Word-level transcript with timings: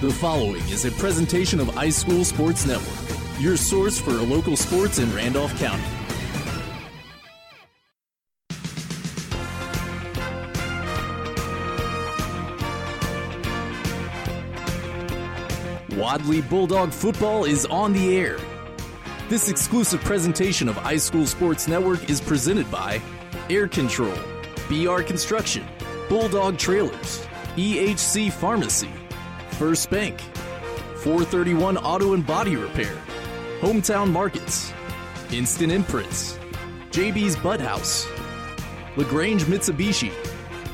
The 0.00 0.12
following 0.12 0.62
is 0.68 0.84
a 0.84 0.92
presentation 0.92 1.58
of 1.58 1.66
iSchool 1.70 2.24
Sports 2.24 2.64
Network, 2.64 3.40
your 3.40 3.56
source 3.56 4.00
for 4.00 4.12
local 4.12 4.56
sports 4.56 5.00
in 5.00 5.12
Randolph 5.12 5.52
County. 5.58 5.82
Wadley 15.96 16.42
Bulldog 16.42 16.92
football 16.92 17.42
is 17.42 17.66
on 17.66 17.92
the 17.92 18.16
air. 18.16 18.38
This 19.28 19.48
exclusive 19.48 20.00
presentation 20.02 20.68
of 20.68 20.76
iSchool 20.76 21.26
Sports 21.26 21.66
Network 21.66 22.08
is 22.08 22.20
presented 22.20 22.70
by 22.70 23.02
Air 23.50 23.66
Control, 23.66 24.14
BR 24.68 25.02
Construction, 25.02 25.66
Bulldog 26.08 26.56
Trailers, 26.56 27.26
EHC 27.56 28.30
Pharmacy, 28.30 28.92
First 29.58 29.90
Bank, 29.90 30.20
431 31.02 31.78
Auto 31.78 32.14
and 32.14 32.24
Body 32.24 32.54
Repair, 32.54 32.96
Hometown 33.58 34.08
Markets, 34.08 34.72
Instant 35.32 35.72
Imprints, 35.72 36.38
JB's 36.92 37.34
Bud 37.34 37.60
House, 37.60 38.06
LaGrange 38.96 39.42
Mitsubishi, 39.46 40.12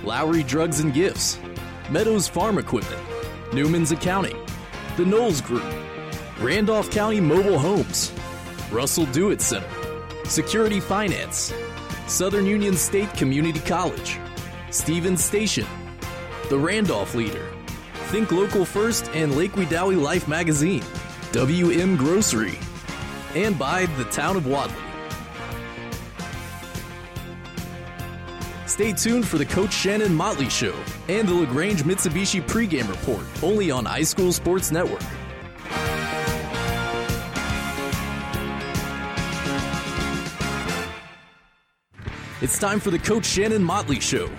Lowry 0.04 0.42
Drugs 0.42 0.80
and 0.80 0.92
Gifts, 0.92 1.38
Meadows 1.88 2.28
Farm 2.28 2.59
Equipment, 2.59 3.00
Newman's 3.54 3.90
Accounting, 3.90 4.36
The 4.98 5.06
Knowles 5.06 5.40
Group, 5.40 5.64
Randolph 6.38 6.90
County 6.90 7.20
Mobile 7.20 7.59
Homes, 7.59 8.12
Russell 8.70 9.06
Dewitt 9.06 9.40
Center, 9.40 9.70
Security 10.24 10.78
Finance, 10.78 11.54
Southern 12.06 12.45
Union 12.45 12.76
State 12.76 13.10
Community 13.14 13.60
College, 13.60 14.18
Stevens 14.68 15.24
Station, 15.24 15.66
The 16.51 16.59
Randolph 16.59 17.14
Leader, 17.14 17.53
Think 18.14 18.30
Local 18.30 18.64
First 18.64 19.10
and 19.12 19.34
Lake 19.34 19.50
Wedowee 19.54 20.00
Life 20.00 20.28
Magazine, 20.28 20.84
WM 21.32 21.96
Grocery, 21.96 22.57
and 23.34 23.59
by 23.59 23.87
the 23.87 24.04
Town 24.04 24.37
of 24.37 24.46
Wadley. 24.46 24.76
Stay 28.68 28.92
tuned 28.92 29.26
for 29.26 29.37
the 29.37 29.45
Coach 29.45 29.73
Shannon 29.73 30.15
Motley 30.15 30.48
Show 30.48 30.76
and 31.09 31.26
the 31.26 31.35
LaGrange 31.35 31.82
Mitsubishi 31.82 32.40
pregame 32.40 32.88
report, 32.88 33.24
only 33.42 33.73
on 33.73 33.85
iSchool 33.85 34.32
Sports 34.32 34.70
Network. 34.70 35.02
It's 42.40 42.60
time 42.60 42.79
for 42.79 42.92
the 42.92 43.01
Coach 43.01 43.26
Shannon 43.26 43.65
Motley 43.65 43.98
Show, 43.98 44.30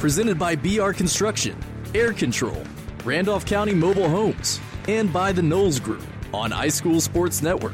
presented 0.00 0.40
by 0.40 0.56
BR 0.56 0.90
Construction, 0.90 1.56
Air 1.94 2.12
Control, 2.12 2.64
Randolph 3.06 3.46
County 3.46 3.72
Mobile 3.72 4.08
Homes, 4.08 4.60
and 4.88 5.12
by 5.12 5.30
the 5.30 5.40
Knowles 5.40 5.78
Group 5.78 6.02
on 6.34 6.50
iSchool 6.50 7.00
Sports 7.00 7.40
Network. 7.40 7.72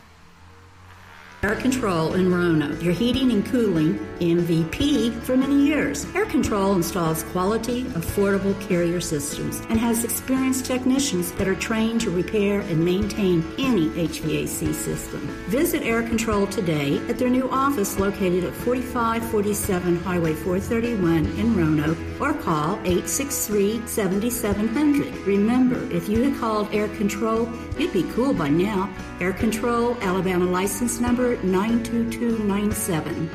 Air 1.44 1.56
Control 1.56 2.14
in 2.14 2.32
Roanoke, 2.32 2.80
your 2.80 2.92
heating 2.92 3.32
and 3.32 3.44
cooling 3.44 3.98
MVP 4.20 5.12
for 5.22 5.36
many 5.36 5.66
years. 5.66 6.06
Air 6.14 6.24
Control 6.26 6.76
installs 6.76 7.24
quality, 7.24 7.82
affordable 7.98 8.54
carrier 8.68 9.00
systems 9.00 9.58
and 9.68 9.76
has 9.76 10.04
experienced 10.04 10.66
technicians 10.66 11.32
that 11.32 11.48
are 11.48 11.56
trained 11.56 12.00
to 12.02 12.12
repair 12.12 12.60
and 12.60 12.84
maintain 12.84 13.44
any 13.58 13.88
HVAC 13.88 14.72
system. 14.72 15.18
Visit 15.48 15.82
Air 15.82 16.04
Control 16.04 16.46
today 16.46 16.98
at 17.08 17.18
their 17.18 17.28
new 17.28 17.50
office 17.50 17.98
located 17.98 18.44
at 18.44 18.54
4547 18.54 19.96
Highway 19.96 20.34
431 20.34 21.26
in 21.40 21.56
Roanoke 21.56 21.98
or 22.20 22.34
call 22.34 22.74
863 22.84 23.84
7700. 23.88 25.12
Remember, 25.26 25.92
if 25.92 26.08
you 26.08 26.22
had 26.22 26.38
called 26.38 26.72
Air 26.72 26.86
Control, 26.96 27.50
you'd 27.76 27.92
be 27.92 28.04
cool 28.12 28.32
by 28.32 28.48
now. 28.48 28.88
Air 29.20 29.32
Control, 29.32 29.96
Alabama 30.02 30.44
license 30.44 31.00
number 31.00 31.31
92297. 31.42 33.30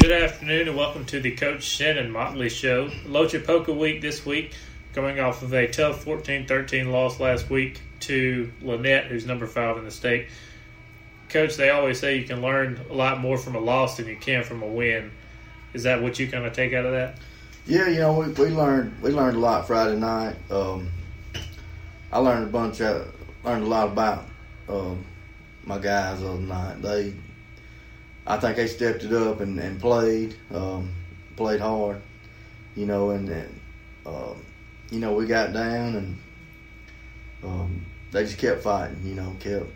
Good 0.00 0.12
afternoon 0.12 0.68
and 0.68 0.76
welcome 0.76 1.04
to 1.06 1.20
the 1.20 1.36
Coach 1.36 1.62
Shannon 1.62 2.10
Motley 2.10 2.48
Show. 2.48 2.88
Lochapoka 3.06 3.76
week 3.76 4.02
this 4.02 4.26
week, 4.26 4.54
coming 4.92 5.20
off 5.20 5.42
of 5.42 5.54
a 5.54 5.68
tough 5.68 6.04
14-13 6.04 6.90
loss 6.90 7.20
last 7.20 7.48
week 7.48 7.80
to 8.00 8.52
Lanett, 8.60 9.06
who's 9.06 9.24
number 9.24 9.46
five 9.46 9.78
in 9.78 9.84
the 9.84 9.90
state. 9.90 10.28
Coach, 11.28 11.56
they 11.56 11.70
always 11.70 12.00
say 12.00 12.18
you 12.18 12.24
can 12.24 12.42
learn 12.42 12.80
a 12.90 12.92
lot 12.92 13.20
more 13.20 13.38
from 13.38 13.54
a 13.54 13.60
loss 13.60 13.96
than 13.96 14.06
you 14.06 14.16
can 14.16 14.42
from 14.42 14.62
a 14.62 14.66
win. 14.66 15.12
Is 15.74 15.84
that 15.84 16.02
what 16.02 16.18
you 16.18 16.28
kind 16.28 16.44
of 16.44 16.52
take 16.52 16.72
out 16.72 16.84
of 16.84 16.92
that? 16.92 17.18
Yeah, 17.66 17.88
you 17.88 17.98
know, 17.98 18.18
we, 18.18 18.28
we 18.32 18.50
learned 18.50 19.00
we 19.00 19.10
learned 19.10 19.36
a 19.36 19.40
lot 19.40 19.66
Friday 19.66 19.96
night. 19.98 20.36
Um, 20.50 20.90
I 22.12 22.18
learned 22.18 22.44
a 22.44 22.50
bunch 22.50 22.80
of 22.80 23.12
learned 23.44 23.64
a 23.64 23.66
lot 23.66 23.88
about 23.88 24.26
um, 24.68 25.04
my 25.66 25.78
guys 25.78 26.20
the 26.20 26.28
other 26.28 26.38
night. 26.38 26.80
They, 26.80 27.12
I 28.26 28.38
think 28.38 28.56
they 28.56 28.66
stepped 28.66 29.04
it 29.04 29.12
up 29.12 29.40
and, 29.40 29.58
and 29.58 29.80
played, 29.80 30.34
um, 30.54 30.92
played 31.36 31.60
hard, 31.60 32.00
you 32.74 32.86
know, 32.86 33.10
and, 33.10 33.28
and 33.28 33.60
um, 34.06 34.42
you 34.90 35.00
know 35.00 35.12
we 35.12 35.26
got 35.26 35.52
down 35.52 35.96
and 35.96 36.18
um, 37.44 37.84
they 38.12 38.24
just 38.24 38.38
kept 38.38 38.62
fighting, 38.62 39.00
you 39.04 39.14
know, 39.14 39.36
kept 39.40 39.66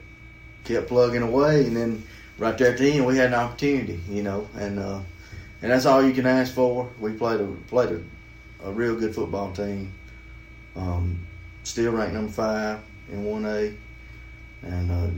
kept 0.65 0.89
plugging 0.89 1.23
away, 1.23 1.67
and 1.67 1.77
then 1.77 2.03
right 2.39 2.57
there 2.57 2.73
at 2.73 2.79
the 2.79 2.91
end 2.91 3.07
we 3.07 3.17
had 3.17 3.29
an 3.29 3.35
opportunity, 3.35 4.01
you 4.09 4.23
know, 4.23 4.49
and 4.57 4.79
uh, 4.79 5.01
and 5.63 5.71
that's 5.71 5.87
all 5.87 6.03
you 6.03 6.13
can 6.13 6.27
ask 6.27 6.55
for. 6.55 6.89
We 6.99 7.13
played 7.13 7.41
a 7.41 7.47
played 7.69 7.91
a, 7.91 8.69
a 8.69 8.73
real 8.73 8.97
good 8.97 9.15
football 9.15 9.53
team. 9.53 9.93
Um, 10.77 11.27
still 11.65 11.93
ranked 11.93 12.15
number 12.15 12.33
five 12.33 12.81
in 13.11 13.25
one 13.25 13.45
A, 13.45 13.75
and 14.63 14.91
uh, 14.91 15.11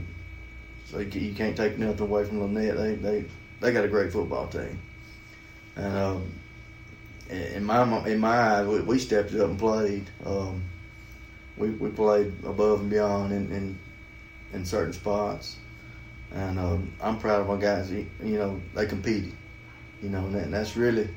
so 0.93 0.99
you 0.99 1.33
can't 1.33 1.57
take 1.57 1.79
nothing 1.79 2.01
away 2.01 2.23
from 2.23 2.39
Lanett. 2.39 2.77
They 2.77 2.93
they 2.95 3.25
they 3.59 3.73
got 3.73 3.83
a 3.83 3.87
great 3.87 4.13
football 4.13 4.47
team, 4.47 4.79
and 5.75 5.97
um, 5.97 6.33
in 7.29 7.63
my 7.63 8.07
in 8.07 8.19
my 8.19 8.37
eyes, 8.37 8.67
we, 8.67 8.99
stepped 8.99 9.33
up 9.33 9.49
and 9.49 9.57
played. 9.57 10.05
Um, 10.23 10.63
we 11.57 11.71
we 11.71 11.89
played 11.89 12.31
above 12.45 12.81
and 12.81 12.89
beyond 12.91 13.33
in 13.33 13.51
in, 13.51 13.79
in 14.53 14.65
certain 14.65 14.93
spots, 14.93 15.57
and 16.31 16.59
um, 16.59 16.93
I'm 17.01 17.17
proud 17.17 17.41
of 17.41 17.47
my 17.47 17.57
guys. 17.57 17.91
You 17.91 18.07
know, 18.21 18.61
they 18.75 18.85
competed. 18.85 19.33
You 20.03 20.09
know, 20.09 20.25
and, 20.27 20.35
and 20.35 20.53
that's 20.53 20.75
really 20.77 21.09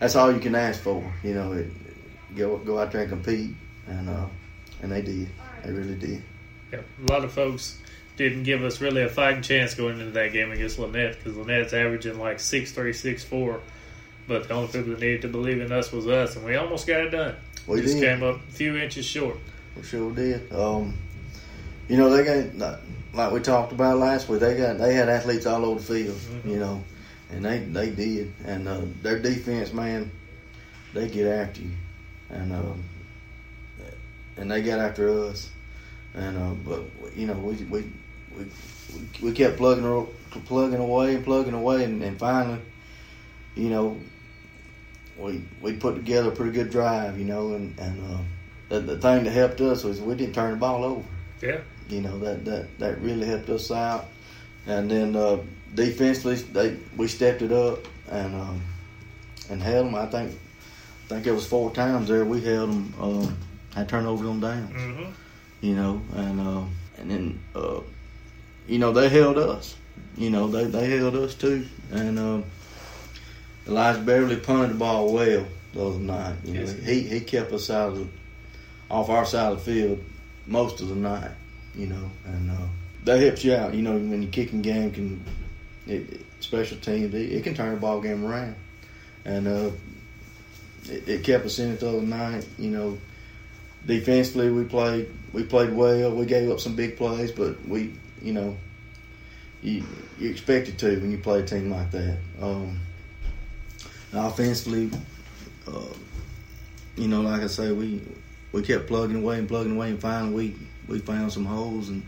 that's 0.00 0.16
all 0.16 0.32
you 0.32 0.40
can 0.40 0.54
ask 0.54 0.82
for. 0.82 1.02
You 1.22 1.32
know, 1.32 1.52
it, 1.52 1.68
go 2.36 2.58
go 2.58 2.78
out 2.78 2.92
there 2.92 3.00
and 3.00 3.10
compete, 3.10 3.54
and 3.86 4.10
uh, 4.10 4.26
and 4.82 4.92
they 4.92 5.00
did. 5.00 5.30
They 5.64 5.72
really 5.72 5.94
did. 5.94 6.22
Yeah, 6.70 6.80
a 7.08 7.12
lot 7.12 7.24
of 7.24 7.32
folks 7.32 7.78
didn't 8.16 8.44
give 8.44 8.62
us 8.62 8.80
really 8.80 9.02
a 9.02 9.08
fighting 9.08 9.42
chance 9.42 9.74
going 9.74 9.98
into 9.98 10.12
that 10.12 10.32
game 10.32 10.52
against 10.52 10.78
Lanett 10.78 11.16
because 11.16 11.34
Lanett's 11.34 11.72
averaging 11.72 12.18
like 12.18 12.40
six 12.40 12.72
three, 12.72 12.92
six 12.92 13.24
four. 13.24 13.60
But 14.26 14.48
the 14.48 14.54
only 14.54 14.68
people 14.68 14.92
that 14.92 15.00
needed 15.00 15.22
to 15.22 15.28
believe 15.28 15.60
in 15.60 15.70
us 15.70 15.92
was 15.92 16.06
us, 16.06 16.36
and 16.36 16.44
we 16.44 16.56
almost 16.56 16.86
got 16.86 17.00
it 17.00 17.10
done. 17.10 17.36
We 17.66 17.82
just 17.82 17.98
did. 17.98 18.02
came 18.02 18.22
up 18.22 18.36
a 18.36 18.52
few 18.52 18.76
inches 18.76 19.04
short. 19.04 19.36
We 19.76 19.82
sure 19.82 20.12
did. 20.12 20.52
Um, 20.52 20.96
you 21.88 21.96
know, 21.96 22.08
they 22.10 22.24
got 22.24 22.78
like 23.12 23.32
we 23.32 23.40
talked 23.40 23.72
about 23.72 23.98
last 23.98 24.28
week. 24.28 24.40
They 24.40 24.56
got 24.56 24.78
they 24.78 24.94
had 24.94 25.08
athletes 25.08 25.46
all 25.46 25.64
over 25.64 25.80
the 25.80 25.86
field. 25.86 26.16
Mm-hmm. 26.16 26.50
You 26.50 26.58
know, 26.58 26.84
and 27.30 27.44
they 27.44 27.58
they 27.58 27.90
did. 27.90 28.32
And 28.44 28.68
uh, 28.68 28.82
their 29.02 29.18
defense, 29.18 29.72
man, 29.72 30.10
they 30.94 31.08
get 31.08 31.26
after 31.26 31.62
you, 31.62 31.72
and 32.30 32.52
um, 32.52 32.84
and 34.36 34.50
they 34.50 34.62
got 34.62 34.78
after 34.78 35.10
us. 35.10 35.50
And 36.14 36.38
uh, 36.38 36.50
but 36.64 36.82
you 37.16 37.26
know, 37.26 37.34
we 37.34 37.54
we 37.64 37.84
we 38.36 38.46
we 39.22 39.32
kept 39.32 39.56
plugging 39.56 40.06
plugging 40.46 40.80
away 40.80 41.14
and 41.16 41.24
plugging 41.24 41.54
away, 41.54 41.84
and, 41.84 42.02
and 42.02 42.18
finally, 42.18 42.60
you 43.54 43.70
know, 43.70 43.98
we 45.18 45.44
we 45.60 45.74
put 45.74 45.96
together 45.96 46.28
a 46.30 46.32
pretty 46.32 46.52
good 46.52 46.70
drive. 46.70 47.18
You 47.18 47.24
know, 47.24 47.54
and 47.54 47.78
and. 47.78 48.14
Uh, 48.14 48.18
the, 48.68 48.80
the 48.80 48.98
thing 48.98 49.24
that 49.24 49.30
helped 49.30 49.60
us 49.60 49.84
was 49.84 50.00
we 50.00 50.14
didn't 50.14 50.34
turn 50.34 50.52
the 50.52 50.56
ball 50.56 50.84
over. 50.84 51.04
Yeah. 51.42 51.60
You 51.88 52.00
know 52.00 52.18
that 52.20 52.44
that 52.44 52.78
that 52.78 53.00
really 53.00 53.26
helped 53.26 53.48
us 53.50 53.70
out. 53.70 54.06
And 54.66 54.90
then 54.90 55.14
uh, 55.14 55.38
defensively, 55.74 56.36
they 56.36 56.78
we 56.96 57.08
stepped 57.08 57.42
it 57.42 57.52
up 57.52 57.80
and 58.10 58.34
um, 58.34 58.62
and 59.50 59.62
held 59.62 59.86
them. 59.86 59.94
I 59.94 60.06
think 60.06 60.32
I 61.04 61.08
think 61.08 61.26
it 61.26 61.32
was 61.32 61.46
four 61.46 61.70
times 61.72 62.08
there 62.08 62.24
we 62.24 62.40
held 62.40 62.70
them. 62.70 63.36
I 63.76 63.84
turned 63.84 64.06
over 64.06 64.26
on 64.26 64.40
down. 64.40 64.68
Mm-hmm. 64.68 65.10
You 65.60 65.76
know, 65.76 66.02
and 66.14 66.40
uh, 66.40 66.64
and 66.98 67.10
then 67.10 67.40
uh, 67.54 67.80
you 68.66 68.78
know 68.78 68.92
they 68.92 69.08
held 69.08 69.38
us. 69.38 69.76
You 70.16 70.30
know 70.30 70.48
they 70.48 70.64
they 70.64 70.90
held 70.98 71.14
us 71.16 71.34
too. 71.34 71.66
And 71.92 72.18
uh, 72.18 72.42
Elijah 73.66 74.00
Beverly 74.00 74.36
punted 74.36 74.70
the 74.70 74.74
ball 74.78 75.12
well 75.12 75.46
the 75.72 75.86
other 75.86 75.98
night. 75.98 76.36
You 76.44 76.54
know 76.54 76.66
he 76.66 77.02
he 77.02 77.20
kept 77.20 77.52
us 77.52 77.70
out 77.70 77.90
of 77.92 77.98
the, 77.98 78.06
off 78.90 79.08
our 79.08 79.24
side 79.24 79.52
of 79.52 79.64
the 79.64 79.72
field 79.72 80.04
most 80.46 80.80
of 80.80 80.88
the 80.88 80.94
night. 80.94 81.30
You 81.74 81.86
know, 81.86 82.10
and 82.24 82.50
uh, 82.50 82.66
that 83.04 83.20
helps 83.20 83.44
you 83.44 83.54
out. 83.54 83.74
You 83.74 83.82
know 83.82 83.92
when 83.92 84.22
your 84.22 84.30
kicking 84.30 84.62
game 84.62 84.90
can, 84.92 85.24
it- 85.86 86.20
special 86.40 86.76
teams 86.78 87.14
it, 87.14 87.32
it 87.32 87.42
can 87.44 87.54
turn 87.54 87.74
the 87.74 87.80
ball 87.80 88.00
game 88.00 88.24
around. 88.24 88.54
And 89.24 89.48
uh, 89.48 89.70
it, 90.84 91.08
it 91.08 91.24
kept 91.24 91.46
us 91.46 91.58
in 91.58 91.70
it 91.72 91.80
the 91.80 91.88
other 91.88 92.02
night. 92.02 92.46
You 92.58 92.70
know, 92.70 92.98
defensively 93.86 94.50
we 94.50 94.64
played 94.64 95.08
we 95.32 95.42
played 95.42 95.72
well. 95.72 96.14
We 96.14 96.26
gave 96.26 96.50
up 96.50 96.60
some 96.60 96.76
big 96.76 96.96
plays, 96.96 97.32
but 97.32 97.66
we 97.66 97.94
you 98.24 98.32
know 98.32 98.56
you 99.62 99.84
you 100.18 100.30
expected 100.30 100.78
to 100.78 100.98
when 101.00 101.10
you 101.10 101.18
play 101.18 101.40
a 101.40 101.46
team 101.46 101.70
like 101.70 101.90
that. 101.90 102.18
Um, 102.40 102.80
offensively, 104.12 104.90
uh, 105.66 105.92
you 106.96 107.08
know, 107.08 107.20
like 107.20 107.42
I 107.42 107.46
say, 107.46 107.72
we 107.72 108.02
we 108.52 108.62
kept 108.62 108.86
plugging 108.86 109.22
away 109.22 109.38
and 109.38 109.48
plugging 109.48 109.76
away, 109.76 109.90
and 109.90 110.00
finally 110.00 110.32
we 110.34 110.56
we 110.88 110.98
found 111.00 111.32
some 111.32 111.44
holes 111.44 111.88
and 111.88 112.02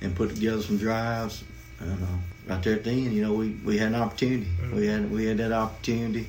and 0.00 0.14
put 0.14 0.34
together 0.34 0.62
some 0.62 0.76
drives. 0.76 1.44
And 1.80 2.02
uh, 2.02 2.06
right 2.52 2.62
there 2.62 2.76
at 2.76 2.84
the 2.84 2.90
end, 2.90 3.12
you 3.12 3.22
know, 3.22 3.32
we, 3.32 3.50
we 3.64 3.78
had 3.78 3.88
an 3.88 3.96
opportunity. 3.96 4.48
We 4.72 4.86
had 4.86 5.10
we 5.10 5.26
had 5.26 5.38
that 5.38 5.52
opportunity. 5.52 6.26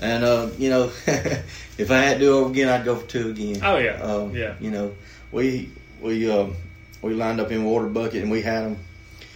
And 0.00 0.24
uh, 0.24 0.48
you 0.58 0.70
know, 0.70 0.84
if 1.06 1.90
I 1.90 1.98
had 1.98 2.14
to 2.14 2.18
do 2.20 2.36
it 2.36 2.40
over 2.40 2.50
again, 2.50 2.68
I'd 2.68 2.84
go 2.84 2.96
for 2.96 3.06
two 3.06 3.30
again. 3.30 3.60
Oh, 3.62 3.76
yeah. 3.78 4.02
um, 4.02 4.34
Yeah. 4.34 4.54
You 4.60 4.70
know, 4.70 4.94
we 5.32 5.70
we 6.00 6.30
um, 6.30 6.56
we 7.04 7.14
lined 7.14 7.40
up 7.40 7.50
in 7.52 7.64
water 7.64 7.86
bucket 7.86 8.22
and 8.22 8.30
we 8.30 8.40
had 8.42 8.64
them. 8.64 8.76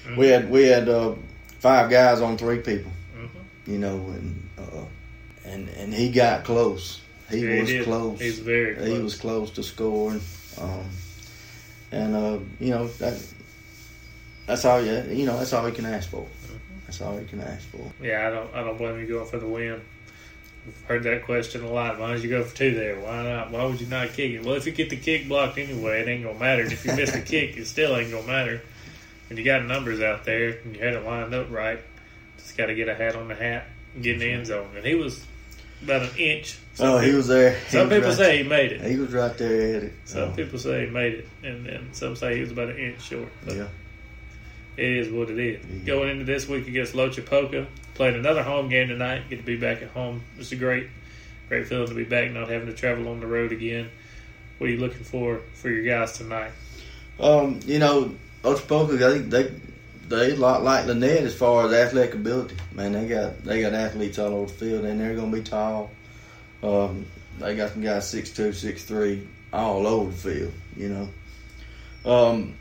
Mm-hmm. 0.06 0.16
We 0.20 0.26
had 0.28 0.50
we 0.50 0.62
had 0.66 0.88
uh, 0.88 1.14
five 1.60 1.90
guys 1.90 2.20
on 2.20 2.36
three 2.38 2.58
people. 2.58 2.90
Mhm. 3.16 3.28
You 3.66 3.78
know, 3.78 3.96
and 3.96 4.48
uh, 4.58 4.84
and 5.44 5.68
and 5.70 5.92
he 5.94 6.10
got 6.10 6.44
close. 6.44 7.00
He 7.30 7.38
Yeah, 7.40 7.60
was 7.60 7.68
did. 7.68 7.84
close. 7.84 8.18
He's 8.20 8.38
very 8.38 8.90
He 8.90 8.98
was 8.98 9.14
close 9.16 9.50
to 9.52 9.62
scoring. 9.62 10.22
Um, 10.60 10.84
and 11.92 12.16
uh, 12.16 12.38
you 12.58 12.70
know 12.70 12.88
that 12.98 13.16
that's 14.46 14.64
all 14.64 14.80
you 14.82 15.02
you 15.10 15.26
know 15.26 15.36
that's 15.38 15.52
all 15.52 15.68
you 15.68 15.74
can 15.74 15.86
ask 15.86 16.08
for. 16.10 16.22
Mm-hmm. 16.22 16.56
That's 16.86 17.00
all 17.02 17.20
you 17.20 17.26
can 17.26 17.40
ask 17.40 17.68
for. 17.68 17.92
Yeah, 18.02 18.26
I 18.26 18.30
don't. 18.30 18.54
I 18.54 18.64
don't 18.64 18.78
blame 18.78 18.98
you 18.98 19.06
going 19.06 19.26
for 19.28 19.38
the 19.38 19.46
win. 19.46 19.80
Heard 20.86 21.02
that 21.04 21.24
question 21.24 21.64
a 21.64 21.70
lot. 21.70 21.98
Why 21.98 22.12
did 22.14 22.22
you 22.22 22.28
go 22.30 22.44
for 22.44 22.54
two 22.54 22.74
there? 22.74 22.98
Why 23.00 23.22
not? 23.22 23.50
Why 23.50 23.64
would 23.64 23.80
you 23.80 23.86
not 23.86 24.08
kick 24.12 24.32
it? 24.32 24.44
Well, 24.44 24.54
if 24.54 24.66
you 24.66 24.72
get 24.72 24.90
the 24.90 24.96
kick 24.96 25.26
blocked 25.28 25.56
anyway, 25.58 26.00
it 26.02 26.08
ain't 26.08 26.24
gonna 26.24 26.38
matter. 26.38 26.62
And 26.62 26.72
if 26.72 26.84
you 26.84 26.94
miss 26.94 27.10
the 27.12 27.20
kick, 27.22 27.56
it 27.56 27.66
still 27.66 27.96
ain't 27.96 28.10
gonna 28.10 28.26
matter. 28.26 28.60
And 29.30 29.38
you 29.38 29.44
got 29.44 29.64
numbers 29.64 30.00
out 30.00 30.24
there, 30.24 30.58
and 30.64 30.76
you 30.76 30.82
had 30.82 30.94
it 30.94 31.04
lined 31.04 31.32
up 31.34 31.50
right. 31.50 31.80
Just 32.38 32.56
got 32.56 32.66
to 32.66 32.74
get 32.74 32.88
a 32.88 32.94
hat 32.94 33.14
on 33.16 33.28
the 33.28 33.34
hat 33.34 33.66
and 33.94 34.02
get 34.02 34.14
in 34.14 34.20
the 34.20 34.30
end 34.30 34.46
zone. 34.46 34.70
And 34.76 34.84
he 34.84 34.94
was 34.94 35.24
about 35.82 36.02
an 36.02 36.16
inch. 36.18 36.58
Some 36.74 36.88
oh, 36.88 36.98
he 36.98 37.12
was 37.12 37.28
there. 37.28 37.52
He 37.58 37.70
Some 37.70 37.88
was 37.88 37.96
people 37.96 38.08
right- 38.10 38.18
say 38.18 38.42
he 38.42 38.48
made 38.48 38.72
it. 38.72 38.80
he 38.82 38.96
was 38.96 39.12
right 39.12 39.36
there 39.36 39.76
at 39.76 39.82
it. 39.84 39.92
Some 40.06 40.30
Uh, 40.30 40.34
people 40.34 40.58
say 40.58 40.86
he 40.86 40.90
made 40.90 41.14
it, 41.14 41.28
and 41.42 41.66
then 41.66 41.88
some 41.92 42.16
say 42.16 42.34
he 42.36 42.40
was 42.40 42.52
about 42.52 42.70
an 42.70 42.78
inch 42.78 43.00
short. 43.02 43.28
But 43.44 43.56
yeah. 43.56 43.66
It 44.78 44.92
is 44.92 45.12
what 45.12 45.28
it 45.28 45.40
is. 45.40 45.64
Yeah. 45.66 45.78
Going 45.84 46.08
into 46.08 46.24
this 46.24 46.46
week 46.48 46.68
against 46.68 46.94
Lochapoka, 46.94 47.66
playing 47.94 48.14
another 48.14 48.44
home 48.44 48.68
game 48.68 48.86
tonight. 48.86 49.28
Get 49.28 49.38
to 49.38 49.42
be 49.42 49.56
back 49.56 49.82
at 49.82 49.88
home. 49.88 50.22
It's 50.38 50.52
a 50.52 50.56
great, 50.56 50.86
great 51.48 51.66
feeling 51.66 51.88
to 51.88 51.94
be 51.94 52.04
back, 52.04 52.30
not 52.30 52.48
having 52.48 52.68
to 52.68 52.74
travel 52.74 53.08
on 53.08 53.18
the 53.18 53.26
road 53.26 53.50
again. 53.50 53.90
What 54.58 54.68
are 54.68 54.72
you 54.72 54.78
looking 54.78 55.02
for 55.02 55.40
for 55.54 55.68
your 55.68 55.84
guys 55.84 56.16
tonight? 56.16 56.52
Um, 57.18 57.58
you 57.66 57.80
know, 57.80 58.14
Lochapoka, 58.44 58.98
they 58.98 59.18
they 59.18 59.52
they 60.06 60.30
a 60.30 60.36
lot 60.36 60.62
like 60.62 60.84
Lanett 60.84 61.22
as 61.22 61.34
far 61.34 61.66
as 61.66 61.72
athletic 61.72 62.14
ability. 62.14 62.54
Man, 62.72 62.92
they 62.92 63.08
got 63.08 63.42
they 63.42 63.60
got 63.60 63.74
athletes 63.74 64.20
all 64.20 64.32
over 64.32 64.46
the 64.46 64.58
field, 64.58 64.84
and 64.84 65.00
they're 65.00 65.16
gonna 65.16 65.32
be 65.32 65.42
tall. 65.42 65.90
Um, 66.62 67.04
they 67.40 67.56
got 67.56 67.72
some 67.72 67.82
guys 67.82 68.08
six 68.08 68.30
two, 68.30 68.52
six 68.52 68.84
three, 68.84 69.26
all 69.52 69.88
over 69.88 70.12
the 70.12 70.16
field. 70.16 70.52
You 70.76 70.88
know, 70.90 71.08
um, 72.04 72.56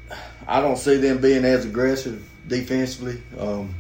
I 0.48 0.62
don't 0.62 0.78
see 0.78 0.98
them 0.98 1.20
being 1.20 1.46
as 1.46 1.66
aggressive 1.66 2.28
defensively, 2.48 3.22
um, 3.40 3.74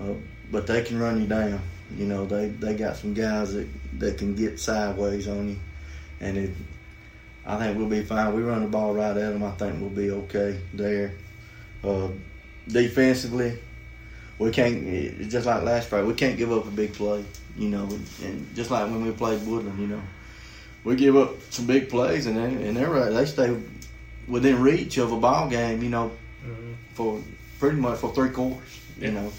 uh, 0.00 0.14
but 0.50 0.66
they 0.66 0.82
can 0.82 0.98
run 0.98 1.20
you 1.20 1.26
down. 1.26 1.60
You 1.96 2.06
know, 2.06 2.26
they 2.26 2.48
they 2.48 2.74
got 2.74 2.96
some 2.96 3.14
guys 3.14 3.54
that 3.54 3.68
that 3.98 4.18
can 4.18 4.34
get 4.34 4.60
sideways 4.60 5.26
on 5.28 5.50
you, 5.50 5.58
and 6.20 6.36
it 6.36 6.50
I 7.48 7.56
think 7.56 7.78
we'll 7.78 7.88
be 7.88 8.02
fine. 8.02 8.34
We 8.34 8.42
run 8.42 8.62
the 8.62 8.68
ball 8.68 8.92
right 8.92 9.16
at 9.16 9.32
them. 9.32 9.42
I 9.42 9.50
think 9.52 9.80
we'll 9.80 9.88
be 9.88 10.10
okay 10.10 10.60
there. 10.74 11.14
Uh, 11.82 12.08
defensively, 12.66 13.58
we 14.38 14.50
can't. 14.50 14.86
It's 14.86 15.32
just 15.32 15.46
like 15.46 15.62
last 15.62 15.88
Friday, 15.88 16.06
we 16.06 16.12
can't 16.12 16.36
give 16.36 16.52
up 16.52 16.66
a 16.66 16.70
big 16.70 16.92
play. 16.92 17.24
You 17.56 17.70
know, 17.70 17.88
and 18.22 18.54
just 18.54 18.70
like 18.70 18.84
when 18.90 19.02
we 19.02 19.12
played 19.12 19.44
Woodland, 19.46 19.80
you 19.80 19.86
know, 19.86 20.02
we 20.84 20.94
give 20.94 21.16
up 21.16 21.40
some 21.50 21.66
big 21.66 21.88
plays, 21.88 22.26
and 22.26 22.36
they 22.36 22.68
and 22.68 22.76
they're 22.76 22.90
right. 22.90 23.10
They 23.10 23.24
stay 23.24 23.56
within 24.28 24.60
reach 24.60 24.98
of 24.98 25.12
a 25.12 25.16
ball 25.18 25.48
game. 25.48 25.82
You 25.82 25.90
know, 25.90 26.10
Mm-hmm. 26.46 26.72
for 26.94 27.20
pretty 27.58 27.76
much 27.78 27.98
for 27.98 28.14
three 28.14 28.30
quarters. 28.30 28.80
You 29.00 29.10
know, 29.10 29.32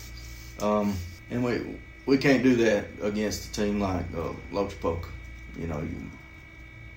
um, 0.59 0.95
and 1.31 1.43
we 1.43 1.61
we 2.05 2.17
can't 2.17 2.43
do 2.43 2.55
that 2.57 2.85
against 3.01 3.49
a 3.57 3.61
team 3.61 3.79
like 3.79 4.05
uh, 4.15 4.33
Lochapoka. 4.51 5.05
You 5.57 5.67
know, 5.67 5.79
you, 5.79 6.09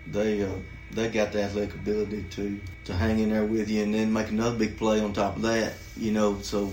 they 0.09 0.43
uh, 0.43 0.49
they 0.91 1.09
got 1.09 1.33
the 1.33 1.43
athletic 1.45 1.75
ability 1.75 2.25
to 2.33 2.61
to 2.85 2.95
hang 2.95 3.21
in 3.21 3.31
there 3.31 3.45
with 3.45 3.71
you 3.71 3.83
and 3.85 3.95
then 3.95 4.13
make 4.13 4.29
another 4.31 4.57
big 4.59 4.77
play 4.77 5.01
on 5.01 5.13
top 5.13 5.37
of 5.37 5.43
that. 5.43 5.75
You 5.97 6.11
know, 6.13 6.41
so 6.41 6.73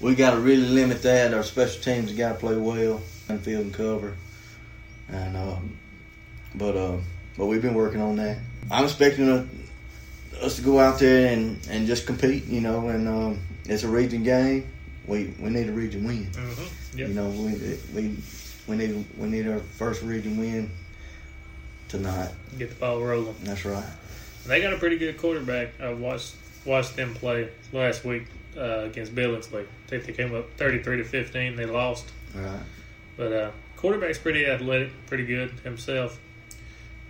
we 0.00 0.14
got 0.14 0.30
to 0.32 0.38
really 0.40 0.68
limit 0.68 1.02
that. 1.02 1.34
Our 1.34 1.42
special 1.42 1.82
teams 1.82 2.12
got 2.12 2.34
to 2.34 2.38
play 2.38 2.56
well 2.56 3.02
and 3.28 3.40
field 3.42 3.62
and 3.64 3.74
cover, 3.74 4.16
and 5.08 5.36
um, 5.36 5.76
but 6.54 6.76
uh, 6.76 6.96
but 7.36 7.46
we've 7.46 7.62
been 7.62 7.74
working 7.74 8.00
on 8.00 8.16
that. 8.16 8.38
I'm 8.70 8.84
expecting 8.84 9.28
a, 9.28 9.46
us 10.42 10.56
to 10.56 10.62
go 10.62 10.78
out 10.78 10.98
there 10.98 11.32
and, 11.32 11.58
and 11.70 11.86
just 11.86 12.06
compete. 12.06 12.46
You 12.46 12.60
know, 12.60 12.88
and 12.88 13.08
um, 13.08 13.40
it's 13.64 13.82
a 13.82 13.88
region 13.88 14.22
game. 14.22 14.70
We 15.06 15.34
we 15.40 15.50
need 15.50 15.68
a 15.68 15.72
region 15.72 16.04
win. 16.04 16.26
Mm-hmm. 16.26 16.98
Yep. 16.98 17.08
You 17.08 17.14
know, 17.14 17.28
we 17.28 17.78
we 17.94 18.16
we 18.66 18.76
need 18.76 19.04
we 19.16 19.28
need 19.28 19.48
our 19.48 19.58
first 19.58 20.02
region 20.02 20.38
win 20.38 20.70
tonight. 21.88 22.30
Get 22.58 22.70
the 22.70 22.76
ball 22.76 23.00
rolling. 23.00 23.34
That's 23.42 23.64
right. 23.64 23.84
They 24.46 24.62
got 24.62 24.72
a 24.72 24.78
pretty 24.78 24.98
good 24.98 25.18
quarterback. 25.18 25.80
I 25.80 25.92
watched 25.92 26.34
watched 26.64 26.96
them 26.96 27.14
play 27.14 27.48
last 27.72 28.04
week 28.04 28.26
uh, 28.56 28.80
against 28.80 29.14
Billingsley. 29.14 29.62
I 29.62 29.88
think 29.88 30.04
they 30.04 30.12
came 30.12 30.34
up 30.34 30.50
thirty 30.56 30.82
three 30.82 30.98
to 30.98 31.04
fifteen. 31.04 31.56
They 31.56 31.66
lost. 31.66 32.10
All 32.36 32.42
right. 32.42 32.60
But 33.16 33.32
uh, 33.32 33.50
quarterback's 33.76 34.18
pretty 34.18 34.46
athletic, 34.46 34.90
pretty 35.06 35.26
good 35.26 35.50
himself. 35.64 36.20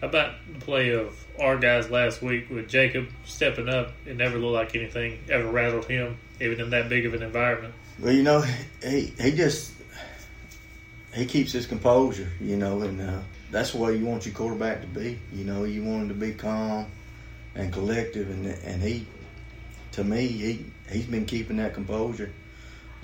About 0.00 0.34
the 0.52 0.60
play 0.60 0.90
of 0.90 1.16
our 1.40 1.58
guys 1.58 1.90
last 1.90 2.22
week 2.22 2.50
with 2.50 2.68
Jacob 2.68 3.08
stepping 3.24 3.68
up? 3.68 3.92
It 4.06 4.16
never 4.16 4.38
looked 4.38 4.54
like 4.54 4.76
anything 4.76 5.18
ever 5.28 5.50
rattled 5.50 5.86
him, 5.86 6.18
even 6.40 6.60
in 6.60 6.70
that 6.70 6.88
big 6.88 7.04
of 7.04 7.14
an 7.14 7.22
environment. 7.22 7.74
Well, 7.98 8.12
you 8.12 8.22
know, 8.22 8.44
he 8.82 9.12
he 9.20 9.32
just 9.32 9.72
he 11.14 11.26
keeps 11.26 11.52
his 11.52 11.66
composure. 11.66 12.28
You 12.40 12.56
know, 12.56 12.82
and 12.82 13.00
uh, 13.00 13.20
that's 13.50 13.72
the 13.72 13.78
way 13.78 13.96
you 13.96 14.04
want 14.04 14.24
your 14.24 14.34
quarterback 14.34 14.82
to 14.82 14.86
be. 14.86 15.18
You 15.32 15.44
know, 15.44 15.64
you 15.64 15.82
want 15.82 16.02
him 16.02 16.08
to 16.10 16.14
be 16.14 16.32
calm 16.32 16.86
and 17.56 17.72
collective, 17.72 18.30
and 18.30 18.46
and 18.46 18.80
he, 18.80 19.06
to 19.92 20.04
me, 20.04 20.28
he 20.28 20.64
he's 20.90 21.06
been 21.06 21.26
keeping 21.26 21.56
that 21.56 21.74
composure 21.74 22.32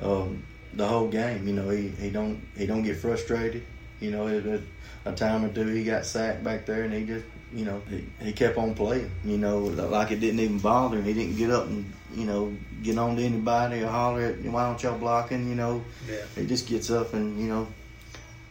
um, 0.00 0.44
the 0.74 0.86
whole 0.86 1.08
game. 1.08 1.46
You 1.46 1.54
know, 1.54 1.68
he, 1.70 1.88
he 1.88 2.10
don't 2.10 2.40
he 2.56 2.66
don't 2.66 2.82
get 2.82 2.98
frustrated. 2.98 3.64
You 4.04 4.10
know, 4.10 4.28
at 4.28 4.44
a, 4.46 4.62
a 5.06 5.12
time 5.12 5.44
or 5.44 5.48
two 5.52 5.66
he 5.66 5.84
got 5.84 6.04
sacked 6.06 6.44
back 6.44 6.66
there, 6.66 6.82
and 6.84 6.92
he 6.92 7.04
just 7.04 7.24
you 7.52 7.64
know 7.64 7.80
he, 7.88 8.04
he 8.20 8.32
kept 8.32 8.58
on 8.58 8.74
playing. 8.74 9.10
You 9.24 9.38
know, 9.38 9.58
like 9.60 10.10
it 10.10 10.20
didn't 10.20 10.40
even 10.40 10.58
bother 10.58 10.98
him. 10.98 11.04
He 11.04 11.14
didn't 11.14 11.36
get 11.36 11.50
up 11.50 11.66
and 11.66 11.90
you 12.14 12.24
know 12.26 12.54
get 12.82 12.98
on 12.98 13.16
to 13.16 13.22
anybody 13.22 13.80
or 13.82 13.88
holler 13.88 14.22
at 14.26 14.40
why 14.44 14.66
don't 14.66 14.82
y'all 14.82 14.98
blocking. 14.98 15.48
You 15.48 15.54
know, 15.54 15.84
Yeah. 16.08 16.16
he 16.36 16.46
just 16.46 16.66
gets 16.68 16.90
up 16.90 17.14
and 17.14 17.38
you 17.40 17.48
know 17.48 17.66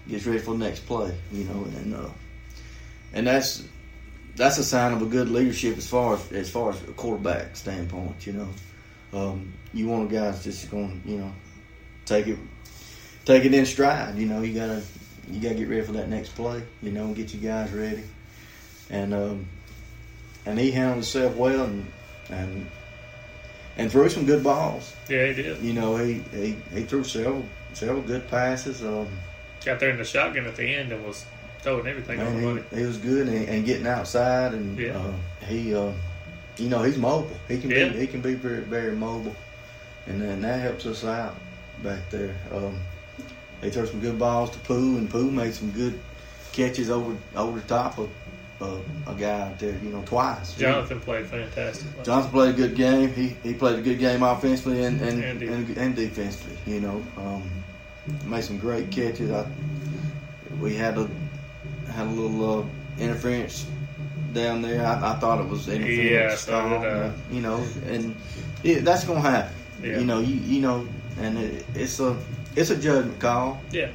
gets 0.07 0.25
ready 0.25 0.39
for 0.39 0.51
the 0.51 0.57
next 0.65 0.85
play. 0.85 1.15
You 1.31 1.43
know, 1.45 1.63
and 1.77 1.95
uh, 1.95 2.09
and 3.13 3.27
that's 3.27 3.63
that's 4.35 4.57
a 4.57 4.63
sign 4.63 4.93
of 4.93 5.01
a 5.01 5.05
good 5.05 5.29
leadership 5.29 5.77
as 5.77 5.87
far 5.87 6.15
as 6.15 6.31
as 6.31 6.49
far 6.49 6.71
as 6.71 6.81
a 6.83 6.87
quarterback 6.93 7.55
standpoint. 7.55 8.25
You 8.25 8.33
know, 8.33 8.49
um, 9.13 9.53
you 9.73 9.87
want 9.87 10.11
a 10.11 10.13
guy 10.13 10.31
that's 10.31 10.43
just 10.43 10.71
going 10.71 11.01
to 11.01 11.09
you 11.09 11.17
know 11.19 11.31
take 12.05 12.27
it 12.27 12.37
take 13.25 13.45
it 13.45 13.53
in 13.53 13.65
stride. 13.65 14.17
You 14.17 14.25
know, 14.25 14.41
you 14.41 14.53
gotta 14.59 14.81
you 15.29 15.39
gotta 15.39 15.55
get 15.55 15.67
ready 15.69 15.81
for 15.81 15.93
that 15.93 16.09
next 16.09 16.29
play. 16.35 16.61
You 16.81 16.91
know, 16.91 17.05
and 17.05 17.15
get 17.15 17.33
you 17.33 17.39
guys 17.39 17.71
ready. 17.71 18.03
And 18.89 19.13
um, 19.13 19.47
and 20.45 20.59
he 20.59 20.71
handled 20.71 20.95
himself 20.97 21.35
well 21.35 21.65
and 21.65 21.85
and 22.29 22.69
and 23.77 23.91
threw 23.91 24.09
some 24.09 24.25
good 24.25 24.43
balls. 24.43 24.93
Yeah, 25.09 25.27
he 25.27 25.33
did. 25.33 25.61
You 25.61 25.73
know, 25.73 25.97
he 25.97 26.23
he, 26.31 26.55
he 26.73 26.83
threw 26.83 27.03
several 27.03 27.45
several 27.73 28.01
good 28.01 28.27
passes. 28.29 28.83
Um, 28.83 29.07
Got 29.65 29.79
there 29.79 29.91
in 29.91 29.97
the 29.97 30.03
shotgun 30.03 30.45
at 30.45 30.57
the 30.57 30.65
end 30.65 30.91
and 30.91 31.05
was 31.05 31.25
throwing 31.61 31.87
everything 31.87 32.17
Man, 32.17 32.61
he, 32.71 32.77
he 32.77 32.85
was 32.85 32.97
good 32.97 33.29
and, 33.29 33.47
and 33.47 33.65
getting 33.65 33.87
outside, 33.87 34.53
and 34.53 34.77
Yeah. 34.77 34.97
uh, 34.97 35.13
he, 35.47 35.73
uh, 35.73 35.93
you 36.57 36.67
know, 36.67 36.83
he's 36.83 36.97
mobile. 36.97 37.31
He 37.47 37.57
can 37.59 37.71
Yeah. 37.71 37.87
be 37.87 37.99
he 37.99 38.07
can 38.07 38.19
be 38.21 38.33
very 38.33 38.61
very 38.61 38.93
mobile, 38.95 39.35
and 40.05 40.21
then 40.21 40.41
that 40.41 40.59
helps 40.59 40.85
us 40.85 41.05
out 41.05 41.35
back 41.81 42.09
there. 42.09 42.35
Um, 42.51 42.77
they 43.63 43.69
threw 43.69 43.87
some 43.87 44.01
good 44.01 44.19
balls 44.19 44.49
to 44.51 44.59
Pooh, 44.59 44.97
and 44.97 45.09
Pooh 45.09 45.31
made 45.31 45.53
some 45.53 45.71
good 45.71 45.97
catches 46.51 46.89
over 46.89 47.15
over 47.33 47.59
the 47.61 47.67
top 47.67 47.97
of 47.97 48.09
uh, 48.61 48.77
a 49.07 49.15
guy 49.15 49.39
out 49.39 49.57
there. 49.57 49.77
You 49.81 49.89
know, 49.89 50.03
twice. 50.05 50.53
Jonathan 50.55 50.99
played 50.99 51.27
fantastic. 51.27 52.03
Jonathan 52.03 52.31
played 52.31 52.55
a 52.55 52.57
good 52.57 52.75
game. 52.75 53.13
He 53.13 53.37
he 53.41 53.53
played 53.53 53.79
a 53.79 53.81
good 53.81 53.99
game 53.99 54.21
offensively 54.21 54.83
and 54.83 54.99
and, 54.99 55.23
And 55.23 55.41
and, 55.41 55.77
and, 55.77 55.95
defensively. 55.95 56.57
You 56.65 56.81
know, 56.81 57.03
um, 57.17 57.49
made 58.25 58.43
some 58.43 58.57
great 58.57 58.91
catches. 58.91 59.31
I, 59.31 59.47
we 60.59 60.75
had 60.75 60.97
a 60.97 61.09
had 61.89 62.07
a 62.07 62.09
little 62.09 62.59
uh, 62.59 62.65
interference 62.99 63.65
down 64.33 64.61
there. 64.61 64.85
I, 64.85 65.13
I 65.13 65.19
thought 65.19 65.39
it 65.39 65.47
was 65.47 65.69
interference. 65.69 66.11
Yeah, 66.11 66.35
so 66.35 66.69
did 66.81 66.89
I. 66.89 67.11
you 67.31 67.39
know, 67.39 67.65
and 67.87 68.13
it, 68.61 68.83
that's 68.83 69.05
gonna 69.05 69.21
happen. 69.21 69.55
Yeah. 69.81 69.99
You 69.99 70.05
know, 70.05 70.19
you 70.19 70.35
you 70.35 70.59
know, 70.59 70.85
and 71.17 71.37
it, 71.37 71.65
it's 71.75 72.01
a 72.01 72.17
it's 72.55 72.69
a 72.69 72.75
judgment 72.75 73.19
call. 73.19 73.61
Yeah, 73.71 73.89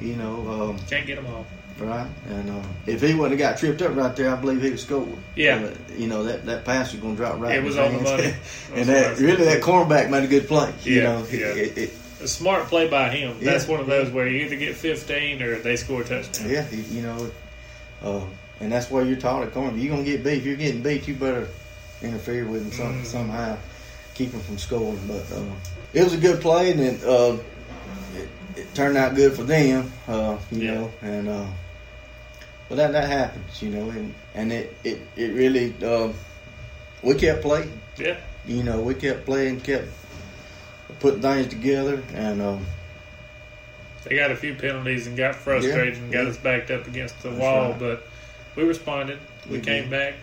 You 0.00 0.16
know, 0.16 0.70
um, 0.70 0.78
can't 0.88 1.06
get 1.06 1.16
them 1.16 1.26
all. 1.26 1.46
right? 1.78 2.08
And 2.28 2.50
uh, 2.50 2.62
if 2.86 3.00
he 3.02 3.14
wouldn't 3.14 3.38
have 3.40 3.50
got 3.52 3.58
tripped 3.58 3.82
up 3.82 3.94
right 3.96 4.14
there, 4.16 4.30
I 4.34 4.36
believe 4.36 4.62
he'd 4.62 4.70
have 4.70 4.80
scored. 4.80 5.08
Yeah. 5.36 5.56
Uh, 5.56 5.74
you 5.96 6.06
know 6.08 6.24
that 6.24 6.46
that 6.46 6.64
pass 6.64 6.92
was 6.92 7.00
going 7.00 7.14
to 7.16 7.22
drop 7.22 7.40
right. 7.40 7.56
It 7.56 7.62
was 7.62 7.76
on 7.78 7.96
the 7.96 8.02
money. 8.02 8.34
and 8.74 8.88
that 8.88 9.18
really 9.18 9.44
that 9.44 9.62
cornerback 9.62 10.10
made 10.10 10.24
a 10.24 10.28
good 10.28 10.46
play. 10.48 10.72
You 10.82 10.94
Yeah, 10.96 11.02
know, 11.04 11.26
yeah. 11.30 11.46
It, 11.54 11.78
it, 11.78 11.90
A 12.22 12.26
smart 12.28 12.66
play 12.66 12.88
by 12.88 13.10
him. 13.10 13.36
Yeah, 13.40 13.52
That's 13.52 13.68
one 13.68 13.78
of 13.80 13.86
those 13.86 14.10
where 14.10 14.26
you 14.26 14.44
either 14.44 14.56
get 14.56 14.74
15 14.76 15.40
or 15.42 15.58
they 15.60 15.76
score 15.76 16.02
a 16.02 16.04
touchdown. 16.04 16.50
yeah, 16.50 16.68
you 16.70 17.02
know, 17.02 17.30
uh, 18.02 18.20
and 18.60 18.72
that's 18.72 18.90
why 18.90 19.02
you're 19.02 19.16
taught 19.16 19.42
at 19.44 19.52
corner. 19.52 19.76
You're 19.76 19.90
gonna 19.90 20.04
get 20.04 20.24
beat. 20.24 20.38
If 20.38 20.44
you're 20.46 20.56
getting 20.56 20.82
beat, 20.82 21.06
you 21.06 21.14
better 21.14 21.46
interfere 22.02 22.44
with 22.46 22.62
him 22.64 22.72
some, 22.72 23.02
Mhm. 23.02 23.04
somehow, 23.06 23.56
keep 24.14 24.32
him 24.32 24.40
from 24.40 24.58
scoring. 24.58 25.00
But 25.06 25.30
uh, 25.32 25.42
it 25.94 26.02
was 26.02 26.12
a 26.14 26.16
good 26.16 26.40
play, 26.40 26.72
and 26.72 26.80
it, 26.80 27.04
uh, 27.04 27.36
it, 28.58 28.74
turned 28.74 28.96
out 28.96 29.14
good 29.14 29.32
for 29.34 29.44
them. 29.44 29.90
Uh, 30.06 30.36
you 30.50 30.62
Yeah. 30.62 30.74
know, 30.74 30.90
and 31.02 31.28
uh, 31.28 31.46
but 32.68 32.76
that 32.76 32.92
that 32.92 33.08
happens, 33.08 33.62
you 33.62 33.70
know, 33.70 33.90
and 33.90 34.14
and 34.34 34.52
it 34.52 34.76
it 34.84 35.00
it 35.16 35.32
really 35.34 35.74
uh, 35.82 36.12
we 37.02 37.14
kept 37.14 37.42
playing. 37.42 37.72
Yeah, 37.96 38.16
You 38.46 38.62
know, 38.62 38.80
we 38.80 38.94
kept 38.94 39.24
playing, 39.26 39.60
kept 39.60 39.88
putting 41.00 41.20
things 41.20 41.48
together, 41.48 42.02
and 42.14 42.40
um, 42.40 42.66
they 44.04 44.14
got 44.16 44.30
a 44.30 44.36
few 44.36 44.54
penalties 44.54 45.06
and 45.06 45.16
got 45.16 45.34
frustrated 45.34 45.94
Yeah, 45.96 46.00
and 46.02 46.12
got 46.12 46.22
yeah. 46.24 46.30
us 46.30 46.36
backed 46.36 46.70
up 46.70 46.86
against 46.86 47.20
the 47.22 47.30
That's 47.30 47.40
wall, 47.40 47.70
right. 47.70 47.78
but 47.80 48.06
we 48.56 48.62
responded. 48.64 49.18
We, 49.48 49.58
We 49.58 49.60
came 49.64 49.84
did. 49.84 49.90
back. 49.90 50.14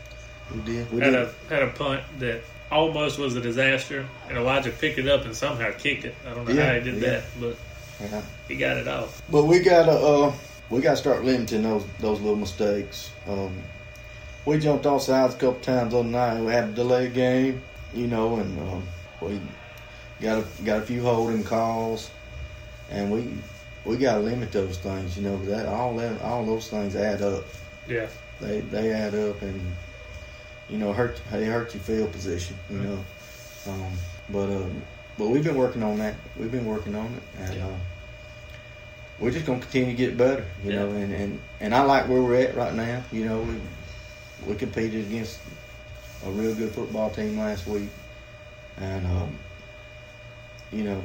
we 0.53 0.61
did. 0.61 0.91
We 0.91 1.01
had 1.01 1.11
did. 1.11 1.15
a 1.21 1.31
had 1.53 1.63
a 1.63 1.67
punt 1.71 2.03
that 2.19 2.41
almost 2.71 3.19
was 3.19 3.35
a 3.35 3.41
disaster, 3.41 4.05
and 4.29 4.37
Elijah 4.37 4.71
picked 4.71 4.97
it 4.97 5.07
up 5.07 5.25
and 5.25 5.35
somehow 5.35 5.71
kicked 5.77 6.05
it. 6.05 6.15
I 6.25 6.33
don't 6.33 6.47
know 6.47 6.53
Yeah, 6.53 6.67
how 6.69 6.73
he 6.79 6.91
did 6.91 7.01
that, 7.01 7.23
but 7.39 7.57
Yeah. 8.01 8.21
he 8.47 8.55
got 8.55 8.77
it 8.77 8.87
off. 8.87 9.21
But 9.29 9.45
we 9.45 9.59
gotta 9.59 9.91
uh, 9.91 10.33
we 10.69 10.81
gotta 10.81 10.97
start 10.97 11.23
limiting 11.23 11.63
those 11.63 11.85
those 11.99 12.19
little 12.21 12.37
mistakes. 12.37 13.11
Um, 13.27 13.55
we 14.45 14.59
jumped 14.59 14.85
off 14.85 15.01
sides 15.01 15.33
a 15.33 15.37
couple 15.37 15.59
times 15.61 15.93
on 15.93 16.11
the 16.11 16.17
night. 16.17 16.41
We 16.41 16.51
had 16.51 16.69
a 16.69 16.71
delay 16.73 17.09
game, 17.09 17.61
you 17.93 18.07
know, 18.07 18.35
and 18.35 18.59
um, 18.59 18.83
we 19.21 19.39
got 20.21 20.39
a, 20.39 20.63
got 20.63 20.83
a 20.83 20.85
few 20.85 21.01
holding 21.01 21.43
calls, 21.43 22.11
and 22.89 23.11
we 23.11 23.27
we 23.85 23.97
gotta 23.97 24.19
limit 24.19 24.51
those 24.51 24.77
things, 24.77 25.17
you 25.17 25.23
know. 25.23 25.37
That 25.45 25.67
all 25.67 25.95
that 25.97 26.21
all 26.21 26.45
those 26.45 26.69
things 26.69 26.95
add 26.95 27.21
up. 27.21 27.45
Yeah, 27.87 28.07
They 28.41 28.61
they 28.61 28.91
add 28.91 29.15
up, 29.15 29.41
and 29.41 29.61
you 30.69 30.77
know 30.77 30.93
hurt 30.93 31.21
they 31.31 31.45
hurt 31.45 31.73
your 31.73 31.83
field 31.83 32.11
position, 32.11 32.57
you 32.69 32.79
know. 32.79 33.05
Um, 33.67 33.91
but 34.29 34.49
um, 34.49 34.81
but 35.17 35.27
we've 35.29 35.43
been 35.43 35.55
working 35.55 35.83
on 35.83 35.97
that. 35.99 36.15
We've 36.37 36.51
been 36.51 36.65
working 36.65 36.95
on 36.95 37.05
it, 37.07 37.23
and. 37.41 37.55
Yeah. 37.55 37.67
Uh, 37.67 37.71
we're 39.17 39.31
just 39.31 39.45
gonna 39.45 39.61
continue 39.61 39.91
to 39.91 39.97
get 39.97 40.17
better, 40.17 40.43
you 40.61 40.71
Yeah. 40.73 40.79
know, 40.79 40.89
and, 40.89 41.13
and, 41.13 41.39
and 41.61 41.73
I 41.73 41.83
like 41.83 42.09
where 42.09 42.21
we're 42.21 42.35
at 42.35 42.53
right 42.53 42.73
now. 42.73 43.01
You 43.13 43.23
know, 43.23 43.39
we 43.39 43.55
we 44.45 44.55
competed 44.55 45.05
against 45.05 45.39
a 46.25 46.31
real 46.31 46.53
good 46.53 46.71
football 46.73 47.09
team 47.11 47.39
last 47.39 47.65
week, 47.65 47.87
and 48.77 49.07
um, 49.07 49.37
you 50.73 50.83
know, 50.83 51.01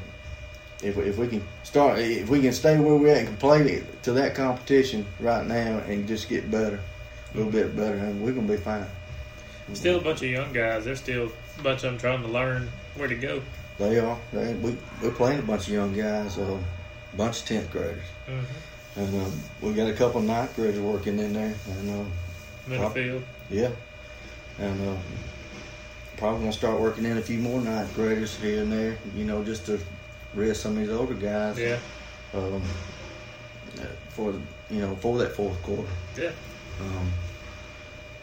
if 0.83 0.97
we- 0.97 1.05
if 1.05 1.19
we 1.19 1.29
can 1.29 1.45
start, 1.63 2.01
if 2.01 2.29
we 2.29 2.41
can 2.43 2.53
stay 2.53 2.77
where 2.81 2.97
we're 2.97 3.13
at 3.13 3.19
and 3.19 3.27
can 3.29 3.37
play 3.37 3.63
to, 3.63 3.83
to 4.03 4.13
that 4.15 4.35
competition 4.35 5.07
right 5.21 5.47
now 5.47 5.79
and 5.87 6.09
just 6.09 6.29
get 6.29 6.51
better, 6.51 6.81
a 7.33 7.37
little 7.37 7.53
bit 7.53 7.77
better, 7.77 7.97
and 7.97 8.21
we're 8.21 8.33
gonna 8.33 8.49
be 8.49 8.57
fine. 8.57 8.87
still 9.73 9.99
a 9.99 10.03
bunch 10.03 10.21
of 10.21 10.29
young 10.29 10.53
guys. 10.53 10.85
There's 10.85 10.99
still 10.99 11.31
a 11.61 11.63
bunch 11.63 11.85
of 11.85 11.93
them 11.93 11.99
trying 11.99 12.23
to 12.23 12.29
learn 12.29 12.69
where 12.97 13.07
to 13.07 13.15
go. 13.15 13.41
They 13.81 13.99
are. 13.99 14.19
They, 14.33 14.55
we 14.55 14.77
we're 15.03 15.11
playing 15.11 15.39
a 15.41 15.43
bunch 15.43 15.67
of 15.67 15.73
young 15.73 15.93
guys, 15.95 16.37
a 16.39 16.59
bunch 17.17 17.41
of 17.41 17.47
tenth 17.47 17.73
graders, 17.73 18.05
hmm 18.27 18.41
and 18.97 19.23
um, 19.23 19.33
we 19.63 19.73
got 19.73 19.89
a 19.89 19.93
couple 19.95 20.21
of 20.21 20.27
ninth 20.27 20.55
graders 20.55 20.81
working 20.81 21.19
in 21.19 21.33
there, 21.33 21.55
and. 21.69 21.91
Um, 21.91 22.13
Middle 22.67 22.91
field. 22.91 23.23
Yeah, 23.51 23.71
and 24.59 24.89
uh, 24.89 24.95
probably 26.19 26.41
gonna 26.41 26.53
start 26.53 26.79
working 26.79 27.05
in 27.07 27.17
a 27.17 27.23
few 27.23 27.39
more 27.39 27.61
ninth 27.61 27.93
graders 27.97 28.37
here 28.37 28.63
and 28.63 28.71
there. 28.71 28.99
You 29.17 29.25
know, 29.25 29.43
just 29.43 29.65
to 29.67 29.81
rest 30.35 30.61
some 30.61 30.73
of 30.73 30.79
these 30.79 30.91
older 30.91 31.15
guys. 31.15 31.59
Yeah, 31.59 31.79
Um, 32.35 32.63
uh, 33.81 33.85
for 34.11 34.35
you 34.71 34.81
know 34.83 34.95
for 34.97 35.19
that 35.19 35.35
fourth 35.35 35.61
quarter. 35.63 35.89
yeah. 36.19 36.31
Um, 36.81 37.11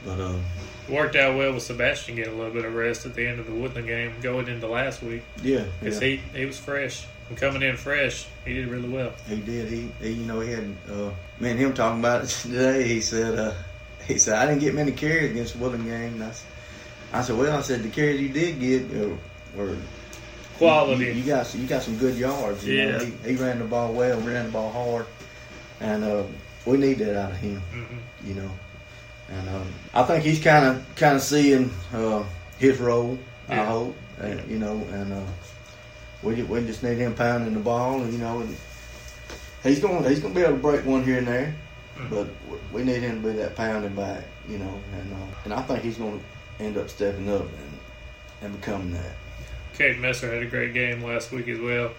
but 0.05 0.19
uh, 0.19 0.35
Worked 0.89 1.15
out 1.15 1.37
well 1.37 1.53
with 1.53 1.63
Sebastian 1.63 2.15
getting 2.15 2.33
a 2.33 2.35
little 2.37 2.53
bit 2.53 2.65
of 2.65 2.73
rest 2.73 3.05
at 3.05 3.13
the 3.13 3.27
end 3.27 3.39
of 3.39 3.45
the 3.45 3.53
Woodland 3.53 3.87
game 3.87 4.13
going 4.21 4.47
into 4.47 4.67
last 4.67 5.01
week 5.03 5.23
yeah, 5.43 5.65
because 5.79 6.01
yeah, 6.01 6.17
he, 6.33 6.39
he 6.39 6.45
was 6.45 6.57
fresh. 6.57 7.05
And 7.29 7.37
coming 7.37 7.61
in 7.61 7.75
fresh, 7.75 8.25
he 8.45 8.53
did 8.53 8.67
really 8.69 8.87
well. 8.87 9.11
he 9.27 9.35
did. 9.37 9.67
He, 9.69 9.89
he 10.01 10.11
you 10.11 10.25
know 10.25 10.39
he 10.39 10.51
had 10.51 10.75
uh, 10.89 11.11
me 11.39 11.51
and 11.51 11.59
him 11.59 11.73
talking 11.73 11.99
about 11.99 12.23
it 12.23 12.29
today. 12.41 12.87
He 12.87 13.01
said 13.01 13.37
uh, 13.37 13.53
he 14.05 14.17
said 14.17 14.35
I 14.37 14.45
didn't 14.45 14.61
get 14.61 14.73
many 14.73 14.93
carries 14.93 15.31
against 15.31 15.53
the 15.53 15.59
Woodland 15.59 15.85
game. 15.85 16.21
And 16.21 16.23
I, 16.23 16.31
I 17.13 17.21
said 17.21 17.37
well 17.37 17.57
I 17.57 17.61
said 17.61 17.83
the 17.83 17.89
carries 17.89 18.21
you 18.21 18.29
did 18.29 18.59
get 18.59 18.83
uh, 19.01 19.09
were 19.55 19.75
Quality. 20.57 21.05
You, 21.05 21.11
you 21.11 21.23
got 21.23 21.53
you 21.53 21.67
got 21.67 21.83
some 21.83 21.97
good 21.97 22.15
yards. 22.15 22.65
You 22.65 22.77
know? 22.77 22.97
Yeah. 22.99 23.05
he, 23.05 23.31
he 23.31 23.35
ran 23.35 23.59
the 23.59 23.65
ball 23.65 23.93
well, 23.93 24.19
ran 24.21 24.45
the 24.45 24.51
ball 24.51 24.71
hard, 24.71 25.05
and 25.79 26.03
uh, 26.03 26.23
we 26.65 26.77
need 26.77 26.97
that 26.99 27.15
out 27.15 27.31
of 27.31 27.37
him. 27.37 27.59
hmm 27.71 28.27
You 28.27 28.35
know, 28.35 28.51
and 29.29 29.49
um, 29.49 29.73
I 29.93 30.03
think 30.03 30.23
he's 30.23 30.41
kind 30.43 30.65
of 30.65 30.95
kind 30.95 31.15
of 31.15 31.21
seeing 31.21 31.71
uh, 31.93 32.23
his 32.59 32.79
role. 32.79 33.17
I 33.49 33.63
hope, 33.63 33.95
and, 34.19 34.45
you 34.51 34.59
know, 34.59 34.75
and 34.91 35.13
uh, 35.13 35.21
we 36.23 36.43
we 36.43 36.59
just 36.65 36.83
need 36.83 36.97
him 36.97 37.13
pounding 37.15 37.53
the 37.53 37.59
ball, 37.59 38.01
and 38.01 38.11
you 38.11 38.19
know, 38.19 38.41
and 38.41 38.55
he's 39.63 39.79
going 39.79 40.03
he's 40.03 40.19
going 40.19 40.33
to 40.33 40.39
be 40.39 40.45
able 40.45 40.55
to 40.57 40.61
break 40.61 40.85
one 40.85 41.03
here 41.03 41.17
and 41.19 41.27
there, 41.27 41.55
Mhm. 41.97 42.09
but 42.09 42.27
we 42.73 42.83
need 42.83 43.01
him 43.01 43.21
to 43.21 43.29
be 43.29 43.35
that 43.37 43.55
pounding 43.55 43.95
back. 43.95 44.23
You 44.49 44.57
know, 44.59 44.79
and 44.99 45.13
uh, 45.13 45.17
and 45.45 45.53
I 45.53 45.61
think 45.61 45.81
he's 45.83 45.97
going 45.97 46.19
to 46.19 46.63
end 46.63 46.77
up 46.77 46.89
stepping 46.89 47.29
up 47.29 47.41
and 47.41 47.79
and 48.41 48.59
becoming 48.59 48.91
that. 48.93 49.15
Cade 49.77 49.99
Messer 49.99 50.33
had 50.33 50.41
a 50.43 50.45
great 50.47 50.73
game 50.73 51.03
last 51.03 51.31
week 51.31 51.47
as 51.47 51.59
well. 51.59 51.91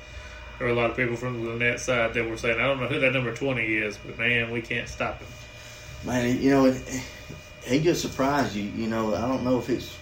There 0.59 0.67
were 0.67 0.73
a 0.73 0.77
lot 0.77 0.91
of 0.91 0.97
people 0.97 1.15
from 1.17 1.43
the 1.45 1.51
Lanett 1.51 1.79
side 1.79 2.15
that 2.15 2.29
were 2.29 2.37
saying, 2.37 2.59
I 2.61 2.65
don't 2.67 2.81
know 2.81 2.89
who 2.89 2.99
that 2.99 3.13
number 3.13 3.33
20 3.33 3.63
is, 3.63 3.97
but 3.99 4.19
man, 4.19 4.51
we 4.51 4.61
can't 4.61 4.89
stop 4.89 5.21
him. 5.21 5.29
Man, 6.05 6.43
you 6.43 6.51
know, 6.51 6.75
he 7.69 7.81
just 7.81 8.01
surprised 8.03 8.55
you. 8.57 8.65
You 8.65 8.87
know, 8.87 9.15
I 9.15 9.23
don't 9.23 9.45
know 9.45 9.59
if 9.59 9.69
it's 9.69 9.97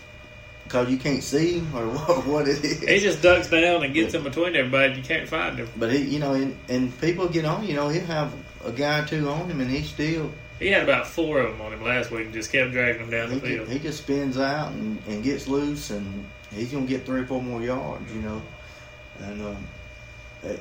because 0.64 0.90
you 0.90 0.96
can't 0.99 1.23
see 1.23 1.58
him 1.58 1.75
or 1.75 1.87
what, 1.96 2.26
what 2.26 2.49
it 2.49 2.64
is. 2.64 2.80
He 2.80 3.00
just 3.00 3.23
ducks 3.23 3.49
down 3.49 3.85
and 3.85 3.94
gets 3.94 4.14
in 4.14 4.23
between 4.23 4.56
everybody. 4.56 4.94
You 4.94 5.02
can't 5.02 5.28
find 5.28 5.58
him. 5.58 5.68
but 5.76 5.92
he, 5.92 5.99
you 5.99 6.18
know, 6.18 6.35
and, 6.35 6.56
and 6.68 7.00
people 7.00 7.28
get 7.28 7.44
on. 7.44 7.66
You 7.66 7.75
know, 7.75 7.88
he'll 7.88 8.04
have 8.06 8.32
a 8.64 8.73
guy 8.73 9.00
or 9.00 9.06
two 9.06 9.28
on 9.28 9.49
him, 9.50 9.61
and 9.61 9.70
he 9.70 9.82
still 9.82 10.32
He 10.58 10.68
had 10.68 10.82
about 10.82 11.06
four 11.06 11.40
of 11.40 11.52
them 11.52 11.61
on 11.61 11.73
him 11.73 11.82
last 11.82 12.11
week 12.11 12.26
and 12.26 12.35
just 12.35 12.50
kept 12.50 12.73
dragging 12.73 13.02
them 13.02 13.11
down 13.11 13.30
the 13.30 13.40
field. 13.40 13.68
he 13.68 13.78
just 13.78 13.99
spins 14.02 14.38
out 14.38 14.73
and, 14.73 15.00
and 15.08 15.23
gets 15.23 15.46
loose, 15.49 15.90
and 15.90 16.26
he's 16.52 16.73
gonna 16.73 16.87
get 16.87 17.06
three 17.06 17.20
or 17.20 17.26
four 17.26 17.42
more 17.42 17.62
yards. 17.62 18.12
You 18.12 18.23
know, 18.23 18.42
and 19.20 19.42
um, 19.42 19.66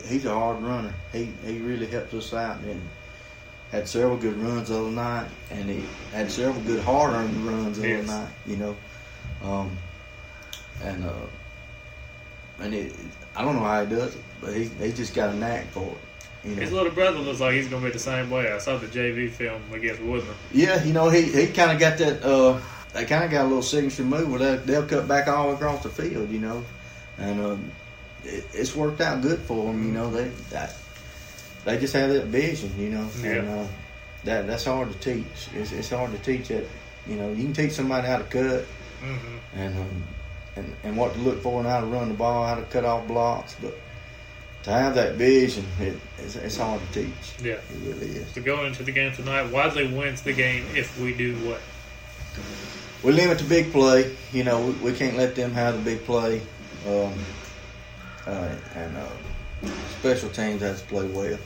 he's 0.08 0.26
a 0.26 0.34
hard 0.34 0.62
runner. 0.62 0.94
He 1.12 1.32
he 1.46 1.60
really 1.60 1.88
helps 1.88 2.14
us 2.14 2.34
out 2.34 2.60
and 2.60 2.82
had 3.72 3.88
several 3.88 4.18
good 4.18 4.38
runs 4.38 4.70
the 4.70 4.80
other 4.80 4.92
night, 4.92 5.28
and 5.52 5.70
he 5.70 5.84
had 6.12 6.32
several 6.32 6.64
good 6.64 6.84
hard 6.84 7.14
earned 7.14 7.36
runs 7.46 7.80
the 7.80 7.88
Yes. 7.90 8.08
other 8.10 8.20
night. 8.22 8.30
You 8.46 8.56
know, 8.58 8.76
um, 9.44 9.78
and 10.84 11.06
uh, 11.06 11.14
and 12.62 12.74
it, 12.74 12.94
I 13.36 13.44
don't 13.44 13.56
know 13.56 13.64
how 13.64 13.84
he 13.86 13.94
does 13.96 14.16
it, 14.16 14.24
but 14.42 14.54
he 14.54 14.66
he 14.66 14.92
just 14.92 15.14
got 15.14 15.30
a 15.30 15.36
knack 15.36 15.66
for 15.68 15.84
it. 15.92 15.98
You 16.50 16.56
know? 16.56 16.62
His 16.62 16.72
little 16.72 16.92
brother 16.92 17.20
looks 17.20 17.40
like 17.40 17.56
he's 17.56 17.68
going 17.68 17.82
to 17.82 17.88
be 17.88 17.92
the 17.94 17.98
same 18.00 18.30
way. 18.30 18.52
I 18.52 18.60
saw 18.60 18.78
the 18.78 18.86
JV 18.86 19.32
film 19.32 19.62
against 19.74 20.00
Woodland. 20.02 20.38
Yeah, 20.54 20.84
you 20.84 20.94
know, 20.94 21.10
he, 21.10 21.24
he 21.24 21.48
kind 21.48 21.72
of 21.72 21.80
got 21.80 21.98
that, 21.98 22.24
uh, 22.24 22.60
they 22.94 23.04
kind 23.06 23.24
of 23.24 23.32
got 23.32 23.46
a 23.46 23.48
little 23.48 23.64
signature 23.64 24.04
move 24.04 24.30
where 24.30 24.38
they, 24.38 24.56
they'll 24.58 24.86
cut 24.86 25.08
back 25.08 25.28
all 25.28 25.52
across 25.56 25.82
the 25.82 25.90
field, 25.90 26.30
you 26.30 26.38
know. 26.38 26.64
And 27.18 27.42
um, 27.44 27.72
it, 28.24 28.46
it's 28.54 28.76
worked 28.76 29.02
out 29.02 29.24
good 29.24 29.40
for 29.40 29.66
them, 29.74 29.84
you 29.88 29.92
know. 29.92 30.12
They 30.12 30.28
that, 30.52 30.76
they 31.66 31.78
just 31.78 31.94
have 31.94 32.10
that 32.12 32.26
vision, 32.28 32.72
you 32.80 32.90
know. 32.90 33.10
And, 33.24 33.50
uh, 33.50 33.68
that 34.24 34.48
that's 34.48 34.66
hard 34.66 34.92
to 34.92 34.98
teach. 35.00 35.50
It's, 35.54 35.72
it's 35.72 35.90
hard 35.90 36.12
to 36.12 36.18
teach 36.20 36.50
it. 36.50 36.68
You 37.06 37.18
know, 37.18 37.30
you 37.32 37.44
can 37.44 37.54
teach 37.54 37.74
somebody 37.74 38.08
how 38.08 38.18
to 38.18 38.24
cut 38.24 38.66
Mm-hmm. 39.04 39.60
and 39.60 39.78
um, 39.78 40.04
and 40.56 40.76
and 40.84 40.98
what 40.98 41.14
to 41.14 41.20
look 41.20 41.42
for 41.44 41.60
and 41.60 41.68
how 41.68 41.82
to 41.82 41.86
run 41.86 42.08
the 42.08 42.16
ball, 42.16 42.48
how 42.48 42.56
to 42.56 42.64
cut 42.64 42.86
off 42.86 43.08
blocks, 43.08 43.56
but 43.62 43.78
to 44.64 44.72
have 44.72 44.96
that 44.96 45.14
vision, 45.16 45.64
it, 45.80 46.00
it's, 46.18 46.36
it's 46.38 46.58
hard 46.58 46.82
to 46.82 47.04
teach. 47.04 47.44
Yeah. 47.44 47.54
It 47.54 47.64
really 47.84 48.08
is. 48.08 48.34
To 48.34 48.40
go 48.40 48.66
into 48.66 48.82
the 48.82 48.92
game 48.92 49.14
tonight, 49.14 49.52
Wadley 49.52 49.86
wins 49.94 50.22
the 50.24 50.34
game 50.34 50.66
if 50.74 51.00
we 51.00 51.14
do 51.14 51.36
what? 51.48 51.60
We 53.04 53.12
limit 53.12 53.38
the 53.38 53.44
big 53.44 53.72
play. 53.72 54.16
You 54.34 54.44
know, 54.44 54.66
we, 54.66 54.72
we 54.92 54.94
can't 54.94 55.18
let 55.18 55.36
them 55.36 55.52
have 55.52 55.76
the 55.76 55.82
big 55.92 56.04
play. 56.06 56.42
Um, 56.88 57.14
uh, 58.26 58.56
and 58.76 58.98
uh, 58.98 59.70
special 60.00 60.30
teams 60.30 60.62
has 60.62 60.82
to 60.82 60.88
play 60.88 61.06
well. 61.08 61.38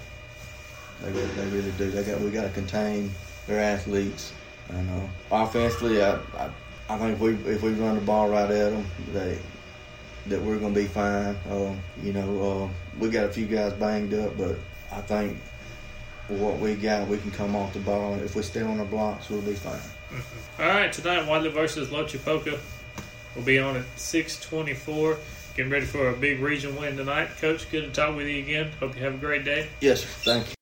They 1.01 1.11
really, 1.11 1.27
they 1.27 1.47
really 1.47 1.71
do. 1.71 1.91
They 1.91 2.03
got 2.03 2.21
we 2.21 2.31
got 2.31 2.43
to 2.43 2.49
contain 2.49 3.11
their 3.47 3.59
athletes. 3.59 4.33
And 4.69 4.89
uh, 4.89 5.35
offensively, 5.43 6.01
I, 6.01 6.15
I 6.37 6.49
I 6.89 6.97
think 6.97 7.13
if 7.13 7.19
we 7.19 7.33
if 7.51 7.61
we 7.61 7.71
run 7.73 7.95
the 7.95 8.01
ball 8.01 8.29
right 8.29 8.49
at 8.49 8.71
them, 8.71 8.85
they 9.13 9.37
that 10.27 10.41
we're 10.41 10.57
going 10.57 10.73
to 10.73 10.79
be 10.79 10.87
fine. 10.87 11.35
Um, 11.49 11.79
you 12.03 12.13
know, 12.13 12.69
uh, 12.69 12.69
we 12.99 13.09
got 13.09 13.25
a 13.25 13.29
few 13.29 13.45
guys 13.45 13.73
banged 13.73 14.13
up, 14.13 14.37
but 14.37 14.57
I 14.91 15.01
think 15.01 15.37
what 16.27 16.59
we 16.59 16.75
got, 16.75 17.07
we 17.07 17.17
can 17.17 17.31
come 17.31 17.55
off 17.55 17.73
the 17.73 17.79
ball. 17.79 18.15
If 18.15 18.35
we 18.35 18.43
stay 18.43 18.61
on 18.61 18.79
our 18.79 18.85
blocks, 18.85 19.29
we'll 19.29 19.41
be 19.41 19.53
fine. 19.53 19.79
All 20.59 20.67
right, 20.67 20.91
tonight 20.91 21.27
Wadley 21.27 21.49
versus 21.49 21.89
Lochapoka 21.89 22.59
will 23.35 23.43
be 23.43 23.59
on 23.59 23.77
at 23.77 23.85
624. 23.99 25.17
Getting 25.55 25.71
ready 25.71 25.85
for 25.85 26.09
a 26.09 26.13
big 26.13 26.39
region 26.39 26.75
win 26.75 26.95
tonight. 26.97 27.29
Coach, 27.37 27.69
good 27.69 27.81
to 27.81 27.91
talk 27.91 28.15
with 28.15 28.27
you 28.27 28.39
again. 28.39 28.71
Hope 28.79 28.95
you 28.95 29.03
have 29.03 29.15
a 29.15 29.17
great 29.17 29.43
day. 29.43 29.67
Yes, 29.81 30.01
sir. 30.01 30.07
Thank 30.07 30.49
you. 30.49 30.58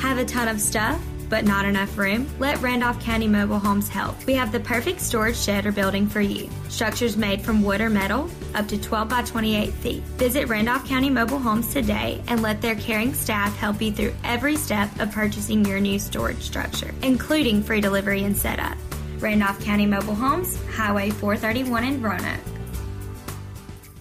Have 0.00 0.16
a 0.16 0.24
ton 0.24 0.48
of 0.48 0.62
stuff, 0.62 0.98
but 1.28 1.44
not 1.44 1.66
enough 1.66 1.98
room? 1.98 2.26
Let 2.38 2.58
Randolph 2.62 2.98
County 3.00 3.28
Mobile 3.28 3.58
Homes 3.58 3.86
help. 3.86 4.16
We 4.26 4.32
have 4.32 4.50
the 4.50 4.58
perfect 4.58 4.98
storage 4.98 5.36
shed 5.36 5.66
or 5.66 5.72
building 5.72 6.08
for 6.08 6.22
you. 6.22 6.48
Structures 6.70 7.18
made 7.18 7.42
from 7.42 7.62
wood 7.62 7.82
or 7.82 7.90
metal, 7.90 8.30
up 8.54 8.66
to 8.68 8.80
12 8.80 9.10
by 9.10 9.22
28 9.22 9.74
feet. 9.74 10.02
Visit 10.16 10.48
Randolph 10.48 10.88
County 10.88 11.10
Mobile 11.10 11.38
Homes 11.38 11.70
today 11.70 12.22
and 12.28 12.40
let 12.40 12.62
their 12.62 12.76
caring 12.76 13.12
staff 13.12 13.54
help 13.58 13.82
you 13.82 13.92
through 13.92 14.14
every 14.24 14.56
step 14.56 14.88
of 15.00 15.12
purchasing 15.12 15.66
your 15.66 15.80
new 15.80 15.98
storage 15.98 16.40
structure, 16.40 16.94
including 17.02 17.62
free 17.62 17.82
delivery 17.82 18.24
and 18.24 18.34
setup. 18.34 18.78
Randolph 19.18 19.62
County 19.62 19.84
Mobile 19.84 20.14
Homes, 20.14 20.58
Highway 20.70 21.10
431 21.10 21.84
in 21.84 22.00
Roanoke. 22.02 22.59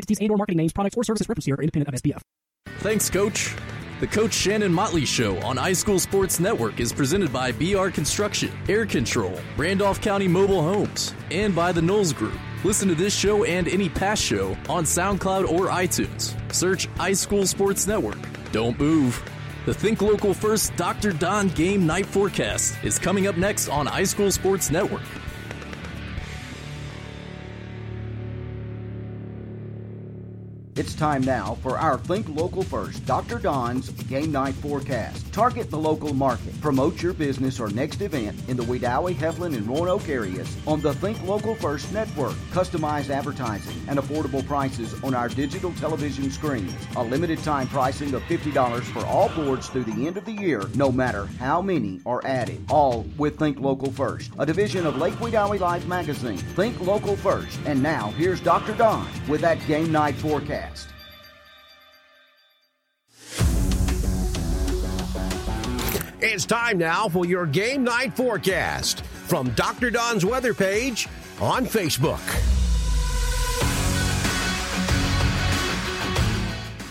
entities 0.00 0.18
and 0.20 0.30
or 0.30 0.36
marketing 0.36 0.58
names, 0.58 0.72
products, 0.72 0.96
or 0.96 1.04
services 1.04 1.28
referenced 1.28 1.46
here 1.46 1.56
are 1.56 1.62
independent 1.62 1.94
of 1.94 2.02
SPF. 2.02 2.22
Thanks, 2.80 3.10
Coach. 3.10 3.54
The 4.00 4.06
Coach 4.06 4.32
Shannon 4.32 4.72
Motley 4.72 5.04
Show 5.04 5.36
on 5.40 5.56
iSchool 5.56 6.00
Sports 6.00 6.40
Network 6.40 6.80
is 6.80 6.90
presented 6.90 7.30
by 7.30 7.52
BR 7.52 7.88
Construction, 7.88 8.50
Air 8.66 8.86
Control, 8.86 9.38
Randolph 9.58 10.00
County 10.00 10.26
Mobile 10.26 10.62
Homes, 10.62 11.12
and 11.30 11.54
by 11.54 11.70
the 11.70 11.82
Knowles 11.82 12.14
Group. 12.14 12.32
Listen 12.64 12.88
to 12.88 12.94
this 12.94 13.14
show 13.14 13.44
and 13.44 13.68
any 13.68 13.90
past 13.90 14.22
show 14.22 14.56
on 14.70 14.84
SoundCloud 14.84 15.50
or 15.50 15.68
iTunes. 15.68 16.34
Search 16.50 16.88
iSchool 16.94 17.46
Sports 17.46 17.86
Network. 17.86 18.16
Don't 18.52 18.78
move. 18.78 19.22
The 19.66 19.74
Think 19.74 20.00
Local 20.00 20.32
First 20.32 20.74
Dr. 20.76 21.12
Don 21.12 21.48
Game 21.48 21.86
Night 21.86 22.06
Forecast 22.06 22.82
is 22.82 22.98
coming 22.98 23.26
up 23.26 23.36
next 23.36 23.68
on 23.68 23.86
iSchool 23.86 24.32
Sports 24.32 24.70
Network. 24.70 25.02
It's 30.76 30.94
time 30.94 31.22
now 31.22 31.56
for 31.62 31.76
our 31.76 31.98
Think 31.98 32.28
Local 32.28 32.62
First, 32.62 33.04
Dr. 33.04 33.40
Don's 33.40 33.90
Game 34.04 34.30
Night 34.30 34.54
Forecast. 34.54 35.30
Target 35.32 35.68
the 35.68 35.76
local 35.76 36.14
market. 36.14 36.58
Promote 36.60 37.02
your 37.02 37.12
business 37.12 37.58
or 37.58 37.68
next 37.70 38.00
event 38.00 38.38
in 38.48 38.56
the 38.56 38.62
Wedowee, 38.62 39.16
Heflin, 39.16 39.56
and 39.56 39.66
Roanoke 39.66 40.08
areas 40.08 40.56
on 40.68 40.80
the 40.80 40.94
Think 40.94 41.20
Local 41.24 41.56
First 41.56 41.92
network. 41.92 42.34
Customized 42.52 43.10
advertising 43.10 43.76
and 43.88 43.98
affordable 43.98 44.46
prices 44.46 44.94
on 45.02 45.12
our 45.12 45.28
digital 45.28 45.72
television 45.72 46.30
screens. 46.30 46.72
A 46.94 47.02
limited 47.02 47.42
time 47.42 47.66
pricing 47.66 48.14
of 48.14 48.22
$50 48.22 48.82
for 48.84 49.04
all 49.06 49.28
boards 49.30 49.68
through 49.68 49.84
the 49.84 50.06
end 50.06 50.16
of 50.16 50.24
the 50.24 50.32
year, 50.32 50.62
no 50.76 50.92
matter 50.92 51.26
how 51.40 51.60
many 51.60 52.00
are 52.06 52.24
added. 52.24 52.64
All 52.70 53.04
with 53.18 53.40
Think 53.40 53.58
Local 53.58 53.90
First, 53.90 54.30
a 54.38 54.46
division 54.46 54.86
of 54.86 54.98
Lake 54.98 55.14
Wedowee 55.14 55.58
Live 55.58 55.88
magazine. 55.88 56.38
Think 56.38 56.80
Local 56.80 57.16
First. 57.16 57.58
And 57.66 57.82
now 57.82 58.12
here's 58.12 58.40
Dr. 58.40 58.72
Don 58.74 59.08
with 59.26 59.40
that 59.40 59.58
Game 59.66 59.90
Night 59.90 60.14
Forecast. 60.14 60.59
It's 66.22 66.44
time 66.44 66.76
now 66.76 67.08
for 67.08 67.24
your 67.24 67.46
game 67.46 67.82
night 67.82 68.14
forecast 68.14 69.00
from 69.04 69.50
Dr. 69.50 69.90
Don's 69.90 70.24
weather 70.24 70.52
page 70.52 71.08
on 71.40 71.64
Facebook. 71.64 72.20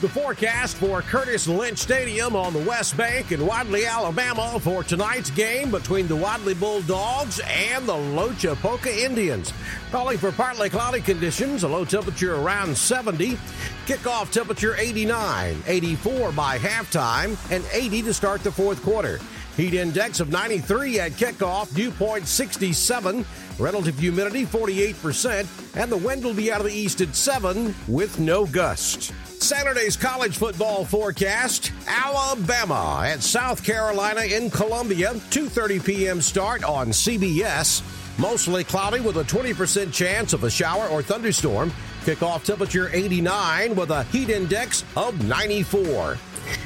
The 0.01 0.07
forecast 0.07 0.77
for 0.77 1.01
Curtis 1.01 1.45
Lynch 1.45 1.77
Stadium 1.77 2.33
on 2.33 2.53
the 2.53 2.59
West 2.59 2.95
Bank 2.95 3.33
in 3.33 3.45
Wadley, 3.45 3.85
Alabama 3.85 4.57
for 4.62 4.81
tonight's 4.81 5.29
game 5.29 5.71
between 5.71 6.07
the 6.07 6.15
Wadley 6.15 6.53
Bulldogs 6.53 7.41
and 7.45 7.85
the 7.85 7.91
Lochapoka 7.91 8.88
Indians. 8.88 9.51
Calling 9.91 10.17
for 10.17 10.31
partly 10.31 10.69
cloudy 10.69 11.01
conditions, 11.01 11.63
a 11.63 11.67
low 11.67 11.83
temperature 11.83 12.35
around 12.35 12.77
70, 12.77 13.38
kickoff 13.85 14.31
temperature 14.31 14.73
89, 14.77 15.62
84 15.67 16.31
by 16.31 16.57
halftime, 16.57 17.38
and 17.51 17.65
80 17.73 18.03
to 18.03 18.13
start 18.13 18.41
the 18.41 18.53
fourth 18.53 18.81
quarter. 18.81 19.19
Heat 19.57 19.73
index 19.73 20.21
of 20.21 20.31
93 20.31 21.01
at 21.01 21.12
kickoff, 21.12 21.75
dew 21.75 21.91
point 21.91 22.25
67, 22.25 23.25
relative 23.57 23.99
humidity 23.99 24.45
48%, 24.45 25.75
and 25.75 25.91
the 25.91 25.97
wind 25.97 26.23
will 26.23 26.33
be 26.33 26.53
out 26.53 26.62
of 26.62 26.67
the 26.67 26.73
east 26.73 27.01
at 27.01 27.13
7 27.13 27.75
with 27.89 28.17
no 28.17 28.45
gust. 28.45 29.12
Saturday's 29.49 29.97
college 29.97 30.38
football 30.38 30.85
forecast: 30.85 31.71
Alabama 31.88 33.01
at 33.03 33.23
South 33.23 33.63
Carolina 33.63 34.21
in 34.21 34.51
Columbia, 34.51 35.15
2:30 35.31 35.83
p.m. 35.83 36.21
start 36.21 36.63
on 36.63 36.89
CBS. 36.89 37.81
Mostly 38.19 38.63
cloudy 38.63 38.99
with 38.99 39.17
a 39.17 39.23
20% 39.23 39.91
chance 39.91 40.33
of 40.33 40.43
a 40.43 40.51
shower 40.51 40.88
or 40.89 41.01
thunderstorm. 41.01 41.71
Kickoff 42.03 42.43
temperature 42.43 42.91
89 42.93 43.73
with 43.73 43.89
a 43.89 44.03
heat 44.03 44.29
index 44.29 44.85
of 44.95 45.25
94. 45.27 46.19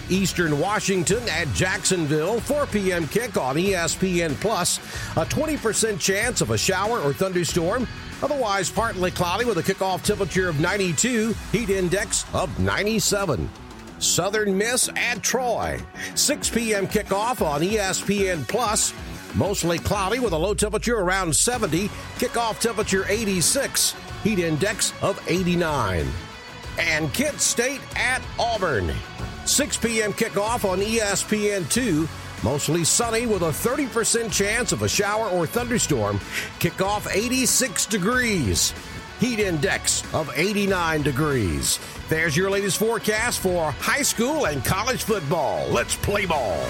Eastern 0.10 0.60
Washington 0.60 1.24
at 1.30 1.48
Jacksonville, 1.54 2.42
4 2.42 2.66
p.m. 2.68 3.08
kick 3.08 3.38
on 3.38 3.56
ESPN 3.56 4.36
Plus. 4.42 4.80
A 5.16 5.26
20% 5.26 6.00
chance 6.00 6.42
of 6.42 6.52
a 6.52 6.58
shower 6.58 7.00
or 7.00 7.14
thunderstorm. 7.14 7.88
Otherwise, 8.24 8.72
partly 8.72 9.12
cloudy 9.12 9.44
with 9.44 9.58
a 9.58 9.62
kickoff 9.62 10.02
temperature 10.02 10.48
of 10.48 10.58
92, 10.62 11.36
heat 11.52 11.70
index 11.70 12.24
of 12.34 12.58
97. 12.58 13.50
Southern 14.00 14.58
Miss 14.58 14.90
at 14.96 15.22
Troy, 15.22 15.78
6 16.16 16.50
p.m. 16.50 16.88
kickoff 16.88 17.46
on 17.46 17.60
ESPN 17.60 18.48
Plus. 18.48 18.94
Mostly 19.36 19.78
cloudy 19.78 20.20
with 20.20 20.32
a 20.32 20.38
low 20.38 20.54
temperature 20.54 21.00
around 21.00 21.36
70, 21.36 21.90
kickoff 22.18 22.62
temperature 22.62 23.06
86, 23.10 23.94
heat 24.24 24.40
index 24.40 24.94
of 25.02 25.22
89. 25.28 26.08
And 26.80 27.14
Kent 27.14 27.42
State 27.42 27.82
at 27.98 28.22
Auburn, 28.40 28.94
6 29.44 29.78
p.m. 29.78 30.14
kickoff 30.14 30.64
on 30.64 30.80
ESPN2. 30.80 32.08
Mostly 32.44 32.84
sunny 32.84 33.26
with 33.26 33.42
a 33.42 33.52
30% 33.52 34.32
chance 34.32 34.74
of 34.74 34.82
a 34.82 34.90
shower 34.90 35.30
or 35.30 35.48
thunderstorm. 35.48 36.20
Kickoff 36.60 37.08
86 37.10 37.86
degrees. 37.86 38.74
Heat 39.20 39.40
index 39.40 40.04
of 40.14 40.30
89 40.36 41.02
degrees. 41.04 41.80
There's 42.10 42.36
your 42.36 42.50
latest 42.50 42.78
forecast 42.78 43.40
for 43.40 43.72
high 43.72 44.02
school 44.02 44.48
and 44.48 44.64
college 44.66 45.04
football. 45.04 45.70
Let's 45.70 45.96
play 45.96 46.26
ball. 46.26 46.68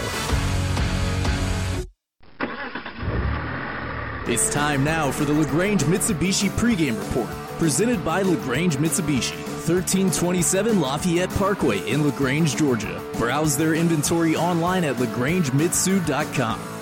It's 4.26 4.54
time 4.54 4.84
now 4.84 5.12
for 5.12 5.26
the 5.26 5.34
LaGrange 5.34 5.84
Mitsubishi 5.84 6.50
pregame 6.52 6.98
report. 6.98 7.30
Presented 7.58 8.06
by 8.06 8.22
LaGrange 8.22 8.78
Mitsubishi, 8.78 9.38
1327 9.68 10.82
Lafayette 10.82 11.30
Parkway 11.30 11.80
in 11.90 12.04
LaGrange, 12.04 12.58
Georgia. 12.58 13.02
Browse 13.14 13.56
their 13.56 13.76
inventory 13.76 14.36
online 14.36 14.84
at 14.84 14.98
lagrangemitsu.com. 14.98 16.73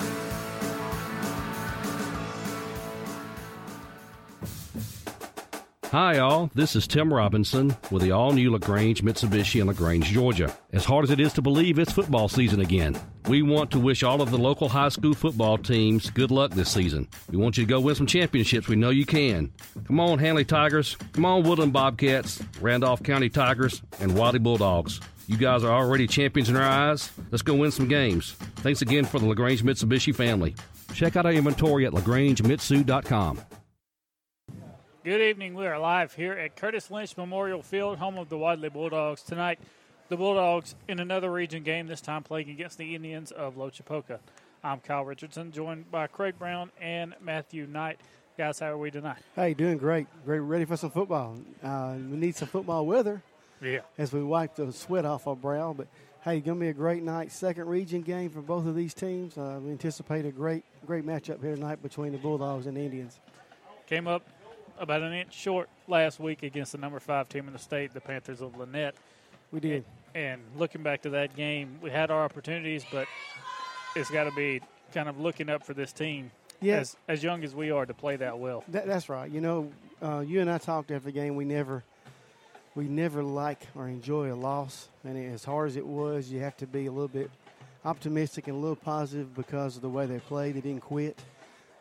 Hi, 5.92 6.20
all. 6.20 6.50
This 6.54 6.74
is 6.74 6.86
Tim 6.86 7.12
Robinson 7.12 7.76
with 7.90 8.02
the 8.02 8.12
all 8.12 8.32
new 8.32 8.50
LaGrange 8.50 9.02
Mitsubishi 9.02 9.60
in 9.60 9.66
LaGrange, 9.66 10.06
Georgia. 10.06 10.50
As 10.72 10.86
hard 10.86 11.04
as 11.04 11.10
it 11.10 11.20
is 11.20 11.34
to 11.34 11.42
believe, 11.42 11.78
it's 11.78 11.92
football 11.92 12.30
season 12.30 12.60
again. 12.60 12.98
We 13.28 13.42
want 13.42 13.70
to 13.72 13.78
wish 13.78 14.02
all 14.02 14.22
of 14.22 14.30
the 14.30 14.38
local 14.38 14.70
high 14.70 14.88
school 14.88 15.12
football 15.12 15.58
teams 15.58 16.08
good 16.08 16.30
luck 16.30 16.52
this 16.52 16.70
season. 16.70 17.08
We 17.30 17.36
want 17.36 17.58
you 17.58 17.64
to 17.64 17.68
go 17.68 17.78
win 17.78 17.94
some 17.94 18.06
championships. 18.06 18.68
We 18.68 18.76
know 18.76 18.88
you 18.88 19.04
can. 19.04 19.52
Come 19.84 20.00
on, 20.00 20.18
Hanley 20.18 20.46
Tigers. 20.46 20.96
Come 21.12 21.26
on, 21.26 21.42
Woodland 21.42 21.74
Bobcats, 21.74 22.42
Randolph 22.62 23.02
County 23.02 23.28
Tigers, 23.28 23.82
and 24.00 24.16
Wadley 24.16 24.38
Bulldogs. 24.38 24.98
You 25.26 25.36
guys 25.36 25.62
are 25.62 25.78
already 25.78 26.06
champions 26.06 26.48
in 26.48 26.56
our 26.56 26.62
eyes. 26.62 27.12
Let's 27.30 27.42
go 27.42 27.54
win 27.54 27.70
some 27.70 27.88
games. 27.88 28.32
Thanks 28.56 28.80
again 28.80 29.04
for 29.04 29.18
the 29.18 29.26
LaGrange 29.26 29.62
Mitsubishi 29.62 30.14
family. 30.14 30.54
Check 30.94 31.16
out 31.16 31.26
our 31.26 31.32
inventory 31.32 31.84
at 31.84 31.92
lagrangemitsu.com. 31.92 33.40
Good 35.04 35.20
evening. 35.20 35.54
We 35.54 35.66
are 35.66 35.80
live 35.80 36.14
here 36.14 36.34
at 36.34 36.54
Curtis 36.54 36.88
Lynch 36.88 37.16
Memorial 37.16 37.60
Field, 37.60 37.98
home 37.98 38.18
of 38.18 38.28
the 38.28 38.38
Wadley 38.38 38.68
Bulldogs. 38.68 39.20
Tonight, 39.22 39.58
the 40.08 40.16
Bulldogs 40.16 40.76
in 40.86 41.00
another 41.00 41.28
region 41.32 41.64
game, 41.64 41.88
this 41.88 42.00
time 42.00 42.22
playing 42.22 42.50
against 42.50 42.78
the 42.78 42.94
Indians 42.94 43.32
of 43.32 43.56
Lochapoka. 43.56 44.20
I'm 44.62 44.78
Kyle 44.78 45.04
Richardson, 45.04 45.50
joined 45.50 45.90
by 45.90 46.06
Craig 46.06 46.38
Brown 46.38 46.70
and 46.80 47.16
Matthew 47.20 47.66
Knight. 47.66 47.98
Guys, 48.38 48.60
how 48.60 48.66
are 48.66 48.78
we 48.78 48.92
tonight? 48.92 49.18
Hey, 49.34 49.54
doing 49.54 49.76
great. 49.76 50.06
Great, 50.24 50.38
ready 50.38 50.64
for 50.66 50.76
some 50.76 50.92
football. 50.92 51.36
Uh, 51.64 51.96
we 51.96 52.16
need 52.16 52.36
some 52.36 52.46
football 52.46 52.86
weather. 52.86 53.24
Yeah. 53.60 53.80
As 53.98 54.12
we 54.12 54.22
wipe 54.22 54.54
the 54.54 54.72
sweat 54.72 55.04
off 55.04 55.26
our 55.26 55.34
brow, 55.34 55.74
but 55.76 55.88
hey, 56.20 56.38
going 56.38 56.60
to 56.60 56.64
be 56.64 56.68
a 56.68 56.72
great 56.72 57.02
night. 57.02 57.32
Second 57.32 57.66
region 57.66 58.02
game 58.02 58.30
for 58.30 58.40
both 58.40 58.68
of 58.68 58.76
these 58.76 58.94
teams. 58.94 59.36
Uh, 59.36 59.58
we 59.60 59.72
anticipate 59.72 60.26
a 60.26 60.30
great, 60.30 60.62
great 60.86 61.04
matchup 61.04 61.42
here 61.42 61.56
tonight 61.56 61.82
between 61.82 62.12
the 62.12 62.18
Bulldogs 62.18 62.66
and 62.66 62.76
the 62.76 62.82
Indians. 62.82 63.18
Came 63.88 64.06
up 64.06 64.22
about 64.82 65.00
an 65.00 65.12
inch 65.12 65.32
short 65.32 65.68
last 65.86 66.18
week 66.18 66.42
against 66.42 66.72
the 66.72 66.78
number 66.78 66.98
five 66.98 67.28
team 67.28 67.46
in 67.46 67.52
the 67.52 67.58
state, 67.58 67.94
the 67.94 68.00
Panthers 68.00 68.40
of 68.40 68.52
Lanett. 68.56 68.92
We 69.52 69.60
did. 69.60 69.84
And, 70.14 70.24
and 70.24 70.42
looking 70.58 70.82
back 70.82 71.02
to 71.02 71.10
that 71.10 71.36
game, 71.36 71.78
we 71.80 71.90
had 71.90 72.10
our 72.10 72.24
opportunities, 72.24 72.84
but 72.90 73.06
it's 73.94 74.10
got 74.10 74.24
to 74.24 74.32
be 74.32 74.60
kind 74.92 75.08
of 75.08 75.20
looking 75.20 75.48
up 75.48 75.64
for 75.64 75.72
this 75.72 75.92
team. 75.92 76.32
Yes. 76.60 76.96
As, 77.08 77.18
as 77.18 77.24
young 77.24 77.44
as 77.44 77.54
we 77.54 77.70
are 77.70 77.86
to 77.86 77.94
play 77.94 78.16
that 78.16 78.38
well. 78.38 78.64
That, 78.68 78.86
that's 78.86 79.08
right. 79.08 79.30
You 79.30 79.40
know, 79.40 79.72
uh, 80.02 80.20
you 80.20 80.40
and 80.40 80.50
I 80.50 80.58
talked 80.58 80.90
after 80.90 81.06
the 81.06 81.12
game. 81.12 81.36
We 81.36 81.44
never, 81.44 81.84
we 82.74 82.84
never 82.84 83.22
like 83.22 83.66
or 83.76 83.88
enjoy 83.88 84.32
a 84.32 84.36
loss, 84.36 84.88
and 85.04 85.16
as 85.32 85.44
hard 85.44 85.68
as 85.70 85.76
it 85.76 85.86
was, 85.86 86.30
you 86.30 86.40
have 86.40 86.56
to 86.58 86.66
be 86.66 86.86
a 86.86 86.92
little 86.92 87.08
bit 87.08 87.30
optimistic 87.84 88.48
and 88.48 88.56
a 88.56 88.60
little 88.60 88.76
positive 88.76 89.34
because 89.34 89.76
of 89.76 89.82
the 89.82 89.88
way 89.88 90.06
they 90.06 90.18
played. 90.18 90.54
They 90.54 90.60
didn't 90.60 90.82
quit. 90.82 91.20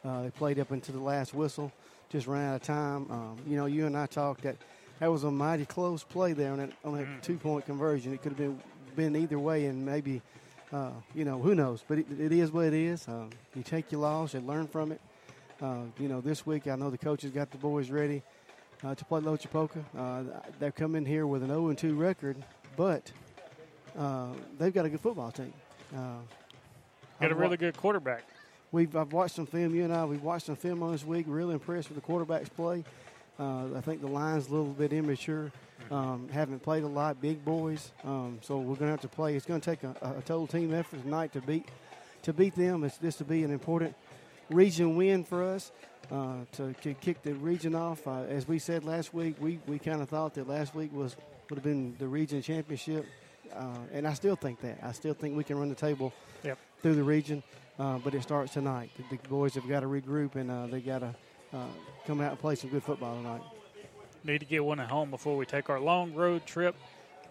Uh, 0.04 0.24
they 0.24 0.30
played 0.32 0.60
up 0.60 0.72
until 0.72 0.96
the 0.96 1.02
last 1.02 1.34
whistle 1.34 1.72
just 2.12 2.28
ran 2.28 2.50
out 2.50 2.56
of 2.56 2.62
time. 2.63 3.10
Um, 3.10 3.38
you 3.47 3.56
know, 3.56 3.65
you 3.65 3.86
and 3.86 3.97
I 3.97 4.06
talked 4.06 4.41
that 4.41 4.58
that 5.00 5.12
was 5.12 5.24
a 5.24 5.32
mighty 5.32 5.65
close 5.65 6.04
play 6.04 6.34
there 6.34 6.52
on 6.52 6.60
that, 6.60 6.71
on 6.84 6.97
that 6.97 7.08
mm. 7.08 7.21
two 7.21 7.38
point 7.38 7.65
conversion. 7.65 8.13
It 8.13 8.21
could 8.21 8.34
have 8.34 8.38
been 8.38 8.60
been 8.95 9.15
either 9.15 9.39
way, 9.39 9.65
and 9.67 9.86
maybe, 9.86 10.21
uh, 10.74 10.91
you 11.15 11.24
know, 11.24 11.39
who 11.39 11.56
knows? 11.56 11.84
But 11.88 12.00
it, 12.00 12.08
it 12.19 12.34
is 12.34 12.52
what 12.52 12.65
it 12.65 12.74
is. 12.74 13.08
Uh, 13.08 13.28
you 13.56 13.63
take 13.63 13.91
your 13.91 14.02
loss, 14.02 14.34
you 14.34 14.41
learn 14.41 14.67
from 14.67 14.91
it. 14.91 15.00
Uh, 15.62 15.84
you 15.97 16.10
know, 16.10 16.19
this 16.19 16.45
week 16.45 16.67
I 16.67 16.76
know 16.76 16.89
the 16.89 16.97
coaches 16.97 17.32
got 17.32 17.52
the 17.52 17.58
boys 17.58 17.89
ready 17.89 18.21
uh, 18.84 18.93
to 18.93 19.06
play 19.06 19.21
Lochapoka. 19.21 19.84
Uh, 19.97 20.24
they've 20.60 20.76
come 20.76 20.95
in 20.95 21.06
here 21.06 21.26
with 21.26 21.41
an 21.43 21.50
0 21.50 21.74
2 21.74 21.95
record, 21.95 22.43
but 22.76 23.12
uh, 23.97 24.28
they've 24.60 24.74
got 24.74 24.86
a 24.86 24.89
good 24.89 25.00
football 25.00 25.32
team. 25.32 25.54
got 27.21 27.32
a 27.32 27.36
really 27.36 27.58
good 27.58 27.78
quarterback. 27.78 28.24
We've 28.72 28.96
I've 28.96 29.12
watched 29.12 29.36
some 29.36 29.46
film. 29.46 29.76
You 29.76 29.84
and 29.84 29.94
I 29.94 30.06
we've 30.06 30.24
watched 30.24 30.46
some 30.46 30.56
film 30.56 30.82
on 30.82 30.94
this 30.94 31.06
week. 31.06 31.26
Really 31.28 31.54
impressed 31.54 31.90
with 31.90 31.96
the 31.96 32.02
quarterback's 32.02 32.50
play. 32.50 32.86
Uh, 33.38 33.66
I 33.76 33.82
think 33.82 34.02
the 34.02 34.08
line's 34.08 34.48
a 34.48 34.52
little 34.52 34.72
bit 34.72 34.94
immature. 34.94 35.52
Um, 35.90 36.30
haven't 36.32 36.62
played 36.62 36.84
a 36.84 36.88
lot, 36.88 37.22
big 37.22 37.44
boys. 37.44 37.92
Um, 38.04 38.40
so 38.42 38.58
we're 38.58 38.76
going 38.76 38.88
to 38.88 38.92
have 38.92 39.02
to 39.02 39.08
play. 39.10 39.36
It's 39.36 39.46
going 39.46 39.60
to 39.60 39.70
take 39.70 39.84
a, 39.84 40.16
a, 40.18 40.22
total 40.22 40.48
team 40.48 40.74
effort 40.74 41.02
tonight 41.02 41.34
to 41.34 41.42
beat 41.42 41.68
to 42.22 42.34
beat 42.34 42.56
them. 42.56 42.84
It's 42.84 42.98
this 42.98 43.16
to 43.18 43.26
be 43.26 43.44
an 43.44 43.52
important 43.52 43.96
region 44.50 44.96
win 44.96 45.24
for 45.24 45.44
us 45.44 45.72
uh, 46.12 46.36
to, 46.54 46.74
to, 46.82 46.94
kick 46.94 47.24
the 47.24 47.34
region 47.34 47.76
off. 47.76 48.08
Uh, 48.08 48.22
as 48.24 48.48
we 48.48 48.60
said 48.60 48.86
last 48.86 49.14
week, 49.14 49.36
we, 49.40 49.60
we 49.68 49.80
kind 49.80 50.02
of 50.02 50.10
thought 50.10 50.36
that 50.36 50.48
last 50.48 50.76
week 50.76 50.94
was 50.94 51.16
would 51.50 51.58
have 51.58 51.64
been 51.64 51.96
the 52.00 52.08
region 52.08 52.42
championship, 52.42 53.06
uh, 53.54 53.78
and 53.92 54.08
I 54.08 54.14
still 54.14 54.38
think 54.38 54.62
that. 54.62 54.80
I 54.82 54.94
still 54.94 55.14
think 55.14 55.36
we 55.36 55.44
can 55.44 55.58
run 55.58 55.68
the 55.68 55.76
table 55.76 56.14
yep. 56.44 56.58
through 56.82 56.96
the 56.96 57.04
region. 57.04 57.44
Uh, 57.82 57.98
but 57.98 58.13
it 58.13 58.22
starts 58.22 58.54
tonight. 58.54 58.91
The, 58.96 59.17
the, 59.17 59.28
boys 59.28 59.56
have 59.56 59.67
got 59.67 59.80
to 59.80 59.88
regroup 59.88 60.36
and 60.36 60.52
uh, 60.52 60.67
they 60.67 60.82
got 60.82 61.00
to 61.00 61.15
uh, 61.52 61.65
come 62.06 62.22
out 62.22 62.30
and 62.30 62.39
play 62.39 62.54
some 62.54 62.70
good 62.70 62.84
football 62.84 63.15
tonight. 63.15 63.41
Need 64.24 64.38
to 64.41 64.46
get 64.46 64.63
one 64.63 64.80
at 64.80 64.88
home 64.88 65.10
before 65.10 65.36
we 65.36 65.48
take 65.48 65.67
our 65.67 65.80
long 65.80 66.13
road 66.13 66.46
trip. 66.46 66.76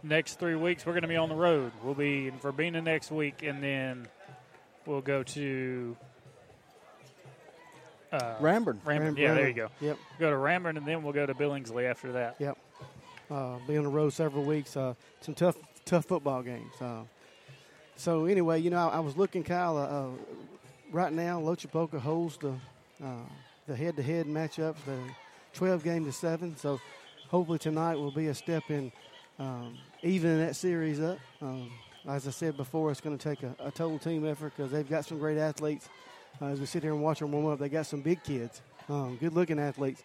Next 0.03 0.41
three 0.41 0.57
weeks, 0.57 0.85
we're 0.85 0.93
going 0.93 1.03
to 1.03 1.09
be 1.09 1.15
on 1.15 1.29
the 1.29 1.37
road. 1.37 1.71
We'll 1.85 1.95
be 1.95 2.27
in 2.27 2.37
Verbena 2.39 2.83
next 2.83 3.13
week, 3.13 3.45
and 3.45 3.63
then 3.63 4.09
we'll 4.87 5.03
go 5.03 5.23
to 5.23 5.97
uh, 8.11 8.35
Ranburne. 8.41 8.81
Ranburne. 8.81 9.17
Yeah, 9.17 9.35
there 9.35 9.47
you 9.47 9.55
go. 9.55 9.69
Yep. 9.81 9.99
Go 10.19 10.31
to 10.31 10.37
Ranburne, 10.37 10.79
and 10.79 10.87
then 10.87 11.05
we'll 11.05 11.13
go 11.13 11.27
to 11.27 11.35
Billingsley 11.35 11.89
after 11.89 12.11
that. 12.13 12.37
Yep. 12.41 12.59
Uh, 13.31 13.59
be 13.69 13.77
on 13.77 13.85
the 13.85 13.91
road 13.91 14.13
several 14.13 14.43
weeks. 14.43 14.77
Uh, 14.77 14.95
some 15.21 15.35
tough, 15.35 15.57
tough 15.85 16.07
football 16.07 16.43
games. 16.43 16.75
Uh, 16.81 17.03
so 18.01 18.25
anyway, 18.25 18.61
you 18.61 18.71
know, 18.71 18.89
I, 18.89 18.97
I 18.97 19.01
was 19.01 19.17
looking, 19.17 19.45
Kyle. 19.45 19.77
Uh, 19.77 19.83
uh 19.83 20.09
right 20.91 21.13
now, 21.13 21.39
Lochapoka 21.39 22.01
holds 22.01 22.39
the 22.39 22.55
uh, 23.05 23.27
the 23.67 23.77
head-to-head 23.77 24.27
matchup, 24.27 24.75
the 24.87 24.99
12 25.53 25.85
game 25.85 26.05
to 26.07 26.13
seven. 26.13 26.57
So 26.57 26.81
hopefully 27.29 27.59
tonight 27.59 27.97
will 27.97 28.11
be 28.11 28.29
a 28.29 28.35
step 28.35 28.65
in 28.71 28.91
um, 29.39 29.77
evening 30.03 30.39
that 30.39 30.57
series 30.57 31.01
up. 31.01 31.19
Um, 31.43 31.71
as 32.09 32.27
I 32.27 32.31
said 32.31 32.57
before, 32.57 32.91
it's 32.91 33.01
going 33.01 33.17
to 33.17 33.23
take 33.23 33.43
a, 33.43 33.55
a, 33.61 33.71
total 33.71 33.99
team 33.99 34.27
effort 34.27 34.55
because 34.57 34.73
they've 34.73 34.89
got 34.89 35.05
some 35.05 35.19
great 35.19 35.39
athletes. 35.39 35.89
Uh, 36.41 36.47
as 36.47 36.59
we 36.59 36.67
sit 36.67 36.83
here 36.83 36.93
and 36.93 37.03
watch 37.03 37.19
them 37.19 37.33
warm 37.33 37.47
up, 37.47 37.59
they 37.59 37.69
got 37.69 37.87
some 37.87 38.01
big 38.01 38.23
kids, 38.25 38.63
um, 38.89 39.17
good-looking 39.21 39.59
athletes. 39.59 40.03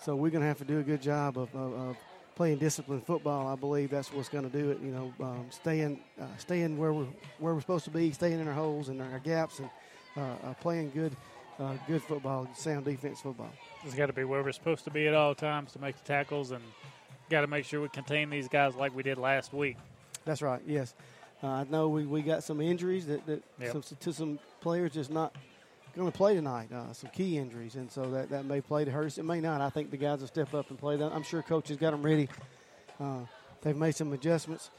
So 0.00 0.16
we're 0.16 0.30
going 0.30 0.42
to 0.42 0.48
have 0.48 0.58
to 0.58 0.64
do 0.64 0.78
a 0.78 0.82
good 0.82 1.02
job 1.02 1.38
of, 1.38 1.54
of, 1.54 1.72
of 1.74 1.96
playing 2.38 2.56
disciplined 2.56 3.04
football, 3.04 3.48
I 3.48 3.56
believe 3.56 3.90
that's 3.90 4.12
what's 4.12 4.28
going 4.28 4.48
to 4.48 4.58
do 4.58 4.70
it. 4.70 4.78
You 4.80 4.92
know, 4.92 5.12
um, 5.20 5.46
staying 5.50 5.98
uh, 6.20 6.24
staying 6.38 6.78
where 6.78 6.92
we're 6.92 7.08
where 7.40 7.52
we're 7.52 7.60
supposed 7.60 7.84
to 7.86 7.90
be, 7.90 8.12
staying 8.12 8.38
in 8.38 8.46
our 8.46 8.54
holes 8.54 8.88
and 8.88 9.02
our 9.02 9.18
gaps, 9.18 9.58
and 9.58 9.68
uh, 10.16 10.20
uh, 10.46 10.54
playing 10.54 10.92
good 10.94 11.14
uh, 11.58 11.74
good 11.88 12.00
football, 12.00 12.48
sound 12.54 12.84
defense 12.84 13.20
football. 13.20 13.50
It's 13.84 13.94
got 13.94 14.06
to 14.06 14.12
be 14.12 14.22
where 14.22 14.42
we're 14.44 14.52
supposed 14.52 14.84
to 14.84 14.90
be 14.90 15.08
at 15.08 15.14
all 15.14 15.34
times 15.34 15.72
to 15.72 15.80
make 15.80 15.96
the 15.96 16.04
tackles, 16.04 16.52
and 16.52 16.62
got 17.28 17.40
to 17.40 17.48
make 17.48 17.64
sure 17.64 17.80
we 17.80 17.88
contain 17.88 18.30
these 18.30 18.46
guys 18.46 18.76
like 18.76 18.94
we 18.94 19.02
did 19.02 19.18
last 19.18 19.52
week. 19.52 19.76
That's 20.24 20.40
right. 20.40 20.62
Yes, 20.64 20.94
uh, 21.42 21.48
I 21.48 21.64
know 21.64 21.88
we, 21.88 22.06
we 22.06 22.22
got 22.22 22.44
some 22.44 22.60
injuries 22.60 23.06
that, 23.06 23.26
that 23.26 23.42
yep. 23.60 23.72
some, 23.72 23.82
to 23.82 24.12
some 24.12 24.38
players 24.60 24.92
just 24.92 25.10
not 25.10 25.34
going 25.98 26.10
to 26.10 26.16
play 26.16 26.34
tonight. 26.34 26.72
Uh, 26.72 26.92
some 26.92 27.10
key 27.10 27.38
injuries, 27.38 27.74
and 27.74 27.90
so 27.90 28.10
that, 28.10 28.30
that 28.30 28.44
may 28.44 28.60
play 28.60 28.84
to 28.84 28.90
hurt 28.90 29.06
us. 29.06 29.18
It 29.18 29.24
may 29.24 29.40
not. 29.40 29.60
I 29.60 29.70
think 29.70 29.90
the 29.90 29.96
guys 29.96 30.20
will 30.20 30.28
step 30.28 30.54
up 30.54 30.70
and 30.70 30.78
play. 30.78 30.96
That 30.96 31.12
I'm 31.12 31.22
sure 31.22 31.42
coach 31.42 31.68
has 31.68 31.76
got 31.76 31.90
them 31.90 32.02
ready. 32.02 32.28
Uh, 32.98 33.20
they've 33.62 33.76
made 33.76 33.94
some 33.94 34.12
adjustments. 34.12 34.70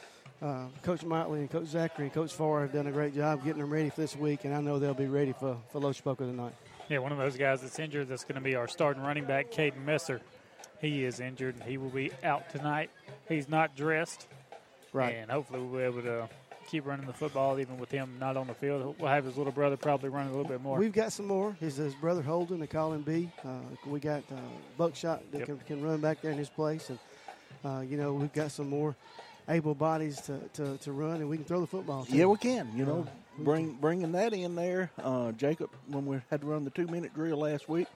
Uh, 0.41 0.67
coach 0.83 1.03
Motley 1.03 1.41
and 1.41 1.51
Coach 1.51 1.67
Zachary 1.67 2.05
and 2.05 2.13
Coach 2.13 2.33
Farr 2.33 2.61
have 2.61 2.71
done 2.71 2.87
a 2.87 2.91
great 2.91 3.13
job 3.13 3.43
getting 3.43 3.61
them 3.61 3.71
ready 3.71 3.89
for 3.89 4.01
this 4.01 4.15
week, 4.15 4.45
and 4.45 4.55
I 4.55 4.61
know 4.61 4.79
they'll 4.79 4.93
be 4.93 5.07
ready 5.07 5.33
for 5.33 5.57
for 5.71 5.81
Lochapoka 5.81 6.19
tonight. 6.19 6.53
Yeah, 6.87 6.99
one 6.99 7.11
of 7.11 7.17
those 7.17 7.37
guys 7.37 7.61
that's 7.61 7.77
injured 7.77 8.07
that's 8.07 8.23
going 8.23 8.35
to 8.35 8.41
be 8.41 8.55
our 8.55 8.67
starting 8.67 9.03
running 9.03 9.25
back, 9.25 9.51
Caden 9.51 9.83
Messer. 9.85 10.21
He 10.81 11.03
is 11.03 11.19
injured. 11.19 11.55
And 11.55 11.63
he 11.63 11.77
will 11.77 11.89
be 11.89 12.11
out 12.23 12.49
tonight. 12.49 12.89
He's 13.27 13.49
not 13.49 13.75
dressed. 13.75 14.27
Right. 14.93 15.15
And 15.15 15.29
hopefully 15.29 15.59
we'll 15.59 15.77
be 15.77 15.83
able 15.83 16.01
to 16.01 16.29
keep 16.69 16.85
running 16.85 17.05
the 17.07 17.13
football, 17.13 17.59
even 17.59 17.77
with 17.77 17.91
him 17.91 18.17
not 18.19 18.37
on 18.37 18.47
the 18.47 18.53
field. 18.53 18.95
We'll 18.99 19.09
have 19.09 19.25
his 19.25 19.37
little 19.37 19.51
brother 19.51 19.77
probably 19.77 20.09
running 20.09 20.29
a 20.33 20.35
little 20.35 20.49
bit 20.49 20.61
more. 20.61 20.77
We've 20.77 20.93
got 20.93 21.11
some 21.11 21.25
more. 21.27 21.55
His, 21.59 21.75
his 21.77 21.95
brother 21.95 22.21
Holden, 22.21 22.59
they 22.59 22.67
call 22.67 22.93
him 22.93 23.01
B. 23.01 23.29
Uh, 23.43 23.49
we 23.85 23.99
got 23.99 24.23
uh, 24.31 24.35
Buckshot 24.77 25.21
that 25.31 25.39
Yep. 25.39 25.45
can, 25.47 25.59
can 25.59 25.81
run 25.83 25.99
back 26.01 26.21
there 26.21 26.31
in 26.31 26.37
his 26.37 26.49
place. 26.49 26.89
And, 26.89 26.99
uh, 27.65 27.81
you 27.81 27.97
know, 27.97 28.13
we've 28.13 28.33
got 28.33 28.51
some 28.51 28.69
more 28.69 28.95
able 29.47 29.73
bodies 29.73 30.21
to, 30.21 30.39
to, 30.53 30.77
to 30.77 30.91
run, 30.91 31.15
and 31.17 31.29
we 31.29 31.37
can 31.37 31.45
throw 31.45 31.59
the 31.61 31.67
football. 31.67 32.05
Too. 32.05 32.15
Yeah, 32.15 32.25
we 32.25 32.37
can. 32.37 32.69
You 32.75 32.85
know, 32.85 33.07
bring 33.39 33.73
bringing 33.73 34.11
that 34.11 34.33
in 34.33 34.55
there. 34.55 34.91
Uh, 35.01 35.31
Jacob, 35.31 35.69
when 35.87 36.05
we 36.05 36.17
had 36.29 36.41
to 36.41 36.47
run 36.47 36.63
the 36.65 36.69
two 36.69 36.85
minute 36.87 37.13
drill 37.15 37.37
last 37.37 37.67
week, 37.67 37.87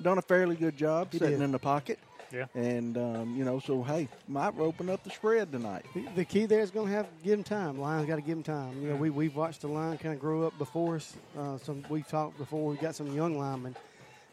done 0.00 0.16
a 0.18 0.22
fairly 0.22 0.56
good 0.56 0.76
job 0.76 1.08
He 1.12 1.18
sitting 1.18 1.38
did. 1.38 1.44
in 1.44 1.52
the 1.52 1.58
pocket. 1.58 1.98
Yeah. 2.32 2.46
And 2.54 2.96
um, 2.98 3.36
you 3.36 3.44
know, 3.44 3.58
so 3.60 3.82
hey, 3.82 4.08
might 4.28 4.58
open 4.58 4.90
up 4.90 5.02
the 5.04 5.10
spread 5.10 5.52
tonight. 5.52 5.84
The, 5.94 6.06
the 6.16 6.24
key 6.24 6.46
there 6.46 6.60
is 6.60 6.70
going 6.70 6.88
to 6.88 6.92
have 6.94 7.06
to 7.06 7.24
give 7.24 7.38
him 7.38 7.44
time. 7.44 7.78
Lions 7.78 8.06
got 8.06 8.16
to 8.16 8.22
give 8.22 8.36
him 8.38 8.42
time. 8.42 8.80
You 8.82 8.88
know, 8.90 8.96
we 8.96 9.10
we've 9.10 9.36
watched 9.36 9.60
the 9.62 9.68
line 9.68 9.98
kind 9.98 10.14
of 10.14 10.20
grow 10.20 10.46
up 10.46 10.56
before 10.58 10.96
us. 10.96 11.14
Uh, 11.38 11.58
some 11.58 11.84
we've 11.88 12.08
talked 12.08 12.38
before. 12.38 12.68
We 12.70 12.76
got 12.76 12.94
some 12.94 13.14
young 13.14 13.38
linemen, 13.38 13.76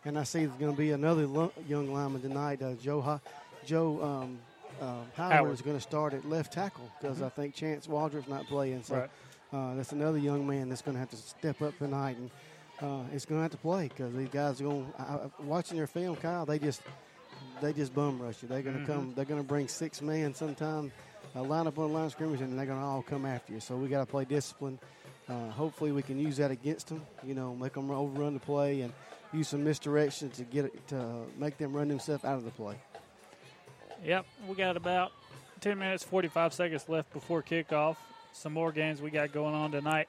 and 0.05 0.17
I 0.17 0.23
see 0.23 0.45
there's 0.45 0.57
going 0.57 0.71
to 0.73 0.77
be 0.77 0.91
another 0.91 1.25
lo- 1.27 1.51
young 1.67 1.93
lineman 1.93 2.21
tonight, 2.21 2.61
uh, 2.61 2.73
Joe 2.73 3.01
Ho- 3.01 3.21
Joe 3.65 4.01
um, 4.03 4.39
uh, 4.81 5.03
Howard, 5.15 5.33
Howard. 5.33 5.53
is 5.53 5.61
going 5.61 5.77
to 5.77 5.81
start 5.81 6.13
at 6.13 6.27
left 6.27 6.53
tackle 6.53 6.89
because 6.99 7.19
Mhm. 7.19 7.25
I 7.25 7.29
think 7.29 7.53
Chance 7.53 7.87
Waldrop's 7.87 8.27
not 8.27 8.45
playing. 8.47 8.81
So 8.83 8.95
Right. 8.95 9.09
uh, 9.53 9.75
that's 9.75 9.91
another 9.91 10.17
young 10.17 10.47
man 10.47 10.69
that's 10.69 10.81
going 10.81 10.95
to 10.95 10.99
have 10.99 11.09
to 11.11 11.17
step 11.17 11.61
up 11.61 11.77
tonight 11.77 12.17
and 12.17 12.31
uh, 12.81 13.03
it's 13.13 13.25
going 13.25 13.37
to 13.37 13.43
have 13.43 13.51
to 13.51 13.57
play 13.57 13.89
because 13.89 14.11
these 14.15 14.29
guys 14.29 14.59
are 14.59 14.63
going. 14.63 14.91
I, 14.97 15.03
I- 15.03 15.29
watching 15.43 15.77
their 15.77 15.85
film, 15.85 16.15
Kyle, 16.15 16.47
they 16.47 16.57
just 16.57 16.81
they 17.61 17.73
just 17.73 17.93
bum 17.93 18.21
rush 18.21 18.41
you. 18.41 18.47
They're 18.47 18.61
going 18.61 18.77
to 18.77 18.83
Mhm. 18.83 18.87
come. 18.87 19.13
They're 19.15 19.25
going 19.25 19.41
to 19.41 19.47
bring 19.47 19.67
six 19.67 20.01
men 20.01 20.33
sometime, 20.33 20.91
uh, 21.35 21.43
line 21.43 21.67
up 21.67 21.77
on 21.79 21.89
the 21.89 21.93
line 21.93 22.05
of 22.05 22.11
scrimmage, 22.11 22.41
and 22.41 22.57
they're 22.57 22.65
going 22.65 22.79
to 22.79 22.85
all 22.85 23.01
come 23.03 23.25
after 23.25 23.53
you. 23.53 23.59
So 23.59 23.75
we 23.77 23.87
got 23.87 23.99
to 23.99 24.05
play 24.05 24.25
discipline. 24.25 24.79
Uh, 25.29 25.49
hopefully, 25.51 25.91
we 25.91 26.01
can 26.01 26.19
use 26.19 26.37
that 26.37 26.51
against 26.51 26.87
them. 26.87 27.05
You 27.23 27.35
know, 27.35 27.55
make 27.55 27.73
them 27.73 27.89
overrun 27.91 28.33
the 28.33 28.39
play 28.39 28.81
and 28.81 28.91
use 29.31 29.47
some 29.49 29.63
misdirection 29.63 30.29
to 30.31 30.43
get 30.43 30.65
it 30.65 30.87
to 30.89 31.23
make 31.37 31.57
them 31.57 31.73
run 31.73 31.87
themselves 31.87 32.25
out 32.25 32.35
of 32.35 32.43
the 32.43 32.51
play. 32.51 32.75
Yep, 34.03 34.25
we 34.47 34.55
got 34.55 34.75
about 34.77 35.11
10 35.61 35.77
minutes, 35.77 36.03
45 36.03 36.53
seconds 36.53 36.89
left 36.89 37.13
before 37.13 37.43
kickoff. 37.43 37.95
Some 38.33 38.53
more 38.53 38.71
games 38.71 39.01
we 39.01 39.11
got 39.11 39.31
going 39.31 39.53
on 39.53 39.71
tonight. 39.71 40.07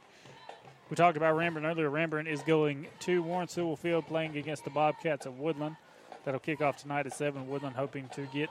We 0.88 0.96
talked 0.96 1.16
about 1.16 1.34
Ranburne 1.36 1.64
earlier. 1.64 1.90
Ranburne 1.90 2.26
is 2.26 2.42
going 2.42 2.86
to 3.00 3.22
Warren 3.22 3.48
Sewell 3.48 3.76
Field 3.76 4.06
playing 4.06 4.36
against 4.36 4.64
the 4.64 4.70
Bobcats 4.70 5.26
of 5.26 5.38
Woodland. 5.38 5.76
That'll 6.24 6.40
kick 6.40 6.60
off 6.60 6.76
tonight 6.76 7.06
at 7.06 7.14
7. 7.14 7.48
Woodland 7.48 7.76
hoping 7.76 8.08
to 8.14 8.22
get 8.32 8.48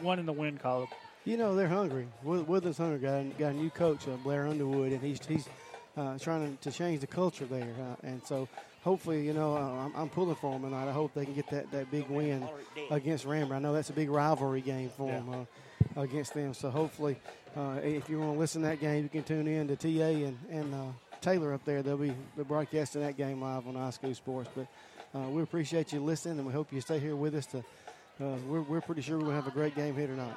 one 0.00 0.18
in 0.18 0.26
the 0.26 0.32
win 0.32 0.58
column. 0.58 0.88
You 1.24 1.36
know 1.36 1.54
they're 1.54 1.68
hungry. 1.68 2.06
Wood- 2.22 2.48
Woodland's 2.48 2.78
hungry. 2.78 2.98
Got 2.98 3.14
a, 3.20 3.24
got 3.38 3.52
a 3.52 3.56
new 3.56 3.70
coach, 3.70 4.08
uh, 4.08 4.12
Blair 4.24 4.46
Underwood, 4.46 4.92
and 4.92 5.02
he's 5.02 5.24
he's 5.26 5.48
uh, 5.96 6.18
trying 6.18 6.56
to, 6.56 6.70
to 6.70 6.76
change 6.76 7.00
the 7.00 7.06
culture 7.06 7.44
there. 7.44 7.74
Uh, 7.78 8.06
and 8.06 8.22
so 8.24 8.48
hopefully, 8.82 9.26
you 9.26 9.34
know, 9.34 9.54
uh, 9.54 9.84
I'm, 9.84 9.92
I'm 9.94 10.08
pulling 10.08 10.36
for 10.36 10.52
them 10.52 10.62
tonight. 10.62 10.88
I 10.88 10.92
hope 10.92 11.12
they 11.12 11.24
can 11.26 11.34
get 11.34 11.50
that, 11.50 11.70
that 11.72 11.90
big 11.90 12.08
win 12.08 12.48
against 12.90 13.26
Ranburne. 13.26 13.56
I 13.56 13.58
know 13.58 13.72
that's 13.74 13.90
a 13.90 13.94
big 13.94 14.08
rivalry 14.08 14.62
game 14.62 14.90
for 14.96 15.08
them 15.08 15.46
uh, 15.96 16.00
against 16.00 16.32
them. 16.32 16.54
So 16.54 16.70
hopefully, 16.70 17.16
uh, 17.54 17.80
if 17.82 18.08
you 18.08 18.18
want 18.20 18.34
to 18.34 18.38
listen 18.38 18.62
to 18.62 18.68
that 18.68 18.80
game, 18.80 19.02
you 19.02 19.08
can 19.10 19.22
tune 19.22 19.46
in 19.46 19.68
to 19.68 19.76
TA 19.76 19.88
and 20.26 20.38
and 20.50 20.74
uh, 20.74 20.78
Taylor 21.20 21.52
up 21.52 21.64
there. 21.66 21.82
They'll 21.82 21.98
be 21.98 22.14
they're 22.34 22.46
broadcasting 22.46 23.02
that 23.02 23.18
game 23.18 23.42
live 23.42 23.66
on 23.66 23.74
iSchool 23.74 24.16
Sports. 24.16 24.48
But 24.56 24.68
uh, 25.14 25.28
we 25.28 25.42
appreciate 25.42 25.92
you 25.92 26.00
listening, 26.00 26.38
and 26.38 26.46
we 26.46 26.52
hope 26.52 26.72
you 26.72 26.80
stay 26.80 26.98
here 26.98 27.16
with 27.16 27.34
us. 27.34 27.46
To 27.46 27.58
uh, 27.58 28.36
we're, 28.46 28.62
we're 28.62 28.80
pretty 28.80 29.02
sure 29.02 29.16
we're 29.16 29.24
going 29.24 29.36
to 29.36 29.42
have 29.42 29.48
a 29.48 29.54
great 29.54 29.74
game 29.74 29.96
here 29.96 30.06
tonight. 30.06 30.34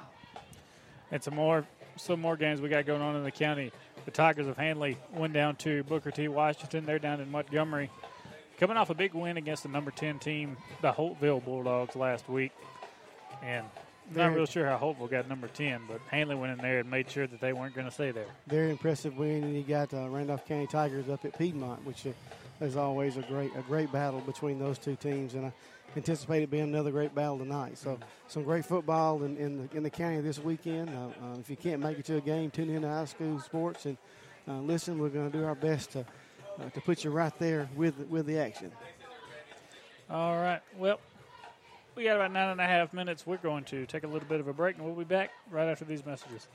And 1.11 1.21
some 1.21 1.35
more 1.35 1.65
some 1.95 2.19
more 2.19 2.35
games 2.35 2.59
we 2.59 2.69
got 2.69 2.85
going 2.85 3.01
on 3.01 3.15
in 3.15 3.23
the 3.23 3.31
county. 3.31 3.71
The 4.05 4.11
Tigers 4.11 4.47
of 4.47 4.57
Hanley 4.57 4.97
went 5.13 5.33
down 5.33 5.55
to 5.57 5.83
Booker 5.83 6.11
T. 6.11 6.27
Washington. 6.27 6.85
They're 6.85 6.99
down 6.99 7.19
in 7.21 7.29
Montgomery. 7.29 7.91
Coming 8.59 8.77
off 8.77 8.89
a 8.89 8.95
big 8.95 9.13
win 9.13 9.37
against 9.37 9.63
the 9.63 9.69
number 9.69 9.91
10 9.91 10.19
team, 10.19 10.57
the 10.81 10.91
Holtville 10.91 11.43
Bulldogs, 11.43 11.95
last 11.95 12.27
week. 12.29 12.51
And 13.43 13.65
not 14.13 14.33
real 14.33 14.45
sure 14.45 14.65
how 14.65 14.77
Holtville 14.77 15.09
got 15.09 15.27
number 15.27 15.47
10, 15.47 15.81
but 15.87 15.99
Hanley 16.09 16.35
went 16.35 16.53
in 16.53 16.59
there 16.59 16.79
and 16.79 16.89
made 16.89 17.09
sure 17.09 17.27
that 17.27 17.39
they 17.39 17.53
weren't 17.53 17.75
going 17.75 17.87
to 17.87 17.93
stay 17.93 18.11
there. 18.11 18.27
Very 18.47 18.71
impressive 18.71 19.17
win, 19.17 19.43
and 19.43 19.55
you 19.55 19.63
got 19.63 19.93
uh, 19.93 20.07
Randolph 20.09 20.45
County 20.47 20.67
Tigers 20.67 21.09
up 21.09 21.25
at 21.25 21.37
Piedmont, 21.37 21.85
which 21.85 22.05
uh, 22.05 22.11
is 22.63 22.77
always 22.77 23.17
a 23.17 23.21
great 23.21 23.51
a 23.55 23.61
great 23.61 23.91
battle 23.91 24.21
between 24.21 24.59
those 24.59 24.77
two 24.77 24.95
teams, 24.95 25.33
and 25.33 25.45
I 25.45 25.53
anticipate 25.95 26.43
it 26.43 26.49
being 26.49 26.63
another 26.63 26.91
great 26.91 27.13
battle 27.13 27.37
tonight. 27.37 27.77
So 27.77 27.99
some 28.27 28.43
great 28.43 28.65
football 28.65 29.23
in, 29.23 29.37
in 29.37 29.57
the 29.67 29.77
in 29.77 29.83
the 29.83 29.89
county 29.89 30.21
this 30.21 30.39
weekend. 30.39 30.89
Uh, 30.89 31.09
uh, 31.25 31.39
if 31.39 31.49
you 31.49 31.55
can't 31.55 31.81
make 31.81 31.99
it 31.99 32.05
to 32.05 32.17
a 32.17 32.21
game, 32.21 32.49
tune 32.49 32.69
in 32.69 32.81
to 32.81 32.87
iSchool 32.87 33.43
Sports 33.43 33.85
and 33.85 33.97
uh, 34.47 34.59
listen. 34.59 34.97
We're 34.97 35.09
going 35.09 35.31
to 35.31 35.37
do 35.37 35.45
our 35.45 35.55
best 35.55 35.91
to 35.91 35.99
uh, 36.59 36.69
to 36.73 36.81
put 36.81 37.03
you 37.03 37.11
right 37.11 37.37
there 37.39 37.69
with 37.75 37.97
with 38.09 38.25
the 38.25 38.37
action. 38.39 38.71
All 40.09 40.35
right. 40.35 40.61
Well, 40.77 40.99
we 41.95 42.03
got 42.03 42.15
about 42.15 42.31
nine 42.31 42.49
and 42.49 42.61
a 42.61 42.65
half 42.65 42.93
minutes. 42.93 43.25
We're 43.25 43.37
going 43.37 43.63
to 43.65 43.85
take 43.85 44.03
a 44.03 44.07
little 44.07 44.27
bit 44.27 44.39
of 44.39 44.47
a 44.47 44.53
break, 44.53 44.77
and 44.77 44.85
we'll 44.85 44.95
be 44.95 45.03
back 45.03 45.31
right 45.51 45.67
after 45.67 45.85
these 45.85 46.05
messages. 46.05 46.47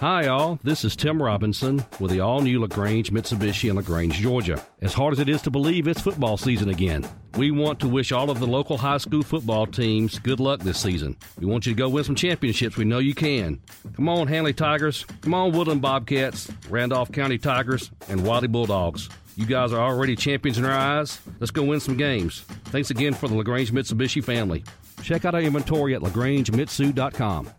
Hi, 0.00 0.28
all. 0.28 0.60
This 0.62 0.84
is 0.84 0.94
Tim 0.94 1.20
Robinson 1.20 1.84
with 1.98 2.12
the 2.12 2.20
all 2.20 2.40
new 2.40 2.60
LaGrange 2.60 3.10
Mitsubishi 3.10 3.68
in 3.68 3.74
LaGrange, 3.74 4.14
Georgia. 4.14 4.64
As 4.80 4.94
hard 4.94 5.12
as 5.12 5.18
it 5.18 5.28
is 5.28 5.42
to 5.42 5.50
believe, 5.50 5.88
it's 5.88 6.00
football 6.00 6.36
season 6.36 6.68
again. 6.68 7.04
We 7.36 7.50
want 7.50 7.80
to 7.80 7.88
wish 7.88 8.12
all 8.12 8.30
of 8.30 8.38
the 8.38 8.46
local 8.46 8.78
high 8.78 8.98
school 8.98 9.24
football 9.24 9.66
teams 9.66 10.20
good 10.20 10.38
luck 10.38 10.60
this 10.60 10.78
season. 10.78 11.16
We 11.40 11.46
want 11.46 11.66
you 11.66 11.72
to 11.74 11.76
go 11.76 11.88
win 11.88 12.04
some 12.04 12.14
championships. 12.14 12.76
We 12.76 12.84
know 12.84 13.00
you 13.00 13.12
can. 13.12 13.60
Come 13.96 14.08
on, 14.08 14.28
Hanley 14.28 14.52
Tigers. 14.52 15.04
Come 15.20 15.34
on, 15.34 15.50
Woodland 15.50 15.82
Bobcats, 15.82 16.48
Randolph 16.70 17.10
County 17.10 17.36
Tigers, 17.36 17.90
and 18.08 18.24
Wadley 18.24 18.46
Bulldogs. 18.46 19.08
You 19.34 19.46
guys 19.46 19.72
are 19.72 19.80
already 19.80 20.14
champions 20.14 20.58
in 20.58 20.64
our 20.64 20.70
eyes. 20.78 21.18
Let's 21.40 21.50
go 21.50 21.64
win 21.64 21.80
some 21.80 21.96
games. 21.96 22.42
Thanks 22.66 22.90
again 22.90 23.14
for 23.14 23.26
the 23.26 23.34
LaGrange 23.34 23.72
Mitsubishi 23.72 24.22
family. 24.22 24.62
Check 25.02 25.24
out 25.24 25.34
our 25.34 25.40
inventory 25.40 25.96
at 25.96 26.02
lagrangemitsu.com. 26.02 27.50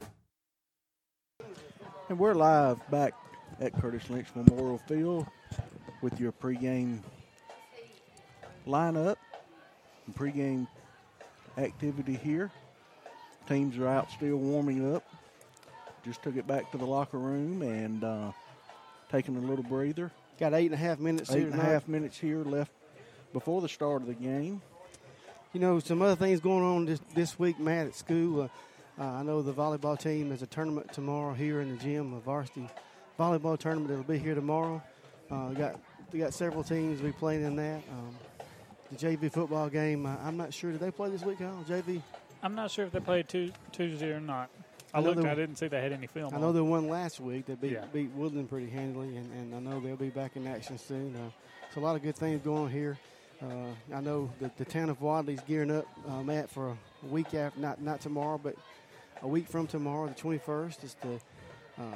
And 2.10 2.17
we're 2.17 2.34
live 2.34 2.80
back 2.89 3.13
at 3.62 3.72
Curtis 3.80 4.10
Lynch 4.10 4.30
Memorial 4.34 4.80
Field 4.80 5.28
with 6.02 6.19
your 6.19 6.32
pregame 6.32 7.02
lineup 8.65 9.15
and 10.08 10.15
pregame 10.15 10.67
activity 11.56 12.15
here. 12.15 12.50
Teams 13.48 13.78
are 13.78 13.88
out 13.88 14.10
still 14.10 14.38
warming 14.38 14.95
up. 14.95 15.08
Just 16.04 16.24
took 16.24 16.36
it 16.36 16.48
back 16.48 16.72
to 16.72 16.80
the 16.80 16.86
locker 16.86 17.19
room 17.19 17.62
and 17.62 18.04
uh, 18.04 18.32
taking 19.12 19.36
a 19.36 19.41
little 19.41 19.63
breather. 19.63 20.10
Got 20.39 20.56
eight 20.56 20.65
and 20.65 20.74
a 20.74 20.78
half 20.78 20.98
minutes 20.98 21.30
Eight 21.30 21.38
here 21.38 21.48
and 21.50 21.60
a 21.60 21.63
half 21.63 21.88
minutes 21.88 22.17
here 22.17 22.43
left 22.43 22.72
before 23.34 23.62
the 23.62 23.69
start 23.69 24.02
of 24.02 24.08
the 24.08 24.15
game. 24.15 24.63
You 25.54 25.60
know, 25.60 25.78
some 25.78 26.02
other 26.02 26.15
things 26.15 26.39
going 26.39 26.63
on 26.63 26.86
this, 26.86 27.02
this 27.13 27.38
week, 27.38 27.60
Matt, 27.60 27.86
at 27.86 27.95
school. 27.95 28.41
Uh, 28.41 28.48
uh, 28.99 29.03
I 29.03 29.23
know 29.23 29.41
the 29.41 29.53
volleyball 29.53 29.97
team 29.99 30.31
has 30.31 30.41
a 30.41 30.47
tournament 30.47 30.91
tomorrow 30.93 31.33
here 31.33 31.62
in 31.62 31.69
the 31.75 31.77
gym, 31.81 32.13
a 32.13 32.19
varsity 32.19 32.67
volleyball 33.19 33.57
tournament 33.57 33.89
that'll 33.89 34.03
be 34.03 34.17
here 34.17 34.35
tomorrow. 34.35 34.81
Uh, 35.31 35.47
we 35.49 35.55
got 35.55 35.79
we 36.12 36.19
got 36.19 36.33
several 36.33 36.63
teams 36.63 36.99
be 37.01 37.12
playing 37.12 37.43
in 37.43 37.55
that. 37.55 37.81
Um, 37.91 38.15
the 38.91 38.97
JV 38.97 39.31
football 39.31 39.69
game, 39.69 40.05
uh, 40.05 40.15
I'm 40.23 40.35
not 40.38 40.53
sure. 40.53 40.71
Did 40.71 40.79
they 40.81 40.89
play 40.91 41.09
this 41.12 41.21
week, 41.23 41.38
Kyle? 41.38 41.63
JV? 41.67 42.01
I'm 42.41 42.55
not 42.55 42.71
sure 42.71 42.85
if 42.85 42.91
they 42.91 42.99
played 42.99 43.29
tu- 43.29 43.51
Tuesday 43.71 44.09
or 44.12 44.19
not. 44.19 44.49
I, 44.93 44.97
I 44.97 45.01
looked, 45.01 45.21
they- 45.21 45.29
I 45.29 45.35
didn't 45.35 45.57
see 45.57 45.67
they 45.67 45.79
had 45.81 45.91
any 45.93 46.07
film. 46.07 46.33
I 46.33 46.39
know 46.39 46.47
on. 46.47 46.55
they 46.55 46.62
won 46.62 46.88
last 46.89 47.19
week. 47.19 47.45
They 47.45 47.53
beat, 47.53 47.73
Yeah. 47.73 47.85
beat 47.93 48.09
Woodland 48.12 48.49
pretty 48.49 48.69
handily, 48.69 49.15
and, 49.17 49.31
and 49.33 49.53
I 49.53 49.59
know 49.59 49.79
they'll 49.79 49.95
be 49.95 50.09
back 50.09 50.35
in 50.35 50.47
action 50.47 50.79
soon. 50.79 51.15
Uh, 51.15 51.29
so 51.73 51.79
a 51.79 51.83
lot 51.83 51.95
of 51.95 52.01
good 52.01 52.15
things 52.15 52.41
going 52.41 52.63
on 52.63 52.69
here. 52.71 52.97
Uh, 53.43 53.95
I 53.95 54.01
know 54.01 54.31
that 54.41 54.57
the 54.57 54.65
town 54.65 54.89
of 54.89 54.99
Wadley's 55.01 55.41
gearing 55.41 55.69
up, 55.69 55.85
uh, 56.07 56.23
Matt, 56.23 56.49
for 56.49 56.69
a 56.69 56.77
week 57.05 57.35
after, 57.35 57.59
not 57.59 57.79
not 57.81 58.01
tomorrow, 58.01 58.39
but 58.41 58.55
a 59.21 59.27
week 59.27 59.47
from 59.47 59.67
tomorrow, 59.67 60.08
the 60.08 60.15
21st, 60.15 60.84
is 60.84 60.95
the 61.01 61.19
uh, 61.82 61.95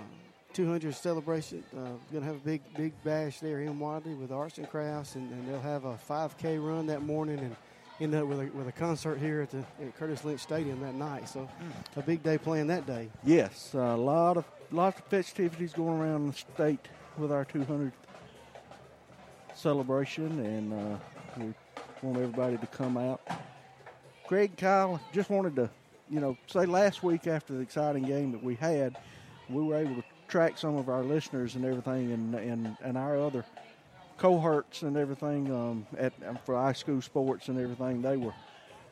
200 0.53 0.93
celebration. 0.93 1.63
Uh, 1.75 1.79
going 2.11 2.21
to 2.21 2.21
have 2.21 2.35
a 2.35 2.45
big 2.45 2.61
big 2.75 2.93
bash 3.03 3.39
there 3.39 3.61
in 3.61 3.79
Wadley 3.79 4.13
with 4.13 4.31
arts 4.31 4.57
and 4.57 4.69
crafts, 4.69 5.15
and, 5.15 5.31
and 5.31 5.47
they'll 5.47 5.59
have 5.59 5.85
a 5.85 5.99
5K 6.09 6.63
run 6.63 6.87
that 6.87 7.01
morning 7.01 7.39
and 7.39 7.55
end 7.99 8.15
up 8.15 8.27
with 8.27 8.39
a, 8.39 8.45
with 8.57 8.67
a 8.67 8.71
concert 8.71 9.17
here 9.19 9.41
at 9.41 9.49
the 9.51 9.59
at 9.81 9.97
Curtis 9.97 10.23
Lynch 10.23 10.41
Stadium 10.41 10.81
that 10.81 10.95
night. 10.95 11.29
So 11.29 11.49
a 11.95 12.01
big 12.01 12.23
day 12.23 12.37
playing 12.37 12.67
that 12.67 12.85
day. 12.85 13.09
Yes, 13.23 13.73
a 13.73 13.95
lot 13.95 14.37
of 14.37 14.45
lots 14.71 14.99
of 14.99 15.05
festivities 15.05 15.73
going 15.73 15.99
around 15.99 16.27
the 16.27 16.33
state 16.33 16.87
with 17.17 17.31
our 17.31 17.45
200th 17.45 17.91
celebration, 19.55 20.39
and 20.39 20.73
uh, 20.73 20.97
we 21.37 21.53
want 22.01 22.17
everybody 22.17 22.57
to 22.57 22.67
come 22.67 22.97
out. 22.97 23.21
Craig, 24.27 24.57
Kyle, 24.57 24.99
just 25.11 25.29
wanted 25.29 25.55
to, 25.57 25.69
you 26.13 26.19
know, 26.19 26.37
say 26.45 26.67
last 26.67 27.01
week 27.01 27.25
after 27.25 27.53
the 27.53 27.61
exciting 27.61 28.03
game 28.03 28.31
that 28.33 28.43
we 28.43 28.53
had, 28.53 28.95
we 29.49 29.63
were 29.63 29.75
able 29.75 29.95
to 29.95 30.03
track 30.27 30.59
some 30.59 30.77
of 30.77 30.87
our 30.87 31.01
listeners 31.03 31.55
and 31.55 31.65
everything, 31.65 32.11
and 32.11 32.35
and, 32.35 32.77
and 32.83 32.97
our 32.97 33.19
other 33.19 33.43
cohorts 34.17 34.83
and 34.83 34.95
everything 34.95 35.51
um, 35.51 35.87
at 35.97 36.13
for 36.45 36.55
high 36.55 36.73
school 36.73 37.01
sports 37.01 37.47
and 37.47 37.59
everything. 37.59 38.03
They 38.03 38.17
were 38.17 38.33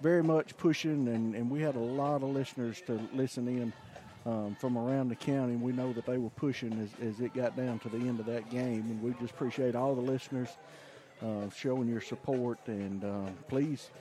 very 0.02 0.24
much 0.24 0.58
pushing, 0.58 1.08
and, 1.08 1.36
and 1.36 1.50
we 1.50 1.62
had 1.62 1.76
a 1.76 1.80
lot 1.80 2.24
of 2.24 2.30
listeners 2.30 2.82
to 2.88 3.00
listen 3.14 3.48
in 3.48 3.74
um, 4.26 4.56
from 4.60 4.76
around 4.76 5.10
the 5.10 5.16
county. 5.16 5.54
And 5.54 5.62
we 5.62 5.74
know 5.74 5.94
that 5.94 6.08
they 6.08 6.18
were 6.18 6.32
pushing 6.32 6.74
as, 6.82 7.08
as 7.08 7.22
it 7.22 7.36
got 7.36 7.56
down 7.56 7.78
to 7.80 7.90
the 7.90 7.98
end 7.98 8.20
of 8.20 8.26
that 8.26 8.50
game. 8.50 8.82
And 8.90 9.02
we 9.04 9.14
just 9.22 9.34
appreciate 9.34 9.76
all 9.76 9.94
the 9.94 10.02
listeners 10.02 10.50
uh, 11.22 11.52
showing 11.56 11.88
your 11.88 12.02
support. 12.02 12.58
And 12.66 13.04
um, 13.04 13.36
please 13.48 13.92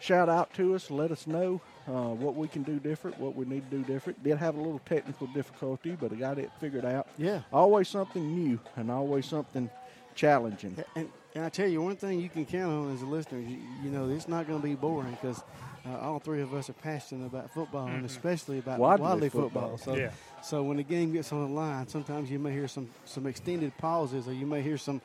shout 0.00 0.28
out 0.28 0.52
to 0.54 0.74
us, 0.74 0.90
let 0.90 1.10
us 1.10 1.26
know 1.26 1.62
uh, 1.88 2.14
what 2.14 2.34
we 2.36 2.48
can 2.48 2.62
do 2.62 2.78
different, 2.78 3.18
what 3.18 3.34
we 3.34 3.44
need 3.44 3.68
to 3.70 3.76
do 3.78 3.84
different. 3.84 4.22
Did 4.22 4.38
have 4.38 4.54
a 4.56 4.60
little 4.60 4.80
technical 4.86 5.26
difficulty, 5.28 5.96
but 6.00 6.12
I 6.12 6.16
got 6.16 6.38
it 6.38 6.50
figured 6.60 6.84
out. 6.84 7.06
Yeah. 7.18 7.40
Always 7.52 7.88
something 7.88 8.34
new 8.34 8.60
and 8.76 8.90
always 8.90 9.26
something 9.26 9.68
challenging. 10.14 10.76
And, 10.94 11.08
and 11.34 11.44
I 11.44 11.48
tell 11.48 11.66
you, 11.68 11.82
one 11.82 11.96
thing 11.96 12.20
you 12.20 12.28
can 12.28 12.44
count 12.44 12.72
on 12.72 12.94
as 12.94 13.02
a 13.02 13.06
listener, 13.06 13.40
you, 13.40 13.58
you 13.82 13.90
know, 13.90 14.08
it's 14.08 14.28
not 14.28 14.46
going 14.46 14.60
to 14.60 14.66
be 14.66 14.74
boring 14.74 15.12
because 15.20 15.42
uh, 15.86 15.98
all 15.98 16.18
three 16.18 16.42
of 16.42 16.54
us 16.54 16.68
are 16.70 16.74
passionate 16.74 17.26
about 17.26 17.50
football 17.52 17.86
and 17.88 18.02
Mhm. 18.02 18.06
especially 18.06 18.58
about 18.58 18.78
Wadley 18.78 19.06
Wadley, 19.08 19.28
football. 19.30 19.76
football. 19.76 19.78
So, 19.78 19.96
Yeah. 20.00 20.10
so 20.42 20.62
when 20.62 20.76
the 20.76 20.82
game 20.84 21.12
gets 21.12 21.32
on 21.32 21.48
the 21.48 21.52
line, 21.54 21.88
sometimes 21.88 22.30
you 22.30 22.38
may 22.38 22.52
hear 22.52 22.68
some 22.68 22.88
some 23.04 23.26
extended 23.26 23.76
pauses 23.78 24.28
or 24.28 24.32
you 24.32 24.46
may 24.46 24.62
hear 24.62 24.76
some 24.78 25.00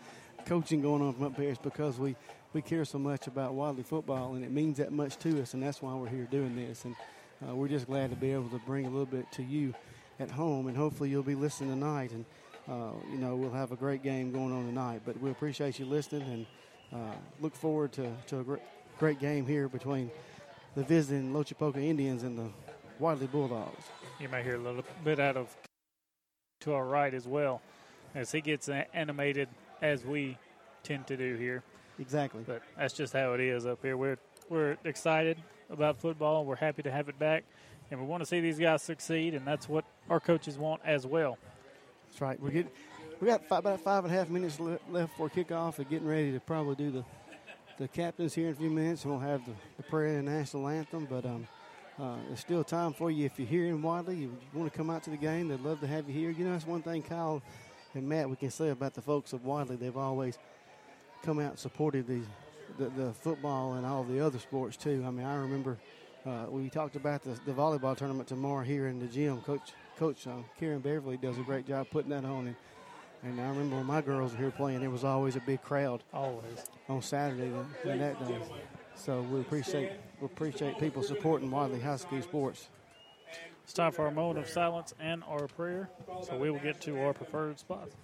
coaching 0.45 0.81
going 0.81 1.01
on 1.01 1.13
from 1.13 1.23
up 1.25 1.35
here 1.37 1.49
is 1.49 1.57
because 1.57 1.97
we, 1.97 2.15
we 2.53 2.61
care 2.61 2.85
so 2.85 2.97
much 2.97 3.27
about 3.27 3.53
Wadley 3.53 3.83
football, 3.83 4.35
and 4.35 4.43
it 4.43 4.51
means 4.51 4.77
that 4.77 4.91
much 4.91 5.17
to 5.19 5.41
us, 5.41 5.53
and 5.53 5.61
that's 5.61 5.81
why 5.81 5.93
we're 5.93 6.07
here 6.07 6.27
doing 6.29 6.55
this. 6.55 6.85
And 6.85 6.95
uh, 7.47 7.55
we're 7.55 7.67
just 7.67 7.87
glad 7.87 8.09
to 8.09 8.15
be 8.15 8.31
able 8.31 8.49
to 8.49 8.59
bring 8.65 8.85
a 8.85 8.89
little 8.89 9.05
bit 9.05 9.31
to 9.33 9.43
you 9.43 9.73
at 10.19 10.31
home, 10.31 10.67
and 10.67 10.75
hopefully 10.75 11.09
you'll 11.09 11.23
be 11.23 11.35
listening 11.35 11.69
tonight. 11.69 12.11
And 12.11 12.25
uh, 12.67 12.91
you 13.11 13.17
know 13.17 13.35
we'll 13.35 13.51
have 13.51 13.71
a 13.71 13.75
great 13.75 14.03
game 14.03 14.31
going 14.31 14.51
on 14.53 14.65
tonight. 14.65 15.01
But 15.05 15.19
we 15.21 15.29
appreciate 15.29 15.79
you 15.79 15.85
listening, 15.85 16.47
and 16.91 17.01
uh, 17.01 17.15
look 17.41 17.55
forward 17.55 17.91
to, 17.93 18.11
to 18.27 18.39
a 18.39 18.43
great, 18.43 18.61
great 18.97 19.19
game 19.19 19.45
here 19.45 19.67
between 19.67 20.09
the 20.75 20.83
visiting 20.83 21.33
Lochapoka 21.33 21.77
Indians 21.77 22.23
and 22.23 22.37
the 22.37 22.49
Wadley 22.99 23.27
Bulldogs. 23.27 23.83
You 24.19 24.29
may 24.29 24.41
hear 24.41 24.55
a 24.55 24.59
little 24.59 24.83
bit 25.03 25.19
out 25.19 25.37
of 25.37 25.55
to 26.61 26.73
our 26.73 26.85
right 26.85 27.13
as 27.13 27.27
well, 27.27 27.61
as 28.15 28.31
he 28.31 28.41
gets 28.41 28.69
animated 28.93 29.47
as 29.81 30.03
we 30.03 30.37
tend 30.83 31.05
to 31.07 31.17
do 31.17 31.35
here. 31.35 31.63
Exactly. 31.99 32.43
But 32.45 32.61
that's 32.77 32.93
just 32.93 33.13
how 33.13 33.33
it 33.33 33.41
is 33.41 33.65
up 33.65 33.79
here. 33.81 33.97
We're 33.97 34.17
we're 34.49 34.77
excited 34.83 35.37
about 35.69 35.97
football. 35.97 36.45
We're 36.45 36.55
happy 36.55 36.83
to 36.83 36.91
have 36.91 37.09
it 37.09 37.19
back, 37.19 37.43
and 37.91 37.99
we 37.99 38.05
want 38.05 38.21
to 38.21 38.27
see 38.27 38.39
these 38.39 38.59
guys 38.59 38.81
succeed, 38.81 39.33
and 39.33 39.45
that's 39.45 39.67
what 39.67 39.85
our 40.09 40.19
coaches 40.19 40.57
want 40.57 40.81
as 40.85 41.05
well. 41.05 41.37
That's 42.07 42.21
right. 42.21 42.39
We 42.41 42.51
get 42.51 42.73
we 43.19 43.27
got 43.27 43.43
five, 43.47 43.59
about 43.59 43.81
five 43.81 44.05
and 44.05 44.13
a 44.13 44.17
half 44.17 44.29
minutes 44.29 44.59
left 44.59 45.17
for 45.17 45.29
kickoff. 45.29 45.77
We're 45.77 45.85
getting 45.85 46.07
ready 46.07 46.31
to 46.31 46.39
probably 46.39 46.75
do 46.75 46.91
the 46.91 47.03
the 47.77 47.87
captains 47.87 48.33
here 48.33 48.47
in 48.47 48.53
a 48.53 48.55
few 48.55 48.69
minutes, 48.69 49.03
and 49.03 49.11
we'll 49.11 49.21
have 49.21 49.45
the, 49.45 49.51
the 49.77 49.83
prayer 49.83 50.17
and 50.17 50.25
national 50.25 50.67
anthem. 50.67 51.05
But 51.09 51.25
um, 51.25 51.47
uh, 51.99 52.15
there's 52.27 52.39
still 52.39 52.63
time 52.63 52.93
for 52.93 53.11
you 53.11 53.25
if 53.25 53.37
you're 53.37 53.47
here 53.47 53.65
in 53.65 53.81
Wadley. 53.81 54.15
You 54.15 54.37
want 54.53 54.71
to 54.71 54.77
come 54.77 54.89
out 54.89 55.03
to 55.03 55.09
the 55.09 55.17
game. 55.17 55.47
They'd 55.47 55.59
love 55.61 55.79
to 55.81 55.87
have 55.87 56.07
you 56.07 56.13
here. 56.13 56.31
You 56.31 56.45
know, 56.45 56.53
that's 56.53 56.65
one 56.65 56.81
thing 56.81 57.03
Kyle 57.03 57.41
and 57.93 58.07
Matt 58.07 58.29
we 58.29 58.35
can 58.35 58.51
say 58.51 58.69
about 58.69 58.93
the 58.93 59.01
folks 59.01 59.33
of 59.33 59.45
Wadley. 59.45 59.75
They've 59.75 59.97
always 59.97 60.37
come 61.23 61.39
out 61.39 61.51
and 61.51 61.59
supported 61.59 62.07
the, 62.07 62.21
the, 62.77 62.89
the 62.89 63.13
football 63.13 63.73
and 63.73 63.85
all 63.85 64.03
the 64.03 64.19
other 64.19 64.39
sports 64.39 64.77
too. 64.77 65.03
I 65.05 65.11
mean, 65.11 65.25
I 65.25 65.35
remember 65.35 65.77
uh, 66.25 66.45
we 66.49 66.69
talked 66.69 66.95
about 66.95 67.23
the, 67.23 67.39
the, 67.45 67.53
volleyball 67.53 67.95
tournament 67.95 68.27
tomorrow 68.27 68.63
here 68.63 68.87
in 68.87 68.99
the 68.99 69.07
gym. 69.07 69.41
Coach 69.41 69.73
Coach 69.97 70.27
uh, 70.27 70.31
Karen 70.59 70.79
Beverly 70.79 71.17
does 71.17 71.37
a 71.37 71.41
great 71.41 71.65
job 71.65 71.87
putting 71.89 72.09
that 72.09 72.25
on. 72.25 72.47
And, 72.47 72.55
and 73.23 73.41
I 73.41 73.47
remember 73.49 73.77
when 73.77 73.85
my 73.85 74.01
girls 74.01 74.33
were 74.33 74.37
here 74.37 74.51
playing, 74.51 74.81
there 74.81 74.89
was 74.89 75.03
always 75.03 75.35
a 75.35 75.39
big 75.39 75.61
crowd. 75.61 76.03
Always. 76.13 76.65
On 76.89 77.01
Saturday 77.01 77.51
and 77.85 78.01
that 78.01 78.27
day. 78.27 78.39
So 78.95 79.21
we 79.21 79.39
appreciate 79.39 79.91
we 80.19 80.25
appreciate 80.25 80.79
people 80.79 81.03
supporting 81.03 81.49
Wadley 81.49 81.79
High 81.79 81.97
School 81.97 82.21
sports. 82.21 82.67
It's 83.63 83.73
time 83.73 83.91
for 83.91 84.05
our 84.05 84.11
moment 84.11 84.39
of 84.39 84.49
silence 84.49 84.93
and 84.99 85.23
our 85.27 85.47
prayer. 85.47 85.89
So 86.23 86.37
we 86.37 86.49
will 86.49 86.59
get 86.59 86.81
to 86.81 87.01
our 87.01 87.13
preferred 87.13 87.59
spots. 87.59 87.95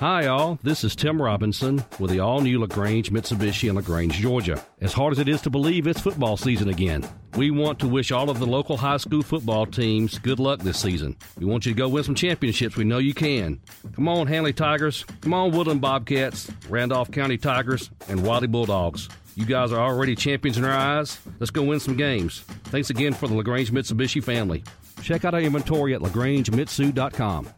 Hi, 0.00 0.28
all. 0.28 0.60
This 0.62 0.84
is 0.84 0.94
Tim 0.94 1.20
Robinson 1.20 1.84
with 1.98 2.12
the 2.12 2.20
all 2.20 2.40
new 2.40 2.60
LaGrange 2.60 3.10
Mitsubishi 3.10 3.68
in 3.68 3.74
LaGrange, 3.74 4.12
Georgia. 4.12 4.62
As 4.80 4.92
hard 4.92 5.12
as 5.12 5.18
it 5.18 5.28
is 5.28 5.42
to 5.42 5.50
believe, 5.50 5.88
it's 5.88 6.00
football 6.00 6.36
season 6.36 6.68
again. 6.68 7.04
We 7.34 7.50
want 7.50 7.80
to 7.80 7.88
wish 7.88 8.12
all 8.12 8.30
of 8.30 8.38
the 8.38 8.46
local 8.46 8.76
high 8.76 8.98
school 8.98 9.22
football 9.22 9.66
teams 9.66 10.20
good 10.20 10.38
luck 10.38 10.60
this 10.60 10.78
season. 10.78 11.16
We 11.36 11.46
want 11.46 11.66
you 11.66 11.72
to 11.72 11.76
go 11.76 11.88
win 11.88 12.04
some 12.04 12.14
championships. 12.14 12.76
We 12.76 12.84
know 12.84 12.98
you 12.98 13.12
can. 13.12 13.58
Come 13.96 14.06
on, 14.06 14.28
Handley 14.28 14.52
Tigers. 14.52 15.04
Come 15.20 15.34
on, 15.34 15.50
Woodland 15.50 15.80
Bobcats, 15.80 16.48
Randolph 16.68 17.10
County 17.10 17.36
Tigers, 17.36 17.90
and 18.08 18.24
Wadley 18.24 18.46
Bulldogs. 18.46 19.08
You 19.34 19.46
guys 19.46 19.72
are 19.72 19.80
already 19.80 20.14
champions 20.14 20.58
in 20.58 20.64
our 20.64 20.70
eyes. 20.70 21.18
Let's 21.40 21.50
go 21.50 21.64
win 21.64 21.80
some 21.80 21.96
games. 21.96 22.42
Thanks 22.66 22.90
again 22.90 23.14
for 23.14 23.26
the 23.26 23.34
LaGrange 23.34 23.72
Mitsubishi 23.72 24.22
family. 24.22 24.62
Check 25.02 25.24
out 25.24 25.34
our 25.34 25.40
inventory 25.40 25.92
at 25.92 26.02
lagrangemitsu.com. 26.02 27.48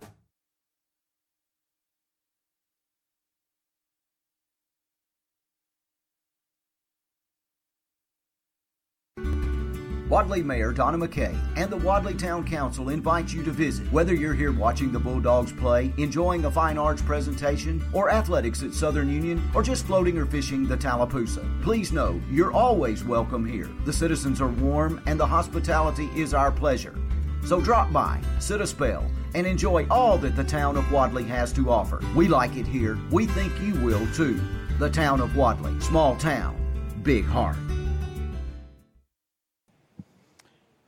Wadley 10.10 10.42
Mayor 10.42 10.72
Donna 10.72 10.98
McKay 10.98 11.38
and 11.54 11.70
the 11.70 11.76
Wadley 11.76 12.14
Town 12.14 12.44
Council 12.44 12.88
invite 12.88 13.32
you 13.32 13.44
to 13.44 13.52
visit. 13.52 13.86
Whether 13.92 14.12
you're 14.12 14.34
here 14.34 14.50
watching 14.50 14.90
the 14.90 14.98
Bulldogs 14.98 15.52
play, 15.52 15.94
enjoying 15.98 16.46
a 16.46 16.50
fine 16.50 16.78
arts 16.78 17.00
presentation, 17.00 17.80
or 17.92 18.10
athletics 18.10 18.64
at 18.64 18.74
Southern 18.74 19.08
Union, 19.08 19.40
or 19.54 19.62
just 19.62 19.86
floating 19.86 20.18
or 20.18 20.26
fishing 20.26 20.66
the 20.66 20.76
Tallapoosa, 20.76 21.48
please 21.62 21.92
know 21.92 22.20
you're 22.28 22.52
always 22.52 23.04
welcome 23.04 23.46
here. 23.46 23.70
The 23.84 23.92
citizens 23.92 24.40
are 24.40 24.48
warm 24.48 25.00
and 25.06 25.18
the 25.18 25.26
hospitality 25.28 26.10
is 26.16 26.34
our 26.34 26.50
pleasure. 26.50 26.98
So 27.44 27.60
drop 27.60 27.92
by, 27.92 28.20
sit 28.40 28.60
a 28.60 28.66
spell, 28.66 29.08
and 29.36 29.46
enjoy 29.46 29.86
all 29.92 30.18
that 30.18 30.34
the 30.34 30.42
town 30.42 30.76
of 30.76 30.90
Wadley 30.90 31.22
has 31.24 31.52
to 31.52 31.70
offer. 31.70 32.00
We 32.16 32.26
like 32.26 32.56
it 32.56 32.66
here. 32.66 32.98
We 33.12 33.26
think 33.26 33.52
you 33.60 33.74
will 33.74 34.04
too. 34.12 34.40
The 34.80 34.90
town 34.90 35.20
of 35.20 35.36
Wadley, 35.36 35.78
small 35.78 36.16
town, 36.16 36.56
big 37.04 37.26
heart. 37.26 37.56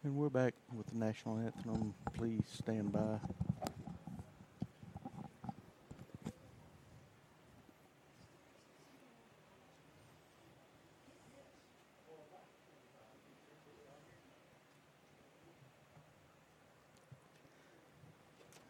And 0.04 0.16
we're 0.16 0.30
back 0.30 0.54
with 0.74 0.88
the 0.88 0.96
national 0.96 1.38
anthem. 1.38 1.94
Please 2.14 2.42
stand 2.52 2.90
by. 2.90 3.20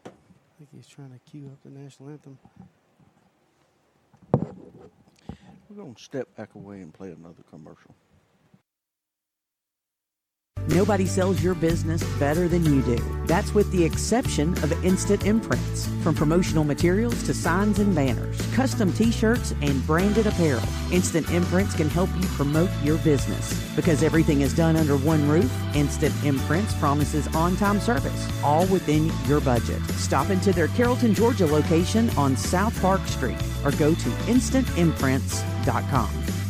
I 0.04 0.10
think 0.58 0.68
he's 0.74 0.86
trying 0.86 1.12
to 1.12 1.18
cue 1.30 1.46
up 1.46 1.62
the 1.64 1.70
national 1.70 2.10
anthem. 2.10 2.38
We're 5.70 5.76
going 5.76 5.94
to 5.94 6.02
step 6.02 6.36
back 6.36 6.54
away 6.54 6.82
and 6.82 6.92
play 6.92 7.10
another 7.10 7.42
commercial. 7.48 7.94
Nobody 10.68 11.06
sells 11.06 11.42
your 11.42 11.54
business 11.54 12.02
better 12.18 12.46
than 12.46 12.64
you 12.64 12.82
do. 12.82 12.96
That's 13.26 13.52
with 13.52 13.70
the 13.72 13.84
exception 13.84 14.52
of 14.62 14.84
Instant 14.84 15.26
Imprints. 15.26 15.88
From 16.02 16.14
promotional 16.14 16.64
materials 16.64 17.22
to 17.24 17.34
signs 17.34 17.78
and 17.78 17.94
banners, 17.94 18.40
custom 18.54 18.92
t 18.92 19.10
shirts, 19.10 19.54
and 19.60 19.84
branded 19.86 20.26
apparel, 20.26 20.62
Instant 20.92 21.28
Imprints 21.30 21.74
can 21.74 21.88
help 21.88 22.10
you 22.20 22.26
promote 22.28 22.70
your 22.82 22.98
business. 22.98 23.58
Because 23.74 24.02
everything 24.02 24.42
is 24.42 24.54
done 24.54 24.76
under 24.76 24.96
one 24.96 25.28
roof, 25.28 25.50
Instant 25.74 26.14
Imprints 26.24 26.74
promises 26.74 27.26
on 27.34 27.56
time 27.56 27.80
service, 27.80 28.28
all 28.44 28.66
within 28.66 29.10
your 29.26 29.40
budget. 29.40 29.80
Stop 29.92 30.30
into 30.30 30.52
their 30.52 30.68
Carrollton, 30.68 31.14
Georgia 31.14 31.46
location 31.46 32.10
on 32.10 32.36
South 32.36 32.80
Park 32.80 33.00
Street 33.06 33.38
or 33.64 33.72
go 33.72 33.94
to 33.94 34.08
instantimprints.com. 34.28 36.41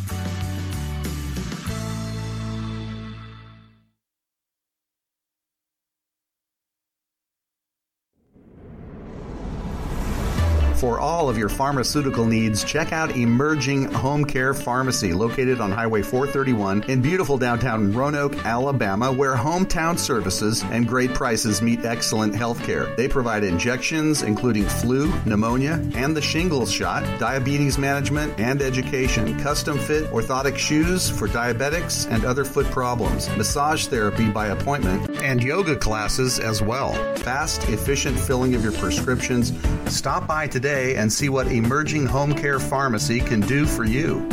For 10.83 10.99
all 10.99 11.29
of 11.29 11.39
your 11.39 11.49
pharmaceutical 11.49 12.27
needs, 12.27 12.65
check 12.65 12.93
out 12.93 13.17
Emerging 13.17 13.85
Home 13.93 14.25
Care 14.25 14.53
Pharmacy, 14.53 15.13
located 15.13 15.61
on 15.61 15.71
Highway 15.71 16.03
431 16.03 16.91
in 16.91 17.01
beautiful 17.01 17.39
downtown 17.39 17.93
Roanoke, 17.93 18.45
Alabama, 18.45 19.13
where 19.13 19.37
hometown 19.37 19.97
services 19.97 20.65
and 20.73 20.89
great 20.89 21.15
prices 21.15 21.63
meet 21.63 21.85
excellent 21.85 22.35
health 22.35 22.61
care. 22.65 22.87
They 22.97 23.07
provide 23.07 23.45
injections, 23.45 24.23
including 24.23 24.65
flu, 24.65 25.13
pneumonia, 25.25 25.75
and 25.95 26.17
the 26.17 26.21
shingles 26.21 26.73
shot, 26.73 27.05
diabetes 27.21 27.79
management, 27.79 28.41
and 28.41 28.61
education, 28.61 29.39
custom 29.39 29.79
fit 29.79 30.11
orthotic 30.11 30.59
shoes 30.59 31.09
for 31.09 31.29
diabetics 31.29 32.11
and 32.11 32.25
other 32.25 32.45
foot 32.45 32.67
problems, 32.73 33.29
massage 33.37 33.87
therapy 33.87 34.29
by 34.29 34.49
appointment, 34.49 35.09
and 35.23 35.45
yoga 35.45 35.77
classes 35.77 36.41
as 36.41 36.61
well. 36.61 36.93
Fast, 37.19 37.69
efficient 37.69 38.19
filling 38.19 38.57
of 38.57 38.65
your 38.65 38.73
prescriptions. 38.73 39.53
Stop 39.87 40.27
by 40.27 40.49
today 40.49 40.72
and 40.73 41.13
see 41.13 41.29
what 41.29 41.49
Emerging 41.49 42.07
Home 42.07 42.35
Care 42.35 42.59
Pharmacy 42.59 43.21
can 43.21 43.41
do 43.41 43.67
for 43.67 43.85
you. 43.85 44.27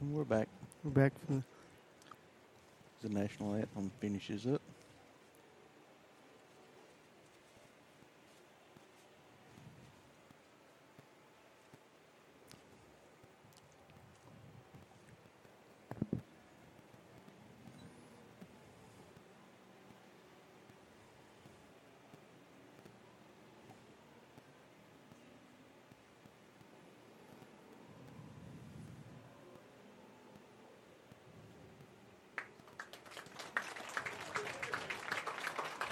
We're 0.00 0.24
back. 0.24 0.48
We're 0.82 0.90
back. 0.90 1.12
For 1.26 1.42
the 3.02 3.08
national 3.08 3.54
anthem 3.54 3.92
finishes 4.00 4.46
up. 4.46 4.60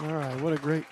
All 0.01 0.13
right, 0.13 0.39
what 0.43 0.53
a 0.53 0.57
great 0.57 0.85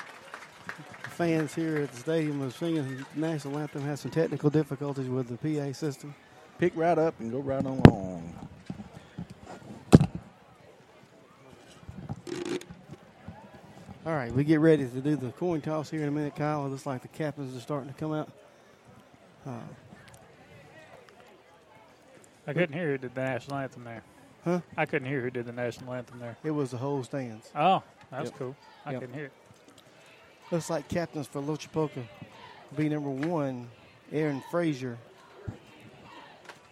fans 1.10 1.54
here 1.54 1.76
at 1.78 1.90
the 1.92 1.98
stadium 1.98 2.42
are 2.42 2.50
singing 2.50 2.96
the 2.96 3.20
national 3.20 3.58
anthem. 3.58 3.82
Has 3.82 4.00
some 4.00 4.10
technical 4.10 4.50
difficulties 4.50 5.08
with 5.08 5.28
the 5.28 5.36
PA 5.36 5.72
system. 5.72 6.14
Pick 6.58 6.72
right 6.74 6.96
up 6.98 7.18
and 7.20 7.30
go 7.30 7.38
right 7.40 7.64
on 7.64 7.78
along. 7.86 8.48
All 14.06 14.12
right, 14.12 14.32
we 14.32 14.44
get 14.44 14.60
ready 14.60 14.84
to 14.86 15.00
do 15.00 15.16
the 15.16 15.30
coin 15.32 15.60
toss 15.62 15.90
here 15.90 16.02
in 16.02 16.08
a 16.08 16.12
minute, 16.12 16.36
Kyle. 16.36 16.66
It 16.66 16.68
looks 16.68 16.84
like 16.84 17.00
the 17.02 17.08
captains 17.08 17.56
are 17.56 17.60
starting 17.60 17.88
to 17.92 17.98
come 17.98 18.12
out. 18.12 18.30
Uh, 19.46 19.52
I 22.46 22.52
couldn't 22.52 22.74
hear 22.74 22.90
who 22.92 22.98
did 22.98 23.14
the 23.14 23.22
national 23.22 23.56
anthem 23.56 23.84
there. 23.84 24.02
Huh? 24.44 24.60
I 24.76 24.84
couldn't 24.84 25.08
hear 25.08 25.22
who 25.22 25.30
did 25.30 25.46
the 25.46 25.52
national 25.52 25.94
anthem 25.94 26.18
there. 26.18 26.36
it 26.44 26.50
was 26.50 26.70
the 26.70 26.76
whole 26.76 27.02
stands. 27.02 27.50
Oh, 27.54 27.82
that's 28.10 28.30
Yep. 28.30 28.38
cool. 28.38 28.56
I 28.86 28.92
Yep. 28.92 29.00
couldn't 29.00 29.14
hear 29.14 29.26
it. 29.26 29.32
Looks 30.50 30.70
like 30.70 30.88
captains 30.88 31.26
for 31.26 31.40
Lochapoka 31.40 32.04
be 32.76 32.88
number 32.88 33.10
one, 33.10 33.70
Aaron 34.12 34.42
Frazier. 34.50 34.98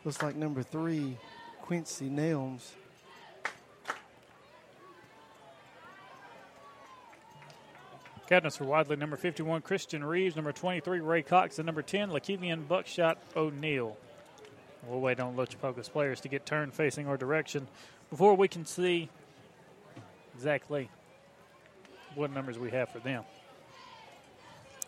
Looks 0.04 0.22
like 0.22 0.34
number 0.34 0.62
three, 0.62 1.16
Quincy 1.62 2.10
Nelms. 2.10 2.72
Cabinets 8.28 8.56
for 8.56 8.64
Wadley, 8.64 8.96
number 8.96 9.16
51, 9.16 9.62
Christian 9.62 10.04
Reeves, 10.04 10.36
number 10.36 10.52
23, 10.52 11.00
Ray 11.00 11.22
Cox, 11.22 11.58
and 11.58 11.66
number 11.66 11.82
10, 11.82 12.10
Lakevian 12.10 12.66
Buckshot 12.66 13.18
O'Neill. 13.36 13.96
We'll 14.86 15.00
wait 15.00 15.20
on 15.20 15.36
Lochapoka's 15.36 15.88
players 15.88 16.20
to 16.22 16.28
get 16.28 16.46
turned 16.46 16.72
facing 16.72 17.06
our 17.06 17.16
direction 17.16 17.68
before 18.10 18.34
we 18.34 18.48
can 18.48 18.64
see 18.64 19.08
exactly 20.34 20.88
what 22.14 22.32
numbers 22.32 22.58
we 22.58 22.70
have 22.70 22.88
for 22.90 22.98
them. 22.98 23.24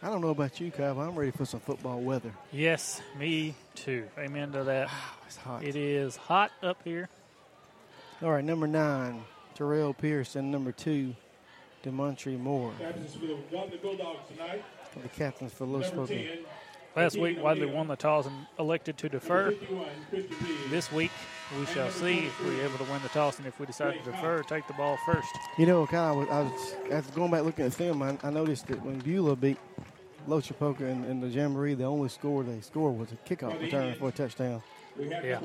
I 0.03 0.09
don't 0.09 0.21
know 0.21 0.29
about 0.29 0.61
you, 0.61 0.71
Kyle, 0.71 0.95
but 0.95 1.01
I'm 1.03 1.15
ready 1.15 1.31
for 1.31 1.47
some 1.47 1.61
football 1.61 2.01
weather. 2.01 2.33
Yes, 2.53 3.01
me 3.19 3.55
too. 3.75 4.05
Amen 4.19 4.53
to 4.53 4.65
that. 4.65 4.91
it's 5.27 5.37
hot. 5.37 5.65
It 5.65 5.77
is 5.77 6.17
hot 6.17 6.51
up 6.63 6.79
here. 6.85 7.09
All 8.23 8.31
right, 8.31 8.45
number 8.45 8.67
nine, 8.67 9.25
Terrell 9.55 9.95
Pearson. 9.95 10.51
Number 10.51 10.73
two, 10.73 11.15
Demontre 11.83 12.39
Moore. 12.39 12.73
Captains 12.79 13.15
for 13.15 13.27
the 13.27 13.39
Wadley 13.51 13.79
Bulldogs 13.79 14.29
tonight. 14.29 14.63
Are 14.97 15.03
the 15.03 15.09
captains 15.09 15.53
for 15.53 15.67
Number 15.67 15.89
Lochapoka. 15.89 16.09
10, 16.09 16.39
Last 16.97 17.19
week, 17.19 17.43
Wadley 17.43 17.67
won 17.67 17.89
the 17.89 17.97
toss 17.97 18.27
and 18.27 18.47
elected 18.59 18.97
to 18.99 19.09
defer. 19.09 19.51
Number 19.51 19.57
51, 19.59 19.87
Christian 20.11 20.37
Reeves. 20.47 20.71
This 20.71 20.93
week, 20.93 21.11
we 21.59 21.67
shall 21.67 21.91
see 21.91 22.27
if 22.27 22.45
we're 22.45 22.65
able 22.65 22.79
to 22.79 22.85
win 22.85 23.03
the 23.03 23.09
toss 23.09 23.39
and 23.39 23.47
if 23.47 23.59
we 23.59 23.67
decide 23.67 23.99
to 23.99 24.11
defer, 24.11 24.43
take 24.45 24.67
the 24.69 24.75
ball 24.75 24.97
first. 25.05 25.29
You 25.59 25.67
know, 25.67 25.87
Kyle, 25.87 26.21
I 26.31 26.41
was, 26.43 26.77
I 26.91 26.95
was, 26.97 27.07
going 27.09 27.33
back 27.33 27.43
looking 27.43 27.65
at 27.65 27.75
film. 27.75 28.01
I, 28.03 28.17
I 28.23 28.31
noticed 28.31 28.69
that 28.69 28.85
when 28.85 29.01
Beulah 29.01 29.35
beat 29.35 29.59
Lochapoka 30.29 30.83
in, 30.83 31.05
in 31.05 31.21
the 31.21 31.29
Jamboree, 31.29 31.75
the 31.75 31.85
only 31.85 32.09
score 32.09 32.45
they 32.45 32.61
scored 32.61 32.97
was 32.97 33.09
a 33.11 33.17
kickoff 33.29 33.61
return 33.61 33.95
for 33.97 34.11
a 34.11 34.13
touchdown. 34.13 34.63
We 34.97 35.09
Yeah. 35.09 35.41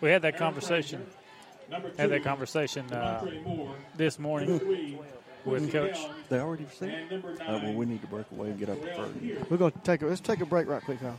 We 0.00 0.08
had 0.08 0.22
that 0.22 0.38
conversation. 0.38 1.00
Frazier. 1.00 1.20
Number 1.70 1.90
two, 1.90 1.96
Had 1.96 2.10
that 2.10 2.22
conversation 2.22 2.92
uh, 2.92 3.24
this 3.96 4.18
morning 4.18 4.60
with 5.46 5.70
Quincy 5.70 5.78
Coach. 5.78 6.10
They 6.28 6.38
already 6.40 6.64
received. 6.64 7.12
And 7.12 7.24
Uh, 7.24 7.60
well, 7.62 7.74
we 7.74 7.86
need 7.86 8.00
to 8.02 8.06
break 8.08 8.26
away 8.32 8.50
and 8.50 8.58
get 8.58 8.68
up 8.68 8.80
to 8.80 8.86
Terrell 8.86 9.10
We're 9.48 9.56
going 9.56 9.72
to 9.72 9.78
take 9.80 10.02
a 10.02 10.06
let's 10.06 10.20
take 10.20 10.40
a 10.40 10.46
break 10.46 10.66
right 10.66 10.82
quick, 10.82 11.00
Kyle. 11.00 11.18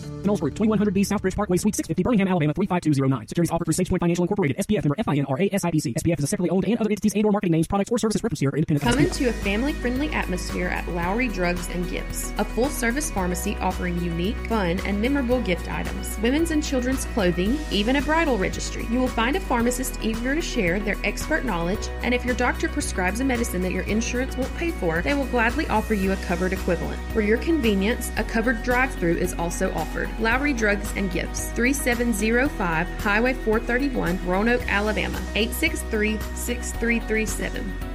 Knowles 0.25 0.39
Group, 0.41 0.55
2100B 0.55 1.05
Southbridge 1.05 1.35
Parkway, 1.35 1.57
Suite 1.57 1.75
650, 1.75 2.03
Birmingham, 2.03 2.27
Alabama 2.27 2.53
35209. 2.53 3.27
Securities 3.27 3.51
offered 3.51 3.65
through 3.65 3.73
SagePoint 3.73 3.99
Financial 3.99 4.23
Incorporated, 4.23 4.57
SPF 4.57 4.83
member 4.83 4.95
FINRA 4.95 5.51
SIPC. 5.51 5.95
SPF 5.95 6.19
is 6.19 6.23
a 6.23 6.27
separately 6.27 6.49
owned 6.49 6.65
and 6.65 6.77
other 6.79 6.89
entities 6.89 7.13
and 7.13 7.25
or 7.25 7.31
marketing 7.31 7.51
names, 7.51 7.67
products, 7.67 7.91
or 7.91 7.97
services 7.97 8.23
referenced 8.23 8.41
here 8.41 8.49
are 8.51 8.57
independent. 8.57 8.83
Come 8.83 8.99
into 9.03 9.29
a 9.29 9.33
family 9.33 9.73
friendly 9.73 10.09
atmosphere 10.11 10.67
at 10.67 10.87
Lowry 10.89 11.27
Drugs 11.27 11.67
and 11.69 11.89
Gifts, 11.89 12.33
a 12.37 12.45
full 12.45 12.69
service 12.69 13.09
pharmacy 13.09 13.55
offering 13.57 14.01
unique, 14.01 14.37
fun, 14.47 14.79
and 14.85 15.01
memorable 15.01 15.41
gift 15.41 15.71
items, 15.71 16.17
women's 16.19 16.51
and 16.51 16.63
children's 16.63 17.05
clothing, 17.05 17.57
even 17.71 17.95
a 17.95 18.01
bridal 18.01 18.37
registry. 18.37 18.85
You 18.91 18.99
will 18.99 19.07
find 19.07 19.35
a 19.35 19.39
pharmacist 19.39 19.99
eager 20.01 20.35
to 20.35 20.41
share 20.41 20.79
their 20.79 20.97
expert 21.03 21.45
knowledge, 21.45 21.89
and 22.03 22.13
if 22.13 22.25
your 22.25 22.35
doctor 22.35 22.69
prescribes 22.69 23.19
a 23.19 23.25
medicine 23.25 23.61
that 23.61 23.71
your 23.71 23.83
insurance 23.83 24.37
won't 24.37 24.55
pay 24.57 24.71
for, 24.71 25.01
they 25.01 25.13
will 25.13 25.25
gladly 25.25 25.67
offer 25.67 25.93
you 25.93 26.11
a 26.11 26.17
covered 26.17 26.53
equivalent. 26.53 27.01
For 27.13 27.21
your 27.21 27.37
convenience, 27.39 28.11
a 28.17 28.23
covered 28.23 28.63
drive 28.63 28.93
through 28.95 29.17
is 29.17 29.33
also 29.33 29.73
offered. 29.73 30.10
Lowry 30.19 30.53
Drugs 30.53 30.91
and 30.95 31.11
Gifts, 31.11 31.49
3705 31.51 32.87
Highway 32.99 33.33
431, 33.33 34.25
Roanoke, 34.25 34.67
Alabama, 34.67 35.19
863 35.35 36.19
6337. 36.35 37.91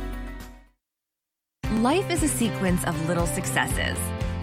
Life 1.83 2.11
is 2.11 2.23
a 2.23 2.29
sequence 2.29 2.85
of 2.85 3.09
little 3.09 3.27
successes. 3.27 3.99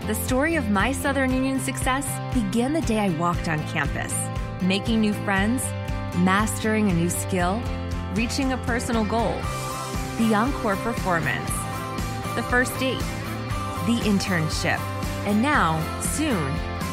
The 0.08 0.16
story 0.16 0.56
of 0.56 0.70
my 0.70 0.92
Southern 0.92 1.34
Union 1.34 1.60
success 1.60 2.06
began 2.34 2.74
the 2.74 2.82
day 2.82 3.00
I 3.00 3.10
walked 3.18 3.48
on 3.48 3.66
campus, 3.70 4.14
making 4.62 5.02
new 5.02 5.14
friends, 5.14 5.64
mastering 6.18 6.90
a 6.90 6.94
new 6.94 7.10
skill, 7.10 7.62
reaching 8.14 8.52
a 8.52 8.58
personal 8.60 9.06
goal. 9.06 9.36
The 10.20 10.34
encore 10.36 10.76
performance, 10.76 11.50
the 12.36 12.44
first 12.50 12.78
date, 12.80 13.00
the 13.88 14.00
internship, 14.04 14.80
and 15.26 15.42
now, 15.42 15.82
soon, 16.02 16.54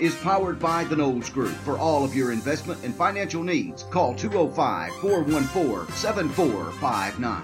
is 0.00 0.14
powered 0.16 0.58
by 0.58 0.84
the 0.84 0.96
Knowles 0.96 1.30
Group. 1.30 1.52
For 1.52 1.78
all 1.78 2.04
of 2.04 2.14
your 2.14 2.32
investment 2.32 2.82
and 2.84 2.94
financial 2.94 3.42
needs, 3.42 3.82
call 3.84 4.14
205 4.14 4.92
414 4.96 5.94
7459. 5.94 7.42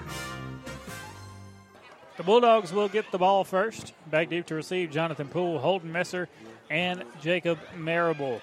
The 2.16 2.22
Bulldogs 2.22 2.72
will 2.72 2.88
get 2.88 3.10
the 3.12 3.18
ball 3.18 3.44
first. 3.44 3.94
Back 4.10 4.28
deep 4.28 4.46
to 4.46 4.54
receive 4.54 4.90
Jonathan 4.90 5.28
Poole, 5.28 5.58
Holden 5.58 5.90
Messer, 5.90 6.28
and 6.68 7.04
Jacob 7.22 7.58
Marable. 7.76 8.42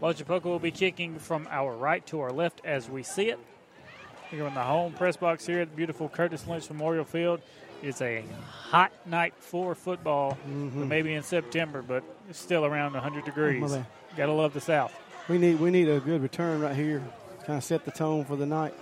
Lochapoka 0.00 0.44
will 0.44 0.58
be 0.58 0.70
kicking 0.70 1.18
from 1.18 1.46
our 1.50 1.76
right 1.76 2.06
to 2.06 2.20
our 2.20 2.32
left 2.32 2.62
as 2.64 2.88
we 2.88 3.02
see 3.02 3.28
it. 3.28 3.38
Here 4.30 4.46
in 4.46 4.54
the 4.54 4.62
home 4.62 4.92
press 4.92 5.16
box 5.16 5.44
here 5.46 5.60
at 5.60 5.70
the 5.70 5.76
beautiful 5.76 6.08
Curtis 6.08 6.46
Lynch 6.46 6.70
Memorial 6.70 7.04
Field. 7.04 7.42
It's 7.82 8.02
a 8.02 8.22
hot 8.70 8.92
night 9.06 9.32
for 9.38 9.74
football, 9.74 10.36
Mhm. 10.48 10.86
maybe 10.88 11.14
in 11.14 11.22
September, 11.22 11.82
but 11.82 12.02
it's 12.28 12.38
still 12.38 12.64
around 12.66 12.94
100 12.94 13.24
degrees. 13.24 13.72
bad. 13.72 13.86
Gotta 14.16 14.32
love 14.32 14.52
the 14.52 14.60
South. 14.60 14.92
We 15.28 15.38
need 15.38 15.60
we 15.60 15.70
need 15.70 15.88
a 15.88 16.00
good 16.00 16.22
return 16.22 16.60
right 16.60 16.74
here. 16.76 17.02
Kind 17.46 17.56
of 17.56 17.64
set 17.64 17.84
the 17.84 17.90
tone 17.90 18.24
for 18.24 18.36
the 18.36 18.46
night. 18.46 18.74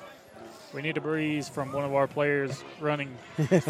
We 0.75 0.83
need 0.83 0.97
a 0.97 1.01
breeze 1.01 1.49
from 1.49 1.73
one 1.73 1.85
of 1.85 1.95
our 1.95 2.07
players 2.07 2.63
running 2.81 3.17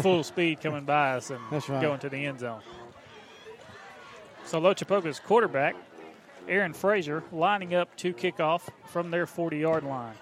full 0.01 0.23
speed 0.23 0.61
coming 0.61 0.83
by 0.85 1.11
us 1.13 1.29
and 1.29 1.39
That's 1.51 1.69
right. 1.69 1.81
going 1.81 1.99
to 1.99 2.09
the 2.09 2.25
end 2.25 2.39
zone. 2.39 2.61
So 4.45 4.59
Lochapoka's 4.59 5.19
quarterback, 5.19 5.75
Aaron 6.47 6.73
Frazier, 6.73 7.23
lining 7.31 7.75
up 7.75 7.95
to 7.97 8.13
kick 8.13 8.39
off 8.39 8.69
from 8.87 9.11
their 9.11 9.25
40 9.27 9.59
yard 9.59 9.83
line. 9.83 10.15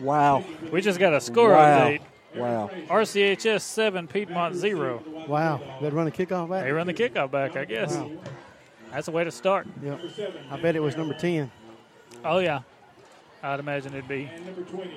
Wow. 0.00 0.44
We 0.70 0.80
just 0.80 0.98
got 0.98 1.12
a 1.14 1.20
score 1.20 1.50
Wow. 1.50 1.88
update. 1.88 2.00
Wow. 2.34 2.70
RCHS 2.88 3.60
7, 3.62 4.08
Piedmont 4.08 4.54
0. 4.54 5.02
Wow. 5.28 5.60
Better 5.80 5.94
run 5.94 6.06
the 6.06 6.12
kickoff 6.12 6.48
back. 6.48 6.64
They 6.64 6.72
run 6.72 6.86
the 6.86 6.94
kickoff 6.94 7.30
back, 7.30 7.56
I 7.56 7.64
guess. 7.64 7.94
Wow. 7.94 8.10
That's 8.90 9.08
a 9.08 9.10
way 9.10 9.24
to 9.24 9.30
start. 9.30 9.66
Yep. 9.82 10.00
I 10.50 10.60
bet 10.60 10.76
it 10.76 10.80
was 10.80 10.96
number 10.96 11.14
10. 11.14 11.50
Oh 12.24 12.38
yeah, 12.38 12.60
I'd 13.42 13.58
imagine 13.58 13.94
it'd 13.94 14.06
be 14.06 14.30
And 14.32 14.46
number 14.46 14.62
20, 14.62 14.90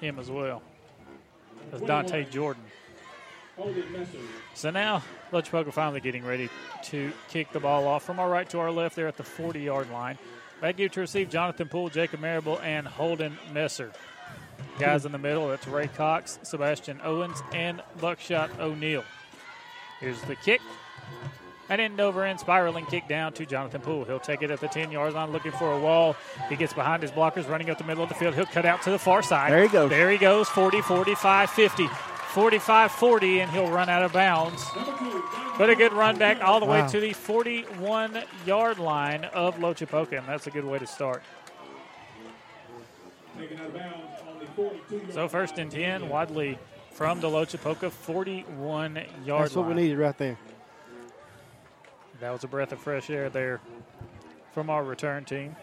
him 0.00 0.18
as 0.18 0.30
well. 0.30 0.62
That's 1.70 1.82
Dante 1.82 2.24
Jordan. 2.24 2.62
Holden 3.56 3.92
Messer. 3.92 4.18
So 4.54 4.70
now, 4.70 5.02
Poka 5.30 5.72
finally 5.72 6.00
getting 6.00 6.24
ready 6.24 6.48
to 6.84 7.12
kick 7.28 7.52
the 7.52 7.60
ball 7.60 7.86
off 7.86 8.02
from 8.02 8.18
our 8.18 8.28
right 8.28 8.48
to 8.50 8.58
our 8.58 8.70
left 8.70 8.96
there 8.96 9.08
at 9.08 9.16
the 9.16 9.22
40 9.22 9.60
yard 9.60 9.90
line. 9.90 10.18
Back 10.60 10.78
here 10.78 10.88
to 10.90 11.00
receive 11.00 11.28
Jonathan 11.28 11.68
Poole, 11.68 11.88
Jacob 11.88 12.20
Marable, 12.20 12.58
and 12.60 12.86
Holden 12.86 13.36
Messer. 13.52 13.92
Guys 14.78 15.04
in 15.04 15.12
the 15.12 15.18
middle, 15.18 15.48
that's 15.48 15.66
Ray 15.66 15.88
Cox, 15.88 16.38
Sebastian 16.42 17.00
Owens, 17.04 17.42
and 17.52 17.82
Buckshot 18.00 18.50
O'Neill. 18.58 19.04
Here's 20.00 20.20
the 20.22 20.36
kick. 20.36 20.60
An 21.68 21.80
end 21.80 22.00
over 22.00 22.24
end 22.24 22.40
spiraling 22.40 22.84
kick 22.86 23.08
down 23.08 23.32
to 23.34 23.46
Jonathan 23.46 23.80
Poole. 23.80 24.04
He'll 24.04 24.18
take 24.20 24.42
it 24.42 24.50
at 24.50 24.60
the 24.60 24.68
10 24.68 24.90
yard 24.90 25.14
line 25.14 25.30
looking 25.30 25.52
for 25.52 25.72
a 25.72 25.78
wall. 25.78 26.16
He 26.48 26.56
gets 26.56 26.72
behind 26.72 27.02
his 27.02 27.12
blockers, 27.12 27.48
running 27.48 27.70
up 27.70 27.78
the 27.78 27.84
middle 27.84 28.02
of 28.02 28.08
the 28.08 28.14
field. 28.14 28.34
He'll 28.34 28.46
cut 28.46 28.66
out 28.66 28.82
to 28.82 28.90
the 28.90 28.98
far 28.98 29.22
side. 29.22 29.52
There 29.52 29.62
he 29.62 29.68
goes. 29.68 29.88
There 29.88 30.10
he 30.10 30.18
goes 30.18 30.48
40, 30.48 30.82
45, 30.82 31.50
50. 31.50 31.86
45 32.32 32.90
40, 32.92 33.40
and 33.40 33.50
he'll 33.50 33.70
run 33.70 33.88
out 33.88 34.02
of 34.02 34.12
bounds. 34.12 34.66
But 35.58 35.68
a 35.68 35.76
good 35.76 35.92
run 35.92 36.16
back 36.16 36.42
all 36.42 36.60
the 36.60 36.66
way 36.66 36.86
to 36.88 36.98
the 36.98 37.12
41 37.12 38.22
yard 38.46 38.78
line 38.78 39.24
of 39.26 39.56
Lochapoka, 39.56 40.18
and 40.18 40.26
that's 40.26 40.46
a 40.46 40.50
good 40.50 40.64
way 40.64 40.78
to 40.78 40.86
start. 40.86 41.22
Taken 43.38 43.58
out 43.60 43.66
of 43.66 43.74
bounds 43.74 44.11
on 44.58 44.64
the 44.64 44.70
42 44.88 44.96
yard 44.96 45.14
So, 45.14 45.28
first 45.28 45.58
and 45.58 45.70
10, 45.70 46.08
Wadley 46.08 46.58
from 46.90 47.20
the 47.20 47.28
Lochapoka 47.28 47.90
41 47.90 48.96
yard 49.24 49.44
That's 49.44 49.56
what 49.56 49.68
we 49.68 49.74
needed 49.74 49.98
right 49.98 50.16
there. 50.16 50.38
That 52.20 52.32
was 52.32 52.44
a 52.44 52.48
breath 52.48 52.72
of 52.72 52.78
fresh 52.78 53.10
air 53.10 53.28
there 53.30 53.60
from 54.52 54.70
our 54.70 54.84
return 54.84 55.24
team. 55.24 55.56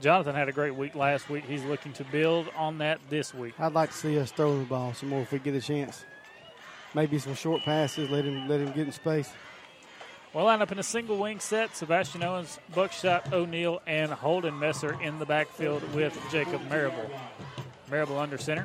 Jonathan 0.00 0.34
had 0.34 0.48
a 0.48 0.52
great 0.52 0.76
week 0.76 0.94
last 0.94 1.28
week. 1.28 1.44
He's 1.44 1.64
looking 1.64 1.92
to 1.94 2.04
build 2.04 2.48
on 2.56 2.78
that 2.78 3.00
this 3.10 3.34
week. 3.34 3.58
I'd 3.58 3.72
like 3.72 3.90
to 3.90 3.96
see 3.96 4.18
us 4.18 4.30
throw 4.30 4.56
the 4.56 4.64
ball 4.64 4.94
some 4.94 5.08
more 5.08 5.22
if 5.22 5.32
we 5.32 5.40
get 5.40 5.54
a 5.54 5.60
chance. 5.60 6.04
Maybe 6.94 7.18
some 7.18 7.34
short 7.34 7.62
passes. 7.62 8.08
Let 8.08 8.24
him 8.24 8.48
let 8.48 8.60
him 8.60 8.68
get 8.68 8.86
in 8.86 8.92
space. 8.92 9.30
We'll 10.38 10.46
line 10.46 10.62
up 10.62 10.70
in 10.70 10.78
a 10.78 10.84
single 10.84 11.16
wing 11.16 11.40
set. 11.40 11.74
Sebastian 11.76 12.22
Owens, 12.22 12.60
Buckshot 12.72 13.32
O'Neill, 13.32 13.82
and 13.88 14.12
Holden 14.12 14.56
Messer 14.56 14.96
in 15.02 15.18
the 15.18 15.26
backfield 15.26 15.82
with 15.92 16.16
Jacob 16.30 16.60
Marable. 16.70 17.10
Marable 17.90 18.16
under 18.16 18.38
center. 18.38 18.64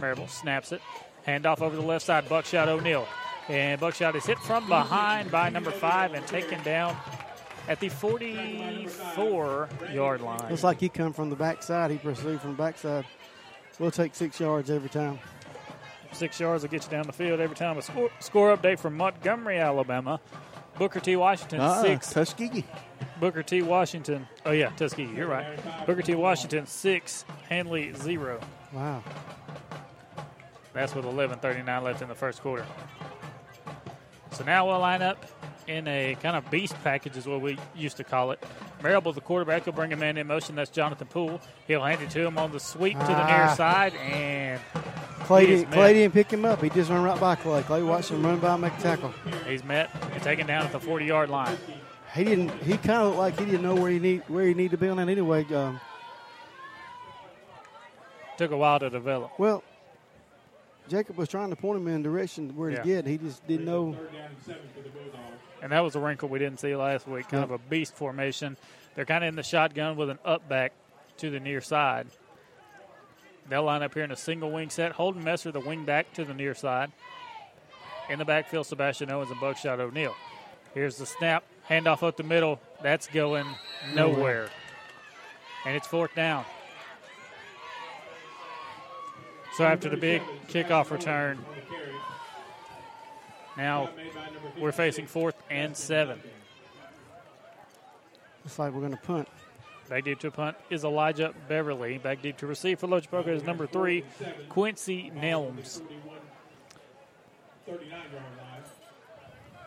Marable 0.00 0.28
snaps 0.28 0.70
it. 0.70 0.80
Handoff 1.26 1.62
over 1.62 1.74
the 1.74 1.82
left 1.82 2.06
side. 2.06 2.28
Buckshot 2.28 2.68
O'Neill. 2.68 3.08
And 3.48 3.80
Buckshot 3.80 4.14
is 4.14 4.24
hit 4.24 4.38
from 4.38 4.68
behind 4.68 5.32
by 5.32 5.48
number 5.48 5.72
five 5.72 6.14
and 6.14 6.24
taken 6.28 6.62
down 6.62 6.96
at 7.66 7.80
the 7.80 7.88
44 7.88 9.68
yard 9.92 10.20
line. 10.20 10.48
Looks 10.48 10.62
like 10.62 10.78
he 10.78 10.88
come 10.88 11.12
from 11.12 11.30
the 11.30 11.34
backside. 11.34 11.90
He 11.90 11.98
pursued 11.98 12.40
from 12.40 12.52
the 12.52 12.62
backside. 12.62 13.04
We'll 13.80 13.90
take 13.90 14.14
six 14.14 14.38
yards 14.38 14.70
every 14.70 14.90
time. 14.90 15.18
Six 16.14 16.38
yards 16.38 16.62
will 16.62 16.70
get 16.70 16.84
you 16.84 16.90
down 16.90 17.06
the 17.06 17.12
field 17.12 17.40
every 17.40 17.56
time. 17.56 17.76
A 17.76 17.82
score, 17.82 18.10
score 18.20 18.56
update 18.56 18.78
from 18.78 18.96
Montgomery, 18.96 19.58
Alabama. 19.58 20.20
Booker 20.78 21.00
T. 21.00 21.16
Washington, 21.16 21.60
Ah, 21.60 21.82
six. 21.82 22.10
Tuskegee. 22.12 22.64
Booker 23.20 23.42
T. 23.42 23.62
Washington. 23.62 24.26
Oh, 24.46 24.50
yeah, 24.52 24.70
Tuskegee. 24.70 25.12
You're 25.14 25.28
right. 25.28 25.56
Booker 25.86 26.02
T. 26.02 26.14
Washington, 26.14 26.66
six. 26.66 27.24
Handley, 27.48 27.92
zero. 27.94 28.40
Wow. 28.72 29.02
That's 30.72 30.94
with 30.94 31.04
11.39 31.04 31.82
left 31.82 32.02
in 32.02 32.08
the 32.08 32.14
first 32.14 32.40
quarter. 32.42 32.66
So 34.32 34.42
now 34.44 34.66
we'll 34.66 34.80
line 34.80 35.02
up 35.02 35.24
in 35.68 35.86
a 35.86 36.16
kind 36.20 36.34
of 36.36 36.50
beast 36.50 36.74
package, 36.82 37.16
is 37.16 37.26
what 37.26 37.40
we 37.40 37.56
used 37.76 37.96
to 37.98 38.04
call 38.04 38.32
it. 38.32 38.44
Marable, 38.84 39.12
the 39.14 39.20
quarterback, 39.22 39.64
will 39.64 39.72
bring 39.72 39.94
a 39.94 39.96
man 39.96 40.18
in 40.18 40.26
motion. 40.26 40.54
That's 40.54 40.70
Jonathan 40.70 41.06
Poole. 41.08 41.40
He'll 41.66 41.82
hand 41.82 42.02
it 42.02 42.10
to 42.10 42.20
him 42.26 42.36
on 42.36 42.52
the 42.52 42.60
sweep 42.60 42.98
to 43.00 43.06
the 43.06 43.26
near 43.26 43.44
Ah. 43.48 43.54
side, 43.54 43.94
and 43.94 44.60
Clay, 45.24 45.46
didn't, 45.46 45.72
Clay 45.72 45.94
didn't 45.94 46.12
pick 46.12 46.30
him 46.30 46.44
up. 46.44 46.60
He 46.62 46.68
just 46.68 46.90
ran 46.90 47.02
right 47.02 47.18
by 47.18 47.34
Clay. 47.34 47.62
Clay 47.62 47.82
watched 47.82 48.10
him 48.10 48.24
run 48.24 48.38
by 48.40 48.52
and 48.52 48.60
make 48.60 48.76
a 48.78 48.80
tackle. 48.82 49.12
He's 49.48 49.64
met 49.64 49.88
and 50.12 50.22
taken 50.22 50.46
down 50.46 50.66
at 50.66 50.72
the 50.72 50.78
40 50.78 51.06
yard 51.06 51.30
line. 51.30 51.56
He 52.14 52.24
didn't. 52.24 52.50
He 52.62 52.76
kind 52.76 53.00
of 53.00 53.06
looked 53.06 53.18
like 53.18 53.38
he 53.38 53.46
didn't 53.46 53.62
know 53.62 53.74
where 53.74 53.90
he 53.90 53.98
need 53.98 54.22
where 54.28 54.44
he 54.46 54.52
needed 54.52 54.72
to 54.72 54.76
be 54.76 54.88
on 54.88 54.98
that 54.98 55.08
anyway. 55.08 55.46
Um, 55.54 55.80
Took 58.36 58.50
a 58.50 58.56
while 58.56 58.78
to 58.80 58.90
develop. 58.90 59.30
well, 59.38 59.62
Jacob 60.88 61.16
was 61.16 61.28
trying 61.28 61.50
to 61.50 61.56
point 61.56 61.80
him 61.80 61.88
in 61.88 62.02
the 62.02 62.08
direction 62.08 62.54
where 62.56 62.70
Yeah. 62.70 62.76
to 62.78 62.84
get. 62.84 63.06
He 63.06 63.18
just 63.18 63.46
didn't 63.46 63.66
know. 63.66 63.96
And 65.62 65.72
that 65.72 65.80
was 65.80 65.96
a 65.96 66.00
wrinkle 66.00 66.28
we 66.28 66.38
didn't 66.38 66.60
see 66.60 66.76
last 66.76 67.08
week. 67.08 67.28
Kind 67.28 67.44
of 67.44 67.50
a 67.50 67.58
beast 67.58 67.94
formation. 67.94 68.56
They're 68.94 69.06
kind 69.06 69.24
of 69.24 69.28
in 69.28 69.36
the 69.36 69.42
shotgun 69.42 69.96
with 69.96 70.10
an 70.10 70.18
up 70.24 70.46
back 70.48 70.72
to 71.18 71.30
the 71.30 71.40
near 71.40 71.60
side. 71.60 72.06
They'll 73.48 73.62
line 73.62 73.82
up 73.82 73.94
here 73.94 74.04
in 74.04 74.10
a 74.10 74.16
single 74.16 74.50
wing 74.50 74.70
set. 74.70 74.92
Holden 74.92 75.22
Messer, 75.24 75.52
the 75.52 75.60
wing 75.60 75.84
back 75.84 76.12
to 76.14 76.24
the 76.24 76.34
near 76.34 76.54
side. 76.54 76.92
In 78.10 78.18
the 78.18 78.24
backfield, 78.24 78.66
Sebastian 78.66 79.10
Owens 79.10 79.30
and 79.30 79.40
Buckshot 79.40 79.80
O'Neill. 79.80 80.14
Here's 80.74 80.96
the 80.96 81.06
snap. 81.06 81.44
Handoff 81.68 82.02
up 82.02 82.16
the 82.16 82.22
middle. 82.22 82.60
That's 82.82 83.06
going 83.06 83.46
nowhere. 83.94 84.16
Nowhere. 84.16 84.48
And 85.66 85.76
it's 85.76 85.86
fourth 85.86 86.14
down. 86.14 86.44
So 89.56 89.64
after 89.64 89.88
the 89.88 89.96
big 89.96 90.20
kickoff 90.48 90.90
return, 90.90 91.38
now 93.56 93.90
we're 94.58 94.72
facing 94.72 95.06
fourth 95.06 95.36
and 95.48 95.76
seven. 95.76 96.20
Looks 98.44 98.58
like 98.58 98.72
we're 98.72 98.80
going 98.80 98.92
to 98.92 98.98
punt. 98.98 99.28
Back 99.88 100.04
deep 100.04 100.18
to 100.20 100.30
punt 100.30 100.56
is 100.70 100.82
Elijah 100.82 101.34
Beverly. 101.46 101.98
Back 101.98 102.22
deep 102.22 102.36
to 102.38 102.46
receive 102.46 102.80
for 102.80 102.88
Lochapoka 102.88 103.28
is 103.28 103.44
number 103.44 103.66
three, 103.66 104.04
Quincy 104.48 105.12
Nelms. 105.14 105.82
39 107.66 107.90
yard 107.90 108.12
line. 108.12 108.62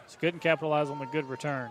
So 0.08 0.18
couldn't 0.20 0.42
capitalize 0.42 0.90
on 0.90 1.00
the 1.00 1.06
good 1.06 1.26
return. 1.26 1.70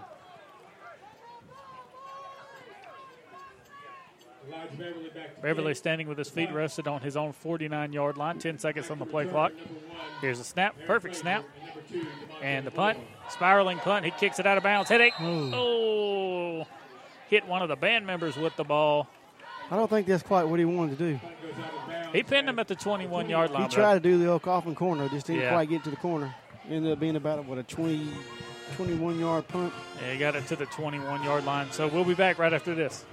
Beverly 4.51 5.11
back 5.15 5.43
Beverly 5.43 5.75
standing 5.75 6.09
with 6.09 6.19
his 6.19 6.29
feet 6.29 6.53
rested 6.53 6.87
on 6.87 7.01
his 7.01 7.17
own 7.17 7.33
49 7.33 7.93
yard 7.93 8.17
line. 8.17 8.39
10 8.39 8.59
seconds 8.59 8.91
on 8.91 8.99
the 8.99 9.07
play 9.07 9.27
clock. 9.27 9.53
Here's 10.21 10.39
a 10.39 10.45
snap. 10.45 10.75
Perfect 10.87 11.17
snap. 11.17 11.45
And 12.43 12.67
the 12.67 12.71
punt. 12.71 12.99
Spiraling 13.31 13.79
punt. 13.79 14.05
He 14.05 14.11
kicks 14.13 14.39
it 14.39 14.47
out 14.47 14.57
of 14.57 14.63
bounds. 14.63 14.89
Headache. 14.89 15.15
Oh. 15.21 16.67
Hit 17.29 17.47
one 17.47 17.63
of 17.63 17.69
the 17.69 17.77
band 17.77 18.07
members 18.07 18.37
with 18.37 18.55
the 18.57 18.65
ball. 18.65 19.09
I 19.71 19.77
don't 19.77 19.91
think 19.91 20.07
that's 20.07 20.23
quite 20.23 20.45
what 20.45 20.59
he 20.59 20.65
wanted 20.65 20.99
to 20.99 21.13
do. 21.13 21.21
He 22.13 22.23
pinned 22.23 22.49
him 22.49 22.59
at 22.59 22.69
the 22.69 22.77
21 22.77 23.29
yard 23.29 23.51
line. 23.51 23.63
He 23.63 23.69
but 23.69 23.75
tried 23.75 23.95
to 23.95 24.01
do 24.01 24.17
the 24.19 24.31
old 24.31 24.43
coffin 24.43 24.75
corner, 24.75 25.09
just 25.09 25.27
didn't 25.27 25.43
Yeah. 25.43 25.51
quite 25.51 25.69
get 25.69 25.83
to 25.85 25.91
the 25.91 25.97
corner. 25.97 26.35
Ended 26.71 26.93
up 26.93 27.01
being 27.01 27.17
about 27.17 27.45
what 27.45 27.59
a 27.59 27.63
20, 27.65 28.09
21 28.77 29.19
yard 29.19 29.47
punt. 29.49 29.73
Yeah, 30.01 30.13
he 30.13 30.19
got 30.19 30.37
it 30.37 30.47
to 30.49 30.57
the 30.57 30.67
21 30.67 31.23
yard 31.25 31.45
line. 31.45 31.71
So 31.73 31.89
we'll 31.89 32.05
be 32.05 32.15
back 32.15 32.39
right 32.39 32.53
after 32.53 32.75
this. 32.75 33.05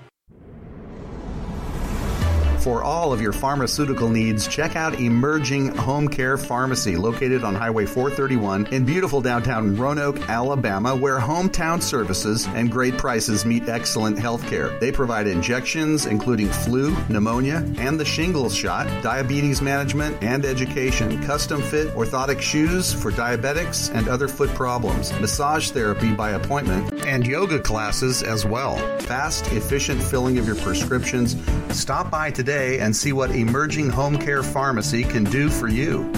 For 2.64 2.82
all 2.82 3.12
of 3.12 3.20
your 3.22 3.34
pharmaceutical 3.34 4.08
needs, 4.08 4.48
check 4.48 4.78
out 4.78 4.98
Emerging 4.98 5.76
Home 5.76 6.08
Care 6.08 6.38
Pharmacy, 6.38 6.96
located 6.96 7.44
on 7.44 7.56
Highway 7.56 7.86
431 7.86 8.68
in 8.68 8.86
beautiful 8.86 9.20
downtown 9.20 9.76
Roanoke, 9.76 10.30
Alabama, 10.30 10.96
where 10.96 11.20
hometown 11.20 11.82
services 11.82 12.48
and 12.56 12.72
great 12.72 12.98
prices 12.98 13.44
meet 13.44 13.68
excellent 13.68 14.18
health 14.18 14.48
care. 14.48 14.70
They 14.80 14.94
provide 14.94 15.28
injections, 15.28 16.06
including 16.06 16.48
flu, 16.48 16.96
pneumonia, 17.10 17.70
and 17.80 18.00
the 18.00 18.06
shingles 18.06 18.56
shot, 18.56 18.88
diabetes 19.04 19.62
management, 19.62 20.24
and 20.24 20.46
education, 20.46 21.22
custom 21.24 21.62
fit 21.62 21.90
orthotic 21.90 22.40
shoes 22.40 22.94
for 22.94 23.12
diabetics 23.12 23.94
and 23.94 24.08
other 24.08 24.30
foot 24.30 24.50
problems, 24.52 25.12
massage 25.20 25.72
therapy 25.72 26.14
by 26.14 26.30
appointment, 26.30 26.94
and 27.06 27.28
yoga 27.28 27.60
classes 27.60 28.24
as 28.24 28.46
well. 28.46 28.78
Fast, 29.00 29.52
efficient 29.52 30.02
filling 30.02 30.38
of 30.38 30.48
your 30.48 30.56
prescriptions. 30.56 31.36
Stop 31.78 32.10
by 32.10 32.32
today 32.32 32.53
and 32.54 32.96
see 32.96 33.14
what 33.14 33.32
Emerging 33.32 33.90
Home 33.90 34.18
Care 34.18 34.44
Pharmacy 34.44 35.04
can 35.04 35.24
do 35.24 35.50
for 35.50 35.68
you. 35.68 36.12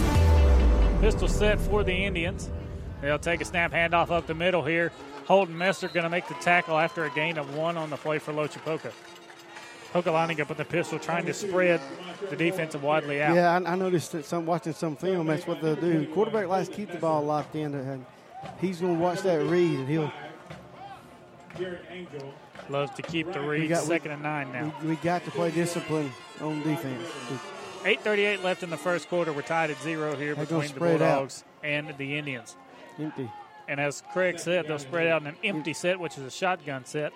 Pistol 1.02 1.28
set 1.28 1.60
for 1.60 1.84
the 1.84 1.94
Indians. 1.94 2.50
They'll 3.02 3.20
take 3.20 3.42
a 3.42 3.46
snap 3.46 3.72
handoff 3.72 4.12
up 4.12 4.28
the 4.28 4.34
middle 4.34 4.64
here. 4.64 4.92
Holden 5.26 5.58
Messer 5.58 5.88
going 5.88 6.04
to 6.04 6.10
make 6.10 6.28
the 6.28 6.34
tackle 6.36 6.78
after 6.78 7.06
a 7.06 7.10
gain 7.12 7.38
of 7.38 7.56
one 7.56 7.78
on 7.78 7.90
the 7.90 7.98
play 7.98 8.20
for 8.20 8.34
Lochapoka. 8.34 8.92
Poka 9.92 10.12
lining 10.12 10.42
up 10.42 10.50
with 10.50 10.58
the 10.58 10.66
pistol, 10.66 11.00
trying 11.00 11.26
to 11.26 11.34
spread 11.34 11.80
the 12.30 12.36
defensive 12.36 12.84
widely 12.84 13.22
out. 13.22 13.34
Yeah, 13.34 13.52
I, 13.52 13.72
I 13.72 13.76
noticed 13.76 14.12
that 14.12 14.26
some 14.26 14.46
watching 14.46 14.74
some 14.74 14.96
film. 14.96 15.28
That's 15.28 15.48
what 15.48 15.62
they'll 15.62 15.76
do. 15.76 16.06
Quarterback 16.14 16.48
likes 16.48 16.68
to 16.68 16.76
keep 16.76 16.92
the 16.92 16.98
ball 16.98 17.24
locked 17.24 17.56
in, 17.56 17.74
and 17.74 18.06
he's 18.60 18.82
going 18.82 18.96
to 18.96 19.00
watch 19.00 19.22
that 19.22 19.42
read, 19.46 19.80
and 19.80 19.88
he'll. 19.88 20.12
Loves 22.70 22.92
to 22.96 23.02
keep 23.02 23.32
the 23.32 23.40
read. 23.42 23.62
we 23.62 23.68
got- 23.68 23.84
we- 23.84 23.88
Second 23.90 24.12
and 24.12 24.24
nine 24.24 24.52
now. 24.52 24.74
We, 24.82 24.90
we 24.90 24.96
got 24.98 25.24
to 25.26 25.32
play 25.32 25.52
discipline 25.52 26.12
on 26.42 26.62
defense. 26.64 27.08
8.38 27.84 28.44
left 28.44 28.64
in 28.64 28.72
the 28.72 28.78
first 28.78 29.08
quarter. 29.10 29.32
We're 29.32 29.44
tied 29.44 29.70
at 29.70 29.80
zero 29.82 30.16
here 30.16 30.34
They're 30.34 30.46
between 30.46 30.62
the 30.62 30.68
spread 30.70 31.02
out. 31.02 31.18
Bulldogs 31.18 31.44
and 31.64 31.94
the 31.98 32.18
Indians. 32.18 32.56
Empty. 33.00 33.30
And 33.68 33.80
as 33.80 34.02
Craig 34.14 34.40
said, 34.40 34.68
they'll 34.68 34.80
spread 34.80 35.08
out 35.08 35.22
in 35.22 35.28
an 35.28 35.36
empty 35.44 35.74
set, 35.74 36.00
which 36.00 36.18
is 36.18 36.24
a 36.24 36.32
shotgun 36.32 36.86
set. 36.86 37.14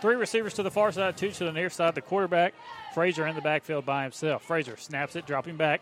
Three 0.00 0.14
receivers 0.16 0.54
to 0.54 0.62
the 0.62 0.70
far 0.70 0.92
side, 0.92 1.16
two 1.16 1.30
to 1.30 1.44
the 1.44 1.52
near 1.52 1.70
side. 1.70 1.94
The 1.94 2.00
quarterback, 2.02 2.54
Frazier, 2.94 3.26
in 3.26 3.34
the 3.34 3.42
backfield 3.42 3.84
by 3.84 4.02
himself. 4.04 4.42
Frazier 4.44 4.76
snaps 4.76 5.16
it, 5.16 5.26
dropping 5.26 5.56
back. 5.56 5.80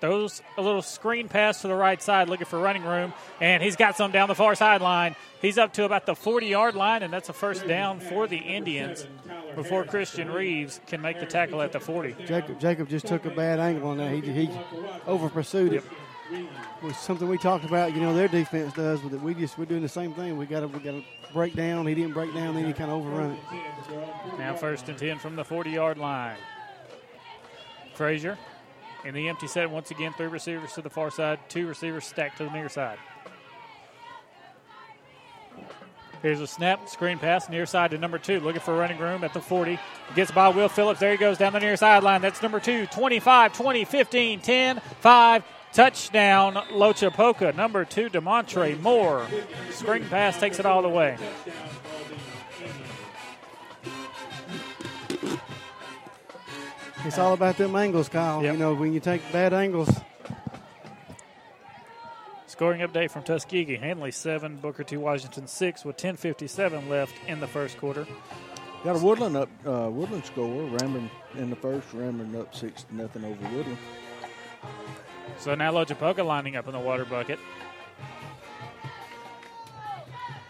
Throws 0.00 0.42
a 0.58 0.62
little 0.62 0.82
screen 0.82 1.28
pass 1.28 1.62
to 1.62 1.68
the 1.68 1.74
right 1.74 2.02
side, 2.02 2.28
looking 2.28 2.46
for 2.46 2.58
running 2.58 2.84
room, 2.84 3.14
and 3.40 3.62
he's 3.62 3.76
got 3.76 3.96
some 3.96 4.12
down 4.12 4.28
the 4.28 4.34
far 4.34 4.54
sideline. 4.54 5.16
He's 5.40 5.56
up 5.56 5.72
to 5.74 5.84
about 5.84 6.04
the 6.04 6.14
40 6.14 6.46
yard 6.46 6.74
line, 6.74 7.02
and 7.02 7.12
that's 7.12 7.30
a 7.30 7.32
first 7.32 7.66
down 7.66 8.00
for 8.00 8.26
the 8.26 8.36
Indians 8.36 9.06
before 9.54 9.84
Christian 9.84 10.30
Reeves 10.30 10.80
can 10.86 11.00
make 11.00 11.18
the 11.18 11.26
tackle 11.26 11.62
at 11.62 11.72
the 11.72 11.80
40. 11.80 12.14
Jacob 12.26 12.60
Jacob 12.60 12.88
just 12.88 13.06
took 13.06 13.24
a 13.24 13.30
bad 13.30 13.58
angle 13.58 13.88
on 13.88 13.96
that. 13.98 14.12
He, 14.12 14.20
he 14.20 14.50
over 15.06 15.30
pursued 15.30 15.72
it. 15.72 15.84
Was 16.82 16.96
something 16.98 17.28
we 17.28 17.38
talked 17.38 17.64
about. 17.64 17.94
You 17.94 18.00
know, 18.00 18.12
their 18.12 18.28
defense 18.28 18.74
does 18.74 19.02
with 19.02 19.14
it. 19.14 19.22
We 19.22 19.32
just 19.32 19.56
we're 19.56 19.64
doing 19.64 19.82
the 19.82 19.88
same 19.88 20.12
thing. 20.12 20.36
We 20.36 20.44
got 20.44 20.60
to 20.60 20.68
we 20.68 20.80
got 20.80 20.92
to 20.92 21.04
break 21.32 21.54
down. 21.54 21.86
He 21.86 21.94
didn't 21.94 22.14
break 22.14 22.34
down. 22.34 22.54
Then 22.54 22.66
he 22.66 22.72
kind 22.72 22.90
of 22.90 22.98
overrun 22.98 23.32
it. 23.32 24.38
Now 24.38 24.54
first 24.56 24.88
and 24.88 24.98
10 24.98 25.18
from 25.18 25.36
the 25.36 25.44
40 25.44 25.70
yard 25.70 25.98
line. 25.98 26.36
Frazier 27.94 28.36
in 29.06 29.14
the 29.14 29.28
empty 29.28 29.46
set 29.46 29.70
once 29.70 29.90
again. 29.90 30.12
Three 30.16 30.26
receivers 30.26 30.72
to 30.74 30.82
the 30.82 30.90
far 30.90 31.10
side, 31.10 31.38
two 31.48 31.66
receivers 31.66 32.04
stacked 32.04 32.38
to 32.38 32.44
the 32.44 32.50
near 32.50 32.68
side. 32.68 32.98
Here's 36.22 36.40
a 36.40 36.46
snap, 36.46 36.88
screen 36.88 37.18
pass, 37.18 37.48
near 37.48 37.66
side 37.66 37.92
to 37.92 37.98
number 37.98 38.18
two, 38.18 38.40
looking 38.40 38.60
for 38.60 38.76
running 38.76 38.98
room 38.98 39.22
at 39.22 39.32
the 39.32 39.40
40. 39.40 39.78
Gets 40.16 40.32
by 40.32 40.48
Will 40.48 40.68
Phillips. 40.68 40.98
There 40.98 41.12
he 41.12 41.16
goes 41.16 41.38
down 41.38 41.52
the 41.52 41.60
near 41.60 41.76
sideline. 41.76 42.20
That's 42.20 42.42
number 42.42 42.58
two, 42.58 42.86
25, 42.86 43.52
20, 43.52 43.84
15, 43.84 44.40
10, 44.40 44.80
5. 45.00 45.44
Touchdown, 45.72 46.54
Lochapoka. 46.72 47.54
Number 47.54 47.84
two, 47.84 48.08
Demontre 48.08 48.80
Moore. 48.80 49.26
Screen 49.70 50.04
pass 50.08 50.40
takes 50.40 50.58
it 50.58 50.64
all 50.64 50.80
the 50.80 50.88
way. 50.88 51.18
It's 57.06 57.18
all 57.18 57.34
about 57.34 57.56
them 57.56 57.76
angles, 57.76 58.08
Kyle. 58.08 58.42
You 58.42 58.56
know, 58.56 58.74
when 58.74 58.92
you 58.92 59.00
take 59.00 59.20
bad 59.32 59.52
angles, 59.52 59.88
Scoring 62.56 62.80
update 62.80 63.10
from 63.10 63.22
Tuskegee. 63.22 63.76
Handley 63.76 64.10
7, 64.10 64.56
Booker 64.56 64.82
T. 64.82 64.96
Washington 64.96 65.46
6 65.46 65.84
with 65.84 65.98
10.57 65.98 66.88
left 66.88 67.14
in 67.26 67.38
the 67.38 67.46
first 67.46 67.76
quarter. 67.76 68.06
Got 68.82 68.96
a 68.96 68.98
Woodland 68.98 69.36
up, 69.36 69.50
uh, 69.66 69.90
Woodland 69.90 70.24
score. 70.24 70.62
Ranburne 70.70 71.10
in 71.34 71.50
the 71.50 71.56
first, 71.56 71.86
Ranburne 71.92 72.40
up 72.40 72.54
six 72.54 72.84
to 72.84 72.96
nothing 72.96 73.24
over 73.24 73.54
Woodland. 73.54 73.76
So 75.38 75.54
now 75.54 75.70
Lochapoka 75.70 76.24
lining 76.24 76.56
up 76.56 76.66
in 76.66 76.72
the 76.72 76.80
water 76.80 77.04
bucket. 77.04 77.38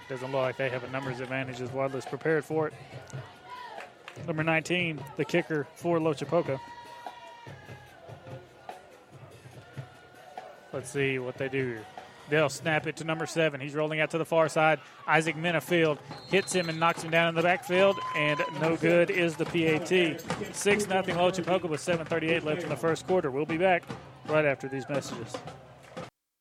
Doesn't 0.08 0.30
look 0.30 0.42
like 0.42 0.56
they 0.56 0.68
have 0.68 0.84
a 0.84 0.90
numbers 0.90 1.18
advantage 1.18 1.60
as 1.60 1.72
Wadley's 1.72 2.06
prepared 2.06 2.44
for 2.44 2.68
it. 2.68 2.74
Number 4.26 4.42
19, 4.42 5.00
the 5.16 5.24
kicker 5.24 5.66
for 5.74 5.98
Lochapoka. 5.98 6.58
Let's 10.72 10.90
see 10.90 11.18
what 11.18 11.38
they 11.38 11.48
do 11.48 11.66
here. 11.66 11.86
They'll 12.28 12.48
snap 12.48 12.86
it 12.86 12.96
to 12.96 13.04
number 13.04 13.26
seven. 13.26 13.60
He's 13.60 13.74
rolling 13.74 14.00
out 14.00 14.10
to 14.10 14.18
the 14.18 14.24
far 14.24 14.48
side. 14.48 14.80
Isaac 15.06 15.36
Minifield 15.36 15.98
hits 16.28 16.52
him 16.52 16.68
and 16.68 16.80
knocks 16.80 17.02
him 17.02 17.10
down 17.10 17.28
in 17.28 17.34
the 17.34 17.42
backfield, 17.42 17.96
and 18.16 18.40
no 18.60 18.76
good 18.76 19.10
is 19.10 19.36
the 19.36 19.44
PAT. 19.44 19.88
6 20.54 20.84
0 20.84 21.02
Lochapoka 21.02 21.68
with 21.68 21.80
7.38 21.80 22.44
left 22.44 22.62
in 22.62 22.68
the 22.68 22.76
first 22.76 23.06
quarter. 23.06 23.30
We'll 23.30 23.46
be 23.46 23.58
back 23.58 23.84
right 24.28 24.44
after 24.44 24.68
these 24.68 24.88
messages. 24.88 25.34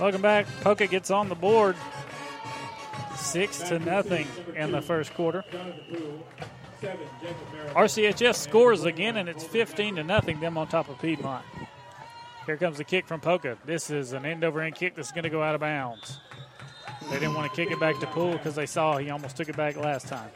Welcome 0.00 0.22
back. 0.22 0.46
Poca 0.62 0.86
gets 0.86 1.10
on 1.10 1.28
the 1.28 1.34
board. 1.34 1.76
Six 3.16 3.58
to 3.68 3.78
nothing 3.78 4.26
in 4.56 4.72
the 4.72 4.80
first 4.80 5.12
quarter. 5.12 5.44
RCHS 7.74 8.36
scores 8.36 8.84
again, 8.84 9.18
and 9.18 9.28
it's 9.28 9.44
15 9.44 9.96
to 9.96 10.02
nothing. 10.02 10.40
Them 10.40 10.56
on 10.56 10.68
top 10.68 10.88
of 10.88 10.98
Piedmont. 11.02 11.44
Here 12.46 12.56
comes 12.56 12.78
the 12.78 12.84
kick 12.84 13.06
from 13.06 13.20
Poca. 13.20 13.58
This 13.66 13.90
is 13.90 14.14
an 14.14 14.24
end 14.24 14.42
over 14.42 14.62
end 14.62 14.74
kick 14.74 14.94
that's 14.94 15.12
going 15.12 15.24
to 15.24 15.30
go 15.30 15.42
out 15.42 15.54
of 15.54 15.60
bounds. 15.60 16.18
They 17.10 17.18
didn't 17.18 17.34
want 17.34 17.52
to 17.52 17.54
kick 17.54 17.70
it 17.70 17.78
back 17.78 18.00
to 18.00 18.06
Poole 18.06 18.32
because 18.32 18.54
they 18.54 18.64
saw 18.64 18.96
he 18.96 19.10
almost 19.10 19.36
took 19.36 19.50
it 19.50 19.56
back 19.56 19.76
last 19.76 20.08
time. 20.08 20.30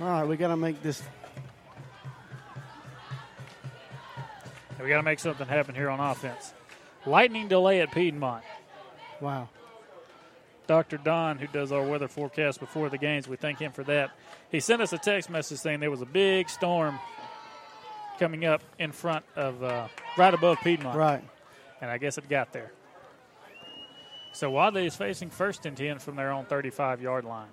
all 0.00 0.06
right, 0.06 0.24
we 0.24 0.38
got 0.38 0.48
to 0.48 0.56
make 0.56 0.82
this. 0.82 1.02
We 4.82 4.88
got 4.88 4.96
to 4.96 5.02
make 5.02 5.18
something 5.18 5.46
happen 5.46 5.74
here 5.74 5.90
on 5.90 6.00
offense. 6.00 6.54
Lightning 7.06 7.48
delay 7.48 7.80
at 7.80 7.92
Piedmont. 7.92 8.44
Wow. 9.20 9.48
Dr. 10.66 10.98
Don, 10.98 11.38
who 11.38 11.46
does 11.48 11.72
our 11.72 11.82
weather 11.82 12.06
forecast 12.06 12.60
before 12.60 12.88
the 12.90 12.98
games, 12.98 13.26
we 13.26 13.36
thank 13.36 13.58
him 13.58 13.72
for 13.72 13.82
that. 13.84 14.10
He 14.50 14.60
sent 14.60 14.80
us 14.80 14.92
a 14.92 14.98
text 14.98 15.28
message 15.28 15.58
saying 15.58 15.80
there 15.80 15.90
was 15.90 16.02
a 16.02 16.06
big 16.06 16.48
storm 16.48 16.98
coming 18.18 18.44
up 18.44 18.62
in 18.78 18.92
front 18.92 19.24
of, 19.34 19.62
uh, 19.64 19.88
right 20.16 20.32
above 20.32 20.58
Piedmont. 20.62 20.96
Right. 20.96 21.24
And 21.80 21.90
I 21.90 21.98
guess 21.98 22.18
it 22.18 22.28
got 22.28 22.52
there. 22.52 22.70
So 24.32 24.50
Wadley 24.50 24.86
is 24.86 24.94
facing 24.94 25.30
first 25.30 25.66
and 25.66 25.76
10 25.76 25.98
from 25.98 26.16
their 26.16 26.30
own 26.30 26.44
35 26.44 27.02
yard 27.02 27.24
line. 27.24 27.48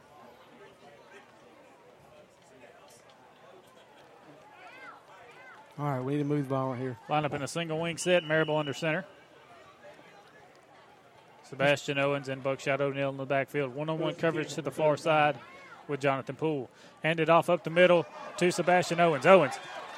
All 5.79 5.85
right, 5.85 6.03
we 6.03 6.13
need 6.13 6.19
to 6.19 6.25
move 6.25 6.45
the 6.45 6.55
ball 6.55 6.71
right 6.71 6.79
here. 6.79 6.97
Line 7.07 7.23
up 7.23 7.33
in 7.33 7.41
a 7.43 7.47
single 7.47 7.79
wing 7.79 7.97
set, 7.97 8.23
Marable 8.23 8.57
under 8.57 8.73
center. 8.73 9.05
Sebastian 11.49 11.97
Owens 11.97 12.29
and 12.29 12.43
Buckshot 12.43 12.81
O'Neill 12.81 13.09
in 13.09 13.17
the 13.17 13.25
backfield. 13.25 13.73
One 13.73 13.89
on 13.89 13.99
one 13.99 14.15
coverage 14.15 14.53
to 14.55 14.61
the 14.61 14.71
far 14.71 14.97
side 14.97 15.37
with 15.87 16.01
Jonathan 16.01 16.35
Poole. 16.35 16.69
Handed 17.03 17.29
off 17.29 17.49
up 17.49 17.63
the 17.63 17.69
middle 17.69 18.05
to 18.37 18.51
Sebastian 18.51 18.99
Owens. 18.99 19.25
Owens 19.25 19.53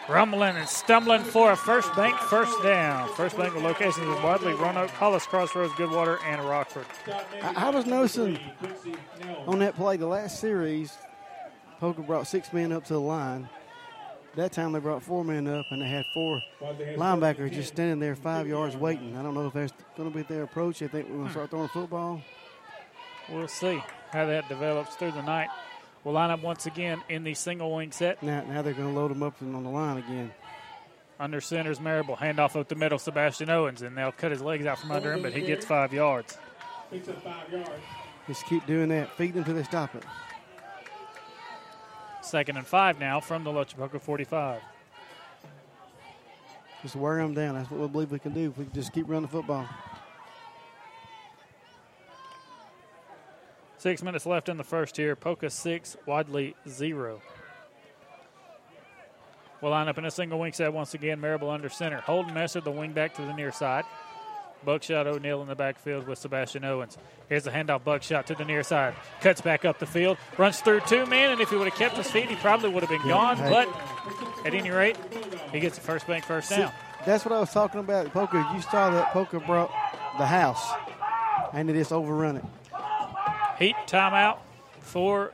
rumbling 0.08 0.56
and 0.58 0.68
stumbling 0.68 1.24
for 1.24 1.52
a 1.52 1.56
first 1.56 1.93
bank 1.95 2.16
first 2.18 2.62
down. 2.64 3.08
First 3.16 3.38
bank 3.38 3.54
with 3.54 3.64
locations 3.64 4.06
in 4.06 4.24
Wadley, 4.24 4.54
Roanoke, 4.54 4.89
Hollis 4.91 5.26
Crossroads, 5.26 5.74
Goodwater, 5.74 6.20
and 6.26 6.41
Rockford. 6.41 6.86
I, 7.43 7.68
I 7.68 7.70
was 7.70 7.86
noticing 7.86 8.39
on 9.45 9.60
that 9.60 9.76
play, 9.76 9.97
the 9.97 10.08
last 10.08 10.39
series, 10.39 10.97
Poka 11.82 12.06
brought 12.06 12.28
six 12.28 12.52
men 12.52 12.72
up 12.72 12.86
to 12.86 12.93
the 12.93 13.02
line. 13.02 13.47
That 14.36 14.51
time 14.51 14.71
they 14.71 14.80
brought 14.80 15.03
four 15.03 15.23
men 15.25 15.47
up, 15.47 15.65
and 15.71 15.82
they 15.82 15.88
had 15.88 16.05
four 16.13 16.41
linebackers 16.61 17.51
just 17.51 17.73
standing 17.73 17.99
there 17.99 18.15
five 18.15 18.47
yards 18.47 18.75
waiting. 18.75 19.17
I 19.17 19.23
don't 19.23 19.34
know 19.34 19.47
if 19.47 19.53
that's 19.53 19.73
going 19.97 20.11
to 20.11 20.15
be 20.15 20.23
their 20.23 20.43
approach. 20.43 20.80
They 20.80 20.88
think 20.88 21.09
we're 21.09 21.15
going 21.15 21.27
to 21.27 21.32
start 21.32 21.49
throwing 21.49 21.67
football. 21.69 22.21
We'll 23.30 23.47
see 23.47 23.84
how 24.11 24.25
that 24.27 24.47
develops 24.47 24.95
through 24.95 25.11
the 25.11 25.21
night. 25.21 25.49
We'll 26.03 26.13
line 26.13 26.32
up 26.32 26.41
once 26.41 26.65
again 26.65 27.01
in 27.09 27.23
the 27.23 27.34
single 27.34 27.75
wing 27.75 27.91
set. 27.91 28.23
Now, 28.23 28.43
now 28.43 28.61
they're 28.61 28.73
going 28.73 28.93
to 28.93 28.99
load 28.99 29.11
them 29.11 29.23
up 29.23 29.41
on 29.41 29.63
the 29.63 29.69
line 29.69 29.97
again. 29.97 30.32
Under 31.19 31.41
center's 31.41 31.82
Marable. 31.82 32.15
Handoff 32.15 32.57
up 32.57 32.69
the 32.69 32.75
middle, 32.75 32.97
Sebastian 32.97 33.49
Owens, 33.49 33.82
and 33.82 33.97
they'll 33.97 34.13
cut 34.13 34.32
his 34.32 34.41
legs 34.41 34.65
out 34.65 34.80
from 34.80 34.91
under 34.91 35.11
him, 35.11 35.21
but 35.21 35.34
he 35.34 35.41
gets 35.41 35.65
five 35.65 35.91
yards. 35.91 36.38
Just 38.27 38.45
keep 38.45 38.65
doing 38.65 38.89
that. 38.89 39.11
Feed 39.17 39.34
them 39.34 39.43
till 39.43 39.55
they 39.55 39.63
stop 39.63 39.93
it. 39.95 40.03
Second 42.22 42.57
and 42.57 42.67
five 42.67 42.99
now 42.99 43.20
from 43.20 43.43
the 43.43 43.51
Lochapoka 43.51 44.01
45. 44.01 44.61
Just 46.82 46.95
wear 46.95 47.17
them 47.17 47.34
down. 47.34 47.55
That's 47.55 47.70
what 47.70 47.80
we 47.80 47.88
believe 47.88 48.11
we 48.11 48.20
can 48.20 48.34
do 48.34 48.49
if 48.49 48.57
we 48.57 48.65
can 48.65 48.74
just 48.74 48.93
keep 48.93 49.07
running 49.07 49.24
the 49.24 49.28
football. 49.28 49.67
Six 53.78 54.03
minutes 54.03 54.26
left 54.26 54.49
in 54.49 54.57
the 54.57 54.63
first 54.63 54.97
here. 54.97 55.15
Poca 55.15 55.49
six, 55.49 55.95
Wadley 56.05 56.55
zero. 56.67 57.22
We'll 59.61 59.72
line 59.72 59.88
up 59.88 59.97
in 59.97 60.05
a 60.05 60.11
single 60.11 60.39
wing 60.39 60.53
set 60.53 60.72
once 60.72 60.93
again. 60.93 61.20
Marable 61.20 61.49
under 61.49 61.70
center. 61.70 62.01
Holden 62.01 62.34
Messer, 62.34 62.61
the 62.61 62.72
wing 62.72 62.93
back 62.93 63.13
to 63.15 63.22
the 63.22 63.34
near 63.34 63.51
side. 63.51 63.84
Buckshot 64.64 65.07
O'Neill 65.07 65.41
in 65.41 65.47
the 65.47 65.55
backfield 65.55 66.07
with 66.07 66.20
Sebastian 66.20 66.66
Owens. 66.66 66.97
Here's 67.28 67.47
a 67.47 67.51
handoff, 67.51 67.84
Buckshot 67.84 68.28
to 68.28 68.36
the 68.36 68.45
near 68.45 68.64
side. 68.64 68.93
Cuts 69.22 69.41
back 69.41 69.66
up 69.66 69.80
the 69.80 69.86
field, 69.86 70.18
runs 70.38 70.60
through 70.60 70.82
two 70.82 71.05
men, 71.05 71.32
and 71.32 71.41
if 71.41 71.49
he 71.49 71.55
would 71.55 71.68
have 71.68 71.78
kept 71.78 71.97
his 71.97 72.10
feet, 72.10 72.30
he 72.30 72.36
probably 72.36 72.70
would 72.70 72.84
have 72.84 72.89
been 72.89 73.07
gone. 73.07 73.38
But 73.38 73.70
at 74.45 74.53
any 74.53 74.70
rate, 74.72 74.97
he 75.51 75.60
gets 75.60 75.76
the 75.76 75.82
first 75.82 76.07
bank 76.07 76.26
first 76.26 76.49
down. 76.49 76.70
See, 76.70 76.74
that's 77.05 77.26
what 77.26 77.34
I 77.34 77.39
was 77.39 77.51
talking 77.51 77.80
about. 77.80 78.07
Poka, 78.14 78.53
you 78.55 78.62
saw 78.62 78.89
that 78.89 79.12
Poka 79.14 79.45
brought 79.45 79.72
the 80.18 80.26
house, 80.26 80.72
and 81.53 81.70
they 81.70 81.74
just 81.74 81.91
overrun 81.91 82.38
it. 82.38 82.45
Heat 83.57 83.76
timeout 83.88 84.38
for 84.82 85.34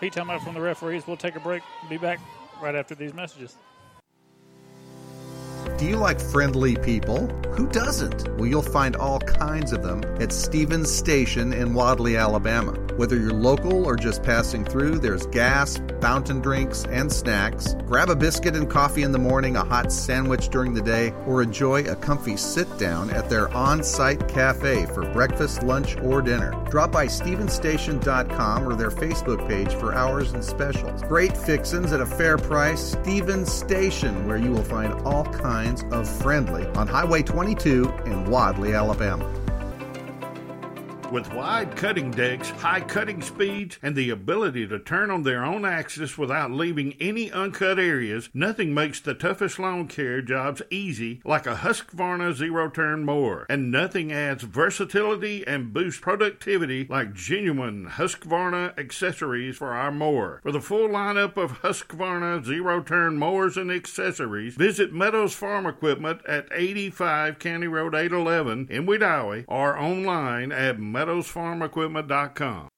heat 0.00 0.12
timeout 0.14 0.42
from 0.42 0.54
the 0.54 0.60
referees. 0.60 1.06
We'll 1.06 1.16
take 1.16 1.36
a 1.36 1.40
break. 1.40 1.62
Be 1.88 1.98
back 1.98 2.18
right 2.62 2.74
after 2.74 2.94
these 2.94 3.14
messages. 3.14 3.56
Do 5.82 5.88
you 5.88 5.96
like 5.96 6.20
friendly 6.20 6.76
people? 6.76 7.26
Who 7.54 7.66
doesn't? 7.66 8.28
Well, 8.36 8.46
you'll 8.46 8.62
find 8.62 8.94
all 8.94 9.18
kinds 9.18 9.72
of 9.72 9.82
them 9.82 10.04
at 10.22 10.32
Stevens 10.32 10.88
Station 10.88 11.52
in 11.52 11.74
Wadley, 11.74 12.16
Alabama. 12.16 12.78
Whether 12.96 13.16
you're 13.16 13.32
local 13.32 13.84
or 13.84 13.96
just 13.96 14.22
passing 14.22 14.64
through, 14.64 14.98
there's 14.98 15.26
gas, 15.26 15.80
fountain 16.00 16.40
drinks, 16.40 16.84
and 16.86 17.10
snacks. 17.10 17.74
Grab 17.86 18.10
a 18.10 18.16
biscuit 18.16 18.54
and 18.54 18.68
coffee 18.68 19.02
in 19.02 19.12
the 19.12 19.18
morning, 19.18 19.56
a 19.56 19.64
hot 19.64 19.90
sandwich 19.90 20.48
during 20.50 20.74
the 20.74 20.82
day, 20.82 21.12
or 21.26 21.42
enjoy 21.42 21.84
a 21.84 21.96
comfy 21.96 22.36
sit 22.36 22.68
down 22.78 23.10
at 23.10 23.30
their 23.30 23.52
on 23.54 23.82
site 23.82 24.28
cafe 24.28 24.86
for 24.86 25.10
breakfast, 25.12 25.62
lunch, 25.62 25.96
or 25.98 26.20
dinner. 26.20 26.52
Drop 26.70 26.92
by 26.92 27.06
StevensStation.com 27.06 28.68
or 28.68 28.74
their 28.74 28.90
Facebook 28.90 29.48
page 29.48 29.72
for 29.74 29.94
hours 29.94 30.32
and 30.32 30.44
specials. 30.44 31.02
Great 31.02 31.36
fixins 31.36 31.92
at 31.92 32.00
a 32.00 32.06
fair 32.06 32.36
price. 32.36 32.92
Stevens 32.92 33.50
Station, 33.50 34.26
where 34.26 34.36
you 34.36 34.50
will 34.50 34.64
find 34.64 34.92
all 35.06 35.24
kinds 35.24 35.84
of 35.92 36.08
friendly 36.20 36.66
on 36.76 36.86
Highway 36.86 37.22
22 37.22 37.92
in 38.04 38.24
Wadley, 38.26 38.74
Alabama. 38.74 39.41
With 41.12 41.30
wide 41.34 41.76
cutting 41.76 42.10
decks, 42.10 42.48
high 42.48 42.80
cutting 42.80 43.20
speeds, 43.20 43.78
and 43.82 43.94
the 43.94 44.08
ability 44.08 44.66
to 44.68 44.78
turn 44.78 45.10
on 45.10 45.24
their 45.24 45.44
own 45.44 45.62
axis 45.66 46.16
without 46.16 46.50
leaving 46.50 46.94
any 46.98 47.30
uncut 47.30 47.78
areas, 47.78 48.30
nothing 48.32 48.72
makes 48.72 48.98
the 48.98 49.12
toughest 49.12 49.58
lawn 49.58 49.88
care 49.88 50.22
jobs 50.22 50.62
easy 50.70 51.20
like 51.22 51.46
a 51.46 51.56
Husqvarna 51.56 52.32
zero 52.32 52.70
turn 52.70 53.04
mower. 53.04 53.44
And 53.50 53.70
nothing 53.70 54.10
adds 54.10 54.44
versatility 54.44 55.46
and 55.46 55.74
boosts 55.74 56.00
productivity 56.00 56.86
like 56.88 57.12
genuine 57.12 57.90
Husqvarna 57.90 58.78
accessories 58.78 59.58
for 59.58 59.74
our 59.74 59.92
mower. 59.92 60.40
For 60.42 60.50
the 60.50 60.62
full 60.62 60.88
lineup 60.88 61.36
of 61.36 61.60
Husqvarna 61.60 62.42
zero 62.42 62.82
turn 62.82 63.18
mowers 63.18 63.58
and 63.58 63.70
accessories, 63.70 64.54
visit 64.54 64.94
Meadows 64.94 65.34
Farm 65.34 65.66
Equipment 65.66 66.22
at 66.26 66.48
85 66.50 67.38
County 67.38 67.66
Road 67.66 67.94
811 67.94 68.68
in 68.70 68.86
Wedowee 68.86 69.44
or 69.46 69.78
online 69.78 70.50
at 70.52 70.78
meadowsfarmequipment.com. 71.06 72.68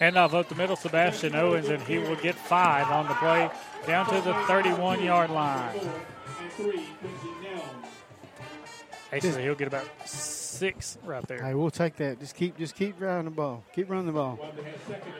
Handoff 0.00 0.34
up 0.34 0.48
the 0.48 0.54
middle, 0.54 0.76
Sebastian 0.76 1.34
Owens, 1.34 1.68
and 1.68 1.82
he 1.82 1.98
will 1.98 2.16
get 2.16 2.34
five 2.34 2.88
on 2.90 3.08
the 3.08 3.14
play 3.14 3.50
down 3.86 4.06
to 4.06 4.20
the 4.20 4.34
31 4.46 5.02
yard 5.02 5.30
line. 5.30 5.78
Actually, 9.12 9.42
he'll 9.42 9.54
get 9.54 9.68
about 9.68 9.86
six 10.04 10.98
right 11.04 11.26
there. 11.26 11.42
Hey, 11.42 11.54
we'll 11.54 11.70
take 11.70 11.96
that. 11.96 12.20
Just 12.20 12.34
keep, 12.34 12.58
just 12.58 12.74
keep 12.74 12.98
driving 12.98 13.24
the 13.24 13.30
ball. 13.30 13.64
Keep 13.74 13.88
running 13.88 14.06
the 14.06 14.12
ball. 14.12 14.38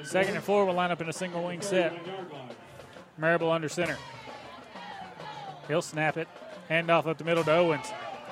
Second 0.03 0.35
and 0.35 0.45
four 0.45 0.67
will 0.67 0.75
line 0.75 0.91
up 0.91 1.01
in 1.01 1.09
a 1.09 1.13
single 1.13 1.45
wing 1.45 1.63
set. 1.63 1.95
Marable 3.17 3.51
under 3.51 3.69
center. 3.69 3.97
He'll 5.69 5.83
snap 5.83 6.17
it. 6.17 6.29
Handoff 6.69 7.07
up 7.07 7.17
the 7.17 7.25
middle 7.25 7.45
to 7.45 7.53
Owens. 7.53 7.87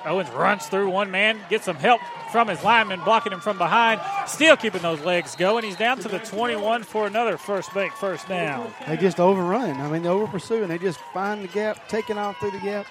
Owens 0.07 0.31
runs 0.31 0.67
through 0.67 0.91
one 0.91 1.11
man, 1.11 1.39
gets 1.49 1.65
some 1.65 1.77
help 1.77 2.01
from 2.31 2.49
his 2.49 2.63
lineman, 2.63 3.01
blocking 3.05 3.33
him 3.33 3.41
from 3.41 3.59
behind. 3.59 4.01
Still 4.29 4.57
keeping 4.57 4.83
those 4.83 5.01
legs 5.01 5.35
going. 5.37 5.65
He's 5.65 5.77
down 5.77 5.99
to 6.01 6.09
the 6.09 6.19
21 6.19 6.83
for 6.83 7.07
another 7.07 7.39
first 7.39 7.73
bank 7.73 7.93
first 7.95 8.29
down. 8.29 8.73
They 8.87 8.97
just 8.97 9.19
overrun. 9.19 9.81
I 9.81 9.91
mean, 9.91 10.03
they 10.03 10.09
over 10.09 10.27
pursuing. 10.27 10.69
They 10.69 10.79
just 10.79 10.99
find 11.13 11.43
the 11.43 11.49
gap, 11.49 11.89
taking 11.89 12.19
off 12.19 12.39
through 12.39 12.53
the 12.53 12.59
gap, 12.59 12.87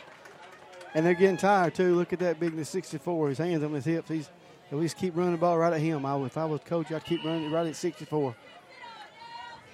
and 0.93 1.05
they're 1.05 1.13
getting 1.13 1.37
tired 1.37 1.75
too. 1.75 1.95
Look 1.95 2.13
at 2.13 2.19
that 2.19 2.39
big 2.39 2.55
the 2.55 2.65
64. 2.65 3.29
His 3.29 3.37
hands 3.37 3.63
on 3.63 3.73
his 3.73 3.85
hips. 3.85 4.09
He's 4.09 4.29
at 4.71 4.77
least 4.77 4.97
keep 4.97 5.15
running 5.15 5.33
the 5.33 5.37
ball 5.37 5.57
right 5.57 5.73
at 5.73 5.81
him. 5.81 6.05
I, 6.05 6.17
if 6.25 6.37
I 6.37 6.45
was 6.45 6.61
coach, 6.61 6.91
I'd 6.91 7.05
keep 7.05 7.23
running 7.23 7.45
it 7.45 7.53
right 7.53 7.67
at 7.67 7.75
64. 7.75 8.35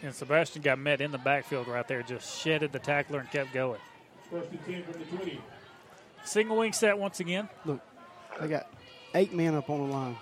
And 0.01 0.13
Sebastian 0.13 0.61
got 0.61 0.79
met 0.79 1.01
in 1.01 1.11
the 1.11 1.17
backfield 1.17 1.67
right 1.67 1.87
there, 1.87 2.01
just 2.01 2.39
shedded 2.39 2.71
the 2.71 2.79
tackler 2.79 3.19
and 3.19 3.29
kept 3.31 3.53
going. 3.53 3.79
First 4.31 4.51
and 4.51 4.65
10 4.65 4.83
from 4.83 4.93
the 4.93 5.05
20. 5.17 5.41
Single 6.23 6.57
wing 6.57 6.73
set 6.73 6.97
once 6.97 7.19
again. 7.19 7.49
Look, 7.65 7.79
they 8.39 8.47
got 8.47 8.67
eight 9.15 9.33
men 9.33 9.55
up 9.55 9.69
on 9.69 9.87
the 9.87 9.93
line. 9.93 10.17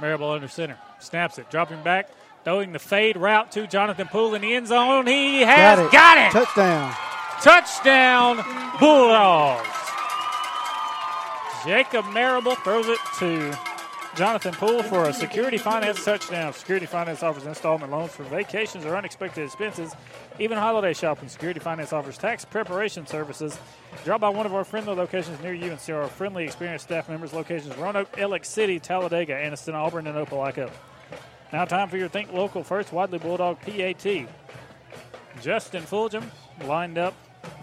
Marable 0.00 0.30
under 0.30 0.48
center. 0.48 0.78
Snaps 0.98 1.38
it. 1.38 1.50
Dropping 1.50 1.82
back. 1.82 2.10
Throwing 2.44 2.72
the 2.72 2.78
fade 2.78 3.16
route 3.16 3.50
to 3.52 3.66
Jonathan 3.66 4.06
Poole 4.08 4.34
in 4.34 4.42
the 4.42 4.54
end 4.54 4.68
zone. 4.68 5.06
He 5.06 5.40
has 5.42 5.78
got 5.78 5.86
it. 5.86 5.92
got 5.92 6.18
it. 6.18 6.32
Touchdown. 6.32 6.94
Touchdown, 7.42 8.36
Bulldogs. 8.80 9.68
Jacob 11.64 12.06
Marable 12.12 12.54
throws 12.54 12.86
it 12.88 12.98
to 13.18 13.58
Jonathan 14.16 14.54
Poole 14.54 14.82
for 14.82 15.04
a 15.04 15.12
security 15.12 15.58
finance 15.58 16.02
touchdown. 16.02 16.52
Security 16.54 16.86
finance 16.86 17.22
offers 17.22 17.44
installment 17.44 17.92
loans 17.92 18.12
for 18.12 18.22
vacations 18.24 18.86
or 18.86 18.96
unexpected 18.96 19.44
expenses, 19.44 19.92
even 20.38 20.56
holiday 20.56 20.94
shopping. 20.94 21.28
Security 21.28 21.60
finance 21.60 21.92
offers 21.92 22.16
tax 22.16 22.44
preparation 22.44 23.06
services. 23.06 23.58
Drop 24.04 24.20
by 24.20 24.28
one 24.28 24.46
of 24.46 24.54
our 24.54 24.64
friendly 24.64 24.94
locations 24.94 25.40
near 25.40 25.52
you 25.52 25.70
and 25.70 25.80
see 25.80 25.92
our 25.92 26.06
friendly, 26.06 26.44
experienced 26.44 26.84
staff 26.84 27.08
members. 27.08 27.32
Locations 27.32 27.76
Roanoke, 27.76 28.18
Alex 28.18 28.48
City, 28.48 28.78
Talladega, 28.78 29.32
Anniston, 29.32 29.74
Auburn, 29.74 30.06
and 30.06 30.16
Opelika. 30.16 30.70
Now, 31.52 31.64
time 31.64 31.88
for 31.88 31.96
your 31.96 32.08
Think 32.08 32.32
Local 32.32 32.62
First 32.62 32.92
Wadley 32.92 33.18
Bulldog 33.18 33.60
PAT. 33.60 34.26
Justin 35.42 35.82
Fulgham 35.82 36.24
lined 36.64 36.98
up 36.98 37.14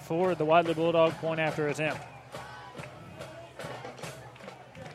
for 0.02 0.36
the 0.36 0.46
Wadley 0.46 0.74
Bulldog 0.74 1.14
point 1.14 1.40
after 1.40 1.68
attempt. 1.68 2.02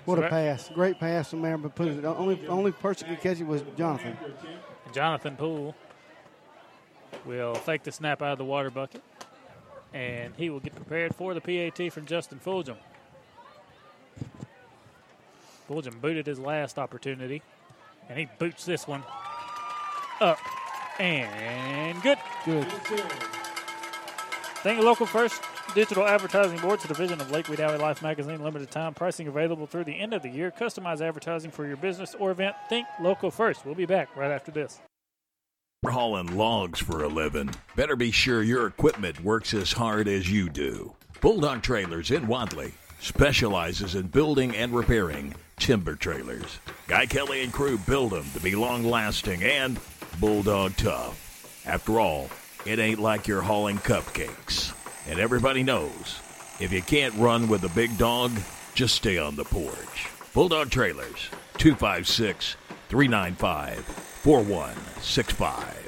What 0.05 0.25
a 0.25 0.29
pass! 0.29 0.71
Great 0.75 0.99
pass 0.99 1.31
from 1.31 1.43
there, 1.43 1.59
but. 1.59 1.75
The 1.77 2.15
only 2.17 2.47
only 2.47 2.73
person 2.73 3.09
could 3.09 3.21
catch 3.21 3.41
it 3.41 3.47
was 3.47 3.63
Jonathan. 3.77 4.17
Jonathan 4.95 5.37
Poole 5.37 5.75
will 7.27 7.55
fake 7.55 7.83
the 7.83 7.93
snap 7.93 8.23
out 8.23 8.33
of 8.33 8.39
the 8.39 8.45
water 8.45 8.71
bucket, 8.71 9.03
and 9.93 10.35
he 10.37 10.51
will 10.51 10.61
get 10.61 10.75
prepared 10.75 11.15
for 11.15 11.35
the 11.35 11.41
PAT 11.41 11.93
from 11.93 12.07
Justin 12.07 12.41
Fulgham. 12.45 12.77
Fulgham 15.69 16.01
booted 16.01 16.27
his 16.27 16.39
last 16.39 16.79
opportunity, 16.79 17.43
and 18.09 18.19
he 18.19 18.27
boots 18.39 18.65
this 18.65 18.89
one 18.89 19.03
up 20.21 20.39
and 20.99 22.03
good. 22.03 22.19
Good. 22.45 22.67
Think 24.63 24.81
local 24.81 25.07
first 25.07 25.43
digital 25.75 26.05
advertising 26.07 26.59
board 26.59 26.81
to 26.81 26.89
the 26.89 26.95
division 26.95 27.21
of 27.21 27.31
Lake 27.31 27.47
Valley 27.47 27.79
Life 27.79 28.03
magazine. 28.03 28.43
Limited 28.43 28.71
time 28.71 28.95
pricing 28.95 29.29
available 29.29 29.67
through 29.67 29.85
the 29.85 29.99
end 29.99 30.15
of 30.15 30.23
the 30.23 30.29
year. 30.29 30.51
Customize 30.51 31.01
advertising 31.01 31.51
for 31.51 31.67
your 31.67 31.77
business 31.77 32.17
or 32.19 32.31
event. 32.31 32.57
Think 32.69 32.87
local 33.01 33.31
first. 33.31 33.65
We'll 33.65 33.75
be 33.75 33.87
back 33.87 34.17
right 34.17 34.31
after 34.31 34.51
this. 34.51 34.81
You're 35.85 35.93
hauling 35.93 36.37
logs 36.37 36.81
for 36.81 37.05
a 37.05 37.09
living. 37.09 37.51
Better 37.77 37.95
be 37.95 38.11
sure 38.11 38.43
your 38.43 38.67
equipment 38.67 39.23
works 39.23 39.55
as 39.55 39.71
hard 39.71 40.09
as 40.09 40.29
you 40.29 40.49
do. 40.49 40.93
Bulldog 41.21 41.63
Trailers 41.63 42.11
in 42.11 42.27
Wadley 42.27 42.73
specializes 42.99 43.95
in 43.95 44.09
building 44.09 44.57
and 44.57 44.75
repairing 44.75 45.37
timber 45.57 45.95
trailers. 45.95 46.59
Guy 46.89 47.07
Kelly 47.07 47.45
and 47.45 47.53
crew 47.53 47.79
build 47.79 48.11
them 48.11 48.27
to 48.35 48.41
be 48.41 48.57
long 48.57 48.83
lasting 48.83 49.45
and 49.45 49.79
bulldog 50.19 50.77
tough. 50.77 51.63
After 51.65 52.01
all, 52.01 52.29
it 52.67 52.81
ain't 52.81 52.99
like 52.99 53.29
you're 53.29 53.41
hauling 53.41 53.79
cupcakes. 53.79 54.75
And 55.09 55.21
everybody 55.21 55.63
knows 55.63 56.19
if 56.59 56.73
you 56.73 56.83
can't 56.83 57.15
run 57.15 57.47
with 57.47 57.63
a 57.63 57.69
big 57.69 57.97
dog, 57.97 58.33
just 58.75 58.97
stay 58.97 59.17
on 59.17 59.37
the 59.37 59.45
porch. 59.45 60.09
Bulldog 60.35 60.71
Trailers, 60.71 61.29
256 61.59 62.57
395 62.89 64.08
4165. 64.23 65.88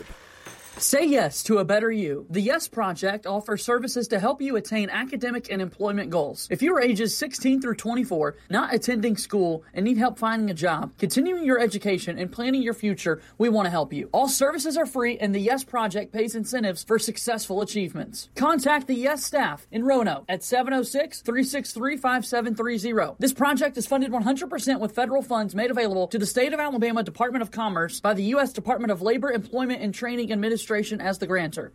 Say 0.80 1.04
yes 1.06 1.42
to 1.42 1.58
a 1.58 1.64
better 1.64 1.92
you. 1.92 2.24
The 2.30 2.40
Yes 2.40 2.66
Project 2.66 3.26
offers 3.26 3.62
services 3.62 4.08
to 4.08 4.18
help 4.18 4.40
you 4.40 4.56
attain 4.56 4.88
academic 4.88 5.52
and 5.52 5.60
employment 5.60 6.08
goals. 6.08 6.48
If 6.50 6.62
you're 6.62 6.80
ages 6.80 7.14
16 7.14 7.60
through 7.60 7.74
24, 7.74 8.36
not 8.48 8.72
attending 8.72 9.18
school, 9.18 9.62
and 9.74 9.84
need 9.84 9.98
help 9.98 10.18
finding 10.18 10.48
a 10.48 10.54
job, 10.54 10.92
continuing 10.96 11.44
your 11.44 11.60
education, 11.60 12.18
and 12.18 12.32
planning 12.32 12.62
your 12.62 12.72
future, 12.72 13.20
we 13.36 13.50
want 13.50 13.66
to 13.66 13.70
help 13.70 13.92
you. 13.92 14.08
All 14.12 14.26
services 14.26 14.78
are 14.78 14.86
free, 14.86 15.18
and 15.18 15.34
the 15.34 15.38
Yes 15.38 15.64
Project 15.64 16.14
pays 16.14 16.34
incentives 16.34 16.82
for 16.82 16.98
successful 16.98 17.60
achievements. 17.60 18.30
Contact 18.34 18.86
the 18.86 18.94
Yes 18.94 19.22
staff 19.22 19.66
in 19.70 19.84
Roanoke 19.84 20.24
at 20.30 20.42
706 20.42 21.20
363 21.20 21.98
5730. 21.98 23.16
This 23.18 23.34
project 23.34 23.76
is 23.76 23.86
funded 23.86 24.12
100% 24.12 24.80
with 24.80 24.94
federal 24.94 25.20
funds 25.20 25.54
made 25.54 25.70
available 25.70 26.08
to 26.08 26.18
the 26.18 26.24
State 26.24 26.54
of 26.54 26.60
Alabama 26.60 27.02
Department 27.02 27.42
of 27.42 27.50
Commerce 27.50 28.00
by 28.00 28.14
the 28.14 28.24
U.S. 28.34 28.54
Department 28.54 28.90
of 28.90 29.02
Labor, 29.02 29.30
Employment, 29.30 29.82
and 29.82 29.94
Training 29.94 30.32
Administration 30.32 30.69
as 30.70 31.18
the 31.18 31.26
grantor. 31.26 31.72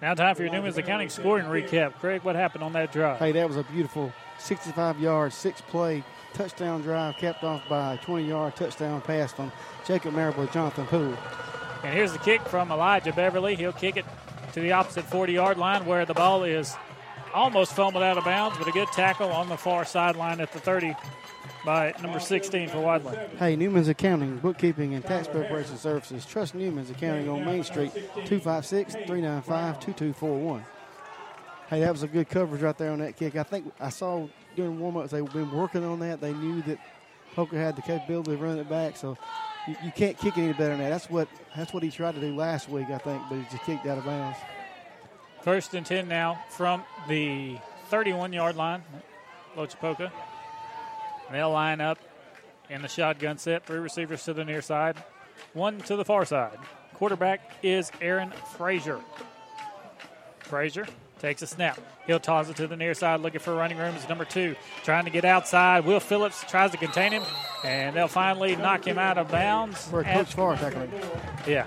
Now, 0.00 0.14
time 0.14 0.36
for 0.36 0.44
your 0.44 0.52
Newman's 0.52 0.78
Accounting 0.78 1.08
scoring 1.08 1.46
recap. 1.46 1.94
Craig, 1.94 2.22
what 2.22 2.36
happened 2.36 2.62
on 2.62 2.72
that 2.74 2.92
drive? 2.92 3.18
Hey, 3.18 3.32
that 3.32 3.48
was 3.48 3.56
a 3.56 3.64
beautiful 3.64 4.12
65 4.38 5.00
yard, 5.00 5.32
six 5.32 5.60
play 5.60 6.04
touchdown 6.34 6.82
drive, 6.82 7.16
capped 7.16 7.42
off 7.42 7.68
by 7.68 7.94
a 7.94 7.98
20 7.98 8.28
yard 8.28 8.54
touchdown 8.54 9.00
pass 9.00 9.32
from 9.32 9.50
Jacob 9.84 10.14
Marable 10.14 10.46
Jonathan 10.46 10.86
Poole. 10.86 11.16
And 11.82 11.92
here's 11.92 12.12
the 12.12 12.18
kick 12.20 12.40
from 12.42 12.70
Elijah 12.70 13.12
Beverly. 13.12 13.56
He'll 13.56 13.72
kick 13.72 13.96
it 13.96 14.04
to 14.52 14.60
the 14.60 14.72
opposite 14.72 15.04
40 15.04 15.32
yard 15.32 15.58
line 15.58 15.84
where 15.84 16.06
the 16.06 16.14
ball 16.14 16.44
is 16.44 16.76
almost 17.34 17.74
fumbled 17.74 18.04
out 18.04 18.16
of 18.16 18.24
bounds, 18.24 18.56
but 18.56 18.68
a 18.68 18.72
good 18.72 18.88
tackle 18.88 19.30
on 19.30 19.48
the 19.48 19.56
far 19.56 19.84
sideline 19.84 20.40
at 20.40 20.52
the 20.52 20.60
30 20.60 20.94
by 21.68 21.92
number 22.02 22.18
16 22.18 22.70
for 22.70 22.80
Wadley. 22.80 23.14
Hey, 23.38 23.54
Newman's 23.54 23.88
Accounting, 23.88 24.38
Bookkeeping, 24.38 24.94
and 24.94 25.04
Tax 25.04 25.28
Preparation 25.28 25.76
Services. 25.76 26.24
Trust 26.24 26.54
Newman's 26.54 26.88
Accounting 26.88 27.28
on 27.28 27.44
Main 27.44 27.62
Street, 27.62 27.92
256 27.92 28.94
395 28.94 29.78
2241. 29.78 30.64
Hey, 31.68 31.80
that 31.80 31.92
was 31.92 32.02
a 32.04 32.08
good 32.08 32.26
coverage 32.30 32.62
right 32.62 32.78
there 32.78 32.90
on 32.90 33.00
that 33.00 33.18
kick. 33.18 33.36
I 33.36 33.42
think 33.42 33.70
I 33.78 33.90
saw 33.90 34.26
during 34.56 34.80
warm 34.80 34.96
ups 34.96 35.10
they've 35.10 35.30
been 35.30 35.52
working 35.52 35.84
on 35.84 35.98
that. 35.98 36.22
They 36.22 36.32
knew 36.32 36.62
that 36.62 36.78
Poka 37.36 37.52
had 37.52 37.76
the 37.76 37.82
capability 37.82 38.32
of 38.32 38.40
running 38.40 38.60
it 38.60 38.70
back, 38.70 38.96
so 38.96 39.18
you, 39.66 39.76
you 39.84 39.92
can't 39.92 40.16
kick 40.16 40.38
it 40.38 40.40
any 40.40 40.54
better 40.54 40.70
than 40.70 40.78
that. 40.78 40.88
That's 40.88 41.10
what 41.10 41.28
that's 41.54 41.74
what 41.74 41.82
he 41.82 41.90
tried 41.90 42.14
to 42.14 42.20
do 42.22 42.34
last 42.34 42.70
week, 42.70 42.86
I 42.88 42.96
think, 42.96 43.22
but 43.28 43.36
he 43.36 43.44
just 43.50 43.62
kicked 43.64 43.84
out 43.84 43.98
of 43.98 44.06
bounds. 44.06 44.38
First 45.42 45.74
and 45.74 45.84
10 45.84 46.08
now 46.08 46.42
from 46.48 46.82
the 47.08 47.58
31 47.90 48.32
yard 48.32 48.56
line, 48.56 48.82
Lochapoka. 49.54 50.10
They'll 51.30 51.50
line 51.50 51.80
up 51.80 51.98
in 52.70 52.82
the 52.82 52.88
shotgun 52.88 53.38
set. 53.38 53.66
Three 53.66 53.78
receivers 53.78 54.24
to 54.24 54.34
the 54.34 54.44
near 54.44 54.62
side, 54.62 54.96
one 55.52 55.78
to 55.82 55.96
the 55.96 56.04
far 56.04 56.24
side. 56.24 56.58
Quarterback 56.94 57.40
is 57.62 57.92
Aaron 58.00 58.32
Frazier. 58.56 59.00
Frazier 60.40 60.86
takes 61.18 61.42
a 61.42 61.46
snap. 61.46 61.78
He'll 62.06 62.20
toss 62.20 62.48
it 62.48 62.56
to 62.56 62.66
the 62.66 62.76
near 62.76 62.94
side, 62.94 63.20
looking 63.20 63.40
for 63.40 63.54
running 63.54 63.76
room. 63.76 63.94
It's 63.94 64.08
number 64.08 64.24
two, 64.24 64.56
trying 64.82 65.04
to 65.04 65.10
get 65.10 65.24
outside. 65.24 65.84
Will 65.84 66.00
Phillips 66.00 66.42
tries 66.48 66.70
to 66.70 66.76
contain 66.76 67.12
him, 67.12 67.22
and 67.64 67.94
they'll 67.94 68.08
finally 68.08 68.56
knock 68.56 68.86
him 68.86 68.98
out 68.98 69.18
of 69.18 69.30
bounds. 69.30 69.86
For 69.88 70.02
Coach 70.04 70.34
Farr 70.34 70.56
tackling. 70.56 70.90
Yeah. 71.46 71.66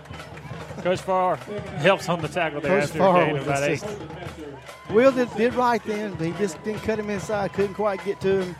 Coach 0.79 1.01
Farr 1.01 1.35
helps 1.77 2.09
on 2.09 2.21
the 2.21 2.27
tackle 2.27 2.61
there 2.61 2.79
Coach 2.79 2.89
after 2.89 2.97
Farr 2.99 3.21
a 3.21 3.25
gain 3.25 3.33
was 3.35 3.43
about 3.43 3.63
eight. 3.63 3.83
Will 4.89 5.11
did, 5.11 5.33
did 5.35 5.53
right 5.53 5.83
then, 5.85 6.13
but 6.15 6.27
he 6.27 6.33
just 6.33 6.61
didn't 6.63 6.81
cut 6.81 6.97
him 6.97 7.09
inside. 7.09 7.53
Couldn't 7.53 7.75
quite 7.75 8.03
get 8.03 8.19
to 8.21 8.43
him. 8.43 8.55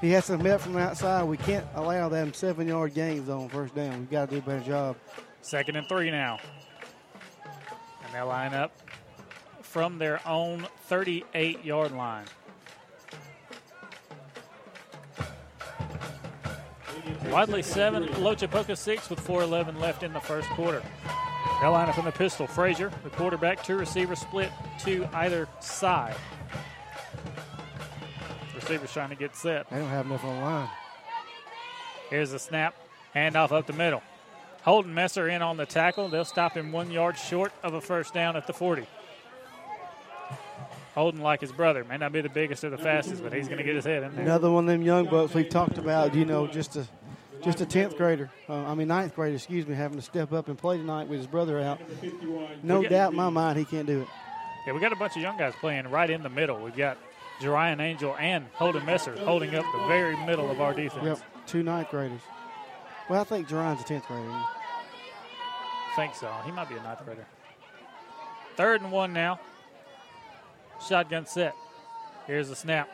He 0.00 0.10
has 0.10 0.24
some 0.24 0.40
help 0.40 0.60
from 0.60 0.74
the 0.74 0.80
outside. 0.80 1.24
We 1.24 1.36
can't 1.36 1.66
allow 1.74 2.08
them 2.08 2.32
seven 2.32 2.68
yard 2.68 2.94
gains 2.94 3.28
on 3.28 3.48
first 3.48 3.74
down. 3.74 4.00
We've 4.00 4.10
got 4.10 4.28
to 4.28 4.36
do 4.36 4.38
a 4.38 4.42
better 4.42 4.64
job. 4.64 4.96
Second 5.42 5.76
and 5.76 5.88
three 5.88 6.10
now. 6.10 6.38
And 8.04 8.14
they'll 8.14 8.26
line 8.26 8.54
up 8.54 8.72
from 9.62 9.98
their 9.98 10.26
own 10.26 10.66
38 10.86 11.64
yard 11.64 11.92
line. 11.92 12.24
Wadley 17.30 17.62
7, 17.62 18.06
Lochapoka 18.06 18.76
6 18.76 19.10
with 19.10 19.20
4.11 19.20 19.80
left 19.80 20.02
in 20.02 20.12
the 20.12 20.20
first 20.20 20.48
quarter. 20.50 20.82
They'll 21.60 21.72
line 21.72 21.88
up 21.88 21.94
from 21.94 22.04
the 22.04 22.12
pistol. 22.12 22.46
Frazier, 22.46 22.90
the 23.04 23.10
quarterback, 23.10 23.62
two 23.64 23.76
receivers 23.76 24.20
split 24.20 24.50
to 24.80 25.08
either 25.12 25.48
side. 25.60 26.16
Receivers 28.56 28.92
trying 28.92 29.10
to 29.10 29.14
get 29.14 29.36
set. 29.36 29.68
They 29.70 29.76
don't 29.78 29.88
have 29.88 30.06
enough 30.06 30.24
on 30.24 30.34
the 30.34 30.42
line. 30.42 30.68
Here's 32.10 32.30
the 32.30 32.38
snap. 32.38 32.74
Handoff 33.14 33.52
up 33.52 33.66
the 33.66 33.72
middle. 33.72 34.02
Holden 34.62 34.92
Messer 34.92 35.28
in 35.28 35.42
on 35.42 35.56
the 35.56 35.66
tackle. 35.66 36.08
They'll 36.08 36.24
stop 36.24 36.54
him 36.54 36.72
one 36.72 36.90
yard 36.90 37.16
short 37.18 37.52
of 37.62 37.74
a 37.74 37.80
first 37.80 38.12
down 38.14 38.36
at 38.36 38.46
the 38.46 38.52
40. 38.52 38.86
Holden, 40.94 41.20
like 41.20 41.42
his 41.42 41.52
brother, 41.52 41.84
may 41.84 41.98
not 41.98 42.12
be 42.12 42.22
the 42.22 42.28
biggest 42.30 42.64
or 42.64 42.70
the 42.70 42.78
fastest, 42.78 43.22
but 43.22 43.32
he's 43.32 43.46
going 43.48 43.58
to 43.58 43.64
get 43.64 43.74
his 43.74 43.84
head 43.84 44.02
in 44.02 44.16
there. 44.16 44.24
Another 44.24 44.50
one 44.50 44.64
of 44.64 44.68
them 44.68 44.82
young 44.82 45.04
bucks 45.04 45.34
we've 45.34 45.48
talked 45.48 45.76
about, 45.76 46.14
you 46.14 46.24
know, 46.24 46.46
just 46.46 46.76
a 46.76 46.86
just 47.42 47.60
a 47.60 47.66
tenth 47.66 47.96
grader. 47.98 48.30
Uh, 48.48 48.64
I 48.64 48.74
mean 48.74 48.88
ninth 48.88 49.14
grader, 49.14 49.36
excuse 49.36 49.66
me, 49.66 49.74
having 49.74 49.98
to 49.98 50.02
step 50.02 50.32
up 50.32 50.48
and 50.48 50.56
play 50.56 50.78
tonight 50.78 51.06
with 51.06 51.18
his 51.18 51.26
brother 51.26 51.60
out. 51.60 51.78
No 52.62 52.80
got- 52.80 52.90
doubt 52.90 53.10
in 53.12 53.16
my 53.18 53.28
mind 53.28 53.58
he 53.58 53.66
can't 53.66 53.86
do 53.86 54.00
it. 54.00 54.08
Yeah, 54.66 54.72
we 54.72 54.80
got 54.80 54.92
a 54.92 54.96
bunch 54.96 55.16
of 55.16 55.22
young 55.22 55.36
guys 55.36 55.52
playing 55.60 55.86
right 55.90 56.08
in 56.10 56.22
the 56.22 56.30
middle. 56.30 56.58
We've 56.58 56.74
got 56.74 56.96
Jerian 57.40 57.80
Angel 57.80 58.16
and 58.18 58.46
Holden 58.54 58.84
Messer 58.86 59.16
holding 59.18 59.54
up 59.54 59.64
the 59.72 59.86
very 59.86 60.16
middle 60.24 60.50
of 60.50 60.60
our 60.60 60.72
defense. 60.72 61.04
Yep, 61.04 61.46
two 61.46 61.62
ninth 61.62 61.90
graders. 61.90 62.20
Well, 63.08 63.20
I 63.20 63.24
think 63.24 63.48
Jerian's 63.48 63.82
a 63.82 63.84
tenth 63.84 64.06
grader. 64.06 64.42
think 65.94 66.14
so. 66.14 66.32
He 66.44 66.50
might 66.50 66.68
be 66.68 66.76
a 66.76 66.82
ninth 66.82 67.04
grader. 67.04 67.26
Third 68.56 68.80
and 68.80 68.90
one 68.90 69.12
now. 69.12 69.38
Shotgun 70.86 71.26
set. 71.26 71.54
Here's 72.26 72.48
the 72.48 72.56
snap. 72.56 72.88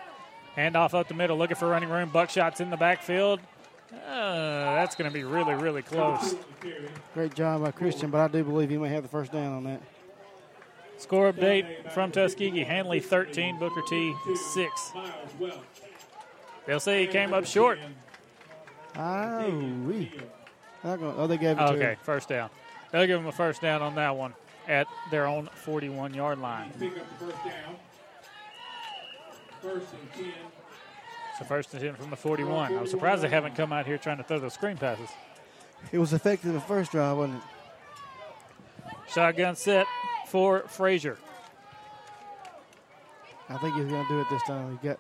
Handoff 0.57 0.93
up 0.93 1.09
the 1.09 1.15
middle, 1.15 1.39
looking 1.39 1.57
for 1.57 1.69
running 1.69 1.89
room. 1.89 2.11
Buckshot's 2.11 2.61
in 2.61 2.69
the 2.69 2.77
backfield. 2.77 3.41
Uh, 3.93 4.75
that's 4.75 4.97
going 4.97 5.09
to 5.09 5.15
be 5.15 5.25
really, 5.25 5.55
really 5.55 5.83
close. 5.83 6.35
Great 7.15 7.35
job 7.35 7.63
by 7.63 7.71
Christian, 7.71 8.11
but 8.11 8.21
I 8.21 8.29
do 8.29 8.43
believe 8.45 8.71
he 8.71 8.79
may 8.79 8.89
have 8.89 9.03
the 9.03 9.09
first 9.09 9.33
down 9.33 9.53
on 9.53 9.65
that. 9.65 9.81
Score 11.03 11.33
update 11.33 11.91
from 11.91 12.13
Tuskegee. 12.13 12.63
Handley 12.63 13.01
13, 13.01 13.59
Booker 13.59 13.83
T 13.89 14.15
6. 14.55 14.93
They'll 16.65 16.79
say 16.79 17.01
he 17.05 17.09
came 17.09 17.35
up 17.35 17.45
short. 17.45 17.81
Oh, 18.97 19.51
we. 19.85 20.13
Not 20.85 21.01
gonna, 21.01 21.17
oh, 21.17 21.27
they 21.27 21.39
gave 21.39 21.59
it 21.59 21.61
to 21.61 21.73
Okay, 21.73 21.81
him. 21.81 21.97
first 22.05 22.29
down. 22.29 22.51
They'll 22.93 23.09
give 23.09 23.19
him 23.19 23.27
a 23.27 23.33
first 23.33 23.61
down 23.61 23.83
on 23.83 23.97
that 23.97 24.15
one 24.17 24.33
at 24.69 24.87
their 25.11 25.27
own 25.27 25.49
41 25.65 26.15
yard 26.15 26.39
line. 26.39 26.71
Pick 26.79 26.97
up 26.97 27.05
first 27.19 27.45
down. 27.45 27.75
First 29.61 29.87
and 29.93 30.13
10. 30.25 30.33
So 31.37 31.45
first 31.47 31.75
and 31.75 31.83
10 31.83 31.95
from 31.97 32.11
the 32.11 32.17
41. 32.17 32.79
I'm 32.79 32.87
surprised 32.87 33.23
they 33.23 33.29
haven't 33.29 33.57
come 33.57 33.73
out 33.73 33.87
here 33.87 33.99
trying 33.99 34.19
to 34.19 34.23
throw 34.23 34.39
those 34.39 34.55
screen 34.55 34.77
passes. 34.77 35.09
It 35.91 35.99
was 35.99 36.13
effective 36.13 36.53
the 36.53 36.61
first 36.61 36.93
drive, 36.93 37.17
wasn't 37.17 37.39
it? 37.39 37.43
Shotgun 39.13 39.57
set 39.57 39.87
for 40.33 40.61
Frazier. 40.61 41.19
I 43.51 43.59
think 43.59 43.75
he's 43.75 43.85
going 43.85 44.03
to 44.03 44.09
do 44.09 44.21
it 44.23 44.27
this 44.31 44.43
time. 44.45 44.79
He 44.81 44.89
got 44.89 44.99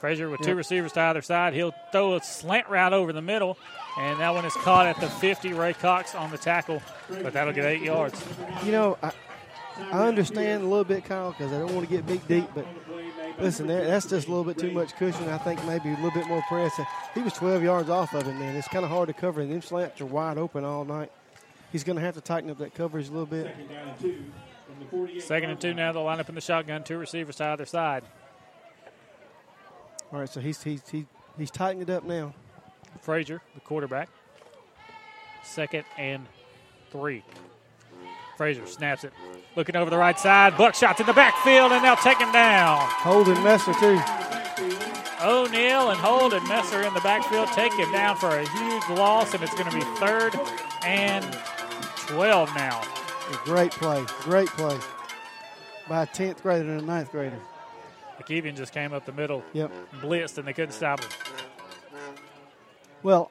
Frazier 0.00 0.30
with 0.30 0.40
two 0.40 0.54
receivers 0.54 0.92
to 0.92 1.00
either 1.00 1.20
side. 1.20 1.52
He'll 1.52 1.74
throw 1.92 2.14
a 2.14 2.22
slant 2.22 2.70
route 2.70 2.94
over 2.94 3.12
the 3.12 3.20
middle, 3.20 3.58
and 3.98 4.18
that 4.18 4.30
one 4.30 4.46
is 4.46 4.54
caught 4.54 4.86
at 4.86 4.98
the 4.98 5.08
50. 5.08 5.52
Ray 5.52 5.74
Cox 5.74 6.14
on 6.14 6.30
the 6.30 6.38
tackle, 6.38 6.82
but 7.10 7.34
that'll 7.34 7.52
get 7.52 7.66
eight 7.66 7.82
yards. 7.82 8.24
You 8.64 8.72
know, 8.72 8.96
I, 9.02 9.12
I 9.92 10.08
understand 10.08 10.62
a 10.62 10.66
little 10.66 10.84
bit, 10.84 11.04
Kyle, 11.04 11.32
because 11.32 11.52
I 11.52 11.58
don't 11.58 11.74
want 11.74 11.86
to 11.86 11.94
get 11.94 12.06
big 12.06 12.26
deep, 12.26 12.48
but 12.54 12.66
listen, 13.38 13.66
that's 13.66 14.06
just 14.06 14.26
a 14.26 14.30
little 14.30 14.44
bit 14.44 14.56
too 14.56 14.72
much 14.72 14.96
cushion. 14.96 15.28
I 15.28 15.36
think 15.36 15.62
maybe 15.66 15.90
a 15.90 15.96
little 15.96 16.10
bit 16.12 16.26
more 16.28 16.42
press. 16.48 16.72
He 17.14 17.20
was 17.20 17.34
12 17.34 17.62
yards 17.62 17.90
off 17.90 18.14
of 18.14 18.22
him, 18.22 18.38
man. 18.38 18.56
It's 18.56 18.68
kind 18.68 18.86
of 18.86 18.90
hard 18.90 19.08
to 19.08 19.12
cover, 19.12 19.42
and 19.42 19.52
them 19.52 19.60
slants 19.60 20.00
are 20.00 20.06
wide 20.06 20.38
open 20.38 20.64
all 20.64 20.86
night. 20.86 21.12
He's 21.72 21.84
going 21.84 21.96
to 21.96 22.02
have 22.02 22.14
to 22.14 22.20
tighten 22.20 22.50
up 22.50 22.58
that 22.58 22.74
coverage 22.74 23.08
a 23.08 23.10
little 23.10 23.26
bit. 23.26 23.46
Second 23.46 23.68
down 23.68 23.88
and 23.88 23.98
two 23.98 24.24
from 24.66 24.78
the 24.78 24.84
48. 24.90 25.22
Second 25.22 25.50
and 25.50 25.60
two 25.60 25.74
now. 25.74 25.92
They'll 25.92 26.04
line 26.04 26.20
up 26.20 26.28
in 26.28 26.34
the 26.34 26.40
shotgun. 26.40 26.84
Two 26.84 26.98
receivers 26.98 27.36
to 27.36 27.46
either 27.46 27.64
side. 27.64 28.04
All 30.12 30.20
right, 30.20 30.28
so 30.28 30.40
he's 30.40 30.62
he's 30.62 30.86
he's, 30.88 31.06
he's 31.38 31.50
tightening 31.50 31.88
it 31.88 31.90
up 31.90 32.04
now. 32.04 32.34
Frazier, 33.00 33.40
the 33.54 33.60
quarterback. 33.60 34.10
Second 35.42 35.84
and 35.96 36.26
three. 36.90 37.24
Frazier 38.36 38.66
snaps 38.66 39.04
it. 39.04 39.12
Looking 39.56 39.76
over 39.76 39.90
the 39.90 39.96
right 39.96 40.18
side. 40.18 40.56
Buckshot 40.56 41.00
in 41.00 41.06
the 41.06 41.12
backfield, 41.12 41.72
and 41.72 41.84
they'll 41.84 41.96
take 41.96 42.18
him 42.18 42.32
down. 42.32 42.78
Holden 42.80 43.42
Messer, 43.42 43.72
too. 43.74 44.00
O'Neill 45.22 45.90
and 45.90 45.98
Holden 45.98 46.46
Messer 46.48 46.82
in 46.82 46.92
the 46.94 47.00
backfield 47.00 47.48
take 47.48 47.72
him 47.74 47.92
down 47.92 48.16
for 48.16 48.28
a 48.30 48.48
huge 48.48 48.98
loss, 48.98 49.34
and 49.34 49.42
it's 49.42 49.54
going 49.54 49.70
to 49.70 49.76
be 49.76 49.84
third 49.96 50.34
and 50.84 51.24
12 52.12 52.54
now. 52.54 52.82
A 53.30 53.36
great 53.44 53.72
play, 53.72 54.04
great 54.20 54.48
play 54.48 54.78
by 55.88 56.02
a 56.02 56.06
10th 56.06 56.42
grader 56.42 56.68
and 56.70 56.80
a 56.80 56.84
ninth 56.84 57.10
grader. 57.10 57.38
McKeevian 58.20 58.54
just 58.54 58.72
came 58.74 58.92
up 58.92 59.06
the 59.06 59.12
middle, 59.12 59.42
Yep. 59.54 59.72
blitzed, 60.00 60.36
and 60.38 60.46
they 60.46 60.52
couldn't 60.52 60.72
stop 60.72 61.00
him. 61.02 61.10
Well, 63.02 63.30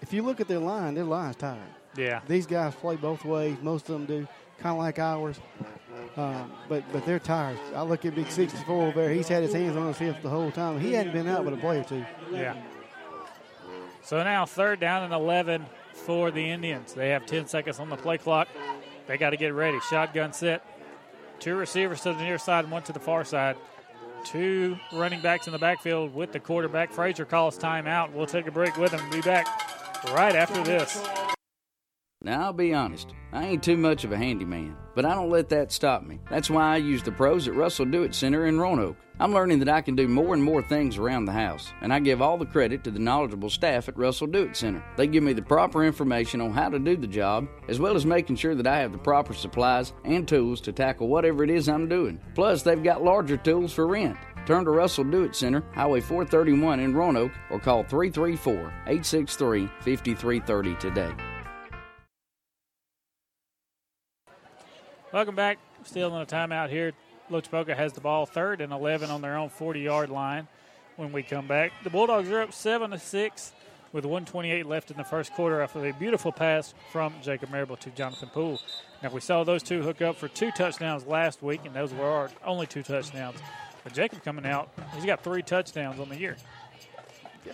if 0.00 0.12
you 0.12 0.22
look 0.22 0.40
at 0.40 0.48
their 0.48 0.58
line, 0.58 0.94
their 0.94 1.04
line's 1.04 1.36
tired. 1.36 1.58
Yeah. 1.96 2.20
These 2.28 2.46
guys 2.46 2.74
play 2.74 2.96
both 2.96 3.24
ways. 3.24 3.56
Most 3.62 3.88
of 3.88 3.94
them 3.94 4.04
do, 4.06 4.28
kind 4.58 4.72
of 4.74 4.78
like 4.78 4.98
ours. 4.98 5.40
Um, 6.16 6.52
but 6.68 6.84
but 6.92 7.06
they're 7.06 7.18
tired. 7.18 7.58
I 7.74 7.82
look 7.82 8.04
at 8.04 8.14
Big 8.14 8.30
64 8.30 8.88
over 8.88 9.00
there. 9.00 9.10
He's 9.12 9.28
had 9.28 9.42
his 9.42 9.52
hands 9.54 9.76
on 9.76 9.86
his 9.88 9.98
hips 9.98 10.18
the 10.22 10.28
whole 10.28 10.50
time. 10.50 10.78
He 10.78 10.92
hadn't 10.92 11.12
been 11.12 11.26
out 11.28 11.44
with 11.44 11.54
a 11.54 11.56
play 11.56 11.80
or 11.80 11.84
two. 11.84 12.04
Yeah. 12.30 12.54
So 14.02 14.22
now 14.22 14.44
third 14.44 14.80
down 14.80 15.04
and 15.04 15.12
11 15.14 15.64
for 16.04 16.30
the 16.30 16.50
Indians. 16.50 16.94
They 16.94 17.10
have 17.10 17.26
10 17.26 17.46
seconds 17.46 17.78
on 17.78 17.88
the 17.88 17.96
play 17.96 18.18
clock. 18.18 18.48
They 19.06 19.16
got 19.16 19.30
to 19.30 19.36
get 19.36 19.54
ready. 19.54 19.78
Shotgun 19.90 20.32
set. 20.32 20.64
Two 21.38 21.56
receivers 21.56 22.02
to 22.02 22.12
the 22.12 22.22
near 22.22 22.38
side 22.38 22.64
and 22.64 22.72
one 22.72 22.82
to 22.84 22.92
the 22.92 23.00
far 23.00 23.24
side. 23.24 23.56
Two 24.24 24.76
running 24.92 25.20
backs 25.20 25.46
in 25.46 25.52
the 25.52 25.58
backfield 25.58 26.14
with 26.14 26.32
the 26.32 26.38
quarterback. 26.38 26.92
Frazier 26.92 27.24
calls 27.24 27.58
timeout. 27.58 28.12
We'll 28.12 28.26
take 28.26 28.46
a 28.46 28.52
break 28.52 28.76
with 28.76 28.92
him 28.92 29.10
be 29.10 29.20
back 29.20 29.46
right 30.10 30.34
after 30.34 30.62
this. 30.62 31.02
Now, 32.20 32.42
I'll 32.42 32.52
be 32.52 32.72
honest, 32.72 33.12
I 33.32 33.46
ain't 33.46 33.64
too 33.64 33.76
much 33.76 34.04
of 34.04 34.12
a 34.12 34.16
handyman, 34.16 34.76
but 34.94 35.04
I 35.04 35.14
don't 35.14 35.30
let 35.30 35.48
that 35.50 35.72
stop 35.72 36.04
me. 36.04 36.20
That's 36.30 36.50
why 36.50 36.74
I 36.74 36.76
use 36.76 37.02
the 37.02 37.12
pros 37.12 37.48
at 37.48 37.54
Russell 37.54 37.86
Do 37.86 38.02
It 38.02 38.14
Center 38.14 38.46
in 38.46 38.58
Roanoke. 38.58 38.96
I'm 39.20 39.32
learning 39.32 39.60
that 39.60 39.68
I 39.68 39.82
can 39.82 39.94
do 39.94 40.08
more 40.08 40.34
and 40.34 40.42
more 40.42 40.62
things 40.62 40.96
around 40.96 41.26
the 41.26 41.32
house, 41.32 41.72
and 41.80 41.92
I 41.92 42.00
give 42.00 42.20
all 42.20 42.38
the 42.38 42.46
credit 42.46 42.82
to 42.84 42.90
the 42.90 42.98
knowledgeable 42.98 43.50
staff 43.50 43.88
at 43.88 43.96
Russell 43.96 44.26
Do 44.26 44.42
It 44.42 44.56
Center. 44.56 44.82
They 44.96 45.06
give 45.06 45.22
me 45.22 45.32
the 45.32 45.42
proper 45.42 45.84
information 45.84 46.40
on 46.40 46.50
how 46.50 46.70
to 46.70 46.78
do 46.78 46.96
the 46.96 47.06
job, 47.06 47.46
as 47.68 47.78
well 47.78 47.94
as 47.94 48.06
making 48.06 48.36
sure 48.36 48.54
that 48.54 48.66
I 48.66 48.78
have 48.78 48.92
the 48.92 48.98
proper 48.98 49.34
supplies 49.34 49.92
and 50.04 50.26
tools 50.26 50.60
to 50.62 50.72
tackle 50.72 51.08
whatever 51.08 51.44
it 51.44 51.50
is 51.50 51.68
I'm 51.68 51.88
doing. 51.88 52.20
Plus, 52.34 52.62
they've 52.62 52.82
got 52.82 53.04
larger 53.04 53.36
tools 53.36 53.72
for 53.72 53.86
rent. 53.86 54.16
Turn 54.44 54.64
to 54.64 54.70
Russell 54.70 55.04
Do 55.04 55.22
It 55.22 55.36
Center, 55.36 55.62
Highway 55.72 56.00
431 56.00 56.80
in 56.80 56.94
Roanoke, 56.94 57.32
or 57.50 57.60
call 57.60 57.84
334 57.84 58.54
863 58.86 59.66
5330 59.82 60.74
today. 60.76 61.31
Welcome 65.12 65.34
back. 65.34 65.58
Still 65.84 66.16
in 66.16 66.22
a 66.22 66.26
timeout 66.26 66.70
here. 66.70 66.92
Lochapoka 67.30 67.76
has 67.76 67.92
the 67.92 68.00
ball 68.00 68.24
third 68.24 68.62
and 68.62 68.72
11 68.72 69.10
on 69.10 69.20
their 69.20 69.36
own 69.36 69.50
40 69.50 69.80
yard 69.80 70.08
line 70.08 70.48
when 70.96 71.12
we 71.12 71.22
come 71.22 71.46
back. 71.46 71.70
The 71.84 71.90
Bulldogs 71.90 72.30
are 72.30 72.40
up 72.40 72.54
7 72.54 72.92
to 72.92 72.98
6 72.98 73.52
with 73.92 74.06
128 74.06 74.64
left 74.64 74.90
in 74.90 74.96
the 74.96 75.04
first 75.04 75.34
quarter 75.34 75.60
after 75.60 75.86
a 75.86 75.92
beautiful 75.92 76.32
pass 76.32 76.72
from 76.90 77.12
Jacob 77.20 77.50
Marable 77.50 77.76
to 77.76 77.90
Jonathan 77.90 78.30
Poole. 78.30 78.58
Now, 79.02 79.10
we 79.10 79.20
saw 79.20 79.44
those 79.44 79.62
two 79.62 79.82
hook 79.82 80.00
up 80.00 80.16
for 80.16 80.28
two 80.28 80.50
touchdowns 80.50 81.04
last 81.06 81.42
week, 81.42 81.60
and 81.66 81.74
those 81.74 81.92
were 81.92 82.06
our 82.06 82.30
only 82.46 82.66
two 82.66 82.82
touchdowns. 82.82 83.36
But 83.84 83.92
Jacob 83.92 84.24
coming 84.24 84.46
out, 84.46 84.70
he's 84.94 85.04
got 85.04 85.22
three 85.22 85.42
touchdowns 85.42 86.00
on 86.00 86.08
the 86.08 86.16
year. 86.16 86.38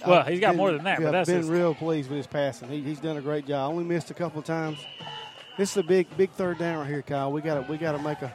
Well, 0.06 0.22
he's 0.22 0.38
got 0.38 0.50
been, 0.50 0.58
more 0.58 0.70
than 0.70 0.84
that, 0.84 1.00
yeah, 1.00 1.06
but 1.06 1.10
that's 1.12 1.28
been 1.28 1.38
his, 1.38 1.48
real 1.48 1.74
pleased 1.74 2.08
with 2.08 2.18
his 2.18 2.26
passing. 2.28 2.68
He, 2.68 2.82
he's 2.82 3.00
done 3.00 3.16
a 3.16 3.20
great 3.20 3.46
job. 3.46 3.72
Only 3.72 3.84
missed 3.84 4.12
a 4.12 4.14
couple 4.14 4.38
of 4.38 4.44
times. 4.44 4.78
This 5.58 5.72
is 5.72 5.76
a 5.78 5.82
big, 5.82 6.06
big 6.16 6.30
third 6.30 6.56
down 6.58 6.78
right 6.78 6.88
here, 6.88 7.02
Kyle. 7.02 7.32
We 7.32 7.42
got 7.42 7.54
to, 7.66 7.70
we 7.70 7.78
got 7.78 7.92
to 7.92 7.98
make 7.98 8.22
a, 8.22 8.32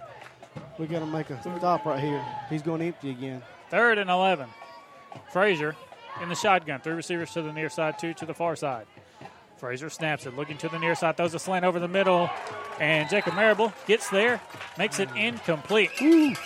we 0.77 0.87
got 0.87 0.99
to 0.99 1.05
make 1.05 1.29
a 1.29 1.41
stop 1.41 1.85
right 1.85 1.97
here. 1.97 2.23
He's 2.49 2.61
going 2.61 2.81
empty 2.81 3.11
again. 3.11 3.41
Third 3.69 3.97
and 3.97 4.09
11. 4.09 4.49
Frazier 5.31 5.73
in 6.21 6.27
the 6.27 6.35
shotgun. 6.35 6.81
Three 6.81 6.93
receivers 6.93 7.31
to 7.31 7.41
the 7.41 7.53
near 7.53 7.69
side, 7.69 7.97
two 7.97 8.13
to 8.15 8.25
the 8.25 8.33
far 8.33 8.57
side. 8.57 8.87
Frazier 9.55 9.89
snaps 9.89 10.25
it, 10.25 10.35
looking 10.35 10.57
to 10.57 10.67
the 10.67 10.77
near 10.77 10.95
side, 10.95 11.15
throws 11.15 11.33
a 11.33 11.39
slant 11.39 11.63
over 11.63 11.79
the 11.79 11.87
middle, 11.87 12.29
and 12.81 13.09
Jacob 13.09 13.35
Marable 13.35 13.71
gets 13.87 14.09
there, 14.09 14.41
makes 14.77 14.99
it 14.99 15.07
incomplete. 15.15 15.91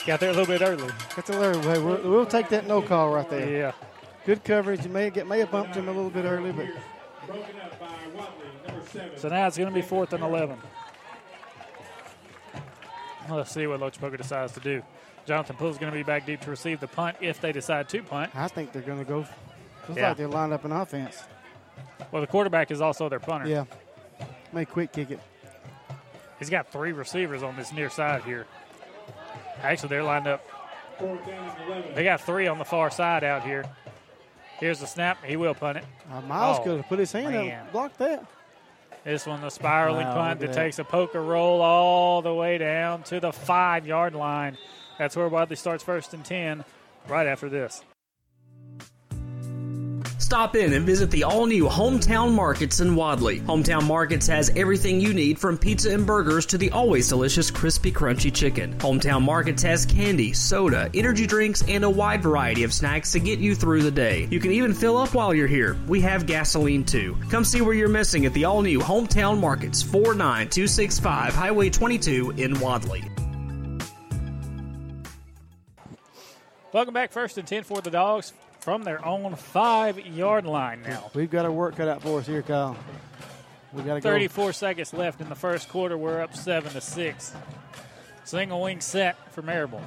Got 0.05 0.19
there 0.19 0.29
a 0.29 0.33
little 0.33 0.45
bit 0.45 0.61
early. 0.61 0.93
Got 1.15 1.25
there 1.25 1.39
early. 1.39 1.79
We'll, 1.79 2.11
we'll 2.11 2.25
take 2.27 2.49
that 2.49 2.67
no 2.67 2.83
call 2.83 3.09
right 3.09 3.27
there. 3.27 3.49
Yeah. 3.49 3.71
Good 4.27 4.43
coverage. 4.43 4.83
You 4.85 4.91
may 4.91 5.09
get 5.09 5.25
may 5.25 5.39
have 5.39 5.49
bumped 5.49 5.75
him 5.75 5.87
a 5.87 5.91
little 5.91 6.11
bit 6.11 6.25
early, 6.25 6.51
but 6.51 6.67
So 9.17 9.29
now 9.29 9.47
it's 9.47 9.57
going 9.57 9.69
to 9.69 9.75
be 9.75 9.81
fourth 9.81 10.13
and 10.13 10.23
11. 10.23 10.57
Let's 13.29 13.51
see 13.51 13.67
what 13.67 13.79
Lochapoka 13.81 14.17
decides 14.17 14.53
to 14.53 14.59
do. 14.61 14.81
Jonathan 15.25 15.57
Poole's 15.57 15.77
going 15.77 15.91
to 15.91 15.97
be 15.97 16.03
back 16.03 16.25
deep 16.25 16.39
to 16.41 16.49
receive 16.49 16.79
the 16.79 16.87
punt 16.87 17.17
if 17.19 17.41
they 17.41 17.51
decide 17.51 17.89
to 17.89 18.01
punt. 18.01 18.31
I 18.33 18.47
think 18.47 18.71
they're 18.71 18.81
going 18.81 18.99
to 18.99 19.05
go. 19.05 19.17
Looks 19.87 19.97
Yeah. 19.99 20.09
like 20.09 20.17
they're 20.17 20.29
lined 20.29 20.53
up 20.53 20.63
in 20.63 20.71
offense. 20.71 21.21
Well, 22.11 22.21
the 22.21 22.27
quarterback 22.27 22.71
is 22.71 22.79
also 22.79 23.09
their 23.09 23.19
punter. 23.19 23.47
Yeah. 23.47 23.65
May 24.53 24.63
quick 24.63 24.93
kick 24.93 25.11
it. 25.11 25.19
He's 26.39 26.49
got 26.49 26.71
three 26.71 26.93
receivers 26.93 27.43
on 27.43 27.57
this 27.57 27.73
near 27.73 27.89
side 27.89 28.23
here. 28.23 28.45
Actually, 29.61 29.89
they're 29.89 30.03
lined 30.03 30.27
up. 30.27 30.41
They 31.95 32.03
got 32.03 32.21
three 32.21 32.47
on 32.47 32.57
the 32.59 32.65
far 32.65 32.89
side 32.89 33.23
out 33.25 33.43
here. 33.43 33.65
Here's 34.59 34.79
the 34.79 34.87
snap. 34.87 35.23
He 35.25 35.35
will 35.35 35.53
punt 35.53 35.79
it. 35.79 35.85
Uh, 36.11 36.21
Miles 36.21 36.59
Oh, 36.59 36.63
could 36.63 36.77
have 36.77 36.87
put 36.87 36.99
his 36.99 37.11
hand 37.11 37.31
man. 37.33 37.59
up, 37.65 37.71
blocked 37.73 37.97
that. 37.99 38.25
This 39.07 39.25
one, 39.25 39.39
the 39.39 39.49
spiraling 39.49 40.05
Wow, 40.05 40.15
punt 40.15 40.41
that 40.41 40.47
that. 40.47 40.55
takes 40.55 40.79
a 40.79 40.83
poker 40.83 41.23
roll 41.23 41.61
all 41.61 42.21
the 42.21 42.33
way 42.33 42.57
down 42.57 43.03
to 43.03 43.21
the 43.21 43.31
five 43.31 43.87
yard 43.87 44.13
line. 44.13 44.57
That's 44.99 45.15
where 45.15 45.29
Wadley 45.29 45.55
starts 45.55 45.81
first 45.81 46.13
and 46.13 46.25
10 46.25 46.65
right 47.07 47.25
after 47.25 47.47
this. 47.47 47.85
Stop 50.19 50.55
in 50.55 50.73
and 50.73 50.85
visit 50.85 51.09
the 51.09 51.23
all 51.23 51.45
new 51.45 51.65
Hometown 51.65 52.33
Markets 52.33 52.79
in 52.79 52.95
Wadley. 52.95 53.39
Hometown 53.39 53.87
Markets 53.87 54.27
has 54.27 54.51
everything 54.55 54.99
you 54.99 55.13
need 55.13 55.39
from 55.39 55.57
pizza 55.57 55.93
and 55.93 56.05
burgers 56.05 56.45
to 56.47 56.57
the 56.57 56.69
always 56.71 57.07
delicious 57.07 57.49
crispy 57.49 57.91
crunchy 57.91 58.33
chicken. 58.33 58.73
Hometown 58.79 59.21
Markets 59.21 59.63
has 59.63 59.85
candy, 59.85 60.33
soda, 60.33 60.89
energy 60.93 61.25
drinks, 61.25 61.63
and 61.67 61.85
a 61.85 61.89
wide 61.89 62.21
variety 62.21 62.63
of 62.63 62.73
snacks 62.73 63.11
to 63.13 63.19
get 63.19 63.39
you 63.39 63.55
through 63.55 63.83
the 63.83 63.91
day. 63.91 64.27
You 64.29 64.39
can 64.39 64.51
even 64.51 64.73
fill 64.73 64.97
up 64.97 65.13
while 65.13 65.33
you're 65.33 65.47
here. 65.47 65.77
We 65.87 66.01
have 66.01 66.25
gasoline 66.25 66.83
too. 66.83 67.17
Come 67.29 67.45
see 67.45 67.61
where 67.61 67.73
you're 67.73 67.87
missing 67.87 68.25
at 68.25 68.33
the 68.33 68.45
all 68.45 68.61
new 68.61 68.79
Hometown 68.79 69.39
Markets, 69.39 69.81
49265 69.81 71.35
Highway 71.35 71.69
22 71.69 72.31
in 72.37 72.59
Wadley. 72.59 73.03
Welcome 76.73 76.93
back, 76.93 77.11
first 77.11 77.37
and 77.37 77.47
10 77.47 77.63
for 77.63 77.81
the 77.81 77.89
Dogs 77.89 78.33
from 78.67 78.83
their 78.83 79.03
own 79.05 79.33
five 79.33 79.97
yard 80.07 80.45
line 80.45 80.81
now. 80.81 81.09
We've 81.13 81.31
got 81.31 81.45
our 81.45 81.51
work 81.53 81.77
cut 81.77 81.87
out 81.87 82.01
for 82.01 82.19
us 82.19 82.27
here, 82.27 82.41
Kyle. 82.41 82.75
We 83.71 83.81
got 83.81 83.93
to 83.93 84.01
go. 84.01 84.09
34 84.09 84.51
seconds 84.51 84.93
left 84.93 85.21
in 85.21 85.29
the 85.29 85.35
first 85.35 85.69
quarter. 85.69 85.97
We're 85.97 86.19
up 86.19 86.35
7 86.35 86.73
to 86.73 86.81
6. 86.81 87.33
Single 88.25 88.61
wing 88.61 88.81
set 88.81 89.31
for 89.31 89.41
Marable. 89.41 89.81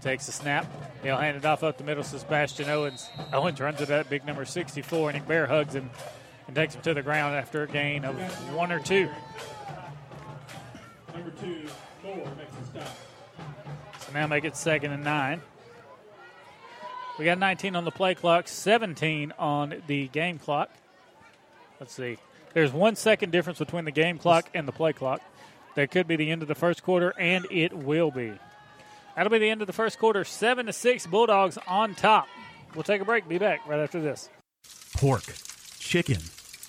Takes 0.00 0.26
the 0.26 0.32
snap. 0.32 0.66
He'll 1.04 1.18
hand 1.18 1.36
it 1.36 1.44
off 1.44 1.62
up 1.62 1.78
the 1.78 1.84
middle 1.84 2.02
to 2.02 2.18
Sebastian 2.18 2.68
Owens. 2.68 3.08
Owens 3.32 3.60
runs 3.60 3.80
it 3.80 3.90
at 3.90 4.10
big 4.10 4.26
number 4.26 4.44
64, 4.44 5.10
and 5.10 5.18
Nick 5.18 5.28
Bear 5.28 5.46
hugs 5.46 5.76
him 5.76 5.88
and 6.48 6.56
takes 6.56 6.74
him 6.74 6.82
to 6.82 6.94
the 6.94 7.02
ground 7.02 7.36
after 7.36 7.62
a 7.62 7.68
gain 7.68 8.04
of 8.04 8.16
one 8.56 8.72
or 8.72 8.80
two. 8.80 9.08
Number 11.14 11.30
two, 11.30 11.68
four 12.02 12.16
makes 12.16 12.56
a 12.60 12.66
stop. 12.72 12.96
So 14.00 14.12
now 14.12 14.26
make 14.26 14.44
it 14.44 14.56
second 14.56 14.90
and 14.90 15.04
nine. 15.04 15.40
We 17.18 17.24
got 17.24 17.38
19 17.38 17.74
on 17.74 17.84
the 17.84 17.90
play 17.90 18.14
clock, 18.14 18.46
17 18.48 19.32
on 19.38 19.82
the 19.86 20.08
game 20.08 20.38
clock. 20.38 20.70
Let's 21.80 21.92
see. 21.92 22.18
There's 22.54 22.72
one 22.72 22.96
second 22.96 23.32
difference 23.32 23.58
between 23.58 23.84
the 23.84 23.90
game 23.90 24.18
clock 24.18 24.48
and 24.54 24.66
the 24.66 24.72
play 24.72 24.92
clock. 24.92 25.20
That 25.74 25.90
could 25.90 26.06
be 26.06 26.16
the 26.16 26.30
end 26.30 26.42
of 26.42 26.48
the 26.48 26.54
first 26.54 26.82
quarter, 26.82 27.12
and 27.18 27.46
it 27.50 27.72
will 27.72 28.10
be. 28.10 28.32
That'll 29.16 29.30
be 29.30 29.38
the 29.38 29.50
end 29.50 29.60
of 29.60 29.66
the 29.66 29.72
first 29.72 29.98
quarter. 29.98 30.24
Seven 30.24 30.66
to 30.66 30.72
six, 30.72 31.06
Bulldogs 31.06 31.58
on 31.66 31.94
top. 31.94 32.28
We'll 32.74 32.84
take 32.84 33.00
a 33.00 33.04
break. 33.04 33.28
Be 33.28 33.38
back 33.38 33.66
right 33.66 33.80
after 33.80 34.00
this. 34.00 34.28
pork, 34.96 35.24
chicken, 35.78 36.18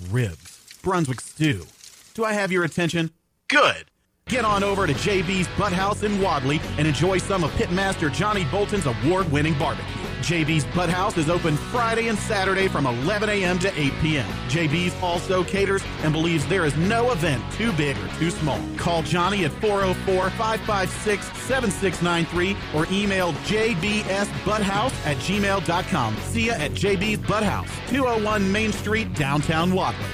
ribs, 0.09 0.79
Brunswick 0.81 1.21
stew. 1.21 1.65
Do 2.13 2.25
I 2.25 2.33
have 2.33 2.51
your 2.51 2.63
attention? 2.63 3.11
Good. 3.47 3.85
Get 4.27 4.45
on 4.45 4.63
over 4.63 4.85
to 4.87 4.93
JB's 4.93 5.47
Butthouse 5.49 6.03
in 6.03 6.21
Wadley 6.21 6.59
and 6.77 6.87
enjoy 6.87 7.17
some 7.17 7.43
of 7.43 7.51
Pitmaster 7.51 8.11
Johnny 8.13 8.45
Bolton's 8.45 8.85
award 8.85 9.31
winning 9.31 9.57
barbecue. 9.57 10.08
JB's 10.19 10.65
Butt 10.75 10.89
House 10.89 11.17
is 11.17 11.29
open 11.29 11.55
Friday 11.57 12.07
and 12.07 12.17
Saturday 12.17 12.67
from 12.67 12.85
11 12.85 13.29
a.m. 13.29 13.57
to 13.59 13.67
8 13.79 13.93
p.m. 14.01 14.27
JB's 14.47 14.95
also 15.01 15.43
caters 15.43 15.83
and 16.03 16.13
believes 16.13 16.45
there 16.47 16.65
is 16.65 16.75
no 16.77 17.11
event 17.11 17.43
too 17.53 17.71
big 17.73 17.97
or 17.97 18.07
too 18.19 18.29
small. 18.29 18.59
Call 18.77 19.01
Johnny 19.03 19.45
at 19.45 19.51
404 19.53 20.29
556 20.31 21.25
7693 21.43 22.57
or 22.75 22.85
email 22.91 23.33
jbsbutthouse 23.33 25.05
at 25.05 25.17
gmail.com. 25.17 26.17
See 26.17 26.47
ya 26.47 26.53
at 26.53 26.71
JB's 26.71 27.25
Butt 27.27 27.43
House, 27.43 27.69
201 27.87 28.51
Main 28.51 28.71
Street, 28.71 29.13
downtown 29.13 29.73
Wadley. 29.73 30.05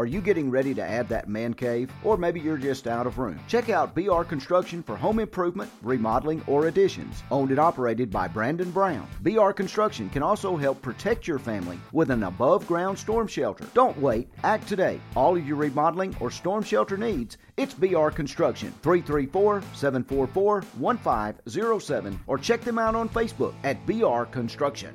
Are 0.00 0.06
you 0.06 0.22
getting 0.22 0.50
ready 0.50 0.72
to 0.72 0.82
add 0.82 1.10
that 1.10 1.28
man 1.28 1.52
cave? 1.52 1.92
Or 2.04 2.16
maybe 2.16 2.40
you're 2.40 2.56
just 2.56 2.88
out 2.88 3.06
of 3.06 3.18
room? 3.18 3.38
Check 3.48 3.68
out 3.68 3.94
BR 3.94 4.22
Construction 4.22 4.82
for 4.82 4.96
home 4.96 5.18
improvement, 5.18 5.70
remodeling, 5.82 6.42
or 6.46 6.68
additions. 6.68 7.22
Owned 7.30 7.50
and 7.50 7.58
operated 7.58 8.10
by 8.10 8.26
Brandon 8.26 8.70
Brown. 8.70 9.06
BR 9.20 9.50
Construction 9.50 10.08
can 10.08 10.22
also 10.22 10.56
help 10.56 10.80
protect 10.80 11.28
your 11.28 11.38
family 11.38 11.78
with 11.92 12.10
an 12.10 12.22
above 12.22 12.66
ground 12.66 12.98
storm 12.98 13.26
shelter. 13.26 13.66
Don't 13.74 13.98
wait, 13.98 14.30
act 14.42 14.66
today. 14.66 14.98
All 15.16 15.36
of 15.36 15.46
your 15.46 15.58
remodeling 15.58 16.16
or 16.18 16.30
storm 16.30 16.62
shelter 16.62 16.96
needs, 16.96 17.36
it's 17.58 17.74
BR 17.74 18.08
Construction. 18.08 18.72
334 18.80 19.60
744 19.74 20.62
1507 20.78 22.20
or 22.26 22.38
check 22.38 22.62
them 22.62 22.78
out 22.78 22.94
on 22.94 23.06
Facebook 23.10 23.52
at 23.64 23.84
BR 23.84 24.22
Construction. 24.32 24.94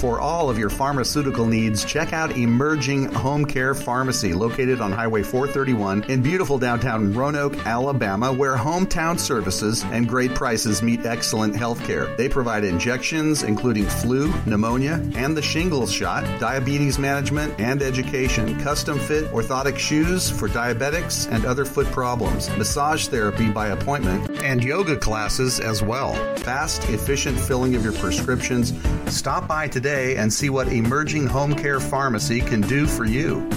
For 0.00 0.18
all 0.18 0.48
of 0.48 0.58
your 0.58 0.70
pharmaceutical 0.70 1.44
needs, 1.44 1.84
check 1.84 2.14
out 2.14 2.34
Emerging 2.34 3.12
Home 3.12 3.44
Care 3.44 3.74
Pharmacy, 3.74 4.32
located 4.32 4.80
on 4.80 4.92
Highway 4.92 5.22
431 5.22 6.04
in 6.04 6.22
beautiful 6.22 6.58
downtown 6.58 7.12
Roanoke, 7.12 7.66
Alabama, 7.66 8.32
where 8.32 8.56
hometown 8.56 9.20
services 9.20 9.84
and 9.92 10.08
great 10.08 10.34
prices 10.34 10.80
meet 10.80 11.04
excellent 11.04 11.54
health 11.54 11.84
care. 11.84 12.06
They 12.16 12.30
provide 12.30 12.64
injections, 12.64 13.42
including 13.42 13.84
flu, 13.84 14.32
pneumonia, 14.46 15.06
and 15.16 15.36
the 15.36 15.42
shingles 15.42 15.92
shot, 15.92 16.24
diabetes 16.40 16.98
management, 16.98 17.60
and 17.60 17.82
education, 17.82 18.58
custom 18.58 18.98
fit 18.98 19.26
orthotic 19.32 19.76
shoes 19.76 20.30
for 20.30 20.48
diabetics 20.48 21.30
and 21.30 21.44
other 21.44 21.66
foot 21.66 21.86
problems, 21.88 22.48
massage 22.56 23.08
therapy 23.08 23.50
by 23.50 23.66
appointment, 23.66 24.30
and 24.42 24.64
yoga 24.64 24.96
classes 24.96 25.60
as 25.60 25.82
well. 25.82 26.14
Fast, 26.36 26.88
efficient 26.88 27.38
filling 27.38 27.74
of 27.74 27.84
your 27.84 27.92
prescriptions. 27.92 28.72
Stop 29.14 29.46
by 29.46 29.68
today 29.68 29.89
and 29.90 30.32
see 30.32 30.50
what 30.50 30.68
Emerging 30.68 31.26
Home 31.26 31.54
Care 31.54 31.80
Pharmacy 31.80 32.40
can 32.40 32.60
do 32.60 32.86
for 32.86 33.04
you. 33.04 33.48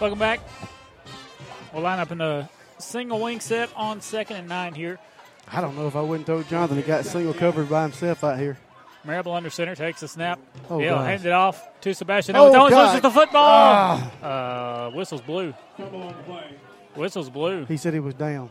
Welcome 0.00 0.18
back. 0.18 0.40
We'll 1.72 1.82
line 1.82 2.00
up 2.00 2.10
in 2.10 2.20
a 2.20 2.50
single 2.78 3.20
wing 3.20 3.40
set 3.40 3.70
on 3.76 4.00
second 4.00 4.36
and 4.36 4.48
nine 4.48 4.74
here. 4.74 4.98
I 5.50 5.60
don't 5.60 5.76
know 5.76 5.86
if 5.86 5.96
I 5.96 6.00
wouldn't 6.00 6.26
throw 6.26 6.42
Jonathan. 6.42 6.76
He 6.76 6.82
got 6.82 7.04
single 7.04 7.34
covered 7.34 7.68
by 7.68 7.82
himself 7.82 8.24
out 8.24 8.38
here. 8.38 8.58
Marable 9.04 9.32
under 9.32 9.50
center 9.50 9.74
takes 9.74 10.00
the 10.00 10.08
snap. 10.08 10.38
Oh, 10.70 10.78
He'll 10.78 10.94
gosh. 10.94 11.06
hand 11.06 11.26
it 11.26 11.32
off 11.32 11.80
to 11.80 11.92
Sebastian. 11.94 12.36
Oh, 12.36 12.54
Owens 12.54 12.70
God. 12.70 12.86
loses 12.86 13.00
the 13.02 13.10
football. 13.10 13.42
Ah. 13.44 14.86
Uh, 14.86 14.90
whistle's 14.90 15.20
blue. 15.20 15.52
Whistle's 16.94 17.30
blue. 17.30 17.64
He 17.66 17.76
said 17.76 17.94
he 17.94 18.00
was 18.00 18.14
down. 18.14 18.50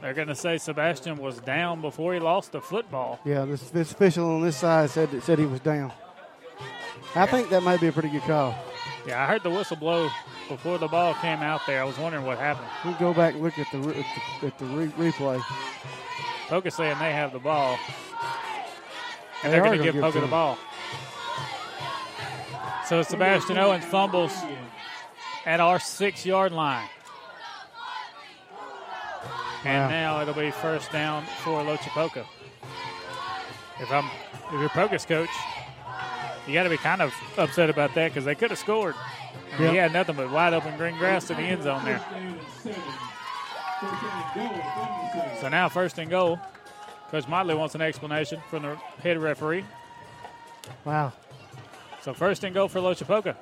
They're 0.00 0.14
going 0.14 0.28
to 0.28 0.34
say 0.34 0.58
Sebastian 0.58 1.18
was 1.18 1.38
down 1.40 1.80
before 1.80 2.14
he 2.14 2.20
lost 2.20 2.52
the 2.52 2.60
football. 2.60 3.18
Yeah, 3.24 3.44
this, 3.44 3.70
this 3.70 3.92
official 3.92 4.26
on 4.30 4.42
this 4.42 4.56
side 4.56 4.90
said 4.90 5.22
said 5.22 5.38
he 5.38 5.46
was 5.46 5.60
down. 5.60 5.92
I 7.14 7.26
think 7.26 7.50
that 7.50 7.62
might 7.62 7.80
be 7.80 7.88
a 7.88 7.92
pretty 7.92 8.10
good 8.10 8.22
call. 8.22 8.54
Yeah, 9.06 9.22
I 9.22 9.26
heard 9.26 9.42
the 9.42 9.50
whistle 9.50 9.76
blow 9.76 10.08
before 10.48 10.78
the 10.78 10.88
ball 10.88 11.14
came 11.14 11.40
out 11.40 11.62
there. 11.66 11.80
I 11.80 11.84
was 11.84 11.98
wondering 11.98 12.24
what 12.24 12.38
happened. 12.38 12.68
We'll 12.84 12.94
go 12.94 13.14
back 13.14 13.34
and 13.34 13.42
look 13.42 13.58
at 13.58 13.66
the 13.72 13.78
at 13.78 14.06
the, 14.40 14.46
at 14.46 14.58
the 14.58 14.64
re- 14.66 15.10
replay. 15.10 15.40
Poka 16.48 16.72
saying 16.72 16.98
they 16.98 17.12
have 17.12 17.32
the 17.32 17.38
ball. 17.38 17.78
And 19.42 19.52
They 19.52 19.56
they're 19.56 19.64
going 19.64 19.78
to 19.78 19.84
give 19.84 19.96
it 19.96 20.14
the 20.14 20.26
ball. 20.26 20.58
So 22.86 23.02
Sebastian 23.02 23.58
Owens 23.58 23.84
fumbles 23.84 24.32
at 25.44 25.60
our 25.60 25.78
six 25.78 26.24
yard 26.24 26.52
line. 26.52 26.88
And 29.64 29.84
Wow. 29.84 29.88
now 29.88 30.20
it'll 30.22 30.34
be 30.34 30.50
first 30.50 30.92
down 30.92 31.24
for 31.42 31.62
Lochapoka. 31.62 32.24
If 33.80 33.90
I'm 33.92 34.04
if 34.52 34.60
you're 34.60 34.68
Poka's 34.70 35.04
coach, 35.04 35.28
you 36.46 36.54
got 36.54 36.62
to 36.64 36.70
be 36.70 36.78
kind 36.78 37.02
of 37.02 37.12
upset 37.36 37.68
about 37.70 37.94
that 37.94 38.08
because 38.08 38.24
they 38.24 38.34
could 38.34 38.50
have 38.50 38.58
scored. 38.58 38.94
I 39.54 39.60
mean, 39.60 39.70
He 39.70 39.76
had 39.76 39.92
nothing 39.92 40.16
but 40.16 40.30
wide 40.30 40.52
open 40.54 40.76
green 40.76 40.96
grass 40.96 41.26
to 41.28 41.34
the 41.34 41.42
end 41.42 41.62
zone 41.64 41.84
there. 41.84 42.00
So 45.40 45.48
now 45.48 45.68
first 45.68 45.98
and 45.98 46.10
goal. 46.10 46.38
Coach 47.10 47.26
Motley 47.28 47.54
wants 47.54 47.74
an 47.74 47.80
explanation 47.80 48.40
from 48.50 48.62
the 48.64 48.76
head 49.02 49.16
referee. 49.18 49.64
Wow. 50.84 51.12
So 52.02 52.12
first 52.12 52.44
and 52.44 52.52
goal 52.54 52.68
for 52.68 52.80
Lochapoka. 52.80 53.34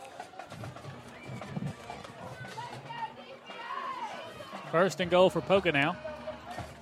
First 4.71 5.01
and 5.01 5.11
goal 5.11 5.31
for 5.31 5.41
Poka 5.41 5.73
now. 5.73 5.97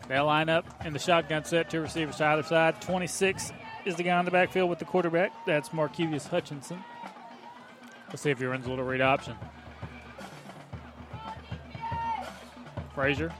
They'll 0.09 0.27
line 0.27 0.49
up 0.49 0.67
in 0.85 0.93
the 0.93 0.99
shotgun 0.99 1.45
set, 1.45 1.71
two 1.71 1.81
receivers 1.81 2.17
to 2.17 2.27
either 2.27 2.43
side. 2.43 2.81
26 2.83 3.53
is 3.87 3.97
the 3.97 4.03
guy 4.03 4.19
in 4.19 4.25
the 4.25 4.31
backfield 4.31 4.69
with 4.69 4.79
the 4.79 4.85
quarterback. 4.85 5.33
That's 5.47 5.73
Marquise 5.73 6.27
Hutchinson. 6.27 6.83
Let's 8.09 8.23
see 8.23 8.31
if 8.31 8.39
he 8.39 8.45
runs 8.45 8.67
a 8.67 8.71
little 8.71 8.85
read 8.85 9.01
option. 9.01 9.35
Frazier 12.95 13.33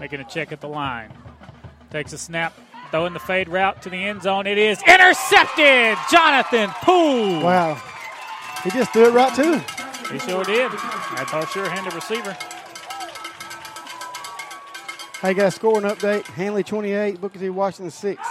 making 0.00 0.20
a 0.20 0.24
check 0.24 0.52
at 0.52 0.60
the 0.60 0.68
line. 0.68 1.12
Takes 1.90 2.12
a 2.12 2.18
snap, 2.18 2.54
throwing 2.90 3.12
the 3.12 3.18
fade 3.18 3.48
route 3.48 3.82
to 3.82 3.90
the 3.90 3.96
end 3.96 4.22
zone. 4.22 4.46
It 4.46 4.58
is 4.58 4.82
intercepted! 4.82 5.98
Jonathan 6.10 6.70
Poole! 6.82 7.40
Wow. 7.40 7.80
He 8.64 8.70
just 8.70 8.92
threw 8.92 9.06
it 9.06 9.12
right 9.12 9.34
to 9.34 9.58
him. 9.58 9.64
He 10.10 10.18
sure 10.18 10.44
did. 10.44 10.72
That's 10.72 11.32
our 11.32 11.46
sure-handed 11.46 11.94
receiver. 11.94 12.36
Hey, 15.22 15.32
a 15.38 15.50
scoring 15.50 15.86
update. 15.86 16.24
Handley 16.24 16.62
28, 16.62 17.22
Booker 17.22 17.38
T. 17.38 17.48
Washington 17.48 17.90
6. 17.90 18.22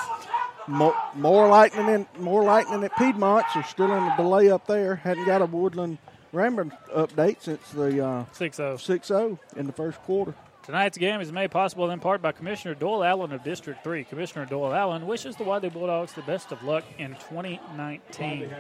More, 0.67 0.95
more 1.15 1.47
lightning 1.49 1.89
in 1.89 2.05
more 2.19 2.43
lightning 2.43 2.83
at 2.83 2.95
Piedmont. 2.95 3.43
They're 3.55 3.63
still 3.63 3.91
in 3.91 4.05
the 4.05 4.13
delay 4.15 4.51
up 4.51 4.67
there. 4.67 4.95
Hadn't 4.95 5.25
got 5.25 5.41
a 5.41 5.47
Woodland 5.47 5.97
Ranburne 6.31 6.77
update 6.95 7.41
since 7.41 7.67
the 7.71 8.05
uh, 8.05 8.25
6-0. 8.36 8.75
6-0 8.75 9.39
in 9.57 9.65
the 9.65 9.73
first 9.73 9.97
quarter. 10.03 10.36
Tonight's 10.61 10.99
game 10.99 11.21
is 11.21 11.31
made 11.31 11.49
possible 11.49 11.89
in 11.89 11.99
part 11.99 12.21
by 12.21 12.31
Commissioner 12.31 12.75
Doyle 12.75 13.03
Allen 13.03 13.31
of 13.31 13.43
District 13.43 13.83
3. 13.83 14.03
Commissioner 14.03 14.45
Doyle 14.45 14.73
Allen 14.73 15.07
wishes 15.07 15.36
the 15.36 15.43
Wadley 15.43 15.69
Bulldogs 15.69 16.13
the 16.13 16.21
best 16.21 16.51
of 16.51 16.61
luck 16.63 16.83
in 16.99 17.15
2019. 17.29 18.53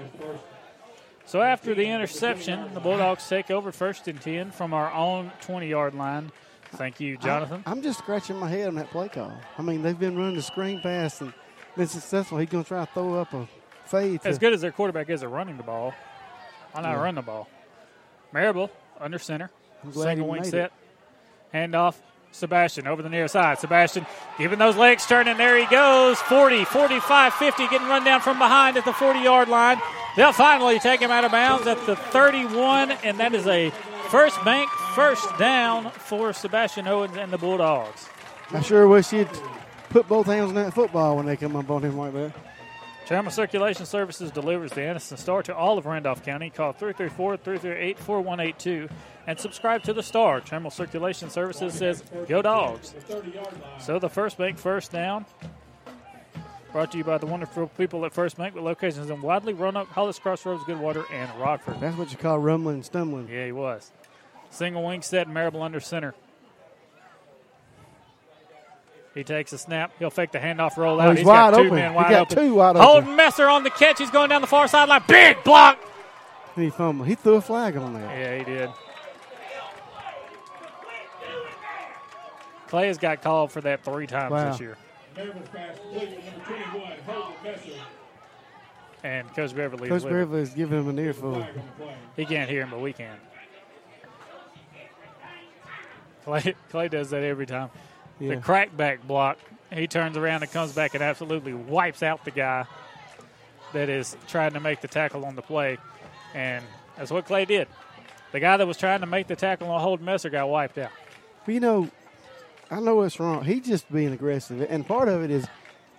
So 1.27 1.41
after 1.41 1.75
the 1.75 1.85
interception, 1.85 2.73
the 2.73 2.79
Bulldogs 2.79 3.27
take 3.27 3.51
over 3.51 3.71
first 3.71 4.07
and 4.07 4.19
10 4.19 4.49
from 4.49 4.73
our 4.73 4.91
own 4.91 5.31
20 5.41 5.67
yard 5.67 5.93
line. 5.93 6.31
Thank 6.77 6.99
you, 6.99 7.17
Jonathan. 7.17 7.63
I'm 7.65 7.81
just 7.81 7.99
scratching 7.99 8.37
my 8.37 8.49
head 8.49 8.67
on 8.67 8.75
that 8.75 8.89
play 8.91 9.09
call. 9.09 9.31
I 9.57 9.61
mean, 9.61 9.81
they've 9.81 9.97
been 9.97 10.17
running 10.17 10.35
the 10.35 10.41
screen 10.41 10.81
pass 10.81 11.21
and 11.21 11.33
been 11.77 11.87
successful. 11.87 12.37
He's 12.37 12.49
going 12.49 12.63
to 12.63 12.67
try 12.67 12.85
to 12.85 12.91
throw 12.91 13.15
up 13.15 13.33
a 13.33 13.47
fade. 13.85 14.21
As 14.25 14.37
good 14.39 14.53
as 14.53 14.61
their 14.61 14.71
quarterback 14.71 15.09
is 15.09 15.23
at 15.23 15.29
running 15.29 15.57
the 15.57 15.63
ball, 15.63 15.93
why 16.71 16.81
not 16.81 16.91
Yeah. 16.91 17.01
run 17.03 17.15
the 17.15 17.21
ball? 17.21 17.47
Marable 18.31 18.69
under 18.99 19.19
center, 19.19 19.49
single 19.93 20.27
wing 20.27 20.43
set, 20.43 20.71
handoff. 21.53 21.95
Sebastian 22.31 22.85
over 22.85 23.01
the 23.01 23.07
near 23.07 23.29
side. 23.29 23.59
Sebastian 23.59 24.05
giving 24.37 24.59
those 24.59 24.75
legs 24.75 25.05
turning. 25.07 25.37
There 25.37 25.57
he 25.57 25.65
goes. 25.67 26.19
40, 26.23 26.65
45, 26.65 27.33
50, 27.33 27.67
getting 27.69 27.87
run 27.87 28.03
down 28.03 28.19
from 28.19 28.37
behind 28.39 28.75
at 28.75 28.83
the 28.83 28.91
40 28.91 29.19
yard 29.21 29.47
line. 29.47 29.79
They'll 30.17 30.33
finally 30.33 30.77
take 30.79 30.99
him 30.99 31.11
out 31.11 31.23
of 31.23 31.31
bounds 31.31 31.65
at 31.65 31.85
the 31.85 31.95
31, 31.95 32.91
and 32.91 33.17
that 33.21 33.33
is 33.33 33.47
a 33.47 33.71
first 34.09 34.43
bank 34.43 34.69
first 34.93 35.37
down 35.37 35.91
for 35.91 36.33
Sebastian 36.33 36.87
Owens 36.87 37.17
and 37.17 37.31
the 37.31 37.37
Bulldogs. 37.37 38.07
I 38.51 38.61
sure 38.61 38.87
wish 38.87 39.09
he'd 39.09 39.29
put 39.89 40.07
both 40.07 40.27
hands 40.27 40.49
on 40.49 40.55
that 40.55 40.73
football 40.73 41.17
when 41.17 41.25
they 41.25 41.37
come 41.37 41.55
up 41.55 41.69
on 41.69 41.81
him 41.81 41.97
like 41.97 42.13
that. 42.13 42.33
Trauma 43.05 43.29
Circulation 43.29 43.85
Services 43.85 44.31
delivers 44.31 44.71
the 44.71 44.81
Anniston 44.81 45.19
Star 45.19 45.43
to 45.43 45.55
all 45.55 45.77
of 45.77 45.85
Randolph 45.85 46.25
County. 46.25 46.49
Call 46.49 46.73
334-338-4182 46.73 48.89
and 49.27 49.39
subscribe 49.39 49.83
to 49.83 49.93
the 49.93 50.01
Star. 50.01 50.41
Trauma 50.41 50.71
Circulation 50.71 51.29
Services 51.29 51.75
says, 51.75 52.03
go 52.27 52.41
dogs. 52.41 52.95
So 53.79 53.99
the 53.99 54.09
First 54.09 54.39
Bank 54.39 54.57
first 54.57 54.91
down. 54.91 55.27
Brought 56.75 56.91
to 56.91 56.97
you 56.97 57.05
by 57.05 57.17
the 57.17 57.25
wonderful 57.25 57.67
people 57.77 58.03
at 58.03 58.11
First 58.13 58.35
Bank 58.35 58.53
with 58.53 58.65
locations 58.65 59.09
in 59.09 59.21
Wadley, 59.21 59.53
Roanoke, 59.53 59.87
Hollis 59.87 60.19
Crossroads, 60.19 60.61
Goodwater, 60.65 61.05
and 61.09 61.31
Rockford. 61.39 61.79
That's 61.79 61.95
what 61.95 62.11
you 62.11 62.17
call 62.17 62.37
rumbling 62.37 62.75
and 62.75 62.85
stumbling. 62.85 63.29
Yeah, 63.31 63.45
he 63.45 63.53
was. 63.53 63.93
Single 64.49 64.83
wing 64.85 65.01
set, 65.01 65.29
Marable 65.29 65.61
under 65.63 65.79
center. 65.79 66.13
He 69.13 69.23
takes 69.23 69.53
a 69.53 69.57
snap. 69.57 69.93
He'll 69.99 70.09
fake 70.09 70.33
the 70.33 70.39
handoff 70.39 70.75
roll 70.75 70.97
Oh, 70.99 71.03
out. 71.03 71.15
he's 71.15 71.25
got 71.25 71.53
wide 71.53 71.57
two 71.61 71.67
open. 71.67 71.75
men 71.75 71.91
He 71.91 71.95
wide 71.95 72.09
got 72.09 72.21
open. 72.33 72.43
two 72.43 72.55
wide 72.55 72.75
Holden 72.75 73.03
open. 73.05 73.15
Messer 73.15 73.47
on 73.47 73.63
the 73.63 73.69
catch. 73.69 73.99
He's 73.99 74.11
going 74.11 74.27
down 74.27 74.41
the 74.41 74.47
far 74.47 74.67
sideline. 74.67 75.01
Big 75.07 75.41
block. 75.45 75.79
He 76.57 76.69
fumbled. 76.71 77.07
He 77.07 77.15
threw 77.15 77.35
a 77.35 77.41
flag 77.41 77.77
on 77.77 77.93
that. 77.93 78.17
Yeah, 78.19 78.37
he 78.37 78.43
did. 78.43 78.69
Clay 82.67 82.87
has 82.87 82.97
got 82.97 83.21
called 83.21 83.53
for 83.53 83.61
that 83.61 83.85
three 83.85 84.07
times 84.07 84.33
Wow. 84.33 84.51
this 84.51 84.59
year. 84.59 84.77
And 89.03 89.27
Coach 89.35 89.55
Beverly 89.55 89.87
Coach 89.87 89.97
is 89.97 90.03
with 90.03 90.13
him. 90.13 90.19
Beverly 90.19 90.41
is 90.41 90.49
giving 90.49 90.79
him 90.79 90.89
an 90.89 90.99
earful. 90.99 91.45
He 92.15 92.25
can't 92.25 92.49
hear 92.49 92.63
him, 92.63 92.71
but 92.71 92.81
we 92.81 92.93
can. 92.93 93.17
Clay, 96.23 96.55
Clay 96.69 96.87
does 96.87 97.11
that 97.11 97.23
every 97.23 97.45
time. 97.45 97.69
Yeah. 98.19 98.35
The 98.35 98.41
crackback 98.41 99.03
block, 99.05 99.37
he 99.71 99.87
turns 99.87 100.17
around 100.17 100.41
and 100.41 100.51
comes 100.51 100.73
back 100.73 100.95
and 100.95 101.03
absolutely 101.03 101.53
wipes 101.53 102.01
out 102.01 102.25
the 102.25 102.31
guy 102.31 102.65
that 103.73 103.89
is 103.89 104.17
trying 104.27 104.53
to 104.53 104.59
make 104.59 104.81
the 104.81 104.87
tackle 104.87 105.23
on 105.25 105.35
the 105.35 105.41
play. 105.41 105.77
And 106.33 106.63
that's 106.97 107.11
what 107.11 107.25
Clay 107.25 107.45
did. 107.45 107.67
The 108.31 108.39
guy 108.39 108.57
that 108.57 108.65
was 108.65 108.77
trying 108.77 109.01
to 109.01 109.05
make 109.05 109.27
the 109.27 109.35
tackle 109.35 109.69
on 109.69 109.79
Holden 109.79 110.05
Messer 110.05 110.29
got 110.29 110.49
wiped 110.49 110.77
out. 110.77 110.91
But 111.45 111.53
you 111.53 111.59
know, 111.59 111.89
I 112.71 112.79
know 112.79 112.95
what's 112.95 113.19
wrong. 113.19 113.43
He's 113.43 113.65
just 113.65 113.91
being 113.91 114.11
aggressive, 114.13 114.65
and 114.69 114.85
part 114.87 115.07
of 115.07 115.23
it 115.23 115.31
is, 115.31 115.45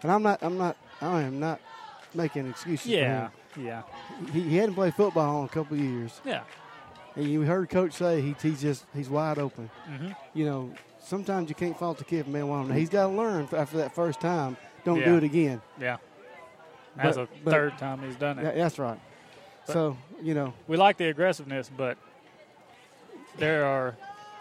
and 0.03 0.11
I'm 0.11 0.23
not, 0.23 0.43
I'm 0.43 0.59
not, 0.59 0.77
I 1.01 1.23
am 1.23 1.39
not 1.39 1.61
making 2.15 2.49
excuses. 2.49 2.87
Yeah, 2.89 3.29
for 3.51 3.61
him. 3.61 3.67
yeah. 3.67 3.83
He, 4.33 4.41
he 4.43 4.57
hadn't 4.57 4.75
played 4.75 4.95
football 4.95 5.41
in 5.41 5.47
a 5.47 5.49
couple 5.49 5.77
of 5.77 5.83
years. 5.83 6.21
Yeah. 6.25 6.43
And 7.15 7.25
you 7.31 7.43
heard 7.43 7.71
Coach 7.71 7.93
say 7.95 8.21
he, 8.21 8.35
he's 8.43 8.61
just 8.61 8.85
he's 8.95 9.09
wide 9.09 9.39
open. 9.39 9.71
Mhm. 9.89 10.15
You 10.35 10.45
know, 10.45 10.71
sometimes 11.01 11.49
you 11.49 11.55
can't 11.55 11.79
fault 11.79 11.97
the 11.99 12.05
kid 12.05 12.27
for 12.27 12.31
being 12.33 12.47
wide 12.49 12.65
open. 12.65 12.77
He's 12.77 12.91
got 12.91 13.05
to 13.09 13.13
learn 13.17 13.49
after 13.53 13.79
that 13.79 13.95
first 13.95 14.21
time. 14.21 14.57
Don't 14.85 14.99
Yeah. 14.99 15.07
do 15.07 15.17
it 15.17 15.25
again. 15.25 15.63
Yeah. 15.81 15.97
That's 16.97 17.17
But- 17.17 17.29
a 17.47 17.51
third 17.51 17.79
time 17.79 18.01
he's 18.03 18.17
done 18.17 18.39
it. 18.39 18.45
Yeah, 18.45 18.63
that's 18.65 18.79
right. 18.79 18.99
But- 19.67 19.73
so 19.73 19.97
you 20.23 20.35
know, 20.35 20.53
We 20.69 20.77
like 20.77 20.97
the 20.99 21.09
aggressiveness, 21.09 21.71
but 21.75 21.97
there 23.39 23.65
are 23.65 23.97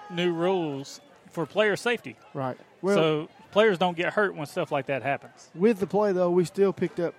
new 0.09 0.33
rules 0.33 0.99
for 1.35 1.45
player 1.45 1.75
safety. 1.75 2.15
right. 2.33 2.57
Well, 2.81 2.95
so 2.95 3.29
players 3.51 3.77
don't 3.77 3.95
get 3.97 4.13
hurt 4.13 4.35
when 4.35 4.45
stuff 4.47 4.71
like 4.71 4.87
that 4.87 5.03
happens. 5.03 5.49
with 5.53 5.79
the 5.79 5.87
play 5.87 6.11
though, 6.11 6.29
we 6.31 6.45
still 6.45 6.73
picked 6.73 6.99
up 6.99 7.13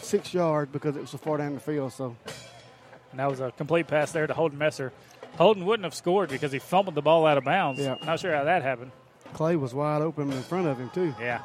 six 0.00 0.32
yards 0.34 0.70
because 0.72 0.96
it 0.96 1.00
was 1.00 1.10
so 1.10 1.18
far 1.18 1.36
down 1.38 1.54
the 1.54 1.60
field. 1.60 1.92
So 1.92 2.16
And 3.10 3.20
that 3.20 3.30
was 3.30 3.40
a 3.40 3.50
complete 3.52 3.86
pass 3.86 4.12
there 4.12 4.26
to 4.26 4.34
Holden 4.34 4.58
Messer. 4.58 4.92
Holden 5.38 5.64
wouldn't 5.66 5.84
have 5.84 5.94
scored 5.94 6.28
because 6.30 6.50
he 6.52 6.58
fumbled 6.58 6.94
the 6.94 7.02
ball 7.02 7.26
out 7.26 7.36
of 7.38 7.44
bounds. 7.44 7.80
Yeah. 7.80 7.96
Not 8.04 8.20
sure 8.20 8.34
how 8.34 8.44
that 8.44 8.62
happened. 8.62 8.90
Clay 9.34 9.56
was 9.56 9.74
wide 9.74 10.00
open 10.02 10.32
in 10.32 10.42
front 10.42 10.66
of 10.66 10.78
him 10.78 10.90
too. 10.90 11.14
Yeah, 11.20 11.42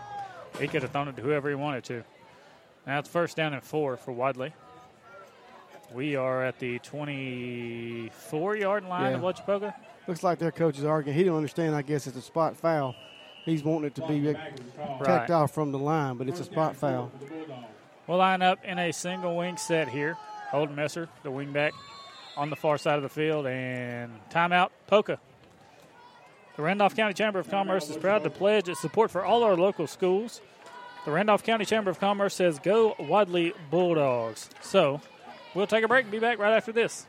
he 0.59 0.67
could 0.67 0.81
have 0.83 0.91
thrown 0.91 1.07
it 1.07 1.15
to 1.17 1.21
whoever 1.21 1.49
he 1.49 1.55
wanted 1.55 1.83
to. 1.85 2.03
Now 2.87 2.99
it's 2.99 3.09
first 3.09 3.35
down 3.37 3.53
and 3.53 3.63
four 3.63 3.97
for 3.97 4.11
Wadley. 4.11 4.53
We 5.93 6.15
are 6.15 6.43
at 6.43 6.57
the 6.59 6.79
24 6.79 8.55
yard 8.55 8.85
line 8.85 9.11
Yeah. 9.11 9.17
of 9.17 9.23
Lochapoka. 9.23 9.73
Looks 10.07 10.23
like 10.23 10.39
their 10.39 10.51
coach 10.51 10.77
is 10.77 10.85
arguing. 10.85 11.17
He 11.17 11.23
don't 11.23 11.37
understand. 11.37 11.75
I 11.75 11.81
guess 11.81 12.07
it's 12.07 12.17
a 12.17 12.21
spot 12.21 12.57
foul. 12.57 12.95
He's 13.45 13.63
wanting 13.63 13.87
it 13.87 13.95
to 13.95 14.07
be 14.07 14.33
tacked 14.33 15.07
Right. 15.07 15.29
off 15.31 15.51
from 15.51 15.71
the 15.71 15.79
line, 15.79 16.15
but 16.17 16.27
it's 16.27 16.39
a 16.39 16.43
spot 16.43 16.75
foul. 16.75 17.11
We'll 18.07 18.17
line 18.17 18.41
up 18.41 18.63
in 18.63 18.77
a 18.77 18.91
single 18.91 19.37
wing 19.37 19.57
set 19.57 19.87
here. 19.89 20.17
Holden 20.49 20.75
Messer, 20.75 21.07
the 21.23 21.31
wingback, 21.31 21.71
on 22.35 22.49
the 22.49 22.55
far 22.55 22.77
side 22.77 22.97
of 22.97 23.03
the 23.03 23.09
field, 23.09 23.45
and 23.47 24.11
timeout, 24.29 24.69
Poka. 24.89 25.17
The 26.57 26.61
Randolph 26.61 26.95
County 26.95 27.13
Chamber 27.13 27.39
of 27.39 27.49
Commerce 27.49 27.89
is 27.89 27.95
proud 27.97 28.23
to 28.23 28.29
pledge 28.29 28.67
its 28.67 28.81
support 28.81 29.09
for 29.11 29.23
all 29.23 29.43
our 29.43 29.55
local 29.55 29.87
schools. 29.87 30.41
The 31.05 31.11
Randolph 31.11 31.43
County 31.43 31.65
Chamber 31.65 31.89
of 31.89 31.99
Commerce 31.99 32.35
says, 32.35 32.59
Go 32.59 32.95
Wadley 32.99 33.53
Bulldogs. 33.71 34.49
So, 34.61 35.01
we'll 35.55 35.67
take 35.67 35.83
a 35.83 35.87
break 35.87 36.03
and 36.03 36.11
be 36.11 36.19
back 36.19 36.37
right 36.37 36.53
after 36.53 36.71
this. 36.71 37.07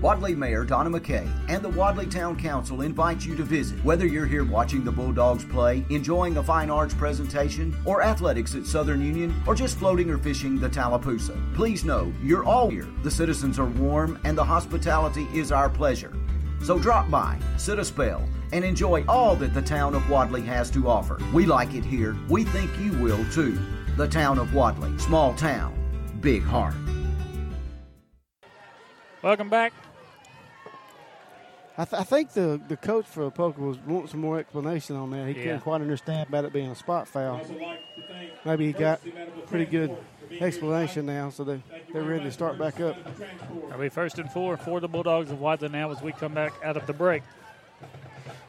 Wadley 0.00 0.36
Mayor 0.36 0.62
Donna 0.64 0.90
McKay 0.90 1.28
and 1.48 1.60
the 1.60 1.70
Wadley 1.70 2.06
Town 2.06 2.38
Council 2.38 2.82
invite 2.82 3.26
you 3.26 3.34
to 3.34 3.42
visit. 3.42 3.82
Whether 3.84 4.06
you're 4.06 4.26
here 4.26 4.44
watching 4.44 4.84
the 4.84 4.92
Bulldogs 4.92 5.44
play, 5.44 5.84
enjoying 5.90 6.36
a 6.36 6.42
fine 6.42 6.70
arts 6.70 6.94
presentation, 6.94 7.76
or 7.84 8.00
athletics 8.00 8.54
at 8.54 8.64
Southern 8.64 9.00
Union, 9.04 9.34
or 9.44 9.56
just 9.56 9.76
floating 9.76 10.08
or 10.08 10.16
fishing 10.16 10.56
the 10.56 10.68
Tallapoosa, 10.68 11.36
please 11.52 11.84
know 11.84 12.12
you're 12.22 12.44
all 12.44 12.70
here. 12.70 12.86
The 13.02 13.10
citizens 13.10 13.58
are 13.58 13.66
warm 13.66 14.20
and 14.22 14.38
the 14.38 14.44
hospitality 14.44 15.26
is 15.34 15.50
our 15.50 15.68
pleasure. 15.68 16.14
So 16.62 16.78
drop 16.78 17.10
by, 17.10 17.36
sit 17.56 17.80
a 17.80 17.84
spell, 17.84 18.22
and 18.52 18.64
enjoy 18.64 19.04
all 19.08 19.34
that 19.36 19.52
the 19.52 19.62
town 19.62 19.96
of 19.96 20.08
Wadley 20.08 20.42
has 20.42 20.70
to 20.70 20.88
offer. 20.88 21.18
We 21.32 21.44
like 21.44 21.74
it 21.74 21.84
here. 21.84 22.16
We 22.28 22.44
think 22.44 22.70
you 22.78 22.92
will 22.98 23.24
too. 23.32 23.58
The 23.96 24.06
town 24.06 24.38
of 24.38 24.54
Wadley, 24.54 24.96
small 24.98 25.34
town, 25.34 25.74
big 26.20 26.44
heart. 26.44 26.74
Welcome 29.22 29.48
back. 29.48 29.72
I, 31.80 31.84
th- 31.84 32.00
I 32.00 32.04
think 32.04 32.32
the, 32.32 32.60
the 32.66 32.76
coach 32.76 33.06
for 33.06 33.30
Poka 33.30 33.58
was 33.58 33.78
wanting 33.78 34.08
some 34.08 34.20
more 34.20 34.38
explanation 34.40 34.96
on 34.96 35.10
that. 35.12 35.28
He 35.28 35.34
Yeah. 35.34 35.42
couldn't 35.44 35.60
quite 35.60 35.80
understand 35.80 36.28
about 36.28 36.44
it 36.44 36.52
being 36.52 36.70
a 36.70 36.74
spot 36.74 37.06
foul. 37.06 37.40
Maybe 38.44 38.66
he 38.66 38.72
got 38.72 39.00
pretty 39.46 39.64
good 39.66 39.96
explanation 40.40 41.06
now, 41.06 41.30
so 41.30 41.44
they, 41.44 41.62
they're 41.92 42.02
ready 42.02 42.24
to 42.24 42.32
start 42.32 42.58
back 42.58 42.80
up. 42.80 42.96
It'll 43.68 43.78
be 43.80 43.88
first 43.90 44.18
and 44.18 44.28
four 44.30 44.56
for 44.56 44.80
the 44.80 44.88
Bulldogs 44.88 45.30
of 45.30 45.40
Wadley 45.40 45.68
now 45.68 45.90
as 45.92 46.02
we 46.02 46.10
come 46.12 46.34
back 46.34 46.52
out 46.64 46.76
of 46.76 46.86
the 46.88 46.92
break. 46.92 47.22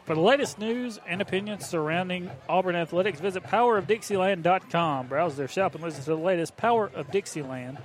For 0.06 0.16
the 0.16 0.22
latest 0.22 0.58
news 0.58 1.00
and 1.08 1.22
opinions 1.22 1.68
surrounding 1.68 2.32
Auburn 2.50 2.76
athletics, 2.76 3.20
visit 3.20 3.44
powerofdixieland.com. 3.44 5.06
Browse 5.08 5.36
their 5.38 5.48
shop 5.48 5.76
and 5.76 5.84
listen 5.84 6.04
to 6.06 6.10
the 6.10 6.16
latest 6.18 6.58
Power 6.58 6.90
of 6.96 7.12
Dixieland 7.12 7.78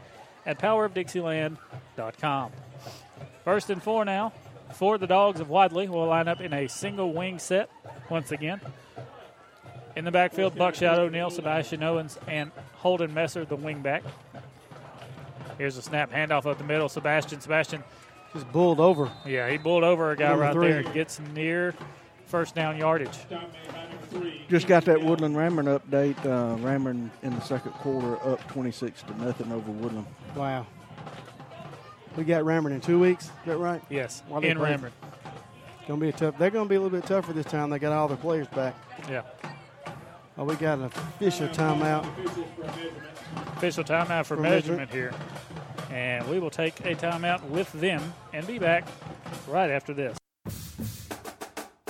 at 0.46 0.58
powerofdixieland.com. 0.58 2.50
First 3.44 3.68
and 3.68 3.82
four 3.82 4.06
now 4.06 4.32
for 4.74 4.98
the 4.98 5.06
Dogs 5.06 5.40
of 5.40 5.48
Wadley. 5.48 5.88
We'll 5.88 6.06
line 6.06 6.28
up 6.28 6.40
in 6.40 6.52
a 6.52 6.68
single 6.68 7.12
wing 7.12 7.38
set 7.38 7.70
once 8.10 8.30
again. 8.32 8.60
In 9.96 10.04
the 10.04 10.10
backfield, 10.10 10.56
Buckshot 10.56 10.98
O'Neill, 10.98 11.30
Sebastian 11.30 11.82
Owens, 11.82 12.18
and 12.26 12.50
Holden 12.74 13.14
Messer, 13.14 13.44
the 13.44 13.56
wingback. 13.56 14.02
Here's 15.56 15.76
a 15.76 15.82
snap 15.82 16.10
handoff 16.10 16.46
up 16.46 16.58
the 16.58 16.64
middle. 16.64 16.88
Sebastian, 16.88 17.40
Sebastian. 17.40 17.84
Just 18.32 18.50
bulled 18.50 18.80
over. 18.80 19.10
Yeah, 19.24 19.48
he 19.48 19.56
bulled 19.56 19.84
over 19.84 20.10
a 20.10 20.16
guy 20.16 20.30
Number 20.30 20.42
right 20.44 20.52
three. 20.52 20.68
there. 20.68 20.82
Gets 20.82 21.20
near 21.32 21.74
first 22.26 22.56
down 22.56 22.76
yardage. 22.76 23.16
Just 24.48 24.66
got 24.66 24.84
that 24.86 25.00
Woodland 25.00 25.36
Ranburne 25.36 25.78
update. 25.80 26.18
Uh, 26.26 26.56
Ranburne 26.58 27.10
in 27.22 27.30
the 27.34 27.40
second 27.40 27.70
quarter 27.72 28.16
up 28.28 28.46
26 28.48 29.02
to 29.04 29.22
nothing 29.24 29.52
over 29.52 29.70
Woodland. 29.70 30.06
Wow. 30.34 30.66
We 32.16 32.24
got 32.24 32.44
Ranburne 32.44 32.72
in 32.72 32.80
two 32.80 33.00
weeks. 33.00 33.24
Is 33.24 33.30
that 33.46 33.56
right? 33.58 33.82
Yes, 33.90 34.22
in 34.42 34.56
play- 34.58 34.74
Ranburne. 34.74 34.92
Gonna 35.88 36.00
be 36.00 36.08
a 36.08 36.12
tough. 36.12 36.38
They're 36.38 36.50
gonna 36.50 36.68
be 36.68 36.76
a 36.76 36.80
little 36.80 36.98
bit 36.98 37.06
tougher 37.06 37.32
this 37.32 37.46
time. 37.46 37.68
They 37.70 37.78
got 37.78 37.92
all 37.92 38.08
their 38.08 38.16
players 38.16 38.46
back. 38.48 38.74
Yeah. 39.10 39.22
Oh, 40.38 40.44
we 40.44 40.54
got 40.56 40.78
an 40.78 40.84
official 40.84 41.48
timeout. 41.48 42.06
Official 43.56 43.84
timeout 43.84 44.24
for, 44.26 44.36
For 44.36 44.42
measurement 44.42 44.90
here. 44.90 45.12
And 45.90 46.26
we 46.28 46.38
will 46.40 46.50
take 46.50 46.80
a 46.80 46.94
timeout 46.94 47.42
with 47.50 47.70
them 47.72 48.14
and 48.32 48.46
be 48.46 48.58
back 48.58 48.86
right 49.48 49.70
after 49.70 49.92
this. 49.92 50.16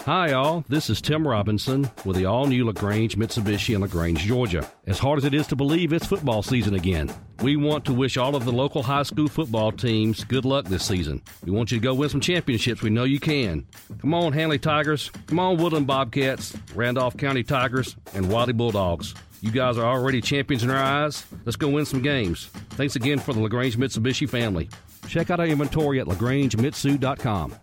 Hi, 0.05 0.35
all. 0.35 0.67
This 0.69 0.91
is 0.91 1.01
Tim 1.01 1.27
Robinson 1.27 1.91
with 2.05 2.19
the 2.19 2.27
all 2.27 2.45
new 2.45 2.67
LaGrange 2.67 3.17
Mitsubishi 3.17 3.75
in 3.75 3.81
LaGrange, 3.81 4.19
Georgia. 4.19 4.69
As 4.87 4.99
hard 4.99 5.17
as 5.17 5.25
it 5.25 5.33
is 5.33 5.47
to 5.47 5.57
believe, 5.57 5.95
it's 5.95 6.05
football 6.05 6.43
season 6.43 6.75
again. 6.75 7.11
We 7.41 7.57
want 7.57 7.87
to 7.87 7.95
wish 7.95 8.19
all 8.19 8.37
of 8.37 8.45
the 8.45 8.53
local 8.53 8.83
high 8.83 9.05
school 9.05 9.29
football 9.29 9.73
teams 9.73 10.23
good 10.23 10.45
luck 10.45 10.67
this 10.67 10.85
season. 10.85 11.23
We 11.43 11.53
want 11.53 11.73
you 11.73 11.79
to 11.79 11.83
go 11.83 11.95
win 11.95 12.11
some 12.11 12.21
championships. 12.21 12.83
We 12.83 12.91
know 12.91 13.05
you 13.05 13.19
can. 13.19 13.65
Come 13.99 14.13
on, 14.13 14.35
Handley 14.35 14.59
Tigers. 14.59 15.11
Come 15.27 15.39
on, 15.39 15.57
Woodland 15.57 15.87
Bobcats, 15.87 16.55
Randolph 16.75 17.17
County 17.17 17.43
Tigers, 17.43 17.97
and 18.13 18.31
Wadley 18.31 18.53
Bulldogs. 18.53 19.15
You 19.41 19.53
guys 19.53 19.79
are 19.79 19.87
already 19.87 20.21
champions 20.21 20.65
in 20.65 20.69
our 20.69 20.77
eyes. 20.77 21.25
Let's 21.47 21.57
go 21.57 21.71
win 21.71 21.87
some 21.87 22.03
games. 22.03 22.49
Thanks 22.73 22.95
again 22.95 23.21
for 23.21 23.33
the 23.33 23.41
LaGrange 23.41 23.79
Mitsubishi 23.79 24.29
family. 24.29 24.69
Check 25.09 25.31
out 25.31 25.41
our 25.41 25.47
inventory 25.47 25.99
at 25.99 26.07
lagrangemitsu.com. 26.07 27.55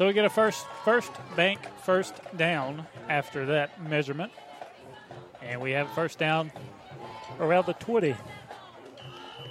So 0.00 0.06
we 0.06 0.14
get 0.14 0.24
a 0.24 0.30
first 0.30 0.66
first 0.82 1.12
bank 1.36 1.60
first 1.82 2.14
down 2.34 2.86
after 3.10 3.44
that 3.44 3.82
measurement. 3.82 4.32
And 5.42 5.60
we 5.60 5.72
have 5.72 5.90
first 5.90 6.18
down 6.18 6.50
around 7.38 7.66
the 7.66 7.74
20. 7.74 8.16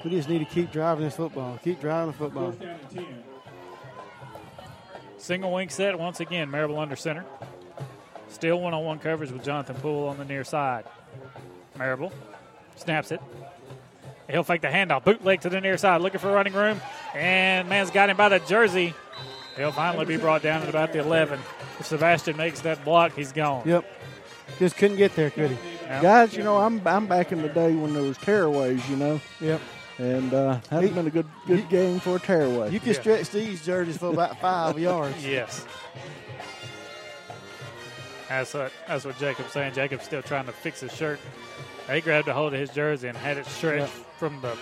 We 0.04 0.10
just 0.10 0.28
need 0.28 0.40
to 0.40 0.46
keep 0.46 0.72
driving 0.72 1.06
this 1.06 1.18
football. 1.18 1.60
Keep 1.64 1.82
driving 1.82 2.14
the 2.14 2.18
football. 2.18 2.56
Single 5.20 5.54
wing 5.54 5.70
set 5.70 6.00
once 6.00 6.20
again, 6.20 6.50
Marable 6.50 6.80
under 6.80 6.96
center. 6.96 7.26
Still 8.30 8.60
one 8.60 8.74
on 8.74 8.84
one 8.84 8.98
coverage 8.98 9.30
with 9.30 9.44
Jonathan 9.44 9.76
Poole 9.76 10.08
on 10.08 10.18
the 10.18 10.26
near 10.26 10.44
side. 10.44 10.86
Marable 11.78 12.12
snaps 12.76 13.12
it. 13.12 13.22
He'll 14.28 14.44
fake 14.44 14.62
the 14.62 14.68
handoff, 14.70 15.04
bootleg 15.04 15.42
to 15.42 15.50
the 15.50 15.62
near 15.62 15.78
side, 15.78 16.02
looking 16.02 16.20
for 16.20 16.32
running 16.32 16.54
room. 16.54 16.82
And 17.14 17.70
man's 17.70 17.92
got 17.92 18.10
him 18.10 18.18
by 18.18 18.30
the 18.30 18.40
jersey. 18.40 18.96
He'll 19.56 19.72
finally 19.72 20.06
be 20.06 20.18
brought 20.18 20.42
down 20.42 20.62
at 20.62 20.70
about 20.70 20.94
the 20.94 21.00
11. 21.00 21.40
If 21.80 21.88
Sebastian 21.88 22.38
makes 22.38 22.62
that 22.62 22.84
block, 22.86 23.14
he's 23.14 23.32
gone. 23.32 23.64
Yep. 23.68 23.86
Just 24.58 24.78
couldn't 24.78 24.98
get 24.98 25.16
there, 25.16 25.30
could 25.30 25.52
he? 25.52 25.58
Guys, 26.02 26.36
you 26.36 26.44
know, 26.44 26.58
I'm 26.58 26.86
I'm 26.88 27.08
back 27.08 27.32
in 27.32 27.42
the 27.42 27.50
day 27.50 27.74
when 27.76 27.94
there 27.94 28.04
was 28.04 28.18
tearaways, 28.18 28.88
you 28.90 28.96
know. 28.96 29.22
Yep. 29.42 29.62
And 29.98 30.34
uh, 30.34 30.60
hasn't 30.70 30.96
been 30.96 31.08
a 31.08 31.12
good 31.12 31.28
good 31.46 31.68
game 31.70 32.00
for 32.00 32.16
a 32.16 32.20
tearaway. 32.20 32.72
You 32.72 32.80
can 32.80 32.94
stretch 32.94 33.30
these 33.32 33.66
jerseys 33.66 33.98
for 33.98 34.14
about 34.14 34.40
five 34.40 34.78
yards. 34.88 35.26
Yes. 35.26 35.66
That's 38.30 38.54
what, 38.54 38.72
that's 38.88 39.06
what 39.06 39.18
Jacob's 39.18 39.52
saying. 39.52 39.74
Jacob's 39.74 40.04
still 40.06 40.22
trying 40.22 40.46
to 40.46 40.52
fix 40.52 40.82
his 40.82 40.94
shirt. 40.94 41.20
He 41.92 42.00
grabbed 42.02 42.28
a 42.28 42.34
hold 42.34 42.54
of 42.54 42.60
his 42.60 42.70
jersey 42.70 43.08
and 43.08 43.18
had 43.18 43.38
it 43.38 43.48
stretched 43.48 43.92
from 44.18 44.40
the 44.42 44.56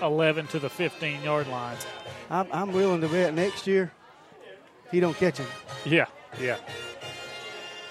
11 0.00 0.46
to 0.48 0.60
the 0.60 0.70
15 0.70 1.20
yard 1.22 1.48
lines. 1.48 1.84
I'm, 2.30 2.46
I'm 2.52 2.72
willing 2.72 3.00
to 3.00 3.08
bet 3.08 3.34
next 3.34 3.66
year 3.66 3.90
he 4.92 5.00
don't 5.00 5.16
catch 5.16 5.38
him. 5.38 5.46
Yeah, 5.84 6.06
yeah. 6.40 6.56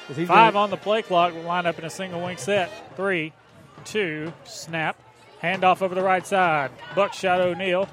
he's 0.08 0.28
Five 0.28 0.54
gonna- 0.54 0.60
on 0.64 0.70
the 0.70 0.78
play 0.78 1.02
clock. 1.02 1.34
We'll 1.34 1.44
line 1.44 1.66
up 1.66 1.78
in 1.78 1.84
a 1.86 1.90
single 1.90 2.22
wing 2.22 2.38
set. 2.38 2.70
Three, 2.96 3.34
two, 3.84 4.32
snap. 4.46 4.96
Handoff 5.44 5.82
over 5.82 5.94
the 5.96 6.04
right 6.04 6.26
side. 6.26 6.72
Buckshot 6.96 7.42
O'Neill. 7.42 7.90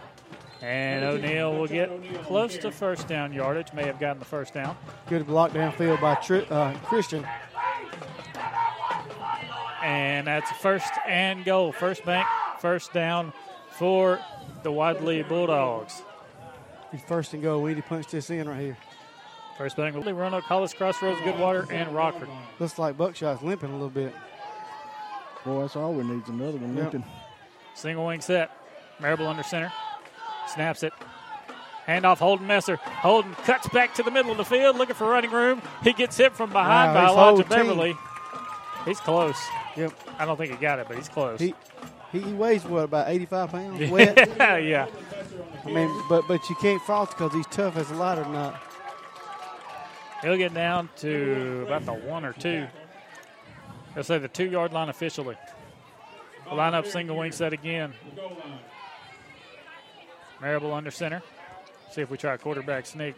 And 0.61 1.05
O'Neill 1.05 1.55
will 1.55 1.67
get 1.69 1.89
close 2.25 2.59
to 2.59 2.71
first 2.73 3.07
down 3.09 3.33
yardage. 3.33 3.73
May 3.73 3.85
have 3.85 3.99
gotten 4.01 4.19
the 4.19 4.25
first 4.25 4.53
down. 4.55 4.77
Good 5.09 5.27
block 5.27 5.53
downfield 5.53 6.01
by 6.01 6.17
Tri- 6.17 6.41
uh, 6.51 6.77
Christian. 6.81 7.25
And 9.83 10.27
that's 10.27 10.51
first 10.59 10.91
and 11.07 11.45
goal. 11.45 11.73
First 11.73 12.05
bank, 12.05 12.27
first 12.61 12.93
down 12.93 13.33
for 13.71 14.19
the 14.65 14.73
Wadley 14.73 15.23
Bulldogs. 15.23 16.03
First 17.07 17.35
and 17.35 17.43
goal. 17.43 17.63
We 17.63 17.75
need 17.75 17.83
to 17.83 17.89
punch 17.89 18.09
this 18.09 18.29
in 18.31 18.49
right 18.49 18.61
here. 18.61 18.77
First 19.59 19.77
bank, 19.77 19.97
Wadley, 19.97 20.13
Roanoke, 20.13 20.45
Hollis, 20.45 20.73
Crossroads, 20.73 21.21
Goodwater, 21.23 21.69
and 21.73 21.93
Rockford. 21.93 22.29
Looks 22.61 22.79
like 22.79 22.97
Buckshot's 22.97 23.43
limping 23.43 23.71
a 23.71 23.73
little 23.73 23.91
bit. 23.91 24.15
Boy, 25.45 25.63
that's 25.63 25.75
all 25.75 25.93
we 25.95 26.05
need 26.05 26.23
is 26.23 26.29
another 26.29 26.59
one. 26.59 26.77
Yep. 26.77 27.03
Single 27.75 28.07
wing 28.07 28.21
set. 28.21 28.53
Marable 29.01 29.27
under 29.27 29.43
center. 29.43 29.73
Snaps 30.47 30.85
it. 30.85 30.93
Handoff 31.89 32.19
Holden 32.19 32.47
Messer. 32.47 32.77
Holden 32.77 33.35
cuts 33.45 33.69
back 33.71 33.95
to 33.95 34.03
the 34.05 34.11
middle 34.13 34.31
of 34.31 34.37
the 34.37 34.45
field 34.45 34.77
looking 34.77 34.95
for 34.95 35.09
running 35.09 35.31
room. 35.33 35.61
He 35.83 35.93
gets 35.93 36.17
hit 36.17 36.35
from 36.37 36.51
behind 36.51 36.95
Wow, 36.95 36.95
by 36.95 37.09
his 37.09 37.17
Elijah 37.17 37.43
team. 37.43 37.67
Beverly. 37.67 37.95
He's 38.85 39.01
close. 39.01 39.39
Yep. 39.77 39.93
I 40.19 40.25
don't 40.25 40.37
think 40.37 40.53
he 40.53 40.57
got 40.59 40.79
it, 40.79 40.87
but 40.87 40.97
he's 40.97 41.09
close. 41.09 41.41
He, 41.41 41.55
he 42.13 42.21
weighs 42.21 42.65
what 42.65 42.85
about 42.85 43.09
85 43.09 43.51
pounds? 43.51 43.91
Wet. 43.91 44.17
yeah, 44.37 44.57
yeah. 44.57 44.87
I 45.65 45.71
mean, 45.71 46.03
but 46.09 46.29
but 46.29 46.49
you 46.49 46.57
can't 46.57 46.81
fault 46.83 47.11
because 47.11 47.33
he's 47.33 47.47
tough 47.47 47.77
as 47.77 47.91
a 47.91 47.95
ladder 47.95 48.25
knot. 48.27 48.61
He'll 50.23 50.37
get 50.37 50.53
down 50.55 50.89
to 50.97 51.65
about 51.67 51.87
the 51.87 51.93
one 51.93 52.25
or 52.25 52.33
two. 52.33 52.67
They'll 53.95 54.05
say 54.05 54.19
the 54.19 54.29
two 54.29 54.47
yard 54.47 54.73
line 54.73 54.89
officially. 54.89 55.37
Line 56.53 56.75
up 56.75 56.87
single 56.87 57.17
wing 57.17 57.33
set 57.33 57.53
again. 57.53 57.93
Marable 60.41 60.73
under 60.73 60.91
center. 60.91 61.23
See 61.91 62.01
if 62.01 62.11
we 62.11 62.17
try 62.17 62.35
a 62.35 62.39
quarterback 62.39 62.87
sneak. 62.87 63.15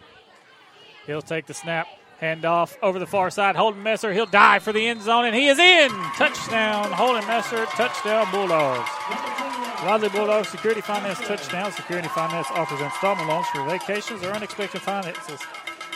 He'll 1.07 1.23
take 1.23 1.47
the 1.47 1.55
snap, 1.55 1.87
hand 2.19 2.45
off 2.45 2.77
over 2.83 2.99
the 2.99 3.07
far 3.07 3.31
side. 3.31 3.57
Holden 3.57 3.83
Messer, 3.83 4.13
he'll 4.13 4.27
dive 4.27 4.63
for 4.63 4.73
the 4.73 4.87
end 4.87 5.03
zone, 5.03 5.25
and 5.25 5.35
he 5.35 5.49
is 5.49 5.59
in. 5.59 5.91
Touchdown, 6.17 6.93
Holden 6.93 7.27
Messer, 7.27 7.67
touchdown, 7.67 8.31
Bulldogs. 8.31 8.89
Wadley 9.85 10.11
Bulldogs 10.11 10.49
Security 10.49 10.83
Finance 10.83 11.19
touchdown. 11.21 11.73
Security 11.73 12.09
Finance 12.09 12.49
offers 12.51 12.81
installment 12.81 13.29
loans 13.29 13.47
for 13.49 13.65
vacations 13.65 14.23
or 14.23 14.31
unexpected 14.33 14.83
finances, 14.83 15.41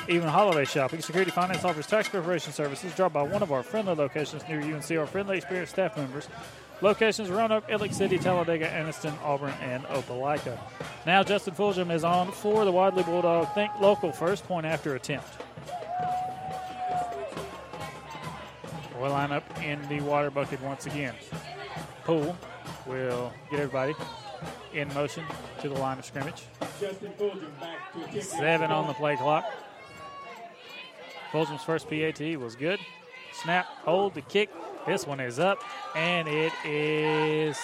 even 0.09 0.29
holiday 0.29 0.65
shopping. 0.65 1.01
Security 1.01 1.31
Finance 1.31 1.65
offers 1.65 1.87
tax 1.87 2.09
preparation 2.09 2.53
services. 2.53 2.95
Drop 2.95 3.13
by 3.13 3.23
one 3.23 3.43
of 3.43 3.53
our 3.53 3.63
friendly 3.63 3.95
locations 3.95 4.47
near 4.49 4.61
you 4.61 4.75
and 4.75 4.85
see 4.85 4.97
our 4.97 5.07
friendly, 5.07 5.37
experienced 5.37 5.73
staff 5.73 5.97
members. 5.97 6.29
Locations 6.81 7.31
Roanoke, 7.31 7.65
Alex 7.71 7.97
City, 7.97 8.19
Talladega, 8.19 8.69
Anniston, 8.69 9.15
Auburn, 9.23 9.55
and 9.63 9.85
Opelika. 9.85 10.59
Now 11.07 11.23
Justin 11.23 11.55
Fulgham 11.55 11.93
is 11.93 12.05
on 12.05 12.33
for 12.33 12.65
the 12.65 12.73
Wadley 12.73 13.05
Bulldog. 13.05 13.55
Think 13.55 13.73
local 13.81 14.13
first 14.13 14.45
point 14.47 14.67
after 14.67 14.95
attempt. 14.95 15.29
We'll 19.01 19.11
line 19.11 19.33
up 19.33 19.45
in 19.63 19.87
the 19.89 20.01
water 20.01 20.31
bucket 20.31 20.61
once 20.63 20.87
again. 20.87 21.15
Pool 22.05 22.37
will 22.87 23.33
get 23.51 23.61
everybody 23.61 23.95
in 24.73 24.93
motion 24.95 25.25
to 25.61 25.69
the 25.69 25.75
line 25.75 25.99
of 25.99 26.05
scrimmage. 26.05 26.45
Justin 26.81 27.13
Fulgham 27.19 27.61
back 27.61 28.13
to. 28.13 28.23
Seven 28.23 28.71
on 28.71 28.89
the 28.89 28.95
play 28.95 29.17
clock. 29.17 29.45
Fulgham's 31.35 31.65
first 31.65 31.91
PAT 31.91 32.39
was 32.39 32.55
good. 32.55 32.79
Snap, 33.33 33.67
hold, 33.85 34.15
the 34.15 34.21
kick. 34.21 34.51
This 34.87 35.05
one 35.05 35.19
is 35.19 35.41
up, 35.41 35.59
and 35.97 36.29
it 36.29 36.53
is 36.65 37.59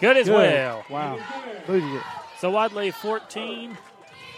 good 0.00 0.16
as 0.16 0.26
Good. 0.26 0.34
well. 0.34 0.84
Wow. 0.90 1.20
Booted 1.64 1.88
it. 1.94 2.02
So 2.40 2.50
Wadley 2.50 2.90
14, 2.90 3.78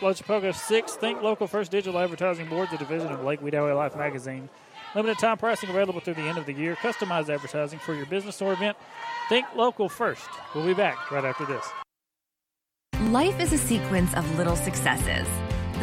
Lochapoka 0.01 0.55
6. 0.55 0.93
Think 0.97 1.23
Local 1.23 1.47
First 1.47 1.71
Digital 1.71 1.99
Advertising 1.99 2.47
Board, 2.51 2.69
the 2.71 2.77
division 2.77 3.11
of 3.11 3.21
Lakeweed 3.21 3.55
Area 3.55 3.75
Life 3.75 3.97
magazine. 3.97 4.51
Limited 4.95 5.19
time 5.19 5.39
pricing 5.39 5.71
available 5.71 6.01
through 6.01 6.15
the 6.15 6.21
end 6.21 6.37
of 6.37 6.45
the 6.45 6.53
year. 6.53 6.77
Customized 6.77 7.31
advertising 7.31 7.79
for 7.79 7.95
your 7.95 8.05
business 8.05 8.43
or 8.43 8.53
event. 8.53 8.77
Think 9.31 9.47
Local 9.57 9.89
First. 9.89 10.29
We'll 10.55 10.67
be 10.67 10.75
back 10.75 11.11
right 11.11 11.25
after 11.25 11.47
this. 11.47 11.67
Life 13.11 13.41
is 13.41 13.55
a 13.55 13.59
sequence 13.59 14.13
of 14.13 14.37
little 14.37 14.57
successes. 14.57 15.27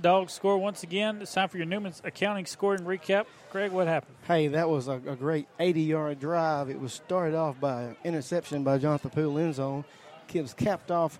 Dogs 0.00 0.32
score 0.32 0.58
once 0.58 0.82
again. 0.82 1.18
It's 1.20 1.32
time 1.32 1.48
for 1.48 1.56
your 1.56 1.66
Newman's 1.66 2.00
accounting 2.04 2.46
scoring 2.46 2.82
recap. 2.82 3.26
Greg, 3.50 3.72
what 3.72 3.88
happened? 3.88 4.14
Hey, 4.26 4.48
that 4.48 4.68
was 4.68 4.88
a, 4.88 4.92
a 4.92 5.16
great 5.16 5.46
80-yard 5.58 6.20
drive. 6.20 6.70
It 6.70 6.80
was 6.80 6.92
started 6.92 7.36
off 7.36 7.58
by 7.60 7.82
an 7.82 7.96
interception 8.04 8.62
by 8.62 8.78
Jonathan 8.78 9.10
Poole 9.10 9.38
end 9.38 9.54
zone. 9.54 9.84
Was 10.34 10.54
capped 10.54 10.90
off 10.90 11.18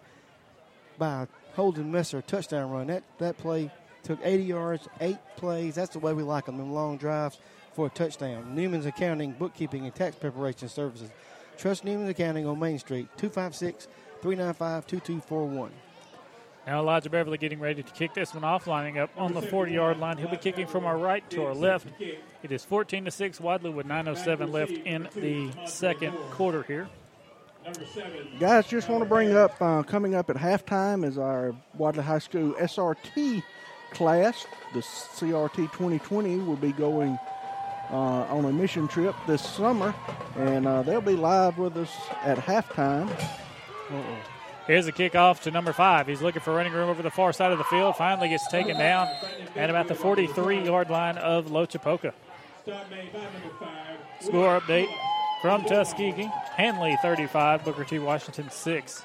by 0.99 1.27
Holden 1.55 1.91
Messer 1.91 2.21
touchdown 2.21 2.71
run. 2.71 2.89
That 2.89 3.03
that 3.19 3.39
play 3.39 3.71
took 4.03 4.19
80 4.23 4.45
yards, 4.45 4.87
eight 5.01 5.17
plays. 5.37 5.75
That's 5.75 5.95
the 5.95 5.99
way 5.99 6.13
we 6.13 6.23
like 6.23 6.47
them, 6.47 6.59
them 6.59 6.73
long 6.73 6.99
drives 6.99 7.39
for 7.73 7.87
a 7.87 7.91
touchdown. 7.91 8.55
Newman's 8.55 8.87
Accounting, 8.87 9.33
Bookkeeping, 9.33 9.85
and 9.85 9.95
Tax 9.95 10.17
Preparation 10.17 10.69
Services. 10.69 11.11
Trust 11.57 11.85
Newman's 11.85 12.11
Accounting 12.11 12.47
on 12.47 12.59
Main 12.59 12.79
Street, 12.79 13.09
256-395-2241. 13.19 15.71
Now 16.69 16.81
Elijah 16.81 17.09
Beverly 17.09 17.39
getting 17.39 17.61
ready 17.61 17.83
to 17.83 17.93
kick 17.95 18.13
this 18.13 18.35
one 18.35 18.45
off, 18.45 18.67
lining 18.67 18.99
up 18.99 19.09
on 19.17 19.33
the 19.33 19.41
40-yard 19.41 19.99
line. 19.99 20.19
He'll 20.19 20.29
be 20.29 20.37
kicking 20.37 20.67
from 20.67 20.85
our 20.85 20.99
right 20.99 21.29
to 21.31 21.47
our 21.47 21.55
left. 21.55 21.87
It 21.99 22.53
is 22.53 22.63
14 22.63 23.07
to 23.07 23.11
six. 23.11 23.41
Wadley 23.41 23.71
with 23.71 23.87
9:07 23.87 24.53
left 24.53 24.73
in 24.73 25.09
the 25.15 25.51
second 25.65 26.13
quarter 26.31 26.63
here. 26.65 26.87
Guys, 28.39 28.67
just 28.67 28.91
want 28.91 29.03
to 29.03 29.09
bring 29.09 29.35
up 29.35 29.57
uh, 29.63 29.83
coming 29.83 30.15
up 30.15 30.29
at 30.29 30.37
halftime 30.37 31.07
is 31.07 31.17
our 31.17 31.57
Wadley 31.73 32.03
High 32.03 32.19
School 32.19 32.53
SRT 32.53 33.43
class. 33.93 34.47
The 34.75 34.81
CRT 34.81 35.73
2020 35.73 36.37
will 36.41 36.57
be 36.57 36.73
going 36.73 37.19
uh, 37.91 37.95
on 37.95 38.45
a 38.45 38.53
mission 38.53 38.89
trip 38.89 39.15
this 39.27 39.41
summer, 39.41 39.95
and 40.37 40.67
uh, 40.67 40.83
they'll 40.83 41.01
be 41.01 41.17
live 41.17 41.57
with 41.57 41.79
us 41.79 41.97
at 42.25 42.37
halftime. 42.37 43.09
Here's 44.69 44.87
a 44.87 44.93
kickoff 44.93 45.41
to 45.45 45.51
number 45.51 45.73
five. 45.73 46.07
He's 46.07 46.21
looking 46.21 46.43
for 46.43 46.55
running 46.55 46.75
room 46.75 46.91
over 46.91 47.03
the 47.03 47.11
far 47.11 47.33
side 47.33 47.53
of 47.53 47.59
the 47.59 47.65
field. 47.65 47.97
Finally 47.97 48.29
gets 48.29 48.47
taken 48.49 48.77
down 48.77 49.09
at 49.57 49.71
about 49.71 49.89
the 49.89 49.95
43-yard 49.95 50.91
line 50.91 51.17
of 51.17 51.47
Lochapoka. 51.47 52.13
Score 54.21 54.61
update 54.61 54.89
from 55.41 55.65
Tuskegee. 55.65 56.31
Handley 56.55 56.99
35, 57.01 57.65
Booker 57.65 57.85
T. 57.85 57.99
Washington 57.99 58.51
6. 58.51 59.05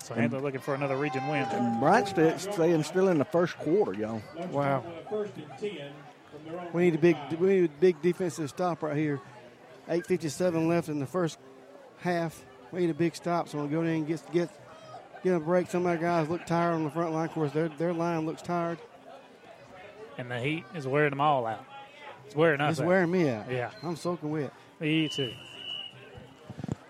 So 0.00 0.12
Handley 0.12 0.40
looking 0.40 0.60
for 0.60 0.74
another 0.74 0.98
region 0.98 1.26
win. 1.28 1.46
Bright 1.80 2.08
State 2.08 2.38
staying 2.38 2.82
still 2.82 3.08
in 3.08 3.16
the 3.16 3.24
first 3.24 3.56
quarter, 3.56 3.94
y'all. 3.94 4.20
Wow. 4.50 4.84
First 5.08 5.32
and 5.36 5.46
10 5.58 5.92
from 6.30 6.52
their 6.52 6.60
own 6.60 6.68
We 6.74 6.84
need 6.84 6.94
a 6.96 6.98
big 6.98 7.16
we 7.40 7.48
need 7.48 7.64
a 7.64 7.80
big 7.80 8.02
defensive 8.02 8.50
stop 8.50 8.82
right 8.82 8.98
here. 8.98 9.18
8:57 9.88 10.68
left 10.68 10.90
in 10.90 10.98
the 10.98 11.06
first 11.06 11.38
half. 12.00 12.44
We 12.70 12.80
need 12.80 12.90
a 12.90 12.94
big 12.94 13.16
stop, 13.16 13.48
so 13.48 13.56
we'll 13.56 13.68
go 13.68 13.80
in 13.80 13.86
and 13.86 14.06
get 14.06 14.20
get 14.30 14.50
get 15.24 15.34
a 15.34 15.40
break. 15.40 15.68
Some 15.70 15.80
of 15.86 15.86
our 15.90 15.96
guys 15.96 16.28
look 16.28 16.46
tired 16.46 16.74
on 16.74 16.84
the 16.84 16.90
front 16.90 17.12
line. 17.12 17.24
Of 17.26 17.32
course, 17.32 17.50
their 17.52 17.68
their 17.68 17.92
line 17.92 18.26
looks 18.26 18.42
tired. 18.42 18.78
And 20.16 20.30
the 20.30 20.38
heat 20.38 20.64
is 20.76 20.86
wearing 20.86 21.10
them 21.10 21.20
all 21.20 21.44
out. 21.46 21.64
It's 22.26 22.36
wearing 22.36 22.60
us 22.60 22.72
It's 22.72 22.80
out. 22.80 22.86
wearing 22.86 23.10
me 23.10 23.28
out. 23.28 23.50
Yeah. 23.50 23.70
I'm 23.82 23.96
soaking 23.96 24.30
wet. 24.30 24.52
Me 24.78 25.08
too. 25.08 25.32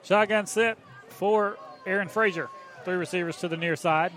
Shotgun 0.02 0.44
set 0.46 0.76
for 1.08 1.56
Aaron 1.86 2.08
Frazier. 2.08 2.50
Three 2.84 2.96
receivers 2.96 3.38
to 3.38 3.48
the 3.48 3.56
near 3.56 3.76
side. 3.76 4.12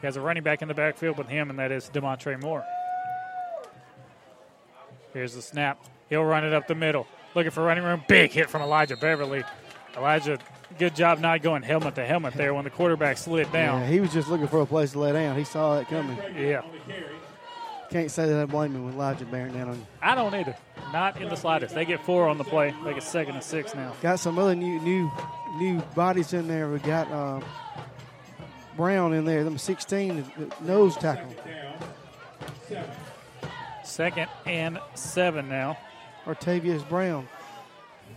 He 0.00 0.06
has 0.06 0.16
a 0.16 0.20
running 0.20 0.42
back 0.42 0.60
in 0.60 0.68
the 0.68 0.74
backfield 0.74 1.16
with 1.16 1.28
him, 1.28 1.48
and 1.48 1.58
that 1.58 1.72
is 1.72 1.88
Demontre 1.88 2.38
Moore. 2.42 2.64
Here's 5.14 5.34
the 5.34 5.42
snap. 5.42 5.78
He'll 6.08 6.24
run 6.24 6.44
it 6.44 6.52
up 6.52 6.66
the 6.68 6.74
middle. 6.74 7.06
Looking 7.34 7.50
for 7.50 7.62
running 7.62 7.84
room. 7.84 8.02
Big 8.08 8.30
hit 8.32 8.50
from 8.50 8.62
Elijah 8.62 8.96
Beverly. 8.96 9.44
Elijah, 9.96 10.38
good 10.78 10.94
job 10.94 11.20
not 11.20 11.42
going 11.42 11.62
helmet 11.62 11.94
to 11.96 12.06
helmet 12.06 12.34
there 12.34 12.54
when 12.54 12.64
the 12.64 12.70
quarterback 12.70 13.18
slid 13.18 13.52
down. 13.52 13.82
Yeah, 13.82 13.88
he 13.88 14.00
was 14.00 14.12
just 14.12 14.28
looking 14.28 14.48
for 14.48 14.60
a 14.60 14.66
place 14.66 14.92
to 14.92 14.98
lay 14.98 15.12
down. 15.12 15.36
He 15.36 15.44
saw 15.44 15.78
it 15.78 15.88
coming. 15.88 16.16
Yeah. 16.36 16.62
Can't 17.90 18.10
say 18.10 18.26
that 18.28 18.40
I 18.40 18.44
blame 18.44 18.72
him 18.74 18.86
with 18.86 18.94
Elijah 18.94 19.24
bearing 19.24 19.52
down 19.52 19.68
on 19.68 19.74
you. 19.76 19.86
I 20.00 20.14
don't 20.14 20.32
either. 20.32 20.54
Not 20.92 21.20
in 21.20 21.28
the 21.28 21.36
slightest. 21.36 21.74
They 21.74 21.84
get 21.84 22.00
four 22.04 22.28
on 22.28 22.38
the 22.38 22.44
play. 22.44 22.72
They 22.84 22.94
get 22.94 23.02
second 23.02 23.34
and 23.34 23.42
six 23.42 23.74
now. 23.74 23.94
Got 24.00 24.20
some 24.20 24.38
other 24.38 24.54
new 24.54 24.80
new 24.80 25.10
new 25.58 25.80
bodies 25.96 26.32
in 26.32 26.46
there. 26.46 26.70
We 26.70 26.78
got 26.78 27.10
uh, 27.10 27.40
Brown 28.76 29.12
in 29.12 29.24
there. 29.24 29.42
Them 29.42 29.58
16 29.58 30.52
nose 30.62 30.96
tackle. 30.96 31.34
Second 33.84 34.28
and 34.46 34.78
seven 34.94 35.48
now. 35.48 35.76
Artavius 36.26 36.88
Brown. 36.88 37.28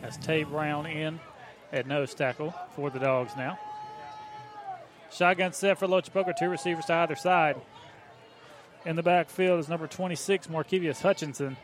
That's 0.01 0.17
Tay 0.17 0.43
Brown 0.43 0.85
in 0.85 1.19
at 1.73 1.87
nose 1.87 2.13
tackle 2.13 2.53
for 2.75 2.89
the 2.89 2.99
Dogs 2.99 3.33
now. 3.35 3.59
Shotgun 5.11 5.51
set 5.53 5.77
for 5.77 5.87
Lochapoka, 5.87 6.33
two 6.37 6.49
receivers 6.49 6.85
to 6.85 6.93
either 6.93 7.15
side. 7.15 7.59
In 8.85 8.95
the 8.95 9.03
backfield 9.03 9.59
is 9.59 9.69
number 9.69 9.87
26, 9.87 10.47
Markevius 10.47 11.01
Hutchinson. 11.01 11.57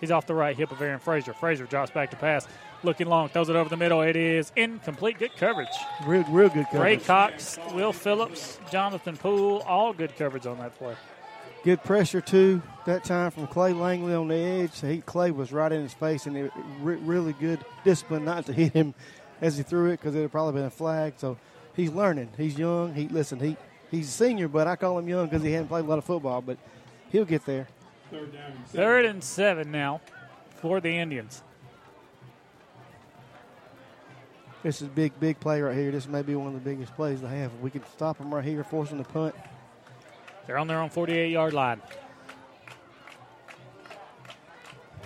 He's 0.00 0.10
off 0.10 0.26
the 0.26 0.34
right 0.34 0.56
hip 0.56 0.70
of 0.70 0.80
Aaron 0.80 1.00
Frazier. 1.00 1.32
Frazier 1.32 1.66
drops 1.66 1.90
back 1.90 2.10
to 2.10 2.16
pass. 2.16 2.46
Looking 2.84 3.08
long, 3.08 3.28
throws 3.28 3.48
it 3.48 3.56
over 3.56 3.68
the 3.68 3.76
middle. 3.76 4.02
It 4.02 4.14
is 4.14 4.52
incomplete. 4.54 5.18
Good 5.18 5.34
coverage. 5.36 5.68
Real, 6.06 6.24
real 6.28 6.48
good 6.48 6.66
coverage. 6.66 6.82
Ray. 6.82 6.96
Cox, 6.98 7.58
Will 7.72 7.92
Phillips, 7.92 8.60
Jonathan 8.70 9.16
Poole, 9.16 9.64
all 9.66 9.92
good 9.92 10.14
coverage 10.16 10.46
on 10.46 10.58
that 10.58 10.76
play. 10.76 10.94
Good 11.64 11.82
pressure 11.82 12.20
too. 12.20 12.62
That 12.86 13.02
time 13.02 13.32
from 13.32 13.48
Clay 13.48 13.72
Langley 13.72 14.14
on 14.14 14.28
the 14.28 14.36
edge. 14.36 14.80
He, 14.80 15.00
Clay 15.00 15.32
was 15.32 15.50
right 15.50 15.72
in 15.72 15.82
his 15.82 15.92
face, 15.92 16.26
and 16.26 16.36
it, 16.36 16.52
re- 16.80 16.96
really 16.96 17.32
good 17.32 17.64
discipline 17.82 18.24
not 18.24 18.46
to 18.46 18.52
hit 18.52 18.72
him 18.72 18.94
as 19.40 19.56
he 19.56 19.62
threw 19.62 19.86
it 19.86 19.98
because 19.98 20.14
it 20.14 20.22
had 20.22 20.32
probably 20.32 20.54
been 20.54 20.66
a 20.66 20.70
flag. 20.70 21.14
So 21.16 21.38
he's 21.74 21.90
learning. 21.90 22.30
He's 22.36 22.58
young. 22.58 22.94
He 22.94 23.08
listen. 23.08 23.38
He 23.40 23.56
He's 23.90 24.08
a 24.08 24.12
senior, 24.12 24.48
but 24.48 24.66
I 24.66 24.76
call 24.76 24.98
him 24.98 25.08
young 25.08 25.26
because 25.26 25.42
he 25.42 25.52
hadn't 25.52 25.68
played 25.68 25.84
a 25.84 25.88
lot 25.88 25.98
of 25.98 26.04
football. 26.04 26.42
But 26.42 26.58
he'll 27.10 27.24
get 27.24 27.44
there. 27.46 27.68
Third 28.10 28.32
down 28.32 28.52
and 28.52 28.66
seven. 28.66 28.84
Third 28.84 29.04
and 29.04 29.24
seven 29.24 29.70
now 29.70 30.00
for 30.56 30.80
the 30.80 30.90
Indians. 30.90 31.42
This 34.62 34.82
is 34.82 34.88
a 34.88 34.90
big, 34.90 35.18
big 35.20 35.38
play 35.40 35.62
right 35.62 35.76
here. 35.76 35.90
This 35.90 36.08
may 36.08 36.22
be 36.22 36.34
one 36.34 36.48
of 36.48 36.54
the 36.54 36.58
biggest 36.58 36.94
plays 36.96 37.20
they 37.20 37.28
have. 37.28 37.52
If 37.54 37.60
we 37.60 37.70
can 37.70 37.84
stop 37.92 38.18
them 38.18 38.34
right 38.34 38.44
here, 38.44 38.64
force 38.64 38.88
them 38.88 38.98
to 38.98 39.08
punt. 39.08 39.34
They're 40.46 40.58
on 40.58 40.66
their 40.66 40.80
own 40.80 40.90
48 40.90 41.30
yard 41.30 41.54
line. 41.54 41.80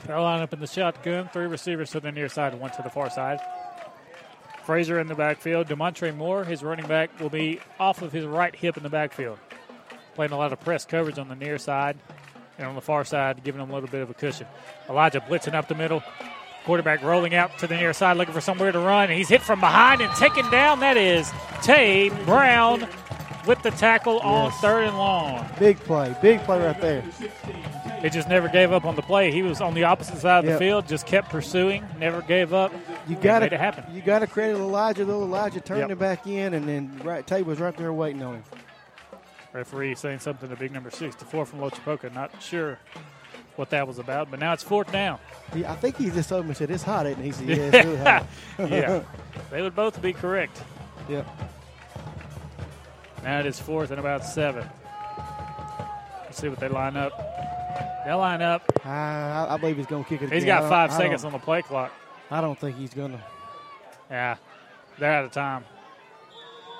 They're 0.07 0.19
lined 0.19 0.43
up 0.43 0.53
in 0.53 0.59
the 0.59 0.67
shotgun. 0.67 1.29
Three 1.33 1.47
receivers 1.47 1.91
to 1.91 2.01
the 2.01 2.11
near 2.11 2.29
side, 2.29 2.55
one 2.55 2.71
to 2.73 2.83
the 2.83 2.91
far 2.91 3.11
side. 3.11 3.39
Frazier 4.65 4.99
in 4.99 5.07
the 5.07 5.15
backfield. 5.15 5.69
Demontre 5.69 6.15
Moore, 6.15 6.45
his 6.45 6.63
running 6.63 6.87
back, 6.87 7.19
will 7.21 7.31
be 7.31 7.61
off 7.79 8.03
of 8.03 8.13
his 8.13 8.25
right 8.25 8.55
hip 8.55 8.77
in 8.77 8.83
the 8.83 8.89
backfield. 8.89 9.39
Playing 10.15 10.33
a 10.33 10.39
lot 10.39 10.53
of 10.53 10.61
press 10.61 10.85
coverage 10.85 11.19
on 11.19 11.29
the 11.29 11.35
near 11.35 11.59
side 11.59 11.97
and 12.59 12.67
on 12.67 12.75
the 12.75 12.81
far 12.81 13.05
side, 13.05 13.43
giving 13.43 13.61
them 13.61 13.71
a 13.71 13.75
little 13.75 13.89
bit 13.89 14.03
of 14.03 14.11
a 14.11 14.15
cushion. 14.15 14.47
Elijah 14.89 15.21
blitzing 15.21 15.55
up 15.55 15.69
the 15.69 15.75
middle. 15.75 16.03
Quarterback 16.65 17.03
rolling 17.03 17.35
out 17.35 17.59
to 17.59 17.67
the 17.67 17.75
near 17.75 17.93
side, 17.93 18.17
looking 18.17 18.35
for 18.35 18.41
somewhere 18.41 18.71
to 18.71 18.79
run. 18.79 19.11
He's 19.11 19.29
hit 19.29 19.43
from 19.43 19.59
behind 19.59 20.01
and 20.01 20.15
taken 20.15 20.49
down. 20.51 20.79
That 20.81 20.97
is 20.97 21.33
Tay 21.63 22.11
Brown 22.25 22.87
with 23.47 23.63
the 23.63 23.71
tackle 23.73 24.19
on 24.21 24.51
third 24.53 24.85
and 24.85 24.97
long. 24.99 25.47
Big 25.59 25.79
play, 25.81 26.15
big 26.23 26.41
play 26.43 26.61
right 26.65 26.81
there. 26.81 27.03
It 28.03 28.13
just 28.13 28.29
never 28.29 28.49
gave 28.49 28.73
up 28.73 28.85
on 28.85 28.97
the 28.97 29.03
play. 29.03 29.31
He 29.31 29.43
was 29.43 29.61
on 29.61 29.75
the 29.75 29.85
opposite 29.85 30.19
side 30.19 30.45
of 30.45 30.51
the 30.51 30.59
field, 30.59 30.89
just 30.89 31.07
kept 31.07 31.31
pursuing, 31.31 31.85
never 31.99 32.21
gave 32.23 32.53
up. 32.53 32.73
You 33.09 33.17
got 33.17 33.43
it 33.43 33.53
happen. 33.53 33.85
You 33.95 34.03
got 34.03 34.21
to 34.21 34.27
credit 34.27 34.57
Elijah 34.57 35.05
though. 35.05 35.23
Elijah 35.23 35.61
turned 35.61 35.81
Yep. 35.81 35.91
it 35.91 35.99
back 35.99 36.27
in, 36.27 36.55
and 36.55 36.69
then 36.69 37.01
right, 37.05 37.27
Tay 37.27 37.43
was 37.43 37.59
right 37.61 37.77
there 37.77 37.93
waiting 37.93 38.23
on 38.23 38.35
him. 38.37 38.43
Referee 39.53 39.95
saying 39.97 40.21
something 40.21 40.49
to 40.49 40.57
big 40.57 40.73
number 40.73 40.91
six 40.91 41.15
to 41.17 41.25
four 41.25 41.45
from 41.45 41.61
Lochapoka. 41.61 42.13
Not 42.15 42.43
sure 42.43 42.79
what 43.57 43.69
that 43.71 43.87
was 43.87 43.99
about, 43.99 44.31
but 44.31 44.41
now 44.41 44.53
it's 44.55 44.63
fourth 44.63 44.91
down. 44.91 45.19
He, 45.53 45.65
I 45.67 45.75
think 45.77 45.97
he 45.99 46.09
just 46.11 46.31
told 46.31 46.47
me 46.47 46.55
said 46.55 46.71
it's 46.71 46.83
hot, 46.83 47.07
isn't 47.07 47.21
it? 47.21 47.25
He 47.27 47.33
said, 47.33 47.49
"Yeah, 47.49 47.57
it's 47.57 47.87
really 47.87 47.97
hot." 47.99 48.27
yeah, 48.71 49.03
they 49.51 49.61
would 49.63 49.77
both 49.77 50.01
be 50.03 50.13
correct. 50.13 50.61
Yep. 51.09 51.27
Now 53.23 53.41
it 53.41 53.47
is 53.47 53.59
fourth 53.61 53.91
and 53.91 54.01
about 54.01 54.25
seven. 54.25 54.69
Let's 56.25 56.39
see 56.41 56.49
what 56.49 56.59
they 56.61 56.69
line 56.69 56.97
up. 56.97 57.13
They 58.05 58.13
line 58.13 58.43
up. 58.43 58.63
I, 58.85 59.47
I 59.51 59.57
believe 59.59 59.77
he's 59.77 59.87
going 59.87 60.03
to 60.03 60.09
kick 60.09 60.23
it. 60.23 60.33
He's 60.33 60.43
again. 60.43 60.61
got 60.61 60.69
five 60.69 60.93
seconds 60.93 61.25
on 61.25 61.33
the 61.33 61.39
play 61.39 61.63
clock. 61.63 61.93
I 62.31 62.41
don't 62.41 62.59
think 62.59 62.77
he's 62.77 62.95
going 62.95 63.13
to. 63.13 63.21
Yeah, 64.11 64.37
they're 64.99 65.13
out 65.13 65.25
of 65.25 65.31
time. 65.33 65.65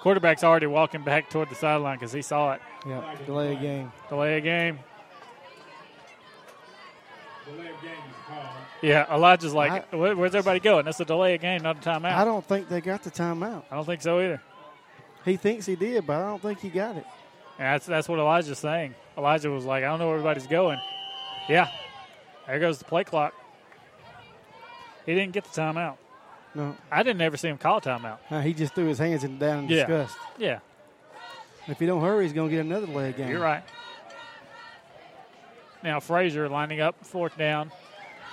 Quarterback's 0.03 0.43
already 0.43 0.67
walking 0.67 1.03
back 1.05 1.31
toward 1.31 1.49
the 1.49 1.55
sideline 1.55 1.97
because 1.97 2.13
he 2.13 2.23
saw 2.23 2.55
it. 2.55 2.61
Yeah, 2.87 3.15
delay 3.25 3.55
a 3.55 3.59
game. 3.61 3.93
Delay 4.09 4.39
a 4.39 4.41
game. 4.41 4.81
Delay 7.45 7.69
of 7.71 7.81
game 7.83 7.91
is 7.93 8.17
called. 8.27 8.47
Yeah, 8.83 9.15
Elijah's 9.15 9.55
like, 9.55 9.93
"Where- 9.93 10.17
where's 10.17 10.35
everybody 10.35 10.59
going? 10.59 10.85
That's 10.85 10.99
a 10.99 11.05
delay 11.05 11.35
a 11.35 11.39
game, 11.39 11.63
not 11.63 11.77
a 11.77 11.81
timeout. 11.89 12.15
I 12.15 12.25
don't 12.25 12.45
think 12.45 12.69
they 12.69 12.81
got 12.81 13.05
the 13.05 13.11
timeout. 13.13 13.63
I 13.71 13.77
don't 13.77 13.85
think 13.85 14.03
so 14.03 14.19
either. 14.21 14.41
He 15.25 15.37
thinks 15.37 15.67
he 15.67 15.77
did, 15.77 16.07
but 16.07 16.17
I 16.17 16.27
don't 16.27 16.43
think 16.43 16.61
he 16.61 16.69
got 16.69 16.97
it. 16.97 17.07
And 17.59 17.67
that's 17.75 17.87
that's 17.87 18.09
what 18.09 18.19
Elijah's 18.19 18.59
saying. 18.59 18.95
Elijah 19.17 19.51
was 19.51 19.65
like, 19.65 19.85
I 19.85 19.89
don't 19.89 19.99
know 19.99 20.07
where 20.07 20.17
everybody's 20.17 20.47
going. 20.47 20.79
Yeah, 21.49 21.69
there 22.47 22.59
goes 22.59 22.79
the 22.79 22.85
play 22.85 23.05
clock. 23.05 23.35
He 25.07 25.15
didn't 25.15 25.33
get 25.33 25.45
the 25.45 25.61
timeout. 25.61 25.97
No, 26.55 26.77
I 26.91 27.03
didn't 27.03 27.21
ever 27.23 27.37
see 27.37 27.49
him 27.49 27.59
call 27.59 27.79
a 27.79 27.81
timeout. 27.81 28.19
Uh, 28.31 28.41
he 28.41 28.53
just 28.55 28.75
threw 28.75 28.87
his 28.87 28.99
hands 28.99 29.25
in 29.25 29.39
down 29.39 29.65
in 29.65 29.69
Yeah. 29.71 29.87
disgust. 29.87 30.17
Yeah, 30.39 30.59
If 31.67 31.79
he 31.79 31.87
don't 31.87 32.03
hurry, 32.03 32.25
he's 32.25 32.33
going 32.33 32.51
to 32.51 32.57
get 32.57 32.65
another 32.65 32.87
leg 32.87 33.17
game. 33.17 33.29
you're 33.29 33.41
right. 33.41 33.63
Now 35.83 35.99
Frazier 36.01 36.49
lining 36.49 36.81
up 36.81 37.05
fourth 37.05 37.37
down. 37.37 37.71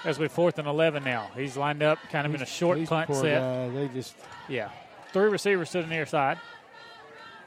As 0.06 0.18
we 0.18 0.30
fourth 0.30 0.58
and 0.60 0.68
eleven 0.68 1.04
now. 1.04 1.30
He's 1.36 1.58
lined 1.58 1.84
up 1.84 2.00
kind 2.10 2.26
of 2.26 2.34
in 2.34 2.42
a 2.42 2.46
short 2.46 2.84
punt 2.86 3.14
set. 3.14 3.42
guys, 3.42 3.74
they 3.74 3.88
just 3.90 4.16
Yeah. 4.48 4.70
Three 5.12 5.28
receivers 5.30 5.72
to 5.72 5.82
the 5.82 5.88
near 5.88 6.06
side. 6.06 6.38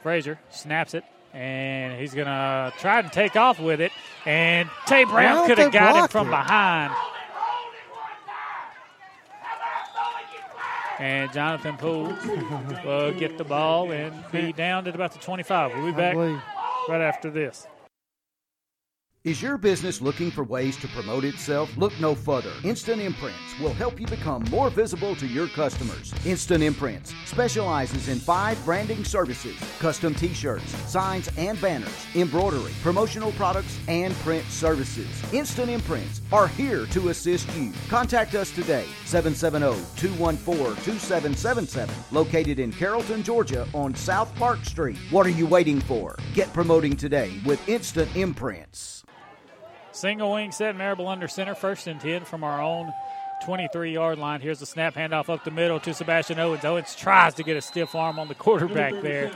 Frazier 0.03 0.37
snaps 0.49 0.93
it, 0.93 1.03
and 1.33 1.99
he's 1.99 2.13
going 2.13 2.27
to 2.27 2.73
try 2.77 2.99
and 2.99 3.11
take 3.11 3.35
off 3.35 3.59
with 3.59 3.81
it. 3.81 3.91
And 4.25 4.69
Tay 4.85 5.05
Brown 5.05 5.47
could 5.47 5.57
have 5.57 5.71
got 5.71 5.95
him 5.95 6.07
from 6.09 6.27
it? 6.27 6.31
behind. 6.31 6.93
And 10.99 11.33
Jonathan 11.33 11.75
Poole 11.77 12.15
will 12.85 13.13
get 13.13 13.37
the 13.37 13.43
ball 13.43 13.91
and 13.91 14.13
be 14.31 14.53
down 14.53 14.87
at 14.87 14.93
about 14.93 15.11
the 15.11 15.19
25. 15.19 15.73
We'll 15.73 15.85
be 15.87 15.91
back 15.91 16.15
right 16.15 17.01
after 17.01 17.31
this. 17.31 17.65
Is 19.25 19.41
your 19.41 19.57
business 19.57 20.01
looking 20.01 20.29
for 20.29 20.43
ways 20.43 20.75
to 20.75 20.87
promote 20.89 21.23
itself? 21.23 21.77
Look 21.77 21.97
no 21.97 22.13
further. 22.13 22.51
Instant 22.65 23.01
Imprints 23.01 23.57
will 23.57 23.73
help 23.73 23.97
you 23.97 24.05
become 24.05 24.43
more 24.51 24.69
visible 24.69 25.15
to 25.15 25.25
your 25.25 25.47
customers. 25.47 26.13
Instant 26.25 26.61
Imprints 26.61 27.13
specializes 27.23 28.09
in 28.09 28.19
five 28.19 28.61
branding 28.65 29.05
services 29.05 29.55
custom 29.79 30.13
t 30.13 30.33
shirts, 30.33 30.75
signs 30.91 31.29
and 31.37 31.59
banners, 31.61 32.05
embroidery, 32.15 32.73
promotional 32.81 33.31
products, 33.33 33.79
and 33.87 34.13
print 34.15 34.43
services. 34.49 35.07
Instant 35.33 35.69
Imprints 35.69 36.19
are 36.33 36.49
here 36.49 36.85
to 36.87 37.07
assist 37.07 37.49
you. 37.55 37.71
Contact 37.87 38.35
us 38.35 38.51
today 38.51 38.87
770 39.05 39.85
214 39.95 40.75
2777, 40.83 41.95
located 42.11 42.59
in 42.59 42.73
Carrollton, 42.73 43.23
Georgia 43.23 43.65
on 43.73 43.95
South 43.95 44.35
Park 44.35 44.65
Street. 44.65 44.97
What 45.11 45.25
are 45.25 45.29
you 45.29 45.47
waiting 45.47 45.79
for? 45.79 46.17
Get 46.33 46.51
promoting 46.51 46.97
today 46.97 47.39
with 47.45 47.65
Instant 47.69 48.13
Imprints. 48.17 49.03
Single 49.93 50.31
wing 50.31 50.51
set, 50.51 50.75
Marable 50.75 51.07
under 51.07 51.27
center, 51.27 51.55
first 51.55 51.87
and 51.87 52.01
10 52.01 52.25
from 52.25 52.43
our 52.43 52.61
own 52.61 52.91
23 53.45 53.93
yard 53.93 54.17
line. 54.17 54.41
Here's 54.41 54.59
the 54.59 54.65
snap 54.65 54.95
handoff 54.95 55.29
up 55.29 55.43
the 55.43 55.51
middle 55.51 55.79
to 55.81 55.93
Sebastian 55.93 56.39
Owens. 56.39 56.65
Owens 56.65 56.95
tries 56.95 57.35
to 57.35 57.43
get 57.43 57.57
a 57.57 57.61
stiff 57.61 57.93
arm 57.93 58.17
on 58.17 58.27
the 58.27 58.35
quarterback 58.35 59.01
there. 59.01 59.31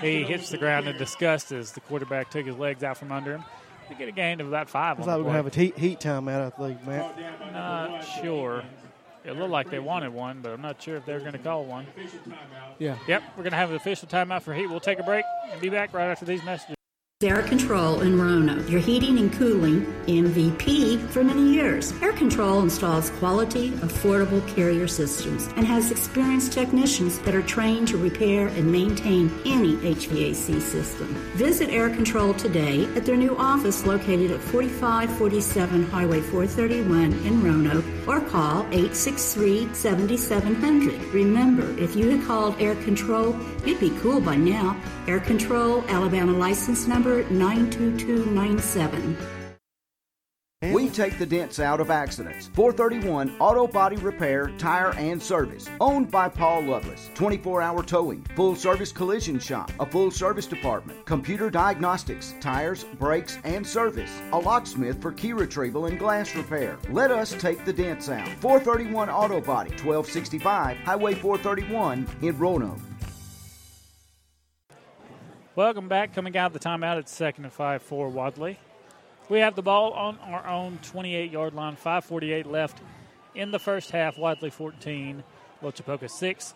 He 0.00 0.24
hits 0.24 0.50
the 0.50 0.58
ground 0.58 0.88
in 0.88 0.96
disgust 0.96 1.52
as 1.52 1.72
the 1.72 1.80
quarterback 1.80 2.30
took 2.30 2.46
his 2.46 2.56
legs 2.56 2.82
out 2.82 2.96
from 2.96 3.12
under 3.12 3.34
him. 3.34 3.44
To 3.88 3.94
get 3.94 4.08
a 4.08 4.12
gain 4.12 4.40
of 4.40 4.48
about 4.48 4.68
five 4.68 4.98
Looks 4.98 5.08
on 5.08 5.14
like 5.14 5.18
we're 5.18 5.32
going 5.32 5.44
to 5.44 5.50
have 5.50 5.56
a 5.56 5.60
heat, 5.60 5.78
heat 5.78 6.00
timeout, 6.00 6.40
I 6.40 6.50
think, 6.50 6.86
Matt. 6.86 7.52
Not 7.52 8.02
sure. 8.02 8.62
It 9.24 9.32
looked 9.36 9.50
like 9.50 9.70
they 9.70 9.78
wanted 9.78 10.12
one, 10.12 10.40
but 10.42 10.52
I'm 10.52 10.60
not 10.60 10.80
sure 10.80 10.96
if 10.96 11.06
they're 11.06 11.20
going 11.20 11.32
to 11.32 11.38
call 11.38 11.64
one. 11.64 11.86
Yeah. 12.78 12.96
Yep, 13.06 13.22
we're 13.36 13.42
going 13.42 13.52
to 13.52 13.56
have 13.56 13.70
an 13.70 13.76
official 13.76 14.06
timeout 14.06 14.42
for 14.42 14.54
heat. 14.54 14.66
We'll 14.66 14.80
take 14.80 14.98
a 14.98 15.02
break 15.02 15.24
and 15.50 15.60
be 15.60 15.70
back 15.70 15.92
right 15.94 16.10
after 16.10 16.24
these 16.26 16.44
messages. 16.44 16.77
Air 17.20 17.42
Control 17.42 18.02
in 18.02 18.16
Roanoke, 18.16 18.70
your 18.70 18.78
heating 18.78 19.18
and 19.18 19.32
cooling 19.32 19.84
MVP 20.06 21.00
for 21.08 21.24
many 21.24 21.52
years. 21.52 21.92
Air 22.00 22.12
Control 22.12 22.60
installs 22.60 23.10
quality, 23.10 23.72
affordable 23.72 24.46
carrier 24.54 24.86
systems 24.86 25.48
and 25.56 25.66
has 25.66 25.90
experienced 25.90 26.52
technicians 26.52 27.18
that 27.22 27.34
are 27.34 27.42
trained 27.42 27.88
to 27.88 27.98
repair 27.98 28.46
and 28.46 28.70
maintain 28.70 29.36
any 29.44 29.74
HVAC 29.78 30.60
system. 30.60 31.08
Visit 31.34 31.70
Air 31.70 31.90
Control 31.90 32.34
today 32.34 32.84
at 32.94 33.04
their 33.04 33.16
new 33.16 33.36
office 33.36 33.84
located 33.84 34.30
at 34.30 34.40
4547 34.40 35.90
Highway 35.90 36.20
431 36.20 37.14
in 37.26 37.42
Roanoke 37.42 37.84
or 38.06 38.20
call 38.20 38.60
863 38.66 39.74
7700. 39.74 41.02
Remember, 41.12 41.68
if 41.80 41.96
you 41.96 42.10
had 42.10 42.24
called 42.28 42.54
Air 42.60 42.76
Control, 42.76 43.36
you'd 43.66 43.80
be 43.80 43.90
cool 43.98 44.20
by 44.20 44.36
now. 44.36 44.80
Air 45.08 45.20
Control, 45.20 45.82
Alabama 45.88 46.32
license 46.32 46.86
number 46.86 47.24
92297. 47.30 49.16
We 50.70 50.90
take 50.90 51.18
the 51.18 51.24
dents 51.24 51.60
out 51.60 51.80
of 51.80 51.90
accidents. 51.90 52.48
431 52.48 53.34
Auto 53.38 53.66
Body 53.66 53.96
Repair, 53.96 54.52
Tire 54.58 54.92
and 54.96 55.22
Service. 55.22 55.66
Owned 55.80 56.10
by 56.10 56.28
Paul 56.28 56.64
Lovelace. 56.64 57.08
24 57.14 57.62
hour 57.62 57.82
towing, 57.82 58.22
full 58.36 58.54
service 58.54 58.92
collision 58.92 59.38
shop, 59.38 59.72
a 59.80 59.86
full 59.86 60.10
service 60.10 60.46
department, 60.46 61.06
computer 61.06 61.48
diagnostics, 61.48 62.34
tires, 62.40 62.84
brakes, 62.98 63.38
and 63.44 63.66
service. 63.66 64.10
A 64.32 64.38
locksmith 64.38 65.00
for 65.00 65.12
key 65.12 65.32
retrieval 65.32 65.86
and 65.86 65.98
glass 65.98 66.34
repair. 66.34 66.76
Let 66.90 67.10
us 67.10 67.32
take 67.32 67.64
the 67.64 67.72
dents 67.72 68.10
out. 68.10 68.28
431 68.40 69.08
Auto 69.08 69.40
Body, 69.40 69.70
1265 69.70 70.76
Highway 70.78 71.14
431 71.14 72.06
in 72.20 72.36
Roanoke. 72.36 72.87
Welcome 75.58 75.88
back. 75.88 76.14
Coming 76.14 76.36
out 76.36 76.46
of 76.46 76.52
the 76.52 76.60
timeout, 76.60 76.98
it's 76.98 77.12
second 77.12 77.42
and 77.42 77.52
five 77.52 77.82
for 77.82 78.08
Wadley. 78.08 78.60
We 79.28 79.40
have 79.40 79.56
the 79.56 79.62
ball 79.62 79.90
on 79.90 80.16
our 80.20 80.46
own 80.46 80.78
28 80.82 81.32
yard 81.32 81.52
line, 81.52 81.76
5.48 81.76 82.46
left 82.46 82.80
in 83.34 83.50
the 83.50 83.58
first 83.58 83.90
half. 83.90 84.16
Wadley 84.16 84.50
14, 84.50 85.24
Lochapoka 85.60 86.08
6. 86.08 86.54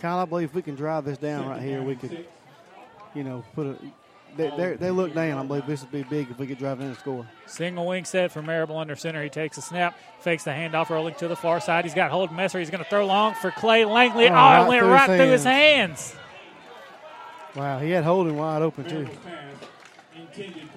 Kyle, 0.00 0.18
I 0.18 0.24
believe 0.24 0.48
if 0.48 0.54
we 0.56 0.62
can 0.62 0.74
drive 0.74 1.04
this 1.04 1.18
down 1.18 1.46
right 1.46 1.62
here, 1.62 1.82
we 1.82 1.94
could, 1.94 2.26
you 3.14 3.22
know, 3.22 3.44
put 3.54 3.68
a. 3.68 3.76
They, 4.36 4.74
they, 4.74 4.90
look 4.90 5.14
down. 5.14 5.38
I 5.38 5.46
believe 5.46 5.64
this 5.64 5.82
would 5.82 5.92
be 5.92 6.02
big 6.02 6.28
if 6.32 6.38
we 6.40 6.48
could 6.48 6.58
drive 6.58 6.80
in 6.80 6.88
and 6.88 6.96
score. 6.96 7.24
Single 7.46 7.86
wing 7.86 8.06
set 8.06 8.32
for 8.32 8.42
Marable 8.42 8.76
under 8.76 8.96
center. 8.96 9.22
He 9.22 9.28
takes 9.28 9.56
a 9.56 9.62
snap, 9.62 9.96
fakes 10.18 10.42
the 10.42 10.50
handoff, 10.50 10.90
rolling 10.90 11.14
to 11.14 11.28
the 11.28 11.36
far 11.36 11.60
side. 11.60 11.84
He's 11.84 11.94
got 11.94 12.10
Holden 12.10 12.34
Messer. 12.34 12.58
He's 12.58 12.70
going 12.70 12.82
to 12.82 12.90
throw 12.90 13.06
long 13.06 13.34
for 13.34 13.52
Clay 13.52 13.84
Langley. 13.84 14.26
Oh, 14.26 14.30
Oh, 14.30 14.32
right 14.32 14.64
it 14.64 14.68
went 14.68 14.80
through 14.80 14.90
right 14.90 15.06
through 15.06 15.30
his 15.30 15.44
hands. 15.44 16.16
Wow, 17.56 17.78
he 17.78 17.90
had 17.90 18.04
Holden 18.04 18.36
wide 18.36 18.62
open 18.62 18.84
too. 18.88 19.08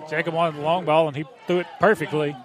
Jacob 0.09 0.33
wanted 0.33 0.57
the 0.59 0.61
long 0.61 0.85
ball, 0.85 1.07
and 1.07 1.15
he 1.17 1.25
threw 1.47 1.59
it 1.59 1.67
perfectly. 1.79 2.35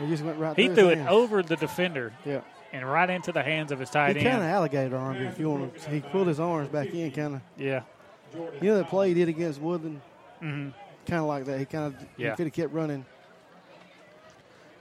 He 0.00 0.06
just 0.08 0.24
went 0.24 0.38
right. 0.38 0.56
He 0.56 0.68
threw 0.68 0.88
it 0.88 0.98
hands. 0.98 1.10
over 1.10 1.42
the 1.42 1.56
defender. 1.56 2.12
Yeah. 2.24 2.40
And 2.72 2.88
right 2.90 3.08
into 3.08 3.32
the 3.32 3.42
hands 3.42 3.72
of 3.72 3.78
his 3.78 3.88
tight 3.90 4.10
end. 4.10 4.18
He 4.18 4.24
kind 4.24 4.38
of 4.38 4.44
alligator 4.44 4.96
armed 4.96 5.22
if 5.22 5.38
you 5.38 5.50
want 5.50 5.78
to. 5.80 5.90
He 5.90 6.00
pulled 6.00 6.28
his 6.28 6.38
arms 6.38 6.68
back 6.68 6.88
in, 6.92 7.10
kind 7.12 7.36
of. 7.36 7.40
Yeah. 7.56 7.82
You 8.34 8.68
know 8.70 8.76
that 8.76 8.88
play 8.88 9.08
he 9.08 9.14
did 9.14 9.28
against 9.28 9.60
Woodland? 9.60 10.00
Mm-hmm. 10.42 10.70
Kind 11.06 11.20
of 11.20 11.26
like 11.26 11.46
that. 11.46 11.58
He 11.58 11.64
kind 11.64 11.86
of 11.86 11.94
Yeah. 12.16 12.30
he 12.30 12.36
could 12.36 12.46
have 12.46 12.52
kept 12.52 12.72
running. 12.74 13.04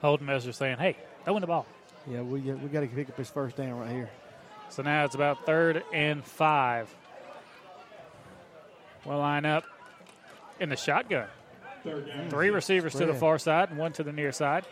Holden 0.01 0.25
Messer 0.27 0.51
saying, 0.51 0.77
"Hey, 0.77 0.97
throw 1.23 1.35
in 1.37 1.41
the 1.41 1.47
ball." 1.47 1.65
Yeah, 2.09 2.21
we 2.21 2.39
we 2.39 2.67
got 2.69 2.81
to 2.81 2.87
pick 2.87 3.09
up 3.09 3.17
his 3.17 3.29
first 3.29 3.55
down 3.57 3.77
right 3.79 3.89
here. 3.89 4.09
So 4.69 4.83
now 4.83 5.05
it's 5.05 5.15
about 5.15 5.45
third 5.45 5.83
and 5.93 6.23
five. 6.23 6.93
We'll 9.07 9.19
line 9.19 9.45
up 9.45 9.63
in 10.59 10.69
the 10.69 10.75
shotgun. 10.75 11.27
Three 12.29 12.49
receivers 12.49 12.93
to 12.95 13.05
the 13.05 13.13
far 13.13 13.39
side 13.39 13.69
and 13.69 13.79
one 13.79 13.93
to 13.93 14.03
the 14.03 14.11
near 14.11 14.31
side. 14.31 14.65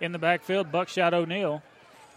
In 0.00 0.12
the 0.12 0.18
backfield, 0.18 0.72
Buckshot 0.72 1.14
O'Neill 1.14 1.62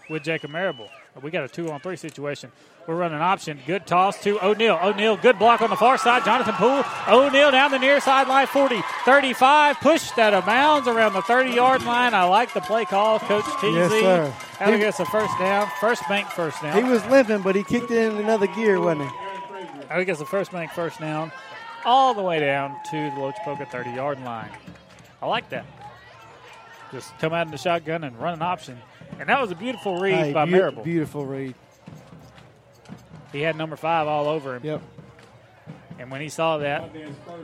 with 0.09 0.23
Jacob 0.23 0.49
Marable. 0.49 0.89
We 1.21 1.29
got 1.29 1.43
a 1.43 1.47
two 1.47 1.69
on 1.69 1.79
three 1.79 1.95
situation. 1.97 2.51
We're 2.87 2.95
running 2.95 3.19
option. 3.19 3.59
Good 3.67 3.85
toss 3.85 4.21
to 4.23 4.43
O'Neill. 4.43 4.79
O'Neill, 4.81 5.15
good 5.15 5.37
block 5.37 5.61
on 5.61 5.69
the 5.69 5.75
far 5.75 5.97
side. 5.97 6.25
Jonathan 6.25 6.55
Poole. 6.55 6.83
O'Neill 7.07 7.51
down 7.51 7.71
the 7.71 7.77
near 7.77 7.99
sideline, 8.01 8.47
40, 8.47 8.81
35. 9.05 9.79
Pushed 9.79 10.17
out 10.17 10.33
of 10.33 10.45
bounds 10.45 10.87
around 10.87 11.13
the 11.13 11.21
30 11.21 11.51
yard 11.51 11.83
line. 11.83 12.13
I 12.13 12.23
like 12.23 12.53
the 12.53 12.61
play 12.61 12.85
call, 12.85 13.19
Coach 13.19 13.45
TZ. 13.45 13.63
Yes, 13.63 13.91
sir. 13.91 14.33
How 14.59 14.65
to 14.67 14.71
He- 14.73 14.79
get 14.79 14.87
us 14.89 14.99
a 14.99 15.05
first 15.05 15.37
down. 15.37 15.67
First 15.79 16.07
bank 16.09 16.27
first 16.29 16.61
down. 16.61 16.75
He 16.75 16.83
was 16.83 17.05
limping, 17.05 17.41
but 17.41 17.55
he 17.55 17.63
kicked 17.63 17.91
it 17.91 18.11
in 18.11 18.17
another 18.17 18.47
gear, 18.47 18.79
wasn't 18.81 19.09
he? 19.09 19.17
I 19.93 19.97
think 19.97 20.09
it's 20.09 20.17
the 20.17 20.25
first 20.25 20.51
bank 20.51 20.71
first 20.71 20.99
down, 20.99 21.31
all 21.85 22.15
the 22.15 22.23
way 22.23 22.39
down 22.39 22.75
to 22.89 22.97
the 22.97 23.11
Lochapoka 23.11 23.69
30 23.69 23.91
yard 23.91 24.19
line. 24.23 24.49
I 25.21 25.27
like 25.27 25.49
that. 25.49 25.67
Just 26.91 27.15
come 27.19 27.31
out 27.31 27.45
in 27.45 27.51
the 27.51 27.59
shotgun 27.59 28.03
and 28.03 28.19
run 28.19 28.33
an 28.33 28.41
option. 28.41 28.79
And 29.19 29.29
that 29.29 29.39
was 29.39 29.51
a 29.51 29.55
beautiful 29.55 29.99
read 29.99 30.15
Hey, 30.15 30.33
by 30.33 30.45
beau- 30.45 30.51
Marable. 30.51 30.83
Beautiful 30.83 31.27
read. 31.27 31.53
He 33.31 33.41
had 33.41 33.55
number 33.55 33.75
five 33.75 34.07
all 34.07 34.25
over 34.25 34.55
him. 34.55 34.63
Yep. 34.65 34.81
And 35.99 36.09
when 36.09 36.21
he 36.21 36.29
saw 36.29 36.57
that, 36.57 36.89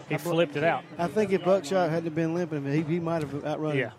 he 0.09 0.17
flipped 0.17 0.55
it 0.55 0.63
out. 0.63 0.83
I 0.97 1.05
think 1.05 1.31
if 1.31 1.43
Buckshot 1.43 1.91
hadn't 1.91 2.15
been 2.15 2.33
limping, 2.33 2.65
he, 2.65 2.81
he 2.81 2.99
might 2.99 3.21
have 3.21 3.45
outrun 3.45 3.73
him. 3.73 3.77
Yeah. 3.77 3.91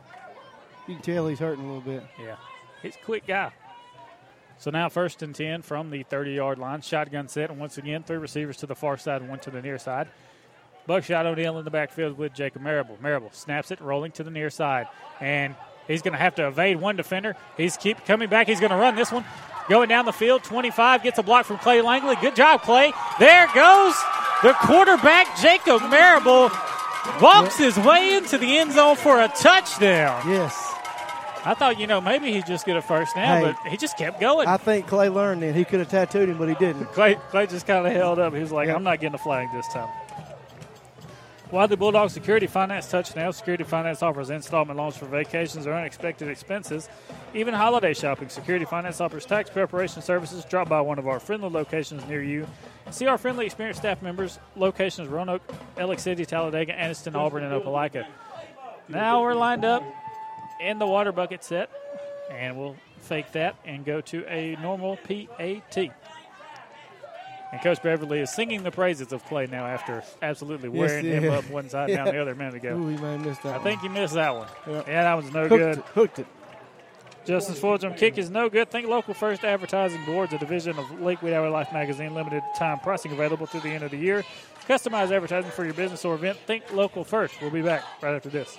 You 0.89 0.95
can 0.95 1.03
tell 1.05 1.29
he's 1.29 1.39
hurting 1.39 1.63
a 1.63 1.67
little 1.69 1.81
bit. 1.83 2.03
Yeah. 2.21 2.35
He's 2.83 2.97
a 2.97 3.05
quick 3.05 3.29
guy. 3.29 3.53
So 4.61 4.71
now 4.71 4.91
first 4.91 5.23
and 5.23 5.35
10 5.35 5.63
from 5.63 5.91
the 5.91 6.03
30 6.03 6.33
yard 6.33 6.59
line. 6.59 6.83
Shotgun 6.83 7.29
set. 7.29 7.51
And 7.51 7.59
once 7.59 7.79
again, 7.79 8.03
three 8.03 8.19
receivers 8.19 8.59
to 8.59 8.67
the 8.67 8.75
far 8.75 8.99
side 8.99 9.23
and 9.23 9.31
one 9.31 9.39
to 9.41 9.51
the 9.51 9.63
near 9.63 9.79
side. 9.79 10.09
Buckshot 10.87 11.25
O'Neill 11.25 11.59
in 11.59 11.65
the 11.65 11.71
backfield 11.71 12.19
with 12.19 12.35
Jacob 12.35 12.61
Marable. 12.61 12.99
Marable 13.01 13.31
snaps 13.33 13.71
it, 13.71 13.81
rolling 13.81 14.13
to 14.13 14.23
the 14.23 14.31
near 14.31 14.51
side. 14.51 14.87
And 15.19 15.55
he's 15.89 16.03
going 16.03 16.13
to 16.13 16.19
have 16.19 16.35
to 16.35 16.47
evade 16.47 16.79
one 16.79 16.97
defender. 16.97 17.37
He's 17.57 17.79
keep 17.79 18.05
coming 18.05 18.29
back. 18.29 18.49
He's 18.49 18.61
going 18.61 18.71
to 18.71 18.77
run 18.77 18.97
this 18.97 19.11
one. 19.11 19.25
Going 19.71 19.89
down 19.89 20.05
the 20.05 20.13
field, 20.13 20.45
25 20.45 21.05
gets 21.05 21.19
a 21.19 21.23
block 21.23 21.47
from 21.47 21.57
Clay 21.57 21.81
Langley. 21.81 22.17
Good 22.17 22.37
job, 22.37 22.61
Clay. 22.61 22.93
There 23.19 23.47
goes 23.55 23.95
the 24.43 24.53
quarterback, 24.53 25.39
Jacob 25.41 25.81
Marable. 25.89 26.51
Walks 27.23 27.57
his 27.57 27.79
way 27.79 28.15
into 28.17 28.37
the 28.37 28.59
end 28.59 28.73
zone 28.73 28.97
for 28.97 29.21
a 29.21 29.29
touchdown. 29.29 30.29
Yes. 30.29 30.70
I 31.45 31.55
thought, 31.55 31.81
you 31.81 31.87
know, 31.87 32.01
maybe 32.01 32.33
he'd 32.33 32.47
just 32.47 32.67
get 32.67 32.77
a 32.77 32.83
first 32.83 33.15
down, 33.15 33.43
Hey, 33.43 33.53
but 33.63 33.71
he 33.71 33.77
just 33.77 33.97
kept 33.97 34.21
going. 34.21 34.47
I 34.47 34.59
think 34.59 34.87
Clay 34.87 35.09
learned 35.09 35.43
that 35.43 35.55
he 35.55 35.65
could 35.65 35.79
have 35.81 35.89
tattooed 35.89 36.29
him, 36.29 36.37
but 36.37 36.49
he 36.49 36.55
didn't. 36.57 36.87
Clay, 36.87 37.15
Clay 37.31 37.47
just 37.47 37.67
kind 37.67 37.87
of 37.87 37.93
held 37.93 38.19
up. 38.19 38.35
He 38.35 38.41
was 38.41 38.53
like, 38.53 38.69
I'm 38.69 38.83
not 38.83 39.01
getting 39.01 39.15
a 39.15 39.19
flag 39.19 39.49
this 39.53 39.67
time. 39.69 39.89
Why 41.51 41.67
the 41.67 41.77
Bulldog 41.77 42.11
Security 42.11 42.47
Finance 42.47 42.89
Touchdown. 42.89 43.33
Security 43.33 43.65
Finance 43.65 44.05
offers 44.05 44.31
installment 44.31 44.79
loans 44.79 44.97
for 44.97 45.07
vacations 45.07 45.67
or 45.67 45.73
unexpected 45.73 46.29
expenses, 46.29 46.89
even 47.35 47.55
holiday 47.55 47.93
shopping. 47.93 48.29
Security 48.29 48.65
Finance 48.65 49.01
offers 49.01 49.27
tax 49.27 49.51
preparation 49.51 50.01
services. 50.01 50.45
Drop 50.45 50.69
by 50.69 50.81
one 50.81 51.01
of 51.01 51.09
our 51.09 51.19
friendly 51.19 51.49
locations 51.49 52.07
near 52.07 52.23
you. 52.23 52.47
See 52.93 53.07
our 53.07 53.19
friendly, 53.19 53.47
experienced 53.47 53.81
staff 53.81 54.01
members. 54.01 54.39
Locations 54.55 55.09
Roanoke, 55.09 55.43
Alex 55.77 56.03
City, 56.03 56.25
Talladega, 56.25 56.73
Anniston, 56.73 57.17
Auburn, 57.17 57.43
and 57.43 57.61
Opelika. 57.61 58.07
Now 58.89 59.23
we're 59.23 59.35
lined 59.35 59.65
up 59.65 59.83
in 60.61 60.79
the 60.79 60.87
water 60.87 61.13
bucket 61.13 61.43
set, 61.45 61.71
and 62.31 62.57
we'll 62.59 62.77
fake 63.03 63.33
that 63.33 63.57
and 63.65 63.85
go 63.85 64.01
to 64.03 64.25
a 64.29 64.57
normal 64.63 64.97
PAT. 64.99 65.91
And 67.53 67.61
Coach 67.63 67.83
Beverly 67.83 68.21
is 68.21 68.31
singing 68.33 68.63
the 68.63 68.71
praises 68.71 69.13
of 69.13 69.25
Clay 69.25 69.47
now 69.47 69.67
after 69.67 70.05
absolutely 70.23 70.69
Yes, 70.69 70.79
wearing 70.79 71.05
him 71.07 71.33
up 71.33 71.51
one 71.51 71.69
side 71.69 71.91
and 71.91 71.97
down 71.97 72.15
the 72.15 72.21
other 72.21 72.31
a 72.33 72.37
minute 72.37 72.55
ago. 72.55 72.77
Ooh, 72.79 72.89
he 72.89 72.97
may 72.97 73.13
have 73.19 73.25
that 73.25 73.45
I 73.47 73.51
one. 73.57 73.63
think 73.63 73.81
he 73.81 73.89
missed 73.89 74.15
that 74.15 74.37
one. 74.37 74.47
Yep. 74.69 74.87
Yeah, 74.87 75.03
that 75.03 75.15
was 75.15 75.33
no 75.33 75.49
Hooked 75.49 75.51
good. 75.51 75.79
it, 75.79 75.85
hooked 75.87 76.19
it. 76.21 76.27
Justin 77.27 77.55
Fulgham 77.57 77.97
kick 77.97 78.19
is 78.19 78.31
no 78.31 78.49
good. 78.49 78.71
Think 78.71 78.87
local 78.89 79.15
first 79.15 79.45
advertising 79.45 80.03
boards, 80.07 80.33
a 80.33 80.39
division 80.39 80.79
of 80.79 81.01
Lakewood 81.01 81.33
Hour 81.33 81.51
Life 81.51 81.73
magazine, 81.73 82.15
limited 82.15 82.43
time 82.57 82.79
pricing 82.79 83.13
available 83.13 83.47
through 83.47 83.61
the 83.61 83.69
end 83.71 83.83
of 83.85 83.91
the 83.91 83.99
year. 83.99 84.25
Customize 84.69 85.11
advertising 85.11 85.51
for 85.51 85.65
your 85.65 85.75
business 85.75 86.05
or 86.05 86.15
event. 86.15 86.39
Think 86.47 86.73
local 86.73 87.03
first. 87.05 87.35
We'll 87.43 87.51
be 87.51 87.63
back 87.63 87.83
right 88.01 88.15
after 88.15 88.29
this. 88.31 88.59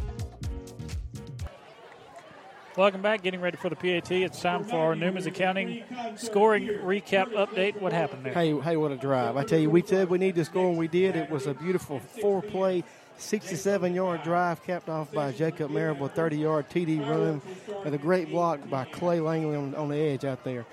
Welcome 2.77 3.01
back. 3.01 3.21
Getting 3.21 3.41
ready 3.41 3.57
for 3.57 3.69
the 3.69 3.75
PAT. 3.75 4.09
It's 4.11 4.41
time 4.41 4.63
for 4.63 4.77
our 4.77 4.95
Newman's 4.95 5.25
Accounting 5.25 5.83
scoring 6.15 6.67
recap 6.67 7.33
update. 7.33 7.81
What 7.81 7.91
happened 7.91 8.23
there? 8.23 8.33
Hey, 8.33 8.57
hey, 8.57 8.77
what 8.77 8.93
a 8.93 8.95
drive! 8.95 9.35
I 9.35 9.43
tell 9.43 9.59
you, 9.59 9.69
we 9.69 9.81
said 9.81 10.09
we 10.09 10.17
need 10.17 10.35
to 10.35 10.45
score, 10.45 10.69
and 10.69 10.77
we 10.77 10.87
did. 10.87 11.17
It 11.17 11.29
was 11.29 11.47
a 11.47 11.53
beautiful 11.53 11.99
four-play, 11.99 12.85
67-yard 13.19 14.23
drive, 14.23 14.63
capped 14.63 14.87
off 14.87 15.11
by 15.11 15.33
Jacob 15.33 15.69
Marable, 15.69 16.07
30-yard 16.07 16.69
TD 16.69 17.01
run, 17.01 17.41
and 17.83 17.93
a 17.93 17.97
great 17.97 18.29
block 18.29 18.69
by 18.69 18.85
Clay 18.85 19.19
Langley 19.19 19.57
on, 19.57 19.75
on 19.75 19.89
the 19.89 19.97
edge 19.97 20.23
out 20.23 20.45
there. 20.45 20.65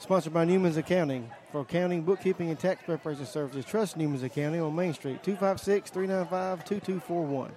Sponsored 0.00 0.34
by 0.34 0.44
Newman's 0.44 0.76
Accounting 0.76 1.30
for 1.52 1.60
accounting, 1.60 2.02
bookkeeping, 2.02 2.50
and 2.50 2.58
tax 2.58 2.82
preparation 2.84 3.24
services. 3.24 3.64
Trust 3.64 3.96
Newman's 3.96 4.24
Accounting 4.24 4.60
on 4.60 4.74
Main 4.74 4.94
Street, 4.94 5.22
256-395-2241. 5.22 7.50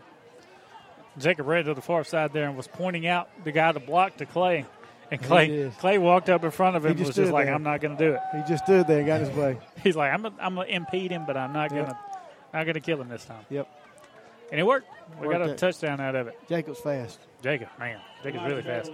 Jacob 1.19 1.47
ran 1.47 1.65
to 1.65 1.73
the 1.73 1.81
far 1.81 2.03
side 2.03 2.33
there 2.33 2.47
and 2.47 2.57
was 2.57 2.67
pointing 2.67 3.07
out 3.07 3.29
the 3.43 3.51
guy 3.51 3.71
to 3.71 3.79
block 3.79 4.17
to 4.17 4.25
Clay. 4.25 4.65
And 5.11 5.21
Clay. 5.21 5.71
Clay 5.79 5.97
walked 5.97 6.29
up 6.29 6.43
in 6.43 6.51
front 6.51 6.75
of 6.75 6.85
him 6.85 6.91
and 6.91 6.99
was 6.99 7.15
just 7.15 7.31
like, 7.31 7.45
there. 7.45 7.55
I'm 7.55 7.63
not 7.63 7.81
going 7.81 7.97
to 7.97 8.03
do 8.03 8.13
it. 8.13 8.19
He 8.35 8.43
just 8.47 8.63
stood 8.63 8.87
there 8.87 8.99
and 8.99 9.07
got 9.07 9.21
his 9.21 9.29
way. 9.31 9.57
He's 9.83 9.95
like, 9.95 10.13
I'm 10.13 10.21
going 10.21 10.67
to 10.67 10.75
impede 10.75 11.11
him, 11.11 11.25
but 11.25 11.35
I'm 11.35 11.51
not 11.51 11.71
going 11.71 11.85
to 11.85 11.97
not 12.53 12.63
going 12.63 12.73
to 12.73 12.79
kill 12.79 13.01
him 13.01 13.09
this 13.09 13.25
time. 13.25 13.45
Yep. 13.49 13.67
And 14.51 14.59
it 14.59 14.63
worked. 14.63 14.87
We 15.19 15.29
got 15.29 15.41
a 15.41 15.51
it. 15.51 15.57
touchdown 15.57 15.99
out 15.99 16.15
of 16.15 16.27
it. 16.27 16.39
Jacob's 16.47 16.79
fast. 16.79 17.19
Jacob, 17.41 17.69
man, 17.79 17.99
Jacob's 18.23 18.43
really 18.45 18.61
fast. 18.61 18.91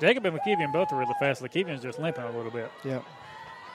Jacob 0.00 0.24
and 0.26 0.38
McKevian 0.38 0.72
both 0.72 0.92
are 0.92 0.98
really 0.98 1.14
fast. 1.18 1.42
McKevian's 1.42 1.82
just 1.82 1.98
limping 1.98 2.24
a 2.24 2.30
little 2.30 2.50
bit. 2.50 2.70
Yep. 2.84 3.04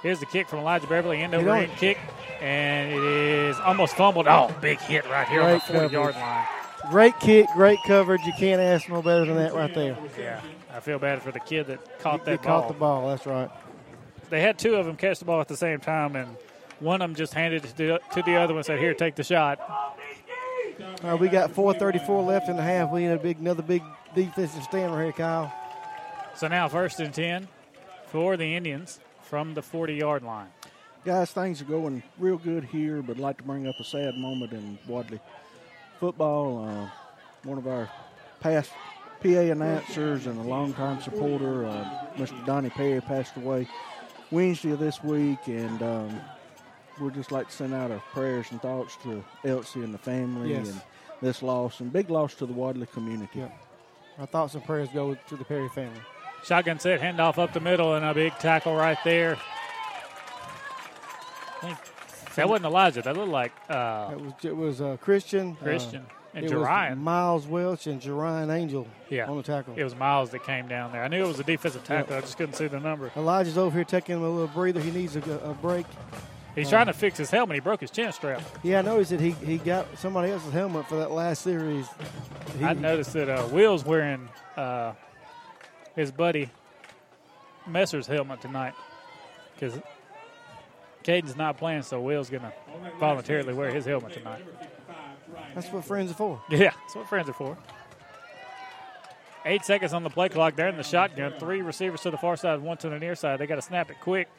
Here's 0.02 0.20
the 0.20 0.26
kick 0.26 0.48
from 0.48 0.60
Elijah 0.60 0.88
Beverly, 0.88 1.22
end 1.22 1.34
over 1.34 1.50
end 1.50 1.72
kick, 1.78 1.98
and 2.42 2.92
it 2.92 3.04
is 3.04 3.58
almost 3.60 3.96
fumbled. 3.96 4.28
Oh, 4.28 4.54
big 4.62 4.80
hit 4.80 5.06
right 5.10 5.28
here 5.28 5.42
on 5.42 5.54
the 5.54 5.60
Great 5.60 5.82
40 5.82 5.94
yard 5.94 6.16
line. 6.16 6.46
Great 6.90 7.18
kick, 7.20 7.48
great 7.56 7.80
coverage. 7.86 8.22
You 8.26 8.34
can't 8.38 8.62
ask 8.62 8.90
no 8.90 9.02
better 9.02 9.26
than 9.26 9.36
that 9.38 9.54
right 9.54 9.74
there. 9.74 9.98
Yeah, 10.20 10.42
I 10.74 10.80
feel 10.80 11.00
bad 11.00 11.22
for 11.22 11.32
the 11.32 11.40
kid 11.40 11.68
that 11.68 12.00
caught 12.00 12.20
He 12.22 12.26
that 12.32 12.44
caught 12.44 12.64
ball. 12.64 12.68
the 12.68 12.74
ball. 12.80 13.08
That's 13.10 13.26
right. 13.26 13.50
They 14.30 14.42
had 14.42 14.58
two 14.60 14.76
of 14.76 14.86
them 14.86 14.96
catch 14.96 15.20
the 15.20 15.26
ball 15.26 15.40
at 15.42 15.48
the 15.48 15.58
same 15.58 15.80
time, 15.80 16.16
and 16.16 16.36
one 16.80 17.02
of 17.02 17.10
them 17.10 17.16
just 17.16 17.34
handed 17.34 17.64
it 17.66 17.70
to 17.70 17.76
the, 17.76 18.02
to 18.14 18.22
the 18.24 18.36
other 18.36 18.54
one 18.54 18.58
and 18.60 18.66
said, 18.66 18.80
Here, 18.80 18.94
take 18.94 19.16
the 19.16 19.24
shot. 19.24 19.60
All 21.04 21.12
right, 21.12 21.20
we 21.20 21.30
got 21.30 21.52
4:34 21.52 22.26
left 22.26 22.50
in 22.50 22.58
the 22.58 22.64
half. 22.64 22.92
We 22.92 23.02
need 23.02 23.12
a 23.12 23.18
big, 23.20 23.40
another 23.40 23.62
big 23.64 23.84
defensive 24.16 24.64
stand 24.64 24.94
right 24.94 25.04
here, 25.04 25.12
Kyle. 25.14 25.54
So 26.36 26.48
now 26.48 26.68
first 26.68 27.00
and 27.00 27.14
10 27.14 27.48
for 28.08 28.36
the 28.38 28.56
Indians 28.56 29.00
from 29.22 29.54
the 29.54 29.62
40 29.62 29.94
yard 29.96 30.24
line. 30.24 30.48
Guys, 31.06 31.32
things 31.32 31.62
are 31.62 31.66
going 31.66 32.02
real 32.18 32.38
good 32.38 32.64
here, 32.64 33.02
but 33.02 33.18
I'd 33.18 33.22
like 33.22 33.38
to 33.38 33.44
bring 33.44 33.68
up 33.68 33.76
a 33.80 33.84
sad 33.84 34.16
moment 34.16 34.54
in 34.54 34.80
Wadley 34.88 35.20
football. 36.04 36.66
Uh, 36.68 36.90
one 37.48 37.58
of 37.58 37.66
our 37.66 37.90
past 38.42 38.72
PA 39.22 39.30
announcers 39.30 40.28
and 40.28 40.38
a 40.38 40.44
longtime 40.44 41.00
supporter, 41.02 41.66
uh, 41.66 42.08
Mr. 42.18 42.46
Donnie 42.46 42.70
Perry, 42.70 43.00
passed 43.00 43.38
away 43.38 43.66
Wednesday 44.30 44.72
of 44.72 44.80
this 44.80 45.02
week, 45.02 45.40
and 45.48 45.82
um, 45.82 46.20
we'd 47.00 47.14
just 47.14 47.32
like 47.32 47.48
to 47.48 47.56
send 47.56 47.74
out 47.74 47.90
our 47.90 48.04
prayers 48.12 48.48
and 48.52 48.62
thoughts 48.62 48.98
to 49.04 49.24
Elsie 49.46 49.82
and 49.82 49.94
the 49.94 49.98
family 49.98 50.52
Yes. 50.52 50.72
and 50.72 50.82
this 51.22 51.42
loss 51.42 51.80
and 51.80 51.94
big 51.94 52.10
loss 52.10 52.34
to 52.36 52.46
the 52.46 52.52
Wadley 52.52 52.88
community. 52.88 53.40
Yep. 53.40 53.58
Our 54.20 54.26
thoughts 54.26 54.56
and 54.56 54.66
prayers 54.66 54.90
go 54.94 55.16
to 55.16 55.38
the 55.38 55.46
Perry 55.46 55.70
family. 55.70 56.02
Shotgun 56.44 56.80
set, 56.80 57.00
handoff 57.00 57.38
up 57.38 57.54
the 57.54 57.62
middle, 57.62 57.96
and 57.96 58.04
a 58.04 58.14
big 58.14 58.38
tackle 58.40 58.76
right 58.76 58.98
there. 59.06 59.38
I 61.62 61.66
think 61.68 61.78
that 62.36 62.50
wasn't 62.50 62.66
Elijah. 62.66 63.02
That 63.02 63.16
looked 63.18 63.32
like 63.32 63.52
uh, 63.70 64.10
It 64.14 64.22
was 64.22 64.34
it 64.44 64.56
was 64.56 64.82
uh, 64.82 64.98
Christian, 65.02 65.58
uh, 65.60 65.64
Christian 65.64 66.06
and 66.36 66.48
Jerian. 66.48 66.98
Miles 66.98 67.46
Welch 67.46 67.86
and 67.88 68.02
Jerian 68.02 68.52
Angel 68.52 68.88
Yeah. 69.10 69.30
on 69.30 69.38
the 69.38 69.44
tackle. 69.44 69.76
It 69.78 69.84
was 69.84 69.96
Miles 69.96 70.32
that 70.32 70.44
came 70.44 70.68
down 70.68 70.92
there. 70.92 71.04
I 71.04 71.08
knew 71.08 71.24
it 71.24 71.28
was 71.28 71.40
a 71.40 71.44
defensive 71.44 71.84
tackle. 71.84 72.16
I 72.18 72.22
just 72.22 72.38
couldn't 72.38 72.56
see 72.56 72.68
the 72.68 72.80
number. 72.80 73.12
Elijah's 73.16 73.58
over 73.58 73.76
here 73.78 73.84
taking 73.86 74.16
him 74.16 74.24
a 74.24 74.30
little 74.30 74.48
breather. 74.48 74.80
He 74.80 74.90
needs 74.92 75.16
a, 75.16 75.20
a 75.44 75.54
break. 75.54 75.86
He's 76.56 76.68
Uh, 76.68 76.72
trying 76.72 76.86
to 76.88 76.94
fix 76.94 77.18
his 77.18 77.30
helmet. 77.32 77.56
He 77.56 77.60
broke 77.62 77.82
his 77.82 77.90
chin 77.92 78.12
strap. 78.12 78.42
Yeah, 78.64 78.80
I 78.80 78.82
noticed 78.84 79.12
that 79.12 79.20
he, 79.20 79.32
he 79.32 79.58
got 79.58 79.86
somebody 79.98 80.32
else's 80.32 80.54
helmet 80.54 80.88
for 80.88 80.96
that 80.98 81.12
last 81.12 81.42
series. 81.44 81.88
He, 82.60 82.64
I 82.66 82.74
noticed 82.74 83.14
that 83.14 83.30
uh, 83.30 83.48
Will's 83.52 83.84
wearing 83.86 84.28
uh, 84.58 84.94
his 85.96 86.12
buddy 86.12 86.50
Messer's 87.68 88.08
helmet 88.08 88.42
tonight 88.42 88.74
because 89.56 89.80
Caden's 91.04 91.36
not 91.36 91.58
playing, 91.58 91.84
so 91.84 92.00
Will's 92.02 92.30
going 92.30 92.44
to 92.44 92.54
voluntarily 93.00 93.54
wear 93.54 93.70
his 93.72 93.86
helmet 93.86 94.14
tonight. 94.14 94.44
That's 95.54 95.68
what 95.72 95.86
friends 95.86 96.12
are 96.12 96.16
for. 96.16 96.42
Yeah, 96.50 96.72
that's 96.82 96.96
what 96.96 97.08
friends 97.08 97.30
are 97.30 97.34
for. 97.34 97.58
Eight 99.46 99.66
seconds 99.66 99.94
on 99.94 100.04
the 100.04 100.10
play 100.10 100.30
clock. 100.30 100.56
They're 100.56 100.70
in 100.70 100.78
the 100.78 100.84
shotgun. 100.84 101.34
Three 101.38 101.62
receivers 101.62 102.02
to 102.02 102.12
the 102.12 102.18
far 102.18 102.38
side, 102.38 102.62
one 102.62 102.78
to 102.78 102.90
the 102.90 102.98
near 102.98 103.14
side. 103.16 103.40
They 103.40 103.46
got 103.48 103.56
to 103.56 103.62
snap 103.62 103.92
it 103.92 103.98
quick. 104.00 104.30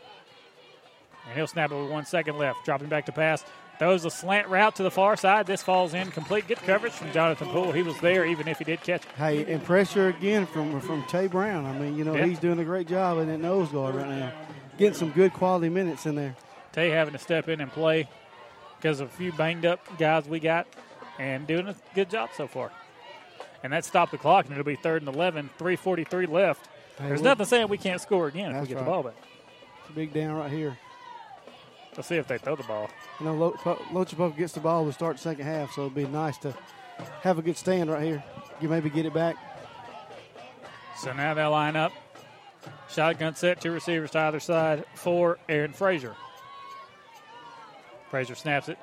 And 1.26 1.36
he'll 1.36 1.46
snap 1.46 1.70
it 1.70 1.74
with 1.80 1.90
one 1.90 2.06
second 2.06 2.38
left. 2.38 2.64
Dropping 2.64 2.88
back 2.88 3.06
to 3.06 3.12
pass. 3.12 3.44
Throws 3.78 4.04
a 4.04 4.10
slant 4.10 4.48
route 4.48 4.76
to 4.76 4.82
the 4.82 4.90
far 4.90 5.16
side. 5.16 5.46
This 5.46 5.62
falls 5.62 5.92
in 5.94 6.10
complete. 6.12 6.46
Good 6.48 6.58
coverage 6.58 6.92
from 6.92 7.12
Jonathan 7.12 7.48
Poole. 7.48 7.72
He 7.72 7.82
was 7.82 7.98
there 8.00 8.24
even 8.24 8.46
if 8.48 8.58
he 8.58 8.64
did 8.64 8.80
catch 8.82 9.02
it. 9.04 9.10
Hey, 9.16 9.52
and 9.52 9.62
pressure 9.62 10.08
again 10.08 10.46
from 10.46 10.80
from 10.80 11.02
Tay 11.06 11.26
Brown. 11.26 11.66
I 11.66 11.76
mean, 11.78 11.96
you 11.98 12.04
know, 12.04 12.14
Yeah. 12.14 12.24
he's 12.24 12.38
doing 12.38 12.58
a 12.60 12.64
great 12.64 12.86
job 12.86 13.18
in 13.18 13.26
that 13.28 13.38
nose 13.38 13.68
guard 13.70 13.96
right 13.96 14.08
now, 14.08 14.32
getting 14.78 14.94
some 14.94 15.10
good 15.10 15.32
quality 15.32 15.68
minutes 15.68 16.06
in 16.06 16.14
there. 16.14 16.36
Tay 16.74 16.90
having 16.90 17.12
to 17.12 17.18
step 17.20 17.48
in 17.48 17.60
and 17.60 17.70
play 17.70 18.08
because 18.76 19.00
of 19.00 19.08
a 19.08 19.12
few 19.12 19.32
banged 19.32 19.64
up 19.64 19.80
guys 19.96 20.26
we 20.26 20.40
got 20.40 20.66
and 21.18 21.46
doing 21.46 21.68
a 21.68 21.76
good 21.94 22.10
job 22.10 22.30
so 22.36 22.48
far. 22.48 22.72
And 23.62 23.72
that 23.72 23.84
stopped 23.84 24.12
the 24.12 24.18
clock, 24.18 24.44
and 24.44 24.52
it'll 24.52 24.64
be 24.64 24.74
third 24.76 25.02
and 25.02 25.14
11, 25.14 25.50
3.43 25.58 26.28
left. 26.28 26.68
Hey, 26.98 27.08
There's 27.08 27.22
nothing 27.22 27.46
saying 27.46 27.68
we 27.68 27.78
can't 27.78 28.00
score 28.00 28.26
again 28.26 28.54
if 28.54 28.62
we 28.62 28.68
get 28.68 28.74
right. 28.74 28.84
the 28.84 28.90
ball 28.90 29.02
back. 29.04 29.14
It's 29.80 29.90
a 29.90 29.92
big 29.92 30.12
down 30.12 30.34
right 30.34 30.50
here. 30.50 30.76
Let's 31.96 32.08
see 32.08 32.16
if 32.16 32.26
they 32.26 32.38
throw 32.38 32.56
the 32.56 32.64
ball. 32.64 32.90
You 33.20 33.26
know, 33.26 33.34
Lo- 33.34 33.52
Po- 33.52 33.80
Lochapoka 33.92 34.36
gets 34.36 34.52
the 34.52 34.60
ball 34.60 34.84
to 34.84 34.92
start 34.92 35.16
the 35.16 35.22
second 35.22 35.46
half, 35.46 35.72
so 35.72 35.82
it'd 35.82 35.94
be 35.94 36.06
nice 36.06 36.36
to 36.38 36.52
have 37.22 37.38
a 37.38 37.42
good 37.42 37.56
stand 37.56 37.88
right 37.88 38.02
here. 38.02 38.22
You 38.60 38.68
maybe 38.68 38.90
get 38.90 39.06
it 39.06 39.14
back. 39.14 39.36
So 40.98 41.12
now 41.12 41.34
they'll 41.34 41.50
line 41.52 41.76
up. 41.76 41.92
Shotgun 42.90 43.34
set, 43.36 43.60
two 43.60 43.70
receivers 43.72 44.10
to 44.12 44.18
either 44.18 44.40
side 44.40 44.84
for 44.94 45.38
Aaron 45.48 45.72
Frazier. 45.72 46.14
Frazier 48.14 48.36
snaps 48.36 48.68
it. 48.68 48.78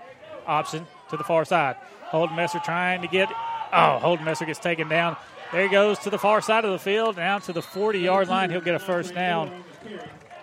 Option 0.45 0.85
to 1.09 1.15
the 1.15 1.23
far 1.23 1.45
side. 1.45 1.77
Holden 2.01 2.35
Messer 2.35 2.59
trying 2.65 3.01
to 3.01 3.07
get. 3.07 3.31
Oh, 3.71 3.97
Holden 3.97 4.25
Messer 4.25 4.43
gets 4.43 4.59
taken 4.59 4.89
down. 4.89 5.15
There 5.53 5.63
he 5.63 5.69
goes 5.69 5.99
to 5.99 6.09
the 6.09 6.17
far 6.17 6.41
side 6.41 6.65
of 6.65 6.71
the 6.71 6.79
field, 6.79 7.15
down 7.15 7.39
to 7.43 7.53
the 7.53 7.61
40 7.61 7.99
yard 7.99 8.27
line. 8.27 8.49
He'll 8.49 8.59
get 8.59 8.75
a 8.75 8.79
first 8.79 9.15
down. 9.15 9.63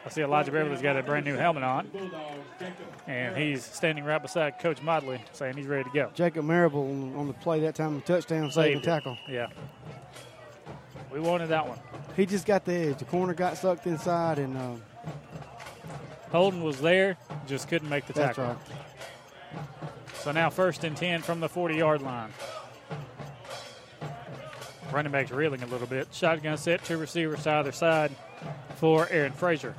I 0.06 0.08
see 0.08 0.22
Elijah 0.22 0.52
Beverly's 0.52 0.80
got 0.80 0.96
a 0.96 1.02
brand 1.02 1.26
new 1.26 1.34
helmet 1.34 1.64
on. 1.64 1.90
And 3.06 3.36
he's 3.36 3.62
standing 3.62 4.04
right 4.04 4.22
beside 4.22 4.58
Coach 4.58 4.80
Modley, 4.80 5.20
saying 5.34 5.58
he's 5.58 5.66
ready 5.66 5.84
to 5.84 5.90
go. 5.90 6.10
Jacob 6.14 6.46
Marable 6.46 6.80
on, 7.14 7.26
the 7.26 7.34
play 7.34 7.60
that 7.60 7.74
time, 7.74 7.96
of 7.96 8.06
touchdown, 8.06 8.50
it. 8.56 8.82
tackle. 8.82 9.18
Yeah. 9.28 9.48
We 11.12 11.20
wanted 11.20 11.50
that 11.50 11.68
one. 11.68 11.78
He 12.16 12.24
just 12.24 12.46
got 12.46 12.64
the 12.64 12.72
edge. 12.72 12.98
The 13.00 13.04
corner 13.04 13.34
got 13.34 13.58
sucked 13.58 13.86
inside, 13.86 14.38
and 14.38 14.56
uh, 14.56 14.76
Holden 16.30 16.62
was 16.62 16.80
there, 16.80 17.16
just 17.46 17.68
couldn't 17.68 17.88
make 17.88 18.06
the 18.06 18.12
That's 18.12 18.36
tackle. 18.36 18.54
right. 18.54 19.58
So 20.22 20.32
now 20.32 20.50
first 20.50 20.84
and 20.84 20.96
10 20.96 21.22
from 21.22 21.40
the 21.40 21.48
40 21.48 21.76
yard 21.76 22.02
line. 22.02 22.30
Running 24.92 25.12
back's 25.12 25.30
reeling 25.30 25.62
a 25.62 25.66
little 25.66 25.86
bit. 25.86 26.08
Shotgun 26.12 26.56
set, 26.56 26.84
two 26.84 26.96
receivers 26.98 27.42
to 27.44 27.50
either 27.52 27.72
side 27.72 28.10
for 28.76 29.06
Aaron 29.10 29.32
Frazier. 29.32 29.74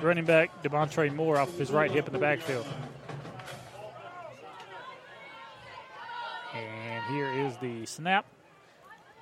Running 0.00 0.24
back 0.24 0.62
Devontre 0.62 1.10
Moore 1.10 1.38
off 1.38 1.48
of 1.48 1.58
his 1.58 1.70
right 1.70 1.90
hip 1.90 2.06
in 2.06 2.12
the 2.12 2.18
backfield. 2.18 2.66
And 6.54 7.04
here 7.14 7.32
is 7.46 7.56
the 7.58 7.86
snap. 7.86 8.26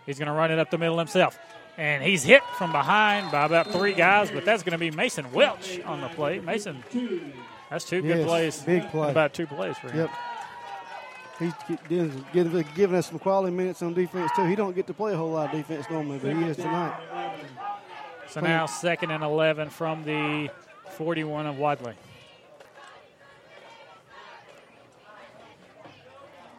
He's 0.06 0.18
going 0.18 0.26
to 0.28 0.32
run 0.32 0.51
it 0.51 0.59
up 0.59 0.70
the 0.70 0.78
middle 0.78 0.98
himself. 0.98 1.38
And 1.81 2.02
he's 2.02 2.23
hit 2.23 2.43
from 2.59 2.73
behind 2.73 3.32
by 3.32 3.47
about 3.47 3.73
three 3.73 3.94
guys, 3.94 4.31
but 4.31 4.44
that's 4.44 4.62
going 4.62 4.73
to 4.73 4.78
be 4.78 4.90
Mason 4.90 5.32
Welch 5.32 5.81
on 5.86 6.02
the 6.02 6.09
play. 6.09 6.39
Mason, 6.39 6.85
that's 7.70 7.86
two 7.86 8.02
good 8.02 8.19
Yes, 8.19 8.27
plays. 8.27 8.61
big 8.61 8.90
play. 8.90 9.11
About 9.11 9.32
two 9.32 9.47
plays 9.47 9.78
for 9.78 9.90
him. 9.90 10.01
Yep. 10.01 10.11
He's 11.39 12.23
giving, 12.74 12.94
us 12.94 13.07
some 13.07 13.19
quality 13.19 13.57
minutes 13.57 13.81
on 13.81 13.94
defense 13.94 14.31
too. 14.36 14.44
He 14.44 14.57
don't 14.57 14.77
get 14.77 14.89
to 14.89 14.93
play 14.93 15.15
a 15.15 15.16
whole 15.16 15.31
lot 15.31 15.47
of 15.47 15.52
defense 15.52 15.86
normally, 15.90 16.19
but 16.19 16.36
he 16.36 16.43
is 16.43 16.59
tonight. 16.59 17.01
So 18.28 18.40
now 18.43 18.66
second 18.66 19.11
and 19.11 19.24
11 19.24 19.70
from 19.70 20.05
the 20.05 20.51
41 20.98 21.47
of 21.47 21.57
Wadley. 21.59 21.94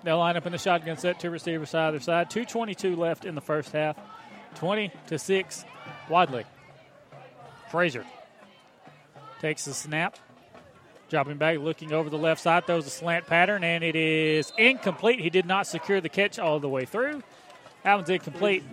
They'll 0.04 0.18
line 0.18 0.36
up 0.36 0.48
in 0.48 0.52
the 0.52 0.58
shotgun 0.58 0.98
set, 0.98 1.20
two 1.20 1.30
receivers 1.30 1.70
side 1.70 1.90
either 1.90 2.00
side. 2.00 2.32
2.22 2.32 2.98
left 2.98 3.24
in 3.24 3.36
the 3.36 3.42
first 3.42 3.72
half. 3.72 3.96
20 4.56 4.92
to 5.08 5.20
6, 5.20 5.66
Wadley. 6.10 6.46
Frazier 7.70 8.06
takes 9.40 9.66
the 9.66 9.74
snap, 9.74 10.18
dropping 11.10 11.38
back, 11.38 11.58
looking 11.58 11.94
over 11.94 12.10
the 12.10 12.18
left 12.18 12.42
side, 12.42 12.68
throws 12.68 12.86
a 12.86 12.90
slant 12.90 13.26
pattern, 13.28 13.64
and 13.64 13.84
it 13.84 13.96
is 13.96 14.52
incomplete. 14.58 15.20
He 15.20 15.30
did 15.30 15.46
not 15.46 15.68
secure 15.68 16.02
the 16.02 16.10
catch 16.10 16.38
all 16.38 16.60
the 16.60 16.70
way 16.70 16.86
through. 16.86 17.24
That 17.84 17.96
one's 17.96 18.10
incomplete, 18.10 18.64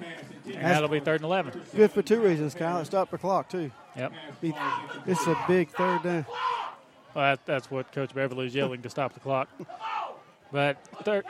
and 0.44 0.64
that'll 0.64 0.88
be 0.88 1.00
third 1.00 1.22
and 1.22 1.24
11. 1.24 1.62
Good 1.74 1.92
for 1.92 2.02
two 2.02 2.20
reasons, 2.20 2.55
Kyle. 2.55 2.78
It 2.78 2.84
stopped 2.84 3.10
the 3.10 3.18
clock 3.18 3.48
too. 3.48 3.70
Yep. 3.96 4.12
It's 5.06 5.26
a 5.26 5.36
big 5.48 5.70
third 5.70 6.02
down. 6.02 6.26
Well, 7.14 7.24
that, 7.24 7.46
that's 7.46 7.70
what 7.70 7.90
Coach 7.92 8.14
Beverly 8.14 8.46
is 8.46 8.55
yelling 8.55 8.82
to 8.82 8.90
stop 8.90 9.14
the 9.14 9.20
clock. 9.20 9.48
But 10.52 10.76
third, 11.05 11.24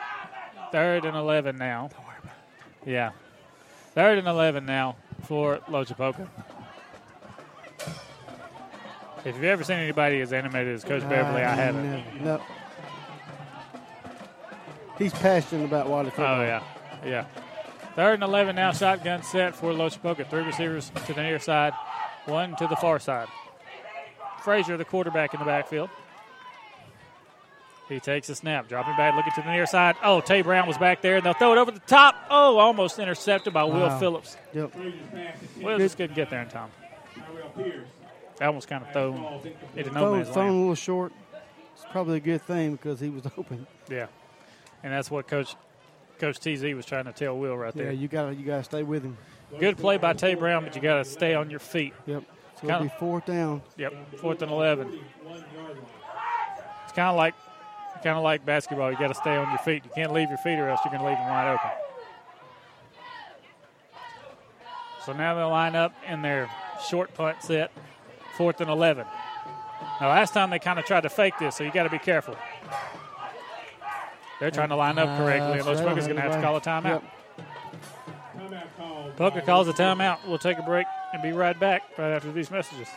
third 0.71 1.05
and 1.05 1.15
11 1.15 1.57
now. 1.57 1.89
Yeah. 2.85 3.11
Third 3.93 4.17
and 4.19 4.27
11 4.27 4.65
now 4.65 4.95
for 5.23 5.57
Lochapoka. 5.67 6.27
If 9.25 9.35
you've 9.35 9.43
ever 9.43 9.63
seen 9.63 9.77
anybody 9.77 10.21
as 10.21 10.31
animated 10.31 10.73
as 10.73 10.83
Coach 10.83 11.01
Beverly, 11.09 11.43
I 11.43 11.53
haven't. 11.55 11.91
Never, 11.91 12.23
no. 12.23 12.41
He's 14.97 15.13
passionate 15.13 15.65
about 15.65 15.89
Wadley 15.89 16.11
football. 16.11 16.39
Oh, 16.39 16.43
yeah. 16.43 16.63
Yeah. 17.05 17.25
Third 17.95 18.15
and 18.15 18.23
11 18.23 18.55
now, 18.55 18.71
shotgun 18.71 19.23
set 19.23 19.55
for 19.55 19.73
Lochapoka. 19.73 20.29
Three 20.29 20.43
receivers 20.43 20.91
to 21.05 21.13
the 21.13 21.21
near 21.21 21.39
side, 21.39 21.73
one 22.25 22.55
to 22.57 22.67
the 22.67 22.75
far 22.77 22.99
side. 22.99 23.27
Frazier, 24.41 24.77
the 24.77 24.85
quarterback 24.85 25.33
in 25.33 25.39
the 25.39 25.45
backfield. 25.45 25.89
He 27.89 27.99
takes 27.99 28.29
a 28.29 28.35
snap, 28.35 28.69
dropping 28.69 28.95
back, 28.97 29.15
looking 29.15 29.31
to 29.35 29.41
the 29.41 29.51
near 29.51 29.65
side. 29.65 29.95
Oh, 30.03 30.21
Tay 30.21 30.43
Brown 30.43 30.67
was 30.67 30.77
back 30.77 31.01
there, 31.01 31.15
and 31.17 31.25
they'll 31.25 31.33
throw 31.33 31.53
it 31.53 31.57
over 31.57 31.71
the 31.71 31.79
top. 31.79 32.15
Oh, 32.29 32.57
almost 32.59 32.99
intercepted 32.99 33.51
by 33.51 33.63
Will 33.63 33.79
Wow. 33.79 33.99
Phillips. 33.99 34.37
Yep. 34.53 34.73
Will 35.61 35.77
just 35.79 35.97
couldn't 35.97 36.15
get 36.15 36.29
there 36.29 36.41
in 36.43 36.49
time. 36.49 36.69
That 38.37 38.47
almost 38.47 38.67
kind 38.67 38.85
of 38.85 38.93
thrown 38.93 39.41
into 39.75 39.91
no 39.91 40.13
man's 40.15 40.29
phone 40.29 40.49
a 40.49 40.57
little 40.59 40.75
short. 40.75 41.11
It's 41.75 41.85
probably 41.91 42.17
a 42.17 42.21
good 42.21 42.41
thing 42.43 42.73
because 42.73 42.99
he 42.99 43.09
was 43.09 43.23
open. 43.37 43.65
Yeah, 43.89 44.05
and 44.83 44.93
that's 44.93 45.09
what 45.11 45.27
Coach 45.27 45.55
Coach 46.19 46.39
TZ 46.39 46.61
was 46.75 46.85
trying 46.85 47.05
to 47.05 47.11
tell 47.11 47.37
Will 47.37 47.57
right 47.57 47.73
there. 47.73 47.87
Yeah, 47.87 47.99
you 47.99 48.07
gotta 48.07 48.35
you 48.35 48.45
gotta 48.45 48.63
stay 48.63 48.83
with 48.83 49.03
him. 49.03 49.17
Good 49.59 49.77
play 49.77 49.97
by 49.97 50.13
Tay 50.13 50.35
Brown, 50.35 50.63
but 50.63 50.75
you 50.75 50.81
got 50.81 50.97
to 50.97 51.05
stay 51.05 51.33
on 51.33 51.49
your 51.49 51.59
feet. 51.59 51.93
Yep. 52.05 52.23
So 52.61 52.67
it'll 52.67 52.83
be 52.83 52.91
fourth 52.99 53.25
down. 53.25 53.63
Yep, 53.77 54.17
fourth 54.19 54.41
and 54.43 54.51
eleven. 54.51 54.99
It's 56.83 56.93
kind 56.93 57.09
of 57.09 57.15
like, 57.15 57.33
kind 57.99 58.17
of 58.17 58.23
like 58.23 58.45
basketball. 58.45 58.91
You 58.91 58.97
got 58.97 59.09
to 59.09 59.15
stay 59.15 59.35
on 59.35 59.49
your 59.49 59.59
feet. 59.59 59.83
You 59.85 59.91
can't 59.95 60.13
leave 60.13 60.29
your 60.29 60.37
feet, 60.39 60.59
or 60.59 60.69
else 60.69 60.79
you're 60.83 60.91
going 60.91 61.03
to 61.03 61.07
leave 61.07 61.17
them 61.17 61.29
wide 61.29 61.53
open. 61.53 61.71
So 65.05 65.13
now 65.13 65.35
they'll 65.35 65.49
line 65.49 65.75
up 65.75 65.93
in 66.07 66.21
their 66.21 66.49
short 66.87 67.13
punt 67.13 67.41
set, 67.41 67.71
fourth 68.35 68.61
and 68.61 68.69
eleven. 68.69 69.05
Now, 70.01 70.09
last 70.09 70.33
time 70.33 70.49
they 70.49 70.59
kind 70.59 70.79
of 70.79 70.85
tried 70.85 71.01
to 71.01 71.09
fake 71.09 71.33
this, 71.39 71.55
so 71.55 71.63
you 71.63 71.71
got 71.71 71.83
to 71.83 71.89
be 71.89 71.99
careful. 71.99 72.35
They're 74.39 74.51
trying 74.51 74.69
to 74.69 74.75
line 74.75 74.97
up 74.97 75.17
correctly, 75.17 75.59
and 75.59 75.63
so 75.63 75.75
they 75.75 75.83
going 75.83 76.15
to 76.15 76.21
have 76.21 76.33
to 76.33 76.41
call 76.41 76.55
a 76.55 76.61
timeout. 76.61 77.01
Yep. 77.01 77.03
Poka 79.17 79.45
calls 79.45 79.67
a 79.67 79.73
timeout. 79.73 80.25
We'll 80.25 80.37
take 80.37 80.57
a 80.57 80.63
break 80.63 80.87
and 81.11 81.21
be 81.21 81.31
right 81.31 81.59
back 81.59 81.83
right 81.97 82.11
after 82.11 82.31
these 82.31 82.49
messages. 82.49 82.87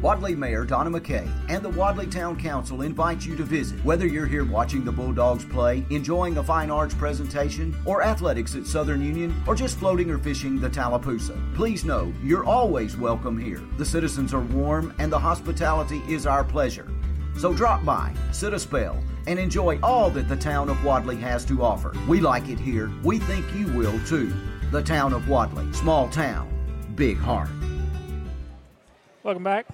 Wadley 0.00 0.36
Mayor 0.36 0.64
Donna 0.64 0.90
McKay 0.90 1.28
and 1.48 1.60
the 1.60 1.70
Wadley 1.70 2.06
Town 2.06 2.38
Council 2.38 2.82
invite 2.82 3.26
you 3.26 3.34
to 3.34 3.42
visit. 3.42 3.84
Whether 3.84 4.06
you're 4.06 4.26
here 4.26 4.44
watching 4.44 4.84
the 4.84 4.92
Bulldogs 4.92 5.44
play, 5.44 5.84
enjoying 5.90 6.38
a 6.38 6.44
fine 6.44 6.70
arts 6.70 6.94
presentation, 6.94 7.76
or 7.84 8.04
athletics 8.04 8.54
at 8.54 8.64
Southern 8.64 9.02
Union, 9.02 9.34
or 9.44 9.56
just 9.56 9.76
floating 9.76 10.08
or 10.08 10.18
fishing 10.18 10.60
the 10.60 10.70
Tallapoosa, 10.70 11.36
please 11.56 11.84
know 11.84 12.12
you're 12.22 12.44
always 12.44 12.96
welcome 12.96 13.36
here. 13.36 13.60
The 13.76 13.84
citizens 13.84 14.32
are 14.32 14.40
warm 14.40 14.94
and 15.00 15.10
the 15.10 15.18
hospitality 15.18 16.00
is 16.08 16.28
our 16.28 16.44
pleasure. 16.44 16.88
So 17.36 17.52
drop 17.52 17.84
by, 17.84 18.14
sit 18.30 18.54
a 18.54 18.58
spell, 18.58 19.02
and 19.26 19.36
enjoy 19.36 19.80
all 19.82 20.10
that 20.10 20.28
the 20.28 20.36
town 20.36 20.68
of 20.68 20.84
Wadley 20.84 21.16
has 21.16 21.44
to 21.46 21.64
offer. 21.64 21.92
We 22.06 22.20
like 22.20 22.48
it 22.48 22.60
here. 22.60 22.88
We 23.02 23.18
think 23.18 23.44
you 23.52 23.66
will 23.72 23.98
too. 24.06 24.32
The 24.70 24.82
town 24.82 25.12
of 25.12 25.28
Wadley, 25.28 25.72
small 25.72 26.08
town, 26.08 26.48
big 26.94 27.18
heart. 27.18 27.50
Welcome 29.24 29.42
back. 29.42 29.66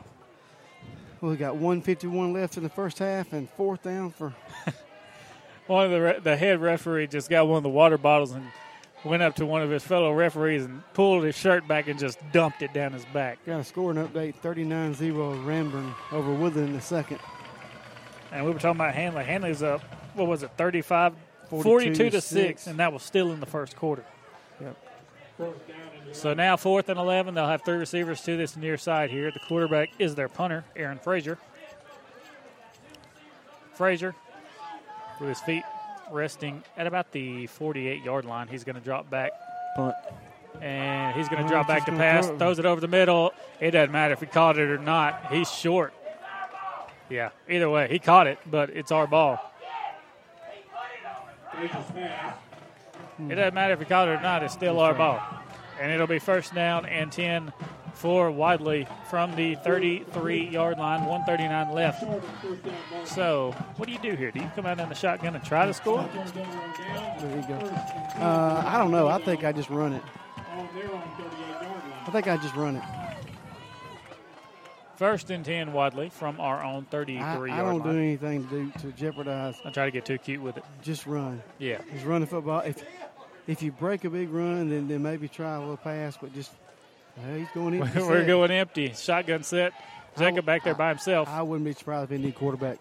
Well, 1.24 1.30
we 1.30 1.38
got 1.38 1.54
151 1.54 2.34
left 2.34 2.58
in 2.58 2.64
the 2.64 2.68
first 2.68 2.98
half 2.98 3.32
and 3.32 3.48
fourth 3.48 3.82
down 3.82 4.10
for. 4.10 4.34
One 5.66 5.86
of 5.86 5.90
the 5.90 6.00
re- 6.02 6.18
the 6.22 6.36
head 6.36 6.60
referee 6.60 7.06
just 7.06 7.30
got 7.30 7.48
one 7.48 7.56
of 7.56 7.62
the 7.62 7.70
water 7.70 7.96
bottles 7.96 8.32
and 8.32 8.44
went 9.06 9.22
up 9.22 9.36
to 9.36 9.46
one 9.46 9.62
of 9.62 9.70
his 9.70 9.82
fellow 9.82 10.12
referees 10.12 10.66
and 10.66 10.82
pulled 10.92 11.24
his 11.24 11.34
shirt 11.34 11.66
back 11.66 11.88
and 11.88 11.98
just 11.98 12.18
dumped 12.30 12.60
it 12.60 12.74
down 12.74 12.92
his 12.92 13.06
back. 13.06 13.38
Got 13.46 13.60
a 13.60 13.64
scoring 13.64 13.96
update 13.96 14.34
39 14.34 14.92
0 14.92 15.34
Ranburne 15.36 15.94
over 16.12 16.30
Woodland 16.34 16.68
in 16.68 16.74
the 16.74 16.82
second. 16.82 17.20
And 18.30 18.44
we 18.44 18.50
were 18.52 18.58
talking 18.58 18.78
about 18.78 18.94
Handley. 18.94 19.24
Handley's 19.24 19.62
up, 19.62 19.80
what 20.12 20.26
was 20.26 20.42
it, 20.42 20.50
35, 20.58 21.14
42 21.48 21.62
42 21.62 21.94
to 21.94 22.10
to 22.10 22.20
6, 22.20 22.26
six. 22.26 22.66
and 22.66 22.78
that 22.80 22.92
was 22.92 23.02
still 23.02 23.32
in 23.32 23.40
the 23.40 23.46
first 23.46 23.76
quarter. 23.76 24.04
Yep. 24.60 24.76
So 26.14 26.32
now 26.32 26.56
fourth 26.56 26.88
and 26.88 26.98
11. 26.98 27.34
They'll 27.34 27.46
have 27.48 27.62
three 27.62 27.76
receivers 27.76 28.22
to 28.22 28.36
this 28.36 28.56
near 28.56 28.78
side 28.78 29.10
here. 29.10 29.30
The 29.30 29.40
quarterback 29.48 29.90
is 29.98 30.14
their 30.14 30.28
punter, 30.28 30.64
Aaron 30.76 30.98
Frazier. 30.98 31.38
Frazier, 33.74 34.14
with 35.18 35.28
his 35.28 35.40
feet 35.40 35.64
resting 36.12 36.62
at 36.76 36.86
about 36.86 37.10
the 37.10 37.48
48 37.48 38.04
yard 38.04 38.24
line, 38.24 38.46
he's 38.46 38.62
going 38.62 38.76
to 38.76 38.80
drop 38.80 39.10
back. 39.10 39.32
Punt. 39.74 39.96
And 40.62 41.16
he's 41.16 41.28
going 41.28 41.40
to 41.40 41.46
Oh, 41.46 41.50
drop 41.50 41.66
back 41.66 41.84
to 41.86 41.92
pass, 41.92 42.26
throw 42.28 42.38
throws 42.38 42.58
it 42.60 42.64
over 42.64 42.80
the 42.80 42.88
middle. 42.88 43.34
It 43.58 43.72
doesn't 43.72 43.90
matter 43.90 44.14
if 44.14 44.20
he 44.20 44.26
caught 44.26 44.56
it 44.56 44.70
or 44.70 44.78
not. 44.78 45.32
He's 45.32 45.50
short. 45.50 45.92
Yeah, 47.10 47.30
either 47.48 47.68
way, 47.68 47.88
he 47.88 47.98
caught 47.98 48.28
it, 48.28 48.38
but 48.48 48.70
it's 48.70 48.92
our 48.92 49.08
ball. 49.08 49.52
It 53.28 53.34
doesn't 53.34 53.54
matter 53.54 53.74
if 53.74 53.80
he 53.80 53.84
caught 53.84 54.08
it 54.08 54.12
or 54.12 54.20
not, 54.20 54.44
it's 54.44 54.54
still 54.54 54.78
our 54.78 54.94
ball. 54.94 55.20
And 55.80 55.92
it'll 55.92 56.06
be 56.06 56.18
first 56.18 56.54
down 56.54 56.86
and 56.86 57.10
10 57.10 57.52
for 57.94 58.30
Wadley 58.30 58.86
from 59.08 59.34
the 59.36 59.54
33 59.56 60.48
yard 60.48 60.78
line, 60.78 61.06
139 61.06 61.74
left. 61.74 62.04
So, 63.06 63.52
what 63.76 63.86
do 63.86 63.92
you 63.92 63.98
do 63.98 64.14
here? 64.14 64.30
Do 64.30 64.40
you 64.40 64.50
come 64.54 64.66
out 64.66 64.80
in 64.80 64.88
the 64.88 64.94
shotgun 64.94 65.34
and 65.34 65.44
try 65.44 65.66
to 65.66 65.74
score? 65.74 66.08
There 66.14 67.36
you 67.36 67.48
go. 67.48 67.54
Uh, 68.18 68.62
I 68.66 68.78
don't 68.78 68.90
know. 68.90 69.08
I 69.08 69.22
think 69.22 69.44
I 69.44 69.52
just 69.52 69.70
run 69.70 69.92
it. 69.92 70.02
I 72.06 72.10
think 72.10 72.28
I 72.28 72.36
just 72.36 72.54
run 72.54 72.76
it. 72.76 72.82
First 74.96 75.30
and 75.30 75.44
10, 75.44 75.72
Wadley 75.72 76.08
from 76.08 76.38
our 76.40 76.62
own 76.62 76.84
33 76.84 77.20
I, 77.20 77.34
yard 77.34 77.50
I 77.50 77.62
don't 77.62 77.82
do 77.82 77.98
anything 77.98 78.46
to 78.48 78.50
do 78.50 78.72
to 78.80 78.92
jeopardize. 78.92 79.56
I 79.64 79.70
try 79.70 79.86
to 79.86 79.90
get 79.90 80.04
too 80.04 80.18
cute 80.18 80.40
with 80.40 80.56
it. 80.56 80.64
Just 80.82 81.06
run. 81.06 81.42
Yeah. 81.58 81.80
Just 81.92 82.04
run 82.04 82.20
the 82.20 82.28
football. 82.28 82.60
If 82.60 82.84
if 83.46 83.62
you 83.62 83.72
break 83.72 84.04
a 84.04 84.10
big 84.10 84.30
run, 84.30 84.70
then 84.70 84.88
then 84.88 85.02
maybe 85.02 85.28
try 85.28 85.54
a 85.54 85.60
little 85.60 85.76
pass, 85.76 86.16
but 86.20 86.34
just 86.34 86.50
well, 87.16 87.36
he's 87.36 87.48
going 87.54 87.74
in. 87.74 87.80
We're 87.94 88.26
going 88.26 88.50
empty. 88.50 88.92
Shotgun 88.94 89.42
set. 89.42 89.72
Jacob 90.18 90.44
back 90.44 90.64
there 90.64 90.74
by 90.74 90.90
himself. 90.90 91.28
I 91.28 91.42
wouldn't 91.42 91.64
be 91.64 91.72
surprised 91.72 92.12
if 92.12 92.18
he 92.18 92.24
need 92.24 92.34
quarterback. 92.34 92.78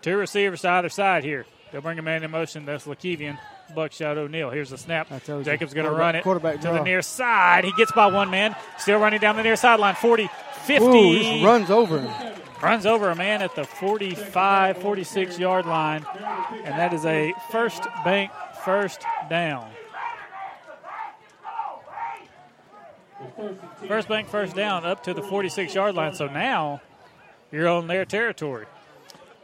Two 0.00 0.16
receivers 0.16 0.62
to 0.62 0.68
either 0.70 0.88
side 0.88 1.24
here. 1.24 1.44
They'll 1.72 1.80
bring 1.80 1.98
a 1.98 2.02
man 2.02 2.22
in 2.22 2.30
motion. 2.30 2.64
That's 2.64 2.86
Lakevian. 2.86 3.38
Buckshot 3.74 4.16
O'Neill. 4.16 4.50
Here's 4.50 4.70
the 4.70 4.78
snap. 4.78 5.08
Jacob's 5.26 5.74
going 5.74 5.86
to 5.86 5.92
run 5.92 6.14
it 6.14 6.22
quarterback 6.22 6.60
to 6.62 6.68
the 6.68 6.82
near 6.82 7.02
side. 7.02 7.64
He 7.64 7.72
gets 7.72 7.92
by 7.92 8.06
one 8.06 8.30
man. 8.30 8.56
Still 8.78 8.98
running 8.98 9.20
down 9.20 9.36
the 9.36 9.42
near 9.42 9.56
sideline. 9.56 9.94
40, 9.94 10.30
50. 10.64 10.84
Ooh, 10.86 11.44
runs 11.44 11.70
over 11.70 12.00
him. 12.00 12.34
Runs 12.62 12.86
over 12.86 13.10
a 13.10 13.14
man 13.14 13.42
at 13.42 13.54
the 13.54 13.64
45, 13.64 14.78
46 14.78 15.38
yard 15.38 15.66
line. 15.66 16.06
And 16.64 16.78
that 16.78 16.94
is 16.94 17.04
a 17.04 17.34
first 17.50 17.82
bank 18.04 18.30
first 18.68 19.00
down. 19.30 19.70
First 23.86 24.08
bank 24.08 24.28
first 24.28 24.54
down 24.54 24.84
up 24.84 25.02
to 25.04 25.14
the 25.14 25.22
46 25.22 25.74
yard 25.74 25.94
line. 25.94 26.12
So 26.12 26.26
now 26.26 26.82
you're 27.50 27.66
on 27.68 27.86
their 27.86 28.04
territory. 28.04 28.66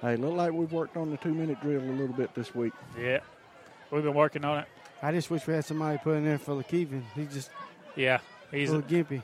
Hey, 0.03 0.17
look 0.17 0.35
like 0.35 0.53
we've 0.53 0.71
worked 0.71 0.99
on 0.99 1.11
the 1.11 1.17
two 1.17 1.33
minute 1.33 1.59
drill 1.63 1.81
a 1.81 1.85
little 1.85 2.15
bit 2.15 2.35
this 2.35 2.55
week. 2.55 2.75
Yeah. 3.01 3.21
We've 3.91 4.03
been 4.03 4.13
working 4.13 4.45
on 4.45 4.59
it. 4.59 4.67
I 5.03 5.11
just 5.13 5.31
wish 5.31 5.47
we 5.47 5.55
had 5.55 5.65
somebody 5.65 5.97
put 5.97 6.17
in 6.17 6.25
there 6.27 6.39
for 6.39 6.53
Lakevian. 6.53 7.03
He 7.15 7.25
just 7.25 7.51
Yeah. 7.97 8.19
He's 8.51 8.71
a 8.71 8.77
little 8.77 8.91
gimpy. 8.91 9.23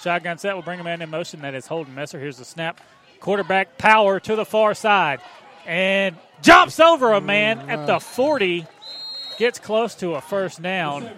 Shotgun 0.00 0.38
set 0.38 0.54
will 0.54 0.62
bring 0.62 0.78
a 0.78 0.84
man 0.84 1.02
in 1.02 1.10
motion. 1.10 1.40
That 1.40 1.54
is 1.54 1.66
Holden 1.66 1.92
Messer. 1.92 2.20
Here's 2.20 2.38
the 2.38 2.44
snap. 2.44 2.80
Quarterback 3.18 3.78
power 3.78 4.20
to 4.20 4.36
the 4.36 4.44
far 4.44 4.74
side. 4.74 5.20
And 5.66 6.16
jumps 6.40 6.78
over 6.78 7.14
a 7.14 7.20
man 7.20 7.68
at 7.68 7.86
the 7.88 7.98
40. 7.98 8.66
Gets 9.38 9.58
close 9.58 9.94
to 9.96 10.14
a 10.14 10.20
first 10.20 10.62
down. 10.62 11.08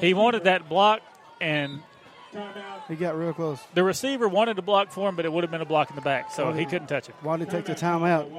He 0.00 0.14
wanted 0.14 0.44
that 0.44 0.68
block, 0.68 1.00
and 1.40 1.80
He 2.88 2.96
got 2.96 3.16
real 3.16 3.32
close. 3.32 3.60
the 3.74 3.84
receiver 3.84 4.28
wanted 4.28 4.56
to 4.56 4.62
block 4.62 4.90
for 4.90 5.08
him, 5.08 5.16
but 5.16 5.24
it 5.24 5.32
would 5.32 5.44
have 5.44 5.50
been 5.50 5.60
a 5.60 5.66
block 5.66 5.90
in 5.90 5.96
the 5.96 6.02
back, 6.02 6.32
so 6.32 6.52
he 6.52 6.64
couldn't 6.64 6.88
touch 6.88 7.08
it. 7.08 7.14
Why 7.20 7.36
did 7.36 7.48
he 7.48 7.50
take 7.52 7.66
the 7.66 7.74
timeout? 7.74 8.30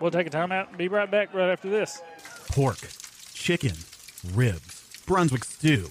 We'll 0.00 0.10
take 0.10 0.26
a 0.26 0.30
timeout 0.30 0.68
and 0.68 0.76
be 0.78 0.88
right 0.88 1.10
back 1.10 1.32
right 1.34 1.50
after 1.50 1.68
this. 1.70 2.02
Pork, 2.48 2.78
chicken, 3.32 3.72
ribs, 4.34 5.02
Brunswick 5.06 5.44
stew. 5.44 5.88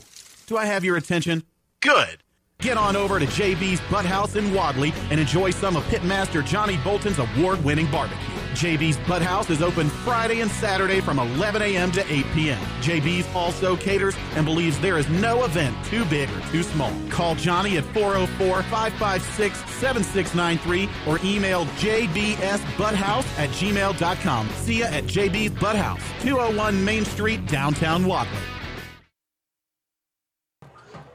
Do 0.48 0.58
I 0.58 0.66
have 0.66 0.84
your 0.84 0.98
attention? 0.98 1.44
Good. 1.80 2.22
Get 2.60 2.78
on 2.78 2.96
over 2.96 3.20
to 3.20 3.26
JB's 3.26 3.82
Butt 3.92 4.06
House 4.06 4.36
in 4.36 4.54
Wadley 4.54 4.94
and 5.10 5.20
enjoy 5.20 5.52
some 5.52 5.76
of 5.76 5.84
Pitmaster 5.86 6.46
Johnny 6.46 6.78
Bolton's 6.78 7.20
award 7.20 7.64
winning 7.64 7.90
barbecue. 7.92 8.43
JB's 8.54 8.98
Butt 9.08 9.22
House 9.22 9.50
is 9.50 9.62
open 9.62 9.90
Friday 9.90 10.42
and 10.42 10.50
Saturday 10.52 11.02
from 11.02 11.20
11 11.20 11.62
a.m. 11.62 11.92
to 11.92 12.02
8 12.12 12.26
p.m. 12.34 12.60
JB's 12.82 13.28
also 13.36 13.76
caters 13.76 14.16
and 14.36 14.46
believes 14.46 14.80
there 14.80 14.98
is 14.98 15.10
no 15.10 15.44
event 15.44 15.76
too 15.86 16.06
big 16.06 16.30
or 16.30 16.40
too 16.52 16.64
small. 16.64 16.92
Call 17.10 17.36
Johnny 17.36 17.78
at 17.78 17.84
404 17.86 18.64
556 18.64 19.58
7693 19.72 20.90
or 21.08 21.20
email 21.24 21.66
jbsbutthouse 21.66 23.40
at 23.40 23.50
gmail.com. 23.50 24.50
See 24.50 24.80
ya 24.80 24.86
at 24.88 25.06
JB's 25.06 25.60
Butt 25.60 25.76
House, 25.76 26.02
201 26.22 26.86
Main 26.86 27.06
Street, 27.06 27.46
downtown 27.48 28.06
Wadley. 28.06 28.38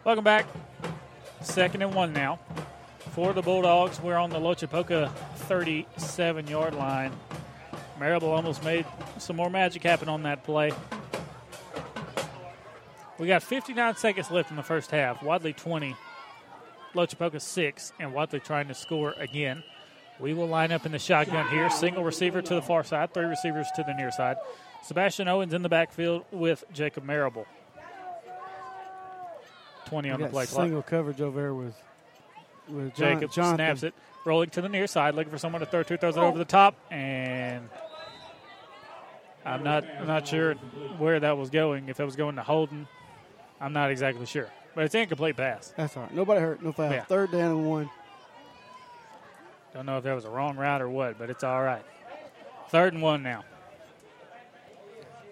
Welcome 0.04 0.24
back. 0.24 0.46
Second 1.42 1.82
and 1.82 1.94
one 1.94 2.12
now. 2.12 2.38
For 3.18 3.32
the 3.32 3.42
Bulldogs, 3.42 4.00
we're 4.00 4.14
on 4.14 4.30
the 4.30 4.38
Lochapoka 4.38 5.10
37 5.10 6.46
yard 6.46 6.76
line. 6.76 7.10
Marable 7.98 8.30
almost 8.30 8.62
made 8.62 8.86
some 9.18 9.34
more 9.34 9.50
magic 9.50 9.82
happen 9.82 10.08
on 10.08 10.22
that 10.22 10.44
play. 10.44 10.70
We 13.18 13.26
got 13.26 13.42
59 13.42 13.96
seconds 13.96 14.30
left 14.30 14.50
in 14.50 14.56
the 14.56 14.62
first 14.62 14.92
half. 14.92 15.20
Wadley 15.20 15.52
20, 15.52 15.96
Lochapoka 16.94 17.40
6, 17.40 17.92
and 17.98 18.14
Wadley 18.14 18.38
trying 18.38 18.68
to 18.68 18.74
score 18.74 19.14
again. 19.18 19.64
We 20.20 20.32
will 20.32 20.46
line 20.46 20.70
up 20.70 20.86
in 20.86 20.92
the 20.92 21.00
shotgun 21.00 21.48
here. 21.48 21.68
Single 21.70 22.04
receiver 22.04 22.40
to 22.40 22.54
the 22.54 22.62
far 22.62 22.84
side, 22.84 23.12
three 23.12 23.24
receivers 23.24 23.66
to 23.74 23.82
the 23.82 23.94
near 23.94 24.12
side. 24.12 24.36
Sebastian 24.84 25.26
Owens 25.26 25.54
in 25.54 25.62
the 25.62 25.68
backfield 25.68 26.24
with 26.30 26.62
Jacob 26.72 27.02
Marable. 27.02 27.46
20 29.86 30.08
on 30.08 30.20
the 30.20 30.28
play 30.28 30.46
clock. 30.46 30.62
single 30.62 30.82
coverage 30.82 31.20
over 31.20 31.40
there 31.40 31.52
with 31.52 31.74
with 32.68 32.94
Jon- 32.94 33.14
Jacob 33.14 33.32
Jonathan. 33.32 33.56
snaps 33.56 33.82
it, 33.82 33.94
rolling 34.24 34.50
to 34.50 34.60
the 34.60 34.68
near 34.68 34.86
side, 34.86 35.14
looking 35.14 35.30
for 35.30 35.38
someone 35.38 35.60
to 35.60 35.66
throw 35.66 35.82
to, 35.82 35.96
throws 35.96 36.16
it 36.16 36.20
over 36.20 36.38
the 36.38 36.44
top, 36.44 36.76
and 36.90 37.68
I'm 39.44 39.62
not 39.62 39.84
I'm 39.98 40.06
not 40.06 40.28
sure 40.28 40.54
where 40.98 41.20
that 41.20 41.36
was 41.36 41.50
going. 41.50 41.88
If 41.88 42.00
it 42.00 42.04
was 42.04 42.16
going 42.16 42.36
to 42.36 42.42
Holden, 42.42 42.86
I'm 43.60 43.72
not 43.72 43.90
exactly 43.90 44.26
sure, 44.26 44.48
but 44.74 44.84
it's 44.84 44.94
an 44.94 45.02
incomplete 45.02 45.36
pass. 45.36 45.72
That's 45.76 45.96
all 45.96 46.04
right. 46.04 46.14
Nobody 46.14 46.40
hurt. 46.40 46.62
No 46.62 46.72
foul. 46.72 46.90
Yeah. 46.90 47.04
Third 47.04 47.32
down 47.32 47.50
and 47.50 47.68
one. 47.68 47.90
Don't 49.74 49.86
know 49.86 49.98
if 49.98 50.04
that 50.04 50.14
was 50.14 50.24
a 50.24 50.30
wrong 50.30 50.56
route 50.56 50.82
or 50.82 50.88
what, 50.88 51.18
but 51.18 51.30
it's 51.30 51.44
all 51.44 51.62
right. 51.62 51.84
Third 52.70 52.94
and 52.94 53.02
one 53.02 53.22
now. 53.22 53.44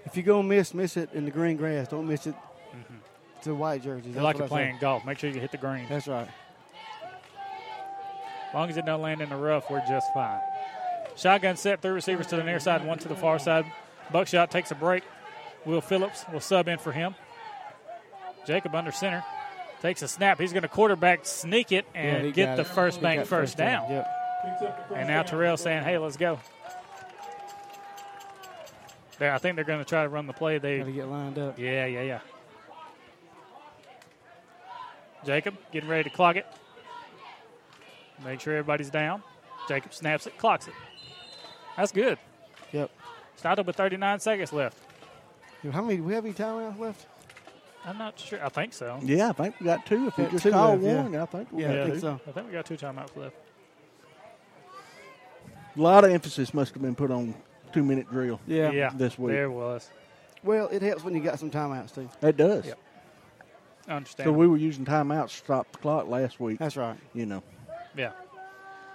If 0.04 0.16
you 0.16 0.22
go 0.22 0.42
miss, 0.42 0.72
miss 0.72 0.96
it 0.96 1.10
in 1.12 1.24
the 1.24 1.30
green 1.30 1.56
grass. 1.56 1.88
Don't 1.88 2.06
miss 2.06 2.26
it 2.26 2.34
mm-hmm. 2.34 2.94
to 3.42 3.48
the 3.48 3.54
white 3.54 3.82
jerseys. 3.82 4.14
That's 4.14 4.22
like 4.22 4.38
you're 4.38 4.46
playing 4.46 4.78
golf. 4.80 5.04
Make 5.04 5.18
sure 5.18 5.30
you 5.30 5.40
hit 5.40 5.50
the 5.50 5.58
green. 5.58 5.86
That's 5.88 6.06
right. 6.06 6.28
As 8.48 8.54
long 8.54 8.70
as 8.70 8.76
it 8.76 8.86
don't 8.86 9.02
land 9.02 9.20
in 9.20 9.28
the 9.28 9.36
rough, 9.36 9.70
we're 9.70 9.84
just 9.86 10.12
fine. 10.14 10.40
Shotgun 11.16 11.56
set, 11.56 11.82
three 11.82 11.92
receivers 11.92 12.26
to 12.28 12.36
the 12.36 12.44
near 12.44 12.60
side, 12.60 12.84
one 12.86 12.98
to 12.98 13.08
the 13.08 13.16
far 13.16 13.38
side. 13.38 13.64
Buckshot 14.12 14.50
takes 14.50 14.70
a 14.70 14.74
break. 14.74 15.02
Will 15.64 15.80
Phillips 15.80 16.24
will 16.32 16.40
sub 16.40 16.68
in 16.68 16.78
for 16.78 16.92
him. 16.92 17.14
Jacob 18.46 18.74
under 18.74 18.92
center. 18.92 19.24
Takes 19.82 20.02
a 20.02 20.08
snap. 20.08 20.40
He's 20.40 20.52
going 20.52 20.62
to 20.62 20.68
quarterback 20.68 21.26
sneak 21.26 21.72
it 21.72 21.84
and 21.94 22.24
he 22.24 22.32
get 22.32 22.46
got 22.46 22.56
the 22.56 22.62
it. 22.62 22.74
first 22.74 23.00
bank 23.02 23.20
got 23.20 23.26
first 23.26 23.56
down. 23.56 23.90
Yep. 23.90 24.12
And 24.94 25.08
now 25.08 25.22
Terrell 25.22 25.56
saying, 25.56 25.82
"Hey, 25.82 25.98
let's 25.98 26.16
go." 26.16 26.38
There, 29.18 29.32
I 29.32 29.38
think 29.38 29.56
they're 29.56 29.64
going 29.64 29.78
to 29.80 29.84
try 29.84 30.02
to 30.02 30.08
run 30.08 30.26
the 30.26 30.32
play. 30.32 30.58
They 30.58 30.78
Got 30.78 30.84
to 30.84 30.92
get 30.92 31.08
lined 31.08 31.38
up. 31.38 31.58
Yeah, 31.58 31.86
yeah, 31.86 32.02
yeah. 32.02 32.20
Jacob 35.24 35.56
getting 35.72 35.88
ready 35.88 36.08
to 36.08 36.14
clog 36.14 36.36
it. 36.36 36.46
Make 38.24 38.40
sure 38.40 38.54
everybody's 38.54 38.90
down. 38.90 39.22
Jacob 39.68 39.92
snaps 39.92 40.26
it, 40.26 40.36
clocks 40.38 40.68
it. 40.68 40.74
That's 41.76 41.92
good. 41.92 42.18
Yep. 42.72 42.90
Started 43.36 43.66
with 43.66 43.76
39 43.76 44.20
seconds 44.20 44.52
left. 44.52 44.78
How 45.72 45.82
many? 45.82 46.00
We 46.00 46.14
have 46.14 46.24
any 46.24 46.32
timeouts 46.34 46.78
left? 46.78 47.06
I'm 47.84 47.98
not 47.98 48.18
sure. 48.18 48.44
I 48.44 48.48
think 48.48 48.72
so. 48.72 48.98
Yeah, 49.02 49.28
I 49.28 49.32
think 49.32 49.58
we 49.60 49.64
got 49.66 49.84
two. 49.86 50.08
If 50.08 50.16
we 50.16 50.24
Yeah, 50.24 50.30
just 50.30 50.42
two 50.44 50.50
call 50.52 50.72
left, 50.72 50.82
yeah. 50.82 51.02
one, 51.02 51.16
I 51.16 51.26
think 51.26 51.52
we 51.52 51.62
Yeah, 51.62 51.68
got 51.68 51.76
I 51.76 51.82
think 51.84 51.94
two. 51.94 52.00
so. 52.00 52.20
I 52.26 52.30
think 52.32 52.46
we 52.46 52.52
got 52.52 52.66
two 52.66 52.76
timeouts 52.76 53.16
left. 53.16 53.36
A 55.76 55.80
lot 55.80 56.04
of 56.04 56.10
emphasis 56.10 56.54
must 56.54 56.72
have 56.72 56.82
been 56.82 56.94
put 56.94 57.10
on 57.10 57.34
two 57.72 57.84
minute 57.84 58.08
drill. 58.10 58.40
Yeah. 58.46 58.70
Yeah, 58.70 58.90
this 58.94 59.18
week. 59.18 59.34
There 59.34 59.50
was. 59.50 59.90
Well, 60.42 60.68
it 60.68 60.82
helps 60.82 61.04
when 61.04 61.14
you 61.14 61.20
got 61.22 61.38
some 61.38 61.50
timeouts 61.50 61.94
too. 61.94 62.08
It 62.22 62.36
does. 62.36 62.66
Yep. 62.66 62.78
I 63.88 63.92
understand. 63.92 64.26
So 64.26 64.32
we 64.32 64.46
were 64.46 64.56
using 64.56 64.84
timeouts 64.84 65.28
to 65.30 65.36
stop 65.36 65.70
the 65.72 65.78
clock 65.78 66.08
last 66.08 66.40
week. 66.40 66.58
That's 66.58 66.76
right. 66.76 66.96
You 67.14 67.26
know, 67.26 67.42
yeah. 67.96 68.12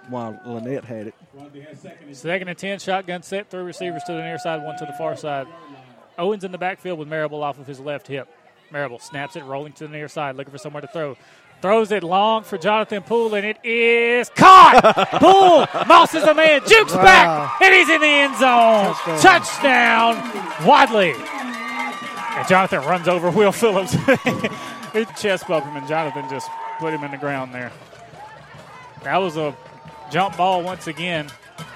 while 0.08 0.38
Lanett 0.46 0.84
had 0.84 1.08
it. 1.08 1.14
Second 2.12 2.48
and 2.48 2.58
10, 2.58 2.78
shotgun 2.78 3.22
set, 3.22 3.50
three 3.50 3.62
receivers 3.62 4.02
to 4.04 4.12
the 4.12 4.22
near 4.22 4.38
side, 4.38 4.62
one 4.62 4.76
to 4.78 4.86
the 4.86 4.92
far 4.94 5.16
side. 5.16 5.46
Owens 6.18 6.44
in 6.44 6.52
the 6.52 6.58
backfield 6.58 6.98
with 6.98 7.08
Marable 7.08 7.42
off 7.42 7.58
of 7.58 7.66
his 7.66 7.80
left 7.80 8.06
hip. 8.06 8.28
Marable 8.70 8.98
snaps 8.98 9.36
it, 9.36 9.44
rolling 9.44 9.72
to 9.74 9.86
the 9.86 9.92
near 9.92 10.08
side, 10.08 10.36
looking 10.36 10.52
for 10.52 10.58
somewhere 10.58 10.80
to 10.80 10.86
throw. 10.88 11.16
Throws 11.60 11.92
it 11.92 12.02
long 12.02 12.42
for 12.42 12.58
Jonathan 12.58 13.02
Poole, 13.04 13.34
and 13.34 13.46
it 13.46 13.64
is 13.64 14.28
caught. 14.30 14.80
Poole 15.20 15.66
bosses 15.86 16.24
a 16.24 16.34
man, 16.34 16.60
jukes 16.66 16.92
Wow. 16.92 17.02
back, 17.04 17.62
and 17.62 17.72
he's 17.74 17.88
in 17.88 18.00
the 18.00 18.06
end 18.06 18.34
zone. 18.34 18.94
Touchdown. 19.20 20.16
Touchdown, 20.16 20.66
Wadley. 20.66 21.12
And 21.12 22.48
Jonathan 22.48 22.80
runs 22.80 23.06
over 23.06 23.30
Will 23.30 23.52
Phillips. 23.52 23.92
he 24.92 25.04
chest 25.16 25.46
bumped 25.46 25.68
him, 25.68 25.76
and 25.76 25.86
Jonathan 25.86 26.28
just 26.28 26.48
put 26.80 26.92
him 26.92 27.04
in 27.04 27.12
the 27.12 27.16
ground 27.18 27.54
there. 27.54 27.70
That 29.04 29.16
was 29.16 29.36
a 29.36 29.56
jump 30.10 30.36
ball 30.36 30.62
once 30.62 30.86
again. 30.86 31.28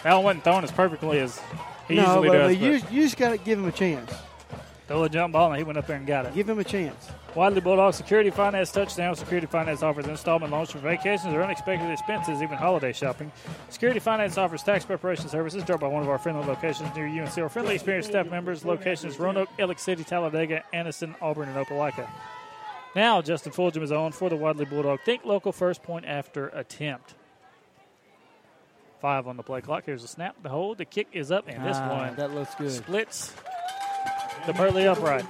That 0.03 0.15
one 0.15 0.25
wasn't 0.25 0.45
thrown 0.45 0.65
as 0.65 0.73
perfectly 0.73 1.19
as 1.19 1.41
he 1.89 1.97
no, 1.97 2.03
usually 2.03 2.29
but, 2.29 2.35
does. 2.35 2.57
but 2.57 2.65
you, 2.65 2.81
but 2.81 2.93
you 2.93 3.03
just 3.03 3.17
got 3.17 3.31
to 3.31 3.39
give 3.39 3.59
him 3.59 3.67
a 3.67 3.73
chance. 3.73 4.13
throw 4.87 5.05
a 5.05 5.09
jump 5.09 5.33
ball, 5.33 5.51
and 5.51 5.59
he 5.59 5.65
went 5.65 5.79
up 5.79 5.87
there 5.87 5.97
and 5.97 6.07
got 6.07 6.27
it. 6.27 6.35
Give 6.35 6.49
him 6.49 6.59
a 6.59 6.65
chance. 6.65 7.09
Wadley 7.35 7.61
Bulldog 7.61 7.93
Security 7.93 8.31
Finance 8.31 8.73
Touchdown. 8.73 9.15
Security 9.15 9.47
Finance 9.47 9.83
offers 9.83 10.07
installment 10.07 10.53
loans 10.53 10.71
for 10.71 10.79
vacations 10.79 11.35
or 11.35 11.43
unexpected 11.43 11.91
expenses, 11.91 12.41
even 12.41 12.57
holiday 12.57 12.95
shopping. 12.95 13.31
Security 13.69 14.01
Finance 14.01 14.39
offers 14.39 14.63
tax 14.63 14.87
preparation 14.87 15.29
services. 15.29 15.63
Drop 15.63 15.81
by 15.81 15.87
one 15.87 16.03
of 16.03 16.09
our 16.09 16.19
friendly 16.19 16.47
locations 16.47 16.95
near 16.97 17.27
see 17.27 17.43
our 17.43 17.51
friendly 17.51 17.75
experienced 17.75 18.09
staff 18.09 18.31
members. 18.31 18.65
Locations 18.65 19.19
Roanoke, 19.19 19.51
Alex 19.59 19.83
City, 19.83 20.03
Talladega, 20.03 20.63
Anniston, 20.73 21.15
Auburn, 21.21 21.49
and 21.51 21.67
Opelika. 21.67 22.09
Now, 22.97 23.21
Justin 23.21 23.53
Fulgham 23.53 23.83
is 23.83 23.93
on 23.93 24.13
for 24.13 24.31
the 24.31 24.37
Wadley 24.37 24.65
Bulldog. 24.65 25.01
Think 25.05 25.27
local 25.27 25.53
first 25.53 25.83
point 25.83 26.07
after 26.07 26.49
attempt. 26.49 27.15
Five 29.03 29.29
on 29.29 29.37
the 29.37 29.43
play 29.43 29.61
clock. 29.61 29.85
Here's 29.85 30.03
a 30.03 30.09
snap, 30.09 30.35
the 30.43 30.49
hold, 30.49 30.79
the 30.79 30.87
kick 30.87 31.09
is 31.13 31.31
up, 31.31 31.45
and 31.47 31.63
this 31.63 31.77
Ah, 31.79 31.91
one 31.91 32.17
that 32.17 32.33
looks 32.35 32.55
good. 32.55 32.71
splits 32.73 33.35
the 34.47 34.55
Burley 34.55 34.89
upright. 34.89 35.27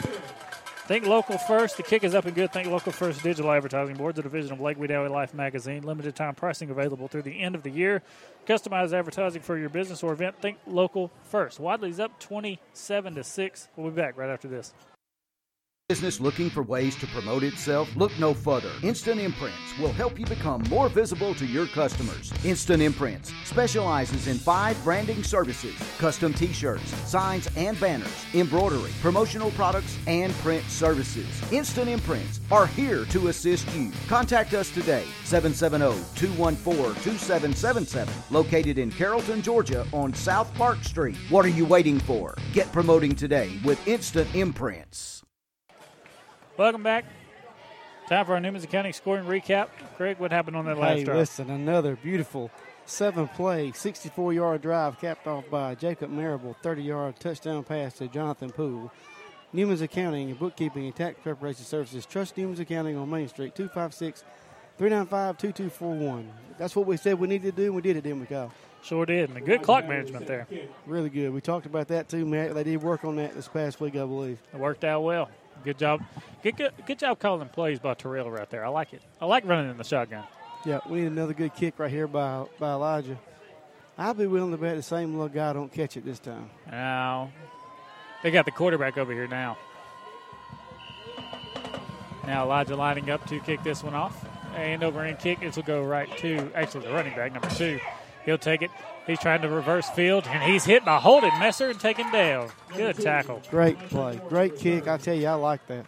Think 0.86 1.04
local 1.04 1.36
first. 1.36 1.76
The 1.76 1.82
kick 1.82 2.04
is 2.04 2.14
up 2.14 2.26
and 2.26 2.36
good. 2.36 2.52
Think 2.52 2.68
local 2.68 2.92
first 2.92 3.20
digital 3.24 3.50
advertising 3.50 3.96
board, 3.96 4.14
the 4.14 4.22
division 4.22 4.52
of 4.52 4.60
Lake 4.60 4.78
Wedowee 4.78 5.10
Life 5.10 5.34
magazine. 5.34 5.82
Limited 5.82 6.14
time 6.14 6.36
pricing 6.36 6.70
available 6.70 7.08
through 7.08 7.22
the 7.22 7.40
end 7.40 7.56
of 7.56 7.64
the 7.64 7.70
year. 7.70 8.04
Customized 8.46 8.92
advertising 8.92 9.42
for 9.42 9.58
your 9.58 9.68
business 9.68 10.04
or 10.04 10.12
event. 10.12 10.40
Think 10.40 10.58
local 10.68 11.10
first. 11.24 11.58
Wadley's 11.58 11.98
up 11.98 12.20
twenty-seven 12.20 13.16
to 13.16 13.24
six. 13.24 13.66
We'll 13.74 13.90
be 13.90 13.96
back 13.96 14.16
right 14.16 14.30
after 14.30 14.46
this. 14.46 14.72
Business 15.88 16.20
looking 16.20 16.50
for 16.50 16.64
ways 16.64 16.96
to 16.96 17.06
promote 17.06 17.44
itself? 17.44 17.94
Look 17.94 18.10
no 18.18 18.34
further. 18.34 18.72
Instant 18.82 19.20
Imprints 19.20 19.78
will 19.78 19.92
help 19.92 20.18
you 20.18 20.26
become 20.26 20.64
more 20.68 20.88
visible 20.88 21.32
to 21.36 21.46
your 21.46 21.68
customers. 21.68 22.32
Instant 22.44 22.82
Imprints 22.82 23.32
specializes 23.44 24.26
in 24.26 24.36
five 24.36 24.82
branding 24.82 25.22
services 25.22 25.76
custom 25.98 26.34
t 26.34 26.52
shirts, 26.52 26.92
signs 27.08 27.48
and 27.56 27.78
banners, 27.78 28.26
embroidery, 28.34 28.90
promotional 29.00 29.52
products, 29.52 29.96
and 30.08 30.32
print 30.42 30.64
services. 30.64 31.28
Instant 31.52 31.88
Imprints 31.88 32.40
are 32.50 32.66
here 32.66 33.04
to 33.04 33.28
assist 33.28 33.72
you. 33.72 33.92
Contact 34.08 34.54
us 34.54 34.72
today 34.72 35.04
770 35.22 36.02
214 36.16 37.00
2777, 37.04 38.12
located 38.32 38.78
in 38.78 38.90
Carrollton, 38.90 39.40
Georgia 39.40 39.86
on 39.92 40.12
South 40.12 40.52
Park 40.54 40.82
Street. 40.82 41.16
What 41.28 41.44
are 41.44 41.56
you 41.56 41.64
waiting 41.64 42.00
for? 42.00 42.34
Get 42.52 42.72
promoting 42.72 43.14
today 43.14 43.60
with 43.64 43.86
Instant 43.86 44.34
Imprints. 44.34 45.15
Welcome 46.56 46.82
back. 46.82 47.04
Time 48.08 48.24
for 48.24 48.32
our 48.34 48.40
Newman's 48.40 48.64
Accounting 48.64 48.92
scoring 48.92 49.24
recap. 49.24 49.68
Craig, 49.96 50.18
what 50.18 50.30
happened 50.32 50.56
on 50.56 50.64
that 50.66 50.78
last 50.78 50.98
Hey, 50.98 51.04
drive? 51.04 51.16
listen, 51.16 51.50
another 51.50 51.96
beautiful 51.96 52.50
seven 52.86 53.28
play, 53.28 53.72
64 53.72 54.32
yard 54.32 54.62
drive 54.62 54.98
capped 55.00 55.26
off 55.26 55.48
by 55.50 55.74
Jacob 55.74 56.10
Marable, 56.10 56.56
30 56.62 56.82
yard 56.82 57.14
touchdown 57.20 57.64
pass 57.64 57.94
to 57.94 58.08
Jonathan 58.08 58.50
Poole. 58.50 58.90
Newman's 59.52 59.80
Accounting 59.80 60.30
and 60.30 60.38
Bookkeeping 60.38 60.84
and 60.86 60.94
Tax 60.94 61.18
Preparation 61.22 61.64
Services. 61.64 62.06
Trust 62.06 62.36
Newman's 62.36 62.60
Accounting 62.60 62.96
on 62.96 63.10
Main 63.10 63.28
Street, 63.28 63.54
256 63.54 64.22
395 64.78 65.38
2241. 65.38 66.30
That's 66.58 66.74
what 66.76 66.86
we 66.86 66.96
said 66.96 67.18
we 67.18 67.28
needed 67.28 67.54
to 67.56 67.62
do, 67.62 67.66
and 67.66 67.74
we 67.74 67.82
did 67.82 67.96
it, 67.96 68.02
didn't 68.02 68.20
we, 68.20 68.26
Kyle? 68.26 68.52
Sure 68.82 69.04
did. 69.04 69.30
And 69.30 69.38
a 69.38 69.40
good 69.40 69.62
clock 69.62 69.88
management 69.88 70.26
there. 70.26 70.46
Really 70.86 71.10
good. 71.10 71.32
We 71.32 71.40
talked 71.40 71.66
about 71.66 71.88
that 71.88 72.08
too, 72.08 72.24
Matt. 72.24 72.54
They 72.54 72.64
did 72.64 72.82
work 72.82 73.04
on 73.04 73.16
that 73.16 73.34
this 73.34 73.48
past 73.48 73.80
week, 73.80 73.94
I 73.94 74.04
believe. 74.04 74.38
It 74.54 74.60
worked 74.60 74.84
out 74.84 75.02
well. 75.02 75.28
Good 75.64 75.78
job. 75.78 76.02
Good, 76.42 76.56
good, 76.56 76.72
good 76.86 76.98
job 76.98 77.18
calling 77.18 77.48
plays 77.48 77.78
by 77.78 77.94
Terrell 77.94 78.30
right 78.30 78.48
there. 78.50 78.64
I 78.64 78.68
like 78.68 78.92
it. 78.92 79.02
I 79.20 79.26
like 79.26 79.44
running 79.44 79.70
in 79.70 79.76
the 79.76 79.84
shotgun. 79.84 80.24
Yeah, 80.64 80.80
we 80.88 81.00
need 81.00 81.06
another 81.06 81.34
good 81.34 81.54
kick 81.54 81.78
right 81.78 81.90
here 81.90 82.06
by 82.06 82.46
by 82.58 82.72
Elijah. 82.72 83.18
I'd 83.98 84.18
be 84.18 84.26
willing 84.26 84.50
to 84.50 84.58
bet 84.58 84.76
the 84.76 84.82
same 84.82 85.12
little 85.14 85.28
guy 85.28 85.52
don't 85.52 85.72
catch 85.72 85.96
it 85.96 86.04
this 86.04 86.18
time. 86.18 86.50
Now, 86.70 87.30
they 88.22 88.30
got 88.30 88.44
the 88.44 88.50
quarterback 88.50 88.98
over 88.98 89.12
here 89.12 89.26
now. 89.26 89.56
Now 92.26 92.44
Elijah 92.44 92.76
lining 92.76 93.08
up 93.10 93.24
to 93.28 93.38
kick 93.40 93.62
this 93.62 93.82
one 93.82 93.94
off. 93.94 94.26
And 94.56 94.82
over 94.82 95.04
in 95.04 95.16
kick, 95.16 95.40
this 95.40 95.56
will 95.56 95.62
go 95.62 95.84
right 95.84 96.08
to 96.18 96.50
actually 96.54 96.86
the 96.86 96.92
running 96.92 97.14
back, 97.14 97.32
number 97.32 97.48
two. 97.50 97.78
He'll 98.26 98.36
take 98.38 98.60
it. 98.60 98.70
He's 99.06 99.18
trying 99.20 99.40
to 99.42 99.48
reverse 99.48 99.88
field, 99.90 100.26
and 100.26 100.42
he's 100.42 100.64
hit 100.64 100.84
by 100.84 100.96
Holden 100.98 101.30
Messer 101.38 101.70
and 101.70 101.80
taken 101.80 102.10
down. 102.12 102.50
Good 102.76 102.96
tackle. 102.98 103.40
Great 103.50 103.78
play. 103.88 104.20
Great 104.28 104.58
kick. 104.58 104.86
I 104.88 104.98
tell 104.98 105.14
you, 105.14 105.28
I 105.28 105.34
like 105.34 105.64
that. 105.68 105.86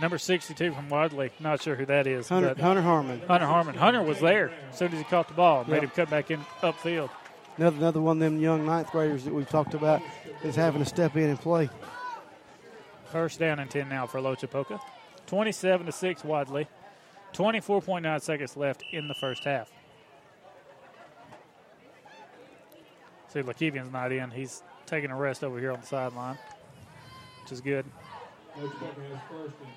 Number 0.00 0.18
62 0.18 0.72
from 0.72 0.88
Wadley. 0.90 1.30
Not 1.40 1.60
sure 1.62 1.74
who 1.74 1.86
that 1.86 2.06
is. 2.06 2.28
Hunter, 2.28 2.54
Hunter 2.60 2.82
Harmon. 2.82 3.20
Hunter 3.26 3.46
Harmon. 3.46 3.74
Hunter 3.74 4.02
was 4.02 4.20
there 4.20 4.52
as 4.70 4.78
soon 4.78 4.92
as 4.92 4.98
he 4.98 5.04
caught 5.04 5.26
the 5.28 5.34
ball. 5.34 5.64
Made 5.64 5.76
Yep. 5.76 5.82
him 5.82 5.90
cut 5.90 6.10
back 6.10 6.30
in 6.30 6.40
upfield. 6.62 7.10
Another, 7.56 7.76
another 7.78 8.00
one 8.00 8.18
of 8.18 8.20
them 8.20 8.38
young 8.40 8.64
ninth 8.64 8.92
graders 8.92 9.24
that 9.24 9.34
we've 9.34 9.48
talked 9.48 9.74
about 9.74 10.00
is 10.44 10.54
having 10.54 10.80
to 10.80 10.86
step 10.88 11.16
in 11.16 11.30
and 11.30 11.40
play. 11.40 11.68
First 13.06 13.40
down 13.40 13.58
and 13.58 13.68
10 13.70 13.88
now 13.88 14.06
for 14.06 14.20
Lochapoka. 14.20 14.78
27 15.26 15.86
to 15.86 15.92
6 15.92 16.24
Wadley. 16.24 16.68
24.9 17.32 18.20
seconds 18.22 18.56
left 18.56 18.84
in 18.92 19.08
the 19.08 19.14
first 19.14 19.44
half. 19.44 19.70
See, 23.28 23.40
Lakevian's 23.42 23.92
not 23.92 24.12
in. 24.12 24.30
He's 24.30 24.62
taking 24.86 25.10
a 25.10 25.16
rest 25.16 25.44
over 25.44 25.58
here 25.58 25.72
on 25.72 25.80
the 25.80 25.86
sideline, 25.86 26.38
which 27.42 27.52
is 27.52 27.60
good. 27.60 27.84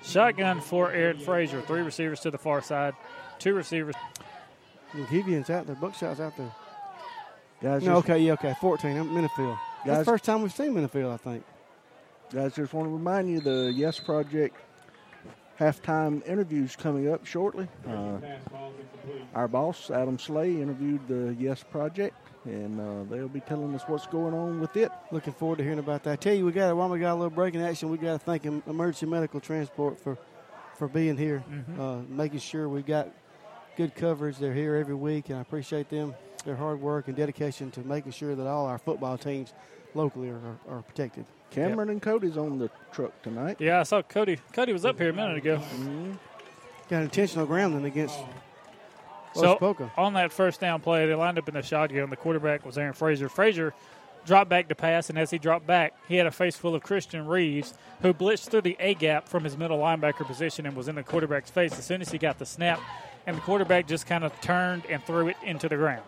Shotgun 0.02 0.60
for 0.60 0.90
Aaron 0.90 1.18
Frazier. 1.18 1.60
Three 1.62 1.82
receivers 1.82 2.20
to 2.20 2.30
the 2.30 2.38
far 2.38 2.62
side, 2.62 2.94
two 3.38 3.54
receivers. 3.54 3.94
Gideon's 5.10 5.50
out 5.50 5.66
there. 5.66 5.76
Buckshot's 5.76 6.20
out 6.20 6.36
there. 6.36 6.52
Guys, 7.62 7.84
no, 7.84 7.96
okay, 7.96 8.18
yeah, 8.18 8.32
okay. 8.32 8.54
14. 8.60 8.96
I'm 8.96 9.16
in 9.16 9.24
Minifield. 9.24 9.58
That's 9.84 9.86
Guys- 9.86 9.98
the 9.98 10.04
first 10.04 10.24
time 10.24 10.42
we've 10.42 10.52
seen 10.52 10.74
Minifield, 10.74 11.12
I 11.12 11.16
think. 11.16 11.44
Guys, 12.32 12.54
just 12.56 12.72
want 12.72 12.88
to 12.88 12.92
remind 12.92 13.30
you 13.30 13.40
the 13.40 13.72
Yes 13.74 14.00
Project 14.00 14.56
halftime 15.60 16.26
interviews 16.26 16.74
coming 16.76 17.12
up 17.12 17.24
shortly. 17.24 17.68
Uh, 17.86 18.16
our 19.34 19.46
boss, 19.48 19.90
Adam 19.90 20.18
Slay, 20.18 20.60
interviewed 20.60 21.06
the 21.08 21.36
Yes 21.38 21.62
Project, 21.62 22.16
and 22.44 22.80
uh, 22.80 23.04
they'll 23.14 23.28
be 23.28 23.40
telling 23.40 23.74
us 23.74 23.82
what's 23.86 24.06
going 24.06 24.34
on 24.34 24.60
with 24.60 24.76
it. 24.76 24.90
Looking 25.10 25.32
forward 25.32 25.58
to 25.58 25.64
hearing 25.64 25.78
about 25.78 26.02
that. 26.04 26.12
I 26.12 26.16
tell 26.16 26.34
you, 26.34 26.44
we 26.46 26.52
got 26.52 26.76
while 26.76 26.88
we 26.88 26.98
got 26.98 27.12
a 27.12 27.14
little 27.14 27.30
break 27.30 27.54
in 27.54 27.60
action, 27.60 27.88
we 27.90 27.98
got 27.98 28.12
to 28.12 28.18
thank 28.18 28.44
Emergency 28.44 29.06
Medical 29.06 29.40
Transport 29.40 29.98
for 30.00 30.18
for 30.78 30.88
being 30.88 31.16
here, 31.16 31.44
Mhm. 31.50 31.78
uh, 31.78 32.02
making 32.08 32.40
sure 32.40 32.68
we 32.68 32.82
got 32.82 33.08
good 33.76 33.94
coverage. 33.94 34.38
They're 34.38 34.54
here 34.54 34.74
every 34.74 34.94
week, 34.94 35.28
and 35.28 35.38
I 35.38 35.42
appreciate 35.42 35.88
them 35.90 36.14
their 36.44 36.56
hard 36.56 36.80
work 36.80 37.06
and 37.06 37.16
dedication 37.16 37.70
to 37.70 37.80
making 37.80 38.10
sure 38.12 38.34
that 38.34 38.46
all 38.48 38.66
our 38.66 38.78
football 38.78 39.16
teams 39.16 39.52
locally 39.94 40.28
are, 40.30 40.40
are, 40.68 40.78
are 40.78 40.82
protected. 40.82 41.24
Cameron 41.50 41.88
and 41.90 42.02
Cody's 42.02 42.36
on 42.36 42.58
the 42.58 42.68
truck 42.90 43.12
tonight. 43.22 43.58
Yeah, 43.60 43.78
I 43.78 43.82
saw 43.84 44.02
Cody. 44.02 44.38
Cody 44.52 44.72
was 44.72 44.84
up 44.84 44.98
here 44.98 45.10
a 45.10 45.12
minute 45.12 45.36
ago. 45.36 45.58
Mm-hmm. 45.58 46.12
got 46.88 47.02
intentional 47.02 47.46
grounding 47.46 47.84
against 47.84 48.18
So 49.34 49.90
on 49.96 50.14
that 50.14 50.32
first 50.32 50.60
down 50.60 50.80
play, 50.80 51.06
they 51.06 51.14
lined 51.14 51.38
up 51.38 51.48
in 51.48 51.54
the 51.54 51.62
shotgun. 51.62 52.10
The 52.10 52.16
quarterback 52.16 52.64
was 52.66 52.76
Aaron 52.78 52.92
Frazier. 52.92 53.28
Frazier 53.28 53.72
dropped 54.24 54.50
back 54.50 54.68
to 54.68 54.74
pass, 54.74 55.10
and 55.10 55.18
as 55.18 55.30
he 55.30 55.38
dropped 55.38 55.66
back, 55.66 55.94
he 56.08 56.16
had 56.16 56.26
a 56.26 56.30
face 56.30 56.56
full 56.56 56.74
of 56.74 56.82
Christian 56.82 57.26
Reeves, 57.26 57.74
who 58.02 58.12
blitzed 58.14 58.48
through 58.50 58.60
the 58.62 58.76
A 58.78 58.94
gap 58.94 59.28
from 59.28 59.44
his 59.44 59.56
middle 59.56 59.78
linebacker 59.78 60.26
position 60.26 60.66
and 60.66 60.76
was 60.76 60.86
in 60.88 60.94
the 60.94 61.02
quarterback's 61.02 61.50
face 61.50 61.76
as 61.78 61.84
soon 61.84 62.00
as 62.02 62.10
he 62.10 62.18
got 62.18 62.38
the 62.38 62.46
snap. 62.46 62.80
And 63.26 63.36
the 63.36 63.40
quarterback 63.40 63.86
just 63.86 64.06
kind 64.06 64.24
of 64.24 64.38
turned 64.40 64.84
and 64.86 65.02
threw 65.04 65.28
it 65.28 65.36
into 65.44 65.68
the 65.68 65.76
ground. 65.76 66.02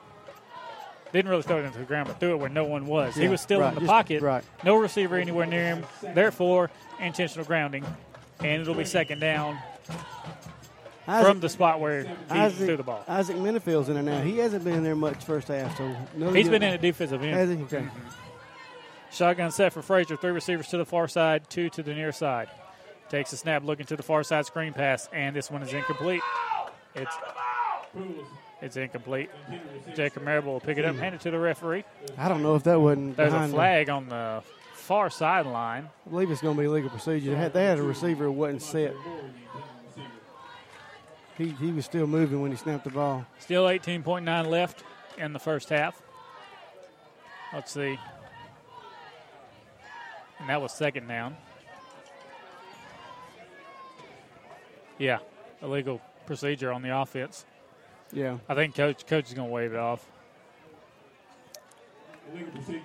Didn't 1.13 1.31
really 1.31 1.43
throw 1.43 1.59
it 1.61 1.65
into 1.65 1.79
the 1.79 1.85
ground, 1.85 2.09
but 2.09 2.19
threw 2.19 2.33
it 2.33 2.39
where 2.39 2.49
no 2.49 2.65
one 2.65 2.87
was. 2.87 3.15
he 3.15 3.29
was 3.29 3.41
still 3.41 3.61
right, 3.61 3.69
in 3.69 3.75
the 3.75 3.81
just- 3.83 3.91
pocket. 3.91 4.21
right. 4.23 4.43
No 4.65 4.77
receiver 4.77 5.17
anywhere 5.17 5.47
near 5.47 5.65
him. 5.65 5.85
Therefore, 6.03 6.71
intentional 7.01 7.47
grounding. 7.47 7.85
And 8.41 8.61
it'll 8.61 8.75
be 8.75 8.85
second 8.85 9.21
down 9.21 9.59
Isaac- 11.07 11.29
from 11.29 11.41
the 11.41 11.49
spot 11.49 11.81
where 11.81 12.05
he 12.05 12.09
Isaac, 12.31 12.67
threw 12.67 12.77
the 12.77 12.83
ball. 12.83 13.05
Isaac 13.07 13.37
Minifield's 13.37 13.89
in 13.89 13.95
there 13.95 14.03
now. 14.03 14.21
He 14.23 14.39
hasn't 14.39 14.65
been 14.65 14.75
in 14.75 14.85
there 14.85 14.97
much 14.97 15.25
first 15.25 15.49
half, 15.49 15.77
so 15.77 15.95
no 16.17 16.33
He's 16.33 16.49
been 16.49 16.63
in 16.63 16.75
a 16.75 16.79
defensive 16.79 17.23
end. 17.23 17.63
Okay. 17.65 17.77
Mm-hmm. 17.79 18.09
Shotgun 19.11 19.51
set 19.53 19.73
for 19.73 19.83
Frazier. 19.83 20.17
Three 20.17 20.33
receivers 20.33 20.69
to 20.69 20.77
the 20.79 20.85
far 20.85 21.07
side, 21.07 21.49
two 21.49 21.71
to 21.71 21.83
the 21.83 21.95
near 21.95 22.11
side. 22.11 22.49
Takes 23.09 23.33
a 23.33 23.37
snap, 23.37 23.63
looking 23.65 23.87
to 23.87 23.97
the 23.97 24.03
far 24.03 24.25
side 24.25 24.47
screen 24.47 24.73
pass, 24.73 25.09
and 25.13 25.37
this 25.37 25.51
one 25.51 25.63
is 25.63 25.73
incomplete. 25.73 26.23
It's 26.95 27.15
it's 28.63 28.77
incomplete. 28.77 29.31
Jacob 29.95 30.23
Marable 30.23 30.55
will 30.55 30.61
pick 30.61 30.79
it 30.79 30.85
up, 30.85 30.97
hand 30.97 31.15
it 31.15 31.21
to 31.23 31.31
the 31.31 31.39
referee. 31.39 31.85
I 32.17 32.29
don't 32.29 32.43
know 32.43 32.55
if 32.57 32.65
that 32.65 32.81
wasn't 32.81 33.17
There's 33.17 33.33
a 33.33 33.49
flag 33.49 33.91
on 33.91 34.09
the 34.09 34.43
far 34.73 35.11
sideline. 35.11 35.89
I 36.07 36.11
believe 36.11 36.31
it's 36.31 36.41
going 36.41 36.57
to 36.57 36.63
be 36.63 36.67
legal 36.69 36.91
procedure. 36.91 37.31
They 37.31 37.37
had, 37.37 37.53
they 37.53 37.65
had 37.65 37.79
a 37.79 37.83
receiver 37.83 38.25
who 38.25 38.33
wasn't 38.33 38.63
set. 38.63 38.95
He, 41.37 41.49
he 41.49 41.73
was 41.73 41.85
still 41.85 42.07
moving 42.07 42.41
when 42.41 42.51
he 42.51 42.57
snapped 42.57 42.85
the 42.85 42.91
ball. 42.91 43.27
Still 43.41 43.65
18.9 43.65 44.47
left 44.47 44.85
in 45.19 45.33
the 45.33 45.39
first 45.39 45.69
half. 45.69 46.01
Let's 47.53 47.73
see. 47.73 47.99
And 50.39 50.49
that 50.49 50.61
was 50.61 50.73
second 50.73 51.09
down. 51.09 51.37
Yeah, 54.99 55.19
illegal 55.63 56.01
procedure 56.27 56.73
on 56.73 56.83
the 56.83 56.97
offense. 56.97 57.45
Yeah. 58.13 58.39
I 58.49 58.55
think 58.55 58.75
coach 58.75 59.07
coach 59.07 59.29
is 59.29 59.35
going 59.35 59.49
to 59.49 59.53
wave 59.53 59.73
it 59.73 59.79
off. 59.79 60.07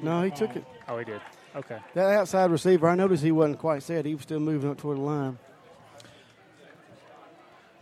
No, 0.02 0.24
he 0.24 0.32
took 0.32 0.56
it. 0.56 0.66
Oh, 0.88 0.98
he 0.98 1.06
did. 1.06 1.22
Okay. 1.56 1.78
That 1.94 2.10
outside 2.20 2.52
receiver, 2.52 2.88
I 2.88 2.96
noticed 2.96 3.24
he 3.24 3.32
wasn't 3.32 3.60
quite 3.60 3.84
set. 3.84 4.06
He 4.06 4.14
was 4.14 4.24
still 4.24 4.40
moving 4.40 4.70
up 4.70 4.78
toward 4.78 4.98
the 4.98 5.02
line. 5.02 5.40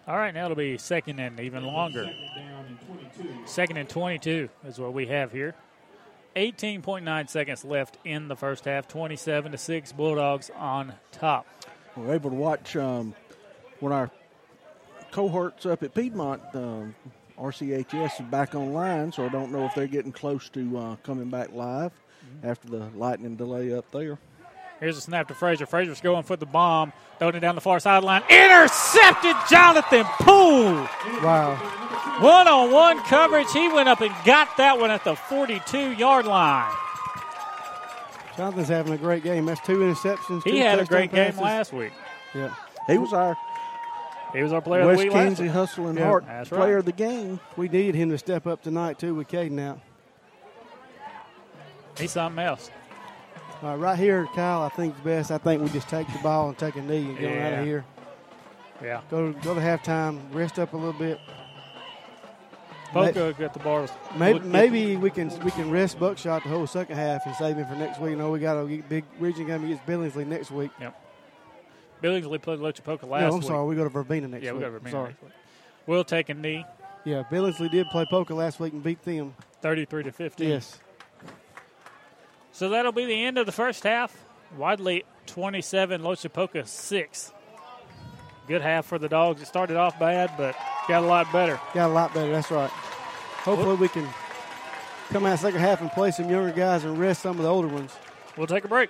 All 0.08 0.18
right, 0.18 0.34
now 0.34 0.46
it'll 0.46 0.56
be 0.56 0.78
second 0.78 1.20
and 1.20 1.38
even 1.40 1.66
longer. 1.66 2.10
Second 3.46 3.76
and 3.76 3.90
22 3.90 4.48
is 4.66 4.80
what 4.80 4.94
we 4.94 5.08
have 5.08 5.34
here. 5.34 5.54
18.9 6.38 7.30
seconds 7.30 7.66
left 7.66 7.98
in 8.06 8.30
the 8.30 8.36
first 8.36 8.64
half. 8.66 8.88
27 8.88 9.52
to 9.52 9.58
6 9.58 9.92
Bulldogs 9.92 10.50
on 10.56 10.94
top. 11.12 11.46
We're 11.98 12.14
able 12.14 12.30
to 12.30 12.36
watch 12.38 12.78
um, 12.78 13.16
when 13.82 13.92
our 13.92 14.10
cohorts 15.12 15.66
up 15.66 15.84
at 15.84 15.94
Piedmont, 15.94 16.42
um, 16.54 16.96
RCHS 17.38 18.22
is 18.22 18.26
back 18.28 18.56
online, 18.56 19.12
so 19.12 19.26
I 19.26 19.30
don't 19.30 19.52
know 19.52 19.66
if 19.66 19.76
they're 19.76 19.88
getting 19.88 20.12
close 20.14 20.48
to 20.50 20.78
uh, 20.78 20.96
coming 20.98 21.30
back 21.30 21.52
live 21.52 21.92
after 22.44 22.70
the 22.70 22.90
lightning 22.96 23.36
delay 23.36 23.74
up 23.74 23.92
there. 23.92 24.18
Here's 24.80 24.98
a 24.98 25.02
snap 25.02 25.28
to 25.30 25.34
Frazier. 25.34 25.66
Frazier's 25.66 26.02
going 26.02 26.24
for 26.24 26.36
the 26.36 26.46
bomb, 26.46 26.94
throwing 27.18 27.36
it 27.36 27.40
down 27.40 27.56
the 27.56 27.62
far 27.62 27.80
sideline. 27.80 28.22
Intercepted 28.30 29.36
Jonathan 29.50 30.04
Poole. 30.20 30.88
Wow. 31.24 31.56
One 32.22 32.48
on 32.48 32.72
one 32.72 33.00
coverage. 33.04 33.52
He 33.52 33.68
went 33.70 33.90
up 33.90 34.02
and 34.02 34.14
got 34.26 34.56
that 34.58 34.80
one 34.80 34.92
at 34.92 35.04
the 35.04 35.16
42 35.16 35.92
yard 35.94 36.26
line. 36.26 36.72
Jonathan's 38.36 38.68
having 38.68 38.94
a 38.94 38.98
great 38.98 39.24
game. 39.24 39.46
That's 39.48 39.62
two 39.66 39.80
interceptions. 39.80 40.44
He 40.44 40.60
had 40.60 40.76
a 40.78 40.82
touchdown 40.82 41.08
great 41.08 41.12
game 41.12 41.38
last 41.42 41.74
week. 41.74 41.92
Yeah. 42.36 42.54
He 42.86 43.00
was 43.00 43.12
our 43.14 43.36
He 44.34 44.44
was 44.44 44.54
our 44.54 44.62
player 44.62 44.86
West 44.86 44.94
of 44.94 45.00
the 45.00 45.06
week 45.06 45.14
last 45.14 45.24
Kenzie. 45.38 45.48
Hustle 45.48 45.88
and 45.88 45.98
Yeah, 45.98 46.06
Heart 46.06 46.26
that's 46.28 46.50
player 46.50 46.74
right. 46.74 46.80
of 46.80 46.86
the 46.86 46.92
game. 46.92 47.40
We 47.56 47.68
needed 47.68 47.96
him 47.96 48.10
to 48.12 48.18
step 48.20 48.46
up 48.46 48.62
tonight, 48.62 49.00
too, 49.00 49.16
with 49.16 49.28
Caden 49.28 49.60
out. 49.60 49.80
He's 51.98 52.12
something 52.12 52.44
else. 52.44 52.70
All 53.64 53.78
right, 53.78 53.98
here, 53.98 54.28
Kyle, 54.36 54.62
I 54.62 54.70
think 54.70 54.94
it's 54.94 55.04
best. 55.04 55.32
I 55.32 55.40
think 55.40 55.64
we 55.64 55.70
just 55.70 55.90
take 55.90 56.08
the 56.14 56.20
ball 56.20 56.50
and 56.50 56.58
take 56.58 56.76
a 56.76 56.82
knee 56.82 57.06
and 57.06 57.18
get 57.18 57.32
him 57.32 57.42
out 57.42 57.60
of 57.60 57.66
here. 57.66 57.86
Yeah. 58.84 59.02
Go 59.10 59.34
go 59.34 59.56
to 59.56 59.60
halftime, 59.60 60.22
rest 60.32 60.60
up 60.60 60.74
a 60.74 60.78
little 60.78 60.94
bit. 60.94 61.20
Poka 62.94 63.38
got 63.38 63.54
the 63.54 63.60
bars. 63.60 63.90
Maybe, 64.16 64.40
maybe 64.40 64.96
we 64.96 65.10
can 65.10 65.30
we 65.44 65.52
can 65.52 65.72
rest 65.72 66.00
Buckshot 66.00 66.44
the 66.44 66.50
whole 66.50 66.68
second 66.68 66.96
half 66.96 67.26
and 67.26 67.36
save 67.36 67.58
him 67.58 67.68
for 67.68 67.76
next 67.76 68.00
week. 68.00 68.12
You 68.12 68.16
know, 68.18 68.32
we 68.32 68.40
got 68.40 68.58
a 68.58 68.66
big 68.66 69.04
region 69.20 69.48
game 69.48 69.64
against 69.64 69.86
Billingsley 69.86 70.26
next 70.26 70.52
week. 70.52 70.72
Yep. 70.80 70.96
Billingsley 72.02 72.42
played 72.42 72.60
Lochapoka 72.60 73.10
last 73.10 73.22
no, 73.22 73.28
I'm 73.30 73.34
week. 73.40 73.44
sorry. 73.44 73.68
We 73.68 73.76
go 73.76 73.84
to 73.84 73.90
Verbena 73.90 74.28
next 74.28 74.44
yeah, 74.44 74.52
week. 74.52 74.60
we 74.60 74.66
to 74.66 74.72
Verbena 74.72 74.92
Sorry. 74.92 75.08
next 75.10 75.24
week. 75.24 75.32
We'll 75.88 76.04
take 76.04 76.30
a 76.30 76.34
knee, 76.34 76.66
Yeah, 77.06 77.24
Billingsley 77.32 77.72
did 77.72 77.88
play 77.88 78.06
Poka 78.06 78.36
last 78.36 78.60
week 78.60 78.74
and 78.74 78.84
beat 78.84 79.02
them. 79.04 79.34
33 79.62 80.04
to 80.04 80.12
15. 80.12 80.48
Yes. 80.48 80.80
So 82.58 82.70
that'll 82.70 82.92
be 82.92 83.06
the 83.06 83.24
end 83.24 83.38
of 83.38 83.46
the 83.46 83.52
first 83.52 83.84
half. 83.84 84.26
Wadley 84.58 85.04
27, 85.28 86.02
Lochapoka 86.02 86.68
6. 86.68 87.32
Good 88.48 88.64
half 88.64 88.88
for 88.88 88.98
the 88.98 89.08
Dogs. 89.08 89.44
It 89.44 89.46
started 89.46 89.78
off 89.78 90.00
bad, 90.00 90.32
but 90.40 90.56
got 90.88 91.04
a 91.04 91.06
lot 91.06 91.32
better. 91.32 91.60
Got 91.76 91.92
a 91.92 91.94
lot 91.94 92.16
better. 92.16 92.32
That's 92.32 92.50
right. 92.50 92.72
Hopefully, 92.72 93.76
we 93.76 93.88
can 93.88 94.08
come 95.10 95.28
out 95.28 95.38
second 95.38 95.60
half 95.60 95.82
and 95.82 95.92
play 95.92 96.10
some 96.10 96.32
younger 96.32 96.52
guys 96.52 96.84
and 96.84 96.98
rest 96.98 97.22
some 97.22 97.38
of 97.38 97.44
the 97.44 97.48
older 97.48 97.68
ones. 97.68 97.96
We'll 98.36 98.48
take 98.48 98.66
a 98.66 98.68
break. 98.68 98.90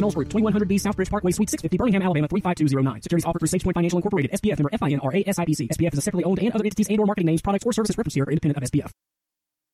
Knowles 0.00 0.14
Group, 0.14 0.28
2100B 0.28 0.80
Southbridge 0.80 1.10
Parkway, 1.10 1.32
Suite 1.32 1.50
650, 1.50 1.76
Birmingham, 1.76 2.02
Alabama 2.02 2.28
35209. 2.28 3.02
Securities 3.02 3.24
offered 3.24 3.40
through 3.40 3.48
SagePoint 3.48 3.74
Financial 3.74 3.98
Incorporated, 3.98 4.32
SPF 4.32 4.58
member 4.58 4.70
FINRA 4.70 5.26
SIPC. 5.26 5.68
SPF 5.68 5.92
is 5.92 5.98
a 5.98 6.02
separately 6.02 6.24
owned 6.24 6.38
and 6.40 6.52
other 6.52 6.64
entities 6.64 6.88
and 6.88 6.98
or 6.98 7.06
marketing 7.06 7.26
names, 7.26 7.42
products, 7.42 7.64
or 7.64 7.72
services 7.72 7.96
referenced 7.96 8.16
here 8.16 8.24
are 8.24 8.30
independent 8.30 8.62
of 8.62 8.70
SPF. 8.70 8.90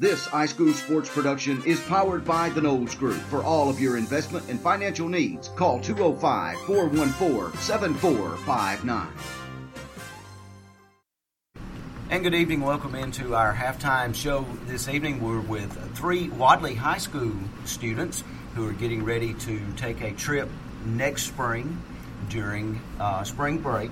This 0.00 0.26
iSchool 0.28 0.72
Sports 0.72 1.10
production 1.10 1.62
is 1.66 1.78
powered 1.80 2.24
by 2.24 2.48
the 2.48 2.62
Knowles 2.62 2.94
Group. 2.94 3.18
For 3.28 3.42
all 3.42 3.68
of 3.68 3.78
your 3.78 3.98
investment 3.98 4.48
and 4.48 4.58
financial 4.58 5.10
needs, 5.10 5.48
call 5.48 5.78
205 5.78 6.58
414 6.60 7.60
7459. 7.60 9.08
And 12.08 12.22
good 12.22 12.34
evening. 12.34 12.62
Welcome 12.62 12.94
into 12.94 13.34
our 13.34 13.52
halftime 13.52 14.14
show 14.14 14.46
this 14.64 14.88
evening. 14.88 15.22
We're 15.22 15.40
with 15.40 15.70
three 15.94 16.30
Wadley 16.30 16.76
High 16.76 16.96
School 16.96 17.34
students 17.66 18.24
who 18.54 18.66
are 18.66 18.72
getting 18.72 19.04
ready 19.04 19.34
to 19.34 19.60
take 19.76 20.00
a 20.00 20.12
trip 20.12 20.48
next 20.86 21.24
spring 21.24 21.76
during 22.30 22.80
uh, 22.98 23.22
spring 23.24 23.58
break 23.58 23.90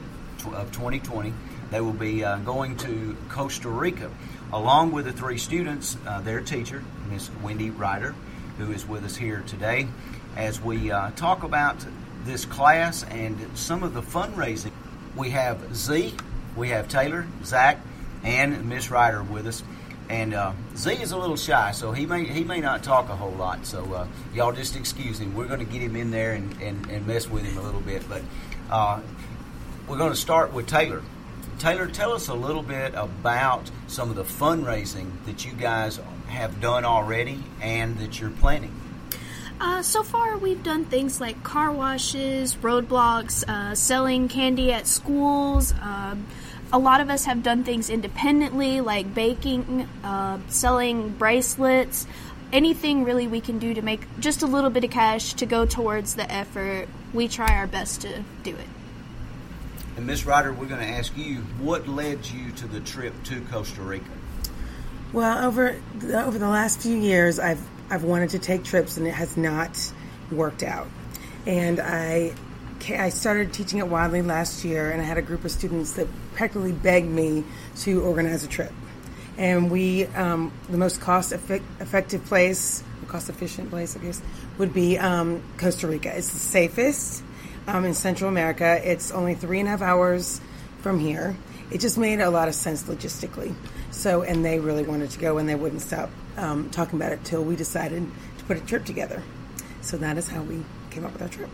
of 0.55 0.72
2020. 0.72 1.35
They 1.70 1.82
will 1.82 1.93
be 1.93 2.24
uh, 2.24 2.39
going 2.39 2.78
to 2.78 3.14
Costa 3.28 3.68
Rica 3.68 4.10
along 4.53 4.93
with 4.93 5.05
the 5.05 5.12
three 5.12 5.39
students, 5.39 5.97
uh, 6.07 6.20
their 6.20 6.41
teacher, 6.41 6.83
Miss 7.11 7.31
Wendy 7.43 7.70
Ryder, 7.70 8.15
who 8.59 8.73
is 8.73 8.87
with 8.87 9.05
us 9.05 9.16
here 9.16 9.45
today, 9.47 9.89
as 10.37 10.61
we 10.61 10.91
uh, 10.91 11.11
talk 11.12 11.43
about 11.43 11.85
this 12.25 12.45
class 12.45 13.05
and 13.05 13.39
some 13.57 13.83
of 13.83 13.95
the 13.95 14.03
fundraising. 14.03 14.73
We 15.16 15.31
have 15.31 15.75
Z, 15.75 16.15
we 16.57 16.69
have 16.70 16.89
Taylor, 16.89 17.27
Zach, 17.45 17.79
and 18.23 18.69
Miss 18.69 18.91
Ryder 18.91 19.23
with 19.23 19.47
us. 19.47 19.62
And 20.09 20.33
uh, 20.33 20.53
Z 20.75 20.93
is 20.93 21.12
a 21.12 21.19
little 21.19 21.37
shy, 21.37 21.73
so 21.73 21.93
he 21.93 22.07
may 22.07 22.25
he 22.25 22.43
may 22.43 22.61
not 22.61 22.83
talk 22.83 23.11
a 23.11 23.16
whole 23.16 23.33
lot. 23.33 23.66
So 23.66 23.93
uh, 23.93 24.07
y'all 24.35 24.53
just 24.53 24.75
excuse 24.75 25.19
him. 25.20 25.35
We're 25.35 25.47
going 25.47 25.61
to 25.61 25.70
get 25.70 25.83
him 25.83 25.97
in 25.97 26.11
there 26.11 26.33
and, 26.33 26.51
and, 26.62 26.89
and 26.89 27.07
mess 27.07 27.29
with 27.29 27.45
him 27.45 27.59
a 27.59 27.62
little 27.62 27.83
bit. 27.83 28.09
But 28.09 28.23
uh, 28.70 29.01
we're 29.87 29.99
going 29.99 30.12
to 30.12 30.16
start 30.16 30.55
with 30.55 30.66
Taylor. 30.66 31.03
Taylor, 31.59 31.89
tell 31.89 32.12
us 32.12 32.28
a 32.28 32.35
little 32.35 32.62
bit 32.62 32.94
about 32.94 33.68
some 33.89 34.10
of 34.10 34.16
the 34.16 34.22
fundraising 34.22 35.10
that 35.26 35.44
you 35.44 35.52
guys 35.52 35.98
have 36.28 36.60
done 36.60 36.85
already 36.85 37.43
and 37.60 37.98
that 37.98 38.20
you're 38.20 38.30
planning. 38.30 38.72
Uh, 39.60 39.82
so 39.82 40.05
far, 40.05 40.39
we've 40.39 40.62
done 40.62 40.85
things 40.85 41.20
like 41.20 41.43
car 41.43 41.72
washes, 41.72 42.55
roadblocks, 42.56 43.43
uh, 43.48 43.74
selling 43.74 44.28
candy 44.28 44.72
at 44.72 44.86
schools. 44.86 45.74
Uh, 45.82 46.14
a 46.72 46.78
lot 46.78 47.01
of 47.01 47.10
us 47.10 47.24
have 47.24 47.43
done 47.43 47.64
things 47.64 47.90
independently, 47.90 48.80
like 48.80 49.12
baking, 49.12 49.89
uh, 50.05 50.39
selling 50.47 51.09
bracelets, 51.09 52.06
anything 52.52 53.02
really 53.02 53.26
we 53.26 53.40
can 53.40 53.59
do 53.59 53.74
to 53.74 53.82
make 53.82 54.02
just 54.20 54.43
a 54.43 54.47
little 54.47 54.70
bit 54.70 54.85
of 54.85 54.90
cash 54.90 55.35
to 55.35 55.44
go 55.44 55.66
towards 55.66 56.14
the 56.14 56.30
effort. 56.30 56.86
We 57.12 57.26
try 57.26 57.56
our 57.56 57.66
best 57.66 58.02
to 58.02 58.22
do 58.44 58.55
it. 58.55 58.78
And 59.99 60.07
Miss 60.07 60.25
Ryder, 60.25 60.53
we're 60.53 60.66
going 60.66 60.81
to 60.81 60.87
ask 60.87 61.16
you 61.16 61.39
what 61.59 61.89
led 61.89 62.25
you 62.25 62.53
to 62.53 62.69
the 62.69 62.79
trip 62.79 63.12
to 63.25 63.41
Costa 63.51 63.83
Rica. 63.83 64.07
Well, 65.12 65.45
over 65.45 65.75
the, 65.99 66.25
over 66.25 66.39
the 66.39 66.49
last 66.49 66.83
few 66.83 66.97
years, 66.97 67.41
I've 67.41 67.61
I've 67.91 68.05
wanted 68.05 68.31
to 68.31 68.39
take 68.39 68.62
trips, 68.62 68.97
and 68.97 69.09
it 69.09 69.15
has 69.15 69.37
not 69.37 69.77
worked 70.31 70.62
out. 70.62 70.87
And 71.47 71.81
I 71.81 72.33
I 72.89 73.09
started 73.09 73.53
teaching 73.53 73.81
at 73.81 73.89
Wadley 73.89 74.23
last 74.23 74.65
year, 74.65 74.89
and 74.89 75.03
I 75.03 75.05
had 75.05 75.19
a 75.19 75.23
group 75.23 75.45
of 75.45 75.51
students 75.51 75.95
that 75.95 76.07
practically 76.35 76.70
begged 76.70 77.11
me 77.11 77.43
to 77.79 78.01
organize 78.01 78.45
a 78.45 78.49
trip. 78.49 78.73
And 79.37 79.69
we, 79.69 80.07
um, 80.07 80.53
the 80.70 80.79
most 80.79 81.01
cost 81.01 81.33
effective 81.33 82.25
place, 82.27 82.85
cost 83.09 83.31
efficient 83.31 83.70
place, 83.70 83.97
I 83.97 83.99
guess, 83.99 84.23
would 84.59 84.73
be 84.73 84.97
um, 84.97 85.43
Costa 85.57 85.89
Rica. 85.89 86.16
It's 86.16 86.31
the 86.31 86.39
safest 86.39 87.25
um, 87.69 87.85
in 87.85 87.95
Central 87.95 88.28
America. 88.28 88.81
It's 88.82 89.12
only 89.12 89.35
three 89.35 89.61
and 89.61 89.69
a 89.69 89.70
half 89.70 89.82
hours 89.82 90.40
from 90.81 90.99
here. 90.99 91.36
It 91.70 91.78
just 91.78 91.99
made 91.99 92.20
a 92.20 92.31
lot 92.31 92.49
of 92.49 92.55
sense 92.55 92.85
logistically. 92.85 93.55
So, 93.90 94.23
and 94.23 94.45
they 94.45 94.59
really 94.59 94.82
wanted 94.82 95.11
to 95.11 95.19
go, 95.19 95.39
and 95.39 95.49
they 95.49 95.55
wouldn't 95.55 95.82
stop 95.82 96.11
um, 96.36 96.70
talking 96.70 96.99
about 96.99 97.12
it 97.12 97.24
till 97.24 97.45
we 97.45 97.57
decided 97.57 98.07
to 98.39 98.45
put 98.45 98.57
a 98.57 98.61
trip 98.61 98.85
together. 98.85 99.23
So 99.82 99.99
that 99.99 100.16
is 100.16 100.28
how 100.28 100.43
we 100.43 100.65
came 100.90 101.05
up 101.05 101.12
with 101.12 101.23
our 101.23 101.28
trip. 101.28 101.51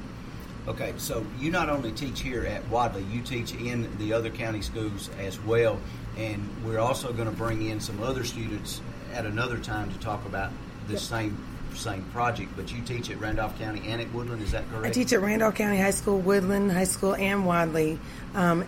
Okay, 0.67 0.95
so 0.97 1.27
you 1.39 1.51
not 1.51 1.69
only 1.69 1.93
teach 1.93 2.21
here 2.21 2.45
at 2.47 2.67
Wadley, 2.69 3.03
you 3.05 3.21
teach 3.21 3.53
in 3.55 3.99
the 3.99 4.13
other 4.13 4.31
county 4.31 4.63
schools 4.63 5.11
as 5.19 5.39
well, 5.41 5.79
and 6.17 6.49
we're 6.65 6.79
also 6.79 7.13
going 7.13 7.29
to 7.29 7.37
bring 7.37 7.67
in 7.69 7.81
some 7.81 8.03
other 8.03 8.25
students 8.25 8.81
at 9.13 9.27
another 9.27 9.59
time 9.59 9.93
to 9.93 9.99
talk 9.99 10.25
about 10.25 10.53
the 10.87 10.95
yep. 10.95 11.03
same 11.03 11.45
same 11.75 12.03
project, 12.13 12.53
but 12.57 12.73
you 12.73 12.83
teach 12.83 13.11
at 13.11 13.21
Randolph 13.21 13.59
County 13.59 13.83
and 13.89 14.01
at 14.01 14.13
Woodland, 14.13 14.43
is 14.43 14.53
that 14.53 14.69
correct? 14.71 14.87
I 14.87 14.91
teach 14.91 15.13
at 15.13 15.21
Randolph 15.21 15.55
County 15.55 15.79
High 15.79 15.91
School, 15.91 16.19
Woodland 16.19 16.73
High 16.73 16.85
School, 16.85 17.15
and 17.15 17.47
Wadley. 17.47 17.99
Um, 18.35 18.65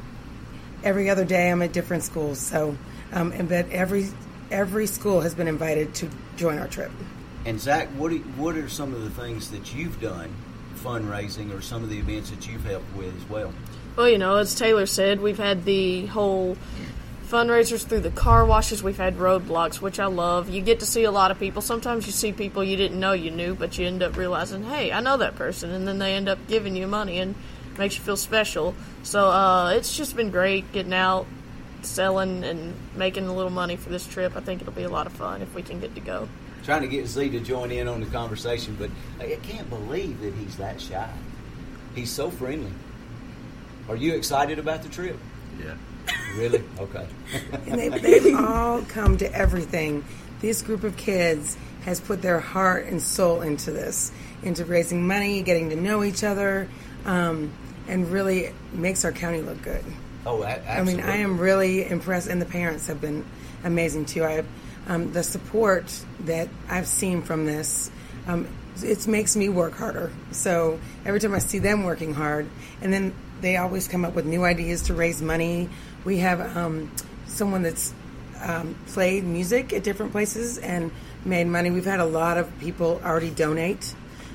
every 0.84 1.10
other 1.10 1.24
day 1.24 1.50
I'm 1.50 1.62
at 1.62 1.72
different 1.72 2.02
schools, 2.04 2.38
so 2.38 2.76
um, 3.12 3.32
and 3.32 3.48
but 3.48 3.68
every 3.70 4.08
every 4.50 4.86
school 4.86 5.20
has 5.20 5.34
been 5.34 5.48
invited 5.48 5.94
to 5.96 6.10
join 6.36 6.58
our 6.58 6.68
trip. 6.68 6.90
And 7.44 7.60
Zach, 7.60 7.88
what 7.90 8.12
are, 8.12 8.16
what 8.16 8.56
are 8.56 8.68
some 8.68 8.92
of 8.92 9.02
the 9.02 9.10
things 9.10 9.50
that 9.52 9.74
you've 9.74 10.00
done, 10.00 10.34
fundraising, 10.76 11.56
or 11.56 11.60
some 11.60 11.82
of 11.82 11.90
the 11.90 11.98
events 11.98 12.30
that 12.30 12.48
you've 12.48 12.64
helped 12.64 12.94
with 12.96 13.16
as 13.16 13.28
well? 13.28 13.52
Well, 13.96 14.08
you 14.08 14.18
know, 14.18 14.36
as 14.36 14.54
Taylor 14.54 14.86
said, 14.86 15.20
we've 15.20 15.38
had 15.38 15.64
the 15.64 16.06
whole 16.06 16.56
fundraisers 17.26 17.84
through 17.84 18.00
the 18.00 18.10
car 18.10 18.44
washes. 18.44 18.82
We've 18.82 18.96
had 18.96 19.16
roadblocks, 19.16 19.80
which 19.80 19.98
I 19.98 20.06
love. 20.06 20.48
You 20.48 20.62
get 20.62 20.80
to 20.80 20.86
see 20.86 21.04
a 21.04 21.10
lot 21.10 21.30
of 21.30 21.38
people. 21.38 21.60
Sometimes 21.60 22.06
you 22.06 22.12
see 22.12 22.32
people 22.32 22.62
you 22.62 22.76
didn't 22.76 22.98
know 22.98 23.12
you 23.12 23.30
knew, 23.30 23.54
but 23.54 23.76
you 23.76 23.86
end 23.86 24.02
up 24.02 24.16
realizing, 24.16 24.64
hey, 24.64 24.92
I 24.92 25.00
know 25.00 25.16
that 25.16 25.36
person, 25.36 25.70
and 25.70 25.86
then 25.86 25.98
they 25.98 26.14
end 26.14 26.28
up 26.28 26.38
giving 26.48 26.76
you 26.76 26.86
money 26.86 27.18
and 27.18 27.34
makes 27.78 27.96
you 27.98 28.04
feel 28.04 28.16
special. 28.16 28.74
So 29.02 29.28
uh, 29.28 29.70
it's 29.70 29.96
just 29.96 30.16
been 30.16 30.30
great 30.30 30.72
getting 30.72 30.94
out, 30.94 31.26
selling, 31.82 32.44
and 32.44 32.74
making 32.94 33.26
a 33.26 33.34
little 33.34 33.50
money 33.50 33.76
for 33.76 33.90
this 33.90 34.06
trip. 34.06 34.36
I 34.36 34.40
think 34.40 34.62
it'll 34.62 34.72
be 34.72 34.84
a 34.84 34.88
lot 34.88 35.06
of 35.06 35.12
fun 35.12 35.42
if 35.42 35.54
we 35.54 35.62
can 35.62 35.80
get 35.80 35.94
to 35.94 36.00
go. 36.00 36.28
Trying 36.64 36.82
to 36.82 36.88
get 36.88 37.06
Z 37.06 37.30
to 37.30 37.40
join 37.40 37.70
in 37.70 37.86
on 37.86 38.00
the 38.00 38.06
conversation, 38.06 38.76
but 38.78 38.90
I 39.20 39.36
can't 39.42 39.68
believe 39.68 40.20
that 40.20 40.34
he's 40.34 40.56
that 40.56 40.80
shy. 40.80 41.08
He's 41.94 42.10
so 42.10 42.30
friendly. 42.30 42.72
Are 43.88 43.96
you 43.96 44.14
excited 44.14 44.58
about 44.58 44.82
the 44.82 44.88
trip? 44.88 45.16
Yeah. 45.64 45.74
Really? 46.36 46.62
Okay. 46.78 47.06
and 47.66 47.80
they, 47.80 47.88
they've 47.88 48.36
all 48.36 48.82
come 48.82 49.16
to 49.18 49.32
everything. 49.34 50.04
This 50.40 50.62
group 50.62 50.84
of 50.84 50.96
kids 50.96 51.56
has 51.84 52.00
put 52.00 52.20
their 52.20 52.40
heart 52.40 52.86
and 52.86 53.00
soul 53.00 53.40
into 53.40 53.70
this, 53.70 54.12
into 54.42 54.64
raising 54.64 55.06
money, 55.06 55.42
getting 55.42 55.70
to 55.70 55.76
know 55.76 56.02
each 56.02 56.24
other, 56.24 56.68
um, 57.04 57.52
and 57.88 58.10
really 58.10 58.52
makes 58.72 59.04
our 59.04 59.12
county 59.12 59.40
look 59.40 59.62
good. 59.62 59.84
Oh, 60.26 60.42
absolutely. 60.42 60.72
I 60.72 60.82
mean, 60.82 61.00
I 61.00 61.16
am 61.18 61.38
really 61.38 61.88
impressed, 61.88 62.28
and 62.28 62.42
the 62.42 62.46
parents 62.46 62.88
have 62.88 63.00
been 63.00 63.24
amazing 63.64 64.06
too. 64.06 64.24
I, 64.24 64.44
um, 64.88 65.12
the 65.12 65.22
support 65.22 65.92
that 66.20 66.48
I've 66.68 66.88
seen 66.88 67.22
from 67.22 67.46
this, 67.46 67.90
um, 68.26 68.48
it 68.82 69.06
makes 69.06 69.36
me 69.36 69.48
work 69.48 69.74
harder. 69.74 70.10
So 70.32 70.80
every 71.04 71.20
time 71.20 71.34
I 71.34 71.38
see 71.38 71.60
them 71.60 71.84
working 71.84 72.12
hard, 72.12 72.48
and 72.82 72.92
then 72.92 73.14
they 73.40 73.56
always 73.56 73.86
come 73.86 74.04
up 74.04 74.14
with 74.14 74.26
new 74.26 74.44
ideas 74.44 74.82
to 74.82 74.94
raise 74.94 75.22
money. 75.22 75.68
We 76.06 76.18
have 76.18 76.56
um, 76.56 76.88
someone 77.26 77.62
that's 77.62 77.92
um, 78.40 78.76
played 78.86 79.24
music 79.24 79.72
at 79.72 79.82
different 79.82 80.12
places 80.12 80.56
and 80.56 80.92
made 81.24 81.48
money. 81.48 81.72
We've 81.72 81.84
had 81.84 81.98
a 81.98 82.04
lot 82.04 82.38
of 82.38 82.60
people 82.60 83.00
already 83.04 83.30
donate 83.30 83.92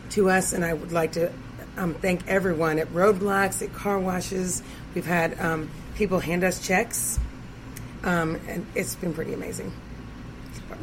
to 0.10 0.30
us, 0.30 0.52
and 0.52 0.66
I 0.66 0.74
would 0.74 0.92
like 0.92 1.14
to 1.14 1.32
um, 1.78 1.94
thank 1.94 2.28
everyone 2.28 2.78
at 2.78 2.90
roadblocks, 2.90 3.62
at 3.62 3.74
car 3.74 3.98
washes. 3.98 4.62
We've 4.94 5.06
had 5.06 5.40
um, 5.40 5.72
people 5.96 6.20
hand 6.20 6.44
us 6.44 6.60
checks, 6.60 7.18
um, 8.04 8.38
and 8.50 8.68
it's 8.76 8.96
been 8.96 9.14
pretty 9.14 9.34
amazing. 9.34 9.72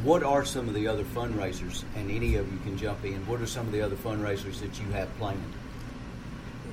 What 0.02 0.23
are 0.23 0.47
some 0.47 0.69
of 0.69 0.74
the 0.74 0.89
other 0.89 1.05
fundraisers, 1.05 1.85
and 1.97 2.10
any 2.10 2.36
of 2.36 2.51
you 2.51 2.59
can 2.60 2.78
jump 2.78 3.05
in? 3.05 3.27
What 3.27 3.43
are 3.43 3.47
some 3.47 3.66
of 3.66 3.73
the 3.73 3.82
other 3.82 3.97
fundraisers 3.97 4.60
that 4.60 4.81
you 4.81 4.90
have 4.93 5.15
planned? 5.19 5.52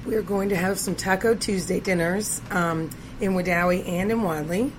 We're 0.05 0.21
going 0.21 0.49
to 0.49 0.55
have 0.55 0.77
some 0.77 0.95
Taco 0.95 1.33
Tuesday 1.33 1.79
dinners 1.79 2.39
um, 2.51 2.91
in 3.19 3.33
Wedowee 3.33 3.87
and 3.87 4.11
in 4.11 4.21
Wadley. 4.21 4.71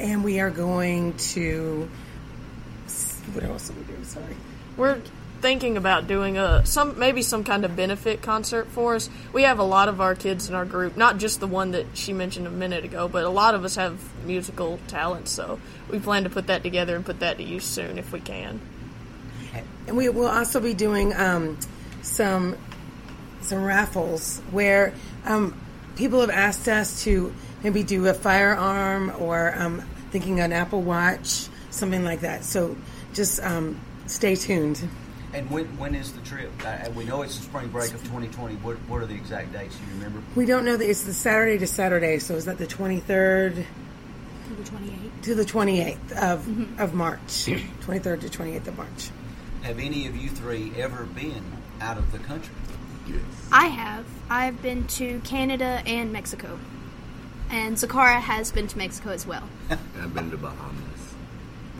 And 0.00 0.24
we 0.24 0.40
are 0.40 0.50
going 0.50 1.16
to. 1.34 1.88
What 3.32 3.44
else 3.44 3.70
are 3.70 3.74
we 3.74 3.82
doing? 3.84 4.04
Sorry. 4.04 4.36
We're 4.76 5.00
thinking 5.40 5.76
about 5.76 6.08
doing 6.08 6.36
a 6.36 6.66
some 6.66 6.98
maybe 6.98 7.22
some 7.22 7.44
kind 7.44 7.64
of 7.64 7.76
benefit 7.76 8.22
concert 8.22 8.66
for 8.68 8.96
us. 8.96 9.08
We 9.32 9.42
have 9.42 9.60
a 9.60 9.64
lot 9.64 9.88
of 9.88 10.00
our 10.00 10.16
kids 10.16 10.48
in 10.48 10.54
our 10.56 10.64
group, 10.64 10.96
not 10.96 11.18
just 11.18 11.38
the 11.38 11.46
one 11.46 11.70
that 11.70 11.86
she 11.94 12.12
mentioned 12.12 12.48
a 12.48 12.50
minute 12.50 12.84
ago, 12.84 13.06
but 13.06 13.24
a 13.24 13.30
lot 13.30 13.54
of 13.54 13.64
us 13.64 13.76
have 13.76 14.00
musical 14.26 14.80
talent, 14.88 15.28
so 15.28 15.60
we 15.88 16.00
plan 16.00 16.24
to 16.24 16.30
put 16.30 16.48
that 16.48 16.62
together 16.62 16.96
and 16.96 17.06
put 17.06 17.20
that 17.20 17.36
to 17.38 17.44
use 17.44 17.64
soon 17.64 17.98
if 17.98 18.12
we 18.12 18.20
can. 18.20 18.60
And 19.86 19.96
we 19.96 20.08
will 20.08 20.26
also 20.26 20.60
be 20.60 20.74
doing 20.74 21.14
um, 21.14 21.58
some 22.02 22.56
some 23.42 23.62
raffles 23.64 24.38
where 24.50 24.92
um, 25.24 25.58
people 25.96 26.20
have 26.20 26.30
asked 26.30 26.68
us 26.68 27.02
to 27.04 27.34
maybe 27.62 27.82
do 27.82 28.06
a 28.06 28.14
firearm 28.14 29.12
or 29.18 29.54
um, 29.58 29.80
thinking 30.10 30.40
an 30.40 30.52
Apple 30.52 30.82
Watch, 30.82 31.48
something 31.70 32.04
like 32.04 32.20
that. 32.20 32.44
So 32.44 32.76
just 33.12 33.42
um, 33.42 33.80
stay 34.06 34.34
tuned. 34.36 34.86
And 35.32 35.48
when 35.48 35.66
when 35.78 35.94
is 35.94 36.12
the 36.12 36.20
trip? 36.22 36.50
Uh, 36.64 36.90
we 36.96 37.04
know 37.04 37.22
it's 37.22 37.36
the 37.36 37.44
spring 37.44 37.68
break 37.68 37.94
of 37.94 38.02
2020. 38.02 38.56
What 38.56 38.76
what 38.88 39.00
are 39.00 39.06
the 39.06 39.14
exact 39.14 39.52
dates? 39.52 39.76
Do 39.76 39.84
you 39.86 39.92
remember? 39.94 40.22
We 40.34 40.44
don't 40.44 40.64
know 40.64 40.76
that 40.76 40.88
it's 40.90 41.04
the 41.04 41.14
Saturday 41.14 41.56
to 41.58 41.68
Saturday, 41.68 42.18
so 42.18 42.34
is 42.34 42.46
that 42.46 42.58
the 42.58 42.66
23rd 42.66 43.54
To 44.48 44.54
the 44.56 44.62
28th. 44.64 45.22
to 45.22 45.34
the 45.36 45.44
28th 45.44 46.12
of, 46.20 46.80
of 46.80 46.94
March? 46.94 47.20
23rd 47.86 48.20
to 48.22 48.28
28th 48.28 48.66
of 48.66 48.76
March. 48.76 49.10
Have 49.62 49.78
any 49.78 50.08
of 50.08 50.16
you 50.16 50.30
three 50.30 50.72
ever 50.76 51.04
been 51.04 51.44
out 51.80 51.96
of 51.96 52.10
the 52.10 52.18
country? 52.18 52.54
I 53.52 53.66
have. 53.66 54.06
I've 54.28 54.62
been 54.62 54.86
to 54.88 55.20
Canada 55.20 55.82
and 55.86 56.12
Mexico. 56.12 56.58
And 57.50 57.76
Zakara 57.76 58.20
has 58.20 58.52
been 58.52 58.68
to 58.68 58.78
Mexico 58.78 59.10
as 59.10 59.26
well. 59.26 59.42
I've 59.70 60.14
been 60.14 60.30
to 60.30 60.36
Bahamas. 60.36 60.84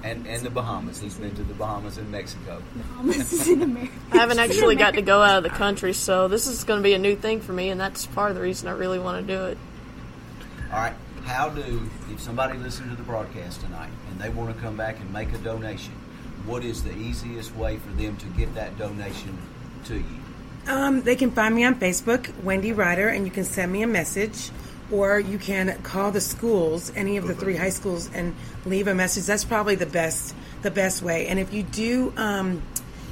And 0.02 0.26
and 0.26 0.42
the 0.42 0.50
Bahamas. 0.50 1.00
He's 1.00 1.14
been 1.14 1.34
to 1.36 1.42
the 1.42 1.54
Bahamas 1.54 1.98
and 1.98 2.10
Mexico. 2.10 2.62
Bahamas 2.74 3.32
is 3.32 3.48
in 3.48 3.62
America. 3.62 3.92
I 4.12 4.16
haven't 4.16 4.38
actually 4.38 4.76
got 4.76 4.94
to 4.94 5.02
go 5.02 5.20
out 5.22 5.38
of 5.38 5.42
the 5.44 5.50
country, 5.50 5.92
so 5.92 6.26
this 6.26 6.46
is 6.46 6.64
going 6.64 6.80
to 6.80 6.82
be 6.82 6.94
a 6.94 6.98
new 6.98 7.14
thing 7.14 7.40
for 7.40 7.52
me, 7.52 7.68
and 7.68 7.80
that's 7.80 8.06
part 8.06 8.30
of 8.30 8.36
the 8.36 8.42
reason 8.42 8.68
I 8.68 8.72
really 8.72 8.98
want 8.98 9.26
to 9.26 9.32
do 9.32 9.44
it. 9.44 9.58
All 10.72 10.78
right. 10.78 10.94
How 11.24 11.50
do 11.50 11.88
if 12.10 12.20
somebody 12.20 12.58
listened 12.58 12.90
to 12.90 12.96
the 12.96 13.02
broadcast 13.02 13.60
tonight 13.60 13.90
and 14.10 14.18
they 14.18 14.30
want 14.30 14.54
to 14.54 14.60
come 14.60 14.76
back 14.76 14.98
and 14.98 15.12
make 15.12 15.32
a 15.32 15.38
donation? 15.38 15.92
What 16.46 16.64
is 16.64 16.82
the 16.82 16.96
easiest 16.96 17.54
way 17.54 17.76
for 17.76 17.90
them 17.90 18.16
to 18.16 18.26
get 18.28 18.54
that 18.54 18.78
donation 18.78 19.38
to 19.84 19.96
you? 19.96 20.19
Um, 20.70 21.02
they 21.02 21.16
can 21.16 21.32
find 21.32 21.52
me 21.52 21.64
on 21.64 21.74
Facebook, 21.80 22.32
Wendy 22.44 22.72
Ryder, 22.72 23.08
and 23.08 23.26
you 23.26 23.32
can 23.32 23.42
send 23.42 23.72
me 23.72 23.82
a 23.82 23.88
message, 23.88 24.50
or 24.92 25.18
you 25.18 25.36
can 25.36 25.76
call 25.82 26.12
the 26.12 26.20
schools, 26.20 26.92
any 26.94 27.16
of 27.16 27.26
the 27.26 27.34
three 27.34 27.56
high 27.56 27.70
schools, 27.70 28.08
and 28.14 28.36
leave 28.64 28.86
a 28.86 28.94
message. 28.94 29.24
That's 29.24 29.44
probably 29.44 29.74
the 29.74 29.86
best, 29.86 30.32
the 30.62 30.70
best 30.70 31.02
way. 31.02 31.26
And 31.26 31.40
if 31.40 31.52
you 31.52 31.64
do, 31.64 32.12
um, 32.16 32.62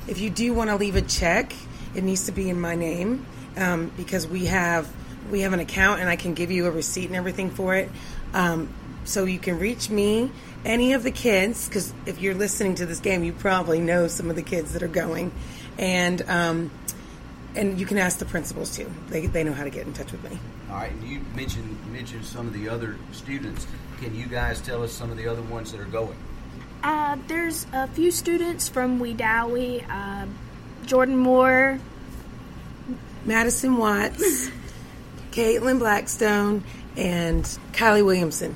if 0.07 0.21
you 0.21 0.31
do 0.31 0.55
want 0.55 0.71
to 0.71 0.77
leave 0.77 0.95
a 0.95 1.03
check, 1.03 1.53
it 1.97 2.05
needs 2.05 2.27
to 2.27 2.33
be 2.33 2.49
in 2.49 2.61
my 2.61 2.77
name 2.77 3.27
um, 3.57 3.91
because 3.97 4.25
we 4.25 4.47
have 4.47 4.89
we 5.29 5.41
have 5.41 5.53
an 5.53 5.59
account, 5.59 6.01
and 6.01 6.09
I 6.09 6.15
can 6.15 6.35
give 6.35 6.53
you 6.53 6.67
a 6.67 6.71
receipt 6.71 7.07
and 7.07 7.17
everything 7.17 7.51
for 7.51 7.75
it. 7.75 7.91
Um, 8.35 8.73
so 9.03 9.25
you 9.25 9.41
can 9.41 9.59
reach 9.59 9.91
me, 9.91 10.31
any 10.65 10.93
of 10.93 11.03
the 11.03 11.11
kids, 11.11 11.67
because 11.67 11.93
if 12.07 12.21
you're 12.21 12.35
listening 12.35 12.77
to 12.77 12.87
this 12.87 13.01
game, 13.01 13.25
you 13.25 13.33
probably 13.33 13.81
know 13.81 14.07
some 14.07 14.31
of 14.31 14.37
the 14.37 14.43
kids 14.43 14.75
that 14.75 14.83
are 14.85 14.87
going, 14.87 15.33
and 15.77 16.23
um, 16.29 16.71
and 17.57 17.79
you 17.81 17.87
can 17.87 17.99
ask 17.99 18.19
the 18.19 18.25
principals 18.25 18.77
too. 18.77 18.91
They, 19.09 19.27
they 19.27 19.45
know 19.45 19.53
how 19.53 19.65
to 19.65 19.71
get 19.71 19.87
in 19.87 19.93
touch 19.93 20.13
with 20.13 20.23
me. 20.31 20.39
All 20.71 20.77
right. 20.77 20.93
and 20.93 21.03
You 21.05 21.21
mentioned 21.35 21.77
mentioned 21.93 22.25
some 22.25 22.47
of 22.47 22.53
the 22.53 22.69
other 22.69 22.97
students. 23.13 23.67
Can 24.01 24.15
you 24.15 24.27
guys 24.27 24.61
tell 24.61 24.83
us 24.83 24.93
some 24.93 25.11
of 25.11 25.17
the 25.17 25.27
other 25.29 25.43
ones 25.43 25.73
that 25.73 25.81
are 25.81 25.85
going? 25.85 26.17
Uh, 26.83 27.17
there's 27.27 27.67
a 27.73 27.89
few 27.89 28.11
students 28.11 28.69
from 28.69 29.01
Wedowee, 29.01 29.85
uh, 29.91 30.27
Jordan 30.87 31.17
Moore, 31.17 31.81
Madison 33.25 33.77
Watts, 33.77 34.51
Caitlin 35.33 35.79
Blackstone, 35.81 36.63
and 36.97 37.45
Kylie 37.73 38.05
Williamson. 38.05 38.55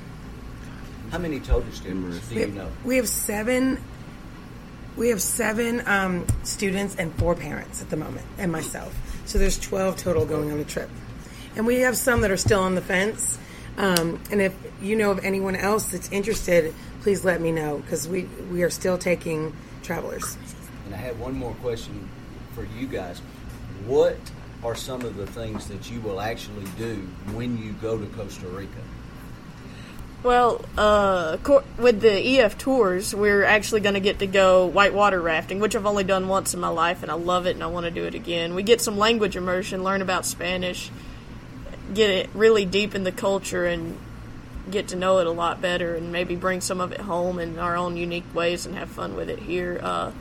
How 1.11 1.17
many 1.17 1.39
total 1.39 1.69
students 1.71 2.27
do 2.29 2.35
We 2.35 2.41
you 2.41 2.47
know? 2.47 2.69
we 2.85 2.95
have 2.97 3.07
seven. 3.09 3.77
We 4.95 5.09
have 5.09 5.21
seven 5.21 5.87
um, 5.87 6.27
students 6.43 6.95
and 6.95 7.13
four 7.15 7.35
parents 7.35 7.81
at 7.81 7.89
the 7.89 7.97
moment, 7.97 8.25
and 8.37 8.51
myself. 8.51 8.95
So 9.25 9.39
there's 9.39 9.59
12 9.59 9.97
total 9.97 10.25
going 10.25 10.51
on 10.51 10.59
the 10.59 10.65
trip, 10.65 10.89
and 11.55 11.65
we 11.65 11.79
have 11.81 11.97
some 11.97 12.21
that 12.21 12.31
are 12.31 12.37
still 12.37 12.59
on 12.59 12.75
the 12.75 12.81
fence. 12.81 13.39
Um, 13.77 14.21
and 14.29 14.39
if 14.39 14.55
you 14.81 14.95
know 14.95 15.09
of 15.09 15.25
anyone 15.25 15.55
else 15.55 15.87
that's 15.87 16.11
interested, 16.11 16.73
please 17.01 17.25
let 17.25 17.41
me 17.41 17.51
know 17.51 17.79
because 17.79 18.07
we 18.07 18.23
we 18.51 18.61
are 18.61 18.69
still 18.69 18.97
taking 18.97 19.55
travelers. 19.81 20.37
And 20.85 20.93
I 20.93 20.97
had 20.97 21.19
one 21.19 21.35
more 21.35 21.53
question 21.55 22.07
for 22.53 22.65
you 22.77 22.85
guys. 22.85 23.19
What 23.85 24.17
are 24.63 24.75
some 24.75 25.01
of 25.01 25.17
the 25.17 25.25
things 25.27 25.67
that 25.67 25.89
you 25.89 25.99
will 26.01 26.21
actually 26.21 26.65
do 26.77 26.95
when 27.33 27.57
you 27.57 27.73
go 27.73 27.97
to 27.97 28.05
Costa 28.15 28.47
Rica? 28.47 28.79
Well, 30.23 30.63
uh, 30.77 31.35
co- 31.43 31.65
with 31.77 31.99
the 31.99 32.39
EF 32.39 32.57
tours, 32.57 33.13
we're 33.13 33.43
actually 33.43 33.81
going 33.81 33.95
to 33.95 33.99
get 33.99 34.19
to 34.19 34.27
go 34.27 34.65
whitewater 34.65 35.21
rafting, 35.21 35.59
which 35.59 35.75
I've 35.75 35.85
only 35.85 36.05
done 36.05 36.29
once 36.29 36.53
in 36.53 36.61
my 36.61 36.69
life, 36.69 37.03
and 37.03 37.11
I 37.11 37.15
love 37.15 37.45
it, 37.45 37.55
and 37.55 37.63
I 37.63 37.67
want 37.67 37.87
to 37.87 37.91
do 37.91 38.05
it 38.05 38.15
again. 38.15 38.55
We 38.55 38.63
get 38.63 38.79
some 38.79 38.97
language 38.97 39.35
immersion, 39.35 39.83
learn 39.83 40.01
about 40.01 40.25
Spanish, 40.25 40.89
get 41.93 42.09
it 42.09 42.29
really 42.33 42.63
deep 42.63 42.95
in 42.95 43.03
the 43.03 43.11
culture, 43.11 43.65
and 43.65 43.97
get 44.71 44.87
to 44.89 44.95
know 44.95 45.19
it 45.19 45.27
a 45.27 45.31
lot 45.31 45.59
better, 45.59 45.93
and 45.93 46.13
maybe 46.13 46.37
bring 46.37 46.61
some 46.61 46.79
of 46.79 46.93
it 46.93 47.01
home 47.01 47.37
in 47.37 47.59
our 47.59 47.75
own 47.75 47.97
unique 47.97 48.33
ways 48.33 48.65
and 48.65 48.75
have 48.77 48.89
fun 48.89 49.17
with 49.17 49.29
it 49.29 49.39
here. 49.39 49.77
Uh, 49.83 50.11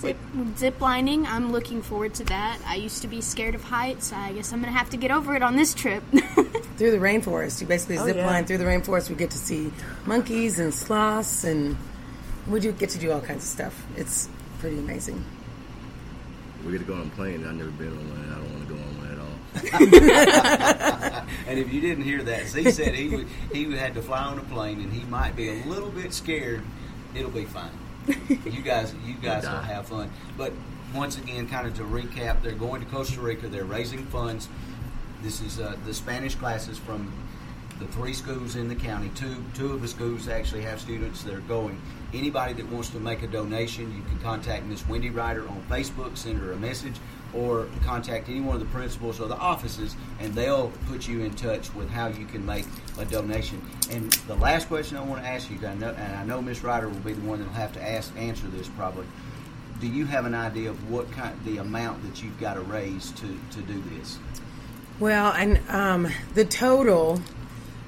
Zip, 0.00 0.16
zip 0.56 0.80
lining. 0.80 1.26
I'm 1.26 1.50
looking 1.50 1.82
forward 1.82 2.14
to 2.14 2.24
that. 2.24 2.58
I 2.66 2.76
used 2.76 3.02
to 3.02 3.08
be 3.08 3.20
scared 3.20 3.54
of 3.56 3.64
heights. 3.64 4.12
I 4.12 4.32
guess 4.32 4.52
I'm 4.52 4.60
going 4.60 4.72
to 4.72 4.78
have 4.78 4.90
to 4.90 4.96
get 4.96 5.10
over 5.10 5.34
it 5.34 5.42
on 5.42 5.56
this 5.56 5.74
trip. 5.74 6.04
through 6.12 6.92
the 6.92 6.98
rainforest. 6.98 7.60
You 7.60 7.66
basically 7.66 7.98
Oh, 7.98 8.06
zip 8.06 8.14
yeah. 8.16 8.26
line 8.26 8.44
through 8.44 8.58
the 8.58 8.64
rainforest. 8.64 9.08
We 9.10 9.16
get 9.16 9.30
to 9.32 9.38
see 9.38 9.72
monkeys 10.06 10.60
and 10.60 10.72
sloths, 10.72 11.42
and 11.42 11.76
we 12.46 12.60
do 12.60 12.70
get 12.72 12.90
to 12.90 12.98
do 12.98 13.10
all 13.10 13.20
kinds 13.20 13.42
of 13.42 13.48
stuff. 13.50 13.84
It's 13.96 14.28
pretty 14.60 14.78
amazing. 14.78 15.24
We 16.64 16.70
get 16.72 16.78
to 16.78 16.84
go 16.84 16.94
on 16.94 17.08
a 17.08 17.10
plane. 17.16 17.44
I've 17.44 17.56
never 17.56 17.70
been 17.70 17.88
on 17.88 18.08
one. 18.10 18.30
I 18.30 18.34
don't 18.36 18.52
want 18.52 18.68
to 18.68 18.74
go 18.74 18.80
on 18.80 18.98
one 18.98 19.10
at 19.12 19.18
all. 19.18 19.34
and 21.48 21.58
if 21.58 21.72
you 21.72 21.80
didn't 21.80 22.04
hear 22.04 22.22
that, 22.22 22.46
Z 22.46 22.70
said 22.70 22.94
he 22.94 23.08
would, 23.08 23.26
he 23.52 23.72
had 23.76 23.94
to 23.94 24.02
fly 24.02 24.22
on 24.22 24.38
a 24.38 24.42
plane, 24.42 24.80
and 24.80 24.92
he 24.92 25.02
might 25.06 25.34
be 25.34 25.48
a 25.48 25.54
little 25.64 25.90
bit 25.90 26.12
scared. 26.12 26.62
It'll 27.14 27.30
be 27.30 27.46
fine. 27.46 27.70
You 28.28 28.62
guys, 28.62 28.94
you 29.06 29.14
guys 29.14 29.44
will 29.44 29.58
have 29.58 29.86
fun. 29.86 30.10
But 30.36 30.52
once 30.94 31.18
again, 31.18 31.48
kind 31.48 31.66
of 31.66 31.74
to 31.76 31.82
recap, 31.82 32.42
they're 32.42 32.52
going 32.52 32.80
to 32.80 32.86
Costa 32.86 33.20
Rica. 33.20 33.48
They're 33.48 33.64
raising 33.64 34.04
funds. 34.06 34.48
This 35.22 35.40
is 35.40 35.60
uh, 35.60 35.76
the 35.84 35.94
Spanish 35.94 36.34
classes 36.34 36.78
from 36.78 37.12
the 37.78 37.86
three 37.88 38.12
schools 38.12 38.56
in 38.56 38.68
the 38.68 38.74
county. 38.74 39.10
Two 39.14 39.44
two 39.54 39.72
of 39.72 39.82
the 39.82 39.88
schools 39.88 40.28
actually 40.28 40.62
have 40.62 40.80
students 40.80 41.22
that 41.22 41.34
are 41.34 41.40
going. 41.40 41.80
Anybody 42.12 42.54
that 42.54 42.68
wants 42.70 42.90
to 42.90 43.00
make 43.00 43.22
a 43.22 43.26
donation, 43.26 43.94
you 43.94 44.02
can 44.02 44.18
contact 44.20 44.64
Miss 44.64 44.86
Wendy 44.88 45.10
Ryder 45.10 45.48
on 45.48 45.62
Facebook, 45.68 46.16
send 46.16 46.38
her 46.38 46.52
a 46.52 46.56
message, 46.56 46.96
or 47.34 47.66
contact 47.84 48.28
any 48.28 48.40
one 48.40 48.54
of 48.54 48.60
the 48.60 48.66
principals 48.66 49.20
or 49.20 49.28
the 49.28 49.36
offices, 49.36 49.94
and 50.20 50.34
they'll 50.34 50.72
put 50.86 51.06
you 51.06 51.20
in 51.20 51.34
touch 51.34 51.74
with 51.74 51.90
how 51.90 52.06
you 52.08 52.24
can 52.26 52.44
make 52.44 52.64
a 52.98 53.04
donation. 53.04 53.60
And 53.90 54.10
the 54.26 54.34
last 54.36 54.68
question 54.68 54.96
I 54.96 55.02
want 55.02 55.22
to 55.22 55.28
ask 55.28 55.50
you, 55.50 55.58
I 55.66 55.74
know, 55.74 55.90
and 55.90 56.16
I 56.16 56.24
know 56.24 56.40
Miss 56.40 56.62
Ryder 56.62 56.88
will 56.88 57.00
be 57.00 57.12
the 57.12 57.26
one 57.28 57.38
that'll 57.38 57.54
have 57.54 57.72
to 57.74 57.86
ask 57.86 58.16
answer 58.16 58.46
this 58.48 58.68
probably. 58.68 59.06
Do 59.80 59.86
you 59.86 60.06
have 60.06 60.26
an 60.26 60.34
idea 60.34 60.70
of 60.70 60.90
what 60.90 61.10
kind, 61.12 61.38
the 61.44 61.58
amount 61.58 62.02
that 62.02 62.22
you've 62.22 62.40
got 62.40 62.54
to 62.54 62.62
raise 62.62 63.12
to 63.12 63.26
to 63.26 63.60
do 63.62 63.82
this? 63.96 64.18
Well, 64.98 65.32
and 65.32 65.60
um, 65.68 66.08
the 66.34 66.44
total, 66.44 67.20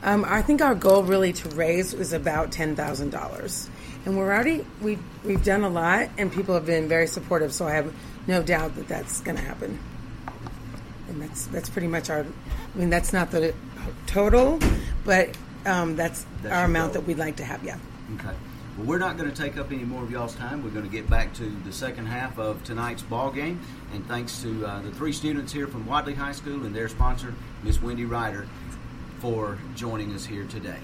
um, 0.05 0.25
I 0.25 0.43
think 0.43 0.63
our 0.63 0.77
goal 0.77 1.03
really 1.03 1.33
to 1.33 1.49
raise 1.49 1.93
was 1.95 2.13
about 2.13 2.53
ten 2.53 2.77
thousand 2.77 3.11
dollars, 3.11 3.69
and 4.05 4.17
we're 4.17 4.33
already 4.33 4.65
we 4.81 4.99
we've 5.25 5.43
done 5.43 5.65
a 5.65 5.69
lot, 5.69 6.11
and 6.17 6.33
people 6.33 6.55
have 6.55 6.67
been 6.67 6.89
very 6.89 7.09
supportive. 7.09 7.53
So 7.53 7.67
I 7.67 7.73
have 7.73 7.93
no 8.27 8.43
doubt 8.43 8.75
that 8.77 8.89
that's 8.89 9.21
going 9.21 9.37
to 9.37 9.43
happen. 9.43 9.79
And 11.09 11.23
that's 11.23 11.47
that's 11.47 11.69
pretty 11.69 11.89
much 11.89 12.09
our. 12.11 12.21
I 12.21 12.79
mean, 12.79 12.91
that's 12.91 13.13
not 13.13 13.31
the 13.31 13.55
total, 14.07 14.61
but 15.05 15.37
um, 15.67 15.97
that's, 15.97 16.25
That's 16.43 16.55
our 16.55 16.65
amount 16.65 16.93
goal. 16.93 17.03
that 17.03 17.09
we'd 17.09 17.19
like 17.19 17.37
to 17.37 17.45
have. 17.45 17.63
Yeah. 17.65 17.79
Okay. 18.15 18.35
Well, 18.79 18.87
we're 18.87 18.99
not 18.99 19.17
going 19.19 19.31
to 19.31 19.37
take 19.37 19.57
up 19.57 19.73
any 19.73 19.85
more 19.85 20.03
of 20.03 20.11
y'all's 20.11 20.35
time. 20.37 20.63
We're 20.63 20.71
going 20.71 20.85
to 20.85 20.91
get 20.91 21.11
back 21.11 21.35
to 21.35 21.45
the 21.65 21.73
second 21.73 22.07
half 22.07 22.39
of 22.39 22.63
tonight's 22.65 23.03
ball 23.03 23.31
game. 23.31 23.61
And 23.93 24.07
thanks 24.07 24.41
to 24.43 24.65
uh, 24.65 24.81
the 24.83 24.91
three 24.93 25.13
students 25.13 25.53
here 25.53 25.67
from 25.67 25.87
Wadley 25.87 26.15
High 26.15 26.33
School 26.33 26.65
and 26.65 26.75
their 26.75 26.89
sponsor, 26.89 27.35
Miss 27.63 27.83
Wendy 27.83 28.05
Ryder, 28.05 28.47
for 29.19 29.59
joining 29.75 30.15
us 30.15 30.25
here 30.25 30.45
today. 30.45 30.79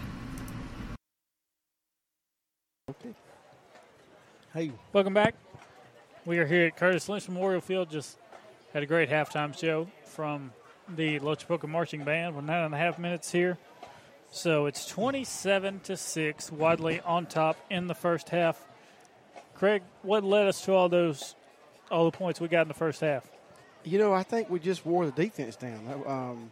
Okay. 2.90 3.14
Hey, 4.52 4.72
Welcome 4.92 5.14
back. 5.14 5.34
We 6.26 6.38
are 6.38 6.46
here 6.46 6.66
at 6.66 6.76
Curtis 6.76 7.08
Lynch 7.08 7.28
Memorial 7.28 7.60
Field. 7.60 7.88
Just 7.88 8.18
had 8.74 8.82
a 8.82 8.86
great 8.86 9.08
halftime 9.08 9.56
show 9.56 9.86
from 10.06 10.52
the 10.88 11.20
Lochapoka 11.20 11.68
Marching 11.68 12.02
Band 12.02 12.34
We're 12.34 12.40
nine 12.40 12.64
and 12.64 12.74
a 12.74 12.76
half 12.76 12.98
minutes 12.98 13.30
here. 13.30 13.58
So 14.32 14.66
it's 14.66 14.86
27 14.86 15.78
to 15.84 15.96
6, 15.96 16.50
Wadley 16.50 17.00
on 17.02 17.26
top 17.26 17.56
in 17.70 17.86
the 17.86 17.94
first 17.94 18.30
half. 18.30 18.60
Craig, 19.54 19.84
what 20.02 20.24
led 20.24 20.48
us 20.48 20.64
to 20.64 20.72
all 20.72 20.88
those, 20.88 21.36
all 21.92 22.10
the 22.10 22.16
points 22.16 22.40
we 22.40 22.48
got 22.48 22.62
in 22.62 22.68
the 22.68 22.74
first 22.74 23.02
half? 23.02 23.30
You 23.84 24.00
know, 24.00 24.12
I 24.12 24.24
think 24.24 24.50
we 24.50 24.58
just 24.58 24.84
wore 24.84 25.06
the 25.06 25.12
defense 25.12 25.54
down. 25.54 26.02
Um, 26.04 26.50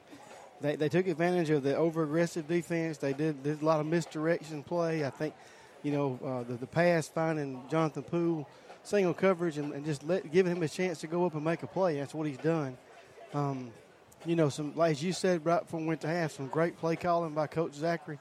they, 0.61 0.77
they 0.77 0.89
took 0.89 1.09
advantage 1.09 1.51
of 1.51 1.65
the 1.65 1.77
over 1.77 2.05
aggressive 2.05 2.47
defense. 2.47 2.99
They 2.99 3.13
did, 3.13 3.43
did 3.43 3.61
a 3.61 3.65
lot 3.65 3.81
of 3.81 3.87
misdirection 3.87 4.63
play. 4.63 5.05
I 5.05 5.11
think, 5.11 5.35
you 5.83 5.91
know, 5.91 6.21
uh, 6.25 6.49
the, 6.49 6.59
the 6.59 6.67
pass 6.69 7.09
finding 7.09 7.61
Jonathan 7.69 8.05
Poole 8.05 8.49
single 8.85 9.15
coverage 9.15 9.59
and, 9.59 9.73
and 9.73 9.85
just 9.85 10.05
let, 10.05 10.31
giving 10.31 10.53
him 10.53 10.63
a 10.63 10.69
chance 10.69 11.01
to 11.01 11.07
go 11.07 11.27
up 11.27 11.35
and 11.35 11.45
make 11.45 11.63
a 11.63 11.67
play. 11.67 11.99
That's 11.99 12.15
what 12.15 12.27
he's 12.27 12.39
done. 12.39 12.77
Um, 13.33 13.73
you 14.25 14.37
know, 14.37 14.49
some 14.49 14.75
like 14.77 14.93
as 14.93 15.03
you 15.03 15.13
said 15.13 15.45
right 15.45 15.61
we 15.73 15.85
went 15.85 16.01
to 16.03 16.09
half, 16.09 16.33
some 16.33 16.47
great 16.49 16.79
play 16.79 16.97
calling 16.97 17.35
by 17.35 17.47
Coach 17.47 17.75
Zachary. 17.75 18.19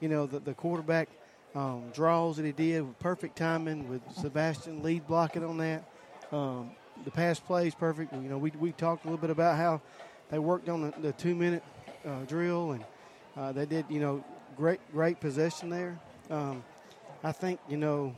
You 0.00 0.08
know, 0.08 0.26
the, 0.26 0.38
the 0.38 0.54
quarterback 0.54 1.08
um, 1.54 1.84
draws 1.94 2.36
that 2.36 2.44
he 2.44 2.52
did 2.52 2.82
with 2.86 2.98
perfect 2.98 3.36
timing 3.36 3.88
with 3.88 4.02
Sebastian 4.16 4.82
lead 4.82 5.06
blocking 5.06 5.44
on 5.44 5.58
that. 5.58 5.84
Um, 6.32 6.72
the 7.04 7.10
pass 7.10 7.40
plays 7.40 7.74
perfect. 7.74 8.12
You 8.12 8.28
know, 8.28 8.38
we, 8.38 8.50
we 8.58 8.72
talked 8.72 9.04
a 9.04 9.08
little 9.08 9.20
bit 9.20 9.30
about 9.30 9.56
how 9.56 9.80
they 10.30 10.38
worked 10.38 10.68
on 10.68 10.82
the, 10.82 10.94
the 11.00 11.12
two 11.12 11.34
minute 11.34 11.62
uh, 12.04 12.22
drill 12.24 12.72
and 12.72 12.84
uh, 13.36 13.52
they 13.52 13.66
did, 13.66 13.86
you 13.88 14.00
know, 14.00 14.24
great 14.56 14.80
great 14.92 15.20
possession 15.20 15.70
there. 15.70 15.98
Um, 16.30 16.62
I 17.22 17.32
think, 17.32 17.58
you 17.68 17.76
know, 17.76 18.14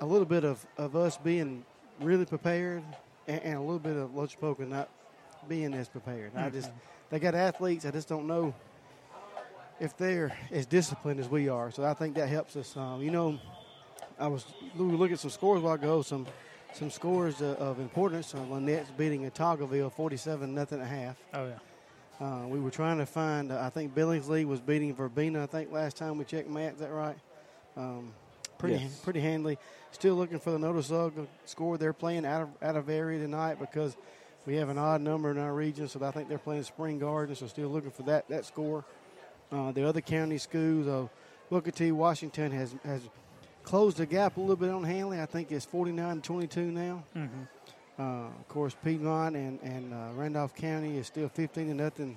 a 0.00 0.06
little 0.06 0.26
bit 0.26 0.44
of, 0.44 0.64
of 0.76 0.96
us 0.96 1.16
being 1.18 1.64
really 2.00 2.24
prepared 2.24 2.82
and, 3.28 3.40
and 3.42 3.54
a 3.56 3.60
little 3.60 3.78
bit 3.78 3.96
of 3.96 4.10
Lochapoka 4.10 4.66
not 4.66 4.88
being 5.48 5.72
as 5.74 5.88
prepared. 5.88 6.32
I 6.36 6.50
just, 6.50 6.70
they 7.10 7.18
got 7.18 7.34
athletes. 7.34 7.84
I 7.86 7.90
just 7.90 8.08
don't 8.08 8.26
know 8.26 8.54
if 9.78 9.96
they're 9.96 10.36
as 10.50 10.66
disciplined 10.66 11.20
as 11.20 11.28
we 11.28 11.48
are. 11.48 11.70
So 11.70 11.84
I 11.84 11.94
think 11.94 12.14
that 12.16 12.28
helps 12.28 12.56
us. 12.56 12.76
Um, 12.76 13.02
you 13.02 13.10
know, 13.10 13.38
I 14.18 14.26
was 14.26 14.44
we 14.76 14.86
were 14.86 14.92
looking 14.96 15.14
at 15.14 15.20
some 15.20 15.30
scores 15.30 15.60
a 15.60 15.64
while 15.64 15.74
ago. 15.74 16.02
Some 16.02 16.26
some 16.74 16.90
scores 16.90 17.40
uh, 17.42 17.56
of 17.58 17.78
importance. 17.80 18.34
Uh, 18.34 18.38
Lanett's 18.38 18.90
beating 18.96 19.28
Otagoville 19.28 19.92
47 19.92 20.54
nothing 20.54 20.80
at 20.80 20.86
half. 20.86 21.16
Oh 21.34 21.46
yeah. 21.46 21.58
Uh, 22.20 22.46
we 22.46 22.60
were 22.60 22.70
trying 22.70 22.98
to 22.98 23.06
find. 23.06 23.50
Uh, 23.50 23.60
I 23.62 23.70
think 23.70 23.94
Billingsley 23.94 24.44
was 24.44 24.60
beating 24.60 24.94
Verbena. 24.94 25.42
I 25.42 25.46
think 25.46 25.72
last 25.72 25.96
time 25.96 26.18
we 26.18 26.24
checked, 26.26 26.50
Matt. 26.50 26.74
Is 26.74 26.80
that 26.80 26.92
right? 26.92 27.16
Um, 27.78 28.12
pretty 28.58 28.76
Yes. 28.76 29.00
pretty 29.02 29.20
handily. 29.20 29.58
Still 29.92 30.14
looking 30.14 30.38
for 30.38 30.50
the 30.52 30.58
Notasulga 30.58 31.26
score. 31.44 31.76
They're 31.76 31.92
playing 31.92 32.24
out 32.24 32.42
of 32.42 32.48
out 32.62 32.76
of 32.76 32.88
area 32.88 33.18
tonight 33.18 33.58
because 33.58 33.96
we 34.46 34.54
have 34.56 34.68
an 34.68 34.78
odd 34.78 35.00
number 35.00 35.30
in 35.30 35.38
our 35.38 35.52
region, 35.52 35.88
so 35.88 36.02
I 36.02 36.10
think 36.10 36.28
they're 36.28 36.38
playing 36.38 36.62
Spring 36.62 36.98
Garden. 36.98 37.34
So 37.34 37.46
still 37.46 37.68
looking 37.68 37.90
for 37.90 38.02
that 38.04 38.28
that 38.28 38.44
score. 38.46 38.84
Uh, 39.52 39.72
the 39.72 39.86
other 39.86 40.00
county 40.00 40.38
schools, 40.38 40.86
uh, 40.86 41.08
Booker 41.50 41.72
T. 41.72 41.90
Washington 41.92 42.52
has 42.52 42.74
has 42.84 43.02
closed 43.64 43.96
the 43.98 44.06
gap 44.06 44.36
a 44.36 44.40
little 44.40 44.56
bit 44.56 44.70
on 44.70 44.84
Handley. 44.84 45.20
I 45.20 45.26
think 45.26 45.52
it's 45.52 45.66
49-22 45.66 46.56
now. 46.72 47.02
Mhm. 47.14 47.28
Uh, 47.98 48.02
of 48.28 48.48
course, 48.48 48.74
Piedmont 48.82 49.36
and 49.36 49.60
and 49.62 49.92
uh, 49.92 50.10
Randolph 50.14 50.54
County 50.54 50.96
is 50.98 51.08
still 51.08 51.28
15 51.28 51.66
to 51.68 51.74
nothing. 51.74 52.16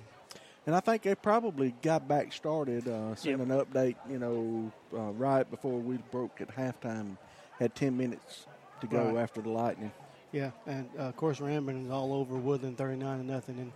And 0.66 0.74
I 0.74 0.80
think 0.80 1.02
they 1.02 1.14
probably 1.14 1.74
got 1.82 2.08
back 2.08 2.32
started, 2.32 2.88
uh, 2.88 3.14
sent 3.16 3.42
an 3.42 3.48
update, 3.48 3.96
you 4.08 4.18
know, 4.18 4.72
uh, 4.96 5.10
right 5.12 5.48
before 5.50 5.78
we 5.78 5.98
broke 6.10 6.40
at 6.40 6.48
halftime. 6.56 7.18
Had 7.58 7.74
10 7.74 7.96
minutes 7.96 8.46
to 8.80 8.86
go 8.86 9.06
Right. 9.12 9.22
after 9.22 9.40
the 9.40 9.48
Lightning. 9.50 9.92
Yeah, 10.32 10.50
and 10.66 10.88
uh, 10.98 11.02
of 11.02 11.16
course 11.16 11.38
Ranburne 11.38 11.84
is 11.84 11.90
all 11.92 12.12
over 12.12 12.34
Woodland, 12.34 12.76
thirty-nine 12.76 13.18
to 13.18 13.24
nothing, 13.24 13.72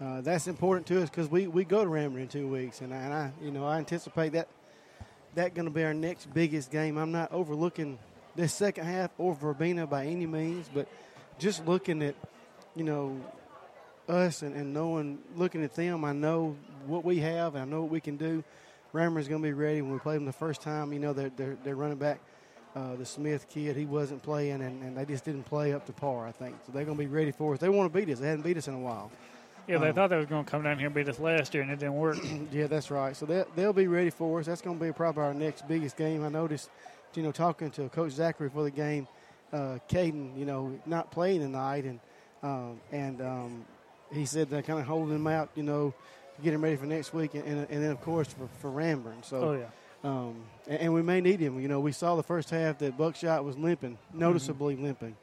and 0.00 0.08
uh, 0.08 0.20
that's 0.20 0.46
important 0.46 0.86
to 0.86 1.02
us 1.02 1.10
because 1.10 1.28
we, 1.28 1.48
we 1.48 1.64
go 1.64 1.82
to 1.82 1.90
Ranburne 1.90 2.20
in 2.22 2.28
two 2.28 2.46
weeks, 2.46 2.80
and 2.80 2.94
I, 2.94 2.96
and 2.98 3.12
I 3.12 3.32
you 3.42 3.50
know 3.50 3.66
I 3.66 3.78
anticipate 3.78 4.34
that 4.34 4.46
that 5.34 5.54
going 5.54 5.66
to 5.66 5.74
be 5.74 5.82
our 5.82 5.92
next 5.94 6.32
biggest 6.32 6.70
game. 6.70 6.96
I'm 6.96 7.10
not 7.10 7.32
overlooking 7.32 7.98
this 8.36 8.54
second 8.54 8.84
half 8.86 9.10
or 9.18 9.34
Verbena 9.34 9.86
by 9.88 10.06
any 10.06 10.26
means, 10.26 10.70
but 10.72 10.86
just 11.40 11.66
looking 11.66 12.02
at 12.02 12.14
you 12.76 12.84
know 12.84 13.20
us 14.08 14.42
and, 14.42 14.54
and 14.54 14.72
knowing 14.72 15.18
looking 15.34 15.64
at 15.64 15.74
them, 15.74 16.04
I 16.04 16.12
know 16.12 16.56
what 16.86 17.04
we 17.04 17.18
have 17.18 17.56
and 17.56 17.62
I 17.62 17.66
know 17.66 17.80
what 17.82 17.90
we 17.90 18.00
can 18.00 18.16
do. 18.16 18.44
Ranburne's 18.94 19.26
going 19.26 19.42
to 19.42 19.48
be 19.48 19.52
ready 19.52 19.82
when 19.82 19.92
we 19.92 19.98
play 19.98 20.14
them 20.14 20.24
the 20.24 20.32
first 20.32 20.62
time. 20.62 20.92
You 20.92 21.00
know 21.00 21.12
they're 21.12 21.32
they're, 21.36 21.56
they're 21.64 21.74
running 21.74 21.98
back. 21.98 22.20
Uh, 22.76 22.94
the 22.96 23.06
Smith 23.06 23.48
kid, 23.48 23.74
he 23.74 23.86
wasn't 23.86 24.22
playing, 24.22 24.60
and, 24.60 24.82
and 24.82 24.94
they 24.94 25.06
just 25.06 25.24
didn't 25.24 25.44
play 25.44 25.72
up 25.72 25.86
to 25.86 25.92
par, 25.94 26.26
I 26.26 26.30
think. 26.32 26.54
So 26.66 26.72
they're 26.72 26.84
going 26.84 26.98
to 26.98 27.02
be 27.02 27.08
ready 27.08 27.30
for 27.30 27.54
us. 27.54 27.58
They 27.58 27.70
want 27.70 27.90
to 27.90 27.98
beat 27.98 28.12
us. 28.12 28.18
They 28.20 28.28
hadn't 28.28 28.42
beat 28.44 28.58
us 28.58 28.68
in 28.68 28.74
a 28.74 28.78
while. 28.78 29.10
Yeah, 29.66 29.78
they 29.78 29.88
Um, 29.88 29.94
thought 29.94 30.10
they 30.10 30.16
was 30.18 30.26
going 30.26 30.44
to 30.44 30.50
come 30.50 30.62
down 30.62 30.76
here 30.76 30.84
and 30.86 30.94
beat 30.94 31.08
us 31.08 31.18
last 31.18 31.54
year, 31.54 31.62
and 31.62 31.72
it 31.72 31.78
didn't 31.78 31.94
work. 31.96 32.18
yeah, 32.52 32.66
that's 32.66 32.90
right. 32.90 33.16
So 33.16 33.24
they'll, 33.24 33.46
they'll 33.56 33.72
be 33.72 33.86
ready 33.86 34.10
for 34.10 34.40
us. 34.40 34.46
That's 34.46 34.60
going 34.60 34.78
to 34.78 34.84
be 34.84 34.92
probably 34.92 35.22
our 35.22 35.32
next 35.32 35.66
biggest 35.66 35.96
game. 35.96 36.22
I 36.22 36.28
noticed, 36.28 36.68
you 37.14 37.22
know, 37.22 37.32
talking 37.32 37.70
to 37.72 37.88
Coach 37.88 38.12
Zachary 38.12 38.50
for 38.50 38.62
the 38.62 38.70
game, 38.70 39.08
uh, 39.54 39.78
Caden, 39.88 40.36
you 40.38 40.44
know, 40.44 40.78
not 40.84 41.10
playing 41.10 41.40
tonight, 41.40 41.84
and 41.84 41.98
um, 42.42 42.78
and 42.92 43.22
um, 43.22 43.64
he 44.12 44.26
said 44.26 44.50
they're 44.50 44.60
kind 44.62 44.78
of 44.80 44.84
holding 44.86 45.14
him 45.14 45.26
out, 45.26 45.48
you 45.54 45.62
know, 45.62 45.94
to 46.36 46.42
get 46.42 46.52
him 46.52 46.62
ready 46.62 46.76
for 46.76 46.84
next 46.86 47.14
week, 47.14 47.32
and, 47.34 47.44
and, 47.44 47.66
and 47.70 47.82
then 47.82 47.90
of 47.90 48.02
course 48.02 48.28
for, 48.28 48.46
for 48.60 48.70
Ranburne. 48.70 49.24
So, 49.24 49.36
Oh, 49.40 49.52
yeah. 49.54 50.08
um, 50.10 50.34
and, 50.68 50.92
we 50.92 51.02
may 51.02 51.20
need 51.20 51.40
him. 51.40 51.60
You 51.60 51.68
know, 51.68 51.80
we 51.80 51.92
saw 51.92 52.16
the 52.16 52.22
first 52.22 52.50
half 52.50 52.78
that 52.78 52.96
Buckshot 52.98 53.44
was 53.44 53.56
limping, 53.56 53.98
noticeably 54.12 54.76
limping. 54.76 55.16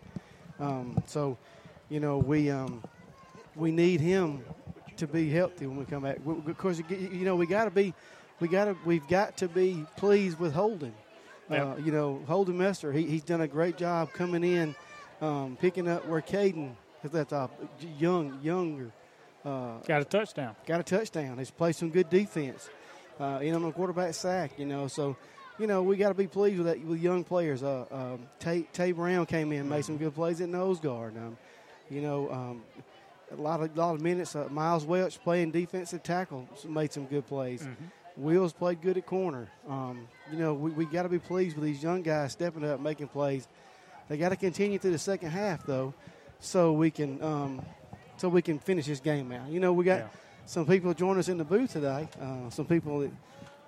Um, 0.60 1.02
so, 1.08 1.38
you 1.90 2.00
know, 2.00 2.18
we 2.18 2.50
um, 2.50 2.84
we 3.56 3.72
need 3.72 4.00
him 4.02 4.44
to 4.98 5.08
be 5.08 5.30
healthy 5.30 5.66
when 5.68 5.78
we 5.78 5.86
come 5.86 6.04
back. 6.04 6.20
We- 6.24 6.36
Because 6.36 6.82
you 6.90 7.26
know 7.26 7.36
we 7.36 7.46
got 7.46 7.66
to 7.66 7.72
be, 7.72 7.94
we 8.40 8.48
got 8.48 8.66
to 8.66 8.78
we've 8.86 9.08
got 9.08 9.38
to 9.38 9.48
be 9.48 9.86
pleased 9.98 10.40
with 10.40 10.54
Holden. 10.54 10.94
Uh, 11.50 11.76
you 11.84 11.92
know, 11.92 12.22
Holden 12.26 12.58
Messer, 12.58 12.92
he, 12.92 13.04
he's 13.04 13.24
done 13.24 13.42
a 13.42 13.48
great 13.48 13.78
job 13.78 14.12
coming 14.14 14.44
in, 14.44 14.74
um, 15.22 15.58
picking 15.60 15.88
up 15.88 16.08
where 16.08 16.22
Caden 16.22 16.72
has 17.04 17.14
left 17.14 17.34
off. 17.34 17.52
Young, 18.00 18.40
younger. 18.42 18.92
Uh, 19.46 19.78
got 19.86 20.02
a 20.02 20.06
touchdown. 20.06 20.56
Got 20.66 20.80
a 20.80 20.84
touchdown. 20.84 21.38
He's 21.38 21.52
played 21.52 21.76
some 21.76 21.90
good 21.90 22.10
defense. 22.10 22.70
Uh, 23.20 23.40
in 23.42 23.54
on 23.54 23.62
the 23.62 23.72
quarterback 23.72 24.14
sack, 24.14 24.52
you 24.58 24.66
know. 24.66 24.88
So, 24.88 25.16
you 25.60 25.68
know, 25.68 25.84
we 25.84 25.98
got 25.98 26.10
to 26.10 26.16
be 26.16 26.28
pleased 26.28 26.58
with 26.58 26.68
that 26.68 26.84
with 26.84 27.00
young 27.00 27.24
players. 27.24 27.64
Uh, 27.64 28.18
Tay, 28.40 28.68
Tay 28.74 28.92
Brown 28.92 29.26
came 29.26 29.52
in, 29.52 29.70
made 29.70 29.86
some 29.86 29.98
good 29.98 30.16
plays 30.16 30.42
at 30.42 30.50
nose 30.50 30.80
guard. 30.80 31.16
Um, 31.16 31.38
you 31.90 32.02
know, 32.02 32.32
um, 32.32 32.64
a 33.32 33.42
lot 33.42 33.62
of 33.62 33.76
lot 33.78 33.96
of 33.96 34.02
minutes. 34.02 34.36
Uh, 34.36 34.48
Miles 34.50 34.86
Welch 34.86 35.22
playing 35.22 35.52
defensive 35.52 36.04
tackle 36.04 36.48
made 36.68 36.92
some 36.92 37.06
good 37.06 37.28
plays. 37.28 37.62
Mm-hmm. 37.62 38.24
Wills 38.24 38.54
played 38.54 38.82
good 38.82 38.98
at 38.98 39.06
corner. 39.06 39.48
Um, 39.68 40.08
you 40.32 40.38
know, 40.38 40.54
we, 40.54 40.72
we 40.72 40.86
got 40.86 41.04
to 41.04 41.10
be 41.10 41.20
pleased 41.20 41.56
with 41.56 41.66
these 41.66 41.82
young 41.82 42.04
guys 42.04 42.32
stepping 42.32 42.64
up, 42.64 42.80
making 42.80 43.08
plays. 43.08 43.48
They 44.08 44.18
got 44.18 44.30
to 44.30 44.36
continue 44.36 44.78
through 44.78 44.92
the 44.92 45.00
second 45.00 45.30
half 45.32 45.66
though, 45.66 45.94
so 46.40 46.74
we 46.74 46.92
can 46.92 47.22
um, 47.24 47.62
so 48.18 48.30
we 48.30 48.42
can 48.42 48.60
finish 48.60 48.86
this 48.86 49.00
game 49.00 49.32
out. 49.32 49.50
You 49.50 49.60
know, 49.60 49.74
we 49.74 49.86
got 49.86 50.00
Yeah. 50.00 50.08
Some 50.46 50.66
people 50.66 50.94
join 50.94 51.18
us 51.18 51.30
in 51.30 51.38
the 51.38 51.44
booth 51.44 51.74
today. 51.74 52.08
Uh, 52.22 52.50
some 52.50 52.66
people 52.66 53.00
that 53.00 53.12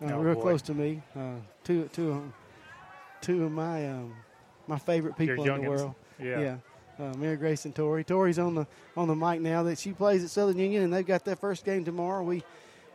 uh, 0.01 0.13
Oh, 0.13 0.19
real 0.19 0.35
boy. 0.35 0.41
close 0.41 0.61
to 0.63 0.73
me. 0.73 1.01
Uh, 1.15 1.35
two 1.63 1.89
two 1.93 2.09
of 2.11 2.15
'em- 2.17 2.33
two 3.21 3.43
of 3.45 3.51
my 3.51 3.89
um, 3.89 4.13
my 4.67 4.77
favorite 4.77 5.17
people 5.17 5.45
in 5.49 5.61
the 5.63 5.69
world. 5.69 5.95
Yeah. 6.19 6.39
yeah. 6.39 6.57
Uh, 6.97 7.13
Mary 7.17 7.35
Grace 7.35 7.65
and 7.65 7.75
Tori. 7.75 8.03
Tori's 8.03 8.39
on 8.39 8.55
the 8.55 8.67
on 8.95 9.07
the 9.07 9.15
mic 9.15 9.41
now. 9.41 9.63
That 9.63 9.77
she 9.77 9.91
plays 9.91 10.23
at 10.23 10.29
Southern 10.29 10.57
Union, 10.59 10.83
and 10.83 10.93
they've 10.93 11.05
got 11.05 11.25
their 11.25 11.35
first 11.35 11.65
game 11.65 11.83
tomorrow. 11.85 12.23
We 12.23 12.43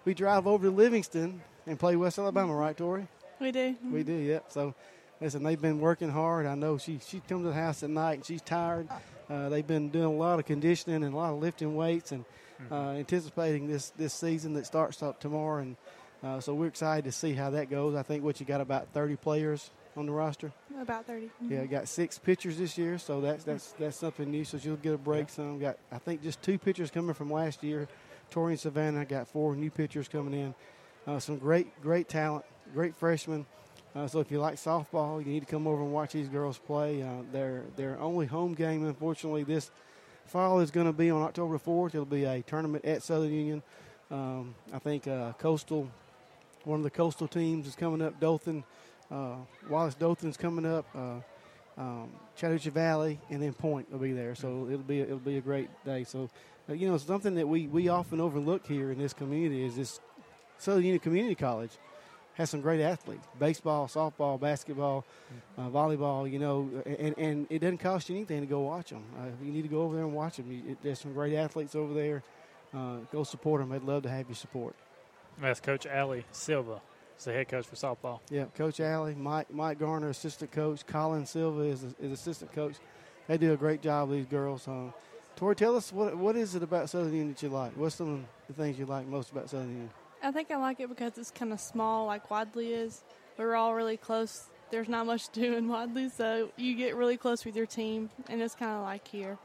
we 0.05 0.15
drive 0.15 0.47
over 0.47 0.67
to 0.67 0.71
Livingston 0.71 1.41
and 1.67 1.79
play 1.79 1.97
West 1.97 2.19
Alabama, 2.19 2.55
right, 2.55 2.77
Tori? 2.77 3.07
We 3.39 3.53
do. 3.53 3.77
We 3.91 4.03
do, 4.03 4.13
yep. 4.13 4.47
So, 4.49 4.75
listen, 5.21 5.43
they've 5.43 5.61
been 5.61 5.81
working 5.81 6.09
hard. 6.11 6.47
I 6.47 6.55
know 6.55 6.77
she 6.79 6.99
she 7.07 7.21
comes 7.21 7.45
to 7.45 7.49
the 7.49 7.55
house 7.55 7.83
at 7.83 7.91
night 7.91 8.15
and 8.15 8.25
she's 8.27 8.43
tired. 8.43 8.89
Uh, 9.29 9.49
they've 9.49 9.67
been 9.67 9.89
doing 9.91 10.05
a 10.07 10.13
lot 10.13 10.39
of 10.39 10.45
conditioning 10.47 11.03
and 11.05 11.15
a 11.15 11.17
lot 11.17 11.33
of 11.33 11.39
lifting 11.41 11.75
weights 11.77 12.13
and 12.13 12.25
uh, 12.71 12.91
anticipating 12.91 13.69
this 13.69 13.91
this 13.91 14.13
season 14.15 14.55
that 14.55 14.67
starts 14.67 15.03
up 15.03 15.21
tomorrow. 15.21 15.63
And 15.63 15.77
uh, 16.23 16.41
so 16.41 16.55
we're 16.55 16.69
excited 16.69 17.05
to 17.05 17.13
see 17.13 17.35
how 17.35 17.51
that 17.51 17.71
goes. 17.71 17.95
I 17.95 18.03
think 18.03 18.25
what 18.25 18.41
you 18.41 18.47
got 18.47 18.61
about 18.61 18.89
30 18.93 19.17
players 19.17 19.71
on 19.97 20.07
the 20.07 20.13
roster. 20.13 20.53
About 20.81 21.07
30. 21.07 21.31
Yeah, 21.49 21.65
got 21.67 21.89
six 21.89 22.19
pitchers 22.19 22.59
this 22.59 22.79
year, 22.79 22.99
so 22.99 23.21
that's 23.21 23.45
that's 23.45 23.73
that's 23.73 23.97
something 23.97 24.31
new. 24.31 24.45
So 24.45 24.59
you'll 24.63 24.77
get 24.77 24.95
a 24.95 24.99
break. 24.99 25.29
Some 25.29 25.59
got 25.59 25.79
I 25.91 25.99
think 25.99 26.23
just 26.23 26.43
two 26.43 26.59
pitchers 26.59 26.91
coming 26.91 27.15
from 27.15 27.31
last 27.31 27.63
year. 27.63 27.89
Tori 28.31 28.53
and 28.53 28.61
Savannah 28.61 29.05
got 29.05 29.29
four 29.29 29.57
new 29.57 29.71
pitchers 29.71 30.09
coming 30.09 30.35
in. 30.35 30.55
Uh, 31.07 31.19
some 31.19 31.39
great 31.39 31.81
great 31.83 32.09
talent, 32.09 32.45
great 32.75 32.95
freshmen. 32.95 33.47
Uh, 33.95 34.07
so 34.07 34.21
if 34.21 34.31
you 34.31 34.39
like 34.39 34.55
softball, 34.55 35.19
you 35.25 35.33
need 35.33 35.41
to 35.41 35.47
come 35.47 35.67
over 35.67 35.83
and 35.83 35.93
watch 35.93 36.13
these 36.13 36.29
girls 36.29 36.59
play. 36.59 37.03
Uh, 37.03 37.23
their 37.33 37.65
their 37.77 37.99
only 37.99 38.27
home 38.27 38.55
game, 38.55 38.87
unfortunately, 38.87 39.43
this 39.43 39.71
fall 40.31 40.61
is 40.61 40.71
going 40.71 40.87
to 40.87 40.93
be 40.93 41.11
on 41.11 41.23
October 41.23 41.59
4th. 41.59 41.89
It'll 41.89 42.05
be 42.05 42.25
a 42.25 42.41
tournament 42.43 42.85
at 42.85 43.03
Southern 43.03 43.33
Union. 43.33 43.63
Um, 44.13 44.55
I 44.73 44.79
think 44.79 45.09
uh, 45.09 45.33
Coastal, 45.33 45.91
one 46.63 46.79
of 46.79 46.85
the 46.85 46.91
Coastal 46.91 47.27
teams 47.27 47.67
is 47.67 47.75
coming 47.75 48.01
up. 48.01 48.21
Dothan, 48.21 48.63
uh, 49.11 49.35
Wallace 49.69 49.97
Dothan's 49.97 50.37
coming 50.37 50.65
up. 50.65 50.87
Uh, 50.95 51.17
um, 51.77 52.11
Chattahoochee 52.37 52.71
Valley, 52.71 53.19
and 53.29 53.43
then 53.43 53.53
Point 53.55 53.91
will 53.91 53.99
be 53.99 54.13
there. 54.13 54.37
So 54.37 54.69
it'll 54.69 54.79
be 54.79 55.01
it'll 55.01 55.19
be 55.19 55.39
a 55.39 55.41
great 55.41 55.69
day. 55.85 56.05
So 56.05 56.29
uh, 56.69 56.75
you 56.75 56.89
know 56.89 56.97
something 56.97 57.35
that 57.35 57.49
we 57.49 57.67
we 57.67 57.89
often 57.89 58.21
overlook 58.21 58.67
here 58.67 58.93
in 58.93 58.99
this 58.99 59.13
community 59.13 59.65
is 59.65 59.77
this 59.77 60.01
Southern 60.59 60.85
Union 60.85 61.01
Community 61.01 61.35
College 61.35 61.73
has 62.35 62.51
some 62.51 62.61
great 62.61 62.81
athletes: 62.81 63.27
baseball, 63.39 63.87
softball, 63.87 64.39
basketball, 64.41 65.05
uh, 65.59 65.69
volleyball. 65.69 66.31
You 66.31 66.39
know, 66.39 66.71
and 66.87 67.17
and 67.19 67.47
it 67.51 67.61
doesn't 67.61 67.79
cost 67.79 68.09
you 68.09 68.17
anything 68.17 68.41
to 68.41 68.47
go 68.47 68.61
watch 68.61 68.91
them. 68.91 69.05
Uh, 69.19 69.27
you 69.45 69.53
need 69.53 69.63
to 69.63 69.69
go 69.69 69.83
over 69.83 69.97
there 69.97 70.05
and 70.05 70.15
watch 70.15 70.37
them. 70.37 70.51
You, 70.51 70.73
it, 70.73 70.79
there's 70.83 71.01
some 71.01 71.13
great 71.13 71.35
athletes 71.35 71.75
over 71.75 71.93
there. 71.95 72.23
Uh, 72.73 72.99
go 73.13 73.25
support 73.25 73.61
them. 73.61 73.71
They'd 73.71 73.83
love 73.83 74.05
to 74.05 74.09
have 74.11 74.29
your 74.29 74.37
support. 74.37 74.77
That's 75.41 75.61
Coach 75.61 75.87
Ali 75.87 76.25
Silva. 76.33 76.81
as 77.19 77.25
the 77.25 77.33
head 77.33 77.49
coach 77.49 77.67
for 77.67 77.77
softball. 77.77 78.21
Yeah, 78.31 78.45
Coach 78.57 78.81
Alley, 78.81 79.15
Mike 79.15 79.53
Mike 79.53 79.79
Garner, 79.79 80.09
assistant 80.11 80.53
coach, 80.53 80.87
Colin 80.87 81.27
Silva 81.27 81.63
is, 81.63 81.85
is 82.01 82.13
assistant 82.13 82.53
coach. 82.53 82.77
They 83.27 83.39
do 83.39 83.53
a 83.53 83.57
great 83.57 83.83
job. 83.83 84.11
These 84.11 84.27
girls. 84.27 84.67
Um, 84.69 84.93
Tori, 85.37 85.55
tell 85.57 85.77
us 85.77 85.93
what 85.93 86.17
what 86.17 86.37
is 86.37 86.55
it 86.55 86.63
about 86.63 86.91
Southern 86.91 87.13
Union 87.13 87.29
that 87.33 87.43
you 87.43 87.49
like? 87.49 87.73
What's 87.77 87.95
some 87.97 88.15
of 88.15 88.21
the 88.49 88.53
things 88.63 88.79
you 88.79 88.87
like 88.87 89.07
most 89.07 89.31
about 89.31 89.49
Southern 89.49 89.69
Union? 89.71 89.91
I 90.23 90.31
think 90.31 90.51
I 90.51 90.57
like 90.57 90.81
it 90.81 90.89
because 90.89 91.17
it's 91.17 91.31
kind 91.31 91.53
of 91.53 91.61
small, 91.61 92.07
like 92.07 92.31
Wadley 92.31 92.73
is. 92.73 93.05
We're 93.39 93.55
all 93.55 93.75
really 93.75 93.97
close. 93.97 94.47
There's 94.71 94.89
not 94.89 95.07
much 95.07 95.29
to 95.31 95.41
do 95.41 95.55
in 95.55 95.69
Wadley, 95.69 96.11
so 96.11 96.51
you 96.57 96.75
get 96.77 96.95
really 96.95 97.17
close 97.17 97.45
with 97.45 97.57
your 97.57 97.67
team, 97.67 98.11
and 98.29 98.43
it's 98.43 98.55
kind 98.55 98.73
of 98.73 98.83
like 98.83 99.09
here. 99.09 99.39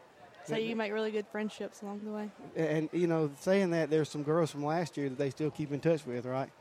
So 0.46 0.56
you 0.58 0.76
make 0.76 0.94
really 0.94 1.10
good 1.10 1.26
friendships 1.32 1.82
along 1.82 2.02
the 2.06 2.12
way. 2.12 2.30
And 2.56 2.90
you 2.94 3.08
know, 3.08 3.32
saying 3.40 3.72
that, 3.72 3.90
there's 3.90 4.10
some 4.10 4.22
girls 4.22 4.52
from 4.52 4.64
last 4.64 4.96
year 4.96 5.10
that 5.10 5.18
they 5.18 5.32
still 5.32 5.50
keep 5.50 5.72
in 5.72 5.80
touch 5.80 6.06
with, 6.06 6.26
right? 6.26 6.52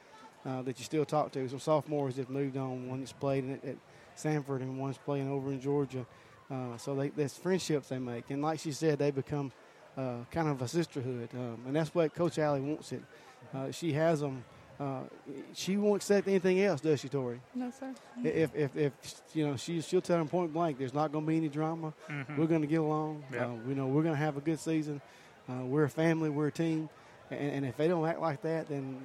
Uh, 0.47 0.63
that 0.63 0.79
you 0.79 0.85
still 0.85 1.05
talk 1.05 1.33
to. 1.33 1.49
Some 1.49 1.59
sophomores 1.59 2.17
that 2.17 2.31
moved 2.31 2.57
on. 2.57 2.89
One 2.89 3.01
that's 3.01 3.13
played 3.13 3.51
at, 3.51 3.65
at 3.69 3.77
Sanford, 4.15 4.63
and 4.63 4.79
one's 4.79 4.97
playing 4.97 5.31
over 5.31 5.51
in 5.51 5.61
Georgia. 5.61 6.07
Uh, 6.51 6.77
so 6.79 6.95
they, 6.95 7.09
there's 7.11 7.35
friendships 7.35 7.89
they 7.89 7.99
make, 7.99 8.31
and 8.31 8.43
like 8.43 8.61
she 8.61 8.73
said, 8.73 8.99
they 8.99 9.11
become 9.11 9.53
uh, 9.97 10.17
kind 10.31 10.49
of 10.49 10.61
a 10.63 10.69
sisterhood, 10.69 11.29
um, 11.35 11.59
and 11.67 11.77
that's 11.77 11.95
what 11.95 12.15
Coach 12.15 12.39
Alley 12.39 12.61
wants 12.61 12.93
it. 12.93 13.03
Uh, 13.55 13.71
she 13.71 13.93
has 13.93 14.21
them. 14.21 14.45
Uh, 14.81 15.01
she 15.55 15.77
won't 15.77 15.97
accept 16.03 16.27
anything 16.27 16.61
else, 16.61 16.81
does 16.81 16.99
she, 16.99 17.09
Tori? 17.09 17.41
No, 17.55 17.71
sir. 17.71 17.95
If, 18.25 18.55
if, 18.57 18.77
if 18.77 18.93
you 19.33 19.47
know, 19.47 19.57
she 19.57 19.81
she'll 19.81 20.01
tell 20.01 20.19
them 20.19 20.27
point 20.29 20.53
blank. 20.53 20.79
There's 20.79 20.93
not 20.95 21.13
going 21.13 21.25
to 21.25 21.29
be 21.29 21.37
any 21.37 21.49
drama. 21.49 21.95
Mhm. 22.11 22.37
We're 22.37 22.47
going 22.47 22.63
to 22.63 22.67
get 22.67 22.81
along. 22.81 23.23
Yeah. 23.33 23.47
Uh, 23.47 23.51
you 23.69 23.75
know, 23.77 23.87
we're 23.87 24.03
going 24.03 24.15
to 24.17 24.21
have 24.21 24.37
a 24.37 24.41
good 24.41 24.59
season. 24.59 25.01
Uh, 25.49 25.65
we're 25.65 25.85
a 25.85 25.89
family. 25.91 26.29
We're 26.29 26.49
a 26.49 26.53
team. 26.53 26.89
And, 27.31 27.41
and 27.53 27.67
if 27.67 27.77
they 27.77 27.87
don't 27.87 28.05
act 28.07 28.21
like 28.21 28.43
that, 28.43 28.69
then 28.69 29.01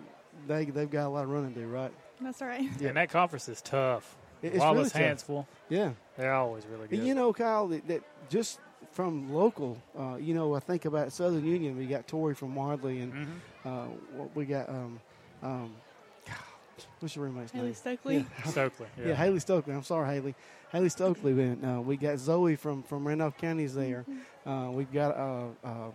they 0.47 0.65
they've 0.65 0.89
got 0.89 1.05
a 1.05 1.09
lot 1.09 1.25
of 1.25 1.29
running 1.29 1.53
to 1.53 1.59
do, 1.59 1.67
right? 1.67 1.91
That's 2.19 2.41
right. 2.41 2.67
Yeah. 2.79 2.87
And 2.89 2.97
that 2.97 3.09
conference 3.11 3.47
is 3.47 3.61
tough. 3.61 4.17
It- 4.41 4.53
it's 4.53 4.59
Wallace 4.59 4.77
really 4.77 4.89
tough. 4.89 5.01
hands 5.01 5.23
full. 5.23 5.47
Yeah. 5.69 5.91
They're 6.17 6.33
always 6.33 6.65
really 6.65 6.87
good. 6.87 6.97
And 6.99 7.07
you 7.07 7.13
know, 7.13 7.31
Kyle, 7.31 7.67
that, 7.67 7.87
that 7.87 8.01
just 8.29 8.59
from 8.91 9.31
local, 9.33 9.77
uh, 9.97 10.15
you 10.15 10.33
know, 10.33 10.55
I 10.55 10.59
think 10.61 10.85
about 10.85 11.11
Southern 11.13 11.45
Union. 11.45 11.77
We 11.77 11.85
got 11.85 12.07
Tori 12.07 12.33
from 12.33 12.55
Wadley, 12.55 13.01
and 13.01 13.13
Mm-hmm. 13.13 13.31
Uh, 13.65 13.85
what 14.15 14.35
we 14.35 14.45
got. 14.45 14.69
Um, 14.69 14.99
um, 15.43 15.71
what's 16.99 17.15
your 17.15 17.25
roommate's 17.25 17.51
Haley 17.51 17.65
name? 17.67 17.73
Stokely. 17.75 18.15
Yeah. 18.17 18.43
Stokely, 18.51 18.87
Yeah. 18.97 19.07
yeah. 19.09 19.15
Haley 19.15 19.39
Stokely. 19.39 19.73
I'm 19.73 19.83
sorry, 19.83 20.13
Haley. 20.15 20.35
Haley 20.71 20.89
Stokely. 20.89 21.33
Went. 21.33 21.65
Uh, 21.65 21.81
we 21.81 21.97
got 21.97 22.17
Zoe 22.19 22.55
from 22.55 22.83
from 22.83 23.07
Randolph 23.07 23.37
County's 23.37 23.73
there. 23.75 24.05
Uh, 24.45 24.69
we've 24.71 24.91
got 24.91 25.17
uh, 25.17 25.47
uh, 25.63 25.91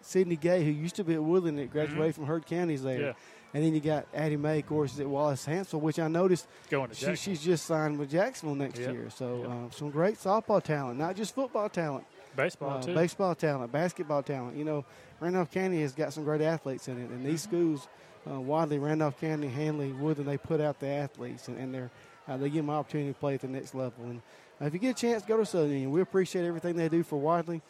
Sydney 0.00 0.36
Gay, 0.36 0.64
who 0.64 0.70
used 0.70 0.96
to 0.96 1.04
be 1.04 1.14
at 1.14 1.22
Woodland, 1.22 1.58
that 1.58 1.70
graduated 1.70 2.12
Mhm. 2.12 2.14
from 2.16 2.26
Heard 2.26 2.46
County's 2.46 2.82
there. 2.82 3.00
Yeah. 3.00 3.12
And 3.54 3.62
then 3.62 3.72
you 3.72 3.80
got 3.80 4.06
Addie 4.12 4.36
May, 4.36 4.58
of 4.58 4.66
course, 4.66 4.98
at 4.98 5.06
Wallace 5.06 5.44
Hansel, 5.44 5.80
which 5.80 6.00
I 6.00 6.08
noticed 6.08 6.48
Going 6.70 6.90
to 6.90 6.94
she, 6.96 7.14
she's 7.14 7.40
just 7.40 7.64
signed 7.66 8.00
with 8.00 8.10
Jacksonville 8.10 8.56
next 8.56 8.80
Yep. 8.80 8.92
year. 8.92 9.10
So 9.10 9.44
um, 9.44 9.70
some 9.72 9.90
great 9.90 10.16
softball 10.16 10.60
talent, 10.60 10.98
not 10.98 11.14
just 11.14 11.36
football 11.36 11.68
talent. 11.68 12.04
Baseball, 12.36 12.78
Uh, 12.78 12.82
too. 12.82 12.94
Baseball 12.94 13.34
talent, 13.34 13.70
basketball 13.72 14.22
talent. 14.22 14.56
You 14.56 14.64
know, 14.64 14.84
Randolph 15.20 15.50
County 15.50 15.80
has 15.82 15.92
got 15.92 16.12
some 16.12 16.24
great 16.24 16.40
athletes 16.40 16.88
in 16.88 16.98
it, 17.00 17.10
and 17.10 17.24
these 17.24 17.46
Mm-hmm. 17.46 17.56
schools, 17.76 17.88
uh, 18.30 18.40
Wadley, 18.40 18.78
Randolph 18.78 19.20
County, 19.20 19.48
Handley, 19.48 19.92
Woodland, 19.92 20.28
they 20.28 20.38
put 20.38 20.60
out 20.60 20.80
the 20.80 20.88
athletes, 20.88 21.48
and, 21.48 21.58
and 21.58 21.74
they're 21.74 21.90
uh, 22.26 22.38
they 22.38 22.46
give 22.48 22.64
them 22.64 22.70
an 22.70 22.76
opportunity 22.76 23.12
to 23.12 23.18
play 23.18 23.34
at 23.34 23.42
the 23.42 23.48
next 23.48 23.74
level. 23.74 24.02
And 24.04 24.22
uh, 24.60 24.64
if 24.64 24.72
you 24.72 24.78
get 24.78 24.96
a 24.96 24.98
chance, 24.98 25.22
go 25.24 25.36
to 25.36 25.44
Southern 25.44 25.70
Union. 25.72 25.90
We 25.90 26.00
appreciate 26.00 26.46
everything 26.46 26.74
they 26.74 26.88
do 26.88 27.02
for 27.02 27.16
Wadley, 27.20 27.60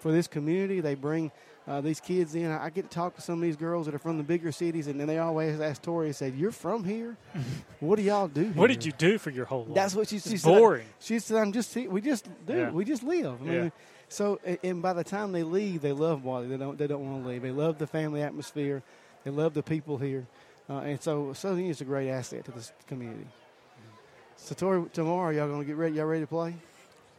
for 0.00 0.10
this 0.10 0.26
community. 0.26 0.80
They 0.80 0.96
bring 0.96 1.30
uh, 1.68 1.80
these 1.80 2.00
kids 2.00 2.34
in. 2.34 2.50
I, 2.50 2.64
I 2.64 2.70
get 2.70 2.90
to 2.90 2.94
talk 2.94 3.14
to 3.14 3.20
some 3.20 3.36
of 3.36 3.42
these 3.42 3.54
girls 3.54 3.86
that 3.86 3.94
are 3.94 4.00
from 4.00 4.16
the 4.18 4.24
bigger 4.24 4.50
cities, 4.50 4.88
and 4.88 4.98
then 4.98 5.06
they 5.06 5.18
always 5.18 5.60
ask 5.60 5.80
Tori 5.80 6.06
and 6.08 6.16
say, 6.16 6.30
"You're 6.36 6.50
from 6.50 6.82
here? 6.82 7.16
what 7.78 7.96
do 7.96 8.02
y'all 8.02 8.26
do? 8.26 8.42
Here? 8.42 8.52
What 8.54 8.66
did 8.66 8.84
you 8.84 8.90
do 8.90 9.16
for 9.16 9.30
your 9.30 9.44
whole 9.44 9.64
life? 9.66 9.74
That's 9.76 9.94
what 9.94 10.08
she, 10.08 10.18
she 10.18 10.34
It's 10.34 10.42
said. 10.42 10.58
boring. 10.58 10.86
She 10.98 11.20
said, 11.20 11.36
"I'm 11.36 11.52
just 11.52 11.76
we 11.76 12.00
just 12.00 12.28
do 12.46 12.52
Yeah. 12.56 12.70
we 12.70 12.84
just 12.84 13.04
live." 13.04 13.40
I 13.40 13.44
mean, 13.44 13.52
Yeah. 13.64 13.70
So 14.10 14.40
and- 14.62 14.82
by 14.82 14.92
the 14.92 15.04
time 15.04 15.30
they 15.32 15.44
leave, 15.44 15.80
they 15.82 15.92
love 15.92 16.24
Wadley. 16.24 16.48
They 16.48 16.56
don't 16.56 16.76
they 16.76 16.86
don't 16.88 17.08
want 17.08 17.22
to 17.22 17.28
leave. 17.30 17.42
They 17.42 17.52
love 17.52 17.78
the 17.78 17.86
family 17.86 18.22
atmosphere. 18.22 18.82
They 19.24 19.30
love 19.30 19.54
the 19.54 19.62
people 19.62 19.98
here, 19.98 20.26
uh, 20.68 20.78
and 20.78 21.00
so 21.00 21.32
Southern 21.32 21.58
Union 21.58 21.70
is 21.70 21.80
a 21.80 21.84
great 21.84 22.10
asset 22.10 22.44
to 22.46 22.50
this 22.50 22.72
community. 22.86 23.26
So 24.36 24.54
Tori, 24.54 24.88
tomorrow 24.92 25.30
y'all 25.30 25.48
gonna 25.48 25.64
get 25.64 25.76
ready? 25.76 25.96
Y'all 25.96 26.06
ready 26.06 26.22
to 26.22 26.26
play? 26.26 26.54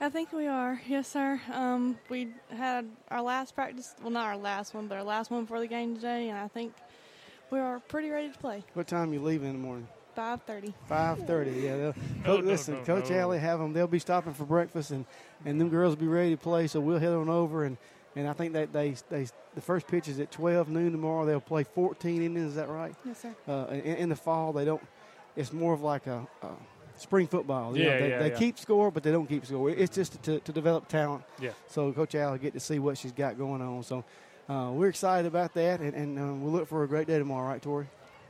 I 0.02 0.10
think 0.10 0.34
we 0.34 0.48
are. 0.48 0.82
Yes, 0.88 1.08
sir. 1.08 1.40
Um, 1.54 1.98
we 2.10 2.30
had 2.50 2.90
our 3.10 3.22
last 3.22 3.54
practice. 3.56 3.94
Well, 4.02 4.10
not 4.10 4.26
our 4.26 4.38
last 4.38 4.74
one, 4.74 4.88
but 4.88 4.96
our 4.98 5.04
last 5.04 5.30
one 5.32 5.46
for 5.46 5.60
the 5.60 5.68
game 5.68 5.96
today, 5.96 6.30
and 6.30 6.38
I 6.40 6.48
think 6.48 6.74
we 7.52 7.60
are 7.60 7.80
pretty 7.88 8.10
ready 8.10 8.30
to 8.32 8.38
play. 8.40 8.64
What 8.74 8.88
time 8.88 9.14
you 9.14 9.22
leaving 9.22 9.50
in 9.50 9.54
the 9.54 9.60
morning? 9.60 9.88
Five 10.16 10.42
thirty. 10.44 10.74
Five 10.88 11.26
thirty. 11.26 11.52
Yeah. 11.52 11.78
they'll- 11.78 11.96
No, 12.18 12.24
Co- 12.26 12.38
no, 12.42 12.48
listen, 12.48 12.74
no, 12.76 12.84
Coach 12.84 13.10
no. 13.10 13.18
Alley 13.18 13.40
have 13.40 13.60
them. 13.60 13.74
They'll 13.74 13.88
be 13.88 14.00
stopping 14.00 14.34
for 14.34 14.46
breakfast, 14.46 14.92
and 14.92 15.06
and 15.46 15.60
them 15.60 15.70
girls 15.70 15.96
will 15.96 16.02
be 16.02 16.08
ready 16.08 16.32
to 16.32 16.38
play. 16.38 16.68
So 16.68 16.80
we'll 16.80 17.00
head 17.00 17.14
on 17.14 17.30
over, 17.30 17.64
and 17.66 17.78
and 18.16 18.28
I 18.28 18.34
think 18.34 18.54
that 18.54 18.74
they 18.74 18.96
they 19.10 19.28
the 19.56 19.62
first 19.62 19.88
pitch 19.88 20.08
is 20.08 20.20
at 20.20 20.32
twelve 20.32 20.70
noon 20.70 20.92
tomorrow. 20.92 21.26
They'll 21.26 21.40
play 21.40 21.64
fourteen 21.64 22.22
innings. 22.22 22.50
Is 22.50 22.56
that 22.56 22.70
right? 22.70 22.94
Yes, 23.06 23.22
sir. 23.22 23.36
Uh, 23.48 23.68
in, 23.72 23.80
in 23.96 24.10
the 24.10 24.16
fall, 24.16 24.52
they 24.54 24.66
don't. 24.66 24.82
It's 25.36 25.54
more 25.54 25.74
of 25.74 25.82
like 25.82 26.08
a. 26.08 26.28
a 26.44 26.48
Spring 26.98 27.26
football. 27.26 27.76
You 27.76 27.86
know, 27.86 27.90
Yeah, 27.94 28.00
they, 28.00 28.10
yeah, 28.10 28.20
they 28.20 28.30
yeah. 28.30 28.38
keep 28.38 28.60
score, 28.60 28.92
but 28.92 29.02
they 29.02 29.12
don't 29.12 29.26
keep 29.26 29.44
score. 29.44 29.72
It's 29.72 29.96
just 29.96 30.22
to, 30.22 30.40
to 30.42 30.52
develop 30.52 30.88
talent. 30.88 31.24
Yeah. 31.42 31.50
So 31.68 31.92
Coach 31.94 32.14
Alley 32.14 32.38
get 32.38 32.54
to 32.54 32.60
see 32.60 32.78
what 32.78 32.96
she's 32.96 33.14
got 33.14 33.40
going 33.40 33.60
on. 33.60 33.82
So 33.82 34.04
uh, 34.48 34.70
we're 34.72 34.90
excited 34.90 35.26
about 35.26 35.56
that, 35.56 35.80
and, 35.80 35.96
and 35.96 36.20
um, 36.20 36.44
we 36.44 36.52
look 36.52 36.68
for 36.68 36.84
a 36.84 36.88
great 36.88 37.08
day 37.08 37.18
tomorrow, 37.18 37.48
right, 37.48 37.62
Tori? 37.62 37.88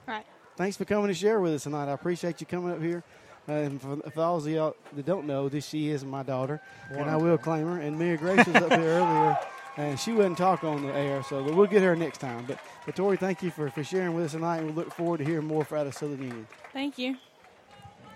Right. 0.08 0.26
Thanks 0.58 0.78
for 0.78 0.86
coming 0.86 1.08
to 1.08 1.14
share 1.14 1.40
with 1.40 1.54
us 1.54 1.64
tonight. 1.64 1.90
I 1.90 1.94
appreciate 1.94 2.42
you 2.42 2.48
coming 2.48 2.72
up 2.72 2.82
here. 2.82 3.04
Uh, 3.50 3.54
and 3.54 3.82
for, 3.82 3.98
for 4.12 4.22
all 4.22 4.38
of 4.38 4.48
y'all 4.48 4.76
that 4.94 5.06
don't 5.06 5.26
know, 5.26 5.50
this 5.50 5.68
she 5.68 5.90
is 5.90 6.06
my 6.06 6.22
daughter, 6.24 6.62
and 6.92 7.10
I 7.10 7.18
will 7.18 7.38
claim 7.38 7.66
her. 7.66 7.80
And 7.80 7.98
Mary 7.98 8.16
Grace 8.18 8.46
was 8.46 8.56
up 8.56 8.72
here 8.72 8.80
earlier, 9.00 9.38
and 9.78 10.00
she 10.00 10.12
wouldn't 10.14 10.38
talk 10.38 10.64
on 10.64 10.84
the 10.86 10.94
air, 10.94 11.24
so 11.24 11.42
we'll 11.42 11.66
get 11.66 11.82
her 11.82 11.96
next 11.96 12.20
time. 12.20 12.46
But, 12.46 12.60
but 12.86 12.96
Tori, 12.96 13.18
thank 13.18 13.42
you 13.42 13.50
for, 13.50 13.70
for 13.72 13.84
sharing 13.84 14.14
with 14.14 14.26
us 14.26 14.34
tonight, 14.34 14.58
and 14.58 14.68
we 14.68 14.74
look 14.74 14.94
forward 14.94 15.18
to 15.18 15.24
hearing 15.26 15.48
more 15.48 15.66
from 15.66 15.80
out 15.80 15.88
of 15.88 15.96
Southern 15.96 16.22
Union. 16.22 16.48
Thank 16.72 17.00
you. 17.00 17.18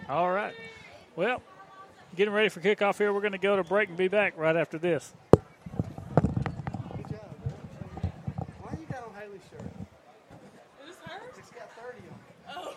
All 0.08 0.30
right. 0.32 0.54
Well, 1.16 1.42
getting 2.16 2.34
ready 2.34 2.50
for 2.50 2.60
kickoff 2.62 3.00
here. 3.00 3.12
We're 3.12 3.22
going 3.22 3.32
to 3.32 3.40
go 3.40 3.56
to 3.56 3.64
break 3.64 3.90
and 3.90 3.98
be 3.98 4.08
back 4.08 4.38
right 4.38 4.56
after 4.56 4.78
this. 4.78 5.12
Why 8.62 8.78
you 8.80 8.86
got 8.92 9.04
on 9.08 9.14
Haley's 9.20 9.42
shirt? 9.50 9.66
Is 10.84 10.88
this 10.88 10.98
hers? 11.04 11.34
It's 11.40 11.50
got 11.50 11.72
30 11.76 11.98
Oh. 12.56 12.76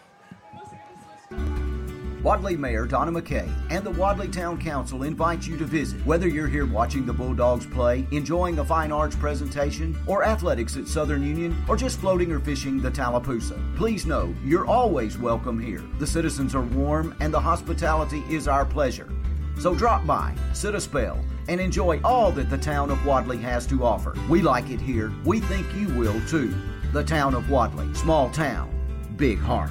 Wadley 2.23 2.57
Mayor 2.57 2.85
Donna 2.85 3.13
McKay 3.13 3.49
and 3.71 3.85
the 3.85 3.93
Wadley 3.93 4.27
Town 4.27 4.59
Council 4.61 5.05
invite 5.05 5.47
you 5.47 5.57
to 5.57 5.65
visit. 5.65 6.05
Whether 6.05 6.27
you're 6.27 6.49
here 6.49 6.67
watching 6.67 7.07
the 7.07 7.13
Bulldogs 7.13 7.65
play, 7.65 8.09
enjoying 8.11 8.59
a 8.59 8.65
fine 8.65 8.91
arts 8.91 9.15
presentation, 9.15 9.97
or 10.05 10.25
athletics 10.25 10.77
at 10.77 10.89
Southern 10.89 11.23
Union, 11.23 11.57
or 11.69 11.77
just 11.77 12.01
floating 12.01 12.33
or 12.33 12.41
fishing 12.41 12.81
the 12.81 12.91
Tallapoosa, 12.91 13.57
please 13.77 14.05
know 14.05 14.35
you're 14.45 14.67
always 14.67 15.17
welcome 15.17 15.61
here. 15.61 15.83
The 16.01 16.07
citizens 16.07 16.57
are 16.57 16.63
warm 16.63 17.15
and 17.21 17.33
the 17.33 17.41
hospitality 17.41 18.25
is 18.29 18.49
our 18.49 18.65
pleasure. 18.65 19.09
So 19.61 19.77
drop 19.77 20.05
by, 20.05 20.35
sit 20.53 20.75
a 20.75 20.81
spell, 20.81 21.25
and 21.47 21.61
enjoy 21.61 22.01
all 22.03 22.33
that 22.33 22.51
the 22.51 22.59
town 22.59 22.91
of 22.91 23.07
Wadley 23.07 23.39
has 23.39 23.65
to 23.69 23.85
offer. 23.85 24.17
We 24.29 24.43
like 24.43 24.71
it 24.71 24.81
here. 24.81 25.13
We 25.25 25.39
think 25.39 25.73
you 25.77 25.87
will 25.95 26.21
too. 26.27 26.53
The 26.93 27.05
town 27.05 27.35
of 27.35 27.49
Wadley, 27.49 27.95
small 27.95 28.29
town, 28.31 28.71
big 29.17 29.39
heart. 29.39 29.71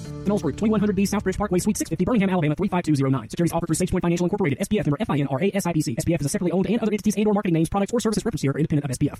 Knowles 0.25 0.41
Group, 0.41 0.57
2100B 0.57 1.07
Southbridge 1.07 1.37
Parkway, 1.37 1.59
Suite 1.59 1.77
650, 1.77 2.05
Birmingham, 2.05 2.29
Alabama 2.29 2.55
35209. 2.55 3.29
Securities 3.29 3.53
offered 3.53 3.67
through 3.67 3.75
SafePoint 3.75 4.01
Financial 4.01 4.25
Incorporated, 4.25 4.59
SPF 4.59 4.85
member 4.85 4.97
FINRA 4.97 5.53
SIPC. 5.53 5.95
SPF 5.97 6.19
is 6.19 6.25
a 6.25 6.29
separately 6.29 6.51
owned 6.51 6.67
and 6.67 6.79
other 6.79 6.91
entities 6.91 7.15
and 7.15 7.27
or 7.27 7.33
marketing 7.33 7.53
names, 7.53 7.69
products, 7.69 7.93
or 7.93 7.99
services 7.99 8.25
referenced 8.25 8.43
here 8.43 8.51
are 8.51 8.57
independent 8.57 8.89
of 8.89 8.97
SPF. 8.97 9.19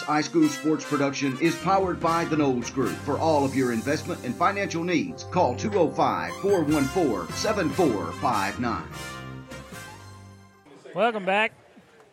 iSchool 0.00 0.48
Sports 0.48 0.84
Production 0.84 1.38
is 1.40 1.54
powered 1.56 2.00
by 2.00 2.24
the 2.24 2.36
Knowles 2.36 2.70
Group. 2.70 2.94
For 3.04 3.18
all 3.18 3.44
of 3.44 3.54
your 3.54 3.72
investment 3.72 4.24
and 4.24 4.34
financial 4.34 4.82
needs, 4.82 5.24
call 5.24 5.54
205 5.54 6.34
414 6.36 7.34
7459. 7.36 8.84
Welcome 10.94 11.24
back. 11.24 11.52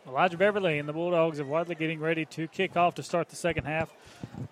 Elijah 0.06 0.36
Beverly 0.36 0.78
and 0.78 0.88
the 0.88 0.92
Bulldogs 0.92 1.38
of 1.38 1.48
Wadley 1.48 1.74
getting 1.74 2.00
ready 2.00 2.24
to 2.26 2.48
kick 2.48 2.76
off 2.76 2.94
to 2.96 3.02
start 3.02 3.28
the 3.28 3.36
second 3.36 3.64
half. 3.64 3.92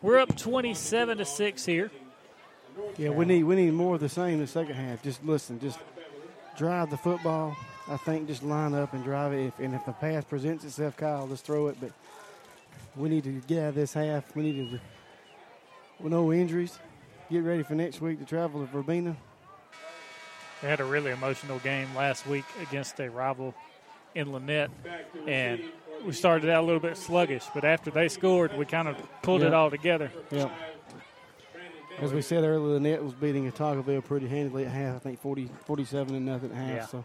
We're 0.03 0.19
up 0.19 0.37
27 0.37 1.19
to 1.19 1.25
6 1.25 1.65
here. 1.65 1.91
Yeah, 2.97 3.11
we 3.11 3.25
need 3.25 3.45
we 3.45 3.57
need 3.57 3.73
more 3.73 3.97
of 3.97 4.01
the 4.01 4.09
same 4.09 4.35
in 4.35 4.41
the 4.41 4.47
second 4.47 4.75
half. 4.75 5.03
Just 5.03 5.25
listen, 5.25 5.59
just 5.59 5.79
drive 6.57 6.91
the 6.91 6.97
football. 6.97 7.57
I 7.89 7.97
think 7.97 8.29
just 8.29 8.43
line 8.43 8.75
up 8.75 8.93
and 8.93 9.03
drive 9.03 9.33
it. 9.33 9.47
If, 9.47 9.59
and 9.59 9.75
if 9.75 9.85
the 9.87 9.93
pass 9.93 10.25
presents 10.25 10.65
itself, 10.65 10.97
Kyle, 10.97 11.27
let's 11.27 11.41
throw 11.41 11.69
it. 11.69 11.79
But 11.81 11.93
we 12.99 13.09
need 13.09 13.25
to 13.25 13.41
get 13.47 13.63
out 13.63 13.69
of 13.71 13.75
this 13.75 13.93
half. 13.95 14.35
We 14.35 14.43
need 14.43 14.71
to, 14.71 14.81
with 16.01 16.13
no 16.13 16.33
injuries, 16.33 16.79
get 17.31 17.45
ready 17.45 17.63
for 17.63 17.75
next 17.75 18.01
week 18.01 18.19
to 18.19 18.25
travel 18.25 18.61
to 18.61 18.67
Verbena. 18.67 19.17
They 20.63 20.69
had 20.69 20.81
a 20.81 20.85
really 20.85 21.13
emotional 21.13 21.59
game 21.61 21.89
last 21.95 22.27
week 22.27 22.45
against 22.61 22.99
a 23.01 23.09
rival 23.09 23.55
in 24.15 24.29
Lanett, 24.29 24.71
and 25.27 25.61
we 26.05 26.13
started 26.13 26.51
out 26.51 26.65
a 26.65 26.67
little 26.67 26.81
bit 26.81 26.97
sluggish, 26.97 27.45
but 27.55 27.65
after 27.65 27.91
they 27.91 28.09
scored, 28.09 28.57
we 28.57 28.65
kind 28.65 28.89
of 28.89 28.97
pulled 29.23 29.43
it 29.43 29.55
all 29.55 29.71
together. 29.71 30.11
Yeah. 30.31 30.51
As 32.01 32.13
we 32.13 32.23
said 32.23 32.45
earlier, 32.45 32.79
net 32.79 33.03
was 33.03 33.13
beating 33.13 33.51
Autaugaville 33.51 34.05
pretty 34.05 34.29
handily 34.29 34.65
at 34.65 34.71
half. 34.71 34.97
I 34.97 34.99
think 34.99 35.21
40, 35.21 35.51
47 35.65 36.15
and 36.15 36.27
nothing 36.27 36.51
at 36.53 36.57
half. 36.57 36.69
Yeah. 36.69 36.87
So 36.87 37.05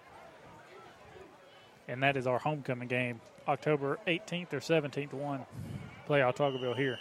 And 1.87 2.03
that 2.03 2.15
is 2.15 2.27
our 2.27 2.37
homecoming 2.37 2.87
game, 2.87 3.19
October 3.47 3.97
18th 4.07 4.53
or 4.53 4.59
17th, 4.59 5.13
one. 5.13 5.45
Play 6.05 6.19
Autaugaville 6.19 6.75
here. 6.75 6.99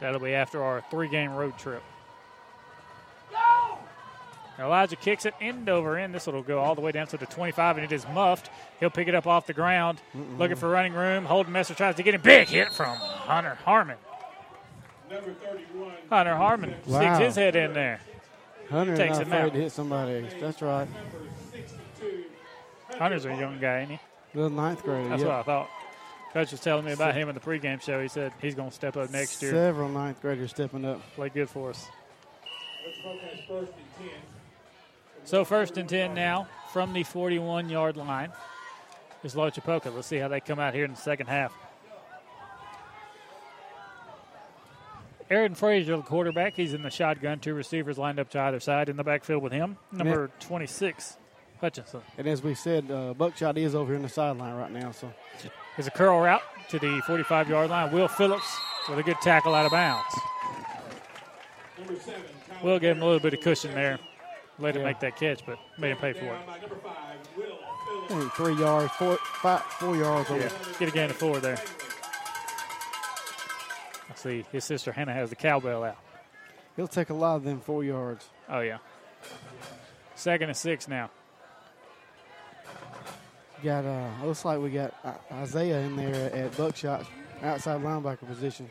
That'll 0.00 0.20
be 0.20 0.34
after 0.34 0.62
our 0.62 0.82
three 0.90 1.08
game 1.08 1.32
road 1.32 1.56
trip. 1.58 1.82
Go! 3.30 3.78
Elijah 4.58 4.96
kicks 4.96 5.26
it 5.26 5.34
end 5.40 5.68
over 5.68 5.96
end. 5.96 6.14
This 6.14 6.26
will 6.26 6.42
go 6.42 6.58
all 6.58 6.74
the 6.74 6.80
way 6.80 6.92
down 6.92 7.06
to 7.08 7.16
the 7.16 7.26
25, 7.26 7.76
and 7.78 7.84
it 7.84 7.92
is 7.92 8.06
muffed. 8.12 8.50
He'll 8.80 8.90
pick 8.90 9.08
it 9.08 9.14
up 9.14 9.26
off 9.26 9.46
the 9.46 9.52
ground, 9.52 10.00
looking 10.38 10.56
for 10.56 10.68
running 10.68 10.92
room. 10.92 11.24
Holden 11.24 11.52
Messer 11.52 11.74
tries 11.74 11.94
to 11.96 12.02
get 12.02 12.14
a 12.14 12.18
Big 12.18 12.48
hit 12.48 12.72
from 12.72 12.96
Hunter 12.96 13.56
Harmon. 13.64 13.96
Hunter 16.08 16.36
Harmon 16.36 16.74
Wow. 16.86 17.00
sticks 17.00 17.18
his 17.18 17.36
head 17.36 17.56
in 17.56 17.72
there. 17.74 18.00
Hunter 18.70 18.96
Takes 18.96 19.18
not 19.18 19.22
him 19.26 19.32
afraid 19.32 19.42
out. 19.46 19.52
to 19.52 19.58
hit 19.60 19.72
somebody. 19.72 20.26
That's 20.40 20.62
right. 20.62 20.88
Hunter's 22.98 23.24
a 23.26 23.34
young 23.34 23.58
guy, 23.60 23.80
ain't 23.80 23.90
he? 23.92 23.98
The 24.34 24.48
ninth 24.48 24.82
grade. 24.82 25.10
That's 25.10 25.20
yep. 25.22 25.28
what 25.30 25.38
I 25.38 25.42
thought. 25.42 25.70
Coach 26.32 26.50
was 26.50 26.60
telling 26.60 26.84
me 26.84 26.92
about 26.92 27.14
him 27.14 27.28
in 27.28 27.34
the 27.34 27.40
pregame 27.40 27.80
show. 27.82 28.00
He 28.00 28.08
said 28.08 28.32
he's 28.40 28.54
going 28.54 28.70
to 28.70 28.74
step 28.74 28.96
up 28.96 29.10
next 29.10 29.42
year. 29.42 29.50
Several 29.50 29.88
ninth 29.88 30.20
graders 30.22 30.50
stepping 30.50 30.84
up. 30.84 31.00
Play 31.14 31.28
good 31.28 31.50
for 31.50 31.70
us. 31.70 31.88
So 35.24 35.44
first 35.44 35.76
and 35.76 35.88
10 35.88 36.14
now 36.14 36.48
from 36.72 36.94
the 36.94 37.02
41 37.02 37.68
yard 37.68 37.96
line 37.96 38.32
is 39.22 39.34
Lochapoka. 39.34 39.94
Let's 39.94 40.08
see 40.08 40.16
how 40.16 40.28
they 40.28 40.40
come 40.40 40.58
out 40.58 40.74
here 40.74 40.84
in 40.84 40.92
the 40.92 40.96
second 40.96 41.26
half. 41.26 41.52
Aaron 45.30 45.54
Frazier, 45.54 45.96
the 45.96 46.02
quarterback, 46.02 46.54
he's 46.56 46.74
in 46.74 46.82
the 46.82 46.90
shotgun. 46.90 47.38
Two 47.38 47.54
receivers 47.54 47.96
lined 47.96 48.18
up 48.18 48.28
to 48.30 48.40
either 48.40 48.60
side 48.60 48.88
in 48.88 48.96
the 48.96 49.04
backfield 49.04 49.42
with 49.42 49.52
him. 49.52 49.78
Number 49.90 50.30
26, 50.40 51.16
Hutchinson. 51.60 52.02
And 52.18 52.26
as 52.26 52.42
we 52.42 52.54
said, 52.54 52.90
uh, 52.90 53.14
Buckshot 53.14 53.56
is 53.56 53.74
over 53.74 53.92
here 53.92 53.96
in 53.96 54.02
the 54.02 54.10
sideline 54.10 54.54
right 54.54 54.70
now. 54.70 54.90
So 54.90 55.10
There's 55.76 55.86
a 55.86 55.90
curl 55.90 56.20
route 56.20 56.42
to 56.70 56.78
the 56.78 57.00
45 57.06 57.48
yard 57.48 57.70
line. 57.70 57.92
Will 57.92 58.08
Phillips 58.08 58.56
with 58.88 58.98
a 58.98 59.02
good 59.02 59.16
tackle 59.22 59.54
out 59.54 59.66
of 59.66 59.72
bounds. 59.72 60.04
Will 62.62 62.78
gave 62.78 62.96
him 62.96 63.02
a 63.02 63.06
little 63.06 63.20
bit 63.20 63.34
of 63.34 63.40
cushion 63.40 63.74
there. 63.74 63.98
Let 64.58 64.76
him 64.76 64.82
Yeah. 64.82 64.88
make 64.88 65.00
that 65.00 65.16
catch, 65.16 65.44
but 65.46 65.58
made 65.78 65.90
him 65.92 65.96
pay 65.98 66.12
for 66.12 66.26
it. 66.26 66.40
Three 68.34 68.54
yards, 68.54 68.92
four, 68.94 69.16
five, 69.16 69.62
four 69.62 69.96
yards. 69.96 70.30
over. 70.30 70.40
Yeah, 70.40 70.50
get 70.78 70.88
a 70.88 70.92
gain 70.92 71.10
of 71.10 71.16
four 71.16 71.38
there. 71.40 71.56
Let's 74.08 74.20
see. 74.22 74.44
His 74.52 74.64
sister 74.64 74.92
Hannah 74.92 75.14
has 75.14 75.30
the 75.30 75.36
cowbell 75.36 75.84
out. 75.84 75.96
He'll 76.76 76.86
take 76.88 77.10
a 77.10 77.14
lot 77.14 77.36
of 77.36 77.44
them 77.44 77.60
four 77.60 77.82
yards. 77.82 78.28
Oh, 78.48 78.60
yeah. 78.60 78.78
Second 80.14 80.48
and 80.50 80.56
six 80.56 80.86
now. 80.86 81.10
Got 83.62 83.84
uh, 83.84 84.10
looks 84.24 84.44
like 84.44 84.58
we 84.58 84.70
got 84.70 84.92
uh, 85.04 85.12
Isaiah 85.34 85.80
in 85.80 85.94
there 85.94 86.34
at 86.34 86.56
Buckshot, 86.56 87.06
outside 87.42 87.80
linebacker 87.80 88.26
position. 88.26 88.68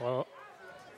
Well, 0.00 0.26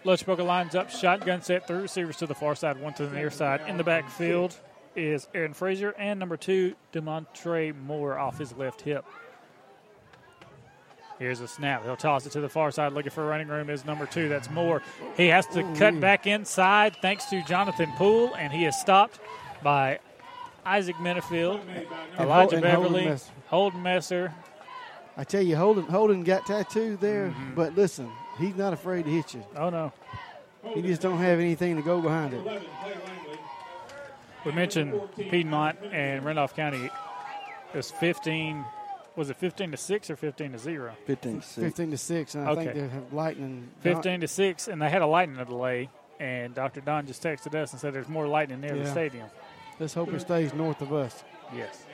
Lochapoka 0.05 0.47
lines 0.47 0.75
up, 0.75 0.91
shotgun 0.91 1.43
set, 1.43 1.67
three 1.67 1.83
receivers 1.83 2.17
to 2.19 2.27
the 2.27 2.35
far 2.35 2.55
side, 2.55 2.81
one 2.81 2.95
to 2.95 3.07
the 3.07 3.15
near 3.15 3.31
side. 3.31 3.61
In 3.69 3.77
the 3.77 3.85
backfield 3.85 4.57
is 4.97 5.29
Aaron 5.35 5.53
Frazier 5.53 5.95
and 5.99 6.19
number 6.19 6.39
two, 6.39 6.75
Demontre 6.93 7.75
Moore 7.85 8.19
off 8.19 8.39
his 8.39 8.55
left 8.55 8.81
hip. 8.81 9.05
Here's 11.19 11.41
a 11.41 11.49
snap. 11.49 11.85
He'll 11.85 11.97
toss 11.97 12.27
it 12.27 12.33
to 12.33 12.41
the 12.41 12.49
far 12.49 12.71
side, 12.71 12.95
looking 12.95 13.13
for 13.13 13.25
running 13.27 13.47
room. 13.47 13.71
Is 13.71 13.85
number 13.85 14.07
two. 14.07 14.29
That's 14.29 14.51
Moore. 14.51 14.83
He 15.17 15.29
has 15.29 15.47
to 15.49 15.63
cut 15.75 16.01
back 16.01 16.27
inside 16.27 16.97
thanks 17.01 17.27
to 17.27 17.45
Jonathan 17.45 17.93
Poole, 17.97 18.35
and 18.35 18.53
he 18.53 18.65
is 18.65 18.75
stopped 18.75 19.21
by 19.63 20.01
Isaac 20.65 20.97
Minifield, 20.97 21.61
Elijah 22.19 22.19
Hol- 22.19 22.27
and 22.27 22.31
Holden 22.31 22.61
Beverly, 22.61 23.05
Messer. 23.07 23.33
Holden 23.49 23.83
Messer. 23.83 24.35
I 25.17 25.25
tell 25.25 25.43
you, 25.43 25.57
Holden 25.57 25.85
Holden 25.85 26.25
got 26.25 26.47
tattooed 26.47 27.01
there, 27.01 27.29
mm-hmm. 27.29 27.55
but 27.55 27.75
listen, 27.77 28.11
he's 28.39 28.57
not 28.57 28.73
afraid 28.73 29.05
to 29.05 29.11
hit 29.11 29.35
you. 29.35 29.45
Oh 29.57 29.71
no, 29.71 29.93
he 30.75 30.83
just 30.83 31.03
don't 31.03 31.19
have 31.19 31.39
anything 31.39 31.77
to 31.77 31.83
go 31.83 32.01
behind 32.01 32.35
it. 32.35 32.63
We 34.45 34.53
mentioned 34.53 35.01
Piedmont 35.17 35.79
and 35.93 36.25
Randolph 36.25 36.57
County. 36.57 36.85
It 36.87 37.77
was 37.77 37.91
15 37.91 38.65
Was 39.15 39.31
it 39.31 39.37
15 39.37 39.71
to 39.73 39.77
6 39.77 40.11
or 40.11 40.17
15 40.17 40.53
to 40.53 40.59
0? 40.59 40.93
15 41.07 41.41
to 41.41 41.47
6. 41.47 41.55
15 41.55 41.91
to 41.91 41.99
6. 41.99 42.35
And 42.35 42.49
I 42.49 42.55
think 42.55 42.75
they 42.75 42.81
have 42.81 43.13
lightning. 43.13 43.69
15 43.81 44.23
to 44.23 44.29
6, 44.29 44.69
and 44.69 44.81
they 44.81 44.89
had 44.89 45.03
a 45.03 45.07
lightning 45.07 45.45
delay. 45.45 45.91
And 46.19 46.55
Dr. 46.55 46.81
Don 46.81 47.07
just 47.07 47.23
texted 47.23 47.55
us 47.55 47.73
and 47.73 47.81
said 47.81 47.93
there's 47.93 48.09
more 48.09 48.27
lightning 48.27 48.61
near 48.61 48.77
the 48.77 48.89
stadium. 48.91 49.29
Let's 49.79 49.95
hope 49.95 50.13
it 50.13 50.21
stays 50.21 50.55
north 50.55 50.81
of 50.81 50.93
us. 50.93 51.25
Yes. 51.55 51.85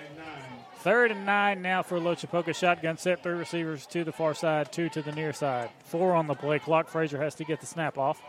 Third 0.80 1.10
and 1.10 1.26
nine 1.26 1.62
now 1.62 1.82
for 1.82 1.98
Lochapoka. 1.98 2.55
Shotgun 2.55 2.96
set, 2.98 3.22
three 3.22 3.32
receivers 3.32 3.86
to 3.86 4.05
the 4.05 4.12
far 4.12 4.34
side, 4.34 4.70
two 4.72 4.88
to 4.90 5.02
the 5.02 5.12
near 5.12 5.32
side. 5.32 5.70
Four 5.84 6.14
on 6.14 6.26
the 6.26 6.34
play 6.34 6.59
clock. 6.59 6.88
Frazier 6.88 7.20
has 7.20 7.34
to 7.36 7.44
get 7.44 7.60
the 7.60 7.66
snap 7.66 7.98
off. 7.98 8.22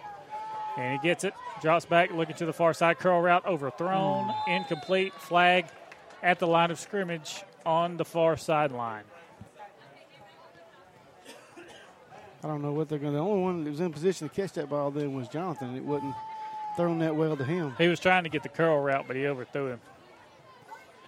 And 0.78 1.00
he 1.00 1.08
gets 1.08 1.24
it, 1.24 1.34
drops 1.62 1.86
back, 1.86 2.12
looking 2.12 2.36
to 2.38 2.46
the 2.46 2.54
far 2.54 2.74
side. 2.74 3.00
Curl 3.00 3.22
route 3.22 3.46
overthrown, 3.46 4.34
incomplete, 4.48 5.14
flag 5.14 5.66
at 6.24 6.40
the 6.40 6.48
line 6.48 6.72
of 6.72 6.80
scrimmage 6.80 7.44
on 7.66 7.98
the 7.98 8.06
far 8.06 8.38
sideline. 8.38 9.04
I 12.44 12.48
don't 12.48 12.62
know 12.62 12.72
what 12.72 12.88
they're 12.88 13.00
going 13.00 13.12
to. 13.14 13.18
The 13.18 13.24
only 13.24 13.42
one 13.42 13.64
that 13.66 13.70
was 13.70 13.82
in 13.82 13.92
position 13.92 14.30
to 14.30 14.34
catch 14.34 14.54
that 14.54 14.70
ball 14.70 14.92
then 14.92 15.14
was 15.14 15.28
Jonathan. 15.28 15.76
It 15.76 15.84
wasn't 15.84 16.16
thrown 16.76 17.00
that 17.00 17.16
well 17.16 17.36
to 17.38 17.44
him. 17.44 17.74
He 17.78 17.88
was 17.88 18.00
trying 18.00 18.24
to 18.24 18.30
get 18.30 18.44
the 18.44 18.50
curl 18.50 18.80
route, 18.80 19.06
but 19.08 19.16
he 19.16 19.26
overthrew 19.28 19.68
him. 19.68 19.82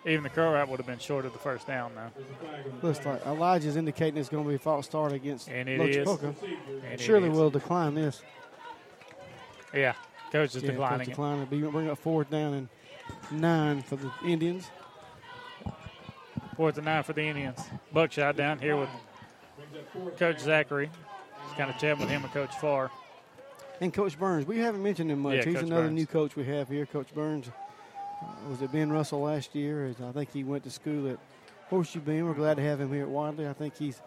Even 0.06 0.24
the 0.24 0.30
curl 0.30 0.54
route 0.54 0.68
would 0.68 0.80
have 0.80 0.88
been 0.88 0.98
short 1.00 1.26
of 1.26 1.34
the 1.34 1.40
first 1.40 1.68
down, 1.68 1.92
though. 1.96 2.88
Looks 2.88 3.06
like 3.06 3.24
Elijah's 3.28 3.76
indicating 3.76 4.20
it's 4.20 4.30
going 4.30 4.44
to 4.44 4.50
be 4.50 4.56
a 4.56 4.60
false 4.60 4.86
start 4.88 5.12
against 5.12 5.48
And 5.48 5.70
it 5.70 5.80
is. 5.80 6.08
And 6.08 6.36
it 6.92 7.00
Surely 7.00 7.30
is. 7.30 7.38
will 7.38 7.52
decline 7.52 7.94
this. 7.94 8.22
Yeah, 9.74 9.94
coach 10.32 10.56
is 10.56 10.64
Yeah, 10.64 10.72
declining 10.72 10.98
Coach 11.00 11.08
it. 11.08 11.12
declining. 11.12 11.46
Be- 11.46 11.62
Bring 11.62 11.90
up 11.90 11.98
fourth 12.00 12.30
down 12.32 12.54
and 12.54 12.70
nine 13.40 13.84
for 13.84 13.96
the 13.96 14.12
Indians. 14.26 14.70
Fourth 16.58 16.78
and 16.78 16.86
nine 16.86 17.04
for 17.04 17.14
the 17.14 17.22
Indians. 17.24 17.60
Buckshot 17.94 18.36
down 18.36 18.60
here 18.60 18.76
with 18.76 18.90
Coach 20.18 20.40
Zachary. 20.40 20.90
Just 21.46 21.58
kind 21.58 21.70
of 21.70 21.78
chatting 21.78 22.00
with 22.00 22.10
him 22.10 22.24
and 22.24 22.34
Coach 22.34 22.54
Farr. 22.56 22.90
And 23.82 23.92
Coach 23.92 24.18
Burns, 24.18 24.46
we 24.46 24.60
haven't 24.60 24.84
mentioned 24.84 25.12
him 25.12 25.20
much. 25.20 25.38
Yeah, 25.38 25.46
He's 25.46 25.56
Coach 25.56 25.64
another 25.64 25.82
Burns. 25.84 25.96
new 25.96 26.06
coach 26.06 26.36
we 26.36 26.46
have 26.46 26.70
here. 26.70 26.86
Coach 26.86 27.14
Burns 27.16 27.50
uh, 27.50 28.26
was 28.48 28.62
at 28.62 28.72
Ben 28.72 28.92
Russell 28.92 29.22
last 29.22 29.56
year. 29.56 29.94
I 30.08 30.12
think 30.12 30.32
he 30.32 30.44
went 30.44 30.64
to 30.66 30.70
school 30.70 31.10
at 31.10 31.18
Horseshoe 31.68 32.00
Bend. 32.00 32.28
We're 32.28 32.36
glad 32.36 32.58
to 32.58 32.64
have 32.64 32.80
him 32.80 32.94
here 32.94 33.02
at 33.04 33.10
Wadley. 33.10 33.48
I 33.48 33.54
think 33.54 33.76
he's 33.76 34.00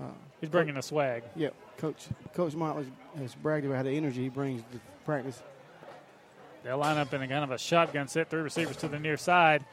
uh, 0.00 0.04
He's 0.40 0.48
bringing 0.48 0.74
the 0.76 0.82
swag. 0.82 1.24
Yep, 1.36 1.54
Coach 1.76 2.06
Coach 2.32 2.54
Motley 2.54 2.86
has 3.18 3.34
bragged 3.34 3.66
about 3.66 3.84
the 3.84 3.90
energy 3.90 4.22
he 4.22 4.28
brings 4.30 4.62
to 4.72 4.80
practice. 5.04 5.42
They'll 6.64 6.78
line 6.78 6.96
up 6.96 7.12
in 7.12 7.20
a 7.22 7.28
kind 7.28 7.44
of 7.44 7.50
a 7.50 7.58
shotgun 7.58 8.08
set, 8.08 8.30
three 8.30 8.40
receivers 8.40 8.76
to 8.78 8.88
the 8.88 8.98
near 8.98 9.16
side. 9.16 9.64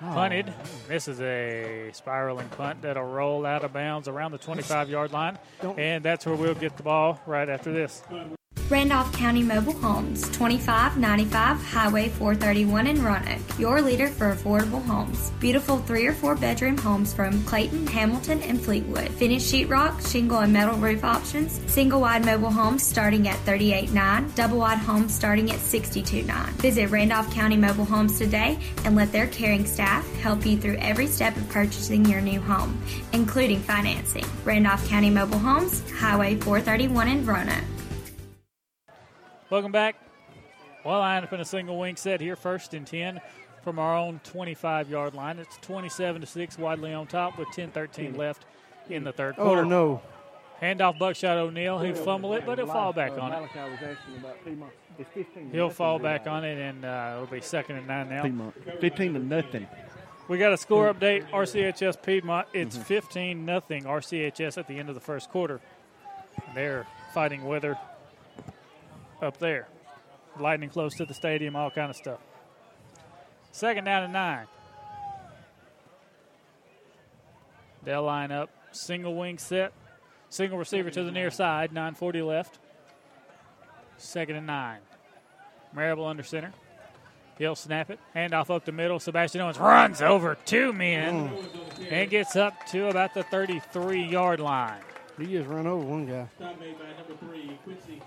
Oh. 0.00 0.12
Punted. 0.14 0.52
This 0.86 1.08
is 1.08 1.20
a 1.20 1.90
spiraling 1.92 2.48
punt 2.50 2.82
that'll 2.82 3.02
roll 3.04 3.44
out 3.44 3.64
of 3.64 3.72
bounds 3.72 4.06
around 4.06 4.30
the 4.32 4.38
25 4.38 4.88
yard 4.90 5.12
line. 5.12 5.38
And 5.76 6.04
that's 6.04 6.24
where 6.26 6.36
we'll 6.36 6.54
get 6.54 6.76
the 6.76 6.84
ball 6.84 7.20
right 7.26 7.48
after 7.48 7.72
this. 7.72 8.02
Randolph 8.70 9.10
County 9.14 9.42
Mobile 9.42 9.72
Homes, 9.72 10.20
2595 10.28 11.64
Highway 11.64 12.10
431 12.10 12.86
in 12.86 13.02
Roanoke, 13.02 13.58
your 13.58 13.80
leader 13.80 14.08
for 14.08 14.34
affordable 14.34 14.84
homes. 14.84 15.30
Beautiful 15.40 15.78
three 15.78 16.06
or 16.06 16.12
four 16.12 16.34
bedroom 16.34 16.76
homes 16.76 17.14
from 17.14 17.42
Clayton, 17.44 17.86
Hamilton, 17.86 18.42
and 18.42 18.60
Fleetwood. 18.60 19.08
Finished 19.12 19.50
sheetrock, 19.50 20.06
shingle, 20.06 20.40
and 20.40 20.52
metal 20.52 20.76
roof 20.76 21.02
options. 21.02 21.62
Single 21.72 22.02
wide 22.02 22.26
mobile 22.26 22.50
homes 22.50 22.86
starting 22.86 23.26
at 23.26 23.38
389 23.46 24.32
double 24.34 24.58
wide 24.58 24.76
homes 24.76 25.14
starting 25.14 25.50
at 25.50 25.60
629 25.60 26.52
Visit 26.56 26.90
Randolph 26.90 27.32
County 27.32 27.56
Mobile 27.56 27.86
Homes 27.86 28.18
today 28.18 28.58
and 28.84 28.94
let 28.94 29.12
their 29.12 29.28
caring 29.28 29.64
staff 29.64 30.06
help 30.16 30.44
you 30.44 30.58
through 30.58 30.76
every 30.76 31.06
step 31.06 31.34
of 31.38 31.48
purchasing 31.48 32.04
your 32.04 32.20
new 32.20 32.40
home, 32.42 32.78
including 33.14 33.60
financing. 33.60 34.26
Randolph 34.44 34.86
County 34.86 35.08
Mobile 35.08 35.38
Homes, 35.38 35.90
Highway 35.90 36.36
431 36.36 37.08
in 37.08 37.24
Roanoke. 37.24 37.64
Welcome 39.50 39.72
back. 39.72 39.96
Well, 40.84 40.98
line 40.98 41.24
up 41.24 41.32
in 41.32 41.40
a 41.40 41.44
single 41.44 41.78
wing 41.78 41.96
set 41.96 42.20
here, 42.20 42.36
first 42.36 42.74
and 42.74 42.86
10 42.86 43.18
from 43.62 43.78
our 43.78 43.96
own 43.96 44.20
25 44.24 44.90
yard 44.90 45.14
line. 45.14 45.38
It's 45.38 45.56
27 45.62 46.20
to 46.20 46.26
6, 46.26 46.58
Wadley 46.58 46.92
on 46.92 47.06
top 47.06 47.38
with 47.38 47.48
10 47.52 47.70
13 47.70 48.12
hmm. 48.12 48.18
left 48.18 48.44
in 48.90 49.04
the 49.04 49.12
third 49.12 49.36
quarter. 49.36 49.50
Oh 49.50 49.54
quarter. 49.54 49.64
no! 49.64 50.02
Handoff 50.60 50.98
Buckshot 50.98 51.38
O'Neill. 51.38 51.78
He'll 51.78 51.94
fumble 51.94 52.34
it, 52.34 52.44
but 52.44 52.58
he'll 52.58 52.66
fall 52.66 52.92
back 52.92 53.12
on 53.12 53.32
it. 53.32 53.36
Malachi 53.36 53.70
was 53.70 53.78
asking 53.80 54.16
about 54.18 54.44
Piedmont. 54.44 54.72
It's 54.98 55.10
15 55.14 55.50
to 55.50 55.56
He'll 55.56 55.70
fall 55.70 55.98
back 55.98 56.26
on 56.26 56.44
it, 56.44 56.58
and 56.58 56.84
uh, 56.84 57.12
it'll 57.14 57.26
be 57.26 57.40
second 57.40 57.76
and 57.76 57.86
nine 57.86 58.10
now. 58.10 58.24
Piedmont. 58.24 58.54
15 58.80 59.14
to 59.14 59.18
nothing. 59.18 59.66
We 60.28 60.36
got 60.36 60.52
a 60.52 60.58
score 60.58 60.92
hmm. 60.92 60.98
update. 60.98 61.30
RCHS 61.30 62.02
Piedmont. 62.02 62.48
It's 62.52 62.76
mm-hmm. 62.76 62.84
15 62.84 63.46
nothing. 63.46 63.84
RCHS 63.84 64.58
at 64.58 64.68
the 64.68 64.78
end 64.78 64.90
of 64.90 64.94
the 64.94 65.00
first 65.00 65.30
quarter. 65.30 65.60
They're 66.54 66.86
fighting 67.14 67.44
weather 67.44 67.78
up 69.22 69.38
there. 69.38 69.68
Lightning 70.38 70.70
close 70.70 70.94
to 70.96 71.04
the 71.04 71.14
stadium, 71.14 71.56
all 71.56 71.70
kind 71.70 71.90
of 71.90 71.96
stuff. 71.96 72.20
Second 73.50 73.84
down 73.84 74.04
and 74.04 74.12
nine. 74.12 74.46
They'll 77.82 78.02
line 78.02 78.30
up. 78.30 78.50
Single 78.72 79.16
wing 79.16 79.38
set. 79.38 79.72
Single 80.28 80.58
receiver 80.58 80.90
to 80.90 81.02
the 81.02 81.10
near 81.10 81.30
side. 81.30 81.72
940 81.72 82.22
left. 82.22 82.58
Second 83.96 84.36
and 84.36 84.46
nine. 84.46 84.80
Marable 85.72 86.06
under 86.06 86.22
center. 86.22 86.52
He'll 87.38 87.54
snap 87.54 87.90
it. 87.90 87.98
Handoff 88.14 88.50
up 88.54 88.64
the 88.64 88.72
middle. 88.72 88.98
Sebastian 88.98 89.40
Owens 89.40 89.58
runs 89.58 90.02
over 90.02 90.36
two 90.44 90.72
men 90.72 91.32
and 91.88 92.10
gets 92.10 92.36
up 92.36 92.66
to 92.66 92.88
about 92.88 93.14
the 93.14 93.22
33 93.22 94.02
yard 94.04 94.40
line. 94.40 94.80
He 95.18 95.26
just 95.26 95.48
run 95.48 95.66
over 95.66 95.84
one 95.84 96.06
guy. 96.06 96.28
Stop 96.36 96.60
made 96.60 96.76
by 96.78 96.84
number 96.96 97.14
three, 97.26 97.58
Quincy 97.64 97.96
Nell. 97.96 97.97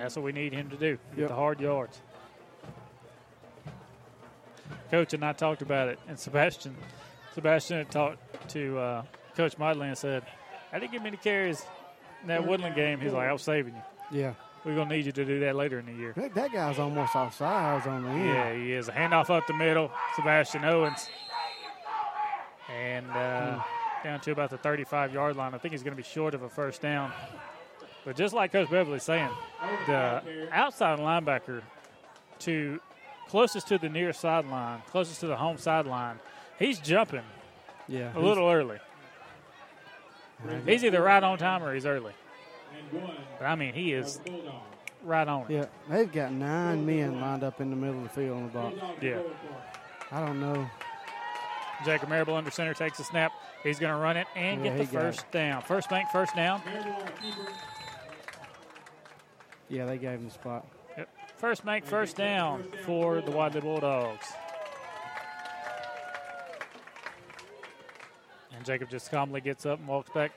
That's 0.00 0.16
what 0.16 0.24
we 0.24 0.32
need 0.32 0.52
him 0.52 0.70
to 0.70 0.76
do. 0.76 0.98
Get 1.16 1.28
the 1.28 1.34
hard 1.34 1.60
yards. 1.60 2.00
Coach 4.90 5.14
and 5.14 5.24
I 5.24 5.32
talked 5.32 5.62
about 5.62 5.88
it, 5.88 5.98
and 6.08 6.18
Sebastian, 6.18 6.74
Sebastian 7.34 7.78
had 7.78 7.90
talked 7.90 8.50
to 8.50 8.78
uh, 8.78 9.02
Coach 9.36 9.56
Motley 9.56 9.86
and 9.86 9.96
said, 9.96 10.24
"I 10.72 10.78
didn't 10.78 10.92
get 10.92 11.02
many 11.02 11.16
carries 11.16 11.64
in 12.22 12.28
that 12.28 12.46
Woodland 12.46 12.74
game." 12.74 13.00
He's 13.00 13.12
like, 13.12 13.28
"I 13.28 13.32
was 13.32 13.42
saving 13.42 13.74
you. 13.74 14.20
Yeah, 14.20 14.34
We're 14.64 14.74
gonna 14.74 14.90
need 14.90 15.06
you 15.06 15.12
to 15.12 15.24
do 15.24 15.40
that 15.40 15.54
later 15.54 15.78
in 15.78 15.86
the 15.86 15.92
year." 15.92 16.12
that, 16.16 16.34
that 16.34 16.52
guy's 16.52 16.78
almost 16.78 17.14
off 17.14 17.36
sides 17.36 17.86
on 17.86 18.02
the 18.02 18.10
end. 18.10 18.24
Yeah, 18.26 18.54
he 18.54 18.72
is. 18.72 18.88
A 18.88 18.92
handoff 18.92 19.30
up 19.30 19.46
the 19.46 19.54
middle. 19.54 19.92
Sebastian 20.16 20.64
Owens. 20.64 21.08
And 22.68 23.08
uh, 23.10 23.60
down 24.02 24.20
to 24.20 24.30
about 24.32 24.50
the 24.50 24.58
35 24.58 25.12
yard 25.12 25.36
line. 25.36 25.54
I 25.54 25.58
think 25.58 25.72
he's 25.72 25.82
going 25.82 25.96
to 25.96 26.02
be 26.02 26.08
short 26.08 26.34
of 26.34 26.42
a 26.42 26.48
first 26.48 26.80
down. 26.82 27.12
But 28.04 28.16
just 28.16 28.34
like 28.34 28.52
Coach 28.52 28.70
Beverly's 28.70 29.02
saying, 29.02 29.28
the 29.86 30.22
outside 30.52 30.98
linebacker 30.98 31.62
to 32.40 32.80
closest 33.28 33.68
to 33.68 33.78
the 33.78 33.88
near 33.88 34.12
sideline, 34.12 34.80
closest 34.90 35.20
to 35.20 35.26
the 35.26 35.36
home 35.36 35.58
sideline, 35.58 36.18
he's 36.58 36.78
jumping 36.78 37.22
Yeah, 37.88 38.16
a 38.16 38.20
little 38.20 38.48
early. 38.48 38.78
He's 40.66 40.84
either 40.84 41.02
right 41.02 41.22
on 41.22 41.36
time 41.38 41.62
or 41.62 41.74
he's 41.74 41.84
early. 41.84 42.12
But 43.38 43.44
I 43.44 43.54
mean, 43.54 43.74
he 43.74 43.92
is 43.92 44.20
right 45.04 45.28
on 45.28 45.42
it. 45.42 45.50
Yeah, 45.50 45.66
they've 45.88 46.10
got 46.10 46.32
nine 46.32 46.86
men 46.86 47.20
lined 47.20 47.44
up 47.44 47.60
in 47.60 47.68
the 47.70 47.76
middle 47.76 47.98
of 47.98 48.04
the 48.04 48.08
field 48.08 48.36
on 48.36 48.46
the 48.46 48.52
box. 48.52 48.76
Yeah. 49.02 49.20
I 50.10 50.24
don't 50.24 50.40
know. 50.40 50.68
Jacob 51.84 52.08
Marable 52.08 52.34
under 52.34 52.50
center 52.50 52.74
takes 52.74 52.98
a 52.98 53.04
snap. 53.04 53.32
He's 53.62 53.78
going 53.78 53.92
to 53.92 53.98
run 53.98 54.16
it 54.16 54.26
and 54.34 54.64
Yeah, 54.64 54.76
get 54.76 54.90
the 54.90 54.98
first 54.98 55.30
down. 55.30 55.62
First 55.62 55.88
bank, 55.90 56.08
first 56.12 56.34
down. 56.34 56.62
Yeah, 59.70 59.86
they 59.86 59.96
gave 59.96 60.18
him 60.18 60.26
the 60.26 60.30
spot. 60.32 60.66
Yep. 60.98 61.08
First 61.36 61.64
bank, 61.64 61.86
first 61.86 62.16
down 62.16 62.64
for 62.84 63.20
the 63.22 63.30
Wadley 63.30 63.60
Bulldogs. 63.62 64.26
And 68.54 68.64
Jacob 68.66 68.90
just 68.90 69.10
calmly 69.10 69.40
gets 69.40 69.64
up 69.64 69.78
and 69.78 69.88
walks 69.88 70.10
back. 70.10 70.32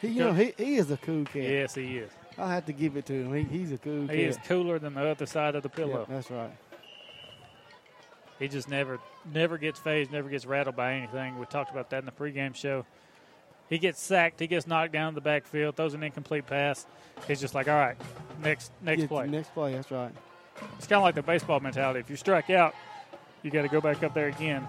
He, 0.00 0.08
you 0.08 0.20
know, 0.20 0.32
he, 0.32 0.54
he 0.56 0.76
is 0.76 0.90
a 0.90 0.96
cool 0.96 1.24
kid. 1.24 1.50
Yes, 1.50 1.74
he 1.74 1.98
is. 1.98 2.10
I'll 2.38 2.48
have 2.48 2.66
to 2.66 2.72
give 2.72 2.96
it 2.96 3.04
to 3.06 3.12
him. 3.12 3.34
He, 3.34 3.42
he's 3.58 3.72
a 3.72 3.78
cool 3.78 4.06
cat. 4.06 4.16
He 4.16 4.22
is 4.22 4.38
cooler 4.46 4.78
than 4.78 4.94
the 4.94 5.04
other 5.04 5.26
side 5.26 5.56
of 5.56 5.64
the 5.64 5.68
pillow. 5.68 6.06
that's 6.08 6.30
right. 6.30 6.56
He 8.38 8.46
just 8.46 8.68
never 8.68 9.00
never 9.34 9.58
gets 9.58 9.80
fazed, 9.80 10.12
never 10.12 10.28
gets 10.28 10.46
rattled 10.46 10.76
by 10.76 10.92
anything. 10.94 11.38
We 11.38 11.46
talked 11.46 11.72
about 11.72 11.90
that 11.90 11.98
in 11.98 12.04
the 12.06 12.12
pregame 12.12 12.54
show. 12.54 12.86
He 13.68 13.78
gets 13.78 14.00
sacked, 14.00 14.40
he 14.40 14.46
gets 14.46 14.66
knocked 14.66 14.92
down 14.92 15.08
in 15.08 15.14
the 15.14 15.20
backfield, 15.20 15.76
throws 15.76 15.92
an 15.94 16.02
incomplete 16.02 16.46
pass. 16.46 16.86
He's 17.26 17.40
just 17.40 17.54
like, 17.54 17.68
all 17.68 17.76
right, 17.76 17.96
next 18.42 18.72
next 18.82 19.02
Yeah, 19.02 19.06
play. 19.08 19.26
Next 19.26 19.52
play, 19.54 19.72
that's 19.74 19.90
right. 19.90 20.12
It's 20.78 20.86
kind 20.86 20.98
of 20.98 21.04
like 21.04 21.14
the 21.14 21.22
baseball 21.22 21.60
mentality. 21.60 22.00
If 22.00 22.10
you 22.10 22.16
strike 22.16 22.50
out, 22.50 22.74
you 23.42 23.50
got 23.50 23.62
to 23.62 23.68
go 23.68 23.80
back 23.80 24.02
up 24.02 24.14
there 24.14 24.28
again. 24.28 24.66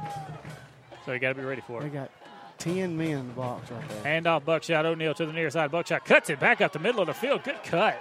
So 1.06 1.14
you 1.14 1.20
got 1.20 1.30
to 1.30 1.36
be 1.36 1.44
ready 1.44 1.62
for 1.62 1.80
it. 1.82 1.84
They 1.86 1.90
got 1.90 2.12
10 2.60 2.96
men 2.98 3.08
in 3.10 3.28
the 3.30 3.34
box 3.34 3.72
right 3.72 3.82
there. 4.04 4.22
Handoff, 4.22 4.46
Buckshot 4.46 4.86
O'Neill 4.86 5.14
to 5.16 5.26
the 5.26 5.34
near 5.34 5.50
side. 5.50 5.72
Buckshot 5.72 6.06
cuts 6.06 6.30
it 6.30 6.40
back 6.40 6.62
up 6.62 6.74
the 6.74 6.80
middle 6.80 7.02
of 7.02 7.08
the 7.08 7.14
field. 7.14 7.44
Good 7.44 7.64
cut. 7.64 8.00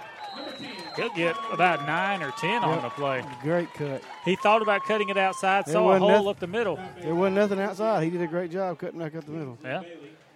He'll 0.95 1.13
get 1.15 1.35
about 1.51 1.87
nine 1.87 2.21
or 2.21 2.31
ten 2.31 2.63
on 2.63 2.75
Yep. 2.75 2.83
the 2.83 2.89
play. 2.91 3.23
Great 3.41 3.73
cut. 3.73 4.03
He 4.25 4.35
thought 4.35 4.61
about 4.61 4.83
cutting 4.83 5.09
it 5.09 5.17
outside, 5.17 5.65
There 5.65 5.73
saw 5.73 5.91
a 5.93 5.97
hole 5.99 6.09
nothing- 6.09 6.27
up 6.27 6.39
the 6.39 6.47
middle. 6.47 6.77
There 7.01 7.15
wasn't 7.15 7.37
nothing 7.37 7.59
outside. 7.59 8.03
He 8.03 8.09
did 8.09 8.21
a 8.21 8.27
great 8.27 8.51
job 8.51 8.77
cutting 8.77 8.99
back 8.99 9.15
up 9.15 9.25
the 9.25 9.31
middle. 9.31 9.57
Yeah. 9.63 9.81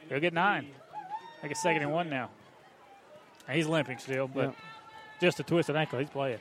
He'll 0.10 0.20
get 0.20 0.34
nine. 0.34 0.68
Make 1.44 1.52
it 1.52 1.58
second 1.58 1.84
and 1.84 1.92
one 1.92 2.10
now. 2.10 2.30
He's 3.52 3.68
limping 3.68 3.98
still, 4.00 4.28
but 4.28 4.46
Yeah. 4.46 4.52
Just 5.24 5.40
a 5.40 5.44
twisted 5.44 5.78
ankle. 5.78 6.00
He's 6.00 6.10
playing. 6.10 6.40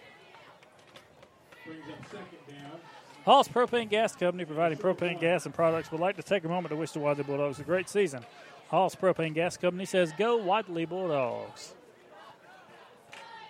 Brings 1.64 1.84
up 1.88 2.04
second 2.10 2.38
down. 2.48 2.80
Hall's 3.24 3.46
Propane 3.46 3.88
Gas 3.88 4.16
Company, 4.16 4.44
providing 4.44 4.76
propane 4.76 5.20
gas 5.20 5.46
and 5.46 5.54
products, 5.54 5.92
would 5.92 6.00
like 6.00 6.16
to 6.16 6.22
take 6.24 6.42
a 6.44 6.48
moment 6.48 6.70
to 6.70 6.76
wish 6.76 6.90
the 6.90 6.98
Wadley 6.98 7.22
Bulldogs 7.22 7.60
a 7.60 7.62
great 7.62 7.88
season. 7.88 8.24
Hall's 8.70 8.96
Propane 8.96 9.34
Gas 9.34 9.56
Company 9.56 9.84
says, 9.84 10.12
Go 10.18 10.36
Wadley 10.36 10.84
Bulldogs. 10.84 11.74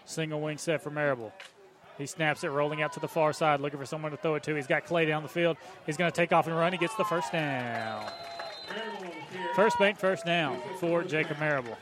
Single 0.04 0.42
wing 0.42 0.58
set 0.58 0.82
for 0.82 0.90
Marable. 0.90 1.32
He 1.96 2.04
snaps 2.04 2.44
it, 2.44 2.48
rolling 2.48 2.82
out 2.82 2.92
to 2.92 3.00
the 3.00 3.08
far 3.08 3.32
side, 3.32 3.60
looking 3.60 3.78
for 3.78 3.86
someone 3.86 4.10
to 4.10 4.18
throw 4.18 4.34
it 4.34 4.42
to. 4.42 4.54
He's 4.54 4.66
got 4.66 4.84
Clay 4.84 5.06
down 5.06 5.22
the 5.22 5.30
field. 5.30 5.56
He's 5.86 5.96
going 5.96 6.10
to 6.10 6.14
take 6.14 6.32
off 6.32 6.46
and 6.46 6.54
run. 6.54 6.72
He 6.72 6.78
gets 6.78 6.94
the 6.96 7.04
first 7.04 7.32
down. 7.32 8.04
First 9.54 9.78
bank, 9.78 9.98
first 9.98 10.26
down 10.26 10.60
for 10.78 11.02
Jacob 11.02 11.38
Marable. 11.38 11.78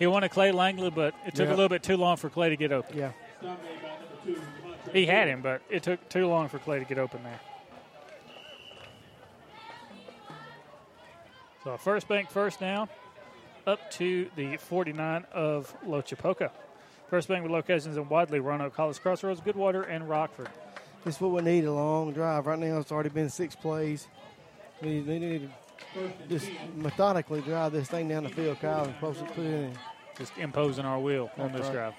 He 0.00 0.06
wanted 0.06 0.30
Clay 0.30 0.50
Langley, 0.50 0.88
but 0.90 1.14
it 1.26 1.34
took 1.34 1.46
Yeah. 1.46 1.54
a 1.54 1.56
little 1.56 1.68
bit 1.68 1.82
too 1.82 1.98
long 1.98 2.16
for 2.16 2.30
Clay 2.30 2.48
to 2.48 2.56
get 2.56 2.72
open. 2.72 2.96
Yeah. 2.96 3.12
Stop 3.38 3.62
made 3.62 3.82
by 3.82 3.88
number 3.88 4.06
two. 4.24 4.32
Montrez 4.66 4.92
He 4.94 5.06
had 5.06 5.28
him, 5.28 5.42
but 5.42 5.60
it 5.68 5.82
took 5.82 6.08
too 6.08 6.26
long 6.26 6.48
for 6.48 6.58
Clay 6.58 6.78
to 6.78 6.86
get 6.86 6.98
open 6.98 7.22
there. 7.22 7.38
So 11.64 11.76
first 11.76 12.08
bank, 12.08 12.30
first 12.30 12.60
down, 12.60 12.88
up 13.66 13.90
to 13.92 14.30
the 14.36 14.56
49 14.56 15.26
of 15.32 15.74
Lochapoka. 15.86 16.50
First 17.10 17.28
bank 17.28 17.42
with 17.42 17.52
locations 17.52 17.98
in 17.98 18.08
Wadley, 18.08 18.40
Roanoke, 18.40 18.74
Hollis 18.74 18.98
Crossroads, 18.98 19.42
Goodwater, 19.42 19.86
and 19.86 20.08
Rockford. 20.08 20.48
This 21.04 21.16
is 21.16 21.20
what 21.20 21.32
we 21.32 21.42
need 21.42 21.64
a 21.66 21.72
long 21.72 22.12
drive. 22.12 22.46
Right 22.46 22.58
now, 22.58 22.78
it's 22.78 22.90
already 22.90 23.10
been 23.10 23.28
six 23.28 23.54
plays. 23.54 24.08
We 24.80 25.00
we 25.02 25.18
need 25.18 25.50
to 25.94 26.12
just 26.28 26.50
methodically 26.74 27.42
drive 27.42 27.72
this 27.72 27.88
thing 27.88 28.08
down 28.08 28.22
the 28.24 28.30
field, 28.30 28.60
Kyle, 28.60 28.84
and 28.84 28.94
supposed 28.94 29.18
to 29.18 29.24
put 29.26 29.44
it 29.44 29.52
in. 29.64 29.78
Just 30.20 30.36
imposing 30.36 30.84
our 30.84 31.00
will 31.00 31.30
on 31.38 31.50
this 31.50 31.62
right. 31.62 31.72
drive. 31.72 31.94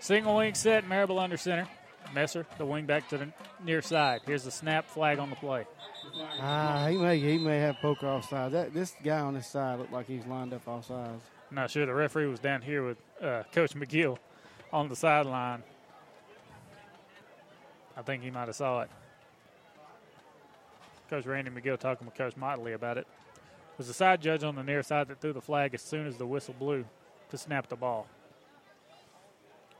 Single 0.00 0.36
wing 0.36 0.52
set, 0.52 0.86
Marable 0.86 1.18
under 1.18 1.38
center. 1.38 1.66
Messer, 2.14 2.46
the 2.58 2.66
wing 2.66 2.84
back 2.84 3.08
to 3.08 3.16
the 3.16 3.28
near 3.64 3.80
side. 3.80 4.20
Here's 4.26 4.44
the 4.44 4.50
snap 4.50 4.86
flag 4.86 5.18
on 5.18 5.30
the 5.30 5.36
play. 5.36 5.66
Ah, 6.40 6.88
he 6.90 6.96
may 6.98 7.18
he 7.18 7.38
may 7.38 7.58
have 7.58 7.76
Poka 7.76 8.04
offside. 8.04 8.52
That 8.52 8.74
this 8.74 8.94
guy 9.02 9.20
on 9.20 9.32
this 9.32 9.46
side 9.46 9.78
looked 9.78 9.92
like 9.92 10.06
he's 10.06 10.26
lined 10.26 10.52
up 10.52 10.68
off 10.68 10.86
sides. 10.86 11.22
Not 11.50 11.70
sure. 11.70 11.86
The 11.86 11.94
referee 11.94 12.26
was 12.26 12.38
down 12.38 12.60
here 12.60 12.86
with 12.86 12.98
uh, 13.22 13.44
Coach 13.52 13.74
McGill 13.74 14.18
on 14.70 14.88
the 14.90 14.96
sideline. 14.96 15.62
I 17.96 18.02
think 18.02 18.22
he 18.22 18.30
might 18.30 18.46
have 18.46 18.56
saw 18.56 18.82
it. 18.82 18.90
Coach 21.08 21.24
Randy 21.24 21.50
McGill 21.50 21.78
talking 21.78 22.06
with 22.06 22.14
Coach 22.14 22.36
Motley 22.36 22.74
about 22.74 22.98
it. 22.98 23.06
It 23.36 23.78
was 23.78 23.86
the 23.86 23.94
side 23.94 24.20
judge 24.20 24.44
on 24.44 24.54
the 24.54 24.62
near 24.62 24.82
side 24.82 25.08
that 25.08 25.20
threw 25.20 25.32
the 25.32 25.40
flag 25.40 25.72
as 25.72 25.80
soon 25.80 26.06
as 26.06 26.18
the 26.18 26.26
whistle 26.26 26.54
blew 26.58 26.84
to 27.30 27.38
snap 27.38 27.68
the 27.68 27.76
ball. 27.76 28.06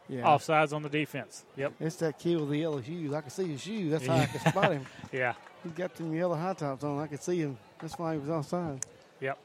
Yeah. 0.08 0.22
Offsides 0.22 0.72
on 0.72 0.82
the 0.82 0.88
defense. 0.88 1.44
Yep. 1.56 1.74
It's 1.80 1.96
that 1.96 2.18
kid 2.18 2.40
with 2.40 2.48
the 2.48 2.58
yellow 2.58 2.80
shoes. 2.80 3.12
I 3.12 3.20
can 3.20 3.30
see 3.30 3.48
his 3.48 3.60
shoes. 3.60 3.90
That's 3.90 4.06
how 4.06 4.16
I 4.16 4.26
can 4.26 4.40
spot 4.52 4.72
him. 4.72 4.86
Yeah. 5.12 5.34
He's 5.62 5.72
got 5.72 5.94
them 5.94 6.14
yellow 6.14 6.34
high 6.34 6.54
tops 6.54 6.82
on. 6.82 6.98
I 6.98 7.06
could 7.06 7.22
see 7.22 7.38
him. 7.40 7.58
That's 7.80 7.98
why 7.98 8.14
he 8.14 8.20
was 8.20 8.30
offside. 8.30 8.86
Yep. 9.20 9.38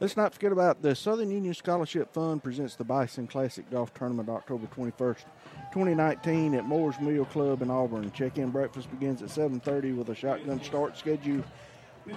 Let's 0.00 0.16
not 0.16 0.34
forget 0.34 0.52
about 0.52 0.82
the 0.82 0.94
Southern 0.94 1.30
Union 1.30 1.54
Scholarship 1.54 2.12
Fund 2.12 2.42
presents 2.42 2.74
the 2.74 2.84
Bison 2.84 3.26
Classic 3.28 3.68
Golf 3.70 3.94
Tournament 3.94 4.28
October 4.28 4.66
21st, 4.66 5.24
2019 5.72 6.54
at 6.54 6.64
Moore's 6.64 6.98
Mill 7.00 7.24
Club 7.24 7.62
in 7.62 7.70
Auburn. 7.70 8.10
Check-in 8.10 8.50
breakfast 8.50 8.90
begins 8.90 9.22
at 9.22 9.28
7.30 9.28 9.96
with 9.96 10.08
a 10.08 10.14
shotgun 10.14 10.60
start 10.62 10.98
scheduled 10.98 11.44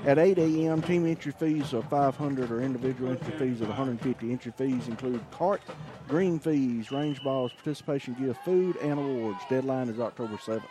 at 0.06 0.18
8 0.18 0.38
a.m. 0.38 0.82
Team 0.82 1.06
entry 1.06 1.32
fees 1.32 1.74
of 1.74 1.88
500 1.90 2.52
or 2.52 2.62
individual 2.62 3.12
entry 3.12 3.34
fees 3.38 3.62
of 3.62 3.68
150. 3.68 4.32
Entry 4.32 4.54
fees 4.58 4.88
include 4.88 5.24
cart, 5.32 5.62
green 6.08 6.40
fees, 6.40 6.92
range 6.92 7.22
balls, 7.24 7.52
participation 7.54 8.16
gift, 8.16 8.44
food, 8.44 8.78
and 8.78 9.00
awards. 9.00 9.40
Deadline 9.50 9.90
is 9.90 10.00
October 10.00 10.36
7th. 10.38 10.64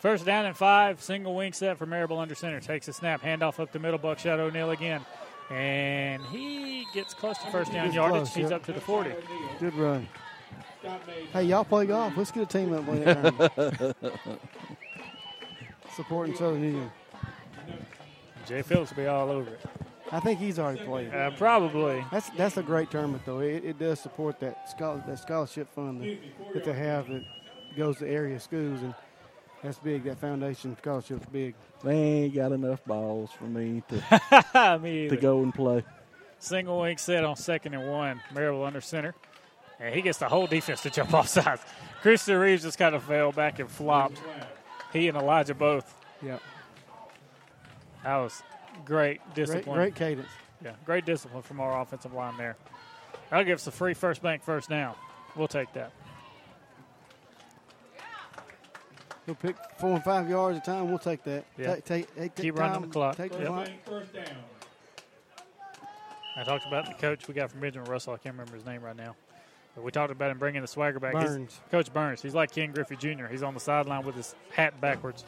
First 0.00 0.24
down 0.24 0.46
and 0.46 0.56
five, 0.56 1.02
single 1.02 1.34
wing 1.34 1.52
set 1.52 1.76
for 1.76 1.84
Marable 1.84 2.18
under 2.18 2.34
center. 2.34 2.58
Takes 2.58 2.88
a 2.88 2.92
snap, 2.92 3.22
handoff 3.22 3.60
up 3.60 3.70
the 3.70 3.78
middle, 3.78 3.98
Buckshot 3.98 4.40
O'Neill 4.40 4.70
again. 4.70 5.04
And 5.50 6.22
he 6.26 6.86
gets 6.94 7.12
close 7.12 7.36
to 7.38 7.50
first 7.50 7.72
down 7.72 7.92
yardage. 7.92 8.16
close, 8.16 8.34
He's 8.34 8.44
yep. 8.44 8.52
up 8.60 8.64
to 8.66 8.72
the 8.72 8.80
40. 8.80 9.10
Good 9.58 9.74
run. 9.74 10.08
Hey, 11.32 11.42
y'all 11.44 11.64
play 11.64 11.84
golf. 11.84 12.16
Let's 12.16 12.30
get 12.30 12.44
a 12.44 12.46
team 12.46 12.72
up 12.72 12.86
playing 12.86 13.04
that 13.04 13.38
tournament. 13.38 13.96
Supporting 15.94 16.34
Southern 16.34 16.62
Union. 16.62 16.90
Jay 18.50 18.62
Phillips 18.62 18.90
will 18.90 19.04
be 19.04 19.06
all 19.06 19.30
over 19.30 19.48
it. 19.48 19.60
I 20.10 20.18
think 20.18 20.40
he's 20.40 20.58
already 20.58 20.84
played. 20.84 21.14
Uh, 21.14 21.30
probably. 21.38 22.04
That's 22.10 22.30
that's 22.30 22.56
a 22.56 22.64
great 22.64 22.90
tournament 22.90 23.22
though. 23.24 23.38
It, 23.38 23.64
it 23.64 23.78
does 23.78 24.00
support 24.00 24.40
that 24.40 24.68
scholar, 24.68 25.00
that 25.06 25.20
scholarship 25.20 25.72
fund 25.72 26.00
that, 26.02 26.18
that 26.52 26.64
they 26.64 26.72
have 26.72 27.06
that 27.06 27.22
goes 27.76 27.98
to 27.98 28.08
area 28.08 28.40
schools 28.40 28.82
and 28.82 28.92
that's 29.62 29.78
big. 29.78 30.02
That 30.02 30.18
foundation 30.18 30.76
scholarship's 30.76 31.26
big. 31.26 31.54
They 31.84 31.94
ain't 31.94 32.34
got 32.34 32.50
enough 32.50 32.84
balls 32.84 33.30
for 33.30 33.44
me 33.44 33.84
to 33.88 34.78
Me 34.82 35.08
to 35.08 35.16
go 35.16 35.44
and 35.44 35.54
play. 35.54 35.84
Single 36.40 36.80
wing 36.80 36.98
set 36.98 37.24
on 37.24 37.36
second 37.36 37.74
and 37.74 37.88
one. 37.88 38.20
Marable 38.34 38.64
under 38.64 38.80
center. 38.80 39.14
And 39.78 39.94
he 39.94 40.02
gets 40.02 40.18
the 40.18 40.28
whole 40.28 40.48
defense 40.48 40.82
to 40.82 40.90
jump 40.90 41.14
off 41.14 41.28
sides. 41.28 41.62
Christian 42.02 42.36
Reeves 42.36 42.64
just 42.64 42.78
kind 42.78 42.96
of 42.96 43.04
fell 43.04 43.30
back 43.30 43.60
and 43.60 43.70
flopped. 43.70 44.20
He 44.92 45.06
and 45.06 45.16
Elijah 45.16 45.54
both. 45.54 45.94
Yeah. 46.20 46.38
That 48.04 48.16
was 48.16 48.42
great 48.84 49.20
Great, 49.20 49.34
discipline. 49.34 49.76
great 49.76 49.94
cadence. 49.94 50.28
Yeah, 50.64 50.72
great 50.84 51.04
discipline 51.04 51.42
from 51.42 51.60
our 51.60 51.80
offensive 51.80 52.12
line 52.12 52.36
there. 52.36 52.56
That'll 53.30 53.44
give 53.44 53.56
us 53.56 53.66
a 53.66 53.70
free 53.70 53.94
first 53.94 54.22
bank 54.22 54.42
first 54.42 54.68
down. 54.68 54.94
We'll 55.36 55.48
take 55.48 55.72
that. 55.74 55.92
He'll 59.26 59.34
pick 59.34 59.56
four 59.78 59.90
and 59.92 60.02
five 60.02 60.28
yards 60.28 60.56
at 60.58 60.62
a 60.62 60.66
time. 60.66 60.88
We'll 60.88 60.98
take 60.98 61.22
that. 61.24 61.44
Yeah. 61.56 61.74
Take, 61.76 61.84
take, 61.84 62.14
take 62.16 62.34
Keep 62.36 62.56
time, 62.56 62.64
running 62.72 62.82
the 62.82 62.88
clock. 62.88 63.16
Take 63.16 63.32
the 63.32 63.38
Yep. 63.38 63.46
clock. 63.48 63.68
First 63.84 64.12
down. 64.14 64.24
I 66.36 66.44
talked 66.44 66.66
about 66.66 66.86
the 66.86 66.94
coach 66.94 67.28
we 67.28 67.34
got 67.34 67.50
from 67.50 67.60
Benjamin 67.60 67.88
Russell. 67.90 68.14
I 68.14 68.16
can't 68.16 68.34
remember 68.34 68.54
his 68.54 68.64
name 68.64 68.82
right 68.82 68.96
now. 68.96 69.14
But 69.74 69.84
we 69.84 69.90
talked 69.92 70.10
about 70.10 70.30
him 70.30 70.38
bringing 70.38 70.62
the 70.62 70.66
swagger 70.68 70.98
back. 70.98 71.14
He's- 71.14 71.28
Burns. 71.28 71.60
coach 71.70 71.92
Burns. 71.92 72.22
He's 72.22 72.34
like 72.34 72.50
Ken 72.50 72.72
Griffey 72.72 72.96
Jr. 72.96 73.26
He's 73.26 73.42
on 73.42 73.54
the 73.54 73.60
sideline 73.60 74.04
with 74.04 74.16
his 74.16 74.34
hat 74.52 74.80
backwards. 74.80 75.24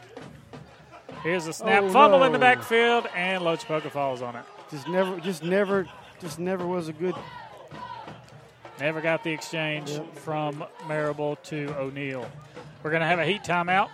Here's 1.23 1.47
a 1.47 1.53
snap, 1.53 1.85
Oh, 1.85 1.91
fumble 1.91 2.25
in 2.25 2.33
the 2.33 2.39
no. 2.39 2.43
backfield, 2.43 3.07
and 3.15 3.43
Lochapoka 3.43 3.91
falls 3.91 4.23
on 4.23 4.35
it. 4.37 4.45
Just 4.71 4.89
never, 4.89 5.21
just 5.21 5.43
never, 5.45 5.87
just 6.21 6.39
never 6.39 6.67
was 6.67 6.89
a 6.89 6.93
good. 6.93 7.15
Never 8.81 9.01
got 9.01 9.23
the 9.23 9.31
exchange 9.31 10.01
from 10.17 10.65
Marable 10.89 11.37
to 11.45 11.73
O'Neill. 11.79 12.27
We're 12.83 12.91
going 12.91 13.03
to 13.03 13.07
have 13.07 13.21
a 13.21 13.25
heat 13.25 13.43
timeout. 13.45 13.89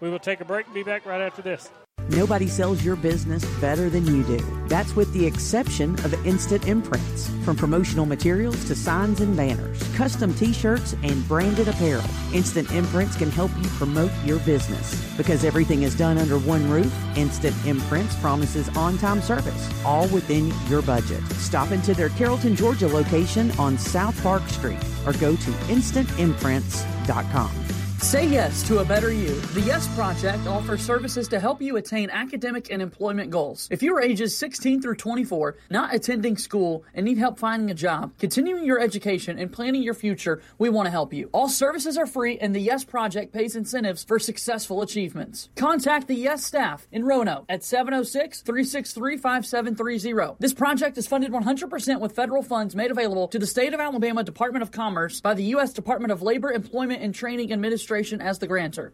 We 0.00 0.10
will 0.10 0.18
take 0.18 0.40
a 0.40 0.44
break 0.44 0.66
and 0.66 0.74
be 0.74 0.82
back 0.82 1.06
right 1.06 1.22
after 1.22 1.40
this. 1.40 1.70
Nobody 2.08 2.46
sells 2.46 2.84
your 2.84 2.94
business 2.94 3.44
better 3.60 3.90
than 3.90 4.06
you 4.06 4.22
do. 4.22 4.38
That's 4.68 4.94
with 4.94 5.12
the 5.12 5.26
exception 5.26 5.94
of 6.04 6.14
Instant 6.26 6.68
Imprints. 6.68 7.28
From 7.44 7.56
promotional 7.56 8.06
materials 8.06 8.64
to 8.66 8.76
signs 8.76 9.20
and 9.20 9.36
banners, 9.36 9.82
custom 9.96 10.32
t 10.34 10.52
shirts, 10.52 10.94
and 11.02 11.26
branded 11.26 11.66
apparel, 11.68 12.04
Instant 12.32 12.70
Imprints 12.70 13.16
can 13.16 13.30
help 13.30 13.50
you 13.60 13.68
promote 13.70 14.12
your 14.24 14.38
business. 14.40 14.94
Because 15.16 15.44
everything 15.44 15.82
is 15.82 15.96
done 15.96 16.16
under 16.18 16.38
one 16.38 16.70
roof, 16.70 16.94
Instant 17.16 17.56
Imprints 17.66 18.14
promises 18.16 18.68
on 18.76 18.98
time 18.98 19.20
service, 19.20 19.68
all 19.84 20.06
within 20.08 20.52
your 20.68 20.82
budget. 20.82 21.22
Stop 21.32 21.72
into 21.72 21.92
their 21.92 22.10
Carrollton, 22.10 22.54
Georgia 22.54 22.86
location 22.88 23.50
on 23.58 23.76
South 23.78 24.20
Park 24.22 24.46
Street 24.48 24.78
or 25.04 25.12
go 25.14 25.34
to 25.34 25.50
instantimprints.com. 25.68 27.65
Say 28.00 28.28
yes 28.28 28.62
to 28.68 28.78
a 28.78 28.84
better 28.84 29.10
you. 29.10 29.34
The 29.54 29.62
Yes 29.62 29.88
Project 29.96 30.46
offers 30.46 30.82
services 30.82 31.26
to 31.28 31.40
help 31.40 31.62
you 31.62 31.76
attain 31.76 32.10
academic 32.10 32.70
and 32.70 32.82
employment 32.82 33.30
goals. 33.30 33.66
If 33.70 33.82
you 33.82 33.96
are 33.96 34.02
ages 34.02 34.36
16 34.36 34.82
through 34.82 34.96
24, 34.96 35.56
not 35.70 35.94
attending 35.94 36.36
school, 36.36 36.84
and 36.94 37.06
need 37.06 37.16
help 37.16 37.38
finding 37.38 37.70
a 37.70 37.74
job, 37.74 38.12
continuing 38.18 38.64
your 38.64 38.80
education, 38.80 39.38
and 39.38 39.50
planning 39.50 39.82
your 39.82 39.94
future, 39.94 40.42
we 40.58 40.68
want 40.68 40.86
to 40.86 40.90
help 40.90 41.14
you. 41.14 41.30
All 41.32 41.48
services 41.48 41.96
are 41.96 42.06
free, 42.06 42.38
and 42.38 42.54
the 42.54 42.60
Yes 42.60 42.84
Project 42.84 43.32
pays 43.32 43.56
incentives 43.56 44.04
for 44.04 44.18
successful 44.18 44.82
achievements. 44.82 45.48
Contact 45.56 46.06
the 46.06 46.14
Yes 46.14 46.44
staff 46.44 46.86
in 46.92 47.04
Roanoke 47.04 47.46
at 47.48 47.64
706 47.64 48.42
363 48.42 49.16
5730. 49.16 50.36
This 50.38 50.54
project 50.54 50.98
is 50.98 51.08
funded 51.08 51.32
100% 51.32 52.00
with 52.00 52.14
federal 52.14 52.42
funds 52.42 52.76
made 52.76 52.90
available 52.90 53.26
to 53.28 53.38
the 53.38 53.46
State 53.46 53.72
of 53.72 53.80
Alabama 53.80 54.22
Department 54.22 54.62
of 54.62 54.70
Commerce 54.70 55.20
by 55.22 55.32
the 55.34 55.44
U.S. 55.44 55.72
Department 55.72 56.12
of 56.12 56.22
Labor, 56.22 56.52
Employment, 56.52 57.02
and 57.02 57.14
Training 57.14 57.52
Administration 57.52 57.85
as 58.20 58.38
the 58.38 58.46
grantor. 58.46 58.92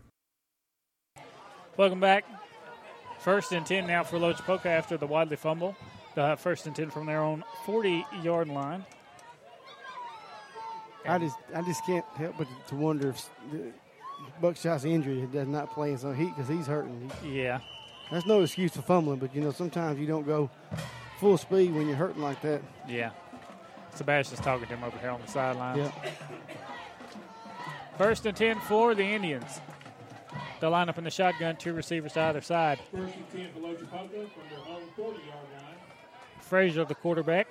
Welcome 1.77 2.01
back. 2.01 2.25
First 3.21 3.53
and 3.53 3.65
10 3.65 3.87
now 3.87 4.03
for 4.05 4.19
Lochapoka 4.19 4.67
after 4.67 4.97
the 4.97 5.07
Wadley 5.07 5.37
fumble. 5.37 5.75
They'll 6.15 6.27
have 6.27 6.41
first 6.41 6.67
and 6.67 6.77
10 6.77 6.91
from 6.91 7.07
their 7.07 7.21
own 7.21 7.45
40 7.65 8.05
yard 8.23 8.49
line. 8.49 8.85
I 11.07 11.19
just, 11.19 11.37
I 11.55 11.63
just 11.63 11.85
can't 11.87 12.05
help 12.17 12.37
but 12.39 12.47
to 12.69 12.77
wonder 12.77 13.09
if 13.11 13.31
Buckshot's 14.41 14.85
injury 14.85 15.21
he 15.21 15.27
does 15.27 15.49
not 15.49 15.73
play 15.73 15.93
in 15.93 15.99
some 15.99 16.15
heat 16.15 16.33
because 16.37 16.49
he's 16.49 16.67
hurting. 16.67 17.11
Yeah. 17.25 17.61
That's 18.11 18.27
no 18.27 18.43
excuse 18.43 18.73
for 18.73 18.83
fumbling, 18.83 19.19
but 19.19 19.35
you 19.35 19.41
know 19.41 19.53
sometimes 19.53 19.99
you 19.99 20.07
don't 20.07 20.27
go 20.27 20.51
full 21.19 21.39
speed 21.39 21.75
when 21.75 21.87
you're 21.87 21.97
hurting 21.97 22.23
like 22.23 22.43
that. 22.43 22.61
Yeah. 22.87 23.11
Sebastian's 23.95 24.41
talking 24.41 24.67
to 24.67 24.75
him 24.75 24.85
over 24.85 24.99
here 24.99 25.11
on 25.11 25.21
the 25.21 25.29
sideline. 25.29 25.79
Yeah. 25.79 25.93
First 27.99 28.27
and 28.27 28.37
10 28.37 28.61
for 28.61 28.95
the 28.95 29.05
Indians. 29.05 29.61
They'll 30.61 30.71
line 30.71 30.89
up 30.89 30.99
in 30.99 31.05
the 31.05 31.11
shotgun, 31.11 31.57
two 31.57 31.73
receivers 31.73 32.13
to 32.15 32.21
either 32.21 32.41
side. 32.41 32.79
First 32.91 33.15
and 33.17 33.31
10 33.31 33.53
for 33.53 33.61
Lochapoka 33.61 34.09
from 34.09 34.43
their 34.49 34.59
home 34.61 34.83
40 34.97 35.19
yard 35.19 35.29
line. 35.57 35.75
Frazier, 36.41 36.85
the 36.85 36.95
quarterback, 36.95 37.49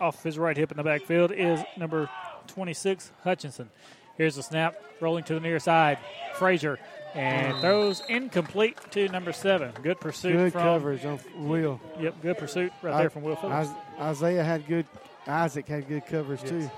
off 0.00 0.22
his 0.22 0.38
right 0.38 0.56
hip 0.56 0.70
in 0.70 0.76
the 0.76 0.82
backfield 0.82 1.32
is 1.32 1.60
number 1.76 2.08
26, 2.48 3.12
Hutchinson. 3.24 3.70
Here's 4.16 4.36
the 4.36 4.42
snap, 4.42 4.76
rolling 5.00 5.24
to 5.24 5.34
the 5.34 5.40
near 5.40 5.58
side. 5.58 5.98
Frazier 6.36 6.78
and 7.14 7.56
throws 7.60 8.02
incomplete 8.08 8.78
to 8.92 9.08
number 9.08 9.32
seven. 9.32 9.72
Good 9.82 10.00
pursuit 10.00 10.32
Good 10.32 10.52
from 10.52 10.62
coverage 10.62 11.04
on 11.04 11.18
Will. 11.36 11.80
Yep, 12.00 12.22
good 12.22 12.38
pursuit 12.38 12.72
right 12.82 12.98
there 12.98 13.10
from 13.10 13.22
Will 13.22 13.36
Phillips. 13.36 13.70
Isaiah 13.98 14.44
had 14.44 14.66
good. 14.66 14.86
Isaac 15.26 15.66
had 15.66 15.88
good 15.88 16.06
coverage 16.06 16.40
Yes. 16.42 16.50
too. 16.50 16.70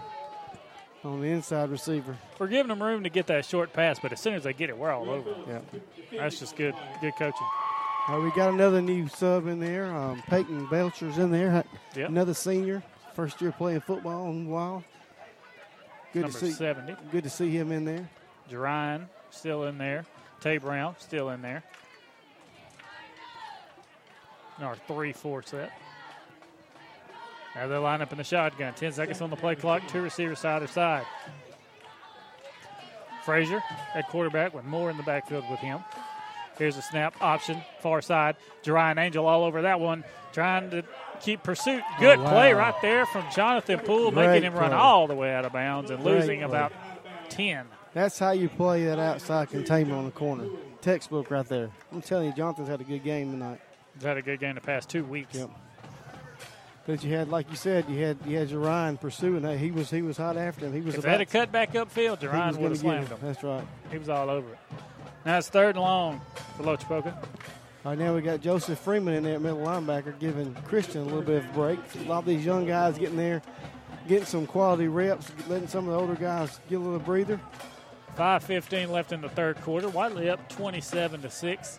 On 1.05 1.21
the 1.21 1.29
inside 1.29 1.71
receiver. 1.71 2.17
We're 2.39 2.49
giving 2.49 2.69
them 2.69 2.83
room 2.83 3.05
to 3.05 3.09
get 3.09 3.29
that 3.29 3.45
short 3.45 3.73
pass, 3.73 3.99
but 4.01 4.13
as 4.13 4.21
soon 4.21 4.35
as 4.35 4.43
they 4.43 4.53
get 4.53 4.69
it, 4.69 4.77
we're 4.77 4.91
all 4.91 5.09
over. 5.09 5.31
Yeah. 5.47 5.61
That's 6.13 6.39
just 6.41 6.57
good, 6.57 6.75
good 7.01 7.13
coaching. 7.17 7.47
Uh, 8.09 8.21
we 8.21 8.31
got 8.33 8.53
another 8.53 8.81
new 8.83 9.07
sub 9.07 9.47
in 9.47 9.61
there. 9.61 9.95
Um, 9.95 10.23
Peyton 10.29 10.67
Belcher's 10.67 11.19
in 11.19 11.31
there. 11.31 11.65
Yep. 11.95 12.09
Another 12.09 12.35
senior, 12.35 12.83
first 13.15 13.41
year 13.41 13.53
playing 13.53 13.81
football 13.81 14.31
in 14.31 14.47
a 14.47 14.51
while. 14.51 14.83
Good 16.13 16.23
Number 16.23 16.39
to 16.39 16.47
see. 16.47 16.53
70. 16.53 16.97
Good 17.13 17.25
to 17.25 17.31
see 17.31 17.51
him 17.51 17.71
in 17.71 17.85
there. 17.85 18.09
Jerine 18.51 19.07
still 19.31 19.65
in 19.65 19.79
there. 19.79 20.05
Tay 20.41 20.57
Brown 20.57 20.97
still 20.99 21.31
in 21.31 21.43
there. 21.43 21.63
In 24.59 24.65
our 24.65 24.75
3 24.75 25.13
4 25.13 25.43
set. 25.43 25.73
Now 27.59 27.67
they 27.67 27.77
line 27.77 28.01
up 28.03 28.13
in 28.13 28.19
the 28.19 28.25
shotgun. 28.25 28.73
10 28.75 28.93
seconds 28.93 29.21
on 29.21 29.31
the 29.31 29.37
play 29.37 29.57
clock. 29.57 29.83
Two 29.89 30.01
receivers 30.01 30.39
side 30.39 30.61
to 30.63 30.69
side. 30.69 31.05
Frazier 33.25 33.63
at 33.95 34.09
quarterback 34.09 34.55
with 34.55 34.65
Moore 34.65 34.91
in 34.91 34.97
the 34.97 35.03
backfield 35.03 35.45
with 35.51 35.59
him. 35.59 35.81
Here's 36.57 36.77
a 36.77 36.83
snap 36.83 37.15
option, 37.21 37.61
far 37.81 38.01
side. 38.01 38.37
Jerian 38.65 38.99
Angel 38.99 39.27
all 39.27 39.45
over 39.45 39.63
that 39.63 39.81
one, 39.81 40.05
trying 40.33 40.71
to 40.71 40.83
keep 41.21 41.43
pursuit. 41.43 41.83
Oh, 41.85 41.97
good 42.01 42.19
Oh, 42.19 42.23
wow. 42.23 42.31
play 42.31 42.53
right 42.53 42.75
there 42.81 43.07
from 43.07 43.25
Jonathan 43.35 43.81
Poole, 43.81 44.11
Great 44.13 44.27
making 44.29 44.45
him 44.45 44.55
run 44.55 44.73
all 44.73 45.07
the 45.07 45.15
way 45.15 45.33
out 45.35 45.45
of 45.45 45.53
bounds 45.53 45.91
and 45.91 46.03
Great 46.03 46.15
losing 46.15 46.39
play. 46.39 46.49
about 46.49 46.73
10. 47.29 47.67
That's 47.93 48.19
how 48.19 48.31
you 48.31 48.49
play 48.49 48.85
that 48.85 48.99
outside 49.01 49.51
containment 49.51 49.99
on 49.99 50.05
the 50.05 50.11
corner. 50.13 50.47
Textbook 50.81 51.31
right 51.31 51.47
there. 51.49 51.71
I'm 51.93 52.03
telling 52.03 52.27
you, 52.29 52.33
Jonathan's 52.33 52.69
had 52.69 52.81
a 52.81 52.85
good 52.85 53.03
game 53.05 53.33
tonight. 53.33 53.61
He's 53.95 54.05
had 54.05 54.17
a 54.17 54.23
good 54.23 54.39
game 54.41 54.55
the 54.55 54.61
past 54.61 54.89
two 54.89 55.05
weeks. 55.05 55.35
Yep. 55.35 55.51
But 56.89 57.05
you 57.05 57.15
had, 57.15 57.29
like 57.29 57.51
you 57.51 57.57
said, 57.57 57.85
you 57.91 58.03
had 58.03 58.17
you 58.25 58.39
had 58.39 58.51
Ryan 58.51 58.97
pursuing 58.97 59.43
that. 59.43 59.59
He 59.59 59.71
was 59.71 59.91
he 59.91 60.01
was 60.01 60.17
hot 60.17 60.39
after 60.39 60.65
him. 60.65 60.73
He 60.73 60.81
was 60.81 60.95
If 60.95 61.01
about 61.01 61.11
had 61.11 61.21
a 61.21 61.27
cut 61.27 61.53
back 61.53 61.75
upfield, 61.75 62.23
was 62.23 62.57
would 62.57 62.71
have 62.71 62.79
slammed 62.79 63.11
get 63.11 63.19
him. 63.19 63.27
That's 63.27 63.45
right. 63.45 63.63
He 63.91 63.99
was 63.99 64.09
all 64.09 64.31
over 64.31 64.51
it. 64.51 64.59
Now 65.27 65.37
it's 65.37 65.51
third 65.51 65.77
and 65.77 65.85
long 65.85 66.23
for 66.57 66.63
Lochapoka. 66.63 67.15
All 67.85 67.93
right, 67.93 67.99
now 67.99 68.15
we 68.15 68.23
got 68.23 68.41
Joseph 68.41 68.79
Freeman 68.79 69.13
in 69.13 69.23
there 69.23 69.39
middle 69.39 69.59
linebacker, 69.59 70.19
giving 70.19 70.55
Christian 70.65 71.03
a 71.03 71.05
little 71.05 71.21
bit 71.21 71.45
of 71.45 71.51
a 71.51 71.53
break. 71.53 71.79
A 72.07 72.09
lot 72.09 72.21
of 72.21 72.25
these 72.25 72.47
young 72.47 72.67
guys 72.67 72.97
getting 72.97 73.19
there, 73.19 73.43
getting 74.09 74.25
some 74.25 74.47
quality 74.47 74.89
reps, 74.89 75.31
letting 75.47 75.69
some 75.69 75.87
of 75.87 75.93
the 75.93 76.01
older 76.01 76.15
guys 76.15 76.59
get 76.71 76.77
a 76.77 76.79
little 76.79 76.99
breather. 77.01 77.39
5.15 78.17 78.89
left 78.89 79.13
in 79.13 79.21
the 79.21 79.29
third 79.29 79.61
quarter. 79.61 79.91
Wadley 79.91 80.31
up 80.31 80.49
27 80.49 81.21
to 81.21 81.29
6. 81.29 81.79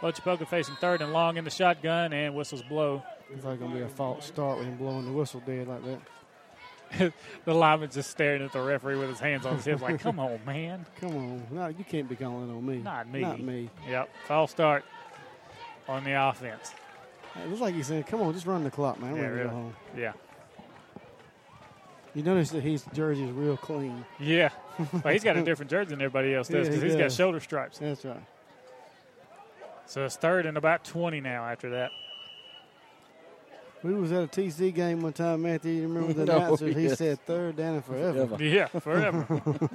Lochapoka 0.00 0.48
facing 0.48 0.76
third 0.76 1.02
and 1.02 1.12
long 1.12 1.36
in 1.36 1.44
the 1.44 1.50
shotgun, 1.50 2.14
and 2.14 2.34
whistles 2.34 2.62
blow. 2.62 3.02
It's 3.34 3.44
like 3.44 3.60
gonna 3.60 3.74
be 3.74 3.82
a 3.82 3.88
false 3.88 4.26
start 4.26 4.58
with 4.58 4.66
him 4.66 4.76
blowing 4.76 5.04
the 5.06 5.12
whistle 5.12 5.42
dead 5.46 5.68
like 5.68 5.82
that. 5.84 7.12
the 7.44 7.54
lineman's 7.54 7.94
just 7.94 8.10
staring 8.10 8.42
at 8.42 8.52
the 8.52 8.60
referee 8.60 8.96
with 8.96 9.08
his 9.08 9.20
hands 9.20 9.46
on 9.46 9.54
his 9.56 9.64
hips, 9.64 9.80
like, 9.80 10.00
come 10.00 10.18
on, 10.18 10.40
man. 10.46 10.84
Come 11.00 11.16
on, 11.16 11.42
no, 11.52 11.68
you 11.68 11.84
can't 11.84 12.08
be 12.08 12.16
calling 12.16 12.50
on 12.50 12.66
me. 12.66 12.78
Not 12.78 13.08
me. 13.08 13.20
Not 13.20 13.40
me. 13.40 13.70
Yep, 13.88 14.10
false 14.26 14.50
start 14.50 14.84
on 15.88 16.02
the 16.04 16.12
offense. 16.12 16.72
It 17.40 17.48
looks 17.48 17.60
like 17.60 17.74
he's 17.76 17.86
saying, 17.86 18.02
"Come 18.04 18.22
on, 18.22 18.32
just 18.32 18.46
run 18.46 18.64
the 18.64 18.70
clock, 18.72 19.00
man. 19.00 19.12
I'm 19.12 19.16
Yeah, 19.16 19.26
really. 19.26 19.44
go 19.44 19.48
home." 19.50 19.76
Yeah. 19.96 20.12
You 22.12 22.24
notice 22.24 22.50
that 22.50 22.62
his 22.62 22.84
jersey 22.92 23.22
is 23.22 23.30
real 23.30 23.56
clean. 23.56 24.04
Yeah. 24.18 24.50
Well, 25.04 25.12
he's 25.12 25.22
got 25.22 25.36
a 25.36 25.42
different 25.42 25.70
jersey 25.70 25.90
than 25.90 26.00
everybody 26.00 26.34
else 26.34 26.48
does 26.48 26.66
Yeah, 26.66 26.70
because 26.70 26.82
he 26.82 26.88
he's 26.88 26.96
got 26.96 27.12
shoulder 27.12 27.38
stripes. 27.38 27.78
That's 27.78 28.02
right. 28.02 28.16
So 29.84 30.06
it's 30.06 30.16
third 30.16 30.46
and 30.46 30.56
about 30.56 30.84
20 30.84 31.20
now 31.20 31.44
after 31.44 31.68
that. 31.70 31.90
We 33.82 33.94
was 33.94 34.12
at 34.12 34.22
a 34.24 34.26
TC 34.26 34.74
game 34.74 35.00
one 35.00 35.12
time, 35.14 35.42
Matthew. 35.42 35.72
You 35.72 35.88
remember 35.88 36.12
the 36.12 36.24
No, 36.26 36.36
announcers? 36.36 36.76
He 36.76 36.82
yes. 36.84 36.98
said 36.98 37.18
third 37.26 37.56
down 37.56 37.74
and 37.74 37.84
forever. 37.84 38.26
Forever. 38.26 38.44
Yeah, 38.44 38.66
forever. 38.66 39.26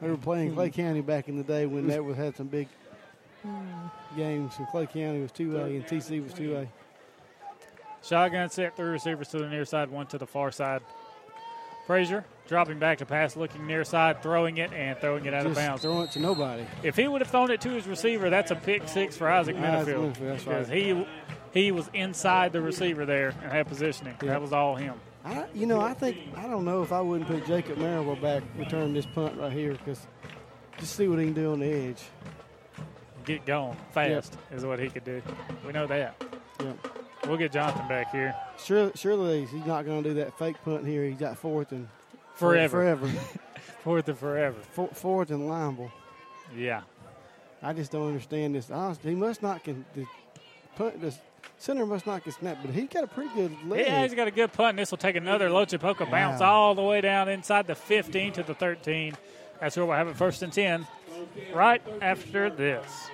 they 0.00 0.08
were 0.08 0.16
playing 0.16 0.54
Clay 0.54 0.70
County 0.70 1.00
back 1.00 1.28
in 1.28 1.36
the 1.36 1.42
day 1.42 1.66
when 1.66 1.88
that 1.88 2.04
was 2.04 2.16
had 2.16 2.36
some 2.36 2.46
big 2.46 2.68
games. 4.16 4.54
And 4.58 4.68
Clay 4.68 4.86
County 4.86 5.20
was 5.20 5.32
two 5.32 5.56
A 5.58 5.64
and 5.64 5.84
TC 5.86 6.22
was 6.22 6.32
two 6.32 6.56
A. 6.56 6.68
Shotgun 8.02 8.48
set, 8.48 8.76
three 8.76 8.86
receivers 8.90 9.28
to 9.28 9.38
the 9.38 9.48
near 9.48 9.64
side, 9.64 9.90
one 9.90 10.06
to 10.08 10.18
the 10.18 10.26
far 10.26 10.52
side. 10.52 10.82
Frazier 11.86 12.24
dropping 12.46 12.78
back 12.78 12.98
to 12.98 13.06
pass, 13.06 13.34
looking 13.36 13.66
near 13.66 13.82
side, 13.82 14.22
throwing 14.22 14.58
it, 14.58 14.72
and 14.72 14.98
throwing 14.98 15.24
it 15.26 15.34
out 15.34 15.46
of 15.46 15.54
bounds. 15.54 15.82
throwing 15.82 16.04
it 16.04 16.10
to 16.12 16.20
nobody. 16.20 16.64
If 16.82 16.96
he 16.96 17.08
would 17.08 17.22
have 17.22 17.30
thrown 17.30 17.50
it 17.50 17.60
to 17.62 17.70
his 17.70 17.86
receiver, 17.86 18.30
that's 18.30 18.50
a 18.50 18.56
pick 18.56 18.86
six 18.88 19.16
for 19.16 19.28
Isaac 19.28 19.56
Isaac 19.56 19.94
Minifield. 19.96 20.14
Minifield, 20.14 20.28
that's 20.28 20.44
because 20.44 20.68
right. 20.68 20.76
he 20.78 21.06
he 21.52 21.72
was 21.72 21.88
inside 21.94 22.52
the 22.52 22.60
receiver 22.60 23.04
there 23.06 23.28
and 23.42 23.52
had 23.52 23.66
positioning. 23.66 24.14
That 24.20 24.40
was 24.40 24.52
all 24.52 24.76
him. 24.76 24.94
I, 25.24 25.44
you 25.54 25.66
know, 25.66 25.80
I 25.80 25.94
think 25.94 26.16
I 26.36 26.46
don't 26.46 26.64
know 26.64 26.82
if 26.82 26.92
I 26.92 27.00
wouldn't 27.00 27.28
put 27.28 27.46
Jacob 27.46 27.78
Marable 27.78 28.16
back, 28.16 28.42
return 28.56 28.94
this 28.94 29.06
punt 29.06 29.38
right 29.38 29.52
here, 29.52 29.72
because 29.72 30.06
just 30.78 30.94
see 30.96 31.08
what 31.08 31.18
he 31.18 31.26
can 31.26 31.34
do 31.34 31.52
on 31.52 31.60
the 31.60 31.66
edge. 31.66 32.02
Get 33.24 33.44
going 33.44 33.76
fast 33.90 34.38
is 34.52 34.64
what 34.64 34.78
he 34.78 34.88
could 34.88 35.04
do. 35.04 35.20
We 35.66 35.72
know 35.72 35.86
that. 35.86 36.22
We'll 37.26 37.36
get 37.36 37.52
Jonathan 37.52 37.86
back 37.88 38.10
here. 38.10 38.34
Surely, 38.58 38.92
surely 38.94 39.44
he's 39.44 39.66
not 39.66 39.84
going 39.84 40.02
to 40.02 40.08
do 40.08 40.14
that 40.16 40.38
fake 40.38 40.56
punt 40.64 40.86
here. 40.86 41.04
He's 41.04 41.18
got 41.18 41.36
fourth 41.36 41.72
and 41.72 41.88
Forever. 42.36 42.68
forever, 42.96 43.06
Fourth 43.82 44.08
and 44.08 44.16
forever. 44.18 44.56
For, 44.72 44.88
fourth 44.88 45.30
and 45.30 45.46
liable. 45.48 45.90
Yeah. 46.56 46.82
I 47.60 47.72
just 47.72 47.90
don't 47.90 48.06
understand 48.06 48.54
this. 48.54 48.70
Honestly, 48.70 49.10
he 49.10 49.16
must 49.16 49.42
not 49.42 49.64
can 49.64 49.84
the 49.94 50.06
punt 50.76 51.00
the 51.00 51.14
center 51.58 51.84
must 51.86 52.06
not 52.06 52.24
get 52.24 52.34
snapped, 52.34 52.64
but 52.64 52.74
he 52.74 52.82
got 52.82 53.04
a 53.04 53.06
pretty 53.06 53.30
good 53.34 53.52
leg. 53.68 53.86
Yeah, 53.86 54.02
he's 54.02 54.14
got 54.14 54.28
a 54.28 54.30
good 54.30 54.52
punt. 54.52 54.70
and 54.70 54.78
This 54.78 54.90
will 54.90 54.98
take 54.98 55.16
another 55.16 55.48
Lochapoka 55.48 56.10
bounce 56.10 56.40
all 56.40 56.74
the 56.74 56.82
way 56.82 57.00
down 57.00 57.28
inside 57.28 57.66
the 57.66 57.74
15 57.74 58.32
to 58.34 58.42
the 58.42 58.54
13. 58.54 59.16
That's 59.60 59.76
where 59.76 59.84
we'll 59.86 59.96
have 59.96 60.08
it 60.08 60.16
first 60.16 60.42
and 60.42 60.52
10 60.52 60.86
right 61.52 61.82
after 62.00 62.48
this. 62.48 63.10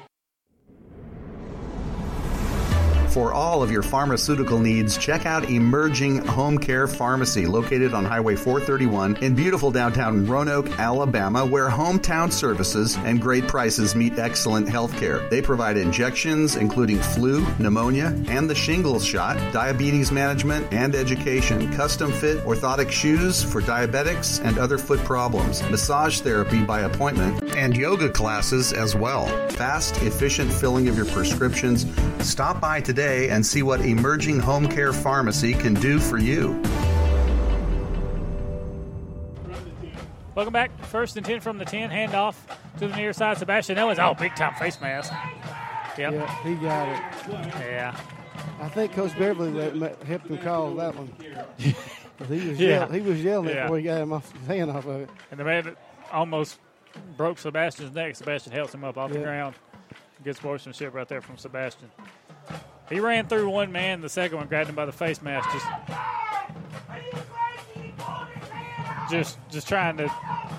For 3.14 3.32
all 3.32 3.62
of 3.62 3.70
your 3.70 3.84
pharmaceutical 3.84 4.58
needs, 4.58 4.98
check 4.98 5.24
out 5.24 5.48
Emerging 5.48 6.26
Home 6.26 6.58
Care 6.58 6.88
Pharmacy, 6.88 7.46
located 7.46 7.94
on 7.94 8.04
Highway 8.04 8.34
431 8.34 9.22
in 9.22 9.36
beautiful 9.36 9.70
downtown 9.70 10.26
Roanoke, 10.26 10.80
Alabama, 10.80 11.46
where 11.46 11.70
hometown 11.70 12.32
services 12.32 12.96
and 13.04 13.22
great 13.22 13.46
prices 13.46 13.94
meet 13.94 14.18
excellent 14.18 14.68
health 14.68 14.96
care. 14.96 15.20
They 15.28 15.40
provide 15.40 15.76
injections, 15.76 16.56
including 16.56 16.98
flu, 16.98 17.46
pneumonia, 17.60 18.06
and 18.26 18.50
the 18.50 18.54
shingles 18.56 19.04
shot, 19.04 19.36
diabetes 19.52 20.10
management, 20.10 20.72
and 20.72 20.96
education, 20.96 21.72
custom 21.72 22.10
fit 22.10 22.38
orthotic 22.38 22.90
shoes 22.90 23.44
for 23.44 23.60
diabetics 23.60 24.44
and 24.44 24.58
other 24.58 24.76
foot 24.76 24.98
problems, 25.04 25.62
massage 25.70 26.18
therapy 26.18 26.64
by 26.64 26.80
appointment, 26.80 27.40
and 27.54 27.76
yoga 27.76 28.08
classes 28.08 28.72
as 28.72 28.96
well. 28.96 29.26
Fast, 29.50 30.02
efficient 30.02 30.52
filling 30.52 30.88
of 30.88 30.96
your 30.96 31.06
prescriptions. 31.06 31.86
Stop 32.18 32.60
by 32.60 32.80
today 32.80 33.03
and 33.08 33.44
see 33.44 33.62
what 33.62 33.80
Emerging 33.80 34.40
Home 34.40 34.66
Care 34.66 34.92
Pharmacy 34.92 35.52
can 35.54 35.74
do 35.74 35.98
for 35.98 36.18
you. 36.18 36.60
Welcome 40.34 40.52
back. 40.52 40.76
First 40.86 41.16
and 41.16 41.24
10 41.24 41.40
from 41.40 41.58
the 41.58 41.64
10. 41.64 41.90
Handoff 41.90 42.34
to 42.78 42.88
the 42.88 42.96
near 42.96 43.12
side. 43.12 43.38
Sebastian 43.38 43.78
Owens. 43.78 43.98
Oh, 44.00 44.14
big 44.14 44.34
time 44.34 44.54
face 44.54 44.80
mask. 44.80 45.12
Yep. 45.96 46.12
Yeah, 46.12 46.42
he 46.42 46.54
got 46.56 46.88
it. 46.88 47.54
Yeah. 47.60 47.96
I 48.60 48.68
think 48.68 48.92
Coach 48.94 49.16
Beverly 49.16 49.52
let, 49.52 49.76
let- 49.76 50.02
helped 50.02 50.26
him 50.26 50.38
call 50.38 50.74
that 50.74 50.94
one. 50.96 51.12
he 51.58 51.74
was 52.48 52.58
Yeah. 52.58 52.68
yell, 52.68 52.88
he 52.88 53.00
was 53.00 53.22
yelling 53.22 53.48
it 53.50 53.54
Yeah. 53.54 53.62
before 53.64 53.78
he 53.78 53.84
got 53.84 54.00
him 54.00 54.12
off 54.12 54.32
his 54.32 54.46
hand 54.48 54.70
off 54.72 54.86
of 54.86 55.02
it. 55.02 55.10
And 55.30 55.38
the 55.38 55.44
man 55.44 55.64
that 55.64 55.76
almost 56.12 56.58
broke 57.16 57.38
Sebastian's 57.38 57.94
neck. 57.94 58.16
Sebastian 58.16 58.52
helps 58.52 58.74
him 58.74 58.82
up 58.82 58.96
off 58.98 59.12
the 59.12 59.20
ground. 59.20 59.54
Good 60.24 60.34
sportsmanship 60.36 60.94
right 60.94 61.06
there 61.06 61.20
from 61.20 61.36
Sebastian. 61.36 61.90
He 62.88 63.00
ran 63.00 63.26
through 63.26 63.48
one 63.48 63.72
man. 63.72 64.00
The 64.00 64.08
second 64.08 64.38
one 64.38 64.46
grabbed 64.46 64.68
him 64.68 64.74
by 64.74 64.86
the 64.86 64.92
face 64.92 65.22
mask. 65.22 65.48
Just, 65.52 65.66
just, 69.10 69.38
just 69.50 69.68
trying 69.68 69.96
to, 69.98 70.12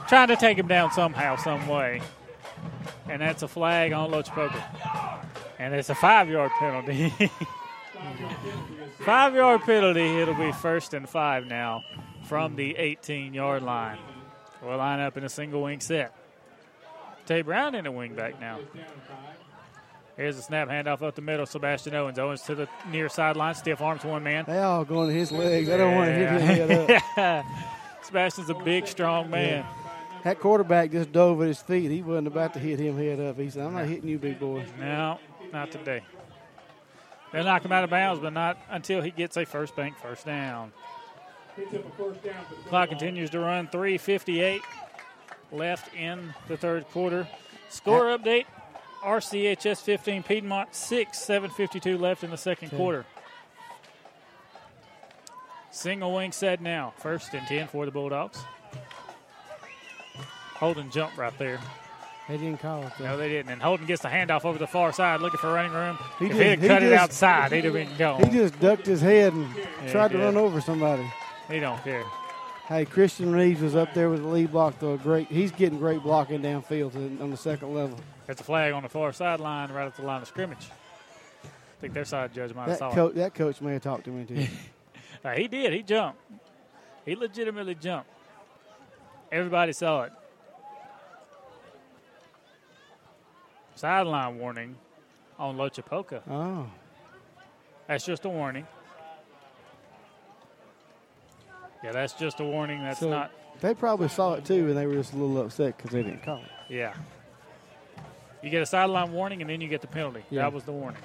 trying 0.07 0.27
to 0.29 0.35
take 0.35 0.57
him 0.57 0.67
down 0.67 0.91
somehow, 0.91 1.35
some 1.35 1.67
way. 1.67 2.01
And 3.07 3.21
that's 3.21 3.43
a 3.43 3.47
flag 3.47 3.93
on 3.93 4.11
Lochapoka. 4.11 4.61
And 5.59 5.73
it's 5.73 5.89
a 5.89 5.95
five-yard 5.95 6.51
penalty. 6.59 7.13
Five 8.99 9.35
yard 9.35 9.61
penalty. 9.61 10.19
It'll 10.19 10.33
be 10.33 10.51
first 10.51 10.93
and 10.93 11.07
five 11.07 11.45
now 11.45 11.83
from 12.23 12.55
the 12.55 12.75
18 12.75 13.33
yard 13.33 13.63
line. 13.63 13.99
We'll 14.63 14.77
line 14.77 14.99
up 14.99 15.17
in 15.17 15.23
a 15.23 15.29
single 15.29 15.61
wing 15.61 15.79
set. 15.79 16.15
Tay 17.25 17.41
Brown 17.41 17.75
in 17.75 17.85
a 17.85 17.91
wing 17.91 18.15
back 18.15 18.39
now. 18.39 18.59
Here's 20.17 20.37
a 20.37 20.41
snap 20.41 20.69
handoff 20.69 21.01
up 21.01 21.15
the 21.15 21.21
middle. 21.21 21.45
Sebastian 21.45 21.93
Owens. 21.93 22.17
Owens 22.17 22.41
to 22.43 22.55
the 22.55 22.69
near 22.89 23.09
sideline. 23.09 23.53
Stiff 23.55 23.81
arms 23.81 24.03
one 24.05 24.23
man. 24.23 24.45
They 24.47 24.59
all 24.59 24.85
going 24.85 25.09
to 25.09 25.13
his 25.13 25.31
legs. 25.31 25.67
They 25.67 25.77
don't 25.77 25.95
want 25.95 26.09
to 26.09 26.13
hit 26.13 26.31
his 26.31 26.41
head 26.41 27.17
up. 27.17 27.45
Sebastian's 28.03 28.49
a 28.49 28.53
big, 28.53 28.87
strong 28.87 29.29
man. 29.29 29.65
That 30.23 30.39
quarterback 30.39 30.91
just 30.91 31.11
dove 31.11 31.41
at 31.41 31.47
his 31.47 31.61
feet. 31.61 31.91
He 31.91 32.01
wasn't 32.01 32.27
about 32.27 32.53
to 32.53 32.59
hit 32.59 32.79
him 32.79 32.97
head 32.97 33.19
up. 33.19 33.37
He 33.37 33.49
said, 33.49 33.65
I'm 33.65 33.73
not 33.73 33.85
hitting 33.85 34.09
you, 34.09 34.17
big 34.17 34.39
boy. 34.39 34.65
No, 34.79 35.19
not 35.51 35.71
today. 35.71 36.01
They'll 37.31 37.43
knock 37.43 37.65
him 37.65 37.71
out 37.71 37.83
of 37.83 37.89
bounds, 37.89 38.21
but 38.21 38.31
not 38.33 38.57
until 38.69 39.01
he 39.01 39.11
gets 39.11 39.35
a 39.37 39.45
first 39.45 39.75
bank 39.75 39.97
first 39.97 40.25
down. 40.25 40.71
Clock 42.67 42.89
continues 42.89 43.29
to 43.31 43.39
run. 43.39 43.67
358 43.67 44.61
left 45.51 45.93
in 45.93 46.33
the 46.47 46.57
third 46.57 46.87
quarter. 46.89 47.27
Score 47.69 48.05
update. 48.05 48.45
RCHS 49.05 49.81
15, 49.81 50.23
Piedmont 50.23 50.73
6, 50.75 51.17
7.52 51.17 51.99
left 51.99 52.23
in 52.23 52.31
the 52.31 52.37
second 52.37 52.67
Okay. 52.69 52.77
quarter. 52.77 53.05
Single 55.71 56.13
wing 56.15 56.31
set 56.31 56.61
now. 56.61 56.93
First 56.97 57.33
and 57.33 57.45
10 57.47 57.67
for 57.67 57.85
the 57.85 57.91
Bulldogs. 57.91 58.39
Holden 60.55 60.89
jump 60.89 61.17
right 61.17 61.37
there. 61.37 61.59
They 62.29 62.37
didn't 62.37 62.59
call 62.59 62.81
it. 62.83 62.93
though. 62.97 63.05
No, 63.05 63.17
they 63.17 63.29
didn't. 63.29 63.51
And 63.51 63.61
Holden 63.61 63.85
gets 63.85 64.01
the 64.01 64.07
handoff 64.07 64.45
over 64.45 64.57
the 64.57 64.65
far 64.67 64.91
side, 64.93 65.21
looking 65.21 65.37
for 65.37 65.53
running 65.53 65.73
room. 65.73 65.99
He 66.17 66.25
if 66.25 66.31
just- 66.31 66.61
he 66.63 66.67
cut 66.67 66.81
it 66.81 66.89
just- 66.89 67.03
outside, 67.03 67.51
he'd 67.51 67.65
have 67.65 67.73
been 67.73 67.95
gone. 67.97 68.23
He 68.23 68.29
just 68.37 68.59
ducked 68.59 68.85
his 68.85 69.01
head 69.01 69.33
and 69.33 69.53
Yeah, 69.55 69.91
tried 69.91 70.11
to 70.11 70.17
run 70.17 70.35
over 70.37 70.59
somebody. 70.61 71.05
He 71.49 71.59
don't 71.59 71.83
care. 71.83 72.03
Hey, 72.67 72.85
Christian 72.85 73.31
Reeves 73.31 73.61
was 73.61 73.75
up 73.75 73.93
there 73.93 74.09
with 74.09 74.21
the 74.23 74.27
lead 74.27 74.51
block. 74.51 74.79
Though 74.79 74.97
great, 74.97 75.27
he's 75.27 75.51
getting 75.51 75.77
great 75.77 76.01
blocking 76.01 76.41
downfield 76.41 76.95
on 77.21 77.29
the 77.29 77.37
second 77.37 77.73
level. 77.75 77.99
There's 78.25 78.39
a 78.39 78.43
flag 78.43 78.73
on 78.73 78.81
the 78.83 78.89
far 78.89 79.13
sideline 79.13 79.71
right 79.71 79.85
at 79.85 79.95
the 79.95 80.01
line 80.01 80.21
of 80.23 80.27
scrimmage. 80.27 80.69
I 81.43 81.47
think 81.81 81.93
their 81.93 82.05
side 82.05 82.33
judge 82.33 82.53
might 82.55 82.61
have 82.69 82.69
That 82.71 82.79
saw 82.79 82.93
coach, 82.93 83.13
that 83.15 83.35
coach 83.35 83.61
may 83.61 83.73
have 83.73 83.83
talked 83.83 84.07
him 84.07 84.19
into 84.19 84.33
it. 84.35 84.39
it. 84.43 84.49
Uh, 85.23 85.31
he 85.33 85.47
did. 85.47 85.73
He 85.73 85.83
jumped. 85.83 86.19
He 87.05 87.15
legitimately 87.15 87.75
jumped. 87.75 88.09
Everybody 89.31 89.73
saw 89.73 90.03
it. 90.03 90.11
Sideline 93.75 94.39
warning 94.39 94.75
on 95.37 95.57
Lochapoka. 95.57 96.21
oh, 96.29 96.67
That's 97.87 98.05
just 98.05 98.25
a 98.25 98.29
warning. 98.29 98.65
Yeah, 101.85 101.91
that's 101.91 102.13
just 102.13 102.39
a 102.39 102.43
warning. 102.43 102.81
That's 102.81 102.99
so 102.99 103.09
not. 103.11 103.31
They 103.61 103.75
probably 103.75 104.07
saw 104.07 104.33
it 104.33 104.43
too, 104.43 104.69
and 104.69 104.75
they 104.75 104.87
were 104.87 104.95
just 104.95 105.13
a 105.13 105.17
little 105.17 105.39
upset 105.39 105.77
because 105.77 105.91
they 105.91 106.01
didn't 106.01 106.23
call 106.23 106.37
it. 106.37 106.49
Yeah. 106.67 106.95
You 108.41 108.49
get 108.49 108.63
a 108.63 108.65
sideline 108.65 109.11
warning, 109.11 109.41
and 109.41 109.49
then 109.49 109.61
you 109.61 109.67
get 109.67 109.81
the 109.81 109.87
penalty. 109.87 110.23
Yeah. 110.31 110.41
That 110.41 110.53
was 110.53 110.63
the 110.63 110.71
warning. 110.71 110.99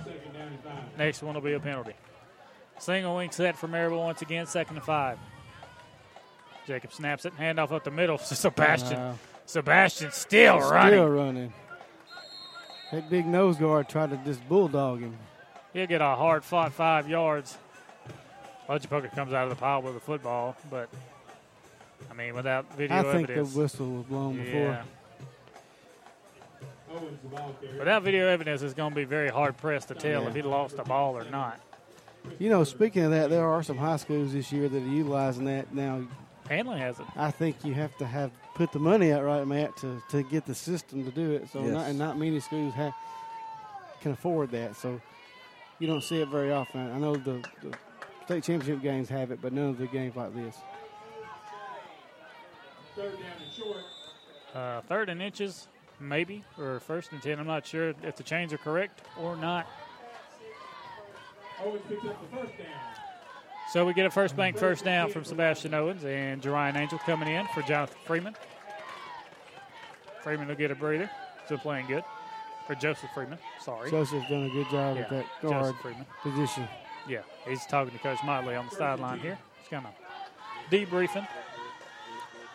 Next 0.96 1.22
one 1.22 1.34
will 1.34 1.42
be 1.42 1.52
a 1.52 1.60
penalty. 1.60 1.92
Single 2.78 3.14
wing 3.14 3.30
set 3.30 3.58
for 3.58 3.68
Marable 3.68 3.98
once 3.98 4.22
again, 4.22 4.46
second 4.46 4.76
and 4.76 4.84
five. 4.84 5.18
Jacob 6.66 6.94
snaps 6.94 7.26
it, 7.26 7.36
handoff 7.36 7.72
up 7.72 7.84
the 7.84 7.90
middle 7.90 8.16
to 8.28 8.34
Sebastian. 8.34 8.98
Wow. 8.98 9.18
Sebastian 9.44 10.12
still 10.12 10.60
running. 10.60 10.92
Still 10.92 11.08
running. 11.08 11.52
That 12.90 13.10
big 13.10 13.26
nose 13.26 13.58
guard 13.58 13.86
tried 13.90 14.10
to 14.10 14.16
just 14.24 14.48
bulldog 14.48 15.00
him. 15.00 15.14
He'll 15.74 15.86
get 15.86 16.00
a 16.00 16.16
hard 16.16 16.42
fought 16.42 16.72
five 16.72 17.06
yards. 17.06 17.58
Lochapoka 18.70 19.12
comes 19.12 19.32
out 19.32 19.44
of 19.44 19.50
the 19.50 19.56
pile 19.56 19.82
with 19.82 19.94
the 19.94 20.00
football, 20.00 20.56
but 20.70 20.88
I 22.08 22.14
mean, 22.14 22.34
without 22.34 22.72
video 22.76 22.96
I 22.98 23.02
think 23.02 23.28
evidence. 23.28 23.52
the 23.52 23.60
whistle 23.60 23.90
was 23.96 24.04
blown 24.06 24.36
before. 24.36 24.60
Yeah. 24.60 24.82
Without 27.78 28.02
video 28.04 28.28
evidence, 28.28 28.62
it's 28.62 28.74
going 28.74 28.90
to 28.92 28.96
be 28.96 29.04
very 29.04 29.28
hard 29.28 29.56
pressed 29.56 29.88
to 29.88 29.94
tell 29.94 30.22
Yeah. 30.22 30.28
if 30.28 30.34
he 30.36 30.42
lost 30.42 30.76
the 30.76 30.84
ball 30.84 31.16
or 31.18 31.24
not. 31.24 31.60
You 32.38 32.48
know, 32.50 32.62
speaking 32.64 33.02
of 33.04 33.10
that, 33.10 33.28
there 33.30 33.46
are 33.48 33.62
some 33.62 33.76
high 33.76 33.96
schools 33.96 34.32
this 34.32 34.52
year 34.52 34.68
that 34.68 34.76
are 34.76 34.86
utilizing 34.86 35.44
that 35.46 35.74
now. 35.74 36.06
Handley 36.48 36.78
has 36.78 36.98
it. 37.00 37.06
I 37.16 37.30
think 37.30 37.64
you 37.64 37.74
have 37.74 37.96
to 37.98 38.06
have 38.06 38.30
put 38.54 38.72
the 38.72 38.78
money 38.80 39.12
out 39.12 39.24
right, 39.24 39.46
Matt, 39.46 39.76
to, 39.78 40.02
to 40.10 40.22
get 40.24 40.46
the 40.46 40.54
system 40.54 41.04
to 41.04 41.10
do 41.10 41.32
it. 41.32 41.48
So 41.52 41.62
Yes. 41.62 41.72
not, 41.72 41.86
and 41.88 41.98
not 41.98 42.18
many 42.18 42.38
schools 42.40 42.74
have 42.74 42.92
can 44.00 44.12
afford 44.12 44.50
that. 44.52 44.76
So 44.76 45.00
you 45.78 45.86
don't 45.86 46.02
see 46.02 46.20
it 46.20 46.28
very 46.28 46.52
often. 46.52 46.90
I 46.92 46.98
know 46.98 47.14
the, 47.16 47.42
the 47.62 47.72
state 48.30 48.44
championship 48.44 48.80
games 48.80 49.08
have 49.08 49.32
it, 49.32 49.40
but 49.42 49.52
none 49.52 49.70
of 49.70 49.78
the 49.78 49.88
games 49.88 50.14
like 50.14 50.32
this. 50.36 50.54
Third 52.94 53.12
down 53.14 53.22
and 53.42 53.52
short. 53.52 53.76
Uh, 54.54 54.80
third 54.82 55.08
and 55.08 55.20
inches, 55.20 55.66
maybe, 55.98 56.44
or 56.56 56.78
first 56.78 57.10
and 57.10 57.20
10. 57.20 57.40
I'm 57.40 57.46
not 57.48 57.66
sure 57.66 57.92
if 58.04 58.14
the 58.14 58.22
chains 58.22 58.52
are 58.52 58.58
correct 58.58 59.02
or 59.18 59.34
not. 59.34 59.66
Owens 61.64 61.82
picks 61.88 62.04
up 62.04 62.30
the 62.30 62.36
first 62.36 62.56
down. 62.56 62.66
So 63.72 63.84
we 63.84 63.94
get 63.94 64.06
a 64.06 64.10
first 64.10 64.36
bank 64.36 64.56
first 64.56 64.84
down 64.84 65.10
from 65.10 65.24
Sebastian 65.24 65.74
Owens 65.74 66.04
and 66.04 66.40
Jerian 66.40 66.76
Angel 66.76 66.98
coming 67.00 67.28
in 67.34 67.48
for 67.48 67.62
Jonathan 67.62 67.98
Freeman. 68.04 68.36
Freeman 70.22 70.46
will 70.46 70.54
get 70.54 70.70
a 70.70 70.76
breather. 70.76 71.10
Still 71.46 71.58
playing 71.58 71.88
good. 71.88 72.04
For 72.68 72.76
Joseph 72.76 73.10
Freeman, 73.12 73.38
sorry. 73.60 73.90
Joseph's 73.90 74.28
done 74.28 74.44
a 74.44 74.50
good 74.50 74.68
job 74.70 74.96
Yeah, 74.96 75.02
at 75.02 75.10
that 75.10 75.26
Joseph 75.42 75.50
guard 75.50 75.74
Freeman. 75.82 76.06
position. 76.22 76.68
Yeah, 77.08 77.20
he's 77.46 77.64
talking 77.66 77.92
to 77.92 77.98
Coach 77.98 78.18
Motley 78.24 78.54
on 78.54 78.68
the 78.68 78.74
sideline 78.76 79.18
here. 79.20 79.38
He's 79.60 79.68
kind 79.68 79.86
of 79.86 79.92
debriefing. 80.70 81.26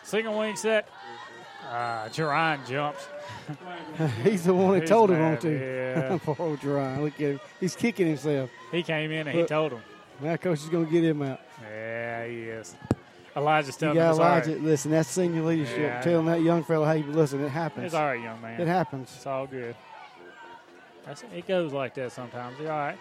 Single 0.03 0.37
wing 0.37 0.55
set. 0.55 0.87
Uh, 1.69 2.07
Jerian 2.09 2.65
jumps. 2.67 3.07
He's 4.23 4.43
the 4.43 4.53
one 4.53 4.77
that 4.79 4.87
told 4.87 5.09
him 5.09 5.19
on 5.19 5.37
to. 5.39 5.49
yeah. 5.51 6.17
Poor 6.23 6.35
old 6.37 6.59
Jerron. 6.59 7.01
Look 7.01 7.15
at 7.15 7.19
him. 7.19 7.39
He's 7.59 7.75
kicking 7.75 8.05
himself. 8.05 8.51
He 8.71 8.83
came 8.83 9.11
in 9.11 9.27
and 9.27 9.35
he 9.39 9.45
told 9.45 9.71
him. 9.71 9.81
Now 10.21 10.37
coach 10.37 10.59
is 10.59 10.69
going 10.69 10.85
to 10.85 10.91
get 10.91 11.03
him 11.03 11.23
out. 11.23 11.39
Yeah, 11.63 12.27
he 12.27 12.41
is. 12.43 12.75
Elijah's 13.35 13.75
You 13.75 13.79
telling 13.79 13.97
him 13.97 14.03
got 14.03 14.09
it's 14.11 14.19
Elijah. 14.19 14.51
right. 14.51 14.61
Listen, 14.61 14.91
that's 14.91 15.09
senior 15.09 15.41
leadership. 15.41 15.77
Yeah, 15.79 16.01
telling 16.01 16.27
that 16.27 16.41
young 16.41 16.63
fellow, 16.63 16.85
hey, 16.85 17.01
listen, 17.01 17.43
it 17.43 17.49
happens. 17.49 17.87
It's 17.87 17.95
all 17.95 18.05
right, 18.05 18.21
young 18.21 18.39
man. 18.41 18.61
It 18.61 18.67
happens. 18.67 19.11
It's 19.15 19.25
all 19.25 19.47
good. 19.47 19.75
That's, 21.05 21.23
it 21.35 21.47
goes 21.47 21.73
like 21.73 21.95
that 21.95 22.11
sometimes. 22.11 22.59
You're 22.59 22.71
all 22.71 22.77
right. 22.77 22.97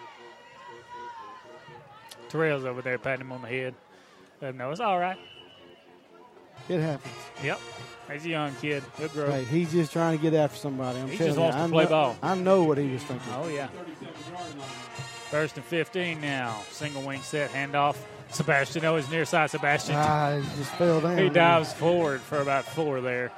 Terrell's 2.29 2.65
over 2.65 2.81
there 2.81 2.97
patting 2.97 3.21
him 3.25 3.31
on 3.31 3.41
the 3.41 3.47
head. 3.47 3.73
Let 4.41 4.51
him 4.51 4.57
know 4.57 4.71
it's 4.71 4.79
all 4.79 4.99
right. 4.99 5.17
It 6.69 6.79
happens. 6.81 7.13
Yep. 7.43 7.59
He's 8.11 8.25
a 8.25 8.29
young 8.29 8.55
kid. 8.55 8.83
He'll 8.97 9.07
grow. 9.09 9.29
Hey, 9.31 9.43
he's 9.45 9.71
just 9.71 9.91
trying 9.91 10.17
to 10.17 10.21
get 10.21 10.33
after 10.33 10.57
somebody. 10.57 10.99
I'm 10.99 11.07
He 11.09 11.17
telling 11.17 11.33
just 11.33 11.37
you, 11.37 11.43
wants 11.43 11.57
to 11.57 11.63
I 11.63 11.67
play 11.69 11.83
know, 11.85 11.89
ball. 11.89 12.17
I 12.21 12.35
know 12.35 12.63
what 12.63 12.77
he 12.77 12.89
was 12.91 13.03
thinking. 13.03 13.33
Oh, 13.33 13.47
yeah. 13.47 13.67
First 15.29 15.57
and 15.57 15.65
15 15.65 16.21
now. 16.21 16.61
Single 16.69 17.01
wing 17.01 17.21
set, 17.21 17.51
handoff. 17.51 17.97
Sebastian 18.29 18.85
Owens 18.85 19.09
near 19.09 19.25
side. 19.25 19.49
Sebastian. 19.49 19.95
Ah, 19.97 20.37
he 20.39 20.57
just 20.57 20.71
fell 20.73 21.01
down. 21.01 21.17
he 21.17 21.29
dives 21.29 21.73
forward 21.73 22.21
for 22.21 22.39
about 22.41 22.65
four 22.65 23.01
there. 23.01 23.31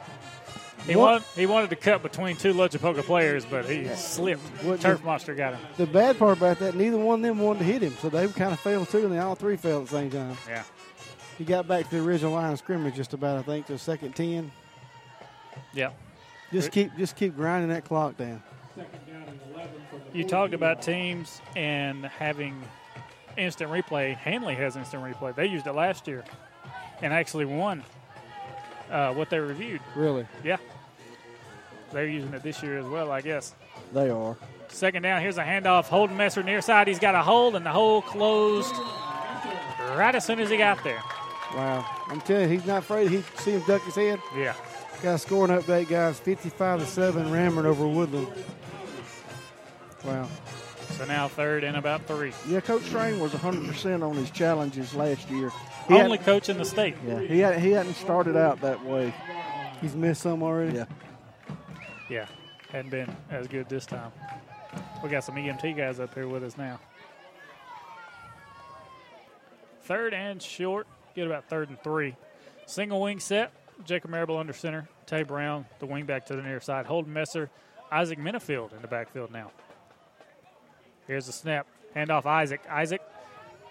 He, 0.85 0.95
wanted, 0.95 1.23
he 1.35 1.45
wanted 1.45 1.69
to 1.71 1.75
cut 1.75 2.01
between 2.01 2.35
two 2.37 2.53
Lochapoka 2.53 3.03
players, 3.03 3.45
but 3.45 3.65
he 3.65 3.87
slipped. 3.95 4.41
What 4.63 4.79
Turf 4.79 4.99
the- 4.99 5.05
Monster 5.05 5.35
got 5.35 5.55
him. 5.55 5.65
The 5.75 5.85
bad 5.85 6.17
part 6.17 6.37
about 6.37 6.59
that, 6.59 6.75
neither 6.75 6.97
one 6.97 7.19
of 7.19 7.23
them 7.23 7.39
wanted 7.39 7.59
to 7.59 7.65
hit 7.65 7.81
him, 7.81 7.93
so 7.99 8.09
they 8.09 8.27
kind 8.27 8.53
of 8.53 8.59
failed 8.59 8.89
too, 8.89 8.99
and 9.05 9.11
they 9.11 9.19
all 9.19 9.35
three 9.35 9.57
failed 9.57 9.83
at 9.83 9.89
the 9.89 9.97
same 9.97 10.11
time. 10.11 10.37
Yeah. 10.47 10.63
He 11.37 11.43
got 11.43 11.67
back 11.67 11.85
to 11.89 11.91
the 11.97 12.01
original 12.01 12.31
line 12.33 12.53
of 12.53 12.59
scrimmage 12.59 12.95
just 12.95 13.13
about, 13.13 13.37
I 13.37 13.41
think, 13.41 13.65
to 13.67 13.73
the 13.73 13.79
second 13.79 14.15
ten. 14.15 14.51
Yep. 15.73 15.95
Just 16.53 16.71
keep, 16.71 16.95
just 16.97 17.15
keep 17.15 17.35
grinding 17.35 17.69
that 17.69 17.83
clock 17.83 18.15
down. 18.17 18.41
Second 18.75 19.05
down 19.07 19.23
and 19.27 19.39
11 19.53 19.71
You 20.13 20.23
talked 20.23 20.53
about 20.53 20.81
teams 20.81 21.41
and 21.55 22.05
having 22.05 22.63
instant 23.37 23.69
replay. 23.69 24.15
Handley 24.15 24.55
has 24.55 24.77
instant 24.77 25.03
replay. 25.03 25.35
They 25.35 25.47
used 25.47 25.67
it 25.67 25.73
last 25.73 26.07
year 26.07 26.23
and 27.01 27.13
actually 27.13 27.45
won 27.45 27.83
uh, 28.91 29.13
what 29.13 29.29
they 29.29 29.39
reviewed. 29.39 29.81
Really, 29.95 30.25
Yeah. 30.43 30.57
They're 31.91 32.05
using 32.05 32.33
it 32.33 32.43
this 32.43 32.61
year 32.61 32.77
as 32.79 32.85
well, 32.85 33.11
I 33.11 33.21
guess. 33.21 33.55
They 33.93 34.09
are. 34.09 34.35
Second 34.67 35.03
down. 35.03 35.21
Here's 35.21 35.37
a 35.37 35.43
handoff. 35.43 35.85
Holden 35.85 36.17
Messer 36.17 36.43
near 36.43 36.61
side. 36.61 36.89
He's 36.89 36.99
got 36.99 37.15
a 37.15 37.21
hold, 37.21 37.55
and 37.55 37.65
the 37.65 37.71
hole 37.71 38.01
closed 38.01 38.75
right 39.95 40.13
as 40.13 40.25
soon 40.25 40.39
as 40.41 40.49
he 40.49 40.57
got 40.57 40.83
there. 40.83 41.01
wow! 41.55 41.85
I'm 42.09 42.19
telling 42.21 42.51
you, 42.51 42.57
he's 42.57 42.67
not 42.67 42.79
afraid. 42.79 43.09
He 43.09 43.21
see 43.37 43.51
him 43.51 43.63
duck 43.65 43.81
his 43.83 43.95
head. 43.95 44.19
Yeah. 44.35 44.53
Got 45.01 45.15
a 45.15 45.17
scoring 45.17 45.57
update, 45.57 45.87
guys. 45.87 46.19
55 46.19 46.79
to 46.81 46.85
seven, 46.85 47.27
Ranburne 47.31 47.65
over 47.65 47.87
Woodland. 47.87 48.27
Wow. 50.03 50.27
So 50.97 51.05
now 51.05 51.27
third 51.27 51.63
and 51.63 51.77
about 51.77 52.07
three. 52.07 52.33
Yeah, 52.47 52.59
Coach 52.59 52.89
Train 52.89 53.19
was 53.19 53.31
100% 53.31 54.07
on 54.07 54.15
his 54.15 54.31
challenges 54.31 54.95
last 54.95 55.29
year. 55.29 55.51
He 55.87 55.93
Only 55.93 56.17
coach 56.17 56.49
in 56.49 56.57
the 56.57 56.65
state. 56.65 56.95
Yeah, 57.05 57.19
he, 57.19 57.39
had, 57.39 57.59
he 57.59 57.71
hadn't 57.71 57.93
started 57.93 58.35
out 58.35 58.61
that 58.61 58.83
way. 58.83 59.13
He's 59.79 59.95
missed 59.95 60.23
some 60.23 60.41
already. 60.41 60.77
Yeah. 60.77 60.85
Yeah, 62.09 62.25
hadn't 62.71 62.89
been 62.89 63.15
as 63.29 63.47
good 63.47 63.69
this 63.69 63.85
time. 63.85 64.11
We 65.03 65.09
got 65.09 65.23
some 65.23 65.35
EMT 65.35 65.77
guys 65.77 65.99
up 65.99 66.13
here 66.15 66.27
with 66.27 66.43
us 66.43 66.57
now. 66.57 66.79
third 69.83 70.13
and 70.13 70.41
short. 70.41 70.87
Get 71.15 71.27
about 71.27 71.47
third 71.47 71.69
and 71.69 71.81
three. 71.83 72.15
Single 72.65 73.01
wing 73.01 73.19
set. 73.19 73.51
Jacob 73.85 74.09
Marable 74.11 74.37
under 74.37 74.53
center. 74.53 74.87
Tay 75.05 75.23
Brown, 75.23 75.65
the 75.79 75.85
wing 75.85 76.05
back 76.05 76.25
to 76.25 76.35
the 76.35 76.41
near 76.41 76.59
side. 76.59 76.85
Holden 76.85 77.13
Messer, 77.13 77.49
Isaac 77.91 78.19
Minifield 78.19 78.73
in 78.73 78.81
the 78.81 78.87
backfield 78.87 79.31
now. 79.31 79.51
Here's 81.07 81.25
the 81.25 81.31
snap. 81.31 81.65
Hand 81.93 82.11
off 82.11 82.25
Isaac. 82.25 82.61
Isaac 82.69 83.01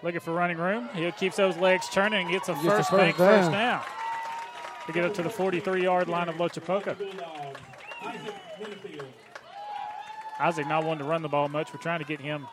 looking 0.03 0.19
for 0.19 0.33
running 0.33 0.57
room. 0.57 0.89
He 0.93 1.09
keeps 1.11 1.37
those 1.37 1.55
legs 1.57 1.87
turning 1.89 2.23
and 2.23 2.31
gets 2.31 2.49
a 2.49 2.55
first 2.55 2.89
first 2.89 2.91
bank 2.91 3.17
down. 3.17 3.41
first 3.41 3.51
down. 3.51 3.81
To 4.87 4.93
get 4.93 5.05
up 5.05 5.13
to 5.15 5.21
the 5.21 5.29
43 5.29 5.83
yard 5.83 6.07
line 6.07 6.29
of 6.29 6.35
Lochapoka. 6.35 6.95
Isaac 10.39 10.67
not 10.67 10.83
wanting 10.83 11.03
to 11.03 11.09
run 11.09 11.21
the 11.21 11.27
ball 11.27 11.49
much. 11.49 11.73
We're 11.73 11.79
trying 11.79 11.99
to 11.99 12.05
get 12.05 12.19
him 12.19 12.47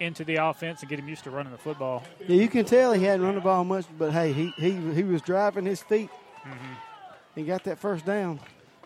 into 0.00 0.24
the 0.24 0.36
offense 0.36 0.80
and 0.80 0.88
get 0.88 0.98
him 0.98 1.08
used 1.08 1.24
to 1.24 1.30
running 1.30 1.52
the 1.52 1.58
football. 1.58 2.02
Yeah, 2.26 2.36
you 2.36 2.48
can 2.48 2.64
tell 2.64 2.92
he 2.92 3.04
hadn't 3.04 3.24
run 3.24 3.34
the 3.34 3.40
ball 3.40 3.64
much, 3.64 3.86
but 3.98 4.12
hey, 4.12 4.32
he 4.32 4.52
he, 4.56 4.72
he 4.92 5.02
was 5.02 5.22
driving 5.22 5.64
his 5.64 5.82
feet. 5.82 6.10
mm-hmm. 6.44 6.74
He 7.34 7.44
got 7.44 7.64
that 7.64 7.78
first 7.78 8.04
down. 8.04 8.40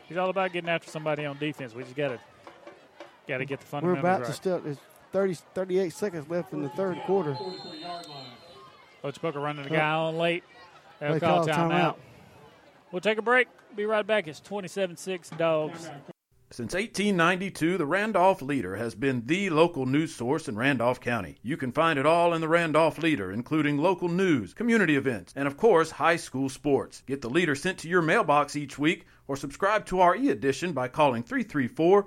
He's 0.09 0.17
all 0.17 0.31
about 0.31 0.53
getting 0.53 0.71
after 0.71 0.89
somebody 0.89 1.25
on 1.25 1.37
defense. 1.39 1.75
We 1.75 1.83
just 1.83 1.97
got 1.97 2.09
to 2.09 2.21
got 3.27 3.39
to 3.39 3.45
get 3.45 3.61
the 3.61 3.67
fundamentals. 3.67 4.03
We're 4.05 4.09
about 4.09 4.21
right. 4.21 4.27
to 4.29 4.33
start. 4.33 4.79
There's 5.13 5.41
30, 5.41 5.51
38 5.55 5.93
seconds 5.93 6.29
left 6.29 6.53
in 6.53 6.63
the 6.63 6.69
third 6.71 6.99
quarter. 7.07 7.37
Coach 9.03 9.21
Booker 9.21 9.41
running 9.41 9.65
the 9.65 9.71
guy 9.71 9.93
on 9.93 10.17
late. 10.19 10.45
They'll 11.01 11.15
They 11.15 11.21
call 11.21 11.45
call 11.47 11.55
timeout. 11.55 11.71
timeout. 11.71 11.97
We'll 12.93 13.01
take 13.01 13.19
a 13.19 13.23
break. 13.23 13.49
Be 13.75 13.85
right 13.87 14.07
back. 14.07 14.27
It's 14.27 14.41
27-6 14.41 15.37
Dogs. 15.37 15.91
Since 16.53 16.75
1892, 16.75 17.77
the 17.77 17.87
Randolph 17.87 18.41
Leader 18.41 18.77
has 18.77 18.95
been 18.95 19.27
the 19.27 19.51
local 19.51 19.85
news 19.85 20.15
source 20.15 20.47
in 20.49 20.57
Randolph 20.57 21.01
County. 21.01 21.37
You 21.43 21.57
can 21.57 21.73
find 21.73 21.99
it 21.99 22.07
all 22.07 22.33
in 22.35 22.41
the 22.41 22.49
Randolph 22.49 22.99
Leader, 22.99 23.33
including 23.33 23.79
local 23.79 24.09
news, 24.09 24.55
community 24.55 24.97
events, 24.97 25.33
and 25.37 25.49
of 25.49 25.57
course, 25.57 25.91
high 25.91 26.15
school 26.17 26.49
sports. 26.49 27.03
Get 27.07 27.21
the 27.21 27.29
Leader 27.29 27.57
sent 27.57 27.79
to 27.79 27.89
your 27.89 28.01
mailbox 28.01 28.55
each 28.55 28.79
week 28.79 29.07
or 29.27 29.37
subscribe 29.37 29.85
to 29.87 30.01
our 30.01 30.15
e 30.15 30.31
edition 30.31 30.73
by 30.73 30.87
calling 30.87 31.25
334 31.25 32.07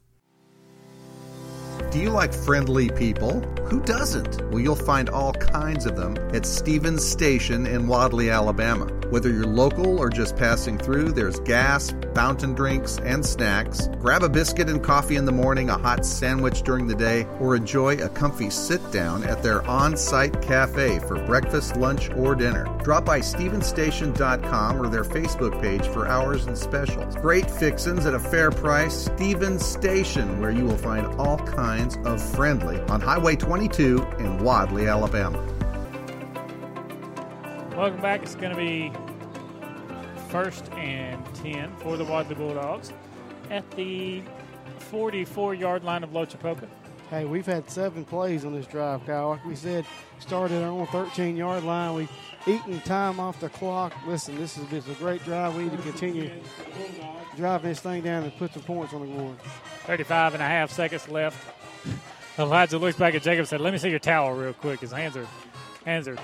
Do 1.91 1.99
you 1.99 2.09
like 2.09 2.33
friendly 2.33 2.89
people? 2.89 3.41
Who 3.65 3.81
doesn't? 3.81 4.49
Well, 4.49 4.61
you'll 4.61 4.77
find 4.77 5.09
all 5.09 5.33
kinds 5.33 5.85
of 5.85 5.97
them 5.97 6.15
at 6.33 6.45
Stevens 6.45 7.05
Station 7.05 7.65
in 7.65 7.85
Wadley, 7.85 8.29
Alabama. 8.29 8.85
Whether 9.09 9.29
you're 9.29 9.45
local 9.45 9.99
or 9.99 10.09
just 10.09 10.37
passing 10.37 10.77
through, 10.77 11.11
there's 11.11 11.41
gas, 11.41 11.93
fountain 12.15 12.53
drinks, 12.53 12.97
and 12.99 13.25
snacks. 13.25 13.89
Grab 13.99 14.23
a 14.23 14.29
biscuit 14.29 14.69
and 14.69 14.81
coffee 14.81 15.17
in 15.17 15.25
the 15.25 15.33
morning, 15.33 15.69
a 15.69 15.77
hot 15.77 16.05
sandwich 16.05 16.61
during 16.61 16.87
the 16.87 16.95
day, 16.95 17.25
or 17.41 17.57
enjoy 17.57 17.97
a 17.97 18.07
comfy 18.07 18.49
sit 18.49 18.79
down 18.91 19.25
at 19.25 19.43
their 19.43 19.61
on 19.67 19.97
site 19.97 20.41
cafe 20.41 20.99
for 20.99 21.19
breakfast, 21.25 21.75
lunch, 21.75 22.09
or 22.11 22.35
dinner. 22.35 22.65
Drop 22.85 23.03
by 23.03 23.19
StevensStation.com 23.19 24.81
or 24.81 24.87
their 24.87 25.03
Facebook 25.03 25.61
page 25.61 25.85
for 25.87 26.07
hours 26.07 26.45
and 26.45 26.57
specials. 26.57 27.15
Great 27.15 27.51
fixins 27.51 28.05
at 28.05 28.13
a 28.13 28.19
fair 28.19 28.49
price. 28.49 29.09
Stevens 29.13 29.65
Station, 29.65 30.39
where 30.39 30.51
you 30.51 30.63
will 30.63 30.77
find 30.77 31.05
all 31.19 31.37
kinds 31.37 31.80
of 32.05 32.21
friendly 32.21 32.79
on 32.81 33.01
Highway 33.01 33.35
22 33.35 34.05
in 34.19 34.37
Wadley, 34.43 34.87
Alabama. 34.87 35.39
Welcome 37.75 38.01
back. 38.01 38.21
It's 38.21 38.35
going 38.35 38.51
to 38.51 38.55
be 38.55 38.93
first 40.29 40.71
and 40.73 41.25
10 41.35 41.75
for 41.77 41.97
the 41.97 42.05
Wadley 42.05 42.35
Bulldogs 42.35 42.93
at 43.49 43.69
the 43.71 44.21
44 44.77 45.55
yard 45.55 45.83
line 45.83 46.03
of 46.03 46.11
Lochapoka. 46.11 46.67
Hey, 47.09 47.25
we've 47.25 47.47
had 47.47 47.69
seven 47.69 48.05
plays 48.05 48.45
on 48.45 48.53
this 48.53 48.67
drive, 48.67 49.03
Kyle. 49.05 49.29
Like 49.29 49.43
we 49.43 49.55
said, 49.55 49.85
started 50.19 50.63
on 50.63 50.85
13 50.87 51.35
yard 51.35 51.63
line. 51.63 51.95
We've 51.95 52.11
eaten 52.45 52.79
time 52.81 53.19
off 53.19 53.39
the 53.39 53.49
clock. 53.49 53.93
Listen, 54.05 54.35
this 54.35 54.55
is, 54.55 54.67
this 54.67 54.85
is 54.87 54.95
a 54.95 54.99
great 54.99 55.23
drive. 55.25 55.55
We 55.55 55.63
need 55.63 55.71
to 55.75 55.83
continue 55.83 56.31
driving 57.35 57.71
this 57.71 57.79
thing 57.79 58.03
down 58.03 58.23
and 58.23 58.37
put 58.37 58.53
some 58.53 58.61
points 58.61 58.93
on 58.93 59.01
the 59.01 59.07
board. 59.07 59.37
35 59.87 60.35
and 60.35 60.43
a 60.43 60.45
half 60.45 60.69
seconds 60.69 61.09
left. 61.09 61.37
Elijah 62.39 62.77
looks 62.77 62.97
back 62.97 63.13
at 63.13 63.23
Jacob 63.23 63.39
and 63.39 63.47
said, 63.47 63.61
Let 63.61 63.73
me 63.73 63.79
see 63.79 63.89
your 63.89 63.99
towel 63.99 64.33
real 64.33 64.53
quick. 64.53 64.79
His 64.79 64.91
hands 64.91 65.17
are 65.17 65.27
hands 65.85 66.07
are 66.07 66.17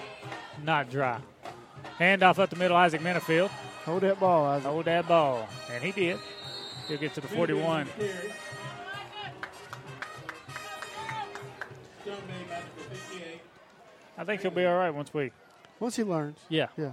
not 0.64 0.90
dry. 0.90 1.20
Hand 1.98 2.24
off 2.24 2.40
up 2.40 2.50
the 2.50 2.56
middle, 2.56 2.78
Isaac 2.78 3.02
Minifield. 3.02 3.50
Hold 3.86 4.02
that 4.04 4.20
ball, 4.20 4.46
Isaac. 4.46 4.68
Hold 4.68 4.86
that 4.86 5.08
ball. 5.08 5.48
And 5.72 5.84
he 5.84 5.92
did. 5.92 6.20
He'll 6.88 6.98
get 6.98 7.14
to 7.16 7.22
the 7.22 7.28
41. 7.28 7.88
I 14.18 14.24
think 14.24 14.42
he'll 14.42 14.52
be 14.52 14.66
all 14.66 14.76
right 14.76 14.90
once 14.90 15.14
we. 15.14 15.32
Once 15.80 15.96
he 15.96 16.04
learns. 16.04 16.40
Yeah. 16.50 16.68
Yeah. 16.78 16.92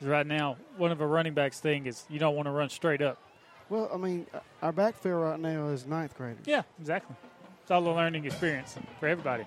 Right 0.00 0.26
now, 0.26 0.56
one 0.76 0.90
of 0.90 1.00
a 1.00 1.06
running 1.06 1.34
back's 1.34 1.60
thing 1.60 1.86
is 1.86 2.04
you 2.08 2.18
don't 2.18 2.34
want 2.34 2.46
to 2.46 2.50
run 2.50 2.70
straight 2.70 3.02
up. 3.02 3.18
Well, 3.68 3.90
I 3.92 3.98
mean, 3.98 4.26
our 4.62 4.72
backfield 4.72 5.22
right 5.22 5.38
now 5.38 5.68
is 5.68 5.86
ninth 5.86 6.16
graders. 6.16 6.44
Yeah, 6.46 6.62
exactly. 6.80 7.14
It's 7.70 7.74
all 7.76 7.86
a 7.86 7.94
learning 7.94 8.24
experience 8.24 8.76
for 8.98 9.06
everybody. 9.06 9.44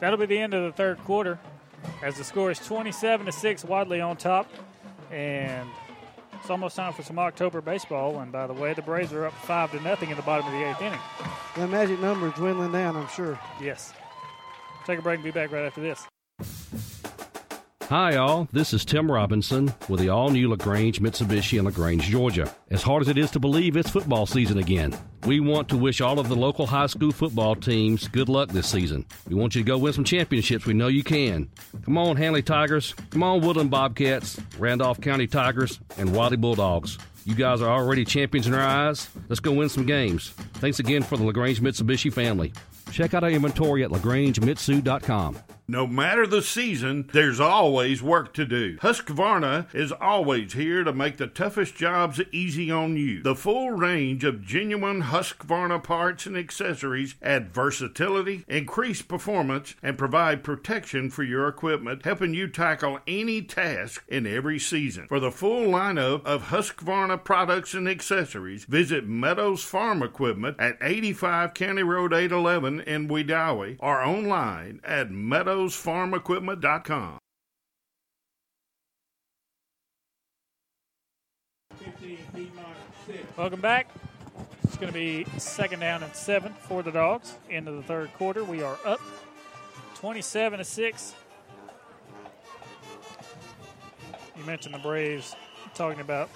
That'll 0.00 0.18
be 0.18 0.24
the 0.24 0.38
end 0.38 0.54
of 0.54 0.62
the 0.64 0.72
third 0.72 0.96
quarter, 1.04 1.38
as 2.02 2.16
the 2.16 2.24
score 2.24 2.50
is 2.50 2.58
27 2.60 3.26
to 3.26 3.30
six. 3.30 3.62
Wadley 3.62 4.00
on 4.00 4.16
top, 4.16 4.50
and 5.10 5.68
it's 6.40 6.48
almost 6.48 6.76
time 6.76 6.94
for 6.94 7.02
some 7.02 7.18
October 7.18 7.60
baseball. 7.60 8.20
And 8.20 8.32
by 8.32 8.46
the 8.46 8.54
way, 8.54 8.72
the 8.72 8.80
Braves 8.80 9.12
are 9.12 9.26
up 9.26 9.34
five 9.34 9.70
to 9.72 9.80
nothing 9.82 10.08
in 10.08 10.16
the 10.16 10.22
bottom 10.22 10.46
of 10.46 10.52
the 10.52 10.64
eighth 10.66 10.80
inning. 10.80 10.98
The 11.56 11.66
magic 11.66 12.00
number 12.00 12.28
is 12.28 12.32
dwindling 12.32 12.72
down, 12.72 12.96
I'm 12.96 13.08
sure. 13.08 13.38
Yes. 13.60 13.92
Take 14.86 15.00
a 15.00 15.02
break 15.02 15.16
and 15.16 15.24
be 15.24 15.30
back 15.30 15.52
right 15.52 15.66
after 15.66 15.82
this. 15.82 16.97
Hi, 17.88 18.16
all. 18.16 18.46
This 18.52 18.74
is 18.74 18.84
Tim 18.84 19.10
Robinson 19.10 19.72
with 19.88 20.00
the 20.00 20.10
all 20.10 20.28
new 20.28 20.50
LaGrange 20.50 21.00
Mitsubishi 21.00 21.58
in 21.58 21.64
LaGrange, 21.64 22.02
Georgia. 22.02 22.52
As 22.68 22.82
hard 22.82 23.00
as 23.00 23.08
it 23.08 23.16
is 23.16 23.30
to 23.30 23.40
believe, 23.40 23.78
it's 23.78 23.88
football 23.88 24.26
season 24.26 24.58
again. 24.58 24.94
We 25.24 25.40
want 25.40 25.70
to 25.70 25.78
wish 25.78 26.02
all 26.02 26.18
of 26.18 26.28
the 26.28 26.36
local 26.36 26.66
high 26.66 26.88
school 26.88 27.12
football 27.12 27.54
teams 27.54 28.06
good 28.06 28.28
luck 28.28 28.50
this 28.50 28.68
season. 28.68 29.06
We 29.26 29.36
want 29.36 29.54
you 29.54 29.62
to 29.62 29.66
go 29.66 29.78
win 29.78 29.94
some 29.94 30.04
championships. 30.04 30.66
We 30.66 30.74
know 30.74 30.88
you 30.88 31.02
can. 31.02 31.48
Come 31.82 31.96
on, 31.96 32.16
Handley 32.16 32.42
Tigers. 32.42 32.92
Come 33.08 33.22
on, 33.22 33.40
Woodland 33.40 33.70
Bobcats, 33.70 34.38
Randolph 34.58 35.00
County 35.00 35.26
Tigers, 35.26 35.80
and 35.96 36.14
Wadley 36.14 36.36
Bulldogs. 36.36 36.98
You 37.24 37.34
guys 37.34 37.62
are 37.62 37.70
already 37.70 38.04
champions 38.04 38.46
in 38.46 38.52
our 38.52 38.60
eyes. 38.60 39.08
Let's 39.30 39.40
go 39.40 39.52
win 39.52 39.70
some 39.70 39.86
games. 39.86 40.28
Thanks 40.56 40.78
again 40.78 41.02
for 41.02 41.16
the 41.16 41.24
LaGrange 41.24 41.62
Mitsubishi 41.62 42.12
family. 42.12 42.52
Check 42.92 43.14
out 43.14 43.24
our 43.24 43.30
inventory 43.30 43.82
at 43.82 43.90
lagrangemitsu.com. 43.90 45.38
No 45.70 45.86
matter 45.86 46.26
the 46.26 46.40
season, 46.40 47.10
there's 47.12 47.38
always 47.38 48.02
work 48.02 48.32
to 48.32 48.46
do. 48.46 48.78
Husqvarna 48.78 49.66
is 49.74 49.92
always 49.92 50.54
here 50.54 50.82
to 50.82 50.94
make 50.94 51.18
the 51.18 51.26
toughest 51.26 51.74
jobs 51.74 52.22
easy 52.32 52.70
on 52.70 52.96
you. 52.96 53.22
The 53.22 53.34
full 53.34 53.72
range 53.72 54.24
of 54.24 54.42
genuine 54.42 55.02
Husqvarna 55.02 55.82
parts 55.84 56.24
and 56.24 56.38
accessories 56.38 57.16
add 57.20 57.52
versatility, 57.52 58.46
increase 58.48 59.02
performance, 59.02 59.74
and 59.82 59.98
provide 59.98 60.42
protection 60.42 61.10
for 61.10 61.22
your 61.22 61.46
equipment, 61.46 62.02
helping 62.02 62.32
you 62.32 62.48
tackle 62.48 63.00
any 63.06 63.42
task 63.42 64.06
in 64.08 64.26
every 64.26 64.58
season. 64.58 65.06
For 65.06 65.20
the 65.20 65.30
full 65.30 65.66
lineup 65.66 66.24
of 66.24 66.44
Husqvarna 66.44 67.22
products 67.22 67.74
and 67.74 67.86
accessories, 67.86 68.64
visit 68.64 69.06
Meadows 69.06 69.64
Farm 69.64 70.02
Equipment 70.02 70.56
at 70.58 70.78
85 70.80 71.52
County 71.52 71.82
Road 71.82 72.14
811 72.14 72.80
in 72.80 73.06
Wedowee 73.06 73.76
or 73.80 74.02
online 74.02 74.80
at 74.82 75.10
meadowsfarmequipment.com. 75.58 77.18
Welcome 83.36 83.60
back. 83.60 83.88
It's 84.64 84.76
going 84.76 84.92
to 84.92 84.98
be 84.98 85.24
second 85.38 85.80
down 85.80 86.02
and 86.02 86.14
seven 86.14 86.52
for 86.52 86.82
the 86.82 86.90
Dogs. 86.90 87.36
Into 87.48 87.72
the 87.72 87.82
third 87.82 88.12
quarter, 88.14 88.44
we 88.44 88.62
are 88.62 88.76
up 88.84 89.00
27 89.94 90.58
to 90.58 90.64
six. 90.64 91.14
You 94.36 94.44
mentioned 94.44 94.74
the 94.74 94.78
Braves 94.78 95.34
talking 95.74 96.00
about 96.00 96.28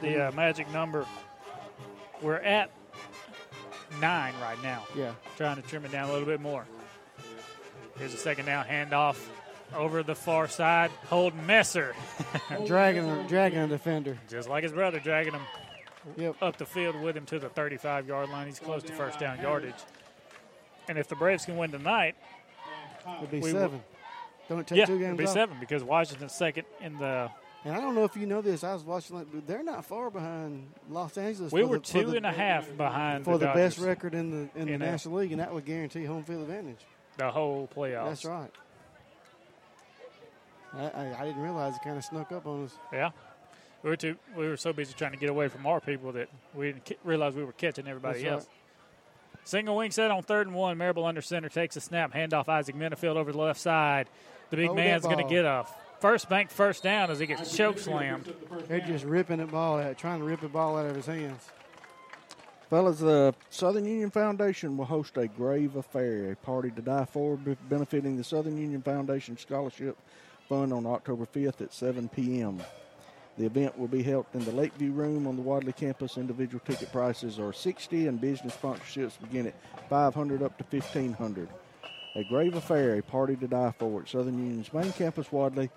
the 0.00 0.28
uh, 0.28 0.32
magic 0.32 0.70
number. 0.72 1.06
We're 2.22 2.36
at 2.36 2.70
nine 4.00 4.34
right 4.40 4.60
now. 4.62 4.84
Yeah. 4.96 5.12
Trying 5.36 5.56
to 5.56 5.62
trim 5.62 5.84
it 5.84 5.92
down 5.92 6.08
a 6.08 6.12
little 6.12 6.26
bit 6.26 6.40
more. 6.40 6.64
Here's 7.98 8.14
a 8.14 8.18
second 8.18 8.46
down 8.46 8.64
handoff 8.66 9.16
over 9.74 10.02
the 10.02 10.14
far 10.14 10.48
side. 10.48 10.90
Holden 11.08 11.46
Messer. 11.46 11.94
dragging, 12.66 13.26
dragging 13.26 13.58
a 13.60 13.68
defender. 13.68 14.18
Just 14.28 14.48
like 14.48 14.62
his 14.62 14.72
brother, 14.72 14.98
dragging 15.00 15.32
him 15.32 15.42
Yep. 16.18 16.36
up 16.42 16.58
the 16.58 16.66
field 16.66 17.00
with 17.00 17.16
him 17.16 17.24
to 17.26 17.38
the 17.38 17.48
35 17.48 18.06
yard 18.06 18.28
line. 18.28 18.46
He's 18.46 18.58
close 18.58 18.82
to 18.82 18.92
first 18.92 19.18
down 19.18 19.40
yardage. 19.40 19.74
And 20.86 20.98
if 20.98 21.08
the 21.08 21.16
Braves 21.16 21.46
can 21.46 21.56
win 21.56 21.70
tonight, 21.70 22.14
It'll 23.06 23.26
be 23.26 23.38
will- 23.40 23.52
seven. 23.52 23.82
Don't 24.48 24.60
it 24.60 24.66
take 24.66 24.78
yeah, 24.80 24.84
two 24.84 25.00
it'll 25.02 25.16
be 25.16 25.24
off? 25.24 25.32
seven 25.32 25.56
because 25.58 25.82
Washington's 25.82 26.34
second 26.34 26.66
in 26.82 26.98
the 26.98 27.30
And 27.64 27.74
I 27.74 27.80
don't 27.80 27.94
know 27.94 28.04
if 28.04 28.14
you 28.16 28.26
know 28.26 28.42
this. 28.42 28.62
I 28.62 28.74
was 28.74 28.84
watching. 28.84 29.16
Like, 29.16 29.46
they're 29.46 29.62
not 29.62 29.86
far 29.86 30.10
behind 30.10 30.70
Los 30.90 31.16
Angeles. 31.16 31.50
We 31.50 31.64
were 31.64 31.78
the, 31.78 31.82
two 31.84 32.04
the- 32.10 32.16
and 32.18 32.26
a 32.26 32.32
half 32.32 32.76
behind 32.76 33.24
for 33.24 33.38
the 33.38 33.46
the, 33.46 33.52
best 33.54 33.78
record 33.78 34.14
in 34.14 34.30
the 34.30 34.60
in 34.60 34.66
the 34.66 34.72
In 34.74 34.80
that. 34.80 34.90
National 34.90 35.14
League, 35.20 35.32
and 35.32 35.40
that 35.40 35.54
would 35.54 35.64
guarantee 35.64 36.04
home 36.04 36.24
field 36.24 36.42
advantage. 36.42 36.80
The 37.16 37.30
whole 37.30 37.68
playoffs. 37.74 38.08
That's 38.08 38.24
right. 38.24 38.50
I, 40.76 41.14
I, 41.20 41.24
didn't 41.26 41.40
realize 41.40 41.76
it 41.76 41.82
kind 41.84 41.96
of 41.96 42.04
snuck 42.04 42.32
up 42.32 42.46
on 42.46 42.64
us. 42.64 42.76
Yeah. 42.92 43.10
We 43.82 43.90
were 43.90 43.96
too. 43.96 44.16
We 44.36 44.48
were 44.48 44.56
so 44.56 44.72
busy 44.72 44.92
trying 44.94 45.12
to 45.12 45.18
get 45.18 45.30
away 45.30 45.48
from 45.48 45.66
our 45.66 45.80
people 45.80 46.12
that 46.12 46.28
we 46.54 46.66
didn't 46.66 46.84
ki- 46.84 46.96
realize 47.04 47.34
we 47.34 47.44
were 47.44 47.52
catching 47.52 47.86
everybody 47.86 48.22
That's 48.22 48.24
right. 48.24 48.32
else. 48.34 48.48
Single 49.44 49.76
wing 49.76 49.90
set 49.90 50.10
on 50.10 50.22
third 50.22 50.46
and 50.46 50.56
one. 50.56 50.78
Marable 50.78 51.04
under 51.04 51.20
center 51.20 51.48
takes 51.48 51.76
a 51.76 51.80
snap. 51.80 52.12
Handoff 52.12 52.48
Isaac 52.48 52.74
Minifield 52.74 53.16
over 53.16 53.30
the 53.30 53.38
left 53.38 53.60
side. 53.60 54.08
The 54.50 54.56
big 54.56 54.66
Hold 54.66 54.78
man's 54.78 55.02
going 55.04 55.18
to 55.18 55.32
get 55.32 55.44
a 55.44 55.66
first 56.00 56.28
bank 56.28 56.50
first 56.50 56.82
down 56.82 57.10
as 57.10 57.18
he 57.18 57.26
gets 57.26 57.54
choke 57.54 57.78
slammed. 57.78 58.32
They're 58.68 58.80
just 58.80 59.04
ripping 59.04 59.38
the 59.38 59.46
ball 59.46 59.78
out, 59.78 59.98
trying 59.98 60.20
to 60.20 60.24
rip 60.24 60.40
the 60.40 60.48
ball 60.48 60.78
out 60.78 60.86
of 60.86 60.96
his 60.96 61.06
hands. 61.06 61.42
Fellas, 62.74 62.98
the 62.98 63.32
Southern 63.50 63.84
Union 63.84 64.10
Foundation 64.10 64.76
will 64.76 64.84
host 64.84 65.16
a 65.16 65.28
grave 65.28 65.76
affair, 65.76 66.32
a 66.32 66.34
party 66.34 66.72
to 66.72 66.82
die 66.82 67.04
for, 67.04 67.36
benefiting 67.68 68.16
the 68.16 68.24
Southern 68.24 68.58
Union 68.58 68.82
Foundation 68.82 69.38
Scholarship 69.38 69.96
Fund 70.48 70.72
on 70.72 70.84
October 70.84 71.24
5th 71.24 71.60
at 71.60 71.72
7 71.72 72.08
p.m. 72.08 72.60
The 73.38 73.46
event 73.46 73.78
will 73.78 73.86
be 73.86 74.02
held 74.02 74.26
in 74.34 74.44
the 74.44 74.50
Lakeview 74.50 74.90
Room 74.90 75.28
on 75.28 75.36
the 75.36 75.42
Wadley 75.42 75.72
campus. 75.72 76.18
Individual 76.18 76.60
ticket 76.66 76.90
prices 76.90 77.38
are 77.38 77.52
60 77.52 78.08
and 78.08 78.20
business 78.20 78.56
sponsorships 78.60 79.20
begin 79.20 79.46
at 79.46 79.54
500 79.88 80.42
up 80.42 80.58
to 80.58 80.64
1500. 80.64 81.48
A 82.16 82.24
grave 82.24 82.56
affair, 82.56 82.96
a 82.96 83.02
party 83.04 83.36
to 83.36 83.46
die 83.46 83.72
for 83.78 84.00
at 84.00 84.08
Southern 84.08 84.36
Union's 84.36 84.72
main 84.72 84.92
campus, 84.94 85.30
Wadley, 85.30 85.70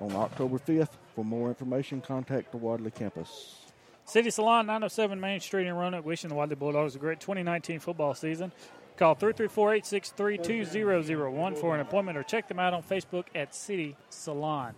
on 0.00 0.10
October 0.16 0.58
5th. 0.58 0.96
For 1.14 1.24
more 1.24 1.46
information, 1.46 2.00
contact 2.00 2.50
the 2.50 2.56
Wadley 2.56 2.90
campus. 2.90 3.63
City 4.06 4.30
Salon, 4.30 4.66
907 4.66 5.18
Main 5.18 5.40
Street 5.40 5.66
in 5.66 5.74
Roanoke, 5.74 6.04
wishing 6.04 6.28
the 6.28 6.34
Wadley 6.34 6.56
Bulldogs 6.56 6.94
a 6.94 6.98
great 6.98 7.20
2019 7.20 7.80
football 7.80 8.14
season. 8.14 8.52
Call 8.96 9.14
334 9.14 9.74
863 9.74 10.38
2001 10.38 11.56
for 11.56 11.74
an 11.74 11.80
appointment 11.80 12.16
or 12.16 12.22
check 12.22 12.46
them 12.46 12.60
out 12.60 12.74
on 12.74 12.82
Facebook 12.82 13.24
at 13.34 13.54
City 13.54 13.96
Salon. 14.10 14.74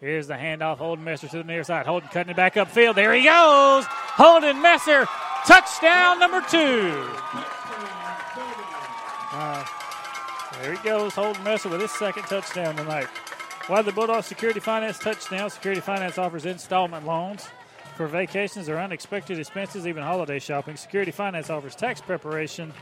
Here's 0.00 0.26
the 0.26 0.34
handoff. 0.34 0.78
Holden 0.78 1.04
Messer 1.04 1.28
to 1.28 1.38
the 1.38 1.44
near 1.44 1.62
side. 1.62 1.86
Holden 1.86 2.08
cutting 2.12 2.30
it 2.30 2.36
back 2.36 2.54
upfield. 2.54 2.96
There 2.96 3.14
he 3.14 3.24
goes. 3.24 3.84
Holden 3.86 4.60
Messer, 4.60 5.06
touchdown 5.46 6.18
number 6.18 6.40
two. 6.42 7.08
Uh, 9.32 9.64
there 10.60 10.74
he 10.74 10.82
goes. 10.82 11.14
Holden 11.14 11.42
Messer 11.44 11.68
with 11.68 11.80
his 11.80 11.92
second 11.92 12.24
touchdown 12.24 12.76
tonight. 12.76 13.06
Wadley 13.68 13.92
Bulldogs 13.92 14.26
Security 14.26 14.60
Finance 14.60 14.98
touchdown. 14.98 15.48
Security 15.48 15.80
Finance 15.80 16.18
offers 16.18 16.44
installment 16.44 17.06
loans 17.06 17.48
for 17.96 18.06
vacations 18.06 18.68
or 18.68 18.78
unexpected 18.78 19.38
expenses, 19.38 19.86
even 19.86 20.02
holiday 20.02 20.38
shopping. 20.38 20.76
Security 20.76 21.10
Finance 21.10 21.50
offers 21.50 21.74
tax 21.74 22.00
preparation 22.00 22.72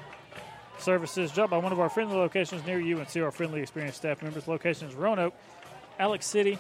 services. 0.79 1.33
Drop 1.33 1.51
by 1.51 1.59
one 1.59 1.73
of 1.73 1.81
our 1.81 1.89
friendly 1.89 2.17
locations 2.17 2.65
near 2.67 2.81
you 2.81 2.99
and 2.99 3.09
see 3.09 3.21
our 3.21 3.31
friendly, 3.31 3.61
experienced 3.61 3.99
staff 3.99 4.23
members. 4.23 4.49
Locations 4.49 4.95
Roanoke, 4.95 5.35
Alex 5.99 6.27
City, 6.27 6.59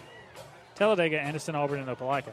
Talladega, 0.74 1.20
Anderson, 1.20 1.54
Auburn, 1.54 1.80
and 1.80 1.88
Opelika. 1.88 2.32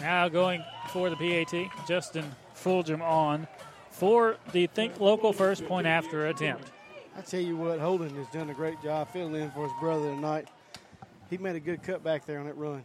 Now 0.00 0.28
going 0.28 0.64
for 0.90 1.10
the 1.10 1.16
PAT, 1.16 1.70
Justin 1.86 2.24
Fulgham 2.54 3.02
on 3.02 3.46
for 3.90 4.36
the 4.52 4.66
Think 4.68 5.00
Local 5.00 5.32
First 5.32 5.66
Point 5.66 5.86
After 5.86 6.26
attempt. 6.26 6.70
I 7.16 7.20
tell 7.20 7.40
you 7.40 7.56
what, 7.56 7.80
Holden 7.80 8.14
has 8.14 8.28
done 8.28 8.48
a 8.48 8.54
great 8.54 8.80
job 8.80 9.12
filling 9.12 9.34
in 9.34 9.50
for 9.50 9.64
his 9.64 9.72
brother 9.80 10.08
tonight. 10.14 10.48
He 11.28 11.36
made 11.36 11.56
a 11.56 11.60
good 11.60 11.82
cut 11.82 12.04
back 12.04 12.24
there 12.24 12.38
on 12.38 12.46
that 12.46 12.56
run. 12.56 12.84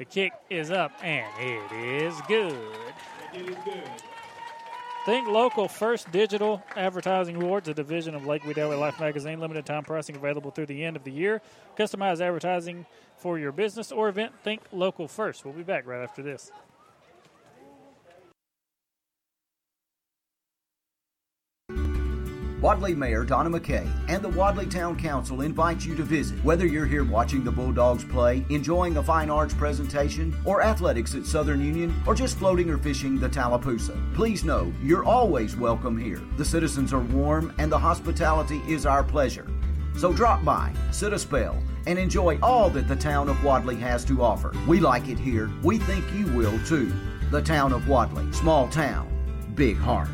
The 0.00 0.06
kick 0.06 0.32
is 0.48 0.70
up 0.70 0.92
and 1.02 1.26
it 1.38 1.72
is 1.72 2.14
good. 2.26 2.56
It 3.34 3.50
is 3.50 3.56
good. 3.66 3.84
Think 5.04 5.28
Local 5.28 5.68
First 5.68 6.10
Digital 6.10 6.62
Advertising 6.74 7.36
Awards, 7.36 7.68
a 7.68 7.74
division 7.74 8.14
of 8.14 8.24
Lakewood 8.24 8.54
Daily 8.54 8.76
Life 8.76 8.98
magazine. 8.98 9.40
Limited 9.40 9.66
time 9.66 9.84
pricing 9.84 10.16
available 10.16 10.52
through 10.52 10.64
the 10.64 10.86
end 10.86 10.96
of 10.96 11.04
the 11.04 11.10
year. 11.10 11.42
Customized 11.76 12.22
advertising 12.22 12.86
for 13.18 13.38
your 13.38 13.52
business 13.52 13.92
or 13.92 14.08
event. 14.08 14.32
Think 14.42 14.62
Local 14.72 15.06
First. 15.06 15.44
We'll 15.44 15.52
be 15.52 15.62
back 15.62 15.86
right 15.86 16.02
after 16.02 16.22
this. 16.22 16.50
Wadley 22.60 22.94
Mayor 22.94 23.24
Donna 23.24 23.48
McKay 23.48 23.90
and 24.08 24.22
the 24.22 24.28
Wadley 24.28 24.66
Town 24.66 24.94
Council 24.94 25.40
invite 25.40 25.82
you 25.86 25.96
to 25.96 26.02
visit. 26.02 26.38
Whether 26.44 26.66
you're 26.66 26.84
here 26.84 27.04
watching 27.04 27.42
the 27.42 27.50
Bulldogs 27.50 28.04
play, 28.04 28.44
enjoying 28.50 28.98
a 28.98 29.02
fine 29.02 29.30
arts 29.30 29.54
presentation, 29.54 30.36
or 30.44 30.62
athletics 30.62 31.14
at 31.14 31.24
Southern 31.24 31.64
Union, 31.64 31.94
or 32.06 32.14
just 32.14 32.36
floating 32.36 32.68
or 32.68 32.76
fishing 32.76 33.18
the 33.18 33.30
Tallapoosa, 33.30 33.98
please 34.14 34.44
know 34.44 34.70
you're 34.82 35.06
always 35.06 35.56
welcome 35.56 35.98
here. 35.98 36.20
The 36.36 36.44
citizens 36.44 36.92
are 36.92 37.00
warm 37.00 37.54
and 37.58 37.72
the 37.72 37.78
hospitality 37.78 38.60
is 38.68 38.84
our 38.84 39.02
pleasure. 39.02 39.48
So 39.96 40.12
drop 40.12 40.44
by, 40.44 40.74
sit 40.90 41.14
a 41.14 41.18
spell, 41.18 41.62
and 41.86 41.98
enjoy 41.98 42.38
all 42.42 42.68
that 42.70 42.88
the 42.88 42.96
town 42.96 43.30
of 43.30 43.42
Wadley 43.42 43.76
has 43.76 44.04
to 44.04 44.22
offer. 44.22 44.52
We 44.68 44.80
like 44.80 45.08
it 45.08 45.18
here. 45.18 45.50
We 45.62 45.78
think 45.78 46.04
you 46.12 46.26
will 46.26 46.58
too. 46.66 46.92
The 47.30 47.40
town 47.40 47.72
of 47.72 47.88
Wadley, 47.88 48.30
small 48.32 48.68
town, 48.68 49.08
big 49.54 49.78
heart. 49.78 50.10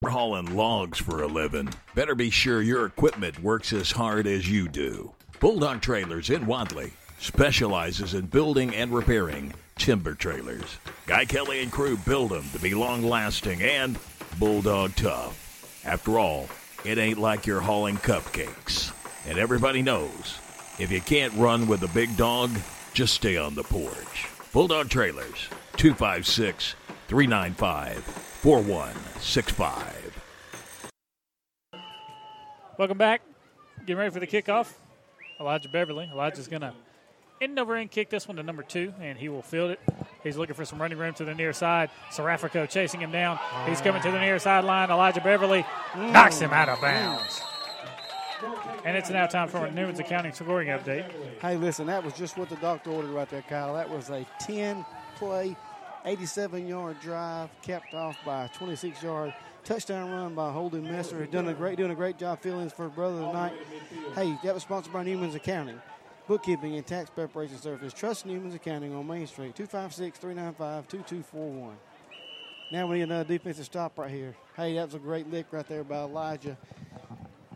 We're 0.00 0.10
hauling 0.10 0.54
logs 0.54 1.00
for 1.00 1.24
a 1.24 1.26
living. 1.26 1.70
Better 1.96 2.14
be 2.14 2.30
sure 2.30 2.62
your 2.62 2.86
equipment 2.86 3.42
works 3.42 3.72
as 3.72 3.90
hard 3.90 4.28
as 4.28 4.48
you 4.48 4.68
do. 4.68 5.12
Bulldog 5.40 5.80
Trailers 5.80 6.30
in 6.30 6.46
Wadley 6.46 6.92
specializes 7.18 8.14
in 8.14 8.26
building 8.26 8.72
and 8.76 8.92
repairing 8.92 9.54
timber 9.76 10.14
trailers. 10.14 10.78
Guy 11.08 11.24
Kelly 11.24 11.64
and 11.64 11.72
crew 11.72 11.96
build 11.96 12.30
them 12.30 12.44
to 12.52 12.60
be 12.60 12.74
long 12.74 13.02
lasting 13.02 13.60
and 13.60 13.98
bulldog 14.38 14.94
tough. 14.94 15.82
After 15.84 16.16
all, 16.16 16.48
it 16.84 16.96
ain't 16.98 17.18
like 17.18 17.48
you're 17.48 17.60
hauling 17.60 17.96
cupcakes. 17.96 18.92
And 19.28 19.36
everybody 19.36 19.82
knows 19.82 20.38
if 20.78 20.92
you 20.92 21.00
can't 21.00 21.34
run 21.34 21.66
with 21.66 21.82
a 21.82 21.88
big 21.88 22.16
dog, 22.16 22.50
just 22.94 23.14
stay 23.14 23.36
on 23.36 23.56
the 23.56 23.64
porch. 23.64 24.28
Bulldog 24.52 24.90
Trailers, 24.90 25.48
256 25.76 26.76
395 27.08 28.27
4165. 28.42 30.22
Welcome 32.78 32.96
back. 32.96 33.22
Getting 33.80 33.96
ready 33.96 34.10
for 34.12 34.20
the 34.20 34.28
kickoff. 34.28 34.72
Elijah 35.40 35.68
Beverly. 35.68 36.08
Elijah's 36.12 36.46
going 36.46 36.62
to 36.62 36.72
end 37.40 37.58
over 37.58 37.74
and 37.74 37.90
kick 37.90 38.10
this 38.10 38.28
one 38.28 38.36
to 38.36 38.44
number 38.44 38.62
two, 38.62 38.94
and 39.00 39.18
he 39.18 39.28
will 39.28 39.42
field 39.42 39.72
it. 39.72 39.80
He's 40.22 40.36
looking 40.36 40.54
for 40.54 40.64
some 40.64 40.80
running 40.80 40.98
room 40.98 41.14
to 41.14 41.24
the 41.24 41.34
near 41.34 41.52
side. 41.52 41.90
Serafico 42.12 42.66
chasing 42.66 43.00
him 43.00 43.10
down. 43.10 43.40
He's 43.66 43.80
coming 43.80 44.02
to 44.02 44.10
the 44.12 44.20
near 44.20 44.38
sideline. 44.38 44.92
Elijah 44.92 45.20
Beverly 45.20 45.66
knocks 45.96 46.38
him 46.38 46.52
out 46.52 46.68
of 46.68 46.80
bounds. 46.80 47.40
And 48.84 48.96
it's 48.96 49.10
now 49.10 49.26
time 49.26 49.48
for 49.48 49.66
a 49.66 49.70
Newman's 49.72 49.98
accounting 49.98 50.32
scoring 50.32 50.68
update. 50.68 51.10
Hey, 51.40 51.56
listen, 51.56 51.86
that 51.88 52.04
was 52.04 52.14
just 52.14 52.36
what 52.38 52.48
the 52.48 52.56
doctor 52.56 52.90
ordered 52.90 53.10
right 53.10 53.28
there, 53.28 53.42
Kyle. 53.42 53.74
That 53.74 53.90
was 53.90 54.10
a 54.10 54.24
10 54.40 54.86
play, 55.16 55.56
87 56.08 56.66
yard 56.66 56.96
drive, 57.02 57.50
capped 57.60 57.92
off 57.92 58.16
by 58.24 58.46
a 58.46 58.48
26 58.48 59.02
yard 59.02 59.34
touchdown 59.62 60.10
run 60.10 60.34
by 60.34 60.50
Holden 60.50 60.82
Messer. 60.84 61.20
He's 61.20 61.30
done 61.30 61.48
a 61.48 61.52
great, 61.52 61.76
doing 61.76 61.90
a 61.90 61.94
great 61.94 62.16
job 62.16 62.40
filling 62.40 62.70
for 62.70 62.88
brother 62.88 63.20
tonight. 63.20 63.52
Hey, 64.14 64.34
that 64.42 64.54
was 64.54 64.62
sponsored 64.62 64.90
by 64.92 65.02
Newman's 65.04 65.34
Accounting, 65.34 65.78
Bookkeeping 66.26 66.76
and 66.76 66.86
Tax 66.86 67.10
Preparation 67.10 67.58
Service. 67.58 67.92
Trust 67.92 68.24
Newman's 68.24 68.54
Accounting 68.54 68.94
on 68.94 69.06
Main 69.06 69.26
Street, 69.26 69.54
256 69.54 70.18
395 70.18 70.88
2241. 70.88 71.76
Now 72.72 72.86
we 72.86 72.96
need 72.96 73.02
another 73.02 73.24
defensive 73.28 73.66
stop 73.66 73.98
right 73.98 74.10
here. 74.10 74.34
Hey, 74.56 74.74
that 74.76 74.86
was 74.86 74.94
a 74.94 74.98
great 74.98 75.30
lick 75.30 75.46
right 75.50 75.68
there 75.68 75.84
by 75.84 75.96
Elijah. 75.98 76.56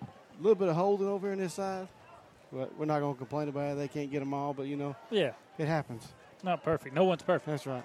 A 0.03 0.43
little 0.43 0.55
bit 0.57 0.69
of 0.69 0.77
holding 0.77 1.07
over 1.09 1.27
here 1.29 1.33
on 1.33 1.39
this 1.39 1.55
side. 1.55 1.89
But 2.53 2.77
we're 2.79 2.85
not 2.85 3.01
going 3.01 3.15
to 3.15 3.19
complain 3.19 3.49
about 3.49 3.73
it. 3.73 3.75
They 3.79 3.89
can't 3.89 4.11
get 4.11 4.19
them 4.21 4.35
all, 4.35 4.53
but 4.53 4.65
you 4.67 4.77
know, 4.77 4.95
Yeah. 5.11 5.33
it 5.57 5.67
happens. 5.69 6.07
Not 6.43 6.63
perfect. 6.63 6.95
No 6.95 7.05
one's 7.05 7.23
perfect. 7.23 7.47
That's 7.47 7.67
right. 7.67 7.83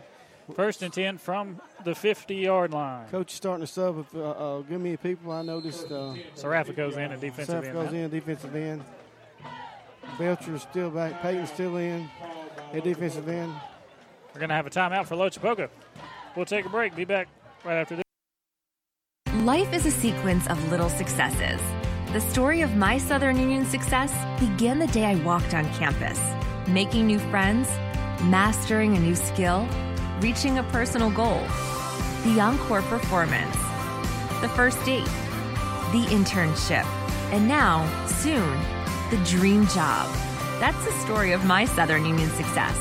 First 0.56 0.82
and 0.82 0.93
10 0.93 1.17
from 1.17 1.59
the 1.84 1.93
50 1.93 2.35
yard 2.35 2.72
line. 2.72 3.08
Coach 3.09 3.32
is 3.32 3.38
starting 3.38 3.66
to 3.66 3.72
sub. 3.72 4.00
If, 4.00 4.16
uh, 4.16 4.30
uh, 4.30 4.61
give 4.61 4.80
me 4.80 4.95
people. 4.95 5.32
I 5.32 5.42
noticed. 5.42 5.92
Uh, 5.92 6.16
Serafico's 6.35 6.95
in 6.95 7.11
at 7.11 7.19
defensive 7.19 7.64
Serafico's 7.64 7.88
end 7.88 7.93
now. 7.93 8.03
in 8.06 8.09
defensive 8.09 8.56
end. 8.56 8.84
Belcher's 10.17 10.61
still 10.61 10.90
back. 10.90 11.22
Peyton's 11.22 11.51
still 11.51 11.76
in 11.77 12.09
at 12.74 12.84
defensive 12.84 13.27
end. 13.27 13.53
We're 14.34 14.40
going 14.40 14.50
to 14.50 14.56
have 14.56 14.67
a 14.67 14.69
timeout 14.69 15.06
for 15.06 15.16
Lochapoka. 15.16 15.69
We'll 16.35 16.45
take 16.45 16.66
a 16.66 16.69
break. 16.69 16.95
Be 16.95 17.06
back 17.06 17.27
right 17.66 17.76
after 17.76 17.98
this. 17.98 18.03
Life 19.43 19.74
is 19.74 19.85
a 19.85 19.92
sequence 19.92 20.48
of 20.48 20.72
little 20.72 20.90
successes. 20.90 21.59
The 22.14 22.22
story 22.22 22.61
of 22.61 22.76
my 22.76 22.98
Southern 22.98 23.38
Union 23.38 23.66
success 23.66 24.14
began 24.40 24.80
the 24.80 24.88
day 24.88 25.06
I 25.06 25.16
walked 25.24 25.53
on 25.53 25.66
campus, 25.74 26.19
making 26.67 27.06
new 27.06 27.19
friends, 27.19 27.67
mastering 28.24 28.95
a 28.95 29.00
new 29.00 29.16
skill, 29.16 29.67
reaching 30.19 30.57
a 30.57 30.63
personal 30.63 31.11
goal. 31.11 31.41
The 32.23 32.39
encore 32.39 32.81
performance, 32.83 33.55
the 34.41 34.49
first 34.55 34.83
date, 34.83 35.05
the 35.93 36.05
internship, 36.09 36.85
and 37.31 37.47
now, 37.47 37.85
soon, 38.07 38.57
the 39.11 39.23
dream 39.25 39.67
job. 39.67 40.13
That's 40.59 40.83
the 40.85 40.91
story 41.05 41.33
of 41.33 41.45
my 41.45 41.65
Southern 41.65 42.05
Union 42.05 42.29
success. 42.31 42.75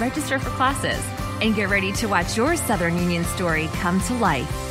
Register 0.00 0.38
for 0.38 0.50
classes 0.50 1.02
and 1.40 1.54
get 1.54 1.70
ready 1.70 1.92
to 1.92 2.06
watch 2.06 2.36
your 2.36 2.56
Southern 2.56 2.98
Union 2.98 3.24
story 3.24 3.68
come 3.74 4.00
to 4.02 4.14
life. 4.14 4.69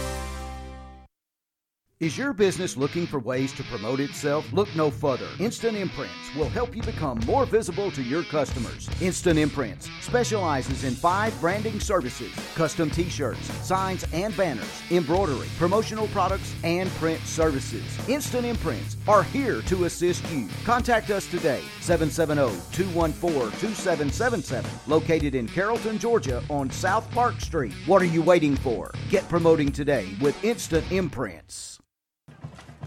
Is 2.00 2.18
your 2.18 2.32
business 2.32 2.78
looking 2.78 3.06
for 3.06 3.20
ways 3.20 3.52
to 3.52 3.64
promote 3.64 4.00
itself? 4.00 4.54
Look 4.54 4.74
no 4.74 4.90
further. 4.90 5.28
Instant 5.38 5.76
Imprints 5.76 6.34
will 6.34 6.48
help 6.48 6.74
you 6.74 6.82
become 6.82 7.20
more 7.26 7.46
visible 7.46 7.92
to 7.92 8.02
your 8.02 8.24
customers. 8.24 8.90
Instant 9.02 9.38
Imprints 9.38 9.90
specializes 10.00 10.86
in 10.86 10.96
five 10.96 11.38
branding 11.42 11.78
services 11.82 12.32
custom 12.56 12.90
t 12.90 13.10
shirts, 13.10 13.52
signs 13.68 14.06
and 14.14 14.36
banners, 14.38 14.82
embroidery, 14.92 15.50
promotional 15.58 16.08
products, 16.08 16.56
and 16.64 16.90
print 16.92 17.20
services. 17.26 17.84
Instant 18.08 18.46
Imprints 18.46 18.96
are 19.06 19.24
here 19.24 19.62
to 19.64 19.84
assist 19.84 20.26
you. 20.32 20.48
Contact 20.64 21.10
us 21.10 21.28
today, 21.28 21.64
770 21.82 22.62
214 22.72 23.52
2777, 23.60 24.72
located 24.88 25.36
in 25.36 25.50
Carrollton, 25.50 26.00
Georgia 26.00 26.42
on 26.50 26.72
South 26.72 27.12
Park 27.12 27.42
Street. 27.42 27.74
What 27.88 28.02
are 28.02 28.06
you 28.06 28.22
waiting 28.22 28.56
for? 28.56 28.94
Get 29.10 29.28
promoting 29.28 29.70
today 29.70 30.16
with 30.22 30.42
Instant 30.46 30.90
Imprints. 30.94 31.79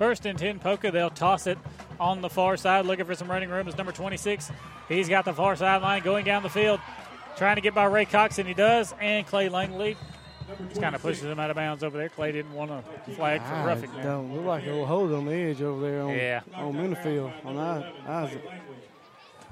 First 0.03 0.27
and 0.27 0.37
10, 0.37 0.59
Poka. 0.59 0.91
They'll 0.91 1.11
toss 1.11 1.47
it 1.47 1.57
on 2.01 2.23
the 2.23 2.29
far 2.29 2.57
side, 2.57 2.87
looking 2.87 3.05
for 3.05 3.15
some 3.15 3.31
running 3.31 3.51
room 3.51 3.69
is 3.69 3.77
number 3.79 3.93
26. 3.93 4.51
He's 4.89 5.09
got 5.09 5.25
the 5.25 5.33
far 5.33 5.55
sideline 5.55 6.03
going 6.03 6.25
down 6.25 6.43
the 6.43 6.49
field, 6.49 6.81
trying 7.37 7.55
to 7.55 7.61
get 7.63 7.73
by 7.73 7.85
Ray 7.85 8.05
Cox, 8.05 8.41
and 8.41 8.49
he 8.49 8.53
does. 8.53 8.93
And 9.01 9.25
Clay 9.25 9.49
Langley 9.49 9.97
just 10.71 10.81
kind 10.81 10.97
of 10.97 11.03
pushes 11.03 11.23
him 11.23 11.39
out 11.39 11.51
of 11.51 11.55
bounds 11.55 11.85
over 11.85 11.97
there. 11.97 12.09
Clay 12.09 12.33
didn't 12.33 12.53
want 12.53 12.73
to 12.73 13.13
flag 13.13 13.43
for 13.43 13.55
roughing 13.65 13.93
there. 13.95 14.03
Don't 14.03 14.35
look 14.35 14.45
like 14.45 14.65
a 14.65 14.71
little 14.71 14.87
hold 14.87 15.13
on 15.13 15.25
the 15.25 15.35
edge 15.35 15.63
over 15.63 15.81
there 15.81 16.03
on, 16.03 16.09
Yeah. 16.17 16.41
on 16.57 16.73
Minifield, 16.75 17.33
on 17.47 17.57
Isaac. 18.09 18.43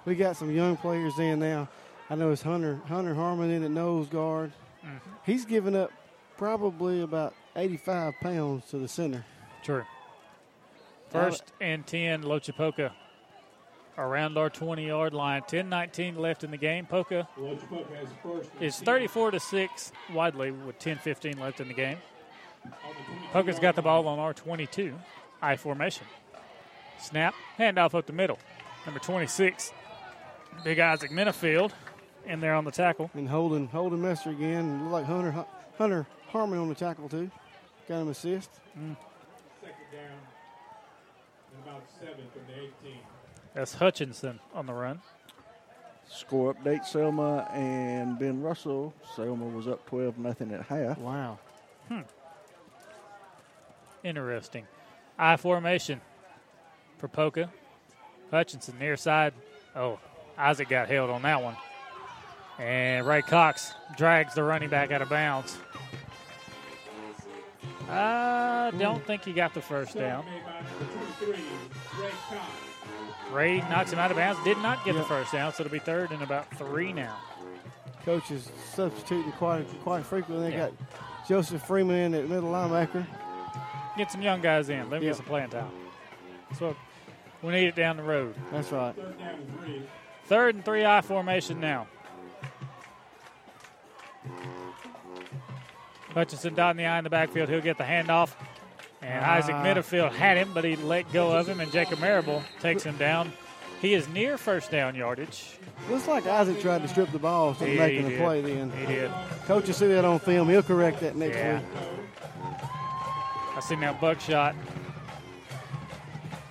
We 0.05 0.17
got 0.17 0.37
some 0.37 0.51
young 0.51 0.77
players 0.77 1.17
in 1.21 1.39
now. 1.39 1.69
I 2.11 2.17
know 2.17 2.33
it's 2.33 2.43
Hunter 2.43 2.81
Hunter 2.89 3.15
Harmon 3.15 3.53
in 3.53 3.63
at 3.63 3.71
nose 3.71 4.09
guard. 4.09 4.51
Mm-hmm. 4.85 4.97
He's 5.25 5.45
given 5.45 5.77
up 5.77 5.93
probably 6.37 7.03
about 7.03 7.35
85 7.55 8.15
pounds 8.21 8.69
to 8.71 8.79
the 8.79 8.89
center. 8.89 9.25
True. 9.63 9.85
First 11.11 11.53
and 11.61 11.87
10, 11.87 12.23
Lochapoka 12.23 12.93
around 13.99 14.39
our 14.39 14.49
20 14.51 14.87
yard 14.87 15.13
line. 15.13 15.43
10 15.47 15.69
19 15.69 16.17
left 16.17 16.45
in 16.45 16.51
the 16.51 16.57
game. 16.57 16.87
Poka 16.87 17.27
Lochapoka 17.39 17.97
has 17.97 18.09
the 18.09 18.15
first. 18.23 18.51
and 18.55 18.63
is 18.63 18.79
34 18.81 19.33
to 19.33 19.41
6 19.41 19.93
Wadley 20.13 20.51
with 20.51 20.79
10 20.79 20.99
15 20.99 21.39
left 21.39 21.61
in 21.61 21.69
the 21.69 21.75
game. 21.75 21.99
Poka's 23.33 23.59
got 23.59 23.75
the 23.77 23.83
ball 23.83 24.07
on 24.07 24.19
our 24.19 24.35
22 24.35 24.95
I 25.43 25.57
formation. 25.57 26.07
Snap, 26.99 27.35
handoff 27.59 27.95
up 27.95 28.07
the 28.07 28.13
middle. 28.13 28.39
Number 28.85 29.01
26, 29.01 29.73
Big 30.65 30.79
Isaac 30.79 31.11
Minifield 31.11 31.73
in 32.27 32.41
there 32.41 32.55
on 32.55 32.65
the 32.65 32.71
tackle. 32.71 33.11
And 33.15 33.29
Holden 33.29 33.67
Holden 33.69 34.01
Messer 34.03 34.31
again. 34.31 34.85
Look 34.85 34.93
like 34.93 35.05
Hunter 35.07 35.45
Hunter 35.79 36.07
Harmon 36.29 36.59
on 36.59 36.69
the 36.69 36.75
tackle 36.75 37.09
too. 37.09 37.31
Got 37.89 38.03
him 38.03 38.09
assist. 38.09 38.51
Mm. 38.79 38.97
Second 39.61 39.75
down. 39.93 40.19
And 41.53 41.63
about 41.65 41.83
seven 41.89 41.90
from 42.07 42.43
the 42.47 42.61
18. 42.87 42.99
That's 43.55 43.75
Hutchinson 43.75 44.41
on 44.55 44.67
the 44.67 44.73
run. 44.73 45.01
Score 46.09 46.55
update 46.55 46.85
Selma 46.85 47.49
and 47.53 48.19
Ben 48.19 48.43
Russell. 48.43 48.93
Selma 49.15 49.47
was 49.47 49.69
up 49.69 49.87
12 49.87 50.19
nothing 50.19 50.53
at 50.53 50.63
half. 50.67 50.99
Wow. 50.99 51.39
Hmm. 51.89 52.01
Interesting. 54.03 54.67
I 55.19 55.37
formation 55.37 56.01
for 56.99 57.09
Poka. 57.09 57.49
Hutchinson 58.31 58.79
near 58.79 58.97
side. 58.97 59.35
Oh, 59.77 59.99
Isaac 60.39 60.69
got 60.69 60.89
held 60.89 61.11
on 61.11 61.23
that 61.23 61.43
one. 61.43 61.57
And 62.59 63.07
Ray 63.07 63.23
Cox 63.23 63.73
drags 63.97 64.35
the 64.35 64.43
running 64.43 64.69
back 64.69 64.91
out 64.91 65.03
of 65.03 65.09
bounds. 65.09 65.57
I 67.91 68.71
don't 68.79 69.05
think 69.05 69.25
he 69.25 69.33
got 69.33 69.53
the 69.55 69.61
first 69.61 69.95
down. 69.97 70.25
Made 70.25 70.45
by 70.45 70.61
number 70.61 70.85
23, 71.27 71.45
Ray 73.33 73.59
knocks 73.69 73.93
him 73.93 73.99
out 73.99 74.11
of 74.11 74.17
bounds. 74.17 74.43
Did 74.45 74.59
not 74.59 74.85
get 74.85 74.95
Yep. 74.95 75.03
the 75.05 75.09
first 75.09 75.33
down, 75.33 75.53
so 75.53 75.63
it'll 75.65 75.73
be 75.73 75.79
third 75.79 76.11
and 76.13 76.23
about 76.23 76.49
three 76.57 76.93
now. 76.93 77.17
Coaches 78.05 78.51
substituting 78.73 79.33
quite 79.33 79.67
quite 79.83 80.05
frequently. 80.07 80.51
They 80.51 80.57
Yeah. 80.57 80.69
got 80.69 80.73
Joseph 81.29 81.63
Freeman 81.67 81.97
in 81.97 82.15
at 82.15 82.29
middle 82.29 82.51
linebacker. 82.51 83.07
Get 83.97 84.11
some 84.11 84.23
young 84.23 84.41
guys 84.41 84.69
in. 84.69 84.89
Let 84.91 85.01
me 85.01 85.07
Yep. 85.07 85.15
get 85.15 85.17
some 85.17 85.27
playing 85.27 85.51
time. 85.51 85.71
So 86.59 86.75
we 87.43 87.53
need 87.53 87.67
it 87.67 87.75
down 87.75 87.97
the 87.97 88.03
road. 88.03 88.35
That's 88.53 88.71
right. 88.73 88.95
Third 88.95 89.19
down 89.19 89.29
and 89.35 89.61
three. 89.61 89.83
Third 90.25 90.55
and 90.55 90.65
three 90.65 90.85
I 90.85 91.01
formation 91.03 91.61
now. 91.61 91.87
Hutchinson 96.15 96.55
dotting 96.55 96.79
the 96.79 96.87
eye 96.87 96.99
in 96.99 97.05
the 97.05 97.11
backfield. 97.11 97.49
He'll 97.49 97.61
get 97.61 97.79
the 97.79 97.85
handoff. 97.85 98.31
And 99.03 99.25
Isaac 99.25 99.55
Ah. 99.55 99.65
Minifield 99.65 100.13
had 100.13 100.37
him, 100.37 100.51
but 100.53 100.63
he 100.65 100.77
let 100.77 101.11
go 101.13 101.33
of 101.33 101.49
him, 101.49 101.61
and 101.61 101.73
Jacob 101.73 102.01
Marable 102.01 102.43
takes 102.61 102.83
him 102.83 102.97
down. 102.99 103.33
He 103.81 103.95
is 103.95 104.07
near 104.11 104.37
first 104.37 104.71
down 104.71 104.95
yardage. 104.95 105.57
Looks 105.89 106.07
like 106.07 106.27
Isaac 106.27 106.61
tried 106.61 106.83
to 106.83 106.89
strip 106.89 107.11
the 107.13 107.19
ball 107.19 107.51
instead 107.51 107.69
of 107.71 107.75
Yeah, 107.77 107.87
making 107.87 108.01
he 108.03 108.07
a 108.07 108.11
did. 108.11 108.21
play 108.21 108.41
then. 108.43 108.71
He 108.73 108.87
did. 108.87 109.11
Coach 109.47 109.67
will 109.69 109.73
see 109.75 109.87
that 109.89 110.05
on 110.05 110.19
film. 110.19 110.49
He'll 110.51 110.63
correct 110.63 111.01
that 111.01 111.17
next 111.17 111.37
Yeah. 111.39 111.57
week. 111.61 111.67
I 113.57 113.61
see 113.61 113.77
now 113.77 113.95
Buckshot. 113.95 114.55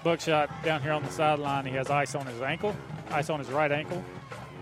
Buckshot 0.04 0.50
down 0.64 0.82
here 0.82 0.94
on 0.94 1.04
the 1.04 1.12
sideline. 1.12 1.66
He 1.66 1.72
has 1.76 1.90
ice 1.90 2.16
on 2.16 2.26
his 2.26 2.42
ankle, 2.42 2.76
ice 3.12 3.30
on 3.30 3.40
his 3.40 3.50
right 3.50 3.72
ankle. 3.72 4.04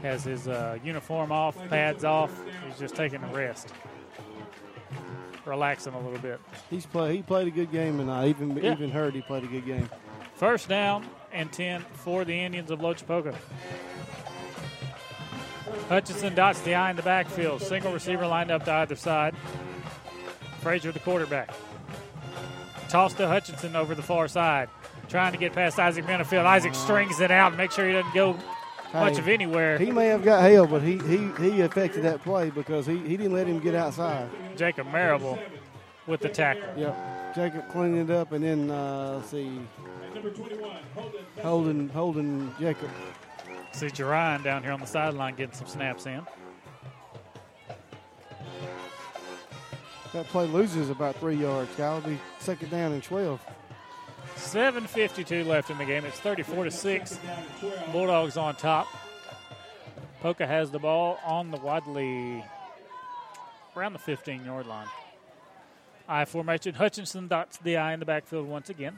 Has 0.02 0.24
his 0.24 0.48
uh, 0.48 0.78
uniform 0.84 1.32
off, 1.32 1.56
pads 1.70 2.04
off. 2.04 2.32
He's 2.68 2.78
just 2.80 2.96
taking 2.96 3.24
a 3.24 3.28
rest, 3.28 3.72
relaxing 5.48 5.94
a 5.94 6.00
little 6.00 6.20
bit. 6.20 6.40
He's 6.70 6.86
play. 6.86 7.16
He 7.18 7.22
played 7.24 7.48
a 7.48 7.52
good 7.52 7.72
game 7.72 7.98
tonight. 7.98 8.28
Even 8.28 8.56
Yeah. 8.58 8.74
even 8.74 8.92
heard 8.92 9.14
he 9.16 9.22
played 9.22 9.44
a 9.44 9.48
good 9.48 9.66
game. 9.66 9.90
First 10.36 10.70
down 10.70 11.08
and 11.34 11.52
10 11.52 11.82
for 11.94 12.24
the 12.26 12.34
Indians 12.40 12.70
of 12.72 12.80
Lochapoka. 12.80 13.34
Hutchinson 15.90 16.36
dots 16.36 16.62
the 16.62 16.76
eye 16.76 16.90
in 16.90 16.96
the 16.96 17.02
backfield. 17.02 17.62
Single 17.62 17.94
receiver 17.94 18.28
lined 18.28 18.52
up 18.52 18.66
to 18.66 18.72
either 18.74 18.96
side. 18.96 19.36
Frazier, 20.62 20.92
the 20.92 21.00
quarterback. 21.00 21.50
Toss 22.90 23.14
to 23.16 23.28
Hutchinson 23.28 23.76
over 23.76 23.96
the 23.96 24.02
far 24.02 24.28
side. 24.28 24.70
Trying 25.10 25.32
to 25.32 25.38
get 25.38 25.54
past 25.54 25.80
Isaac 25.80 26.06
Minifield. 26.06 26.46
Isaac 26.46 26.76
strings 26.76 27.20
it 27.20 27.32
out 27.32 27.48
and 27.50 27.58
make 27.58 27.72
sure 27.72 27.86
he 27.88 27.94
doesn't 27.94 28.14
go 28.14 28.38
much 28.94 29.14
Hey, 29.14 29.20
of 29.20 29.28
anywhere. 29.28 29.78
He 29.78 29.92
may 29.92 30.08
have 30.08 30.24
got 30.24 30.42
held, 30.42 30.70
but 30.70 30.82
he 30.82 30.98
he, 31.00 31.30
he 31.40 31.62
affected 31.62 32.04
that 32.04 32.24
play 32.24 32.50
because 32.50 32.86
he, 32.86 32.98
he 33.00 33.18
didn't 33.18 33.34
let 33.34 33.48
him 33.48 33.60
get 33.60 33.76
outside. 33.76 34.30
Jacob 34.56 34.88
Marable 34.88 35.38
with 36.06 36.22
the 36.22 36.30
tackle. 36.30 36.64
Yep. 36.78 37.36
Jacob 37.36 37.70
cleaned 37.70 38.10
it 38.10 38.14
up, 38.14 38.32
and 38.32 38.44
then 38.44 38.72
uh, 38.72 39.16
let's 39.18 39.30
see, 39.30 39.60
number 40.14 40.32
21, 40.32 40.78
holding 41.42 41.90
holding 41.90 42.54
Jacob. 42.60 42.90
See 43.74 43.88
Jerron 43.88 44.44
down 44.44 44.64
here 44.64 44.72
on 44.72 44.80
the 44.80 44.88
sideline 44.88 45.36
getting 45.36 45.54
some 45.54 45.68
snaps 45.68 46.06
in. 46.08 46.26
That 50.14 50.26
play 50.28 50.48
loses 50.48 50.90
about 50.90 51.16
three 51.18 51.36
yards. 51.36 51.70
Kyle 51.76 51.96
will 52.02 52.10
be 52.10 52.18
second 52.40 52.72
down 52.72 52.94
and 52.94 53.04
twelve. 53.04 53.40
7.52 54.38 55.46
left 55.46 55.70
in 55.70 55.78
the 55.78 55.86
game. 55.86 56.06
It's 56.06 56.20
34 56.20 56.66
to 56.66 56.72
6. 56.72 57.20
Bulldogs 57.92 58.38
on 58.38 58.56
top. 58.56 58.88
Poka 60.24 60.48
has 60.48 60.72
the 60.72 60.80
ball 60.80 61.20
on 61.26 61.52
the 61.52 61.58
Wadley, 61.58 62.44
around 63.76 63.94
the 63.94 64.00
15 64.00 64.46
yard 64.46 64.66
line. 64.66 64.88
I 66.08 66.26
formation. 66.26 66.74
Hutchinson 66.74 67.28
dots 67.28 67.58
the 67.58 67.78
eye 67.78 67.94
in 67.94 68.00
the 68.00 68.06
backfield 68.06 68.48
once 68.48 68.70
again. 68.70 68.98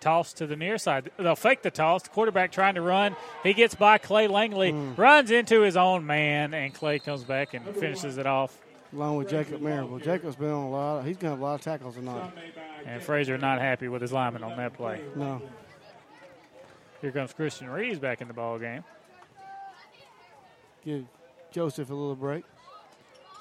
Toss 0.00 0.32
to 0.34 0.46
the 0.46 0.54
near 0.54 0.78
side. 0.78 1.10
They'll 1.16 1.34
fake 1.34 1.62
the 1.62 1.72
toss. 1.72 2.04
The 2.04 2.10
Quarterback 2.10 2.52
trying 2.52 2.76
to 2.76 2.80
run. 2.80 3.16
He 3.42 3.52
gets 3.52 3.74
by 3.74 3.98
Clay 3.98 4.28
Langley, 4.28 4.70
hmm. 4.70 4.94
runs 4.94 5.30
into 5.30 5.62
his 5.62 5.76
own 5.76 6.06
man, 6.06 6.54
and 6.54 6.72
Clay 6.72 7.00
comes 7.00 7.24
back 7.24 7.54
and 7.54 7.64
finishes 7.74 8.16
it 8.16 8.26
off. 8.26 8.56
Along 8.92 9.16
with 9.16 9.28
Jacob 9.28 9.60
Marable. 9.60 9.98
Jacob's 9.98 10.36
been 10.36 10.50
on 10.50 10.64
a 10.64 10.70
lot. 10.70 11.04
He's 11.04 11.16
gonna 11.16 11.32
have 11.32 11.40
a 11.40 11.44
lot 11.44 11.54
of 11.56 11.60
tackles 11.60 11.96
tonight. 11.96 12.32
And 12.86 13.02
Frazier 13.02 13.36
not 13.36 13.60
happy 13.60 13.88
with 13.88 14.00
his 14.00 14.12
lineman 14.12 14.42
on 14.42 14.56
that 14.56 14.74
play. 14.74 15.02
No. 15.14 15.42
Here 17.00 17.12
comes 17.12 17.32
Christian 17.32 17.68
Reeves 17.68 17.98
back 17.98 18.20
in 18.20 18.28
the 18.28 18.34
ball 18.34 18.58
game. 18.58 18.82
Give 20.84 21.04
Joseph 21.50 21.90
a 21.90 21.94
little 21.94 22.16
break. 22.16 22.44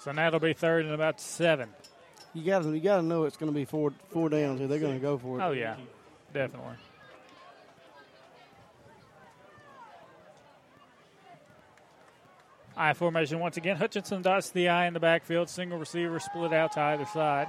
So 0.04 0.12
now 0.12 0.28
it'll 0.28 0.40
be 0.40 0.54
third 0.54 0.86
and 0.86 0.94
about 0.94 1.20
seven. 1.20 1.70
You 2.34 2.44
got 2.44 2.64
to 2.64 2.74
you 2.74 2.82
got 2.82 2.98
to 2.98 3.04
know 3.04 3.24
it's 3.24 3.38
going 3.38 3.52
to 3.52 3.56
be 3.56 3.66
four 3.66 3.94
four 4.10 4.30
downs 4.30 4.60
here. 4.60 4.68
They're 4.68 4.80
going 4.80 4.96
to 4.96 5.00
go 5.00 5.18
for 5.18 5.40
it. 5.40 5.44
Oh 5.44 5.52
yeah, 5.52 5.78
definitely. 6.34 6.76
I 12.78 12.94
formation 12.94 13.40
once 13.40 13.58
again. 13.58 13.76
Hutchinson 13.76 14.22
dots 14.22 14.52
the 14.52 14.70
eye 14.70 14.86
in 14.86 14.94
the 14.94 15.00
backfield. 15.00 15.50
Single 15.50 15.80
receiver 15.80 16.20
split 16.20 16.54
out 16.54 16.74
to 16.74 16.80
either 16.80 17.06
side. 17.08 17.48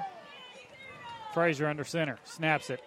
Frazier 1.34 1.66
under 1.66 1.84
center. 1.84 2.18
Snaps 2.24 2.70
it. 2.70 2.80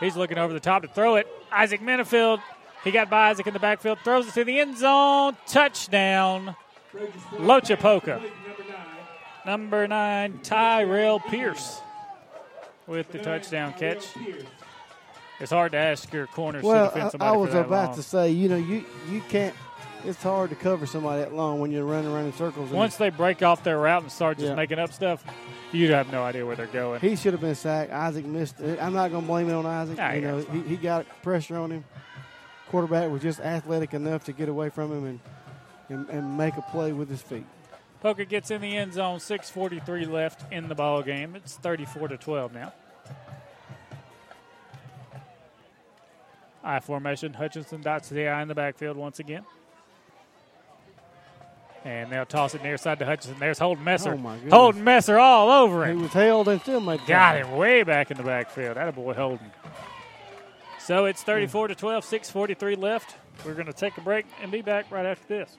He's 0.00 0.16
looking 0.16 0.38
over 0.38 0.52
the 0.52 0.60
top 0.60 0.82
to 0.82 0.88
throw 0.88 1.16
it. 1.16 1.28
Isaac 1.52 1.80
Minifield 1.82 2.40
He 2.82 2.90
got 2.90 3.10
by 3.10 3.30
Isaac 3.30 3.46
in 3.46 3.52
the 3.52 3.60
backfield, 3.60 3.98
throws 4.02 4.26
it 4.26 4.34
to 4.34 4.44
the 4.44 4.58
end 4.58 4.76
zone. 4.78 5.36
Touchdown, 5.46 6.56
Lochapoka. 7.34 8.20
Number 9.46 9.86
nine, 9.86 10.40
Tyrell 10.42 11.20
Pierce 11.20 11.80
with 12.86 13.12
the 13.12 13.18
touchdown 13.18 13.74
catch. 13.74 14.06
It's 15.40 15.50
hard 15.52 15.72
to 15.72 15.78
ask 15.78 16.12
your 16.12 16.26
corners 16.28 16.62
Well, 16.62 16.86
to 16.86 16.94
defend 16.94 17.06
I, 17.06 17.10
somebody 17.10 17.28
I 17.30 17.32
for 17.34 17.38
was 17.38 17.54
about 17.54 17.86
long. 17.88 17.94
to 17.96 18.02
say, 18.02 18.30
you 18.30 18.48
know, 18.48 18.56
you 18.56 18.84
you 19.10 19.20
can't. 19.28 19.54
It's 20.04 20.22
hard 20.22 20.50
to 20.50 20.56
cover 20.56 20.84
somebody 20.84 21.22
that 21.22 21.32
long 21.32 21.60
when 21.60 21.70
you're 21.70 21.84
running 21.84 22.12
around 22.12 22.26
in 22.26 22.32
circles. 22.32 22.70
Once 22.70 22.96
they 22.96 23.10
break 23.10 23.42
off 23.42 23.62
their 23.62 23.78
route 23.78 24.02
and 24.02 24.10
start 24.10 24.38
just 24.38 24.48
Yeah. 24.50 24.54
making 24.56 24.78
up 24.80 24.92
stuff, 24.92 25.24
you 25.70 25.92
have 25.92 26.10
no 26.10 26.22
idea 26.24 26.44
where 26.44 26.56
they're 26.56 26.66
going. 26.66 27.00
He 27.00 27.14
should 27.14 27.32
have 27.34 27.40
been 27.40 27.54
sacked. 27.54 27.92
Isaac 27.92 28.24
missed 28.24 28.58
it. 28.60 28.82
I'm 28.82 28.94
not 28.94 29.10
going 29.12 29.22
to 29.22 29.26
blame 29.28 29.48
it 29.48 29.52
on 29.52 29.64
Isaac. 29.64 29.98
Ah, 30.00 30.12
you 30.12 30.20
know, 30.22 30.38
he, 30.38 30.60
he 30.62 30.76
got 30.76 31.06
pressure 31.22 31.56
on 31.56 31.70
him. 31.70 31.84
Quarterback 32.68 33.10
was 33.10 33.22
just 33.22 33.38
athletic 33.40 33.94
enough 33.94 34.24
to 34.24 34.32
get 34.32 34.48
away 34.48 34.70
from 34.70 34.90
him 34.90 35.04
and, 35.04 35.20
and, 35.88 36.08
and 36.08 36.36
make 36.36 36.56
a 36.56 36.62
play 36.62 36.92
with 36.92 37.08
his 37.08 37.22
feet. 37.22 37.44
Poka 38.02 38.28
gets 38.28 38.50
in 38.50 38.60
the 38.60 38.76
end 38.76 38.94
zone. 38.94 39.18
6:43 39.20 40.10
left 40.10 40.52
in 40.52 40.68
the 40.68 40.74
ball 40.74 41.02
game. 41.02 41.36
It's 41.36 41.54
34 41.56 42.08
to 42.08 42.16
12 42.16 42.52
now. 42.52 42.72
I 46.64 46.80
formation. 46.80 47.34
Hutchinson 47.34 47.82
dots 47.82 48.08
the 48.08 48.26
I 48.28 48.42
in 48.42 48.48
the 48.48 48.54
backfield 48.54 48.96
once 48.96 49.20
again. 49.20 49.44
And 51.84 52.12
they'll 52.12 52.24
toss 52.26 52.54
it 52.54 52.62
near 52.62 52.76
side 52.76 52.98
to 53.00 53.04
Hutchinson. 53.04 53.38
There's 53.40 53.58
Holden 53.58 53.82
Messer. 53.82 54.12
Oh, 54.14 54.16
my. 54.16 54.38
Holden 54.50 54.84
Messer 54.84 55.18
all 55.18 55.50
over 55.50 55.84
him. 55.84 55.96
He 55.96 56.02
was 56.02 56.12
held 56.12 56.48
and 56.48 56.60
still 56.60 56.80
made 56.80 57.00
the 57.00 57.06
Got 57.06 57.32
tackle. 57.32 57.50
him 57.52 57.56
way 57.58 57.82
back 57.82 58.10
in 58.10 58.16
the 58.16 58.22
backfield. 58.22 58.76
That 58.76 58.88
a 58.88 58.92
boy 58.92 59.14
Holden. 59.14 59.50
So 60.78 61.06
it's 61.06 61.22
34 61.22 61.68
to 61.68 61.74
12, 61.74 62.04
6:43 62.04 62.78
left. 62.78 63.16
We're 63.44 63.54
going 63.54 63.66
to 63.66 63.72
take 63.72 63.96
a 63.98 64.00
break 64.00 64.26
and 64.40 64.52
be 64.52 64.62
back 64.62 64.90
right 64.90 65.06
after 65.06 65.26
this. 65.26 65.56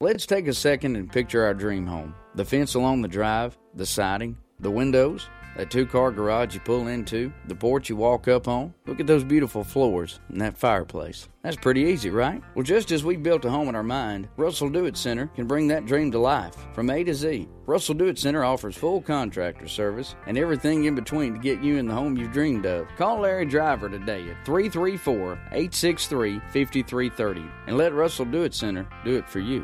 Let's 0.00 0.24
take 0.24 0.46
a 0.46 0.54
second 0.54 0.96
and 0.96 1.12
picture 1.12 1.44
our 1.44 1.52
dream 1.52 1.86
home. 1.86 2.14
The 2.34 2.44
fence 2.44 2.74
along 2.74 3.02
the 3.02 3.08
drive, 3.08 3.58
the 3.74 3.84
siding, 3.84 4.38
the 4.58 4.70
windows, 4.70 5.28
that 5.60 5.70
two 5.70 5.84
car 5.84 6.10
garage 6.10 6.54
you 6.54 6.60
pull 6.60 6.86
into, 6.88 7.30
the 7.46 7.54
porch 7.54 7.90
you 7.90 7.96
walk 7.96 8.28
up 8.28 8.48
on. 8.48 8.72
Look 8.86 8.98
at 8.98 9.06
those 9.06 9.22
beautiful 9.22 9.62
floors 9.62 10.18
and 10.30 10.40
that 10.40 10.56
fireplace. 10.56 11.28
That's 11.42 11.56
pretty 11.56 11.82
easy, 11.82 12.08
right? 12.08 12.42
Well, 12.54 12.62
just 12.62 12.90
as 12.90 13.04
we 13.04 13.18
built 13.18 13.44
a 13.44 13.50
home 13.50 13.68
in 13.68 13.74
our 13.74 13.82
mind, 13.82 14.28
Russell 14.38 14.70
Do 14.70 14.86
It 14.86 14.96
Center 14.96 15.26
can 15.26 15.46
bring 15.46 15.68
that 15.68 15.84
dream 15.84 16.10
to 16.12 16.18
life 16.18 16.56
from 16.72 16.88
A 16.88 17.04
to 17.04 17.12
Z. 17.12 17.46
Russell 17.66 17.94
Do 17.94 18.06
It 18.06 18.18
Center 18.18 18.42
offers 18.42 18.74
full 18.74 19.02
contractor 19.02 19.68
service 19.68 20.14
and 20.26 20.38
everything 20.38 20.84
in 20.84 20.94
between 20.94 21.34
to 21.34 21.38
get 21.38 21.62
you 21.62 21.76
in 21.76 21.86
the 21.86 21.94
home 21.94 22.16
you've 22.16 22.32
dreamed 22.32 22.64
of. 22.64 22.88
Call 22.96 23.20
Larry 23.20 23.44
Driver 23.44 23.90
today 23.90 24.30
at 24.30 24.46
334 24.46 25.32
863 25.52 26.38
5330 26.38 27.44
and 27.66 27.76
let 27.76 27.92
Russell 27.92 28.24
Do 28.24 28.44
It 28.44 28.54
Center 28.54 28.88
do 29.04 29.14
it 29.14 29.28
for 29.28 29.40
you. 29.40 29.62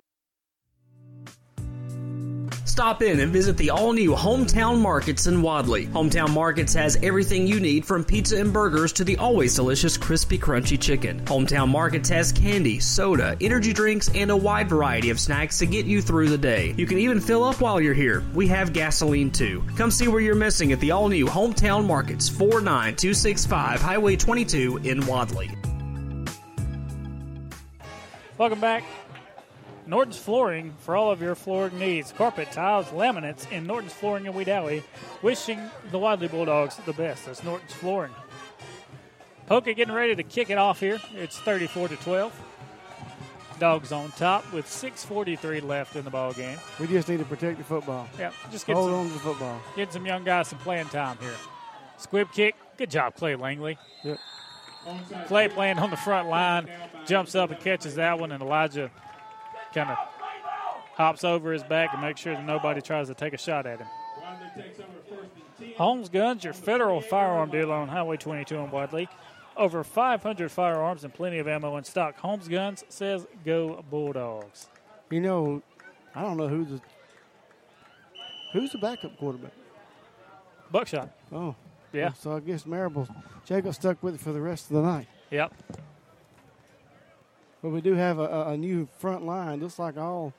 Stop 2.77 3.01
in 3.01 3.21
and 3.21 3.33
visit 3.33 3.57
the 3.57 3.71
all 3.71 3.95
new 3.95 4.11
Hometown 4.11 4.79
Markets 4.79 5.27
in 5.27 5.41
Wadley. 5.41 5.87
Hometown 5.87 6.29
Markets 6.35 6.75
has 6.75 6.99
everything 7.03 7.47
you 7.47 7.59
need 7.59 7.87
from 7.87 8.05
pizza 8.05 8.39
and 8.39 8.53
burgers 8.53 8.93
to 8.93 9.03
the 9.03 9.17
always 9.17 9.55
delicious 9.55 9.97
crispy 9.97 10.37
crunchy 10.39 10.79
chicken. 10.79 11.25
Hometown 11.25 11.71
Markets 11.71 12.11
has 12.11 12.33
candy, 12.33 12.79
soda, 12.79 13.35
energy 13.41 13.73
drinks, 13.73 14.11
and 14.15 14.31
a 14.31 14.37
wide 14.37 14.69
variety 14.69 15.09
of 15.09 15.19
snacks 15.19 15.59
to 15.61 15.65
get 15.65 15.87
you 15.87 16.03
through 16.03 16.29
the 16.29 16.37
day. 16.37 16.75
You 16.77 16.85
can 16.85 16.99
even 16.99 17.19
fill 17.19 17.45
up 17.45 17.63
while 17.63 17.81
you're 17.81 17.95
here. 17.95 18.23
We 18.35 18.47
have 18.49 18.75
gasoline 18.75 19.31
too. 19.31 19.65
Come 19.79 19.91
see 19.91 20.09
where 20.09 20.21
you're 20.21 20.35
missing 20.35 20.71
at 20.73 20.81
the 20.81 20.91
all 20.91 21.09
new 21.09 21.25
Hometown 21.25 21.87
Markets, 21.87 22.29
49265 22.29 23.81
Highway 23.81 24.17
22 24.17 24.81
in 24.85 25.07
Wadley. 25.07 25.51
Welcome 28.37 28.61
back. 28.61 28.85
Norton's 29.87 30.19
Flooring 30.19 30.75
for 30.79 30.97
all 30.97 31.11
of 31.11 31.23
your 31.23 31.35
flooring 31.35 31.79
needs. 31.79 32.13
Carpet, 32.13 32.51
tiles, 32.51 32.87
laminates 32.87 33.51
in 33.53 33.67
Norton's 33.67 33.93
Flooring 33.93 34.27
in 34.27 34.33
Wedowee. 34.33 34.83
Wishing 35.23 35.61
the 35.91 35.99
Wadley 35.99 36.29
Bulldogs 36.29 36.77
the 36.85 36.93
best. 36.93 37.27
That's 37.27 37.45
Norton's 37.45 37.73
Flooring. 37.73 38.13
Poka 39.49 39.77
getting 39.77 39.95
ready 39.95 40.17
to 40.17 40.23
kick 40.25 40.51
it 40.51 40.59
off 40.59 40.81
here. 40.81 41.01
It's 41.15 41.39
34 41.39 41.89
to 41.89 41.97
12. 41.97 42.43
Dogs 43.59 43.93
on 43.93 44.11
top 44.13 44.53
with 44.53 44.67
6:43 44.67 45.63
left 45.63 45.97
in 45.97 46.05
the 46.05 46.11
ball 46.11 46.33
game. 46.33 46.59
We 46.79 46.87
just 46.89 47.09
need 47.09 47.21
to 47.21 47.25
protect 47.25 47.57
the 47.57 47.65
football. 47.65 48.07
Yeah, 48.19 48.33
just 48.51 48.67
get 48.67 48.77
hold 48.77 48.91
some, 48.91 48.95
on 48.99 49.07
to 49.07 49.13
the 49.15 49.19
football. 49.21 49.61
Get 49.77 49.93
some 49.93 50.05
young 50.05 50.25
guys 50.25 50.49
some 50.49 50.59
playing 50.59 50.89
time 50.89 51.17
here. 51.21 51.33
Squib 51.97 52.31
kick. 52.33 52.55
Good 52.77 52.91
job, 52.91 53.15
Clay 53.15 53.35
Langley. 53.35 53.79
Yep. 54.05 54.19
Clay 55.27 55.49
playing 55.49 55.79
on 55.79 55.91
the 55.91 55.97
front 55.97 56.29
line, 56.29 56.69
jumps 57.07 57.35
up 57.35 57.51
and 57.51 57.59
catches 57.61 57.95
that 57.97 58.19
one, 58.19 58.31
and 58.31 58.43
Elijah 58.43 58.91
kind 59.77 59.91
of 59.91 59.99
hops 60.95 61.23
over 61.23 61.53
his 61.53 61.63
back 61.63 61.91
and 61.93 62.01
makes 62.01 62.21
sure 62.21 62.33
that 62.33 62.45
nobody 62.45 62.81
tries 62.81 63.09
to 63.09 63.15
take 63.15 63.35
a 63.35 63.39
shot 63.39 63.67
at 63.67 63.79
him. 63.79 63.87
Holmes 65.77 66.09
Guns, 66.09 66.43
your 66.45 66.55
federal 66.55 67.01
firearm 67.03 67.51
dealer 67.51 67.75
on 67.75 67.89
Highway 67.89 68.17
22 68.17 68.57
in 68.57 68.71
Wadley. 68.71 69.09
Over 69.57 69.85
500 69.85 70.51
firearms 70.51 71.05
and 71.05 71.13
plenty 71.13 71.39
of 71.39 71.47
ammo 71.49 71.77
in 71.77 71.85
stock. 71.85 72.17
Holmes 72.19 72.49
Guns 72.49 72.85
says 72.89 73.27
go 73.45 73.85
Bulldogs. 73.91 74.69
You 75.11 75.21
know, 75.21 75.63
I 76.15 76.23
don't 76.23 76.37
know 76.37 76.49
who's 76.49 76.69
the 76.69 76.81
who's 78.53 78.73
the 78.73 78.79
backup 78.79 79.17
quarterback. 79.19 79.53
Buckshot. 80.71 81.11
Oh, 81.33 81.55
Yeah. 81.93 82.13
So 82.15 82.35
I 82.37 82.41
guess 82.41 82.67
Marable 82.67 83.09
Jacob 83.45 83.75
stuck 83.75 84.03
with 84.03 84.15
it 84.17 84.21
for 84.21 84.33
the 84.33 84.41
rest 84.41 84.71
of 84.71 84.77
the 84.77 84.83
night. 84.83 85.07
Yep. 85.31 85.53
But 87.67 87.73
we 87.73 87.81
do 87.81 87.95
have 87.95 88.21
a, 88.21 88.23
a, 88.23 88.51
a 88.51 88.57
new 88.57 88.87
front 88.99 89.27
line. 89.27 89.59
Looks 89.59 89.81
like 89.81 89.97
all 89.97 90.33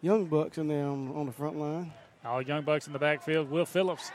young 0.00 0.24
bucks 0.24 0.58
in 0.58 0.66
there 0.66 0.86
on, 0.86 1.14
on 1.14 1.26
the 1.26 1.30
front 1.30 1.56
line. 1.56 1.92
All 2.24 2.42
young 2.42 2.64
bucks 2.64 2.88
in 2.88 2.92
the 2.92 2.98
backfield. 2.98 3.48
Will 3.48 3.64
Phillips, 3.64 4.10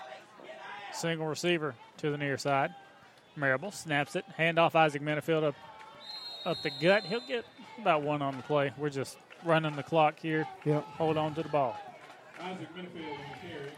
single 0.92 1.26
receiver 1.26 1.74
to 2.00 2.12
the 2.12 2.18
near 2.18 2.38
side. 2.38 2.76
Marable 3.38 3.72
snaps 3.72 4.18
it. 4.18 4.26
Hand 4.36 4.60
off 4.60 4.76
Isaac 4.76 5.02
Minifield 5.02 5.46
up, 5.46 5.56
up 6.44 6.58
the 6.64 6.72
gut. 6.82 7.06
He'll 7.06 7.26
get 7.26 7.46
about 7.80 8.02
one 8.02 8.22
on 8.22 8.36
the 8.36 8.44
play. 8.44 8.74
We're 8.78 8.90
just 8.90 9.18
running 9.46 9.78
the 9.78 9.84
clock 9.84 10.20
here. 10.20 10.46
Yep. 10.66 10.84
Hold 10.84 11.16
on 11.16 11.34
to 11.36 11.44
the 11.44 11.48
ball. 11.50 11.78
Isaac 12.42 12.68
Minifield 12.76 13.10
on 13.10 13.20
the 13.32 13.48
carry. 13.48 13.72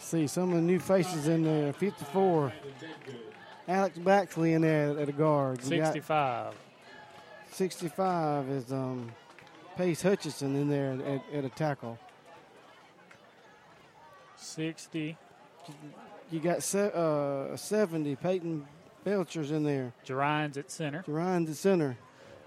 See 0.00 0.26
some 0.26 0.48
of 0.48 0.56
the 0.56 0.62
new 0.62 0.80
faces 0.80 1.28
in 1.28 1.44
there. 1.44 1.72
54. 1.72 2.52
Alex 3.68 3.96
Baxley 3.96 4.54
in 4.56 4.62
there 4.62 4.98
at 4.98 5.08
a 5.08 5.12
guard. 5.12 5.60
You 5.62 5.68
65. 5.68 6.52
65 7.56 8.50
is 8.50 8.70
um, 8.70 9.10
Pace 9.78 10.02
Hutchinson 10.02 10.54
in 10.56 10.68
there 10.68 10.92
at, 10.92 11.38
at 11.38 11.44
a 11.46 11.48
tackle. 11.48 11.98
60. 14.36 15.16
You 16.30 16.40
got 16.40 16.62
se- 16.62 16.92
uh, 16.94 17.56
70. 17.56 18.16
Peyton 18.16 18.66
Belcher's 19.04 19.52
in 19.52 19.64
there. 19.64 19.94
Jerines 20.06 20.58
at 20.58 20.70
center. 20.70 21.02
Jerines 21.08 21.48
at 21.48 21.56
center. 21.56 21.96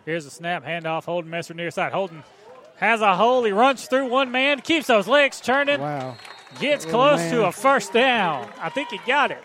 Here's 0.06 0.28
a 0.28 0.30
snap. 0.30 0.64
Handoff. 0.64 1.06
Holden 1.06 1.32
Messer 1.32 1.56
near 1.56 1.72
side. 1.72 1.92
Holden 1.92 2.24
has 2.78 3.02
a 3.02 3.16
hole. 3.16 3.44
He 3.44 3.52
runs 3.52 3.88
through 3.88 4.10
one 4.10 4.30
man. 4.30 4.62
Keeps 4.62 4.86
those 4.86 5.08
legs 5.08 5.42
churning. 5.42 5.82
Wow. 5.82 6.18
Gets 6.60 6.86
close 6.86 7.32
to 7.32 7.46
a 7.46 7.52
first 7.52 7.94
down. 7.94 8.48
I 8.62 8.70
think 8.70 8.92
he 8.92 9.00
got 9.08 9.32
it. 9.32 9.44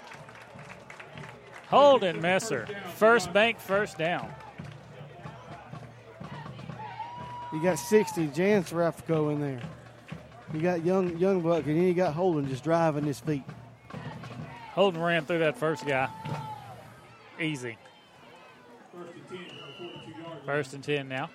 Holden 1.68 2.20
Messer. 2.20 2.68
First 2.96 3.32
bank, 3.32 3.58
first 3.60 3.96
down. 3.96 4.30
You 7.54 7.62
got 7.62 7.78
60. 7.78 8.26
Jan 8.28 8.64
Seraphico 8.64 9.32
in 9.32 9.40
there. 9.40 9.60
You 10.52 10.60
got 10.60 10.84
young 10.84 11.16
young 11.18 11.40
buck, 11.40 11.66
and 11.66 11.76
then 11.76 11.84
you 11.84 11.94
got 11.94 12.12
Holden 12.12 12.48
just 12.48 12.64
driving 12.64 13.04
his 13.04 13.20
feet. 13.20 13.44
Holden 14.72 15.00
ran 15.00 15.24
through 15.24 15.38
that 15.38 15.56
first 15.56 15.86
guy. 15.86 16.08
Easy. 17.40 17.78
First 20.44 20.74
and 20.74 20.82
10 20.82 21.08
now. 21.08 21.30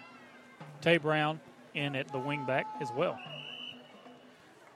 Tay 0.81 0.97
Brown 0.97 1.39
in 1.73 1.95
at 1.95 2.09
the 2.09 2.17
wingback 2.17 2.65
as 2.81 2.89
well. 2.95 3.17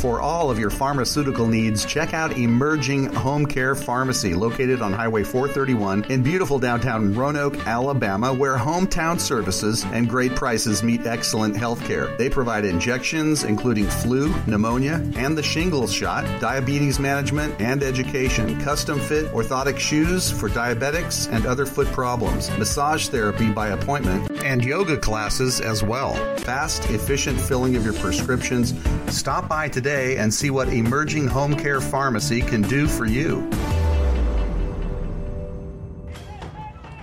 For 0.02 0.20
all 0.20 0.50
of 0.50 0.58
your 0.58 0.72
pharmaceutical 0.72 1.46
needs, 1.46 1.86
check 1.86 2.16
out 2.16 2.36
Emerging 2.36 3.14
Home 3.14 3.46
Care 3.46 3.76
Pharmacy, 3.76 4.34
located 4.34 4.82
on 4.82 4.94
Highway 4.94 5.24
431 5.24 6.06
in 6.06 6.24
beautiful 6.24 6.58
downtown 6.58 7.14
Roanoke, 7.14 7.68
Alabama, 7.68 8.34
where 8.34 8.58
hometown 8.58 9.20
services 9.20 9.86
and 9.94 10.10
great 10.10 10.34
prices 10.34 10.82
meet 10.82 11.06
excellent 11.06 11.56
health 11.56 11.86
care. 11.86 12.08
They 12.18 12.32
provide 12.32 12.66
injections, 12.66 13.44
including 13.44 13.86
flu, 13.86 14.34
pneumonia, 14.48 15.08
and 15.18 15.38
the 15.38 15.44
shingles 15.44 15.94
shot, 15.94 16.26
diabetes 16.42 17.00
management, 17.00 17.62
and 17.62 17.84
education, 17.84 18.60
custom 18.60 19.00
fit 19.00 19.28
orthotic 19.34 19.78
shoes 19.78 20.32
for 20.32 20.50
diabetics 20.50 21.32
and 21.32 21.46
other 21.46 21.68
foot 21.68 21.88
problems, 21.90 22.50
massage 22.58 23.10
therapy 23.10 23.52
by 23.52 23.68
appointment, 23.68 24.32
and 24.44 24.66
yoga 24.66 24.98
classes 24.98 25.62
as 25.62 25.84
well. 25.84 26.16
Fast, 26.38 26.90
efficient 26.90 27.40
filling 27.40 27.76
of 27.76 27.86
your 27.86 27.94
prescriptions. 27.94 28.74
Stop 29.16 29.48
by 29.48 29.68
today 29.68 29.91
and 29.96 30.34
see 30.34 30.50
what 30.50 30.70
Emerging 30.70 31.28
Home 31.28 31.56
Care 31.56 31.82
Pharmacy 31.82 32.42
can 32.42 32.62
do 32.62 32.88
for 32.88 33.06
you. 33.06 33.50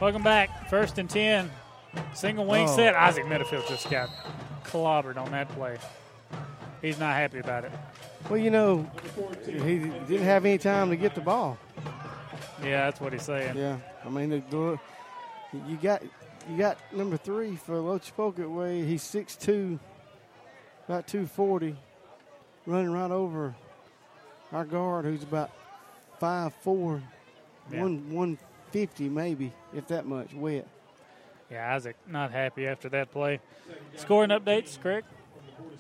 Welcome 0.01 0.23
back. 0.23 0.69
First 0.71 0.99
and 0.99 1.09
10. 1.11 1.51
Single 2.15 2.47
wing 2.47 2.69
Oh. 2.69 2.77
set. 2.77 2.95
Isaac 2.95 3.25
Minifield 3.25 3.67
just 3.69 3.91
got 3.91 4.09
clobbered 4.65 5.17
on 5.17 5.31
that 5.33 5.49
play. 5.51 5.79
He's 6.83 6.99
not 6.99 7.15
happy 7.15 7.39
about 7.41 7.65
it. 7.65 7.73
Well, 8.31 8.39
you 8.39 8.51
know, 8.51 8.89
he 9.47 9.79
didn't 10.07 10.23
have 10.25 10.45
any 10.45 10.59
time 10.59 10.91
to 10.91 10.97
get 10.97 11.15
the 11.15 11.21
ball. 11.21 11.59
Yeah, 12.63 12.85
that's 12.87 13.01
what 13.01 13.13
he's 13.13 13.23
saying. 13.23 13.57
Yeah, 13.57 13.77
I 14.05 14.09
mean, 14.09 14.31
the, 14.31 14.43
the, 14.51 14.79
you 15.67 15.77
got 15.77 16.03
you 16.51 16.57
got 16.57 16.77
number 16.93 17.17
three 17.17 17.57
for 17.57 17.75
Lochapoka 17.77 18.49
way. 18.49 18.85
He's 18.85 19.03
6'2", 19.03 19.79
about 20.89 21.07
two 21.07 21.27
forty, 21.27 21.77
running 22.69 22.93
right 22.93 23.11
over 23.11 23.55
our 24.53 24.65
guard, 24.65 25.05
who's 25.07 25.23
about 25.23 25.51
five 26.21 26.53
four, 26.63 27.03
Yeah. 27.73 27.83
one 27.83 28.11
one 28.13 28.39
fifty 28.71 29.09
maybe, 29.09 29.53
if 29.75 29.87
that 29.89 30.07
much 30.07 30.35
wet. 30.35 30.67
Yeah, 31.51 31.75
Isaac 31.75 31.97
not 32.07 32.31
happy 32.31 32.67
after 32.67 32.89
that 32.91 33.11
play. 33.11 33.41
Scoring 33.97 34.31
updates, 34.31 34.79
correct? 34.81 35.07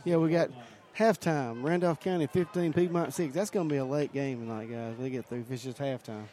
Yeah, 0.04 0.16
we 0.16 0.30
got 0.30 0.50
halftime. 0.96 1.62
Randolph 1.62 2.00
County 2.00 2.26
fifteen, 2.26 2.72
Piedmont 2.72 3.12
six. 3.12 3.34
That's 3.34 3.50
going 3.50 3.68
to 3.68 3.72
be 3.72 3.78
a 3.78 3.84
late 3.84 4.12
game 4.12 4.40
tonight, 4.40 4.70
guys. 4.70 4.94
They 4.98 5.10
get 5.10 5.26
through 5.26 5.40
if 5.40 5.50
it's 5.50 5.62
just 5.64 5.78
halftime. 5.78 6.24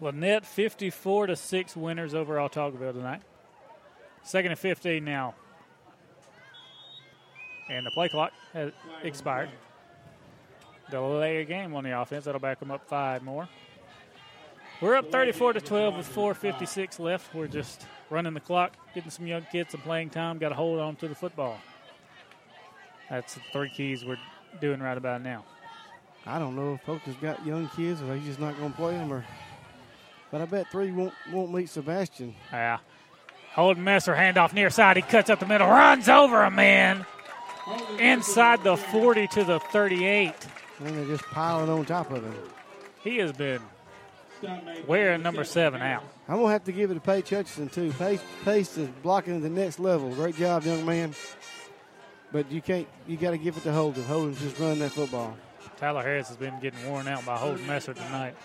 Lanett 0.00 0.46
54 0.46 1.26
to 1.26 1.36
6 1.36 1.76
winners 1.76 2.14
over 2.14 2.36
Autaugaville 2.36 2.94
tonight. 2.94 3.20
Second 4.22 4.52
and 4.52 4.58
15 4.58 5.04
now. 5.04 5.34
And 7.68 7.84
the 7.84 7.90
play 7.90 8.08
clock 8.08 8.32
has 8.54 8.72
expired. 9.02 9.50
Delay 10.90 11.38
a 11.38 11.44
game 11.44 11.74
on 11.74 11.84
the 11.84 11.98
offense. 11.98 12.24
That'll 12.24 12.40
back 12.40 12.60
them 12.60 12.70
up 12.70 12.86
five 12.88 13.22
more. 13.22 13.48
We're 14.80 14.96
up 14.96 15.12
34 15.12 15.54
to 15.54 15.60
12 15.60 15.96
with 15.96 16.14
4.56 16.14 16.98
left. 16.98 17.34
We're 17.34 17.46
just 17.46 17.86
running 18.08 18.32
the 18.32 18.40
clock, 18.40 18.72
getting 18.94 19.10
some 19.10 19.26
young 19.26 19.46
kids 19.52 19.72
some 19.72 19.82
playing 19.82 20.10
time. 20.10 20.38
Got 20.38 20.50
to 20.50 20.54
hold 20.54 20.80
on 20.80 20.96
to 20.96 21.08
the 21.08 21.14
football. 21.14 21.58
That's 23.10 23.34
the 23.34 23.40
three 23.52 23.70
keys 23.70 24.04
we're 24.04 24.18
doing 24.60 24.80
right 24.80 24.96
about 24.96 25.22
now. 25.22 25.44
I 26.26 26.38
don't 26.38 26.56
know 26.56 26.74
if 26.74 26.84
Poka's 26.84 27.14
got 27.16 27.44
young 27.44 27.68
kids 27.70 28.00
or 28.02 28.14
he's 28.14 28.26
just 28.26 28.40
not 28.40 28.56
going 28.58 28.70
to 28.70 28.76
play 28.76 28.92
them, 28.92 29.12
or. 29.12 29.24
But 30.30 30.40
I 30.40 30.44
bet 30.44 30.70
three 30.70 30.92
won't 30.92 31.12
won't 31.32 31.52
meet 31.52 31.68
Sebastian. 31.68 32.34
Yeah. 32.52 32.78
Holden 33.52 33.82
Messer, 33.82 34.14
handoff 34.14 34.52
near 34.52 34.70
side. 34.70 34.96
He 34.96 35.02
cuts 35.02 35.28
up 35.28 35.40
the 35.40 35.46
middle, 35.46 35.66
runs 35.66 36.08
over 36.08 36.44
a 36.44 36.50
man 36.50 37.04
inside 37.98 38.62
the 38.62 38.76
40 38.76 39.26
to 39.28 39.44
the 39.44 39.58
38. 39.58 40.32
And 40.80 40.96
they're 40.96 41.06
just 41.06 41.24
piling 41.24 41.68
on 41.68 41.84
top 41.84 42.10
of 42.10 42.24
him. 42.24 42.34
He 43.02 43.18
has 43.18 43.32
been 43.32 43.60
wearing 44.86 45.22
number 45.22 45.44
seven 45.44 45.82
out. 45.82 46.04
I'm 46.28 46.36
gonna 46.36 46.52
have 46.52 46.64
to 46.64 46.72
give 46.72 46.90
it 46.90 46.94
to 46.94 47.00
Pace 47.00 47.28
Hutchinson 47.28 47.68
too. 47.68 47.92
Pace, 47.92 48.22
Pace 48.44 48.78
is 48.78 48.88
blocking 49.02 49.36
at 49.36 49.42
the 49.42 49.50
next 49.50 49.78
level. 49.78 50.14
Great 50.14 50.36
job, 50.36 50.64
young 50.64 50.84
man. 50.86 51.14
But 52.32 52.50
you 52.50 52.62
can't. 52.62 52.86
You 53.06 53.16
got 53.16 53.32
to 53.32 53.38
give 53.38 53.56
it 53.56 53.64
to 53.64 53.72
Holden. 53.72 54.04
Holden's 54.04 54.40
just 54.40 54.58
running 54.58 54.78
that 54.80 54.92
football. 54.92 55.36
Tyler 55.78 56.02
Harris 56.02 56.28
has 56.28 56.36
been 56.36 56.58
getting 56.60 56.78
worn 56.88 57.08
out 57.08 57.24
by 57.26 57.36
Holden 57.36 57.66
Messer 57.66 57.94
tonight. 57.94 58.36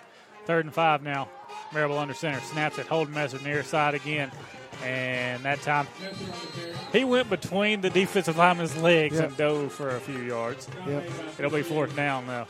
Third 0.46 0.66
and 0.66 0.74
five 0.74 1.04
now. 1.04 1.30
Marable 1.74 1.98
under 1.98 2.14
center. 2.14 2.40
Snaps 2.40 2.78
it. 2.78 2.88
Holden 2.88 3.14
Messer 3.14 3.40
near 3.44 3.64
side 3.64 3.94
again. 3.94 4.32
And 4.84 5.42
that 5.44 5.62
time 5.62 5.88
he 6.92 7.04
went 7.04 7.30
between 7.30 7.82
the 7.82 7.90
defensive 7.90 8.38
lineman's 8.38 8.76
legs 8.78 9.16
Yep. 9.16 9.28
and 9.30 9.38
dove 9.38 9.72
for 9.74 9.90
a 9.96 10.00
few 10.00 10.20
yards. 10.20 10.68
Yep. 10.88 11.10
It'll 11.40 11.52
be 11.52 11.64
fourth 11.64 11.96
down 11.96 12.28
though. 12.28 12.46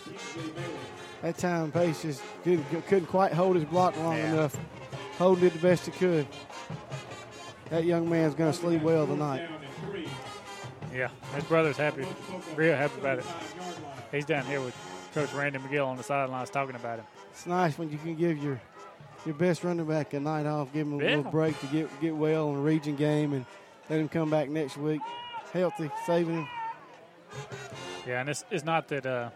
That 1.22 1.38
time, 1.38 1.72
Pace 1.72 2.02
just 2.02 2.22
couldn't, 2.44 2.66
couldn't 2.88 3.08
quite 3.08 3.34
hold 3.34 3.56
his 3.56 3.66
block 3.66 3.98
long 3.98 4.18
Yeah. 4.18 4.34
enough. 4.34 4.58
Holden 5.18 5.44
did 5.46 5.54
the 5.54 5.60
best 5.60 5.86
he 5.86 5.92
could. 5.92 6.28
That 7.70 7.84
young 7.86 8.10
man's 8.10 8.36
going 8.36 8.52
to 8.52 8.58
sleep 8.58 8.82
well 8.82 9.08
tonight. 9.08 9.48
Yeah, 10.94 11.10
his 11.34 11.44
brother's 11.46 11.78
happy, 11.78 12.06
real 12.56 12.76
happy 12.76 13.00
about 13.00 13.20
it. 13.20 13.26
He's 14.12 14.26
down 14.26 14.46
here 14.46 14.62
with 14.62 14.76
Coach 15.14 15.34
Randy 15.34 15.60
McGill 15.60 15.88
on 15.88 15.98
the 15.98 16.04
sidelines 16.04 16.50
talking 16.50 16.76
about 16.76 17.00
him. 17.00 17.06
It's 17.32 17.46
nice 17.46 17.78
when 17.78 17.90
you 17.90 17.98
can 17.98 18.16
give 18.16 18.38
your 18.38 18.62
your 19.26 19.36
best 19.36 19.64
running 19.64 19.86
back 19.86 20.14
a 20.14 20.20
night 20.20 20.46
off, 20.46 20.72
give 20.74 20.88
him 20.88 20.94
a 21.00 21.04
Yeah. 21.04 21.16
little 21.18 21.32
break 21.32 21.60
to 21.62 21.66
get 21.68 22.02
get 22.02 22.16
well 22.16 22.50
in 22.52 22.56
a 22.58 22.62
region 22.62 22.96
game, 22.96 23.34
and 23.34 23.46
let 23.90 24.00
him 24.00 24.10
come 24.10 24.30
back 24.30 24.50
next 24.50 24.78
week 24.78 25.02
healthy, 25.54 25.90
saving 26.06 26.36
him. 26.36 26.48
Yeah, 28.06 28.22
and 28.22 28.30
it's, 28.30 28.44
it's 28.52 28.64
not 28.64 28.88
that 28.90 29.06
uh, 29.06 29.30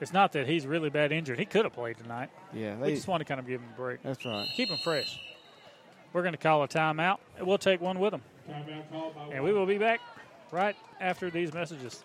it's 0.00 0.12
not 0.12 0.32
that 0.32 0.46
he's 0.48 0.66
really 0.66 0.90
bad 0.90 1.12
injured. 1.12 1.38
He 1.38 1.44
could 1.44 1.64
have 1.64 1.72
played 1.74 1.98
tonight. 1.98 2.30
Yeah, 2.52 2.76
we 2.76 2.94
just 2.94 3.06
want 3.06 3.20
to 3.20 3.24
kind 3.24 3.38
of 3.38 3.46
give 3.46 3.60
him 3.60 3.68
a 3.72 3.76
break. 3.76 4.02
That's 4.02 4.24
right. 4.24 4.46
Keep 4.56 4.70
him 4.70 4.78
fresh. 4.82 5.18
We're 6.12 6.22
going 6.22 6.34
to 6.34 6.38
call 6.38 6.62
a 6.62 6.68
timeout, 6.68 7.18
and 7.38 7.46
we'll 7.46 7.58
take 7.58 7.80
one 7.80 7.98
with 7.98 8.12
him. 8.12 8.22
And 9.30 9.44
we 9.44 9.52
will 9.52 9.66
be 9.66 9.78
back 9.78 10.00
right 10.50 10.76
after 11.00 11.30
these 11.30 11.54
messages. 11.54 12.04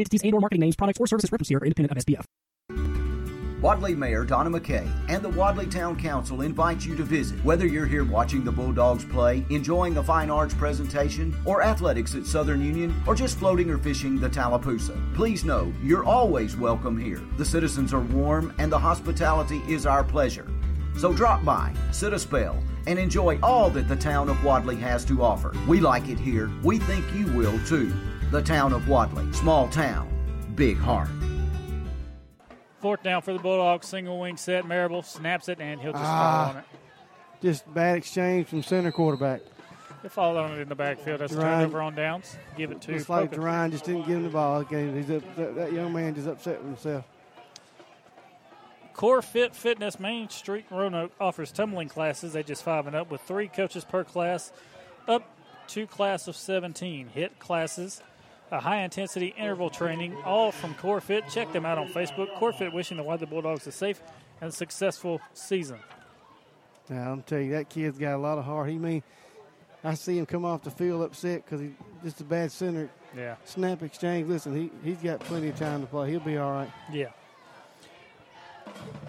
entities 0.00 0.22
and 0.22 0.34
or 0.34 0.40
marketing 0.40 0.60
names, 0.60 0.76
products, 0.76 1.00
or 1.00 1.06
services 1.06 1.30
referenced 1.32 1.50
here 1.50 1.58
are 1.58 1.64
independent 1.64 1.96
of 1.96 2.04
SPF. 2.04 2.24
Wadley 3.60 3.96
Mayor 3.96 4.24
Donna 4.24 4.50
McKay 4.50 4.88
and 5.08 5.20
the 5.20 5.30
Wadley 5.30 5.66
Town 5.66 5.98
Council 5.98 6.42
invite 6.42 6.86
you 6.86 6.94
to 6.94 7.02
visit. 7.02 7.44
Whether 7.44 7.66
you're 7.66 7.86
here 7.86 8.04
watching 8.04 8.44
the 8.44 8.52
Bulldogs 8.52 9.04
play, 9.04 9.44
enjoying 9.50 9.96
a 9.96 10.02
fine 10.02 10.30
arts 10.30 10.54
presentation, 10.54 11.36
or 11.44 11.60
athletics 11.60 12.14
at 12.14 12.24
Southern 12.24 12.64
Union, 12.64 12.94
or 13.04 13.16
just 13.16 13.36
floating 13.36 13.68
or 13.68 13.76
fishing 13.76 14.16
the 14.16 14.28
Tallapoosa, 14.28 14.96
please 15.12 15.44
know 15.44 15.72
you're 15.82 16.04
always 16.04 16.56
welcome 16.56 16.96
here. 16.96 17.20
The 17.36 17.44
citizens 17.44 17.92
are 17.92 18.00
warm 18.00 18.54
and 18.58 18.70
the 18.70 18.78
hospitality 18.78 19.60
is 19.66 19.86
our 19.86 20.04
pleasure. 20.04 20.48
So 20.96 21.12
drop 21.12 21.44
by, 21.44 21.74
sit 21.90 22.12
a 22.12 22.18
spell, 22.18 22.62
and 22.86 22.96
enjoy 22.96 23.40
all 23.42 23.70
that 23.70 23.88
the 23.88 23.96
town 23.96 24.28
of 24.28 24.44
Wadley 24.44 24.76
has 24.76 25.04
to 25.06 25.20
offer. 25.20 25.52
We 25.66 25.80
like 25.80 26.08
it 26.08 26.18
here. 26.20 26.48
We 26.62 26.78
think 26.78 27.04
you 27.12 27.26
will 27.32 27.58
too. 27.66 27.92
The 28.30 28.42
town 28.42 28.72
of 28.72 28.88
Wadley, 28.88 29.30
small 29.32 29.68
town, 29.68 30.08
big 30.54 30.76
heart. 30.76 31.08
Fourth 32.80 33.02
down 33.02 33.22
for 33.22 33.32
the 33.32 33.38
Bulldogs, 33.38 33.86
single 33.86 34.20
wing 34.20 34.36
set. 34.36 34.66
Marable 34.66 35.02
snaps 35.02 35.48
it, 35.48 35.60
and 35.60 35.80
he'll 35.80 35.92
just 35.92 36.04
Ah. 36.04 36.44
fall 36.44 36.50
on 36.50 36.56
it. 36.58 36.64
Just 37.40 37.72
bad 37.72 37.96
exchange 37.96 38.46
from 38.48 38.62
center 38.62 38.92
quarterback. 38.92 39.40
He'll 40.02 40.10
fall 40.10 40.36
on 40.36 40.52
it 40.52 40.60
in 40.60 40.68
the 40.68 40.74
backfield. 40.74 41.20
That's 41.20 41.32
a 41.32 41.36
Ryan- 41.38 41.60
turnover 41.60 41.80
on 41.80 41.94
downs. 41.94 42.36
Give 42.56 42.70
it 42.70 42.80
to 42.82 42.92
Looks 42.92 43.08
like 43.08 43.32
Poka. 43.32 43.42
Ryan 43.42 43.70
just 43.72 43.84
didn't 43.84 44.02
give 44.06 44.18
him 44.18 44.22
the 44.24 44.28
ball. 44.28 44.58
Okay, 44.58 44.92
he's 44.92 45.10
up, 45.10 45.22
that, 45.36 45.54
that 45.56 45.72
young 45.72 45.92
man 45.92 46.14
just 46.14 46.28
upset 46.28 46.58
with 46.58 46.66
himself. 46.82 47.04
Core 48.92 49.22
Fit 49.22 49.54
Fitness 49.56 49.98
Main 49.98 50.28
Street 50.28 50.66
Roanoke 50.70 51.12
offers 51.20 51.50
tumbling 51.52 51.88
classes 51.88 52.36
ages 52.36 52.60
5 52.60 52.86
and 52.86 52.94
up 52.94 53.10
with 53.10 53.20
three 53.22 53.48
coaches 53.48 53.84
per 53.84 54.04
class, 54.04 54.52
up 55.06 55.22
to 55.68 55.86
class 55.86 56.28
of 56.28 56.36
17. 56.36 57.08
Hit 57.08 57.38
classes, 57.38 58.02
a 58.50 58.60
high 58.60 58.82
intensity 58.82 59.34
interval 59.36 59.70
training, 59.70 60.16
all 60.24 60.52
from 60.52 60.74
CoreFit. 60.74 61.30
Check 61.32 61.52
them 61.52 61.66
out 61.66 61.78
on 61.78 61.88
Facebook. 61.88 62.28
CoreFit 62.38 62.72
wishing 62.72 62.96
the 62.96 63.02
Wadley 63.02 63.26
Bulldogs 63.26 63.66
a 63.66 63.72
safe 63.72 64.00
and 64.40 64.52
successful 64.52 65.20
season. 65.34 65.78
Now 66.88 67.12
I'm 67.12 67.22
telling 67.22 67.46
you, 67.46 67.52
that 67.52 67.68
kid's 67.68 67.98
got 67.98 68.14
a 68.14 68.18
lot 68.18 68.38
of 68.38 68.44
heart. 68.44 68.70
He 68.70 68.78
mean, 68.78 69.02
I 69.84 69.94
see 69.94 70.18
him 70.18 70.26
come 70.26 70.44
off 70.44 70.62
the 70.62 70.70
field 70.70 71.02
upset 71.02 71.44
because 71.44 71.60
he 71.60 71.70
just 72.02 72.20
a 72.20 72.24
bad 72.24 72.50
center 72.50 72.88
Yeah. 73.16 73.36
Snap 73.44 73.82
exchange. 73.82 74.26
Listen, 74.28 74.54
he 74.56 74.70
he's 74.82 74.98
got 74.98 75.20
plenty 75.20 75.48
of 75.48 75.56
time 75.58 75.82
to 75.82 75.86
play. 75.86 76.10
He'll 76.10 76.20
be 76.20 76.38
all 76.38 76.50
right. 76.52 76.70
Yeah. 76.90 77.08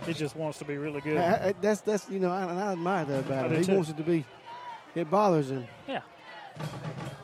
He 0.05 0.13
just 0.13 0.35
wants 0.35 0.57
to 0.59 0.65
be 0.65 0.77
really 0.77 1.01
good. 1.01 1.17
I, 1.17 1.47
I, 1.49 1.53
that's 1.61 1.81
that's 1.81 2.09
you 2.09 2.19
know, 2.19 2.31
I, 2.31 2.43
I 2.43 2.71
admire 2.73 3.05
that 3.05 3.19
about 3.25 3.45
I 3.45 3.47
him. 3.49 3.57
He 3.57 3.63
too. 3.65 3.73
wants 3.75 3.89
it 3.89 3.97
to 3.97 4.03
be. 4.03 4.25
It 4.95 5.09
bothers 5.09 5.51
him. 5.51 5.67
Yeah. 5.87 6.01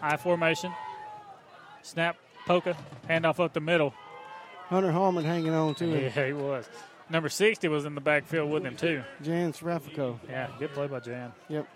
I 0.02 0.18
formation. 0.18 0.72
Snap, 1.86 2.18
Poka, 2.48 2.76
handoff 3.08 3.40
up 3.40 3.54
the 3.54 3.60
middle. 3.60 3.94
Hunter 4.70 4.92
Harmon 4.92 5.24
hanging 5.24 5.54
on 5.54 5.76
to 5.76 5.86
it. 5.94 6.14
Yeah, 6.16 6.26
he 6.26 6.34
was. 6.34 6.68
Number 7.12 7.30
60 7.30 7.68
was 7.68 7.86
in 7.86 7.94
the 7.94 8.02
backfield 8.02 8.50
with 8.50 8.66
him, 8.66 8.76
too. 8.76 9.04
Jan 9.22 9.54
Serafico. 9.54 10.20
Yeah, 10.28 10.48
good 10.58 10.74
play 10.74 10.88
by 10.88 11.00
Jan. 11.00 11.32
Yep. 11.48 11.68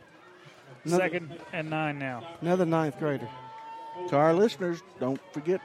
Another- 0.86 1.04
Second 1.04 1.40
and 1.54 1.70
nine 1.70 2.00
now. 2.00 2.24
Another 2.42 2.66
ninth 2.66 2.98
grader. 2.98 3.30
To 4.08 4.16
our 4.16 4.34
listeners, 4.34 4.82
don't 5.00 5.20
forget 5.32 5.62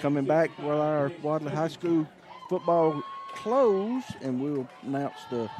coming 0.00 0.24
back 0.24 0.48
while 0.58 0.80
our 0.80 1.12
Wadley 1.22 1.50
High 1.52 1.68
School 1.68 2.06
football 2.48 3.02
close, 3.34 4.04
and 4.22 4.40
we'll 4.40 4.66
announce 4.82 5.18
the 5.30 5.50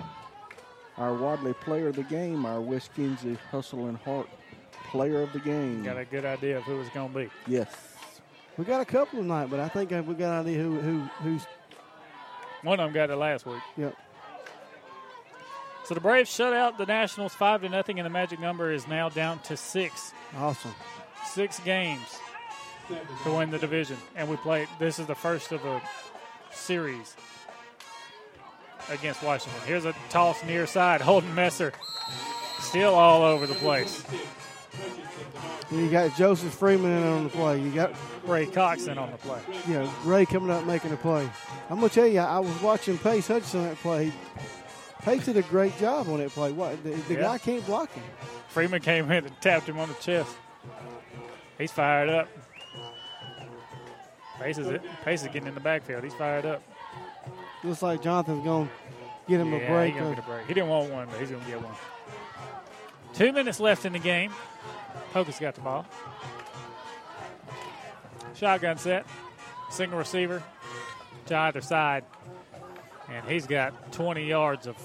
our 0.96 1.12
Wadley 1.14 1.52
Player 1.54 1.88
of 1.88 1.96
the 1.96 2.04
Game, 2.04 2.46
our 2.46 2.60
Wes 2.60 2.88
Kinsey 2.94 3.36
Hustle 3.50 3.86
and 3.88 3.98
Heart 3.98 4.28
Player 4.90 5.22
of 5.22 5.32
the 5.32 5.40
Game. 5.40 5.82
Got 5.82 5.98
a 5.98 6.04
good 6.04 6.24
idea 6.24 6.58
of 6.58 6.62
who 6.62 6.80
it's 6.80 6.88
going 6.90 7.12
to 7.12 7.18
be. 7.18 7.30
Yes. 7.48 7.68
We 8.56 8.64
got 8.64 8.80
a 8.80 8.84
couple 8.84 9.20
tonight, 9.20 9.50
but 9.50 9.58
I 9.58 9.68
think 9.68 9.90
we 9.90 10.14
got 10.14 10.40
an 10.40 10.46
idea 10.46 10.62
who 10.62 10.78
who 10.80 10.98
who's. 11.22 11.46
One 12.62 12.80
of 12.80 12.86
them 12.86 12.94
got 12.94 13.10
it 13.10 13.16
last 13.16 13.46
week. 13.46 13.60
Yep. 13.76 13.96
So 15.84 15.94
the 15.94 16.00
Braves 16.00 16.30
shut 16.30 16.54
out 16.54 16.78
the 16.78 16.86
Nationals 16.86 17.34
five 17.34 17.60
to 17.62 17.68
nothing, 17.68 17.98
and 17.98 18.06
the 18.06 18.10
magic 18.10 18.40
number 18.40 18.72
is 18.72 18.86
now 18.88 19.08
down 19.08 19.40
to 19.40 19.56
six. 19.56 20.12
Awesome. 20.36 20.74
Six 21.26 21.58
games 21.60 22.18
to 23.24 23.32
win 23.32 23.50
the 23.50 23.58
division, 23.58 23.96
and 24.14 24.28
we 24.28 24.36
play. 24.36 24.66
This 24.78 24.98
is 24.98 25.06
the 25.06 25.14
first 25.14 25.52
of 25.52 25.64
a 25.64 25.82
series 26.52 27.16
against 28.90 29.22
Washington. 29.22 29.60
Here's 29.66 29.84
a 29.84 29.94
toss 30.10 30.44
near 30.44 30.66
side. 30.66 31.00
Holden 31.00 31.34
Messer 31.34 31.72
still 32.60 32.94
all 32.94 33.22
over 33.22 33.46
the 33.46 33.54
place. 33.54 34.04
You 35.70 35.88
got 35.90 36.14
Joseph 36.16 36.52
Freeman 36.54 36.90
in 36.92 37.02
on 37.02 37.24
the 37.24 37.30
play. 37.30 37.60
You 37.60 37.70
got 37.72 37.92
Ray 38.26 38.46
Coxon 38.46 38.98
on 38.98 39.10
the 39.10 39.16
play. 39.18 39.40
you 39.66 39.74
know, 39.74 39.90
Ray 40.04 40.26
coming 40.26 40.50
up 40.50 40.64
making 40.66 40.92
a 40.92 40.96
play. 40.96 41.28
I'm 41.70 41.76
gonna 41.76 41.88
tell 41.88 42.06
you, 42.06 42.20
I 42.20 42.38
was 42.38 42.60
watching 42.62 42.98
Pace 42.98 43.26
Hutchinson 43.28 43.60
on 43.60 43.66
that 43.68 43.76
play. 43.78 44.12
Pace 45.02 45.24
did 45.26 45.36
a 45.36 45.42
great 45.42 45.76
job 45.78 46.08
on 46.08 46.18
that 46.18 46.30
play. 46.30 46.52
What 46.52 46.82
the, 46.84 46.90
the 46.90 47.14
Yeah. 47.14 47.20
guy 47.20 47.38
can't 47.38 47.66
block 47.66 47.92
him. 47.92 48.04
Freeman 48.48 48.80
came 48.80 49.10
in 49.10 49.26
and 49.26 49.40
tapped 49.40 49.68
him 49.68 49.78
on 49.78 49.88
the 49.88 49.94
chest. 49.94 50.34
He's 51.58 51.72
fired 51.72 52.08
up. 52.08 52.28
Pace 54.40 54.58
is, 54.58 54.80
Pace 55.04 55.22
is 55.22 55.28
getting 55.28 55.48
in 55.48 55.54
the 55.54 55.60
backfield. 55.60 56.04
He's 56.04 56.14
fired 56.14 56.44
up. 56.46 56.62
Looks 57.62 57.82
like 57.82 58.02
Jonathan's 58.02 58.44
gonna 58.44 58.68
get 59.28 59.40
him 59.40 59.52
yeah, 59.52 59.58
a 59.58 59.68
break. 59.70 59.94
He, 59.94 59.98
gonna 60.00 60.14
get 60.14 60.24
a 60.24 60.28
break. 60.28 60.46
he 60.46 60.54
didn't 60.54 60.68
want 60.68 60.90
one, 60.92 61.06
but 61.10 61.18
he's 61.20 61.30
going 61.30 61.42
to 61.42 61.48
get 61.50 61.62
one. 61.62 61.74
Two 63.14 63.32
minutes 63.32 63.60
left 63.60 63.84
in 63.84 63.92
the 63.92 63.98
game. 63.98 64.32
Poka's 65.14 65.38
got 65.38 65.54
the 65.54 65.60
ball. 65.60 65.86
Shotgun 68.34 68.76
set. 68.78 69.06
Single 69.70 69.96
receiver 69.96 70.42
to 71.26 71.36
either 71.36 71.60
side. 71.60 72.02
And 73.08 73.24
he's 73.28 73.46
got 73.46 73.92
20 73.92 74.26
yards 74.26 74.66
of 74.66 74.76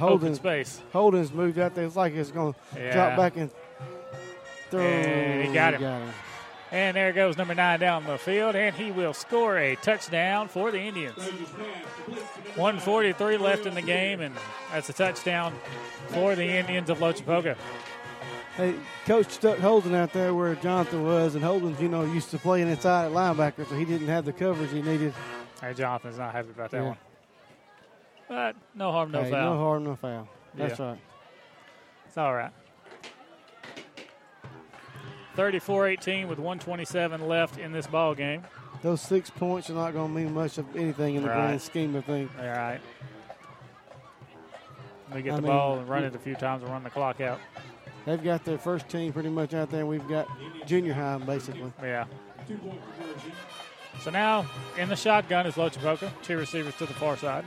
open 0.00 0.34
space. 0.34 0.80
Holden's 0.94 1.30
moved 1.30 1.58
out 1.58 1.74
there. 1.74 1.84
It's 1.84 1.94
like 1.94 2.14
it's 2.14 2.30
gonna 2.30 2.54
Yeah. 2.74 2.92
drop 2.92 3.16
back 3.18 3.36
and 3.36 3.50
throw. 4.70 4.80
And 4.80 5.46
he 5.46 5.52
got 5.52 5.74
him. 5.74 6.10
And 6.70 6.96
there 6.96 7.12
goes 7.12 7.36
number 7.36 7.54
nine 7.54 7.80
down 7.80 8.06
the 8.06 8.16
field, 8.16 8.56
and 8.56 8.74
he 8.74 8.90
will 8.92 9.12
score 9.12 9.58
a 9.58 9.76
touchdown 9.76 10.48
for 10.48 10.70
the 10.70 10.80
Indians. 10.80 11.18
143 12.56 13.36
left 13.36 13.66
in 13.66 13.74
the 13.74 13.82
game, 13.82 14.22
and 14.22 14.34
that's 14.72 14.88
a 14.88 14.94
touchdown 14.94 15.52
for 16.08 16.34
the 16.34 16.46
Indians 16.46 16.88
of 16.88 16.98
Lochapoka. 17.00 17.56
Hey, 18.56 18.74
coach 19.06 19.30
stuck 19.30 19.58
Holden 19.58 19.94
out 19.94 20.12
there 20.12 20.34
where 20.34 20.54
Jonathan 20.56 21.04
was, 21.04 21.34
and 21.34 21.42
Holden's 21.42 21.80
you 21.80 21.88
know 21.88 22.02
used 22.04 22.30
to 22.32 22.38
playing 22.38 22.68
inside 22.68 23.06
at 23.06 23.12
linebacker, 23.12 23.66
so 23.68 23.74
he 23.74 23.84
didn't 23.86 24.08
have 24.08 24.24
the 24.26 24.32
coverage 24.32 24.70
he 24.70 24.82
needed. 24.82 25.14
Hey, 25.60 25.72
Jonathan's 25.72 26.18
not 26.18 26.32
happy 26.32 26.50
about 26.50 26.70
that 26.72 26.76
Yeah. 26.82 26.88
one. 26.88 26.96
But 28.28 28.56
no 28.74 28.92
harm, 28.92 29.10
no 29.10 29.22
Hey, 29.22 29.30
foul. 29.30 29.54
No 29.54 29.58
harm, 29.60 29.84
no 29.84 29.96
foul. 29.96 30.28
That's 30.54 30.78
Yeah. 30.78 30.86
right. 30.90 30.98
It's 32.06 32.18
all 32.18 32.34
right. 32.34 32.52
34-18 35.36 36.28
with 36.28 36.38
127 36.38 37.26
left 37.26 37.58
in 37.58 37.72
this 37.72 37.86
ball 37.86 38.14
game. 38.14 38.42
Those 38.82 39.00
six 39.00 39.30
points 39.30 39.70
are 39.70 39.74
not 39.74 39.94
going 39.94 40.08
to 40.12 40.20
mean 40.20 40.34
much 40.34 40.58
of 40.58 40.76
anything 40.76 41.14
in 41.14 41.22
the 41.22 41.28
Right. 41.30 41.36
grand 41.36 41.62
scheme 41.62 41.94
of 41.94 42.04
things. 42.04 42.30
All 42.38 42.44
right. 42.46 42.80
We 45.14 45.22
get 45.22 45.34
I 45.34 45.36
the 45.36 45.42
mean, 45.42 45.52
ball 45.52 45.78
and 45.78 45.88
run 45.88 46.04
it 46.04 46.14
a 46.14 46.18
few 46.18 46.34
times 46.34 46.62
and 46.62 46.70
run 46.72 46.82
the 46.84 46.90
clock 46.90 47.20
out. 47.20 47.38
They've 48.04 48.22
got 48.22 48.44
their 48.44 48.58
first 48.58 48.88
team 48.88 49.12
pretty 49.12 49.28
much 49.28 49.54
out 49.54 49.70
there, 49.70 49.80
and 49.80 49.88
we've 49.88 50.06
got 50.08 50.28
junior 50.66 50.92
high 50.92 51.18
basically. 51.18 51.72
Yeah. 51.82 52.06
So 54.00 54.10
now 54.10 54.46
in 54.78 54.88
the 54.88 54.96
shotgun 54.96 55.46
is 55.46 55.54
Lochapoka. 55.54 56.10
Two 56.22 56.36
receivers 56.38 56.74
to 56.76 56.86
the 56.86 56.94
far 56.94 57.16
side. 57.16 57.44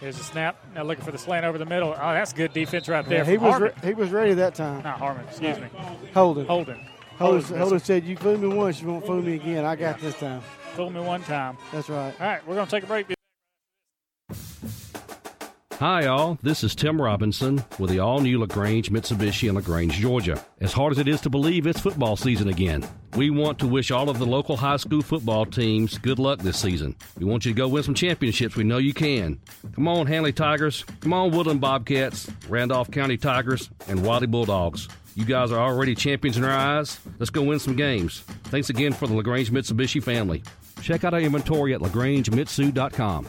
Here's 0.00 0.18
a 0.18 0.22
snap. 0.22 0.56
Now 0.74 0.84
looking 0.84 1.04
for 1.04 1.10
the 1.10 1.18
slant 1.18 1.44
over 1.44 1.58
the 1.58 1.66
middle. 1.66 1.90
Oh, 1.90 2.12
that's 2.12 2.32
good 2.32 2.52
defense 2.52 2.88
right 2.88 3.04
there. 3.04 3.18
Yeah, 3.18 3.30
he 3.30 3.36
was 3.38 3.60
re- 3.60 3.72
he 3.82 3.94
was 3.94 4.10
ready 4.10 4.32
that 4.34 4.54
time. 4.54 4.82
Not 4.84 4.98
Harmon, 4.98 5.24
excuse 5.26 5.56
No. 5.56 5.62
me. 5.64 5.68
Holden. 6.14 6.46
Holden. 6.46 6.46
Holden, 6.46 6.86
Holden. 7.18 7.58
Holden 7.58 7.80
said, 7.80 8.04
"You 8.04 8.16
fooled 8.16 8.40
me 8.40 8.48
once, 8.48 8.80
you 8.80 8.86
won't 8.86 9.04
fool 9.04 9.20
me 9.20 9.34
again. 9.34 9.64
I 9.64 9.74
got 9.74 10.00
this 10.00 10.14
time." 10.18 10.40
Fooled 10.76 10.94
me 10.94 11.00
one 11.00 11.22
time. 11.24 11.56
That's 11.72 11.88
right. 11.88 12.14
All 12.20 12.26
right, 12.26 12.46
we're 12.46 12.54
going 12.54 12.66
to 12.66 12.70
take 12.70 12.84
a 12.84 12.86
break. 12.86 13.17
Hi, 15.78 16.06
all. 16.06 16.40
This 16.42 16.64
is 16.64 16.74
Tim 16.74 17.00
Robinson 17.00 17.62
with 17.78 17.90
the 17.90 18.00
all 18.00 18.18
new 18.18 18.40
LaGrange 18.40 18.90
Mitsubishi 18.90 19.48
in 19.48 19.54
LaGrange, 19.54 19.92
Georgia. 19.92 20.44
As 20.60 20.72
hard 20.72 20.90
as 20.90 20.98
it 20.98 21.06
is 21.06 21.20
to 21.20 21.30
believe, 21.30 21.68
it's 21.68 21.78
football 21.78 22.16
season 22.16 22.48
again. 22.48 22.84
We 23.14 23.30
want 23.30 23.60
to 23.60 23.68
wish 23.68 23.92
all 23.92 24.10
of 24.10 24.18
the 24.18 24.26
local 24.26 24.56
high 24.56 24.78
school 24.78 25.02
football 25.02 25.46
teams 25.46 25.96
good 25.96 26.18
luck 26.18 26.40
this 26.40 26.58
season. 26.58 26.96
We 27.16 27.26
want 27.26 27.44
you 27.44 27.52
to 27.52 27.56
go 27.56 27.68
win 27.68 27.84
some 27.84 27.94
championships. 27.94 28.56
We 28.56 28.64
know 28.64 28.78
you 28.78 28.92
can. 28.92 29.38
Come 29.72 29.86
on, 29.86 30.08
Handley 30.08 30.32
Tigers. 30.32 30.82
Come 30.98 31.12
on, 31.12 31.30
Woodland 31.30 31.60
Bobcats, 31.60 32.28
Randolph 32.48 32.90
County 32.90 33.16
Tigers, 33.16 33.70
and 33.86 34.04
Wadley 34.04 34.26
Bulldogs. 34.26 34.88
You 35.14 35.26
guys 35.26 35.52
are 35.52 35.60
already 35.60 35.94
champions 35.94 36.36
in 36.36 36.42
our 36.42 36.50
eyes. 36.50 36.98
Let's 37.20 37.30
go 37.30 37.44
win 37.44 37.60
some 37.60 37.76
games. 37.76 38.22
Thanks 38.46 38.68
again 38.68 38.92
for 38.92 39.06
the 39.06 39.14
LaGrange 39.14 39.52
Mitsubishi 39.52 40.02
family. 40.02 40.42
Check 40.82 41.04
out 41.04 41.14
our 41.14 41.20
inventory 41.20 41.72
at 41.72 41.80
lagrangemitsu.com. 41.80 43.28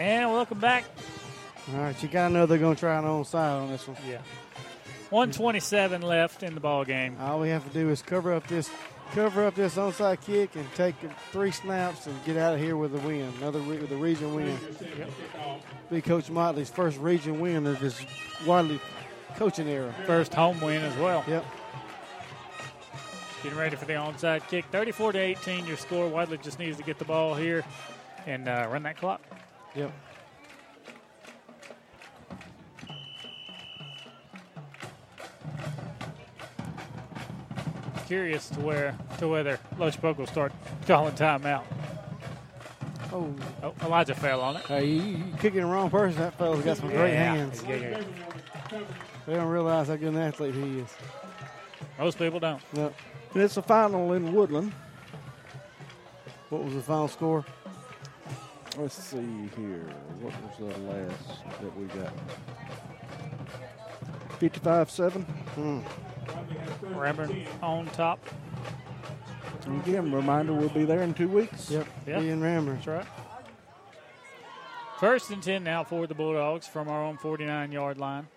And 0.00 0.32
welcome 0.32 0.58
back. 0.58 0.86
All 1.74 1.80
right, 1.80 2.02
you 2.02 2.08
got 2.08 2.28
to 2.28 2.32
know 2.32 2.46
they're 2.46 2.56
going 2.56 2.74
to 2.74 2.80
try 2.80 2.98
an 2.98 3.04
onside 3.04 3.60
on 3.60 3.68
this 3.68 3.86
one. 3.86 3.98
Yeah. 4.08 4.22
127 5.10 6.00
left 6.00 6.42
in 6.42 6.54
the 6.54 6.60
ball 6.60 6.86
game. 6.86 7.18
All 7.20 7.38
we 7.38 7.50
have 7.50 7.66
to 7.66 7.78
do 7.78 7.90
is 7.90 8.00
cover 8.00 8.32
up 8.32 8.46
this, 8.46 8.70
cover 9.12 9.44
up 9.44 9.54
this 9.54 9.74
onside 9.74 10.22
kick, 10.22 10.56
and 10.56 10.64
take 10.74 10.94
three 11.32 11.50
snaps 11.50 12.06
and 12.06 12.16
get 12.24 12.38
out 12.38 12.54
of 12.54 12.60
here 12.60 12.78
with 12.78 12.94
a 12.94 12.98
win. 13.06 13.30
Another 13.42 13.58
re- 13.58 13.76
with 13.76 13.92
a 13.92 13.96
region 13.96 14.34
win. 14.34 14.56
Yep. 14.80 15.10
Be 15.90 16.00
Coach 16.00 16.30
Motley's 16.30 16.70
first 16.70 16.98
region 16.98 17.38
win 17.38 17.66
of 17.66 17.76
his 17.76 18.00
Wadley 18.46 18.80
coaching 19.36 19.68
era. 19.68 19.94
First 20.06 20.32
home 20.32 20.62
win 20.62 20.80
as 20.80 20.96
well. 20.96 21.22
Yep. 21.28 21.44
Getting 23.42 23.58
ready 23.58 23.76
for 23.76 23.84
the 23.84 23.92
onside 23.92 24.48
kick. 24.48 24.64
34 24.72 25.12
to 25.12 25.18
18, 25.18 25.66
your 25.66 25.76
score. 25.76 26.08
Wadley 26.08 26.38
just 26.38 26.58
needs 26.58 26.78
to 26.78 26.82
get 26.84 26.98
the 26.98 27.04
ball 27.04 27.34
here 27.34 27.64
and 28.26 28.48
uh, 28.48 28.66
run 28.70 28.82
that 28.84 28.96
clock. 28.96 29.20
Yep. 29.74 29.92
Curious 38.06 38.48
to 38.50 38.60
where 38.60 38.98
to 39.18 39.28
whether 39.28 39.58
Poka 39.76 40.16
will 40.16 40.26
start 40.26 40.52
calling 40.86 41.14
timeout. 41.14 41.62
Oh, 43.12 43.32
oh 43.62 43.74
Elijah 43.82 44.14
fell 44.14 44.40
on 44.40 44.56
it. 44.56 44.62
Hey, 44.62 44.86
you, 44.86 45.02
you 45.02 45.24
kicking 45.38 45.60
the 45.60 45.66
wrong 45.66 45.90
person. 45.90 46.20
That 46.20 46.36
fella's 46.36 46.64
got 46.64 46.76
some 46.76 46.88
great 46.88 47.14
hands. 47.14 47.62
yeah, 47.68 47.76
yeah. 47.76 48.02
They 49.26 49.34
don't 49.34 49.48
realize 49.48 49.88
how 49.88 49.96
good 49.96 50.12
an 50.12 50.18
athlete 50.18 50.54
he 50.54 50.80
is. 50.80 50.88
Most 51.98 52.18
people 52.18 52.40
don't. 52.40 52.60
No. 52.72 52.92
And 53.34 53.42
it's 53.42 53.56
a 53.56 53.62
final 53.62 54.12
in 54.14 54.32
Woodland. 54.32 54.72
What 56.48 56.64
was 56.64 56.74
the 56.74 56.82
final 56.82 57.06
score? 57.06 57.44
Let's 58.78 58.94
see 58.94 59.48
here. 59.56 59.86
What 60.20 60.32
was 60.42 60.56
the 60.58 60.78
last 60.90 61.60
that 61.60 61.76
we 61.76 61.86
got? 61.86 62.12
55 64.38 64.90
7. 64.90 65.22
Hmm. 65.22 65.80
Ranburne 66.94 67.46
on 67.62 67.86
top. 67.86 68.24
And 69.66 69.80
again, 69.82 70.12
reminder 70.12 70.54
we'll 70.54 70.68
be 70.68 70.84
there 70.84 71.02
in 71.02 71.14
two 71.14 71.28
weeks. 71.28 71.70
Yep. 71.70 71.86
Yep. 72.06 72.22
Ian 72.22 72.42
Rammer. 72.42 72.74
That's 72.74 72.86
right. 72.86 73.06
First 74.98 75.30
and 75.30 75.42
10 75.42 75.64
now 75.64 75.82
for 75.82 76.06
the 76.06 76.14
Bulldogs 76.14 76.66
from 76.66 76.88
our 76.88 77.04
own 77.04 77.16
49 77.16 77.72
yard 77.72 77.98
line. 77.98 78.28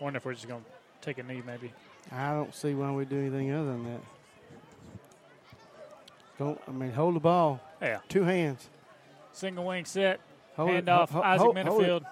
Wonder 0.00 0.16
if 0.16 0.24
we're 0.24 0.34
just 0.34 0.48
going 0.48 0.62
to 0.62 0.70
take 1.00 1.18
a 1.18 1.22
knee, 1.22 1.42
maybe. 1.46 1.72
I 2.10 2.32
don't 2.32 2.54
see 2.54 2.74
why 2.74 2.90
we 2.90 3.04
do 3.04 3.18
anything 3.18 3.52
other 3.52 3.72
than 3.72 3.84
that. 3.84 4.00
Don't 6.38 6.60
I 6.66 6.72
mean 6.72 6.92
hold 6.92 7.14
the 7.14 7.20
ball. 7.20 7.60
Yeah. 7.84 7.98
Two 8.08 8.22
hands. 8.24 8.68
Single 9.32 9.64
wing 9.64 9.84
set. 9.84 10.20
Hold 10.56 10.70
it, 10.70 10.84
Handoff, 10.84 11.08
ho- 11.10 11.20
ho- 11.20 11.22
Isaac 11.22 11.40
hold- 11.42 11.58
hold 11.58 11.82
it. 11.82 11.86
Minifield. 11.86 12.04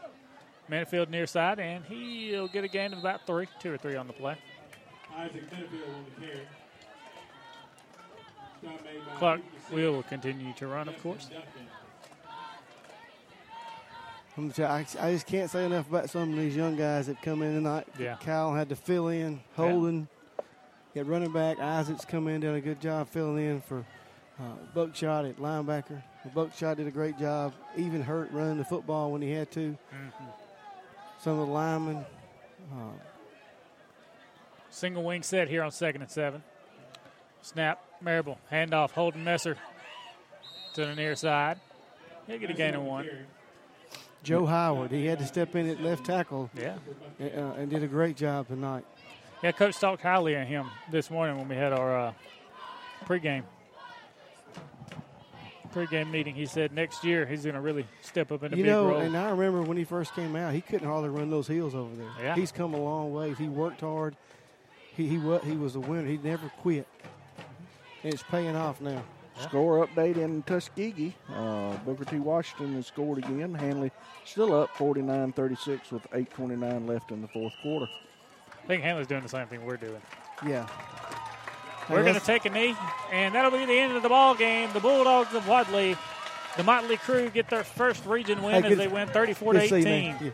Minifield 0.70 1.08
near 1.10 1.26
side, 1.26 1.58
and 1.60 1.84
he'll 1.84 2.48
get 2.48 2.64
a 2.64 2.68
gain 2.68 2.92
of 2.92 2.98
about 2.98 3.26
three, 3.26 3.46
two 3.60 3.72
or 3.72 3.76
three 3.76 3.96
on 3.96 4.06
the 4.06 4.12
play. 4.12 4.36
Isaac 5.16 5.48
Minifield 5.50 5.94
on 5.94 6.04
the 6.20 6.26
carry. 6.26 6.40
Stop 8.60 9.18
Clark 9.18 9.40
will 9.72 10.02
continue 10.04 10.52
to 10.54 10.66
run, 10.66 10.88
of 10.88 11.00
course. 11.02 11.28
I'm 14.36 14.50
tell- 14.50 14.70
I, 14.70 14.86
I 15.00 15.12
just 15.12 15.26
can't 15.26 15.50
say 15.50 15.66
enough 15.66 15.88
about 15.88 16.08
some 16.08 16.32
of 16.32 16.38
these 16.38 16.56
young 16.56 16.74
guys 16.76 17.06
that 17.08 17.20
come 17.20 17.42
in 17.42 17.54
tonight. 17.54 17.86
Yeah. 17.98 18.16
Kyle 18.20 18.54
had 18.54 18.68
to 18.70 18.76
fill 18.76 19.08
in, 19.08 19.40
holding. 19.56 20.08
Get 20.94 21.06
running 21.06 21.32
back. 21.32 21.58
Isaac's 21.58 22.04
come 22.04 22.28
in, 22.28 22.40
done 22.40 22.54
a 22.54 22.60
good 22.60 22.80
job 22.80 23.08
filling 23.08 23.44
in 23.44 23.60
for 23.62 23.84
uh, 24.42 24.54
Buckshot 24.74 25.24
at 25.24 25.36
linebacker. 25.36 26.02
Buckshot 26.34 26.76
did 26.76 26.86
a 26.86 26.90
great 26.90 27.18
job. 27.18 27.52
Even 27.76 28.02
hurt 28.02 28.30
running 28.32 28.58
the 28.58 28.64
football 28.64 29.12
when 29.12 29.22
he 29.22 29.30
had 29.30 29.50
to. 29.52 29.70
Mm-hmm. 29.70 30.24
Some 31.20 31.38
of 31.38 31.46
the 31.46 31.52
linemen. 31.52 32.04
Uh, 32.72 32.92
Single 34.70 35.02
wing 35.02 35.22
set 35.22 35.48
here 35.48 35.62
on 35.62 35.70
second 35.70 36.00
and 36.00 36.10
seven. 36.10 36.42
Snap, 37.42 37.84
Marable, 38.00 38.38
handoff, 38.50 38.92
Holden 38.92 39.22
Messer 39.22 39.56
to 40.74 40.86
the 40.86 40.94
near 40.94 41.14
side. 41.14 41.60
He'll 42.26 42.38
get 42.38 42.50
a 42.50 42.54
gain 42.54 42.74
of 42.74 42.82
one. 42.82 43.08
Joe 44.22 44.46
Howard, 44.46 44.90
he 44.90 45.04
had 45.04 45.18
to 45.18 45.26
step 45.26 45.54
in 45.56 45.68
at 45.68 45.82
left 45.82 46.06
tackle. 46.06 46.48
Yeah. 46.56 46.76
Uh, 47.20 47.52
and 47.58 47.68
did 47.68 47.82
a 47.82 47.88
great 47.88 48.16
job 48.16 48.46
tonight. 48.46 48.84
Yeah, 49.42 49.52
Coach 49.52 49.78
talked 49.78 50.02
highly 50.02 50.34
of 50.34 50.46
him 50.46 50.70
this 50.90 51.10
morning 51.10 51.36
when 51.36 51.48
we 51.48 51.56
had 51.56 51.72
our 51.72 51.98
uh, 51.98 52.12
pregame 53.04 53.42
pregame 55.72 56.10
meeting. 56.10 56.34
He 56.34 56.46
said 56.46 56.72
next 56.72 57.02
year 57.04 57.26
he's 57.26 57.42
going 57.42 57.54
to 57.54 57.60
really 57.60 57.86
step 58.00 58.30
up 58.32 58.42
in 58.42 58.52
a 58.52 58.56
You 58.56 58.62
big 58.62 58.70
know, 58.72 58.88
role. 58.88 58.98
and 59.00 59.16
I 59.16 59.30
remember 59.30 59.62
when 59.62 59.76
he 59.76 59.84
first 59.84 60.14
came 60.14 60.36
out, 60.36 60.52
he 60.54 60.60
couldn't 60.60 60.86
hardly 60.86 61.08
run 61.08 61.30
those 61.30 61.48
heels 61.48 61.74
over 61.74 61.94
there. 61.96 62.08
Yeah. 62.22 62.34
He's 62.34 62.52
come 62.52 62.74
a 62.74 62.80
long 62.80 63.12
way. 63.12 63.34
He 63.34 63.48
worked 63.48 63.80
hard. 63.80 64.16
He 64.96 65.08
he 65.08 65.18
was 65.18 65.42
he 65.44 65.56
was 65.56 65.74
a 65.76 65.80
winner. 65.80 66.06
He 66.06 66.18
never 66.18 66.48
quit. 66.60 66.86
And 68.04 68.12
it's 68.12 68.22
paying 68.22 68.56
off 68.56 68.80
now. 68.80 69.02
Score 69.40 69.86
update 69.86 70.18
in 70.18 70.42
Tuskegee. 70.42 71.14
Uh, 71.34 71.74
Booker 71.78 72.04
T. 72.04 72.18
Washington 72.18 72.74
has 72.74 72.86
scored 72.86 73.18
again. 73.18 73.54
Handley 73.54 73.90
still 74.26 74.54
up 74.54 74.76
49 74.76 75.32
36 75.32 75.90
with 75.90 76.02
8.29 76.10 76.86
left 76.86 77.10
in 77.10 77.22
the 77.22 77.28
fourth 77.28 77.54
quarter. 77.62 77.86
I 78.62 78.66
think 78.66 78.82
Handley's 78.82 79.06
doing 79.06 79.22
the 79.22 79.28
same 79.30 79.46
thing 79.46 79.64
we're 79.64 79.78
doing. 79.78 80.02
Yeah. 80.46 80.66
We're 81.88 82.02
going 82.02 82.14
to 82.14 82.20
take 82.20 82.44
a 82.44 82.50
knee, 82.50 82.76
and 83.10 83.34
that'll 83.34 83.50
be 83.50 83.64
the 83.64 83.78
end 83.78 83.96
of 83.96 84.02
the 84.02 84.08
ball 84.08 84.34
game. 84.34 84.70
The 84.72 84.80
Bulldogs 84.80 85.34
of 85.34 85.46
Wadley, 85.48 85.96
the 86.56 86.62
Motley 86.62 86.96
Crew, 86.96 87.28
get 87.28 87.50
their 87.50 87.64
first 87.64 88.04
region 88.06 88.42
win 88.42 88.62
Hey, 88.62 88.72
as 88.72 88.78
they 88.78 88.88
win 88.88 89.08
34 89.08 89.52
to 89.52 89.58
good 89.58 89.68
to 89.68 89.68
see 89.68 89.76
you, 89.76 90.10
18. 90.14 90.16
Yeah. 90.20 90.30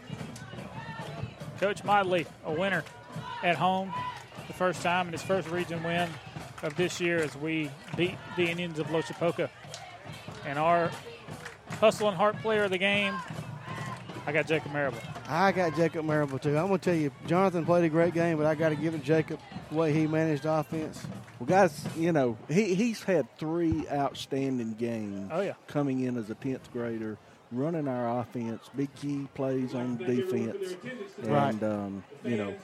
Coach 1.61 1.83
Motley, 1.85 2.27
a 2.45 2.53
winner 2.53 2.85
at 3.43 3.57
home, 3.57 3.93
the 4.47 4.53
first 4.53 4.83
time 4.83 5.07
in 5.07 5.13
his 5.13 5.23
first 5.23 5.49
region 5.49 5.83
win 5.83 6.09
of 6.63 6.77
this 6.77 7.01
year 7.01 7.19
as 7.19 7.37
we 7.37 7.71
beat 7.97 8.17
the 8.37 8.45
Indians 8.45 8.79
of 8.79 8.89
Lochapoka. 8.89 9.49
And 10.47 10.59
our 10.59 10.91
hustle 11.81 12.09
and 12.09 12.17
heart 12.17 12.37
player 12.39 12.65
of 12.65 12.71
the 12.71 12.79
game, 12.79 13.15
I 14.29 14.33
got 14.33 14.47
Jacob 14.47 14.73
Marable. 14.75 14.99
I 15.27 15.53
got 15.53 15.75
Jacob 15.75 16.05
Marable 16.05 16.39
too. 16.39 16.59
I'm 16.59 16.67
going 16.69 16.79
to 16.79 16.85
tell 16.85 16.95
you, 16.95 17.11
Jonathan 17.27 17.65
played 17.65 17.85
a 17.85 17.89
great 17.89 18.13
game, 18.13 18.37
but 18.37 18.45
I 18.45 18.55
got 18.55 18.69
to 18.69 18.77
give 18.77 18.95
it 18.95 18.99
to 18.99 19.05
Jacob 19.05 19.41
the 19.71 19.75
way 19.79 19.91
he 19.95 20.07
managed 20.07 20.45
offense. 20.45 21.03
Well, 21.41 21.47
guys, 21.47 21.83
you 21.97 22.13
know, 22.13 22.37
he, 22.47 22.75
he's 22.75 23.03
had 23.03 23.27
three 23.39 23.87
outstanding 23.91 24.75
games 24.75 25.31
Oh, 25.33 25.41
yeah. 25.41 25.55
coming 25.67 26.01
in 26.01 26.19
as 26.19 26.29
a 26.29 26.35
10th 26.35 26.71
grader, 26.75 27.17
running 27.53 27.89
our 27.89 28.21
offense, 28.21 28.61
big 28.77 28.95
key 28.97 29.27
plays 29.35 29.75
on 29.75 29.97
defense. 29.97 30.75
Right. 31.23 31.55
And, 31.55 31.65
um, 31.65 32.05
you 32.23 32.37
know, 32.37 32.55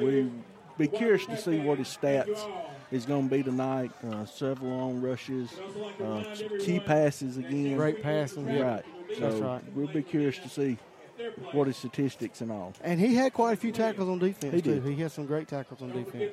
we 0.00 0.28
be 0.76 0.88
curious 0.88 1.24
to 1.26 1.36
see 1.36 1.60
what 1.60 1.78
his 1.78 1.86
stats 1.86 2.50
is 2.90 3.06
going 3.06 3.28
to 3.28 3.36
be 3.36 3.44
tonight. 3.44 3.92
Uh, 4.10 4.24
several 4.26 4.70
long 4.76 5.00
rushes, 5.00 5.52
uh, 6.04 6.24
key 6.58 6.80
passes 6.80 7.36
again. 7.36 7.76
Great 7.76 8.02
passing. 8.02 8.46
Right. 8.60 8.84
So 9.14 9.20
That's 9.20 9.36
right. 9.36 9.62
we'll 9.76 9.86
be 9.86 10.02
curious 10.02 10.38
to 10.38 10.48
see 10.48 10.78
what 11.52 11.66
his 11.66 11.76
statistics 11.76 12.40
and 12.40 12.50
all. 12.52 12.72
And 12.82 12.98
he 13.00 13.14
had 13.14 13.32
quite 13.32 13.52
a 13.52 13.56
few 13.56 13.72
tackles 13.72 14.08
on 14.08 14.18
defense, 14.18 14.54
He 14.54 14.62
too. 14.62 14.80
did. 14.80 14.84
He 14.84 15.00
had 15.02 15.12
some 15.12 15.26
great 15.26 15.48
tackles 15.48 15.82
on 15.82 15.90
defense. 15.92 16.32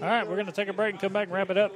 All 0.00 0.06
right, 0.06 0.26
we're 0.26 0.34
going 0.36 0.46
to 0.46 0.52
take 0.52 0.68
a 0.68 0.72
break 0.72 0.92
and 0.92 1.00
come 1.00 1.12
back 1.12 1.24
and 1.28 1.32
wrap 1.34 1.50
it 1.50 1.58
up. 1.58 1.72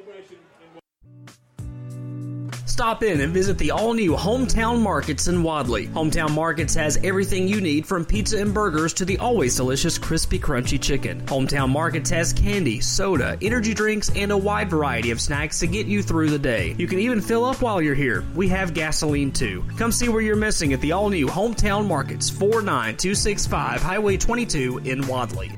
Stop 2.82 3.04
in 3.04 3.20
and 3.20 3.32
visit 3.32 3.58
the 3.58 3.70
all 3.70 3.94
new 3.94 4.16
Hometown 4.16 4.80
Markets 4.80 5.28
in 5.28 5.44
Wadley. 5.44 5.86
Hometown 5.86 6.32
Markets 6.32 6.74
has 6.74 6.98
everything 7.04 7.46
you 7.46 7.60
need 7.60 7.86
from 7.86 8.04
pizza 8.04 8.40
and 8.40 8.52
burgers 8.52 8.92
to 8.94 9.04
the 9.04 9.16
always 9.18 9.54
delicious 9.54 9.98
crispy, 9.98 10.36
crunchy 10.36 10.82
chicken. 10.82 11.20
Hometown 11.26 11.68
Markets 11.70 12.10
has 12.10 12.32
candy, 12.32 12.80
soda, 12.80 13.38
energy 13.40 13.72
drinks, 13.72 14.10
and 14.16 14.32
a 14.32 14.36
wide 14.36 14.68
variety 14.68 15.12
of 15.12 15.20
snacks 15.20 15.60
to 15.60 15.68
get 15.68 15.86
you 15.86 16.02
through 16.02 16.30
the 16.30 16.40
day. 16.40 16.74
You 16.76 16.88
can 16.88 16.98
even 16.98 17.20
fill 17.20 17.44
up 17.44 17.62
while 17.62 17.80
you're 17.80 17.94
here. 17.94 18.24
We 18.34 18.48
have 18.48 18.74
gasoline 18.74 19.30
too. 19.30 19.64
Come 19.78 19.92
see 19.92 20.08
where 20.08 20.20
you're 20.20 20.34
missing 20.34 20.72
at 20.72 20.80
the 20.80 20.90
all 20.90 21.08
new 21.08 21.28
Hometown 21.28 21.86
Markets, 21.86 22.30
49265 22.30 23.80
Highway 23.80 24.16
22 24.16 24.78
in 24.78 25.06
Wadley. 25.06 25.52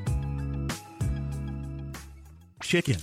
Chicken, 2.63 3.01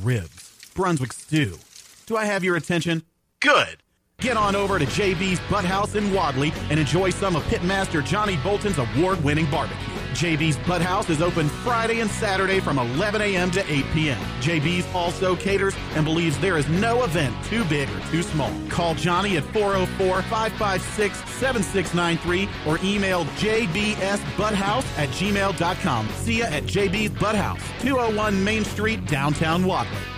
ribs, 0.00 0.70
Brunswick 0.74 1.12
stew. 1.12 1.58
Do 2.06 2.16
I 2.16 2.24
have 2.24 2.42
your 2.42 2.56
attention? 2.56 3.02
Good. 3.40 3.82
Get 4.20 4.36
on 4.36 4.56
over 4.56 4.80
to 4.80 4.84
JB's 4.84 5.38
Butt 5.48 5.64
House 5.64 5.94
in 5.94 6.12
Wadley 6.12 6.52
and 6.70 6.80
enjoy 6.80 7.10
some 7.10 7.36
of 7.36 7.44
Pitmaster 7.44 8.04
Johnny 8.04 8.36
Bolton's 8.38 8.78
award 8.78 9.22
winning 9.22 9.48
barbecue. 9.48 9.76
JB's 10.12 10.56
Butt 10.66 10.82
House 10.82 11.08
is 11.08 11.22
open 11.22 11.48
Friday 11.48 12.00
and 12.00 12.10
Saturday 12.10 12.58
from 12.58 12.80
11 12.80 13.20
a.m. 13.22 13.52
to 13.52 13.60
8 13.72 13.84
p.m. 13.92 14.18
JB's 14.40 14.92
also 14.92 15.36
caters 15.36 15.76
and 15.94 16.04
believes 16.04 16.36
there 16.40 16.56
is 16.58 16.68
no 16.68 17.04
event 17.04 17.32
too 17.44 17.64
big 17.66 17.88
or 17.90 18.00
too 18.10 18.24
small. 18.24 18.50
Call 18.68 18.96
Johnny 18.96 19.36
at 19.36 19.44
404 19.52 20.22
556 20.22 21.16
7693 21.34 22.48
or 22.66 22.80
email 22.82 23.24
jbsbutthouse 23.24 24.98
at 24.98 25.08
gmail.com. 25.10 26.08
See 26.08 26.38
ya 26.40 26.46
at 26.46 26.64
JB's 26.64 27.10
Butt 27.20 27.36
House, 27.36 27.62
201 27.82 28.42
Main 28.42 28.64
Street, 28.64 29.06
downtown 29.06 29.64
Wadley. 29.64 30.17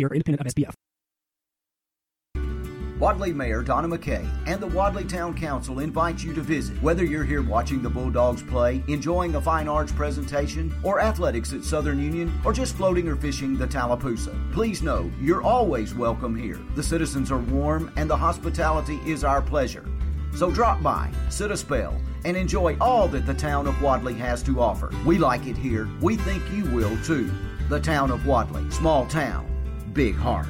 independent 0.09 0.47
of. 0.67 0.75
Wadley 3.01 3.33
Mayor 3.33 3.63
Donna 3.63 3.87
McKay 3.87 4.29
and 4.45 4.61
the 4.61 4.67
Wadley 4.67 5.05
Town 5.05 5.33
Council 5.35 5.79
invite 5.79 6.23
you 6.23 6.35
to 6.35 6.41
visit. 6.41 6.79
Whether 6.83 7.03
you're 7.03 7.23
here 7.23 7.41
watching 7.41 7.81
the 7.81 7.89
Bulldogs 7.89 8.43
play, 8.43 8.83
enjoying 8.87 9.33
a 9.33 9.41
fine 9.41 9.67
arts 9.67 9.91
presentation, 9.91 10.71
or 10.83 10.99
athletics 10.99 11.51
at 11.51 11.63
Southern 11.63 11.99
Union, 11.99 12.31
or 12.45 12.53
just 12.53 12.75
floating 12.75 13.07
or 13.07 13.15
fishing 13.15 13.57
the 13.57 13.65
Tallapoosa, 13.65 14.37
please 14.53 14.83
know 14.83 15.11
you're 15.19 15.41
always 15.41 15.95
welcome 15.95 16.35
here. 16.35 16.59
The 16.75 16.83
citizens 16.83 17.31
are 17.31 17.39
warm 17.39 17.91
and 17.95 18.07
the 18.07 18.15
hospitality 18.15 18.99
is 19.03 19.23
our 19.23 19.41
pleasure. 19.41 19.89
So 20.35 20.51
drop 20.51 20.83
by, 20.83 21.09
sit 21.29 21.49
a 21.49 21.57
spell, 21.57 21.99
and 22.23 22.37
enjoy 22.37 22.77
all 22.79 23.07
that 23.07 23.25
the 23.25 23.33
town 23.33 23.65
of 23.65 23.81
Wadley 23.81 24.13
has 24.13 24.43
to 24.43 24.61
offer. 24.61 24.91
We 25.07 25.17
like 25.17 25.47
it 25.47 25.57
here. 25.57 25.89
We 26.01 26.17
think 26.17 26.43
you 26.51 26.65
will 26.65 26.95
too. 27.03 27.31
The 27.67 27.79
town 27.79 28.11
of 28.11 28.27
Wadley, 28.27 28.69
small 28.69 29.07
town, 29.07 29.50
big 29.93 30.15
heart. 30.15 30.47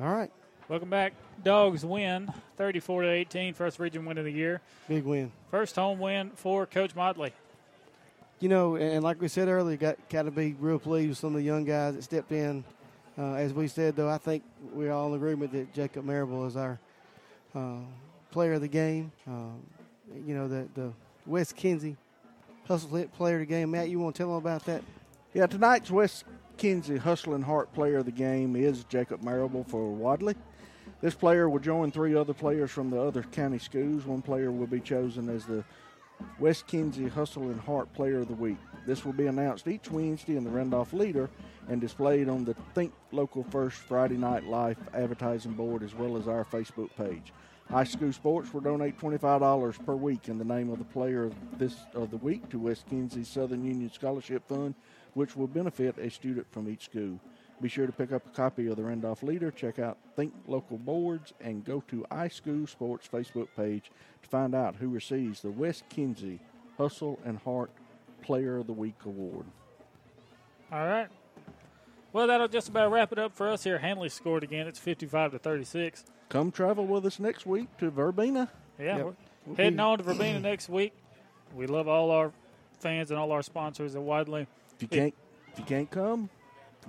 All 0.00 0.12
right. 0.12 0.30
Welcome 0.68 0.90
back. 0.90 1.12
Dogs 1.44 1.84
win 1.84 2.32
34 2.56 3.02
to 3.02 3.08
18, 3.08 3.54
first 3.54 3.78
region 3.78 4.04
win 4.04 4.18
of 4.18 4.24
the 4.24 4.32
year. 4.32 4.60
Big 4.88 5.04
win. 5.04 5.30
First 5.50 5.76
home 5.76 5.98
win 5.98 6.30
for 6.34 6.66
Coach 6.66 6.94
Motley. 6.94 7.32
You 8.40 8.48
know, 8.48 8.76
and 8.76 9.04
like 9.04 9.20
we 9.20 9.28
said 9.28 9.48
earlier, 9.48 9.76
got 9.76 10.08
got 10.08 10.22
to 10.22 10.30
be 10.32 10.56
real 10.58 10.78
pleased 10.78 11.10
with 11.10 11.18
some 11.18 11.28
of 11.28 11.34
the 11.34 11.42
young 11.42 11.64
guys 11.64 11.94
that 11.94 12.02
stepped 12.02 12.32
in. 12.32 12.64
Uh, 13.16 13.34
as 13.34 13.52
we 13.52 13.68
said, 13.68 13.94
though, 13.94 14.08
I 14.08 14.18
think 14.18 14.42
we're 14.72 14.90
all 14.90 15.08
in 15.10 15.14
agreement 15.14 15.52
that 15.52 15.72
Jacob 15.72 16.04
Marable 16.04 16.46
is 16.46 16.56
our 16.56 16.80
uh, 17.54 17.76
player 18.30 18.54
of 18.54 18.62
the 18.62 18.68
game. 18.68 19.12
Uh, 19.28 19.52
you 20.26 20.34
know, 20.34 20.48
the 20.48 20.66
the 20.74 20.92
Wes 21.26 21.52
Kinsey 21.52 21.96
Hustle 22.66 22.96
hit 22.96 23.12
player 23.12 23.34
of 23.34 23.40
the 23.40 23.46
game. 23.46 23.70
Matt, 23.70 23.88
you 23.88 24.00
want 24.00 24.16
to 24.16 24.22
tell 24.22 24.28
them 24.28 24.38
about 24.38 24.64
that? 24.64 24.82
Yeah, 25.34 25.46
tonight's 25.46 25.90
Wes 25.90 26.24
Kinsey 26.56 26.96
Hustling 26.96 27.42
Heart 27.42 27.72
player 27.72 27.98
of 27.98 28.06
the 28.06 28.12
game 28.12 28.56
is 28.56 28.84
Jacob 28.84 29.22
Marable 29.22 29.64
for 29.64 29.90
Wadley. 29.90 30.34
This 31.00 31.14
player 31.14 31.48
will 31.48 31.58
join 31.58 31.90
three 31.90 32.14
other 32.14 32.34
players 32.34 32.70
from 32.70 32.90
the 32.90 33.00
other 33.00 33.22
county 33.22 33.58
schools. 33.58 34.06
One 34.06 34.22
player 34.22 34.52
will 34.52 34.66
be 34.66 34.80
chosen 34.80 35.28
as 35.28 35.44
the 35.44 35.64
Wes 36.38 36.62
Kinsey 36.62 37.08
Hustle 37.08 37.44
and 37.44 37.60
Heart 37.60 37.92
Player 37.94 38.20
of 38.20 38.28
the 38.28 38.34
Week. 38.34 38.58
This 38.86 39.04
will 39.04 39.12
be 39.12 39.26
announced 39.26 39.66
each 39.68 39.90
Wednesday 39.90 40.36
in 40.36 40.44
the 40.44 40.50
Randolph 40.50 40.92
Leader 40.92 41.30
and 41.68 41.80
displayed 41.80 42.28
on 42.28 42.44
the 42.44 42.54
Think 42.74 42.92
Local 43.10 43.44
First 43.44 43.78
Friday 43.78 44.16
Night 44.16 44.44
Life 44.44 44.78
advertising 44.94 45.52
board 45.52 45.82
as 45.82 45.94
well 45.94 46.16
as 46.16 46.28
our 46.28 46.44
Facebook 46.44 46.90
page. 46.96 47.32
iSchool 47.70 48.12
Sports 48.12 48.52
will 48.52 48.60
donate 48.60 48.98
$25 48.98 49.84
per 49.84 49.94
week 49.94 50.28
in 50.28 50.38
the 50.38 50.44
name 50.44 50.70
of 50.70 50.78
the 50.78 50.84
player 50.84 51.24
of 51.24 51.34
this 51.58 51.76
of 51.94 52.10
the 52.10 52.16
week 52.16 52.48
to 52.50 52.58
Wes 52.58 52.84
Kinsey 52.88 53.24
Southern 53.24 53.64
Union 53.64 53.90
Scholarship 53.90 54.46
Fund, 54.48 54.74
which 55.14 55.36
will 55.36 55.46
benefit 55.46 55.98
a 55.98 56.10
student 56.10 56.46
from 56.50 56.68
each 56.68 56.84
school. 56.86 57.18
Be 57.60 57.68
sure 57.68 57.86
to 57.86 57.92
pick 57.92 58.12
up 58.12 58.26
a 58.26 58.30
copy 58.30 58.66
of 58.66 58.76
the 58.76 58.82
Randolph 58.82 59.22
Leader, 59.22 59.50
check 59.52 59.78
out 59.78 59.96
Think 60.16 60.32
Local 60.48 60.78
Boards, 60.78 61.32
and 61.40 61.64
go 61.64 61.82
to 61.88 62.04
iSchool 62.10 62.68
Sports 62.68 63.08
Facebook 63.12 63.48
page 63.56 63.90
to 64.22 64.28
find 64.28 64.54
out 64.54 64.74
who 64.76 64.88
receives 64.88 65.42
the 65.42 65.50
Wes 65.50 65.82
Kinsey 65.88 66.40
Hustle 66.76 67.20
and 67.24 67.38
Heart 67.38 67.70
Player 68.22 68.56
of 68.58 68.66
the 68.66 68.72
Week 68.72 68.96
award. 69.04 69.44
All 70.72 70.86
right. 70.86 71.08
Well, 72.12 72.26
that'll 72.26 72.48
just 72.48 72.68
about 72.68 72.90
wrap 72.90 73.12
it 73.12 73.18
up 73.18 73.32
for 73.34 73.48
us 73.48 73.62
here. 73.64 73.78
Handley 73.78 74.08
scored 74.08 74.42
again. 74.42 74.66
It's 74.66 74.78
55 74.78 75.32
to 75.32 75.38
36. 75.38 76.04
Come 76.28 76.50
travel 76.50 76.86
with 76.86 77.06
us 77.06 77.18
next 77.20 77.46
week 77.46 77.68
to 77.78 77.90
Verbena. 77.90 78.50
Yeah, 78.78 78.96
Yep. 78.98 79.14
we're 79.46 79.54
heading 79.56 79.80
on 79.80 79.98
to 79.98 80.04
Verbena 80.04 80.40
next 80.40 80.68
week. 80.68 80.92
We 81.54 81.66
love 81.66 81.88
all 81.88 82.10
our 82.10 82.32
fans 82.80 83.10
and 83.10 83.20
all 83.20 83.32
our 83.32 83.42
sponsors 83.42 83.94
at 83.94 84.02
Wadley. 84.02 84.46
If 84.82 84.92
you 84.92 85.00
can't, 85.00 85.14
if 85.52 85.58
you 85.58 85.64
can't 85.64 85.90
come, 85.90 86.28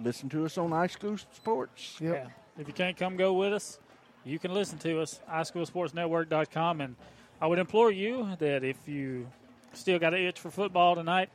listen 0.02 0.30
to 0.30 0.46
us 0.46 0.58
on 0.58 0.72
iSchool 0.72 1.24
Sports. 1.36 1.98
Yeah. 2.02 2.28
If 2.58 2.68
you 2.68 2.74
can't 2.74 2.98
come 2.98 3.18
go 3.18 3.34
with 3.34 3.54
us, 3.54 3.80
you 4.26 4.40
can 4.40 4.54
listen 4.54 4.78
to 4.80 5.02
us, 5.02 5.20
iSchoolSportsNetwork.com. 5.30 6.82
And 6.82 6.96
I 7.42 7.48
would 7.48 7.60
implore 7.60 7.92
you 7.92 8.36
that 8.40 8.64
if 8.64 8.88
you 8.88 9.28
still 9.74 10.00
got 10.00 10.14
an 10.14 10.22
itch 10.22 10.40
for 10.40 10.50
football 10.50 10.96
tonight, 10.96 11.30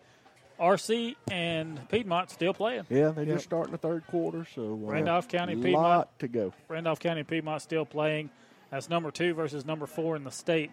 RC 0.59 1.15
and 1.31 1.89
Piedmont 1.89 2.31
still 2.31 2.53
playing. 2.53 2.85
Yeah, 2.89 3.11
they 3.11 3.25
just 3.25 3.45
starting 3.45 3.73
the 3.73 3.79
third 3.79 4.07
quarter, 4.09 4.45
so 4.53 4.73
uh, 4.73 4.91
Randolph 4.91 5.29
County, 5.29 5.55
lot 5.55 5.63
Piedmont. 5.63 6.09
to 6.19 6.29
go. 6.29 6.53
Randolph 6.69 6.99
County 6.99 7.23
Piedmont 7.23 7.63
still 7.63 7.87
playing. 7.87 8.31
That's 8.71 8.89
number 8.89 9.11
two 9.11 9.35
versus 9.35 9.65
number 9.65 9.87
four 9.87 10.17
in 10.17 10.25
the 10.25 10.33
state. 10.33 10.73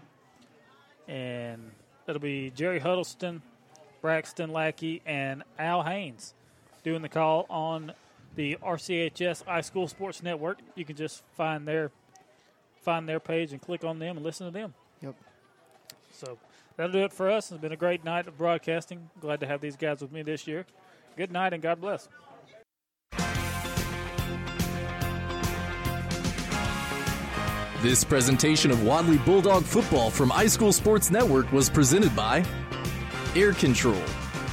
And 1.07 1.72
it'll 2.07 2.22
be 2.22 2.49
Jerry 2.49 2.80
Huddleston, 2.80 3.43
Braxton 4.06 4.51
Lackey, 4.51 5.01
and 5.03 5.42
Al 5.58 5.82
Haynes 5.82 6.35
doing 6.84 7.01
the 7.01 7.09
call 7.09 7.48
on 7.50 7.92
the 8.35 8.56
RCHS 8.61 9.43
iSchool 9.45 9.90
Sports 9.90 10.22
Network. 10.22 10.59
You 10.75 10.85
can 10.85 10.95
just 10.95 11.24
find 11.34 11.67
their 11.67 11.90
find 12.84 13.09
their 13.09 13.19
page 13.19 13.51
and 13.51 13.59
click 13.59 13.84
on 13.84 13.98
them 13.98 14.17
and 14.17 14.24
listen 14.24 14.45
to 14.45 14.53
them. 14.53 14.75
Yep. 15.01 15.16
So 16.11 16.38
that'll 16.77 16.92
do 16.92 17.00
it 17.00 17.14
for 17.14 17.32
us. 17.32 17.51
It's 17.51 17.59
been 17.59 17.72
a 17.72 17.75
great 17.75 18.03
night 18.03 18.27
of 18.27 18.38
broadcasting. 18.38 19.09
Glad 19.22 19.40
to 19.40 19.48
have 19.48 19.59
these 19.59 19.75
guys 19.75 20.01
with 20.01 20.11
me 20.11 20.22
this 20.22 20.45
year. 20.45 20.67
Good 21.17 21.32
night 21.32 21.53
and 21.53 21.64
God 21.64 21.82
bless. 21.82 22.08
This 27.82 28.03
presentation 28.03 28.69
of 28.69 28.84
Wadley 28.84 29.17
Bulldog 29.17 29.64
football 29.64 30.11
from 30.11 30.30
iSchool 30.30 30.74
Sports 30.74 31.09
Network 31.09 31.51
was 31.51 31.72
presented 31.72 32.16
by 32.16 32.45
Air 33.35 33.51
Control, 33.51 34.01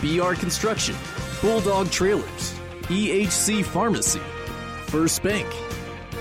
BR 0.01 0.35
Construction, 0.35 0.97
Bulldog 1.41 1.89
Trailers, 1.93 2.55
EHC 2.89 3.65
Pharmacy, 3.65 4.21
First 4.87 5.23
Bank, 5.23 5.49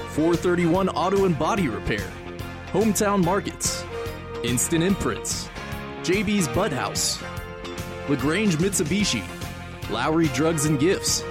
431 0.09 0.89
Auto 0.89 1.25
and 1.25 1.37
Body 1.39 1.69
Repair, 1.69 2.07
Hometown 2.67 3.25
Markets, 3.25 3.83
Instant 4.43 4.83
Imprints, 4.83 5.49
JB's 6.03 6.47
Butt 6.49 6.71
House, 6.71 7.19
LaGrange 8.07 8.57
Mitsubishi, 8.57 9.23
Lowry 9.89 10.27
Drugs 10.27 10.65
and 10.65 10.79
Gifts, 10.79 11.23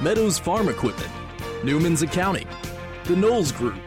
Meadows 0.00 0.38
Farm 0.38 0.68
Equipment, 0.68 1.10
Newman's 1.64 2.02
Accounting, 2.02 2.46
The 3.04 3.16
Knowles 3.16 3.50
Group, 3.50 3.80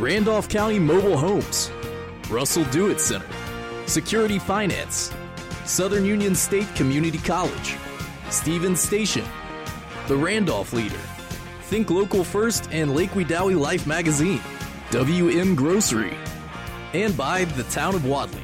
Randolph 0.00 0.48
County 0.48 0.80
Mobile 0.80 1.16
Homes, 1.16 1.70
Russell 2.28 2.64
Dewitt 2.72 3.00
Center, 3.00 3.26
Security 3.86 4.40
Finance, 4.40 5.12
Southern 5.66 6.04
Union 6.04 6.34
State 6.34 6.72
Community 6.74 7.18
College, 7.18 7.76
Stevens 8.28 8.80
Station, 8.80 9.24
The 10.08 10.16
Randolph 10.16 10.72
Leader, 10.74 11.00
Think 11.62 11.90
Local 11.90 12.22
First 12.22 12.68
and 12.70 12.94
Lake 12.94 13.10
Wedowee 13.12 13.58
Life 13.58 13.86
Magazine, 13.86 14.42
WM 14.90 15.54
Grocery, 15.54 16.16
and 16.92 17.16
by 17.16 17.44
the 17.44 17.64
Town 17.64 17.94
of 17.94 18.04
Wadley. 18.04 18.43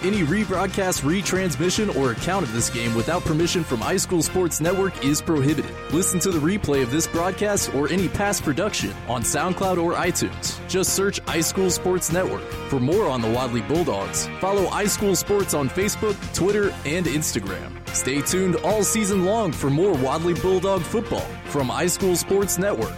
Any 0.00 0.22
rebroadcast, 0.22 1.02
retransmission, 1.02 1.96
or 1.96 2.12
account 2.12 2.44
of 2.44 2.52
this 2.52 2.70
game 2.70 2.94
without 2.94 3.24
permission 3.24 3.64
from 3.64 3.80
iSchool 3.80 4.22
Sports 4.22 4.60
Network 4.60 5.04
is 5.04 5.20
prohibited. 5.20 5.74
Listen 5.90 6.20
to 6.20 6.30
the 6.30 6.38
replay 6.38 6.84
of 6.84 6.92
this 6.92 7.08
broadcast 7.08 7.74
or 7.74 7.88
any 7.88 8.08
past 8.08 8.44
production 8.44 8.92
on 9.08 9.22
SoundCloud 9.22 9.82
or 9.82 9.94
iTunes. 9.94 10.56
Just 10.68 10.94
search 10.94 11.20
iSchool 11.24 11.72
Sports 11.72 12.12
Network. 12.12 12.42
For 12.68 12.78
more 12.78 13.08
on 13.08 13.20
the 13.20 13.28
Wadley 13.28 13.62
Bulldogs, 13.62 14.28
follow 14.38 14.66
iSchool 14.66 15.16
Sports 15.16 15.52
on 15.52 15.68
Facebook, 15.68 16.14
Twitter, 16.32 16.72
and 16.86 17.06
Instagram. 17.06 17.72
Stay 17.88 18.20
tuned 18.20 18.54
all 18.56 18.84
season 18.84 19.24
long 19.24 19.50
for 19.50 19.68
more 19.68 19.94
Wadley 19.94 20.34
Bulldog 20.34 20.82
football 20.82 21.26
from 21.46 21.70
iSchool 21.70 22.16
Sports 22.16 22.56
Network, 22.56 22.94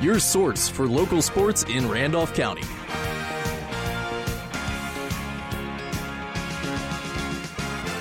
your 0.00 0.18
source 0.18 0.66
for 0.66 0.86
local 0.86 1.20
sports 1.20 1.64
in 1.64 1.90
Randolph 1.90 2.32
County. 2.32 2.62